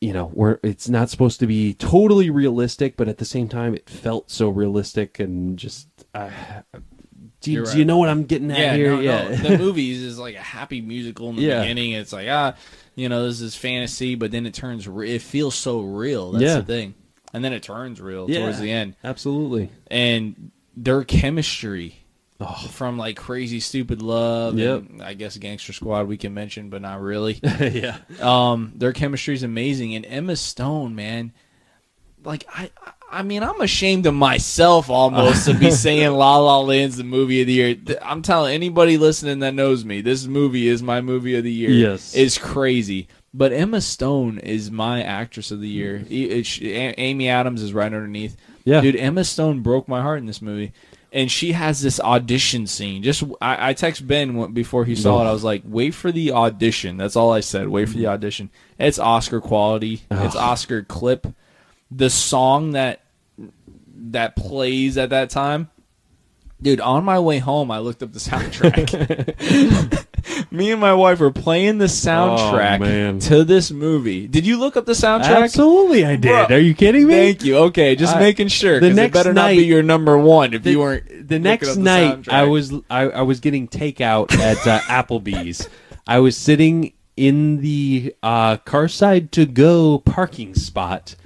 you 0.00 0.12
know, 0.12 0.30
we're 0.34 0.58
it's 0.62 0.88
not 0.88 1.08
supposed 1.10 1.40
to 1.40 1.46
be 1.46 1.72
totally 1.74 2.28
realistic, 2.30 2.96
but 2.96 3.08
at 3.08 3.18
the 3.18 3.24
same 3.24 3.48
time 3.48 3.74
it 3.74 3.88
felt 3.88 4.30
so 4.30 4.48
realistic 4.48 5.18
and 5.18 5.58
just 5.58 5.88
uh, 6.14 6.30
do, 7.40 7.50
you, 7.50 7.60
do 7.62 7.68
right. 7.68 7.76
you 7.78 7.84
know 7.86 7.96
what 7.96 8.10
I'm 8.10 8.24
getting 8.24 8.50
at 8.50 8.58
Yeah, 8.58 8.74
here? 8.76 8.90
no, 8.94 9.00
yeah. 9.00 9.28
no. 9.28 9.36
The 9.36 9.58
movies 9.64 10.02
is 10.02 10.18
like 10.18 10.34
a 10.36 10.40
happy 10.40 10.82
musical 10.82 11.30
in 11.30 11.36
the 11.36 11.42
Yeah. 11.42 11.62
beginning. 11.62 11.92
It's 11.92 12.12
like 12.12 12.28
ah, 12.28 12.54
you 12.94 13.08
know, 13.08 13.26
this 13.26 13.40
is 13.40 13.56
fantasy, 13.56 14.14
but 14.16 14.30
then 14.30 14.44
it 14.46 14.52
turns. 14.54 14.86
Re- 14.86 15.14
it 15.14 15.22
feels 15.22 15.54
so 15.54 15.80
real. 15.80 16.32
That's 16.32 16.44
Yeah. 16.44 16.56
the 16.56 16.64
thing. 16.64 16.94
And 17.36 17.44
then 17.44 17.52
it 17.52 17.62
turns 17.62 18.00
real 18.00 18.30
Yeah. 18.30 18.38
towards 18.40 18.58
the 18.60 18.70
end. 18.72 18.96
Absolutely. 19.04 19.68
And 19.90 20.50
their 20.74 21.04
chemistry 21.04 21.96
from 22.70 22.96
like 22.96 23.16
crazy 23.18 23.60
stupid 23.60 24.00
love. 24.00 24.58
Yep. 24.58 24.82
And 24.88 25.02
I 25.02 25.12
guess 25.12 25.36
Gangster 25.36 25.74
Squad 25.74 26.08
we 26.08 26.16
can 26.16 26.32
mention, 26.32 26.70
but 26.70 26.80
not 26.80 27.02
really. 27.02 27.38
yeah. 27.60 27.98
Um, 28.22 28.72
their 28.74 28.94
chemistry 28.94 29.34
is 29.34 29.42
amazing, 29.42 29.94
and 29.94 30.06
Emma 30.06 30.34
Stone, 30.36 30.94
man, 30.94 31.32
like 32.24 32.46
I, 32.50 32.70
I 33.12 33.22
mean, 33.22 33.42
I'm 33.42 33.60
ashamed 33.60 34.06
of 34.06 34.14
myself 34.14 34.88
almost 34.88 35.44
to 35.46 35.52
be 35.52 35.70
saying 35.84 36.10
La 36.12 36.38
La 36.38 36.60
Land's 36.60 36.96
the 36.96 37.04
movie 37.04 37.42
of 37.42 37.46
the 37.48 37.52
year. 37.52 37.76
I'm 38.02 38.22
telling 38.22 38.54
anybody 38.54 38.96
listening 38.96 39.40
that 39.40 39.52
knows 39.52 39.84
me, 39.84 40.00
this 40.00 40.26
movie 40.26 40.68
is 40.68 40.82
my 40.82 41.02
movie 41.02 41.36
of 41.36 41.44
the 41.44 41.52
year. 41.52 41.68
Yes. 41.70 42.14
It's 42.16 42.38
crazy. 42.38 43.08
But 43.34 43.52
Emma 43.52 43.80
Stone 43.82 44.38
is 44.38 44.70
my 44.70 45.02
actress 45.02 45.50
of 45.50 45.60
the 45.60 45.68
year. 45.68 46.04
E- 46.08 46.24
it- 46.24 46.62
A- 46.62 46.98
Amy 47.00 47.28
Adams 47.28 47.62
is 47.62 47.74
right 47.74 47.86
underneath. 47.92 48.36
Yeah. 48.64 48.80
Dude, 48.80 48.96
Emma 48.96 49.24
Stone 49.24 49.60
broke 49.60 49.88
my 49.88 50.00
heart 50.00 50.18
in 50.20 50.26
this 50.26 50.40
movie. 50.40 50.72
And 51.12 51.30
she 51.30 51.52
has 51.52 51.80
this 51.80 52.00
audition 52.00 52.66
scene. 52.66 53.02
Just 53.02 53.22
I, 53.40 53.70
I 53.70 53.72
text 53.74 54.06
Ben 54.06 54.52
before 54.52 54.84
he 54.84 54.94
saw 54.94 55.22
it. 55.24 55.28
I 55.28 55.32
was 55.32 55.44
like, 55.44 55.62
"Wait 55.64 55.94
for 55.94 56.12
the 56.12 56.32
audition." 56.32 56.96
That's 56.98 57.16
all 57.16 57.32
I 57.32 57.40
said. 57.40 57.68
Wait 57.68 57.88
for 57.88 57.96
the 57.96 58.08
audition. 58.08 58.50
It's 58.78 58.98
Oscar 58.98 59.40
quality. 59.40 60.02
It's 60.10 60.36
Oscar 60.36 60.82
clip. 60.82 61.26
The 61.90 62.10
song 62.10 62.72
that 62.72 63.00
that 64.10 64.36
plays 64.36 64.98
at 64.98 65.08
that 65.10 65.30
time, 65.30 65.70
dude. 66.60 66.80
On 66.80 67.02
my 67.04 67.18
way 67.18 67.38
home, 67.38 67.70
I 67.70 67.78
looked 67.78 68.02
up 68.02 68.12
the 68.12 68.18
soundtrack. 68.18 70.06
Me 70.50 70.70
and 70.72 70.80
my 70.80 70.92
wife 70.94 71.20
were 71.20 71.30
playing 71.30 71.78
the 71.78 71.86
soundtrack 71.86 72.76
Oh, 72.76 72.78
man. 72.80 73.18
to 73.20 73.44
this 73.44 73.70
movie. 73.70 74.26
Did 74.26 74.46
you 74.46 74.58
look 74.58 74.76
up 74.76 74.86
the 74.86 74.92
soundtrack? 74.92 75.44
Absolutely, 75.44 76.04
I 76.04 76.16
did. 76.16 76.50
Are 76.50 76.58
you 76.58 76.74
kidding 76.74 77.06
me? 77.06 77.14
Thank 77.14 77.44
you. 77.44 77.56
Okay, 77.58 77.94
just 77.96 78.16
I- 78.16 78.20
making 78.20 78.48
sure. 78.48 78.80
the 78.80 78.88
'cause 78.88 78.96
next 78.96 79.10
it 79.10 79.12
better 79.14 79.32
not 79.32 79.42
night- 79.46 79.56
be 79.58 79.64
your 79.64 79.82
number 79.82 80.16
one 80.18 80.54
if 80.54 80.66
you 80.66 80.80
weren't. 80.80 81.06
the 81.08 81.14
looking 81.38 81.42
next 81.42 81.68
up 81.70 81.74
the 81.76 81.80
night 81.82 82.28
I 82.28 82.44
was 82.44 82.72
I, 82.90 83.02
I 83.08 83.22
was 83.22 83.40
getting 83.40 83.68
takeout 83.68 84.32
at 84.38 84.66
uh, 84.66 84.78
Applebee's. 84.88 85.68
I 86.06 86.18
was 86.20 86.36
sitting 86.36 86.92
in 87.16 87.60
the 87.62 88.14
uh, 88.22 88.58
Carside 88.58 89.30
to 89.32 89.46
go 89.46 89.98
parking 90.00 90.54
spot, 90.54 91.16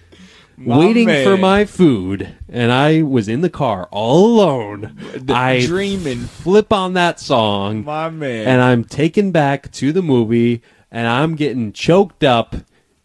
My 0.62 0.76
waiting 0.78 1.06
man. 1.06 1.24
for 1.24 1.38
my 1.38 1.64
food, 1.64 2.36
and 2.46 2.70
I 2.70 3.00
was 3.00 3.28
in 3.28 3.40
the 3.40 3.48
car 3.48 3.88
all 3.90 4.26
alone. 4.26 4.98
I 5.30 5.64
dreaming. 5.64 6.18
flip 6.18 6.70
on 6.70 6.92
that 6.94 7.18
song, 7.18 7.82
my 7.84 8.10
man. 8.10 8.46
and 8.46 8.60
I'm 8.60 8.84
taken 8.84 9.32
back 9.32 9.72
to 9.72 9.90
the 9.90 10.02
movie, 10.02 10.60
and 10.90 11.08
I'm 11.08 11.34
getting 11.34 11.72
choked 11.72 12.24
up 12.24 12.56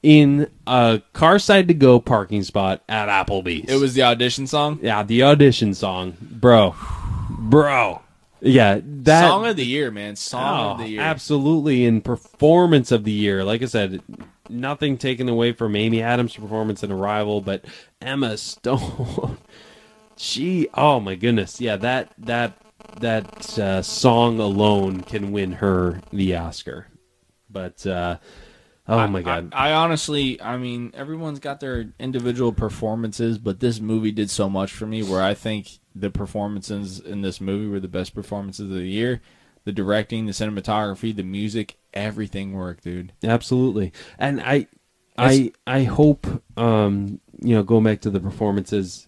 in 0.03 0.49
a 0.68 1.02
car 1.14 1.40
side 1.40 1.69
to 1.69 1.73
go 1.73 2.02
parking 2.02 2.44
spot 2.44 2.84
at 2.90 3.07
Applebee's. 3.07 3.72
it 3.72 3.77
was 3.80 3.94
the 3.94 4.03
audition 4.03 4.48
song. 4.48 4.80
Yeah, 4.82 5.03
the 5.03 5.23
audition 5.23 5.73
song, 5.73 6.18
bro, 6.19 6.76
bro. 7.30 8.02
Yeah, 8.41 8.82
that 8.84 9.30
song 9.30 9.48
of 9.48 9.56
the 9.56 9.65
year, 9.65 9.91
man. 9.91 10.18
Song 10.18 10.65
oh, 10.65 10.72
of 10.72 10.80
the 10.80 10.90
year. 10.90 11.02
absolutely, 11.02 11.86
and 11.86 12.03
performance 12.03 12.91
of 12.91 13.06
the 13.06 13.14
year. 13.14 13.45
Like 13.45 13.61
I 13.61 13.65
said, 13.68 14.02
nothing 14.50 14.98
taken 14.98 15.30
away 15.30 15.52
from 15.52 15.76
Amy 15.76 16.02
Adams' 16.02 16.36
performance 16.36 16.84
in 16.84 16.92
Arrival, 16.92 17.42
but 17.42 17.66
Emma 18.02 18.38
Stone, 18.38 19.38
she, 20.16 20.68
oh 20.74 21.00
my 21.00 21.16
goodness, 21.16 21.60
yeah, 21.60 21.76
that 21.78 22.14
that 22.18 22.58
that 23.00 23.60
uh, 23.60 23.82
song 23.82 24.40
alone 24.40 25.02
can 25.02 25.32
win 25.32 25.54
her 25.54 26.02
the 26.12 26.36
Oscar. 26.36 26.88
But 27.50 27.86
uh, 27.86 28.18
oh 28.88 29.08
my 29.08 29.22
god, 29.22 29.54
I, 29.54 29.70
I 29.70 29.74
honestly, 29.74 30.42
I 30.42 30.58
mean, 30.58 30.92
everyone's 30.94 31.40
got 31.40 31.60
their 31.60 31.94
individual 32.00 32.54
performances, 32.54 33.38
but 33.38 33.60
this 33.60 33.80
movie 33.80 34.12
did 34.12 34.30
so 34.30 34.50
much 34.50 34.72
for 34.72 34.86
me 34.86 35.04
where 35.04 35.22
I 35.22 35.34
think 35.34 35.80
the 35.94 36.10
performances 36.10 37.00
in 37.00 37.22
this 37.22 37.40
movie 37.40 37.68
were 37.68 37.80
the 37.80 37.88
best 37.88 38.14
performances 38.14 38.70
of 38.70 38.76
the 38.76 38.88
year. 38.88 39.22
The 39.66 39.72
directing, 39.72 40.26
the 40.26 40.32
cinematography, 40.32 41.16
the 41.16 41.24
music, 41.24 41.78
everything 41.94 42.54
worked, 42.54 42.84
dude. 42.84 43.14
Absolutely, 43.24 43.92
and 44.18 44.42
I, 44.42 44.68
I, 45.18 45.52
I 45.68 45.84
hope, 45.84 46.28
um, 46.58 47.20
you 47.42 47.56
know, 47.56 47.64
going 47.64 47.84
back 47.84 48.02
to 48.02 48.10
the 48.10 48.20
performances, 48.20 49.08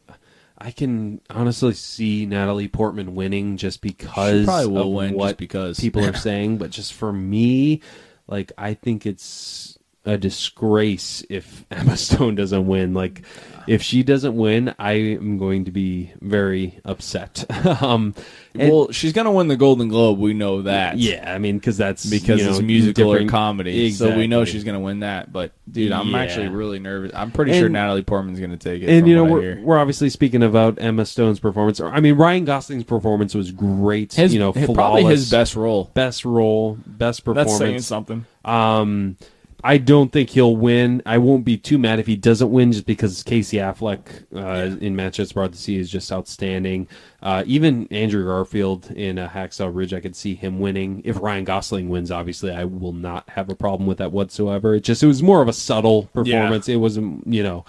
I 0.57 0.71
can 0.71 1.21
honestly 1.29 1.73
see 1.73 2.25
Natalie 2.25 2.67
Portman 2.67 3.13
winning 3.13 3.57
just 3.57 3.81
because 3.81 4.45
probably 4.45 4.67
will 4.67 4.93
win 4.93 5.09
just 5.09 5.19
what 5.19 5.37
because. 5.37 5.79
people 5.79 6.03
are 6.03 6.13
saying. 6.15 6.57
But 6.57 6.71
just 6.71 6.93
for 6.93 7.13
me, 7.13 7.81
like, 8.27 8.51
I 8.57 8.73
think 8.73 9.05
it's 9.05 9.76
a 10.07 10.17
disgrace 10.17 11.23
if 11.29 11.65
Emma 11.71 11.97
Stone 11.97 12.35
doesn't 12.35 12.65
win. 12.65 12.93
Like, 12.93 13.21
if 13.67 13.81
she 13.81 14.01
doesn't 14.01 14.35
win, 14.35 14.73
I 14.79 14.93
am 14.93 15.37
going 15.37 15.65
to 15.65 15.71
be 15.71 16.13
very 16.21 16.79
upset. 16.85 17.43
um, 17.83 18.15
and- 18.53 18.71
well, 18.71 18.91
she's 18.91 19.11
gonna 19.11 19.31
win 19.33 19.49
the 19.49 19.57
Golden 19.57 19.89
Globe. 19.89 20.17
We 20.19 20.33
know 20.33 20.61
that. 20.61 20.97
yeah, 20.97 21.33
I 21.33 21.37
mean, 21.37 21.57
because 21.57 21.75
that's 21.75 22.05
because 22.05 22.39
you 22.39 22.45
know, 22.45 22.51
it's 22.51 22.61
musical 22.61 23.11
or 23.13 23.27
comedy. 23.27 23.91
So 23.91 24.15
we 24.15 24.25
know 24.27 24.45
she's 24.45 24.63
gonna 24.63 24.79
win 24.79 25.01
that. 25.01 25.33
But 25.33 25.51
dude, 25.69 25.91
I'm 25.91 26.07
Yeah. 26.07 26.19
actually 26.19 26.47
really 26.47 26.79
nervous. 26.79 27.11
I'm 27.13 27.31
pretty 27.31 27.51
sure 27.59 27.67
Natalie 27.67 28.03
Portman's 28.03 28.39
gonna 28.39 28.55
take 28.55 28.83
it. 28.83 28.89
and 28.89 29.05
you 29.05 29.15
know 29.15 29.25
we're, 29.25 29.61
we're 29.61 29.77
obviously 29.77 30.09
speaking 30.09 30.43
about 30.43 30.81
Emma 30.81 31.05
Stone's 31.05 31.41
performance. 31.41 31.81
I 31.81 31.99
mean 31.99 32.15
Ryan 32.15 32.45
Gosling's 32.45 32.85
performance 32.85 33.35
was 33.35 33.51
great. 33.51 34.13
his, 34.13 34.33
you 34.33 34.39
know, 34.39 34.53
his- 34.53 34.65
flawless, 34.65 34.77
probably 34.77 35.03
his 35.03 35.29
best 35.29 35.57
role. 35.57 35.91
best 35.93 36.23
role, 36.23 36.77
best 36.87 37.25
performance. 37.25 37.49
That's 37.51 37.57
saying 37.59 37.81
something. 37.81 38.25
Um, 38.45 39.17
I 39.63 39.77
don't 39.77 40.11
think 40.11 40.29
he'll 40.29 40.55
win. 40.55 41.01
I 41.05 41.17
won't 41.17 41.43
be 41.43 41.57
too 41.57 41.77
mad 41.77 41.99
if 41.99 42.05
he 42.05 42.15
doesn't 42.15 42.51
win, 42.51 42.71
just 42.71 42.85
because 42.85 43.23
Casey 43.23 43.57
Affleck 43.57 44.01
uh, 44.35 44.77
in 44.77 44.95
Manchester 44.95 45.33
by 45.35 45.47
the 45.47 45.57
Sea 45.57 45.77
is 45.77 45.89
just 45.89 46.11
outstanding. 46.11 46.87
Uh, 47.21 47.43
even 47.47 47.87
Andrew 47.89 48.23
Garfield 48.23 48.91
in 48.91 49.17
uh, 49.17 49.27
Hacksaw 49.27 49.73
Ridge, 49.73 49.93
I 49.93 49.99
could 49.99 50.15
see 50.15 50.35
him 50.35 50.59
winning. 50.59 51.01
If 51.05 51.19
Ryan 51.19 51.43
Gosling 51.43 51.89
wins, 51.89 52.11
obviously, 52.11 52.51
I 52.51 52.65
will 52.65 52.93
not 52.93 53.29
have 53.31 53.49
a 53.49 53.55
problem 53.55 53.87
with 53.87 53.97
that 53.97 54.11
whatsoever. 54.11 54.75
It 54.75 54.81
just 54.83 55.01
it 55.01 55.07
was 55.07 55.23
more 55.23 55.41
of 55.41 55.47
a 55.47 55.53
subtle 55.53 56.03
performance. 56.13 56.69
It 56.69 56.75
wasn't, 56.77 57.25
you 57.25 57.41
know. 57.43 57.65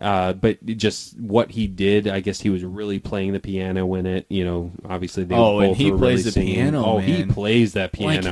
Uh, 0.00 0.32
but 0.32 0.64
just 0.64 1.18
what 1.18 1.50
he 1.50 1.66
did, 1.66 2.06
I 2.06 2.20
guess 2.20 2.40
he 2.40 2.50
was 2.50 2.64
really 2.64 2.98
playing 3.00 3.32
the 3.32 3.40
piano 3.40 3.94
in 3.94 4.06
it. 4.06 4.26
You 4.28 4.44
know, 4.44 4.72
obviously 4.88 5.24
they 5.24 5.34
Oh, 5.34 5.58
and 5.60 5.76
he 5.76 5.90
plays 5.90 6.00
really 6.00 6.22
the 6.22 6.30
singing. 6.32 6.54
piano, 6.54 6.84
Oh, 6.84 6.98
he 6.98 7.24
plays 7.24 7.72
that 7.72 7.98
Like, 7.98 8.22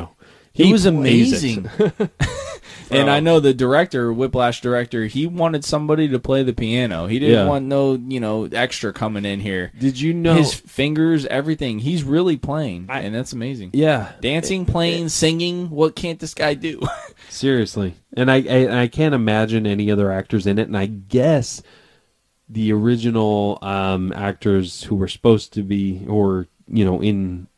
piano. 0.56 0.66
He, 0.66 0.72
was 0.72 0.86
amazing. 0.86 1.70
and 2.90 3.10
I 3.10 3.20
know 3.20 3.40
the 3.40 3.54
director, 3.54 4.12
Whiplash 4.12 4.60
director, 4.60 5.06
he 5.06 5.26
wanted 5.26 5.64
somebody 5.64 6.08
to 6.08 6.18
play 6.18 6.42
the 6.42 6.52
piano. 6.52 7.06
He 7.06 7.18
didn't 7.18 7.34
Yeah. 7.34 7.46
want 7.46 7.64
no, 7.66 7.94
you 7.94 8.20
know, 8.20 8.44
extra 8.44 8.92
coming 8.92 9.24
in 9.24 9.40
here. 9.40 9.72
Did 9.78 10.00
you 10.00 10.14
know? 10.14 10.34
His 10.34 10.54
fingers, 10.54 11.26
everything. 11.26 11.78
He's 11.80 12.04
really 12.04 12.36
playing, 12.36 12.86
I- 12.88 13.00
and 13.00 13.14
that's 13.14 13.32
amazing. 13.32 13.70
yeah, 13.72 14.12
Dancing, 14.20 14.64
playing, 14.66 15.08
singing. 15.08 15.70
What 15.70 15.96
can't 15.96 16.18
this 16.18 16.34
guy 16.34 16.54
do? 16.54 16.80
seriously, 17.28 17.94
and 18.16 18.30
I, 18.30 18.36
I 18.48 18.82
I 18.82 18.88
can't 18.88 19.14
imagine 19.14 19.66
any 19.66 19.90
other 19.90 20.10
actors 20.12 20.46
in 20.46 20.58
it. 20.58 20.68
And 20.68 20.76
I 20.76 20.86
guess 20.86 21.62
the 22.48 22.72
original 22.72 23.58
um, 23.62 24.12
actors 24.14 24.84
who 24.84 24.94
were 24.94 25.08
supposed 25.08 25.52
to 25.54 25.62
be, 25.62 26.04
or 26.08 26.46
you 26.68 26.84
know, 26.84 27.02
in 27.02 27.48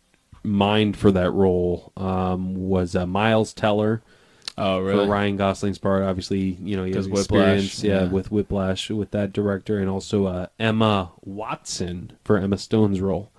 mind 0.49 0.97
for 0.97 1.11
that 1.12 1.31
role 1.31 1.93
um, 1.97 2.55
was 2.55 2.97
uh, 2.97 3.07
Miles 3.07 3.53
Teller 3.53 4.03
oh, 4.59 4.85
for 4.85 5.06
Ryan 5.06 5.37
Gosling's 5.37 5.79
part. 5.79 6.03
Obviously, 6.03 6.59
you 6.63 6.77
know, 6.77 6.85
he 6.85 6.93
has 6.93 7.06
experience, 7.06 7.82
yeah, 7.82 8.03
yeah. 8.03 8.09
with 8.09 8.31
Whiplash 8.31 8.90
with 8.90 9.11
that 9.13 9.32
director, 9.32 9.79
and 9.79 9.89
also 9.89 10.27
uh, 10.27 10.47
Emma 10.59 11.13
Watson 11.24 12.13
for 12.24 12.39
Emma 12.39 12.59
Stone's 12.59 13.01
role. 13.01 13.32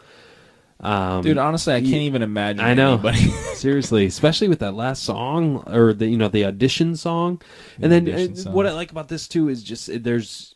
Um, 0.82 1.24
Dude, 1.24 1.38
honestly, 1.38 1.74
I 1.74 1.82
can't 1.82 1.94
even 1.94 2.22
imagine. 2.22 2.62
I 2.62 2.74
know. 2.74 2.94
Anybody. 2.94 3.18
Seriously, 3.56 4.06
especially 4.06 4.48
with 4.48 4.60
that 4.60 4.74
last 4.74 5.04
song 5.04 5.64
or 5.68 5.94
the 5.94 6.08
you 6.08 6.18
know 6.18 6.30
the 6.30 6.46
audition 6.46 6.96
song, 6.96 7.42
and 7.82 7.92
then 7.92 8.10
uh, 8.10 8.52
what 8.52 8.66
I 8.66 8.72
like 8.72 8.92
about 8.92 9.10
this 9.10 9.28
too 9.28 9.50
is 9.50 9.64
just 9.64 10.04
there's. 10.04 10.56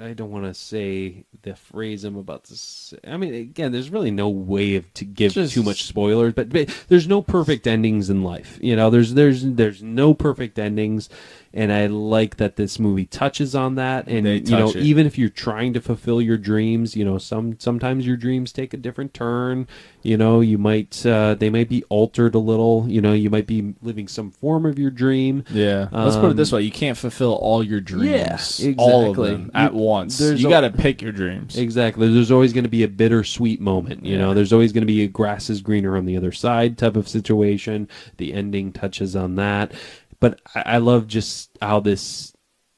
I 0.00 0.14
don't 0.14 0.30
want 0.30 0.46
to 0.46 0.54
say 0.54 1.24
the 1.42 1.54
phrase 1.54 2.04
I'm 2.04 2.16
about 2.16 2.44
to 2.44 2.56
say. 2.56 2.96
I 3.06 3.16
mean, 3.18 3.34
again, 3.34 3.72
there's 3.72 3.90
really 3.90 4.10
no 4.10 4.28
way 4.28 4.76
of 4.76 4.92
to 4.94 5.04
give 5.04 5.32
Just- 5.32 5.52
too 5.52 5.62
much 5.62 5.84
spoilers, 5.84 6.32
but, 6.32 6.48
but 6.48 6.68
there's 6.88 7.06
no 7.06 7.20
perfect 7.20 7.66
endings 7.66 8.08
in 8.08 8.22
life. 8.22 8.58
You 8.62 8.74
know, 8.74 8.88
there's 8.88 9.14
there's 9.14 9.44
there's 9.44 9.82
no 9.82 10.14
perfect 10.14 10.58
endings, 10.58 11.10
and 11.52 11.72
I 11.72 11.86
like 11.86 12.36
that 12.36 12.56
this 12.56 12.78
movie 12.78 13.06
touches 13.06 13.54
on 13.54 13.74
that. 13.74 14.06
And 14.06 14.26
you 14.48 14.56
know, 14.56 14.68
it. 14.70 14.76
even 14.76 15.06
if 15.06 15.18
you're 15.18 15.28
trying 15.28 15.72
to 15.74 15.80
fulfill 15.80 16.22
your 16.22 16.36
dreams, 16.38 16.94
you 16.96 17.04
know, 17.04 17.18
some 17.18 17.58
sometimes 17.58 18.06
your 18.06 18.16
dreams 18.16 18.52
take 18.52 18.72
a 18.72 18.76
different 18.76 19.12
turn. 19.14 19.66
You 20.02 20.16
know, 20.16 20.40
you 20.40 20.58
might 20.58 21.04
uh, 21.04 21.34
they 21.34 21.50
might 21.50 21.68
be 21.68 21.82
altered 21.88 22.34
a 22.34 22.38
little. 22.38 22.86
You 22.88 23.00
know, 23.00 23.12
you 23.12 23.30
might 23.30 23.46
be 23.46 23.74
living 23.82 24.06
some 24.08 24.30
form 24.30 24.64
of 24.64 24.78
your 24.78 24.90
dream. 24.90 25.44
Yeah. 25.50 25.88
Let's 25.92 26.16
put 26.16 26.30
it 26.30 26.36
this 26.36 26.52
Um, 26.52 26.58
way: 26.58 26.62
you 26.62 26.70
can't 26.70 26.96
fulfill 26.96 27.32
all 27.34 27.62
your 27.64 27.80
dreams, 27.80 28.60
Yeah, 28.60 28.74
all 28.78 29.02
of 29.02 29.08
exactly. 29.10 29.30
them 29.32 29.50
at 29.54 29.72
You- 29.74 29.78
once. 29.80 30.18
there's 30.18 30.42
You 30.42 30.48
got 30.48 30.60
to 30.62 30.70
pick 30.70 31.02
your 31.02 31.12
dreams. 31.12 31.56
Exactly. 31.58 32.12
There's 32.12 32.30
always 32.30 32.52
going 32.52 32.64
to 32.64 32.70
be 32.70 32.82
a 32.84 32.88
bittersweet 32.88 33.60
moment. 33.60 34.06
You 34.06 34.12
Yeah. 34.12 34.18
know, 34.18 34.34
there's 34.34 34.52
always 34.52 34.72
going 34.72 34.82
to 34.82 34.86
be 34.86 35.02
a 35.02 35.08
grass 35.08 35.50
is 35.50 35.60
greener 35.60 35.96
on 35.96 36.06
the 36.06 36.16
other 36.16 36.32
side 36.32 36.78
type 36.78 36.96
of 36.96 37.08
situation. 37.08 37.88
The 38.18 38.32
ending 38.32 38.72
touches 38.72 39.16
on 39.16 39.34
that. 39.36 39.72
But 40.20 40.40
I, 40.54 40.62
I 40.62 40.78
love 40.78 41.06
just 41.06 41.50
how 41.60 41.80
this, 41.80 42.32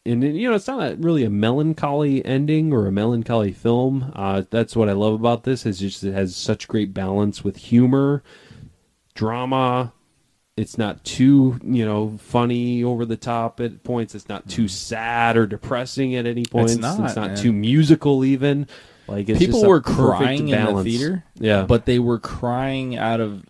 and 0.07 0.23
you 0.23 0.49
know, 0.49 0.57
it's 0.57 0.67
not 0.67 1.03
really 1.03 1.25
a 1.25 1.31
melancholy 1.31 2.25
ending 2.25 2.73
or 2.73 2.87
a 2.87 2.93
melancholy 2.93 3.53
film. 3.53 4.13
Uh, 4.15 4.43
that's 4.51 4.75
what 4.75 4.89
I 4.89 4.93
love 4.93 5.15
about 5.15 5.45
this 5.45 5.67
is 5.67 5.79
just 5.79 6.05
it 6.05 6.13
has 6.13 6.35
such 6.35 6.69
great 6.69 6.95
balance 6.95 7.45
with 7.45 7.57
humor, 7.57 8.23
drama, 9.15 9.93
it's 10.57 10.77
not 10.77 11.03
too 11.05 11.59
you 11.65 11.85
know 11.85 12.19
funny 12.19 12.85
over 12.85 13.05
the 13.05 13.17
top 13.17 13.61
at 13.61 13.83
points. 13.83 14.15
It's 14.15 14.29
not 14.29 14.49
too 14.49 14.69
sad 14.69 15.37
or 15.37 15.47
depressing 15.47 16.15
at 16.15 16.27
any 16.27 16.45
points. 16.45 16.75
It's 16.75 16.81
not, 16.81 17.17
man. 17.17 17.37
too 17.37 17.53
musical 17.53 18.25
even. 18.25 18.67
Like 19.07 19.29
it's 19.29 19.39
People 19.39 19.67
were 19.67 19.81
crying 19.81 20.49
in 20.49 20.75
the 20.75 20.85
theater, 20.85 21.25
Yeah, 21.35 21.65
but 21.65 21.87
they 21.87 21.99
were 21.99 22.19
crying 22.19 22.97
out 22.97 23.21
of 23.21 23.45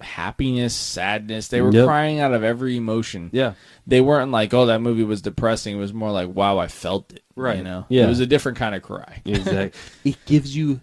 happiness, 0.00 0.74
sadness. 0.74 1.48
They 1.48 1.60
were 1.62 1.72
Yep. 1.72 1.86
crying 1.86 2.20
out 2.20 2.32
of 2.34 2.42
every 2.44 2.76
emotion. 2.76 3.30
yeah, 3.32 3.52
They 3.86 4.00
weren't 4.00 4.30
like, 4.30 4.52
"Oh, 4.52 4.66
that 4.66 4.80
movie 4.80 5.04
was 5.04 5.22
depressing." 5.22 5.76
It 5.76 5.78
was 5.80 5.92
more 5.94 6.10
like, 6.10 6.34
"Wow, 6.34 6.58
I 6.58 6.66
felt 6.68 7.12
it." 7.12 7.22
Right. 7.34 7.58
You 7.58 7.64
know. 7.64 7.86
Yeah. 7.88 8.04
It 8.04 8.08
was 8.08 8.20
a 8.20 8.26
different 8.26 8.58
kind 8.58 8.74
of 8.74 8.82
cry. 8.82 9.22
exactly. 9.24 9.72
it 10.04 10.16
gives 10.26 10.56
you 10.56 10.80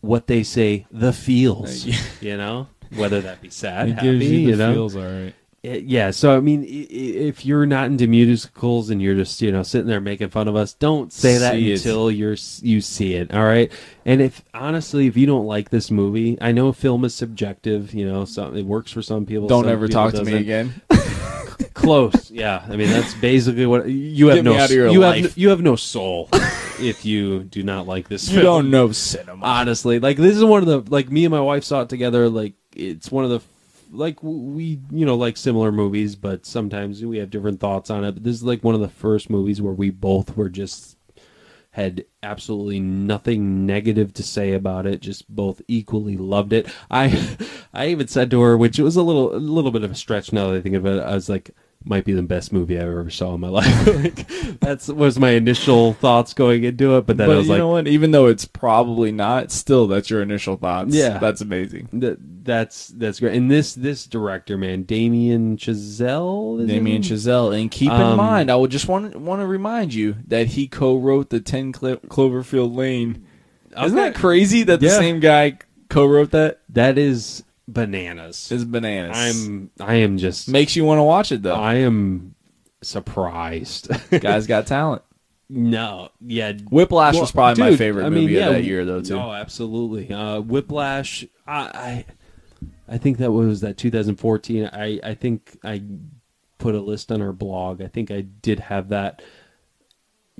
what 0.00 0.26
they 0.26 0.42
say 0.42 0.86
the 0.90 1.12
feels. 1.12 1.86
You 2.20 2.36
know, 2.38 2.68
whether 2.96 3.20
that 3.20 3.42
be 3.42 3.50
sad, 3.50 3.88
it 3.90 3.92
happy, 3.94 4.26
you, 4.26 4.56
know. 4.56 4.72
Feels 4.72 4.96
all 4.96 5.02
right. 5.02 5.34
It- 5.64 5.84
yeah, 5.84 6.10
so 6.10 6.36
I 6.36 6.40
mean, 6.40 6.64
if 6.68 7.46
you're 7.46 7.64
not 7.66 7.86
into 7.86 8.06
musicals 8.06 8.90
and 8.90 9.00
you're 9.00 9.14
just 9.14 9.40
you 9.40 9.50
know 9.50 9.62
sitting 9.62 9.86
there 9.86 10.00
making 10.00 10.28
fun 10.28 10.46
of 10.46 10.56
us, 10.56 10.74
don't 10.74 11.12
say 11.12 11.38
that 11.38 11.54
See 11.54 11.72
it. 11.72 11.76
until 11.78 12.10
you're 12.10 12.36
you 12.62 12.80
see 12.82 13.14
it. 13.14 13.32
All 13.32 13.44
right, 13.44 13.72
and 14.04 14.20
if 14.20 14.42
honestly, 14.52 15.06
if 15.06 15.16
you 15.16 15.26
don't 15.26 15.46
like 15.46 15.70
this 15.70 15.90
movie, 15.90 16.36
I 16.40 16.52
know 16.52 16.70
film 16.72 17.04
is 17.04 17.14
subjective. 17.14 17.94
You 17.94 18.06
know, 18.06 18.24
some 18.26 18.56
it 18.56 18.66
works 18.66 18.92
for 18.92 19.00
some 19.02 19.24
people. 19.26 19.48
Don't 19.48 19.64
some 19.64 19.72
ever 19.72 19.88
people 19.88 20.10
talk 20.10 20.14
to 20.14 20.24
me 20.24 20.34
again. 20.34 20.74
Close, 21.74 22.30
yeah. 22.30 22.64
I 22.68 22.76
mean, 22.76 22.88
that's 22.88 23.14
basically 23.14 23.66
what 23.66 23.88
you 23.88 24.28
have 24.28 24.36
Get 24.36 24.44
no 24.44 24.52
me 24.54 24.58
out 24.58 24.70
of 24.70 24.76
your 24.76 24.88
you 24.88 25.00
have 25.02 25.16
life. 25.16 25.38
you 25.38 25.48
have 25.50 25.60
no 25.60 25.76
soul 25.76 26.28
if 26.80 27.04
you 27.04 27.40
do 27.44 27.62
not 27.62 27.86
like 27.86 28.08
this. 28.08 28.28
you 28.28 28.40
film 28.40 28.44
don't 28.44 28.70
know 28.70 28.92
cinema. 28.92 29.44
honestly 29.44 29.98
like 29.98 30.16
this 30.16 30.36
is 30.36 30.44
one 30.44 30.62
of 30.62 30.66
the 30.68 30.90
like 30.92 31.10
me 31.10 31.24
and 31.24 31.32
my 31.32 31.40
wife 31.40 31.62
saw 31.64 31.82
it 31.82 31.88
together 31.88 32.28
like 32.28 32.54
it's 32.74 33.10
one 33.10 33.24
of 33.24 33.30
the 33.30 33.40
like 33.94 34.18
we 34.22 34.80
you 34.90 35.06
know 35.06 35.14
like 35.14 35.36
similar 35.36 35.72
movies 35.72 36.16
but 36.16 36.44
sometimes 36.44 37.04
we 37.04 37.18
have 37.18 37.30
different 37.30 37.60
thoughts 37.60 37.90
on 37.90 38.04
it. 38.04 38.12
But 38.12 38.24
this 38.24 38.34
is 38.34 38.42
like 38.42 38.64
one 38.64 38.74
of 38.74 38.80
the 38.80 38.88
first 38.88 39.30
movies 39.30 39.62
where 39.62 39.72
we 39.72 39.90
both 39.90 40.36
were 40.36 40.48
just 40.48 40.96
had 41.70 42.04
absolutely 42.22 42.78
nothing 42.78 43.66
negative 43.66 44.14
to 44.14 44.22
say 44.22 44.52
about 44.52 44.86
it 44.86 45.00
just 45.00 45.28
both 45.34 45.60
equally 45.66 46.16
loved 46.16 46.52
it. 46.52 46.68
I 46.90 47.36
i 47.74 47.88
even 47.88 48.06
said 48.08 48.30
to 48.30 48.40
her 48.40 48.56
which 48.56 48.78
was 48.78 48.96
a 48.96 49.02
little 49.02 49.34
a 49.34 49.38
little 49.38 49.70
bit 49.70 49.84
of 49.84 49.90
a 49.90 49.96
stretch 49.96 50.32
now 50.32 50.50
that 50.50 50.58
i 50.58 50.60
think 50.60 50.76
of 50.76 50.86
it 50.86 51.02
i 51.02 51.14
was 51.14 51.28
like 51.28 51.50
might 51.84 52.04
be 52.04 52.12
the 52.14 52.22
best 52.22 52.52
movie 52.52 52.78
i 52.78 52.82
ever 52.82 53.10
saw 53.10 53.34
in 53.34 53.40
my 53.40 53.48
life 53.60 53.86
like 53.86 54.26
that's 54.60 54.88
was 54.88 55.18
my 55.18 55.30
initial 55.30 55.92
thoughts 55.94 56.32
going 56.32 56.64
into 56.64 56.96
it 56.96 57.06
but 57.06 57.16
then 57.18 57.28
but 57.28 57.34
i 57.34 57.36
was 57.38 57.48
like 57.48 57.58
you 57.58 57.62
like 57.64 57.68
know 57.68 57.68
what? 57.68 57.86
Even 57.88 58.10
though 58.10 58.26
it's 58.26 58.46
probably 58.46 59.12
not, 59.12 59.52
still 59.52 59.86
that's 59.86 60.08
your 60.10 60.22
initial 60.22 60.56
thoughts. 60.56 60.94
Yeah. 60.94 61.18
that's 61.18 61.40
amazing. 61.40 61.88
That 61.92 62.16
that's 62.44 62.88
that's 62.88 63.20
great. 63.20 63.36
And 63.36 63.50
this 63.50 63.74
this 63.74 64.06
director, 64.06 64.56
man, 64.58 64.82
Damien 64.84 65.56
Chazelle. 65.56 66.66
Damien 66.66 67.02
Chazelle, 67.02 67.58
and 67.58 67.70
keep 67.70 67.90
in 67.92 68.00
Um, 68.00 68.16
mind, 68.16 68.50
I 68.50 68.56
would 68.56 68.70
just 68.70 68.88
want 68.88 69.14
want 69.16 69.40
to 69.42 69.46
remind 69.46 69.94
you 69.94 70.16
that 70.28 70.48
he 70.48 70.66
co-wrote 70.66 71.30
the 71.30 71.40
Ten 71.40 71.72
Clo- 71.72 71.96
Cloverfield 71.98 72.74
Lane. 72.74 73.26
Isn't 73.80 73.96
that 73.96 74.14
crazy 74.14 74.62
that 74.64 74.80
the 74.80 74.86
Yeah. 74.86 74.98
same 74.98 75.20
guy 75.20 75.58
co-wrote 75.88 76.30
that? 76.32 76.60
That 76.70 76.98
is 76.98 77.43
bananas. 77.68 78.50
Is 78.52 78.64
bananas. 78.64 79.16
I'm 79.16 79.70
I 79.80 79.94
am 79.96 80.18
just 80.18 80.48
makes 80.48 80.76
you 80.76 80.84
want 80.84 80.98
to 80.98 81.02
watch 81.04 81.32
it 81.32 81.42
though. 81.42 81.54
I 81.54 81.74
am 81.74 82.34
surprised. 82.82 83.90
Guy's 84.20 84.46
got 84.46 84.66
talent. 84.66 85.02
no, 85.48 86.10
yeah. 86.20 86.52
Whiplash 86.70 87.14
Well, 87.14 87.22
was 87.22 87.32
probably 87.32 87.62
my 87.62 87.76
favorite 87.76 88.04
I 88.06 88.08
mean, 88.08 88.22
movie 88.22 88.34
yeah, 88.34 88.48
of 88.48 88.54
that 88.54 88.64
year, 88.64 88.84
though. 88.84 89.00
Too. 89.02 89.16
Oh, 89.16 89.32
absolutely. 89.32 90.12
Uh, 90.12 90.40
Whiplash. 90.40 91.24
I, 91.46 91.60
I 91.60 92.04
I 92.88 92.98
think 92.98 93.18
that 93.18 93.32
was 93.32 93.60
that 93.62 93.76
2014. 93.76 94.66
I 94.72 95.00
I 95.02 95.14
think 95.14 95.58
I 95.64 95.82
put 96.58 96.74
a 96.74 96.80
list 96.80 97.10
on 97.12 97.20
our 97.22 97.32
blog. 97.32 97.82
I 97.82 97.88
think 97.88 98.10
I 98.10 98.20
did 98.22 98.58
have 98.60 98.88
that 98.90 99.22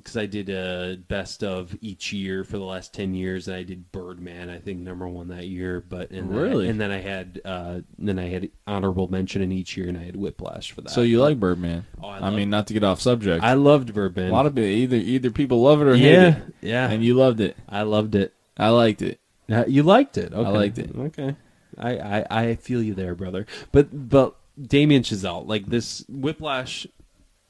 because 0.04 0.18
I 0.18 0.26
did 0.26 0.50
a 0.50 0.98
best 1.08 1.42
of 1.42 1.74
each 1.80 2.12
year 2.12 2.44
for 2.44 2.58
the 2.58 2.64
last 2.64 2.92
10 2.92 3.14
years, 3.14 3.48
and 3.48 3.56
I 3.56 3.62
did 3.62 3.90
Birdman. 3.90 4.50
I 4.50 4.58
think 4.58 4.80
number 4.80 5.08
one 5.08 5.28
that 5.28 5.46
year. 5.46 5.82
But 5.88 6.10
and 6.10 6.30
then 6.30 6.38
I- 6.38 6.42
Really? 6.42 6.68
and 6.68 6.78
then 6.78 6.90
I 6.90 6.98
had 6.98 7.40
uh, 7.44 7.80
then 7.98 8.18
I 8.18 8.28
had 8.28 8.50
honorable 8.66 9.08
mention 9.08 9.40
in 9.40 9.50
each 9.50 9.76
year, 9.76 9.88
and 9.88 9.96
I 9.96 10.02
had 10.04 10.14
Whiplash 10.14 10.72
for 10.72 10.82
that. 10.82 10.90
So 10.90 11.00
you 11.00 11.20
like 11.20 11.40
Birdman? 11.40 11.86
Oh, 12.02 12.08
I 12.08 12.18
I, 12.18 12.30
mean, 12.30 12.50
not 12.50 12.66
to 12.66 12.74
get 12.74 12.84
off 12.84 13.00
subject. 13.00 13.42
I 13.42 13.54
loved 13.54 13.94
Birdman. 13.94 14.28
a 14.28 14.32
lot 14.32 14.46
of 14.46 14.54
people 14.54 14.68
either 14.68 14.96
either 14.96 15.30
people 15.30 15.62
love 15.62 15.80
it 15.80 15.86
or 15.86 15.96
hate 15.96 16.12
yeah, 16.12 16.28
it, 16.36 16.54
yeah. 16.60 16.90
and 16.90 17.02
you 17.02 17.14
loved 17.14 17.40
it. 17.40 17.56
I 17.68 17.82
loved 17.82 18.14
it. 18.14 18.34
I 18.56 18.68
liked 18.68 19.00
it. 19.00 19.20
Uh, 19.50 19.64
you 19.66 19.82
liked 19.82 20.18
it. 20.18 20.32
Okay. 20.32 20.50
liked 20.50 20.78
it. 20.78 20.90
Okay. 20.96 21.36
I, 21.76 21.98
I, 21.98 22.26
I 22.30 22.54
feel 22.56 22.82
you 22.82 22.94
there, 22.94 23.14
brother. 23.14 23.46
But 23.72 23.88
but 24.08 24.36
Damien 24.60 25.02
Chazelle, 25.02 25.46
like 25.46 25.66
this 25.66 26.04
Whiplash, 26.08 26.86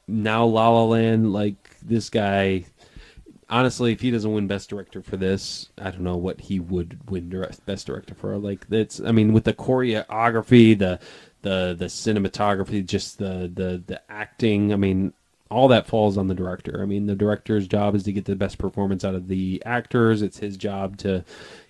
now 0.07 0.44
La 0.44 0.70
La 0.70 0.84
Land, 0.84 1.33
like 1.33 1.73
this 1.84 2.10
guy. 2.10 2.64
Honestly, 3.50 3.92
if 3.92 4.00
he 4.00 4.10
doesn't 4.10 4.32
win 4.32 4.46
Best 4.46 4.70
Director 4.70 5.02
for 5.02 5.16
this, 5.16 5.68
I 5.78 5.90
don't 5.90 6.00
know 6.00 6.16
what 6.16 6.40
he 6.40 6.60
would 6.60 6.98
win 7.10 7.28
direct, 7.28 7.64
Best 7.66 7.86
Director 7.86 8.14
for. 8.14 8.36
Like 8.38 8.66
that's, 8.68 9.00
I 9.00 9.12
mean, 9.12 9.32
with 9.32 9.44
the 9.44 9.52
choreography, 9.52 10.78
the 10.78 10.98
the 11.42 11.76
the 11.78 11.84
cinematography, 11.86 12.84
just 12.84 13.18
the 13.18 13.50
the 13.54 13.82
the 13.86 14.00
acting. 14.10 14.72
I 14.72 14.76
mean, 14.76 15.12
all 15.50 15.68
that 15.68 15.86
falls 15.86 16.16
on 16.18 16.26
the 16.26 16.34
director. 16.34 16.80
I 16.82 16.86
mean, 16.86 17.06
the 17.06 17.14
director's 17.14 17.68
job 17.68 17.94
is 17.94 18.02
to 18.04 18.12
get 18.12 18.24
the 18.24 18.34
best 18.34 18.58
performance 18.58 19.04
out 19.04 19.14
of 19.14 19.28
the 19.28 19.62
actors. 19.64 20.22
It's 20.22 20.38
his 20.38 20.56
job 20.56 20.96
to 20.98 21.24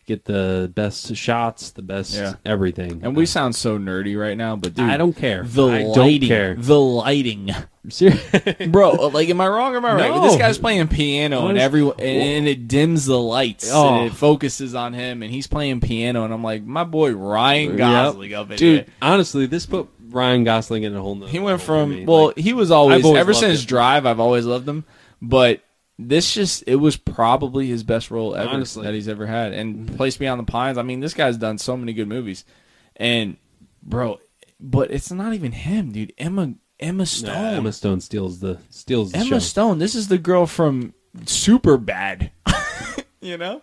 get 0.07 0.25
the 0.25 0.71
best 0.75 1.15
shots, 1.17 1.71
the 1.71 1.83
best 1.83 2.15
Yeah. 2.15 2.35
everything. 2.45 3.01
And 3.03 3.17
we 3.17 3.25
uh, 3.25 3.27
sound 3.27 3.55
so 3.57 3.79
nerdy 3.79 4.19
right 4.19 4.37
now, 4.37 4.57
but 4.57 4.75
dude, 4.75 4.89
I 4.89 4.97
don't 4.97 5.15
care. 5.17 5.43
The 5.45 5.67
I 5.67 5.83
don't 5.83 5.97
lighting, 5.97 6.29
care. 6.29 6.55
the 6.57 6.79
lighting, 6.81 7.51
Ser- 7.89 8.19
bro. 8.69 8.93
Uh, 8.93 9.09
like, 9.11 9.29
am 9.29 9.41
I 9.41 9.49
wrong? 9.49 9.75
Or 9.75 9.79
am 9.79 9.85
I 9.85 9.95
right? 9.95 10.11
No. 10.11 10.23
This 10.23 10.37
guy's 10.37 10.59
playing 10.59 10.89
piano, 10.89 11.49
and 11.49 11.59
every 11.59 11.83
and, 11.83 12.01
and 12.01 12.49
it 12.49 12.69
dims 12.69 13.05
the 13.07 13.19
lights, 13.19 13.71
Oh. 13.73 13.95
and 13.97 14.07
it 14.07 14.15
focuses 14.15 14.75
on 14.75 14.93
him, 14.93 15.23
and 15.23 15.33
he's 15.33 15.47
playing 15.47 15.81
piano, 15.81 16.25
and 16.25 16.33
I'm 16.33 16.43
like, 16.45 16.63
my 16.65 16.85
boy 16.85 17.13
Ryan 17.13 17.77
Gosling 17.77 18.35
up 18.35 18.51
in 18.51 18.57
dude. 18.57 18.87
Honestly, 19.03 19.47
this 19.47 19.67
put 19.67 19.89
Ryan 20.11 20.45
Gosling 20.45 20.85
in 20.85 20.95
a 20.95 21.01
whole. 21.01 21.15
Nother 21.17 21.33
He 21.33 21.39
went 21.39 21.59
level 21.61 21.67
for 21.87 21.87
from 21.87 22.07
well, 22.07 22.27
Like, 22.29 22.39
he 22.39 22.53
was 22.53 22.71
always, 22.71 22.99
I've 23.01 23.05
always 23.07 23.21
ever 23.21 23.33
loved 23.33 23.45
since 23.45 23.63
it. 23.65 23.67
Drive. 23.67 24.07
I've 24.07 24.21
always 24.21 24.47
loved 24.47 24.69
him, 24.69 24.85
but 25.21 25.61
this 25.99 26.35
just 26.35 26.65
it 26.67 26.77
was 26.77 26.97
probably 26.97 27.67
his 27.67 27.83
best 27.83 28.11
role 28.11 28.35
ever 28.35 28.51
Honestly. 28.51 28.85
that 28.85 28.95
he's 28.95 29.09
ever 29.09 29.27
had. 29.27 29.53
And 29.53 29.87
mm-hmm. 29.87 29.97
Place 29.97 30.17
Beyond 30.17 30.41
the 30.41 30.51
Pines. 30.51 30.79
I 30.79 30.83
mean, 30.83 31.01
this 31.01 31.15
guy's 31.15 31.37
done 31.37 31.59
so 31.59 31.77
many 31.77 31.93
good 31.93 32.09
movies, 32.09 32.45
and 32.97 33.37
bro, 33.83 34.21
but 34.59 34.91
it's 34.91 35.11
not 35.11 35.35
even 35.35 35.53
him, 35.53 35.93
dude. 35.93 36.13
Emma 36.19 36.55
Emma 36.81 37.07
Stone. 37.07 37.35
Nah, 37.35 37.57
Emma 37.59 37.73
Stone 37.73 38.01
steals 38.01 38.41
the 38.41 38.59
steals 38.71 39.13
the 39.13 39.19
Emma 39.19 39.27
show. 39.27 39.39
Stone. 39.39 39.79
This 39.79 39.95
is 39.95 40.09
the 40.09 40.19
girl 40.19 40.47
from 40.47 40.95
Super 41.27 41.77
Bad. 41.77 42.33
you 43.21 43.39
know, 43.39 43.63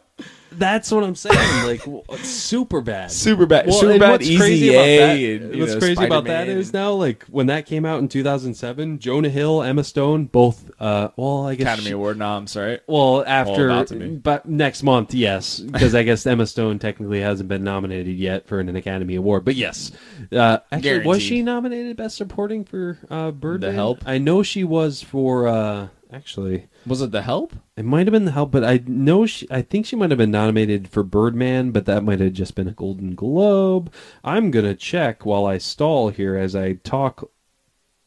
That's 0.52 0.92
what 0.92 1.04
I'm 1.04 1.16
saying. 1.16 1.36
Like 1.66 1.82
super 2.20 2.82
bad. 2.82 3.12
Super 3.12 3.46
Bad. 3.46 3.68
Well, 3.68 3.80
Super 3.80 4.00
Bad. 4.00 4.12
what's 4.12 4.26
Easy 4.26 4.38
crazy 4.38 4.70
about 4.70 4.86
A. 4.86 4.98
that? 4.98 5.44
and, 5.46 5.60
what's 5.60 5.74
know, 5.74 5.80
crazy 5.80 6.06
about 6.06 6.24
that 6.26 6.48
is 6.50 6.74
now, 6.74 6.92
like 6.92 7.24
when 7.26 7.48
that 7.48 7.66
came 7.66 7.86
out 7.86 8.00
in 8.00 8.08
2007, 8.08 9.00
Jonah 9.00 9.30
Hill, 9.30 9.64
Emma 9.64 9.84
Stone, 9.84 10.26
both. 10.26 10.70
Uh, 10.80 11.10
well, 11.16 11.48
I 11.48 11.56
guess 11.56 11.66
Academy 11.68 11.88
she- 11.88 11.94
Award 11.94 12.18
noms, 12.18 12.56
right? 12.58 12.82
Well, 12.88 13.24
after, 13.26 13.86
but 14.24 14.46
next 14.46 14.84
month, 14.84 15.14
yes, 15.14 15.60
because 15.60 15.96
I 15.96 16.04
guess 16.04 16.26
Emma 16.26 16.46
Stone 16.46 16.80
technically 16.80 17.22
hasn't 17.22 17.48
been 17.48 17.64
nominated 17.64 18.16
yet 18.18 18.48
for 18.48 18.60
an 18.60 18.76
Academy 18.76 19.16
Award. 19.16 19.46
But 19.46 19.56
yes, 19.56 19.92
uh, 20.32 20.58
actually, 20.72 21.06
was 21.06 21.22
she 21.22 21.42
nominated 21.42 21.96
Best 21.98 22.18
Supporting 22.18 22.66
for 22.66 22.98
uh, 23.10 23.32
Birdman? 23.32 23.74
Help? 23.74 24.00
I 24.06 24.18
know 24.18 24.44
she 24.44 24.64
was 24.64 25.02
for. 25.02 25.48
Uh, 25.48 25.88
actually, 26.12 26.68
Was 26.86 27.02
it 27.02 27.12
The 27.12 27.22
Help? 27.22 27.54
it 27.78 27.86
might 27.86 28.06
have 28.06 28.12
been 28.12 28.26
The 28.26 28.32
Help, 28.32 28.52
but 28.52 28.64
I 28.64 28.82
know 28.86 29.26
she. 29.26 29.48
I 29.50 29.62
think 29.62 29.86
she 29.86 29.96
might 29.96 30.12
have 30.12 30.18
been 30.18 30.32
nominated 30.32 30.41
for 30.88 31.04
Birdman, 31.04 31.72
but 31.72 31.86
that 31.86 32.04
might 32.04 32.20
have 32.20 32.34
just 32.34 32.56
been 32.56 32.68
a 32.68 32.74
Golden 32.74 33.16
Globe. 33.16 33.92
I'm 34.24 34.52
gonna 34.52 34.76
check 34.76 35.26
while 35.26 35.46
I 35.46 35.58
stall 35.58 36.10
here 36.10 36.36
as 36.36 36.56
I 36.56 36.74
talk 36.74 37.30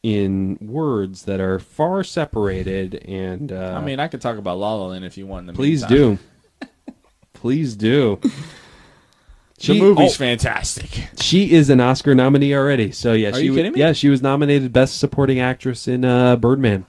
in 0.03 0.57
words 0.61 1.23
that 1.23 1.39
are 1.39 1.59
far 1.59 2.03
separated 2.03 2.95
and. 3.05 3.51
Uh, 3.51 3.75
I 3.77 3.83
mean, 3.83 3.99
I 3.99 4.07
could 4.07 4.21
talk 4.21 4.37
about 4.37 4.57
La 4.57 4.75
La 4.75 4.87
Land 4.87 5.05
if 5.05 5.17
you 5.17 5.25
want. 5.27 5.53
Please 5.55 5.81
meantime. 5.89 6.19
do. 6.61 6.69
Please 7.33 7.75
do. 7.75 8.19
The 9.57 9.79
movie's 9.79 10.15
oh, 10.15 10.17
fantastic. 10.17 10.89
she 11.19 11.53
is 11.53 11.69
an 11.69 11.79
Oscar 11.79 12.13
nominee 12.13 12.53
already. 12.53 12.91
So 12.91 13.13
yeah, 13.13 13.29
Are 13.29 13.35
she 13.35 13.45
you 13.45 13.55
kidding 13.55 13.71
me? 13.71 13.79
Yeah, 13.79 13.93
she 13.93 14.09
was 14.09 14.21
nominated 14.21 14.73
Best 14.73 14.99
Supporting 14.99 15.39
Actress 15.39 15.87
in 15.87 16.03
uh, 16.03 16.35
Birdman. 16.35 16.85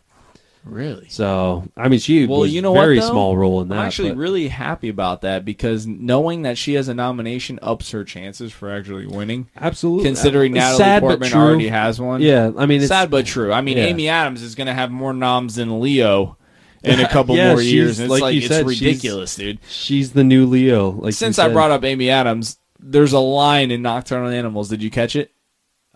Really? 0.69 1.09
So 1.09 1.65
I 1.77 1.89
mean, 1.89 2.01
she 2.01 2.27
Well, 2.27 2.41
was 2.41 2.53
you 2.53 2.61
know 2.61 2.73
what, 2.73 2.81
very 2.83 2.99
though? 2.99 3.09
small 3.11 3.37
role 3.37 3.61
in 3.61 3.69
that. 3.69 3.79
I'm 3.79 3.87
actually 3.87 4.09
but- 4.11 4.19
really 4.19 4.49
happy 4.49 4.89
about 4.89 5.21
that 5.23 5.45
because 5.45 5.87
knowing 5.87 6.43
that 6.43 6.59
she 6.59 6.75
has 6.75 6.89
a 6.89 6.95
nomination 6.95 7.61
ups 7.63 7.93
her 7.93 8.03
chances 8.03 8.53
for 8.53 8.71
actually 8.71 9.07
winning. 9.07 9.49
absolutely 9.57 10.05
Considering 10.07 10.53
Uh, 10.59 10.61
Natalie 10.63 10.79
sad 10.79 11.01
Portman 11.03 11.33
already 11.35 11.69
has 11.69 12.01
one. 12.01 12.21
Yeah, 12.21 12.51
I 12.59 12.67
mean, 12.67 12.81
it's 12.81 12.89
sad 12.89 13.11
but 13.11 13.27
true. 13.27 13.53
I 13.53 13.61
mean, 13.61 13.77
yeah. 13.79 13.85
Amy 13.85 14.09
Adams 14.09 14.43
is 14.43 14.55
going 14.57 14.67
to 14.67 14.75
have 14.75 14.91
more 14.91 15.13
noms 15.13 15.55
than 15.55 15.81
Leo 15.81 16.37
in 16.83 16.99
a 17.01 17.09
couple 17.11 17.37
Yeah, 17.37 17.53
more 17.53 17.63
years. 17.63 18.01
It's 18.01 18.11
like 18.11 18.23
like, 18.23 18.35
you 18.35 18.41
it's 18.41 18.49
said, 18.49 18.69
she's- 18.69 18.81
ridiculous, 18.81 19.37
dude. 19.37 19.59
she's 19.69 20.13
the 20.13 20.25
new 20.25 20.47
Leo. 20.47 20.91
Like 20.91 21.15
Since 21.15 21.39
I 21.39 21.49
brought 21.49 21.71
up 21.71 21.85
Amy 21.85 22.11
Adams, 22.11 22.59
there's 22.81 23.13
a 23.13 23.21
line 23.21 23.71
in 23.71 23.83
Nocturnal 23.83 24.31
Animals. 24.31 24.69
Did 24.69 24.83
you 24.83 24.91
catch 24.91 25.15
it? 25.15 25.31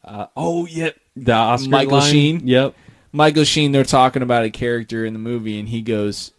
Uh, 0.05 0.27
oh, 0.37 0.65
yeah. 0.67 0.91
The 1.17 1.33
Oscar 1.33 1.69
Michael 1.71 1.99
line. 1.99 2.13
Sheen? 2.13 2.47
Yep. 2.47 2.75
Michael 3.13 3.45
Sheen, 3.45 3.73
they're 3.73 3.85
talking 3.85 4.23
about 4.23 4.45
a 4.45 4.51
character 4.51 5.05
in 5.05 5.13
the 5.13 5.19
movie, 5.19 5.59
and 5.59 5.69
he 5.69 5.83
goes, 5.83 6.33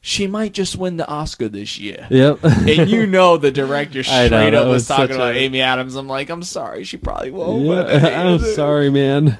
"She 0.00 0.26
might 0.26 0.52
just 0.54 0.76
win 0.76 0.96
the 0.96 1.06
Oscar 1.06 1.48
this 1.48 1.78
year." 1.78 2.06
Yep. 2.10 2.38
and 2.44 2.88
you 2.88 3.06
know 3.06 3.36
the 3.36 3.50
director 3.50 4.02
straight 4.02 4.30
know, 4.30 4.62
up 4.62 4.68
was, 4.68 4.88
was 4.88 4.88
talking 4.88 5.16
about 5.16 5.34
a- 5.34 5.38
Amy 5.38 5.60
Adams. 5.60 5.94
I'm 5.96 6.08
like, 6.08 6.30
I'm 6.30 6.42
sorry, 6.42 6.84
she 6.84 6.96
probably 6.96 7.30
won't. 7.30 7.64
Yeah, 7.66 8.22
I'm 8.32 8.38
sorry, 8.38 8.90
man. 8.90 9.38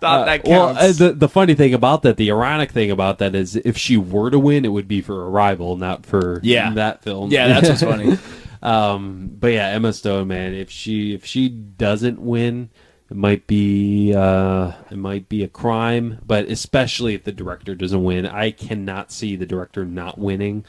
Thought 0.00 0.20
Uh, 0.20 0.24
that 0.26 0.44
well, 0.44 0.74
counts. 0.76 1.00
uh, 1.00 1.06
the 1.08 1.12
the 1.14 1.28
funny 1.28 1.54
thing 1.54 1.74
about 1.74 2.02
that, 2.02 2.16
the 2.18 2.30
ironic 2.30 2.70
thing 2.70 2.90
about 2.90 3.18
that 3.18 3.34
is, 3.34 3.56
if 3.56 3.76
she 3.76 3.96
were 3.96 4.30
to 4.30 4.38
win, 4.38 4.64
it 4.64 4.68
would 4.68 4.86
be 4.86 5.00
for 5.00 5.28
Arrival, 5.30 5.76
not 5.76 6.06
for 6.06 6.40
Yeah. 6.44 6.72
that 6.74 7.02
film. 7.02 7.30
yeah, 7.32 7.48
that's 7.60 7.68
what's 7.68 7.82
funny. 7.82 8.16
um, 8.62 9.30
but 9.40 9.48
yeah, 9.52 9.68
Emma 9.68 9.92
Stone, 9.92 10.28
man, 10.28 10.54
if 10.54 10.70
she 10.70 11.14
if 11.14 11.24
she 11.24 11.48
doesn't 11.48 12.20
win, 12.20 12.70
it 13.10 13.16
might 13.16 13.46
be 13.46 14.12
uh, 14.14 14.72
it 14.90 14.98
might 14.98 15.28
be 15.28 15.42
a 15.42 15.48
crime. 15.48 16.18
But 16.26 16.46
especially 16.46 17.14
if 17.14 17.24
the 17.24 17.32
director 17.32 17.74
doesn't 17.74 18.04
win, 18.04 18.26
I 18.26 18.50
cannot 18.50 19.10
see 19.12 19.36
the 19.36 19.46
director 19.46 19.84
not 19.84 20.18
winning. 20.18 20.64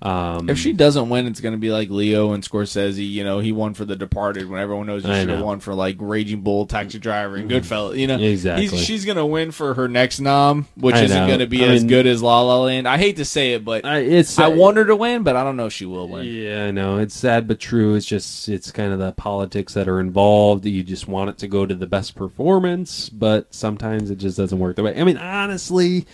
Um, 0.00 0.48
If 0.48 0.58
she 0.58 0.72
doesn't 0.72 1.08
win, 1.08 1.26
it's 1.26 1.40
going 1.40 1.54
to 1.54 1.58
be 1.58 1.70
like 1.72 1.90
Leo 1.90 2.32
and 2.32 2.44
Scorsese. 2.44 3.04
You 3.08 3.24
know, 3.24 3.40
he 3.40 3.50
won 3.50 3.74
for 3.74 3.84
The 3.84 3.96
Departed 3.96 4.48
when 4.48 4.60
everyone 4.60 4.86
knows 4.86 5.04
he 5.04 5.12
should 5.12 5.28
have 5.28 5.42
won 5.42 5.58
for 5.58 5.74
like 5.74 5.96
Raging 5.98 6.42
Bull, 6.42 6.66
Taxi 6.66 7.00
Driver, 7.00 7.34
and 7.34 7.50
Goodfellas. 7.50 7.98
You 7.98 8.06
know, 8.06 8.16
Exactly. 8.18 8.68
He's, 8.68 8.80
she's 8.84 9.04
going 9.04 9.16
to 9.16 9.26
win 9.26 9.50
for 9.50 9.74
her 9.74 9.88
next 9.88 10.20
nom, 10.20 10.68
which 10.76 10.94
I 10.94 11.02
isn't 11.02 11.26
going 11.26 11.40
to 11.40 11.48
be 11.48 11.64
I 11.64 11.68
as 11.68 11.80
mean- 11.82 11.88
good 11.88 12.06
as 12.06 12.22
La 12.22 12.40
La 12.42 12.60
Land. 12.62 12.86
I 12.86 12.96
hate 12.96 13.16
to 13.16 13.24
say 13.24 13.54
it, 13.54 13.64
but 13.64 13.84
I, 13.84 13.98
it's 13.98 14.38
I 14.38 14.46
want 14.46 14.76
her 14.76 14.84
to 14.84 14.94
win, 14.94 15.24
but 15.24 15.34
I 15.34 15.42
don't 15.42 15.56
know 15.56 15.66
if 15.66 15.72
she 15.72 15.84
will 15.84 16.08
win. 16.08 16.26
Yeah, 16.26 16.66
I 16.66 16.70
know. 16.70 16.98
It's 16.98 17.14
sad 17.16 17.48
but 17.48 17.58
true. 17.58 17.96
It's 17.96 18.06
just 18.06 18.48
it's 18.48 18.70
kind 18.70 18.92
of 18.92 19.00
the 19.00 19.10
politics 19.12 19.74
that 19.74 19.88
are 19.88 19.98
involved. 19.98 20.64
You 20.64 20.84
just 20.84 21.08
want 21.08 21.30
it 21.30 21.38
to 21.38 21.48
go 21.48 21.66
to 21.66 21.74
the 21.74 21.88
best 21.88 22.14
performance, 22.14 23.08
but 23.08 23.52
sometimes 23.52 24.10
it 24.12 24.18
just 24.18 24.36
doesn't 24.36 24.58
work 24.60 24.76
the 24.76 24.84
way. 24.84 24.98
I 24.98 25.02
mean, 25.02 25.16
honestly, 25.16 26.06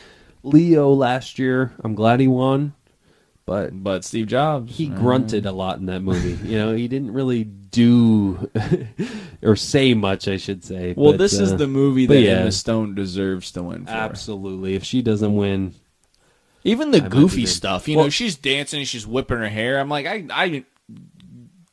Leo 0.43 0.91
last 0.93 1.39
year, 1.39 1.73
I'm 1.85 1.95
glad 1.95 2.21
he 2.21 2.27
won, 2.29 2.73
but 3.47 3.71
But 3.83 4.05
Steve 4.05 4.27
Jobs, 4.27 4.77
he 4.77 4.91
uh, 4.91 4.95
grunted 4.95 5.47
a 5.47 5.53
lot 5.53 5.79
in 5.79 5.87
that 5.87 6.01
movie. 6.01 6.39
you 6.49 6.57
know, 6.59 6.75
he 6.75 6.89
didn't 6.89 7.13
really 7.13 7.45
do 7.45 8.51
or 9.43 9.57
say 9.57 9.95
much, 9.95 10.29
I 10.29 10.37
should 10.37 10.65
say. 10.65 10.95
Well, 10.97 11.13
but, 11.13 11.19
this 11.19 11.35
is 11.35 11.53
uh, 11.53 11.57
the 11.57 11.67
movie 11.67 12.07
that 12.07 12.21
yeah. 12.21 12.39
Emma 12.41 12.53
Stone 12.53 12.95
deserves 12.95 13.51
to 13.53 13.63
win 13.63 13.85
for. 13.87 13.91
absolutely. 13.93 14.75
If 14.75 14.85
she 14.85 15.03
doesn't 15.03 15.35
win, 15.35 15.75
Even 16.63 16.91
the 16.91 17.03
might 17.03 17.11
goofy 17.11 17.47
stuff, 17.47 17.89
you 17.89 17.97
Well- 17.97 18.07
know, 18.07 18.11
she's 18.11 18.37
dancing 18.37 18.79
and 18.81 18.89
she's 18.89 19.07
whipping 19.07 19.39
her 19.39 19.49
hair. 19.49 19.79
I'm 19.81 19.89
like, 19.89 20.07
I, 20.07 20.25
I 20.31 20.65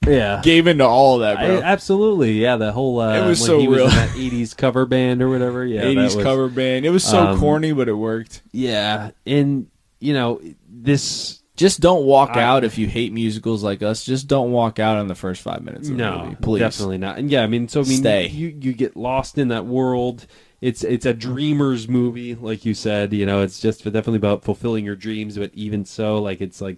yeah. 0.08 0.42
gave 0.44 0.66
into 0.68 0.84
all 0.86 1.16
of 1.16 1.22
that, 1.22 1.38
I- 1.38 1.62
absolutely, 1.62 2.42
yeah. 2.42 2.56
The 2.58 2.72
whole 2.72 3.00
uh, 3.00 3.14
It 3.24 3.28
was 3.28 3.40
when 3.42 3.48
so 3.48 3.60
he 3.60 3.68
real. 3.68 3.86
was 3.86 3.94
in 3.94 4.00
that 4.00 4.10
'80s 4.10 4.58
cover 4.58 4.86
band 4.88 5.22
or 5.22 5.30
whatever. 5.30 5.64
Yeah, 5.66 5.82
that 5.82 5.96
80s 5.96 6.16
was- 6.16 6.24
cover 6.24 6.50
band. 6.50 6.86
It 6.86 6.90
was 6.90 7.04
so 7.04 7.20
um, 7.20 7.40
corny, 7.40 7.72
but 7.72 7.88
it 7.88 7.94
worked. 7.94 8.42
Yeah, 8.52 9.12
and 9.28 9.68
you 10.00 10.14
know 10.14 10.42
this. 10.68 11.38
Just 11.62 11.80
don't 11.80 12.06
walk 12.06 12.32
I- 12.32 12.42
out 12.42 12.64
if 12.64 12.78
you 12.78 12.88
hate 12.88 13.14
musicals 13.14 13.64
like 13.64 13.82
us. 13.84 14.04
Just 14.04 14.28
don't 14.28 14.52
walk 14.52 14.80
out 14.80 15.00
in 15.00 15.08
the 15.08 15.16
first 15.16 15.42
five 15.42 15.62
minutes 15.64 15.88
of 15.90 15.96
the 15.96 16.04
No, 16.04 16.24
movie, 16.26 16.36
please. 16.42 16.60
definitely 16.60 16.98
not. 16.98 17.18
And 17.20 17.30
yeah, 17.30 17.44
I 17.44 17.48
mean, 17.48 17.68
so 17.68 17.82
I 17.82 17.84
mean, 17.84 17.98
Stay. 18.00 18.28
you 18.28 18.48
you 18.60 18.74
get 18.74 18.98
lost 18.98 19.38
in 19.38 19.50
that 19.50 19.66
world. 19.66 20.26
It's 20.60 20.84
it's 20.84 21.06
a 21.06 21.14
dreamer's 21.14 21.88
movie, 21.88 22.36
like 22.36 22.66
you 22.66 22.74
said. 22.74 23.14
You 23.14 23.26
know, 23.26 23.42
it's 23.42 23.60
just 23.60 23.84
definitely 23.84 24.18
about 24.18 24.44
fulfilling 24.44 24.84
your 24.86 24.96
dreams. 24.96 25.38
But 25.38 25.52
even 25.54 25.86
so, 25.86 26.18
like 26.20 26.42
it's 26.42 26.60
like 26.62 26.78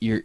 you're. 0.00 0.22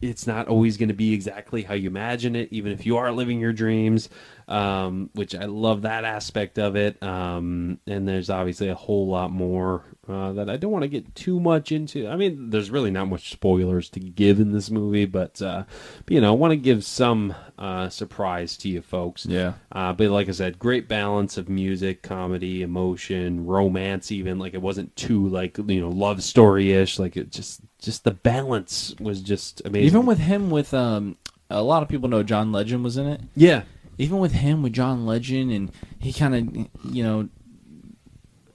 It's 0.00 0.26
not 0.26 0.48
always 0.48 0.76
going 0.78 0.88
to 0.88 0.94
be 0.94 1.14
exactly 1.14 1.62
how 1.62 1.74
you 1.74 1.88
imagine 1.88 2.34
it, 2.34 2.48
even 2.50 2.72
if 2.72 2.84
you 2.84 2.96
are 2.96 3.12
living 3.12 3.38
your 3.38 3.52
dreams. 3.52 4.08
Um, 4.48 5.10
which 5.14 5.34
I 5.34 5.44
love 5.44 5.82
that 5.82 6.04
aspect 6.04 6.58
of 6.58 6.76
it. 6.76 7.02
Um, 7.02 7.78
and 7.86 8.06
there's 8.06 8.30
obviously 8.30 8.68
a 8.68 8.74
whole 8.74 9.08
lot 9.08 9.30
more 9.30 9.84
uh, 10.08 10.32
that 10.32 10.50
I 10.50 10.56
don't 10.56 10.72
want 10.72 10.82
to 10.82 10.88
get 10.88 11.14
too 11.14 11.38
much 11.40 11.72
into. 11.72 12.08
I 12.08 12.16
mean, 12.16 12.50
there's 12.50 12.70
really 12.70 12.90
not 12.90 13.08
much 13.08 13.30
spoilers 13.30 13.88
to 13.90 14.00
give 14.00 14.40
in 14.40 14.52
this 14.52 14.70
movie, 14.70 15.06
but, 15.06 15.40
uh, 15.40 15.64
but 16.04 16.14
you 16.14 16.20
know, 16.20 16.32
I 16.32 16.36
want 16.36 16.52
to 16.52 16.56
give 16.56 16.84
some 16.84 17.34
uh, 17.58 17.88
surprise 17.88 18.56
to 18.58 18.68
you 18.68 18.82
folks. 18.82 19.24
Yeah. 19.26 19.54
Uh, 19.70 19.92
but 19.92 20.10
like 20.10 20.28
I 20.28 20.32
said, 20.32 20.58
great 20.58 20.88
balance 20.88 21.36
of 21.36 21.48
music, 21.48 22.02
comedy, 22.02 22.62
emotion, 22.62 23.46
romance. 23.46 24.10
Even 24.10 24.38
like 24.38 24.54
it 24.54 24.62
wasn't 24.62 24.94
too 24.96 25.28
like 25.28 25.58
you 25.58 25.80
know 25.80 25.88
love 25.88 26.22
story 26.22 26.72
ish. 26.72 26.98
Like 26.98 27.16
it 27.16 27.30
just 27.30 27.60
just 27.78 28.04
the 28.04 28.10
balance 28.10 28.94
was 29.00 29.20
just 29.20 29.62
amazing. 29.64 29.86
Even 29.86 30.06
with 30.06 30.18
him, 30.18 30.50
with 30.50 30.74
um, 30.74 31.16
a 31.50 31.62
lot 31.62 31.82
of 31.82 31.88
people 31.88 32.08
know 32.08 32.22
John 32.22 32.52
Legend 32.52 32.82
was 32.82 32.96
in 32.96 33.06
it. 33.06 33.20
yeah, 33.36 33.62
Even 33.98 34.18
with 34.18 34.32
him, 34.32 34.62
with 34.62 34.72
John 34.72 35.04
Legend, 35.06 35.52
and 35.52 35.70
he 35.98 36.12
kind 36.12 36.34
of, 36.34 36.68
you 36.94 37.02
know, 37.04 37.28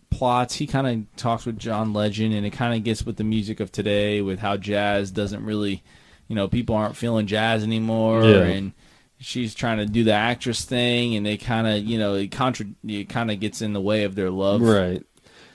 plots. 0.09 0.55
He 0.55 0.67
kind 0.67 0.87
of 0.87 1.15
talks 1.15 1.45
with 1.45 1.59
John 1.59 1.93
Legend, 1.93 2.33
and 2.33 2.45
it 2.45 2.51
kind 2.51 2.75
of 2.75 2.83
gets 2.83 3.05
with 3.05 3.17
the 3.17 3.23
music 3.23 3.59
of 3.59 3.71
today, 3.71 4.21
with 4.21 4.39
how 4.39 4.57
jazz 4.57 5.11
doesn't 5.11 5.43
really, 5.43 5.83
you 6.27 6.35
know, 6.35 6.47
people 6.47 6.75
aren't 6.75 6.95
feeling 6.97 7.27
jazz 7.27 7.63
anymore, 7.63 8.23
Yeah. 8.23 8.43
and 8.43 8.71
she's 9.19 9.53
trying 9.53 9.77
to 9.77 9.85
do 9.85 10.03
the 10.03 10.13
actress 10.13 10.65
thing, 10.65 11.15
and 11.15 11.25
they 11.25 11.37
kind 11.37 11.67
of, 11.67 11.83
you 11.83 11.99
know, 11.99 12.15
it 12.15 12.31
contra- 12.31 12.65
it 12.87 13.09
kind 13.09 13.29
of 13.31 13.39
gets 13.39 13.61
in 13.61 13.73
the 13.73 13.81
way 13.81 14.03
of 14.03 14.15
their 14.15 14.29
love. 14.31 14.61
right. 14.61 15.03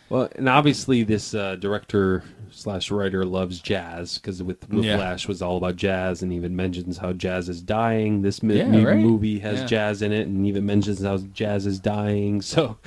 Well, 0.08 0.28
and 0.36 0.46
obviously 0.48 1.04
this 1.04 1.34
uh, 1.34 1.56
director 1.56 2.22
slash 2.62 2.90
writer 2.90 3.24
loves 3.24 3.60
jazz 3.60 4.16
because 4.18 4.42
with 4.42 4.64
Yeah. 4.70 4.92
Whiplash 4.96 5.28
was 5.28 5.42
all 5.42 5.56
about 5.56 5.76
jazz, 5.76 6.22
and 6.22 6.32
even 6.32 6.54
mentions 6.56 6.98
how 6.98 7.12
jazz 7.12 7.48
is 7.48 7.60
dying. 7.62 8.22
This 8.22 8.42
mi- 8.42 8.56
Yeah, 8.58 8.82
right. 8.84 8.96
movie 8.98 9.38
has 9.40 9.60
Yeah. 9.60 9.66
jazz 9.66 10.02
in 10.02 10.12
it, 10.12 10.26
and 10.26 10.46
even 10.46 10.64
mentions 10.66 11.02
how 11.02 11.18
jazz 11.18 11.66
is 11.66 11.78
dying. 11.80 12.40
So. 12.52 12.78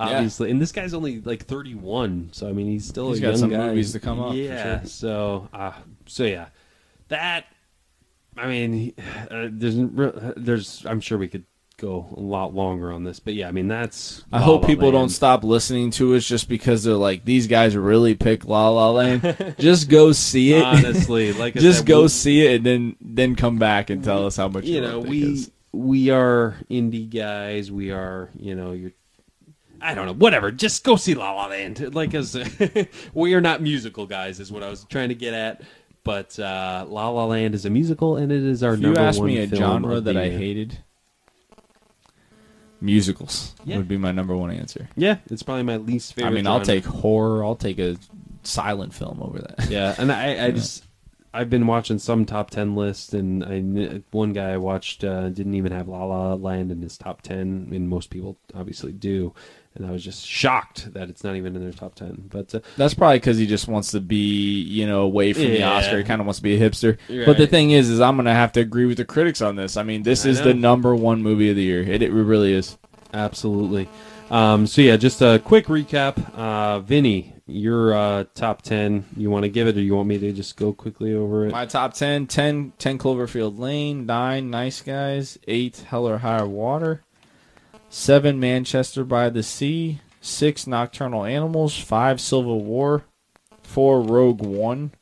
Obviously, 0.00 0.52
and 0.52 0.62
this 0.62 0.70
guy's 0.70 0.94
only 0.94 1.20
like 1.22 1.44
31, 1.46 2.28
so 2.30 2.48
I 2.48 2.52
mean 2.52 2.68
he's 2.68 2.86
still 2.86 3.08
He's 3.08 3.18
a 3.18 3.22
got 3.22 3.28
young 3.30 3.36
some 3.38 3.50
guy. 3.50 3.66
movies 3.70 3.90
to 3.92 3.98
come 3.98 4.20
up, 4.20 4.30
for 4.30 4.36
Yeah, 4.36 4.78
sure. 4.80 4.86
so 4.86 5.48
uh, 5.52 5.72
so 6.06 6.22
yeah, 6.22 6.46
that 7.08 7.46
I 8.36 8.46
mean, 8.46 8.92
uh, 9.28 9.48
there's 9.50 9.74
re- 9.74 10.12
there's 10.36 10.86
I'm 10.86 11.00
sure 11.00 11.18
we 11.18 11.26
could 11.26 11.44
go 11.78 12.06
a 12.16 12.20
lot 12.20 12.54
longer 12.54 12.92
on 12.92 13.04
this, 13.04 13.20
but 13.20 13.34
yeah, 13.34 13.48
I 13.48 13.52
mean 13.52 13.68
that's. 13.68 14.24
I 14.32 14.40
La 14.40 14.44
hope 14.44 14.62
La 14.62 14.68
people 14.68 14.90
don't 14.90 15.08
stop 15.08 15.44
listening 15.44 15.90
to 15.92 16.14
us 16.16 16.24
just 16.26 16.48
because 16.48 16.84
they're 16.84 16.94
like 16.94 17.24
these 17.24 17.46
guys 17.46 17.76
really 17.76 18.14
pick 18.14 18.44
La 18.44 18.68
La 18.68 18.90
Land. 18.90 19.54
just 19.58 19.88
go 19.88 20.12
see 20.12 20.52
it. 20.52 20.62
Honestly, 20.62 21.32
like 21.32 21.54
just 21.56 21.78
said, 21.78 21.86
go 21.86 22.02
we- 22.02 22.08
see 22.08 22.44
it 22.46 22.56
and 22.56 22.66
then 22.66 22.96
then 23.00 23.36
come 23.36 23.58
back 23.58 23.90
and 23.90 24.04
tell 24.04 24.26
us 24.26 24.36
how 24.36 24.48
much 24.48 24.64
you 24.64 24.76
you 24.76 24.80
know 24.82 25.00
We 25.00 25.22
it, 25.22 25.50
we 25.72 26.10
are 26.10 26.56
indie 26.70 27.08
guys. 27.08 27.72
We 27.72 27.92
are 27.92 28.30
you 28.38 28.54
know 28.54 28.72
you're. 28.72 28.92
I 29.80 29.94
don't 29.94 30.06
know. 30.06 30.14
Whatever. 30.14 30.50
Just 30.50 30.82
go 30.82 30.96
see 30.96 31.14
La 31.14 31.32
La 31.32 31.46
Land. 31.46 31.78
Like 31.94 32.12
as 32.14 32.36
we 33.14 33.34
are 33.34 33.40
not 33.40 33.62
musical 33.62 34.06
guys, 34.06 34.40
is 34.40 34.50
what 34.50 34.64
I 34.64 34.68
was 34.68 34.84
trying 34.84 35.10
to 35.10 35.14
get 35.14 35.34
at. 35.34 35.62
But 36.02 36.38
uh, 36.38 36.86
La 36.88 37.10
La 37.10 37.26
Land 37.26 37.54
is 37.54 37.64
a 37.64 37.70
musical, 37.70 38.16
and 38.16 38.32
it 38.32 38.42
is 38.42 38.62
our 38.62 38.74
If 38.74 38.80
you 38.80 38.92
number 38.92 39.18
one 39.18 39.26
me 39.26 39.38
a 39.38 39.46
genre 39.46 40.00
that 40.00 40.16
I 40.16 40.30
hated, 40.30 40.78
musicals 42.80 43.54
Yeah. 43.64 43.76
would 43.76 43.88
be 43.88 43.96
my 43.96 44.12
number 44.12 44.36
one 44.36 44.50
answer. 44.50 44.88
Yeah, 44.96 45.18
it's 45.30 45.42
probably 45.42 45.62
my 45.64 45.76
least 45.76 46.14
favorite. 46.14 46.30
I 46.30 46.34
mean, 46.34 46.46
I'll 46.46 46.60
take 46.60 46.84
horror. 46.84 47.44
I'll 47.44 47.56
take 47.56 47.78
a 47.78 47.96
silent 48.42 48.94
film 48.94 49.20
over 49.22 49.38
that. 49.38 49.68
Yeah, 49.70 49.94
and 49.98 50.10
I, 50.12 50.46
I 50.46 50.50
just 50.52 50.84
I've 51.34 51.50
been 51.50 51.66
watching 51.66 51.98
some 51.98 52.24
top 52.24 52.50
ten 52.50 52.74
lists, 52.74 53.12
and 53.12 53.44
I 53.44 54.00
one 54.10 54.32
guy 54.32 54.52
I 54.52 54.56
watched 54.56 55.04
uh, 55.04 55.28
didn't 55.28 55.54
even 55.54 55.72
have 55.72 55.88
La 55.88 56.04
La 56.04 56.34
Land 56.34 56.70
in 56.72 56.80
his 56.82 56.96
top 56.96 57.22
ten, 57.22 57.68
and 57.72 57.88
most 57.88 58.10
people 58.10 58.38
obviously 58.54 58.92
do, 58.92 59.34
and 59.78 59.86
I 59.86 59.90
was 59.90 60.04
just 60.04 60.26
shocked 60.26 60.92
that 60.94 61.08
it's 61.08 61.24
not 61.24 61.36
even 61.36 61.54
in 61.56 61.62
their 61.62 61.72
top 61.72 61.94
ten. 61.94 62.24
But 62.28 62.54
uh, 62.54 62.60
That's 62.76 62.94
probably 62.94 63.18
because 63.18 63.38
he 63.38 63.46
just 63.46 63.68
wants 63.68 63.92
to 63.92 64.00
be, 64.00 64.60
you 64.62 64.86
know, 64.86 65.02
away 65.02 65.32
from 65.32 65.44
the 65.44 65.62
Oscar. 65.62 65.98
He 65.98 66.04
kind 66.04 66.20
of 66.20 66.26
wants 66.26 66.38
to 66.38 66.42
be 66.42 66.54
a 66.54 66.70
hipster. 66.70 66.98
You're 67.08 67.26
But 67.26 67.38
the 67.38 67.46
thing 67.46 67.70
is, 67.70 67.88
is 67.88 68.00
I'm 68.00 68.16
gonna 68.16 68.34
have 68.34 68.52
to 68.52 68.60
agree 68.60 68.86
with 68.86 68.96
the 68.98 69.04
critics 69.04 69.40
on 69.40 69.56
this. 69.56 69.76
I 69.76 69.82
mean, 69.82 70.02
this 70.02 70.26
I 70.26 70.30
is 70.30 70.38
know. 70.40 70.44
the 70.46 70.54
number 70.54 70.94
one 70.94 71.22
movie 71.22 71.50
of 71.50 71.56
the 71.56 71.62
year. 71.62 71.82
It, 71.82 72.02
it 72.02 72.12
really 72.12 72.52
is. 72.52 72.76
absolutely. 73.14 73.88
Um, 74.30 74.66
so 74.66 74.82
yeah, 74.82 74.96
just 74.96 75.22
a 75.22 75.40
quick 75.42 75.66
recap. 75.66 76.34
Uh, 76.34 76.80
Vinny, 76.80 77.32
your 77.46 77.94
uh, 77.94 78.24
top 78.34 78.60
ten. 78.60 79.06
You 79.16 79.30
want 79.30 79.44
to 79.44 79.48
give 79.48 79.66
it, 79.68 79.76
or 79.76 79.80
you 79.80 79.94
want 79.96 80.08
me 80.08 80.18
to 80.18 80.32
just 80.32 80.56
go 80.56 80.72
quickly 80.74 81.14
over 81.14 81.46
it? 81.46 81.52
My 81.52 81.64
top 81.64 81.94
10, 81.94 82.26
10, 82.26 82.74
10 82.78 82.98
Cloverfield 82.98 83.58
Lane, 83.58 84.04
9 84.04 84.50
Nice 84.50 84.82
Guys, 84.82 85.38
8 85.48 85.84
Hell 85.88 86.06
or 86.06 86.18
Higher 86.18 86.46
Water, 86.46 87.02
7 87.90 88.38
Manchester 88.38 89.04
by 89.04 89.30
the 89.30 89.42
Sea, 89.42 90.00
6 90.20 90.66
Nocturnal 90.66 91.24
Animals, 91.24 91.78
5 91.78 92.20
Civil 92.20 92.62
War, 92.62 93.04
4 93.62 94.02
Rogue 94.02 94.42
One, 94.42 94.92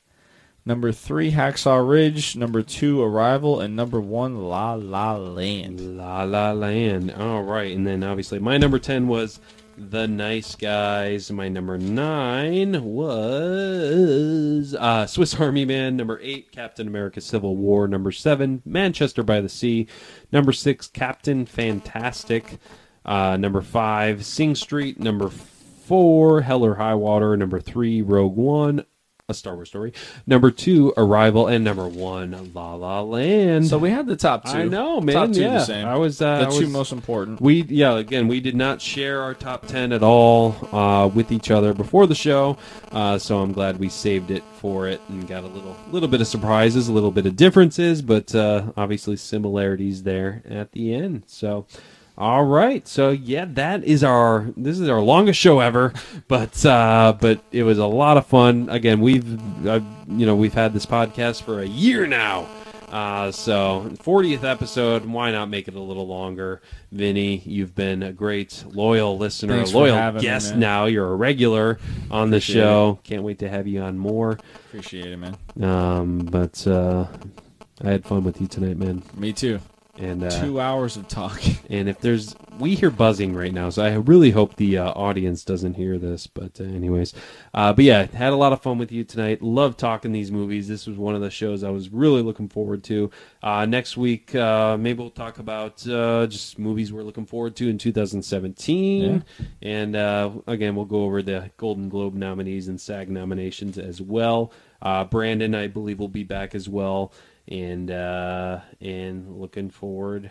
number 0.64 0.92
3 0.92 1.32
Hacksaw 1.32 1.88
Ridge, 1.88 2.36
number 2.36 2.62
2 2.62 3.02
Arrival, 3.02 3.60
and 3.60 3.74
number 3.74 4.00
1 4.00 4.48
La 4.48 4.74
La 4.74 5.16
Land. 5.16 5.96
La 5.96 6.22
La 6.22 6.52
Land. 6.52 7.12
All 7.12 7.42
right, 7.42 7.74
and 7.74 7.86
then 7.86 8.04
obviously 8.04 8.38
my 8.38 8.56
number 8.56 8.78
ten 8.78 9.08
was 9.08 9.40
The 9.78 10.08
Nice 10.08 10.54
Guys. 10.54 11.30
My 11.30 11.48
number 11.48 11.76
nine 11.76 12.82
was 12.82 14.74
uh, 14.74 15.06
Swiss 15.06 15.38
Army 15.38 15.66
Man. 15.66 15.96
Number 15.96 16.18
eight, 16.22 16.50
Captain 16.50 16.88
America: 16.88 17.20
Civil 17.20 17.56
War. 17.56 17.86
Number 17.86 18.10
seven, 18.10 18.62
Manchester 18.64 19.22
by 19.22 19.42
the 19.42 19.50
Sea. 19.50 19.86
Number 20.32 20.52
six, 20.52 20.86
Captain 20.88 21.44
Fantastic. 21.44 22.58
Uh, 23.04 23.36
number 23.36 23.60
five, 23.60 24.24
Sing 24.24 24.54
Street. 24.54 24.98
Number 24.98 25.28
four, 25.28 26.40
Hell 26.40 26.64
or 26.64 26.76
High 26.76 26.94
Water. 26.94 27.36
Number 27.36 27.60
three, 27.60 28.00
Rogue 28.00 28.36
One. 28.36 28.84
A 29.28 29.34
Star 29.34 29.56
Wars 29.56 29.68
story. 29.70 29.92
Number 30.28 30.52
two, 30.52 30.94
Arrival, 30.96 31.48
and 31.48 31.64
number 31.64 31.88
one, 31.88 32.52
La 32.54 32.74
La 32.74 33.00
Land. 33.00 33.66
So 33.66 33.76
we 33.76 33.90
had 33.90 34.06
the 34.06 34.14
top 34.14 34.44
two. 34.44 34.52
I 34.52 34.62
know, 34.66 35.00
man. 35.00 35.16
Top 35.16 35.32
two 35.32 35.40
yeah, 35.40 35.54
the 35.54 35.64
same. 35.64 35.84
I 35.84 35.96
was 35.96 36.22
uh, 36.22 36.42
the 36.42 36.46
I 36.46 36.50
two 36.50 36.60
was- 36.60 36.70
most 36.70 36.92
important. 36.92 37.40
we 37.40 37.62
yeah 37.64 37.98
again 37.98 38.28
we 38.28 38.38
did 38.38 38.54
not 38.54 38.80
share 38.80 39.20
our 39.22 39.34
top 39.34 39.66
10 39.66 39.90
at 39.92 40.04
all 40.04 40.54
uh, 40.72 41.08
with 41.08 41.32
each 41.32 41.50
other 41.50 41.74
before 41.74 42.06
the 42.06 42.14
show 42.14 42.56
uh, 42.92 43.18
so 43.18 43.38
i'm 43.40 43.52
glad 43.52 43.78
we 43.78 43.88
saved 43.88 44.30
it 44.30 44.44
for 44.60 44.86
it 44.86 45.00
and 45.08 45.26
got 45.26 45.42
a 45.42 45.46
little 45.48 45.76
little 45.90 46.08
bit 46.08 46.20
of 46.20 46.26
surprises 46.28 46.86
a 46.88 46.92
little 46.92 47.10
bit 47.10 47.26
of 47.26 47.34
differences 47.34 48.02
but 48.02 48.32
uh, 48.34 48.70
obviously 48.76 49.16
similarities 49.16 50.02
there 50.04 50.42
at 50.48 50.70
the 50.72 50.94
end 50.94 51.24
so 51.26 51.66
all 52.18 52.44
right 52.44 52.88
so 52.88 53.10
yeah 53.10 53.44
that 53.46 53.84
is 53.84 54.02
our 54.02 54.46
this 54.56 54.78
is 54.78 54.88
our 54.88 55.00
longest 55.00 55.38
show 55.38 55.60
ever 55.60 55.92
but 56.28 56.64
uh 56.64 57.14
but 57.20 57.42
it 57.52 57.62
was 57.62 57.78
a 57.78 57.86
lot 57.86 58.16
of 58.16 58.26
fun 58.26 58.68
again 58.70 59.00
we've 59.00 59.66
uh, 59.66 59.80
you 60.08 60.24
know 60.24 60.34
we've 60.34 60.54
had 60.54 60.72
this 60.72 60.86
podcast 60.86 61.42
for 61.42 61.60
a 61.60 61.66
year 61.66 62.06
now 62.06 62.46
uh, 62.88 63.32
so 63.32 63.90
40th 63.96 64.44
episode, 64.44 65.04
why 65.04 65.32
not 65.32 65.48
make 65.48 65.66
it 65.68 65.74
a 65.74 65.80
little 65.80 66.06
longer? 66.06 66.62
Vinny, 66.92 67.42
you've 67.44 67.74
been 67.74 68.02
a 68.02 68.12
great 68.12 68.64
loyal 68.68 69.18
listener, 69.18 69.56
Thanks 69.56 69.72
a 69.72 69.76
loyal 69.76 69.96
having 69.96 70.20
me, 70.20 70.22
guest 70.22 70.54
now. 70.54 70.84
You're 70.86 71.10
a 71.12 71.16
regular 71.16 71.78
on 72.10 72.30
the 72.30 72.36
Appreciate 72.36 72.62
show. 72.62 72.98
Can't 73.02 73.22
wait 73.22 73.40
to 73.40 73.48
have 73.48 73.66
you 73.66 73.80
on 73.80 73.98
more. 73.98 74.38
Appreciate 74.68 75.06
it, 75.12 75.16
man. 75.16 75.36
Um, 75.60 76.18
but 76.18 76.64
uh, 76.66 77.06
I 77.82 77.90
had 77.90 78.04
fun 78.04 78.22
with 78.24 78.40
you 78.40 78.46
tonight, 78.46 78.76
man. 78.76 79.02
Me 79.16 79.32
too. 79.32 79.58
And 79.98 80.22
uh, 80.22 80.30
Two 80.30 80.60
hours 80.60 80.96
of 80.96 81.08
talking. 81.08 81.56
and 81.70 81.88
if 81.88 82.00
there's 82.00 82.34
we 82.58 82.74
hear 82.74 82.90
buzzing 82.90 83.34
right 83.34 83.52
now, 83.52 83.70
so 83.70 83.84
I 83.84 83.94
really 83.94 84.30
hope 84.30 84.56
the 84.56 84.78
uh, 84.78 84.90
audience 84.92 85.44
doesn't 85.44 85.74
hear 85.74 85.98
this. 85.98 86.26
But 86.26 86.60
uh, 86.60 86.64
anyways, 86.64 87.14
uh, 87.54 87.72
but 87.72 87.84
yeah, 87.84 88.06
had 88.06 88.32
a 88.32 88.36
lot 88.36 88.52
of 88.52 88.62
fun 88.62 88.78
with 88.78 88.92
you 88.92 89.04
tonight. 89.04 89.42
Love 89.42 89.76
talking 89.76 90.12
these 90.12 90.30
movies. 90.30 90.68
This 90.68 90.86
was 90.86 90.96
one 90.96 91.14
of 91.14 91.20
the 91.20 91.30
shows 91.30 91.64
I 91.64 91.70
was 91.70 91.90
really 91.90 92.22
looking 92.22 92.48
forward 92.48 92.84
to. 92.84 93.10
Uh, 93.42 93.66
next 93.66 93.96
week, 93.96 94.34
uh, 94.34 94.76
maybe 94.76 95.00
we'll 95.00 95.10
talk 95.10 95.38
about 95.38 95.86
uh, 95.88 96.26
just 96.26 96.58
movies 96.58 96.92
we're 96.92 97.02
looking 97.02 97.26
forward 97.26 97.56
to 97.56 97.68
in 97.68 97.78
2017, 97.78 99.24
and 99.62 99.96
uh, 99.96 100.30
again, 100.46 100.74
we'll 100.76 100.84
go 100.84 101.04
over 101.04 101.22
the 101.22 101.50
Golden 101.56 101.88
Globe 101.88 102.14
nominees 102.14 102.68
and 102.68 102.80
SAG 102.80 103.10
nominations 103.10 103.78
as 103.78 104.00
well. 104.00 104.52
Uh, 104.82 105.04
Brandon, 105.04 105.54
I 105.54 105.68
believe, 105.68 105.98
will 105.98 106.08
be 106.08 106.24
back 106.24 106.54
as 106.54 106.68
well, 106.68 107.12
and 107.48 107.90
uh, 107.90 108.60
and 108.80 109.40
looking 109.40 109.70
forward 109.70 110.30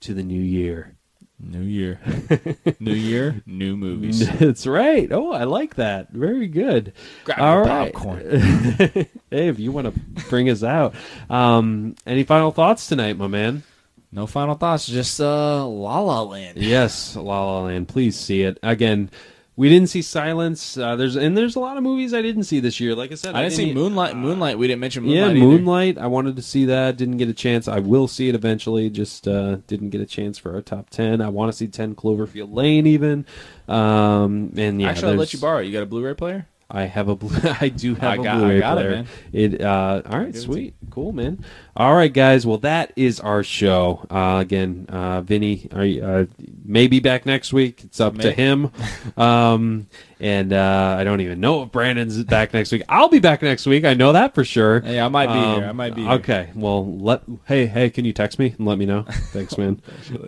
to 0.00 0.14
the 0.14 0.22
new 0.22 0.40
year. 0.40 0.96
New 1.38 1.62
year. 1.62 2.00
new 2.80 2.94
year, 2.94 3.42
new 3.44 3.76
movies. 3.76 4.26
That's 4.38 4.66
right. 4.66 5.10
Oh, 5.12 5.32
I 5.32 5.44
like 5.44 5.74
that. 5.74 6.10
Very 6.10 6.46
good. 6.46 6.94
Grab 7.24 7.38
All 7.38 7.60
right. 7.60 7.92
popcorn. 7.92 8.30
hey, 8.30 9.08
if 9.30 9.58
you 9.58 9.70
want 9.70 9.92
to 9.92 10.00
bring 10.30 10.48
us 10.48 10.62
out, 10.62 10.94
um, 11.28 11.94
any 12.06 12.24
final 12.24 12.52
thoughts 12.52 12.86
tonight, 12.86 13.18
my 13.18 13.26
man? 13.26 13.64
No 14.10 14.26
final 14.26 14.54
thoughts. 14.54 14.86
Just 14.86 15.20
uh, 15.20 15.66
La 15.66 16.00
La 16.00 16.22
Land. 16.22 16.56
Yes, 16.56 17.16
La 17.16 17.44
La 17.44 17.62
Land. 17.64 17.88
Please 17.88 18.18
see 18.18 18.42
it 18.42 18.58
again. 18.62 19.10
We 19.58 19.70
didn't 19.70 19.88
see 19.88 20.02
Silence. 20.02 20.76
Uh, 20.76 20.96
there's 20.96 21.16
and 21.16 21.36
there's 21.36 21.56
a 21.56 21.60
lot 21.60 21.78
of 21.78 21.82
movies 21.82 22.12
I 22.12 22.20
didn't 22.20 22.44
see 22.44 22.60
this 22.60 22.78
year. 22.78 22.94
Like 22.94 23.10
I 23.10 23.14
said, 23.14 23.34
I 23.34 23.42
didn't 23.42 23.54
see 23.54 23.72
Moonlight. 23.72 24.14
Moonlight. 24.14 24.58
We 24.58 24.66
didn't 24.66 24.80
mention 24.80 25.04
Moonlight. 25.04 25.18
Yeah, 25.18 25.30
either. 25.30 25.46
Moonlight. 25.46 25.96
I 25.96 26.08
wanted 26.08 26.36
to 26.36 26.42
see 26.42 26.66
that. 26.66 26.98
Didn't 26.98 27.16
get 27.16 27.30
a 27.30 27.34
chance. 27.34 27.66
I 27.66 27.78
will 27.78 28.06
see 28.06 28.28
it 28.28 28.34
eventually. 28.34 28.90
Just 28.90 29.26
uh, 29.26 29.56
didn't 29.66 29.90
get 29.90 30.02
a 30.02 30.06
chance 30.06 30.36
for 30.36 30.54
our 30.54 30.60
top 30.60 30.90
ten. 30.90 31.22
I 31.22 31.30
want 31.30 31.50
to 31.50 31.56
see 31.56 31.68
Ten 31.68 31.94
Cloverfield 31.94 32.54
Lane 32.54 32.86
even. 32.86 33.24
Um, 33.66 34.52
and 34.58 34.80
yeah, 34.80 34.90
Actually, 34.90 35.12
I'll 35.12 35.18
let 35.18 35.32
you 35.32 35.38
borrow. 35.38 35.60
You 35.60 35.72
got 35.72 35.82
a 35.82 35.86
Blu-ray 35.86 36.14
player? 36.14 36.46
I 36.68 36.82
have 36.84 37.08
a 37.08 37.14
blue. 37.14 37.38
I 37.60 37.68
do 37.68 37.94
have 37.94 38.04
I 38.04 38.14
a 38.14 38.16
got- 38.24 38.36
I 38.36 38.38
Blu-ray 38.38 38.60
got 38.60 38.78
it, 38.78 38.80
player. 38.80 38.90
man. 38.90 39.06
It. 39.32 39.60
Uh, 39.60 40.02
all 40.06 40.18
right, 40.18 40.34
it 40.34 40.38
sweet, 40.38 40.74
cool, 40.90 41.12
man. 41.12 41.44
All 41.76 41.94
right, 41.94 42.12
guys. 42.12 42.44
Well, 42.46 42.58
that 42.58 42.92
is 42.96 43.20
our 43.20 43.42
show. 43.44 44.04
Uh, 44.10 44.38
again, 44.40 44.86
uh, 44.88 45.20
Vinny, 45.20 45.68
are 45.72 45.84
you, 45.84 46.02
uh, 46.02 46.24
may 46.64 46.86
be 46.88 46.98
back 47.00 47.24
next 47.26 47.52
week. 47.52 47.84
It's 47.84 48.00
up 48.00 48.18
to 48.18 48.32
him. 48.32 48.72
um, 49.16 49.86
and 50.18 50.52
uh, 50.52 50.96
I 50.98 51.04
don't 51.04 51.20
even 51.20 51.38
know 51.40 51.62
if 51.62 51.70
Brandon's 51.70 52.24
back 52.24 52.52
next 52.54 52.72
week. 52.72 52.82
I'll 52.88 53.10
be 53.10 53.18
back 53.20 53.42
next 53.42 53.66
week. 53.66 53.84
I 53.84 53.94
know 53.94 54.12
that 54.12 54.34
for 54.34 54.42
sure. 54.44 54.80
Hey, 54.80 54.98
I 54.98 55.08
might 55.08 55.26
be 55.26 55.32
Um, 55.34 55.60
here. 55.60 55.68
I 55.68 55.72
might 55.72 55.94
be 55.94 56.02
here. 56.02 56.12
Okay. 56.12 56.50
Well, 56.54 56.96
let. 56.98 57.22
Hey, 57.44 57.66
hey, 57.66 57.90
can 57.90 58.04
you 58.06 58.12
text 58.14 58.38
me 58.38 58.54
and 58.56 58.66
let 58.66 58.78
me 58.78 58.86
know? 58.86 59.02
Thanks, 59.32 59.56
man. 59.58 59.80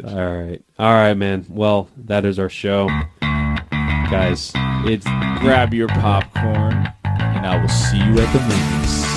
All 0.05 0.15
right. 0.37 0.63
All 0.79 0.93
right, 0.93 1.15
man. 1.15 1.47
Well, 1.49 1.89
that 1.97 2.25
is 2.27 2.39
our 2.39 2.51
show, 2.51 2.89
guys. 4.11 4.53
It's 4.85 5.07
Grab 5.41 5.73
your 5.73 5.89
popcorn, 5.89 6.93
and 7.05 7.47
I 7.47 7.61
will 7.61 7.69
see 7.69 7.99
you 7.99 8.19
at 8.19 8.33
the 8.33 8.41
movies. 8.41 9.08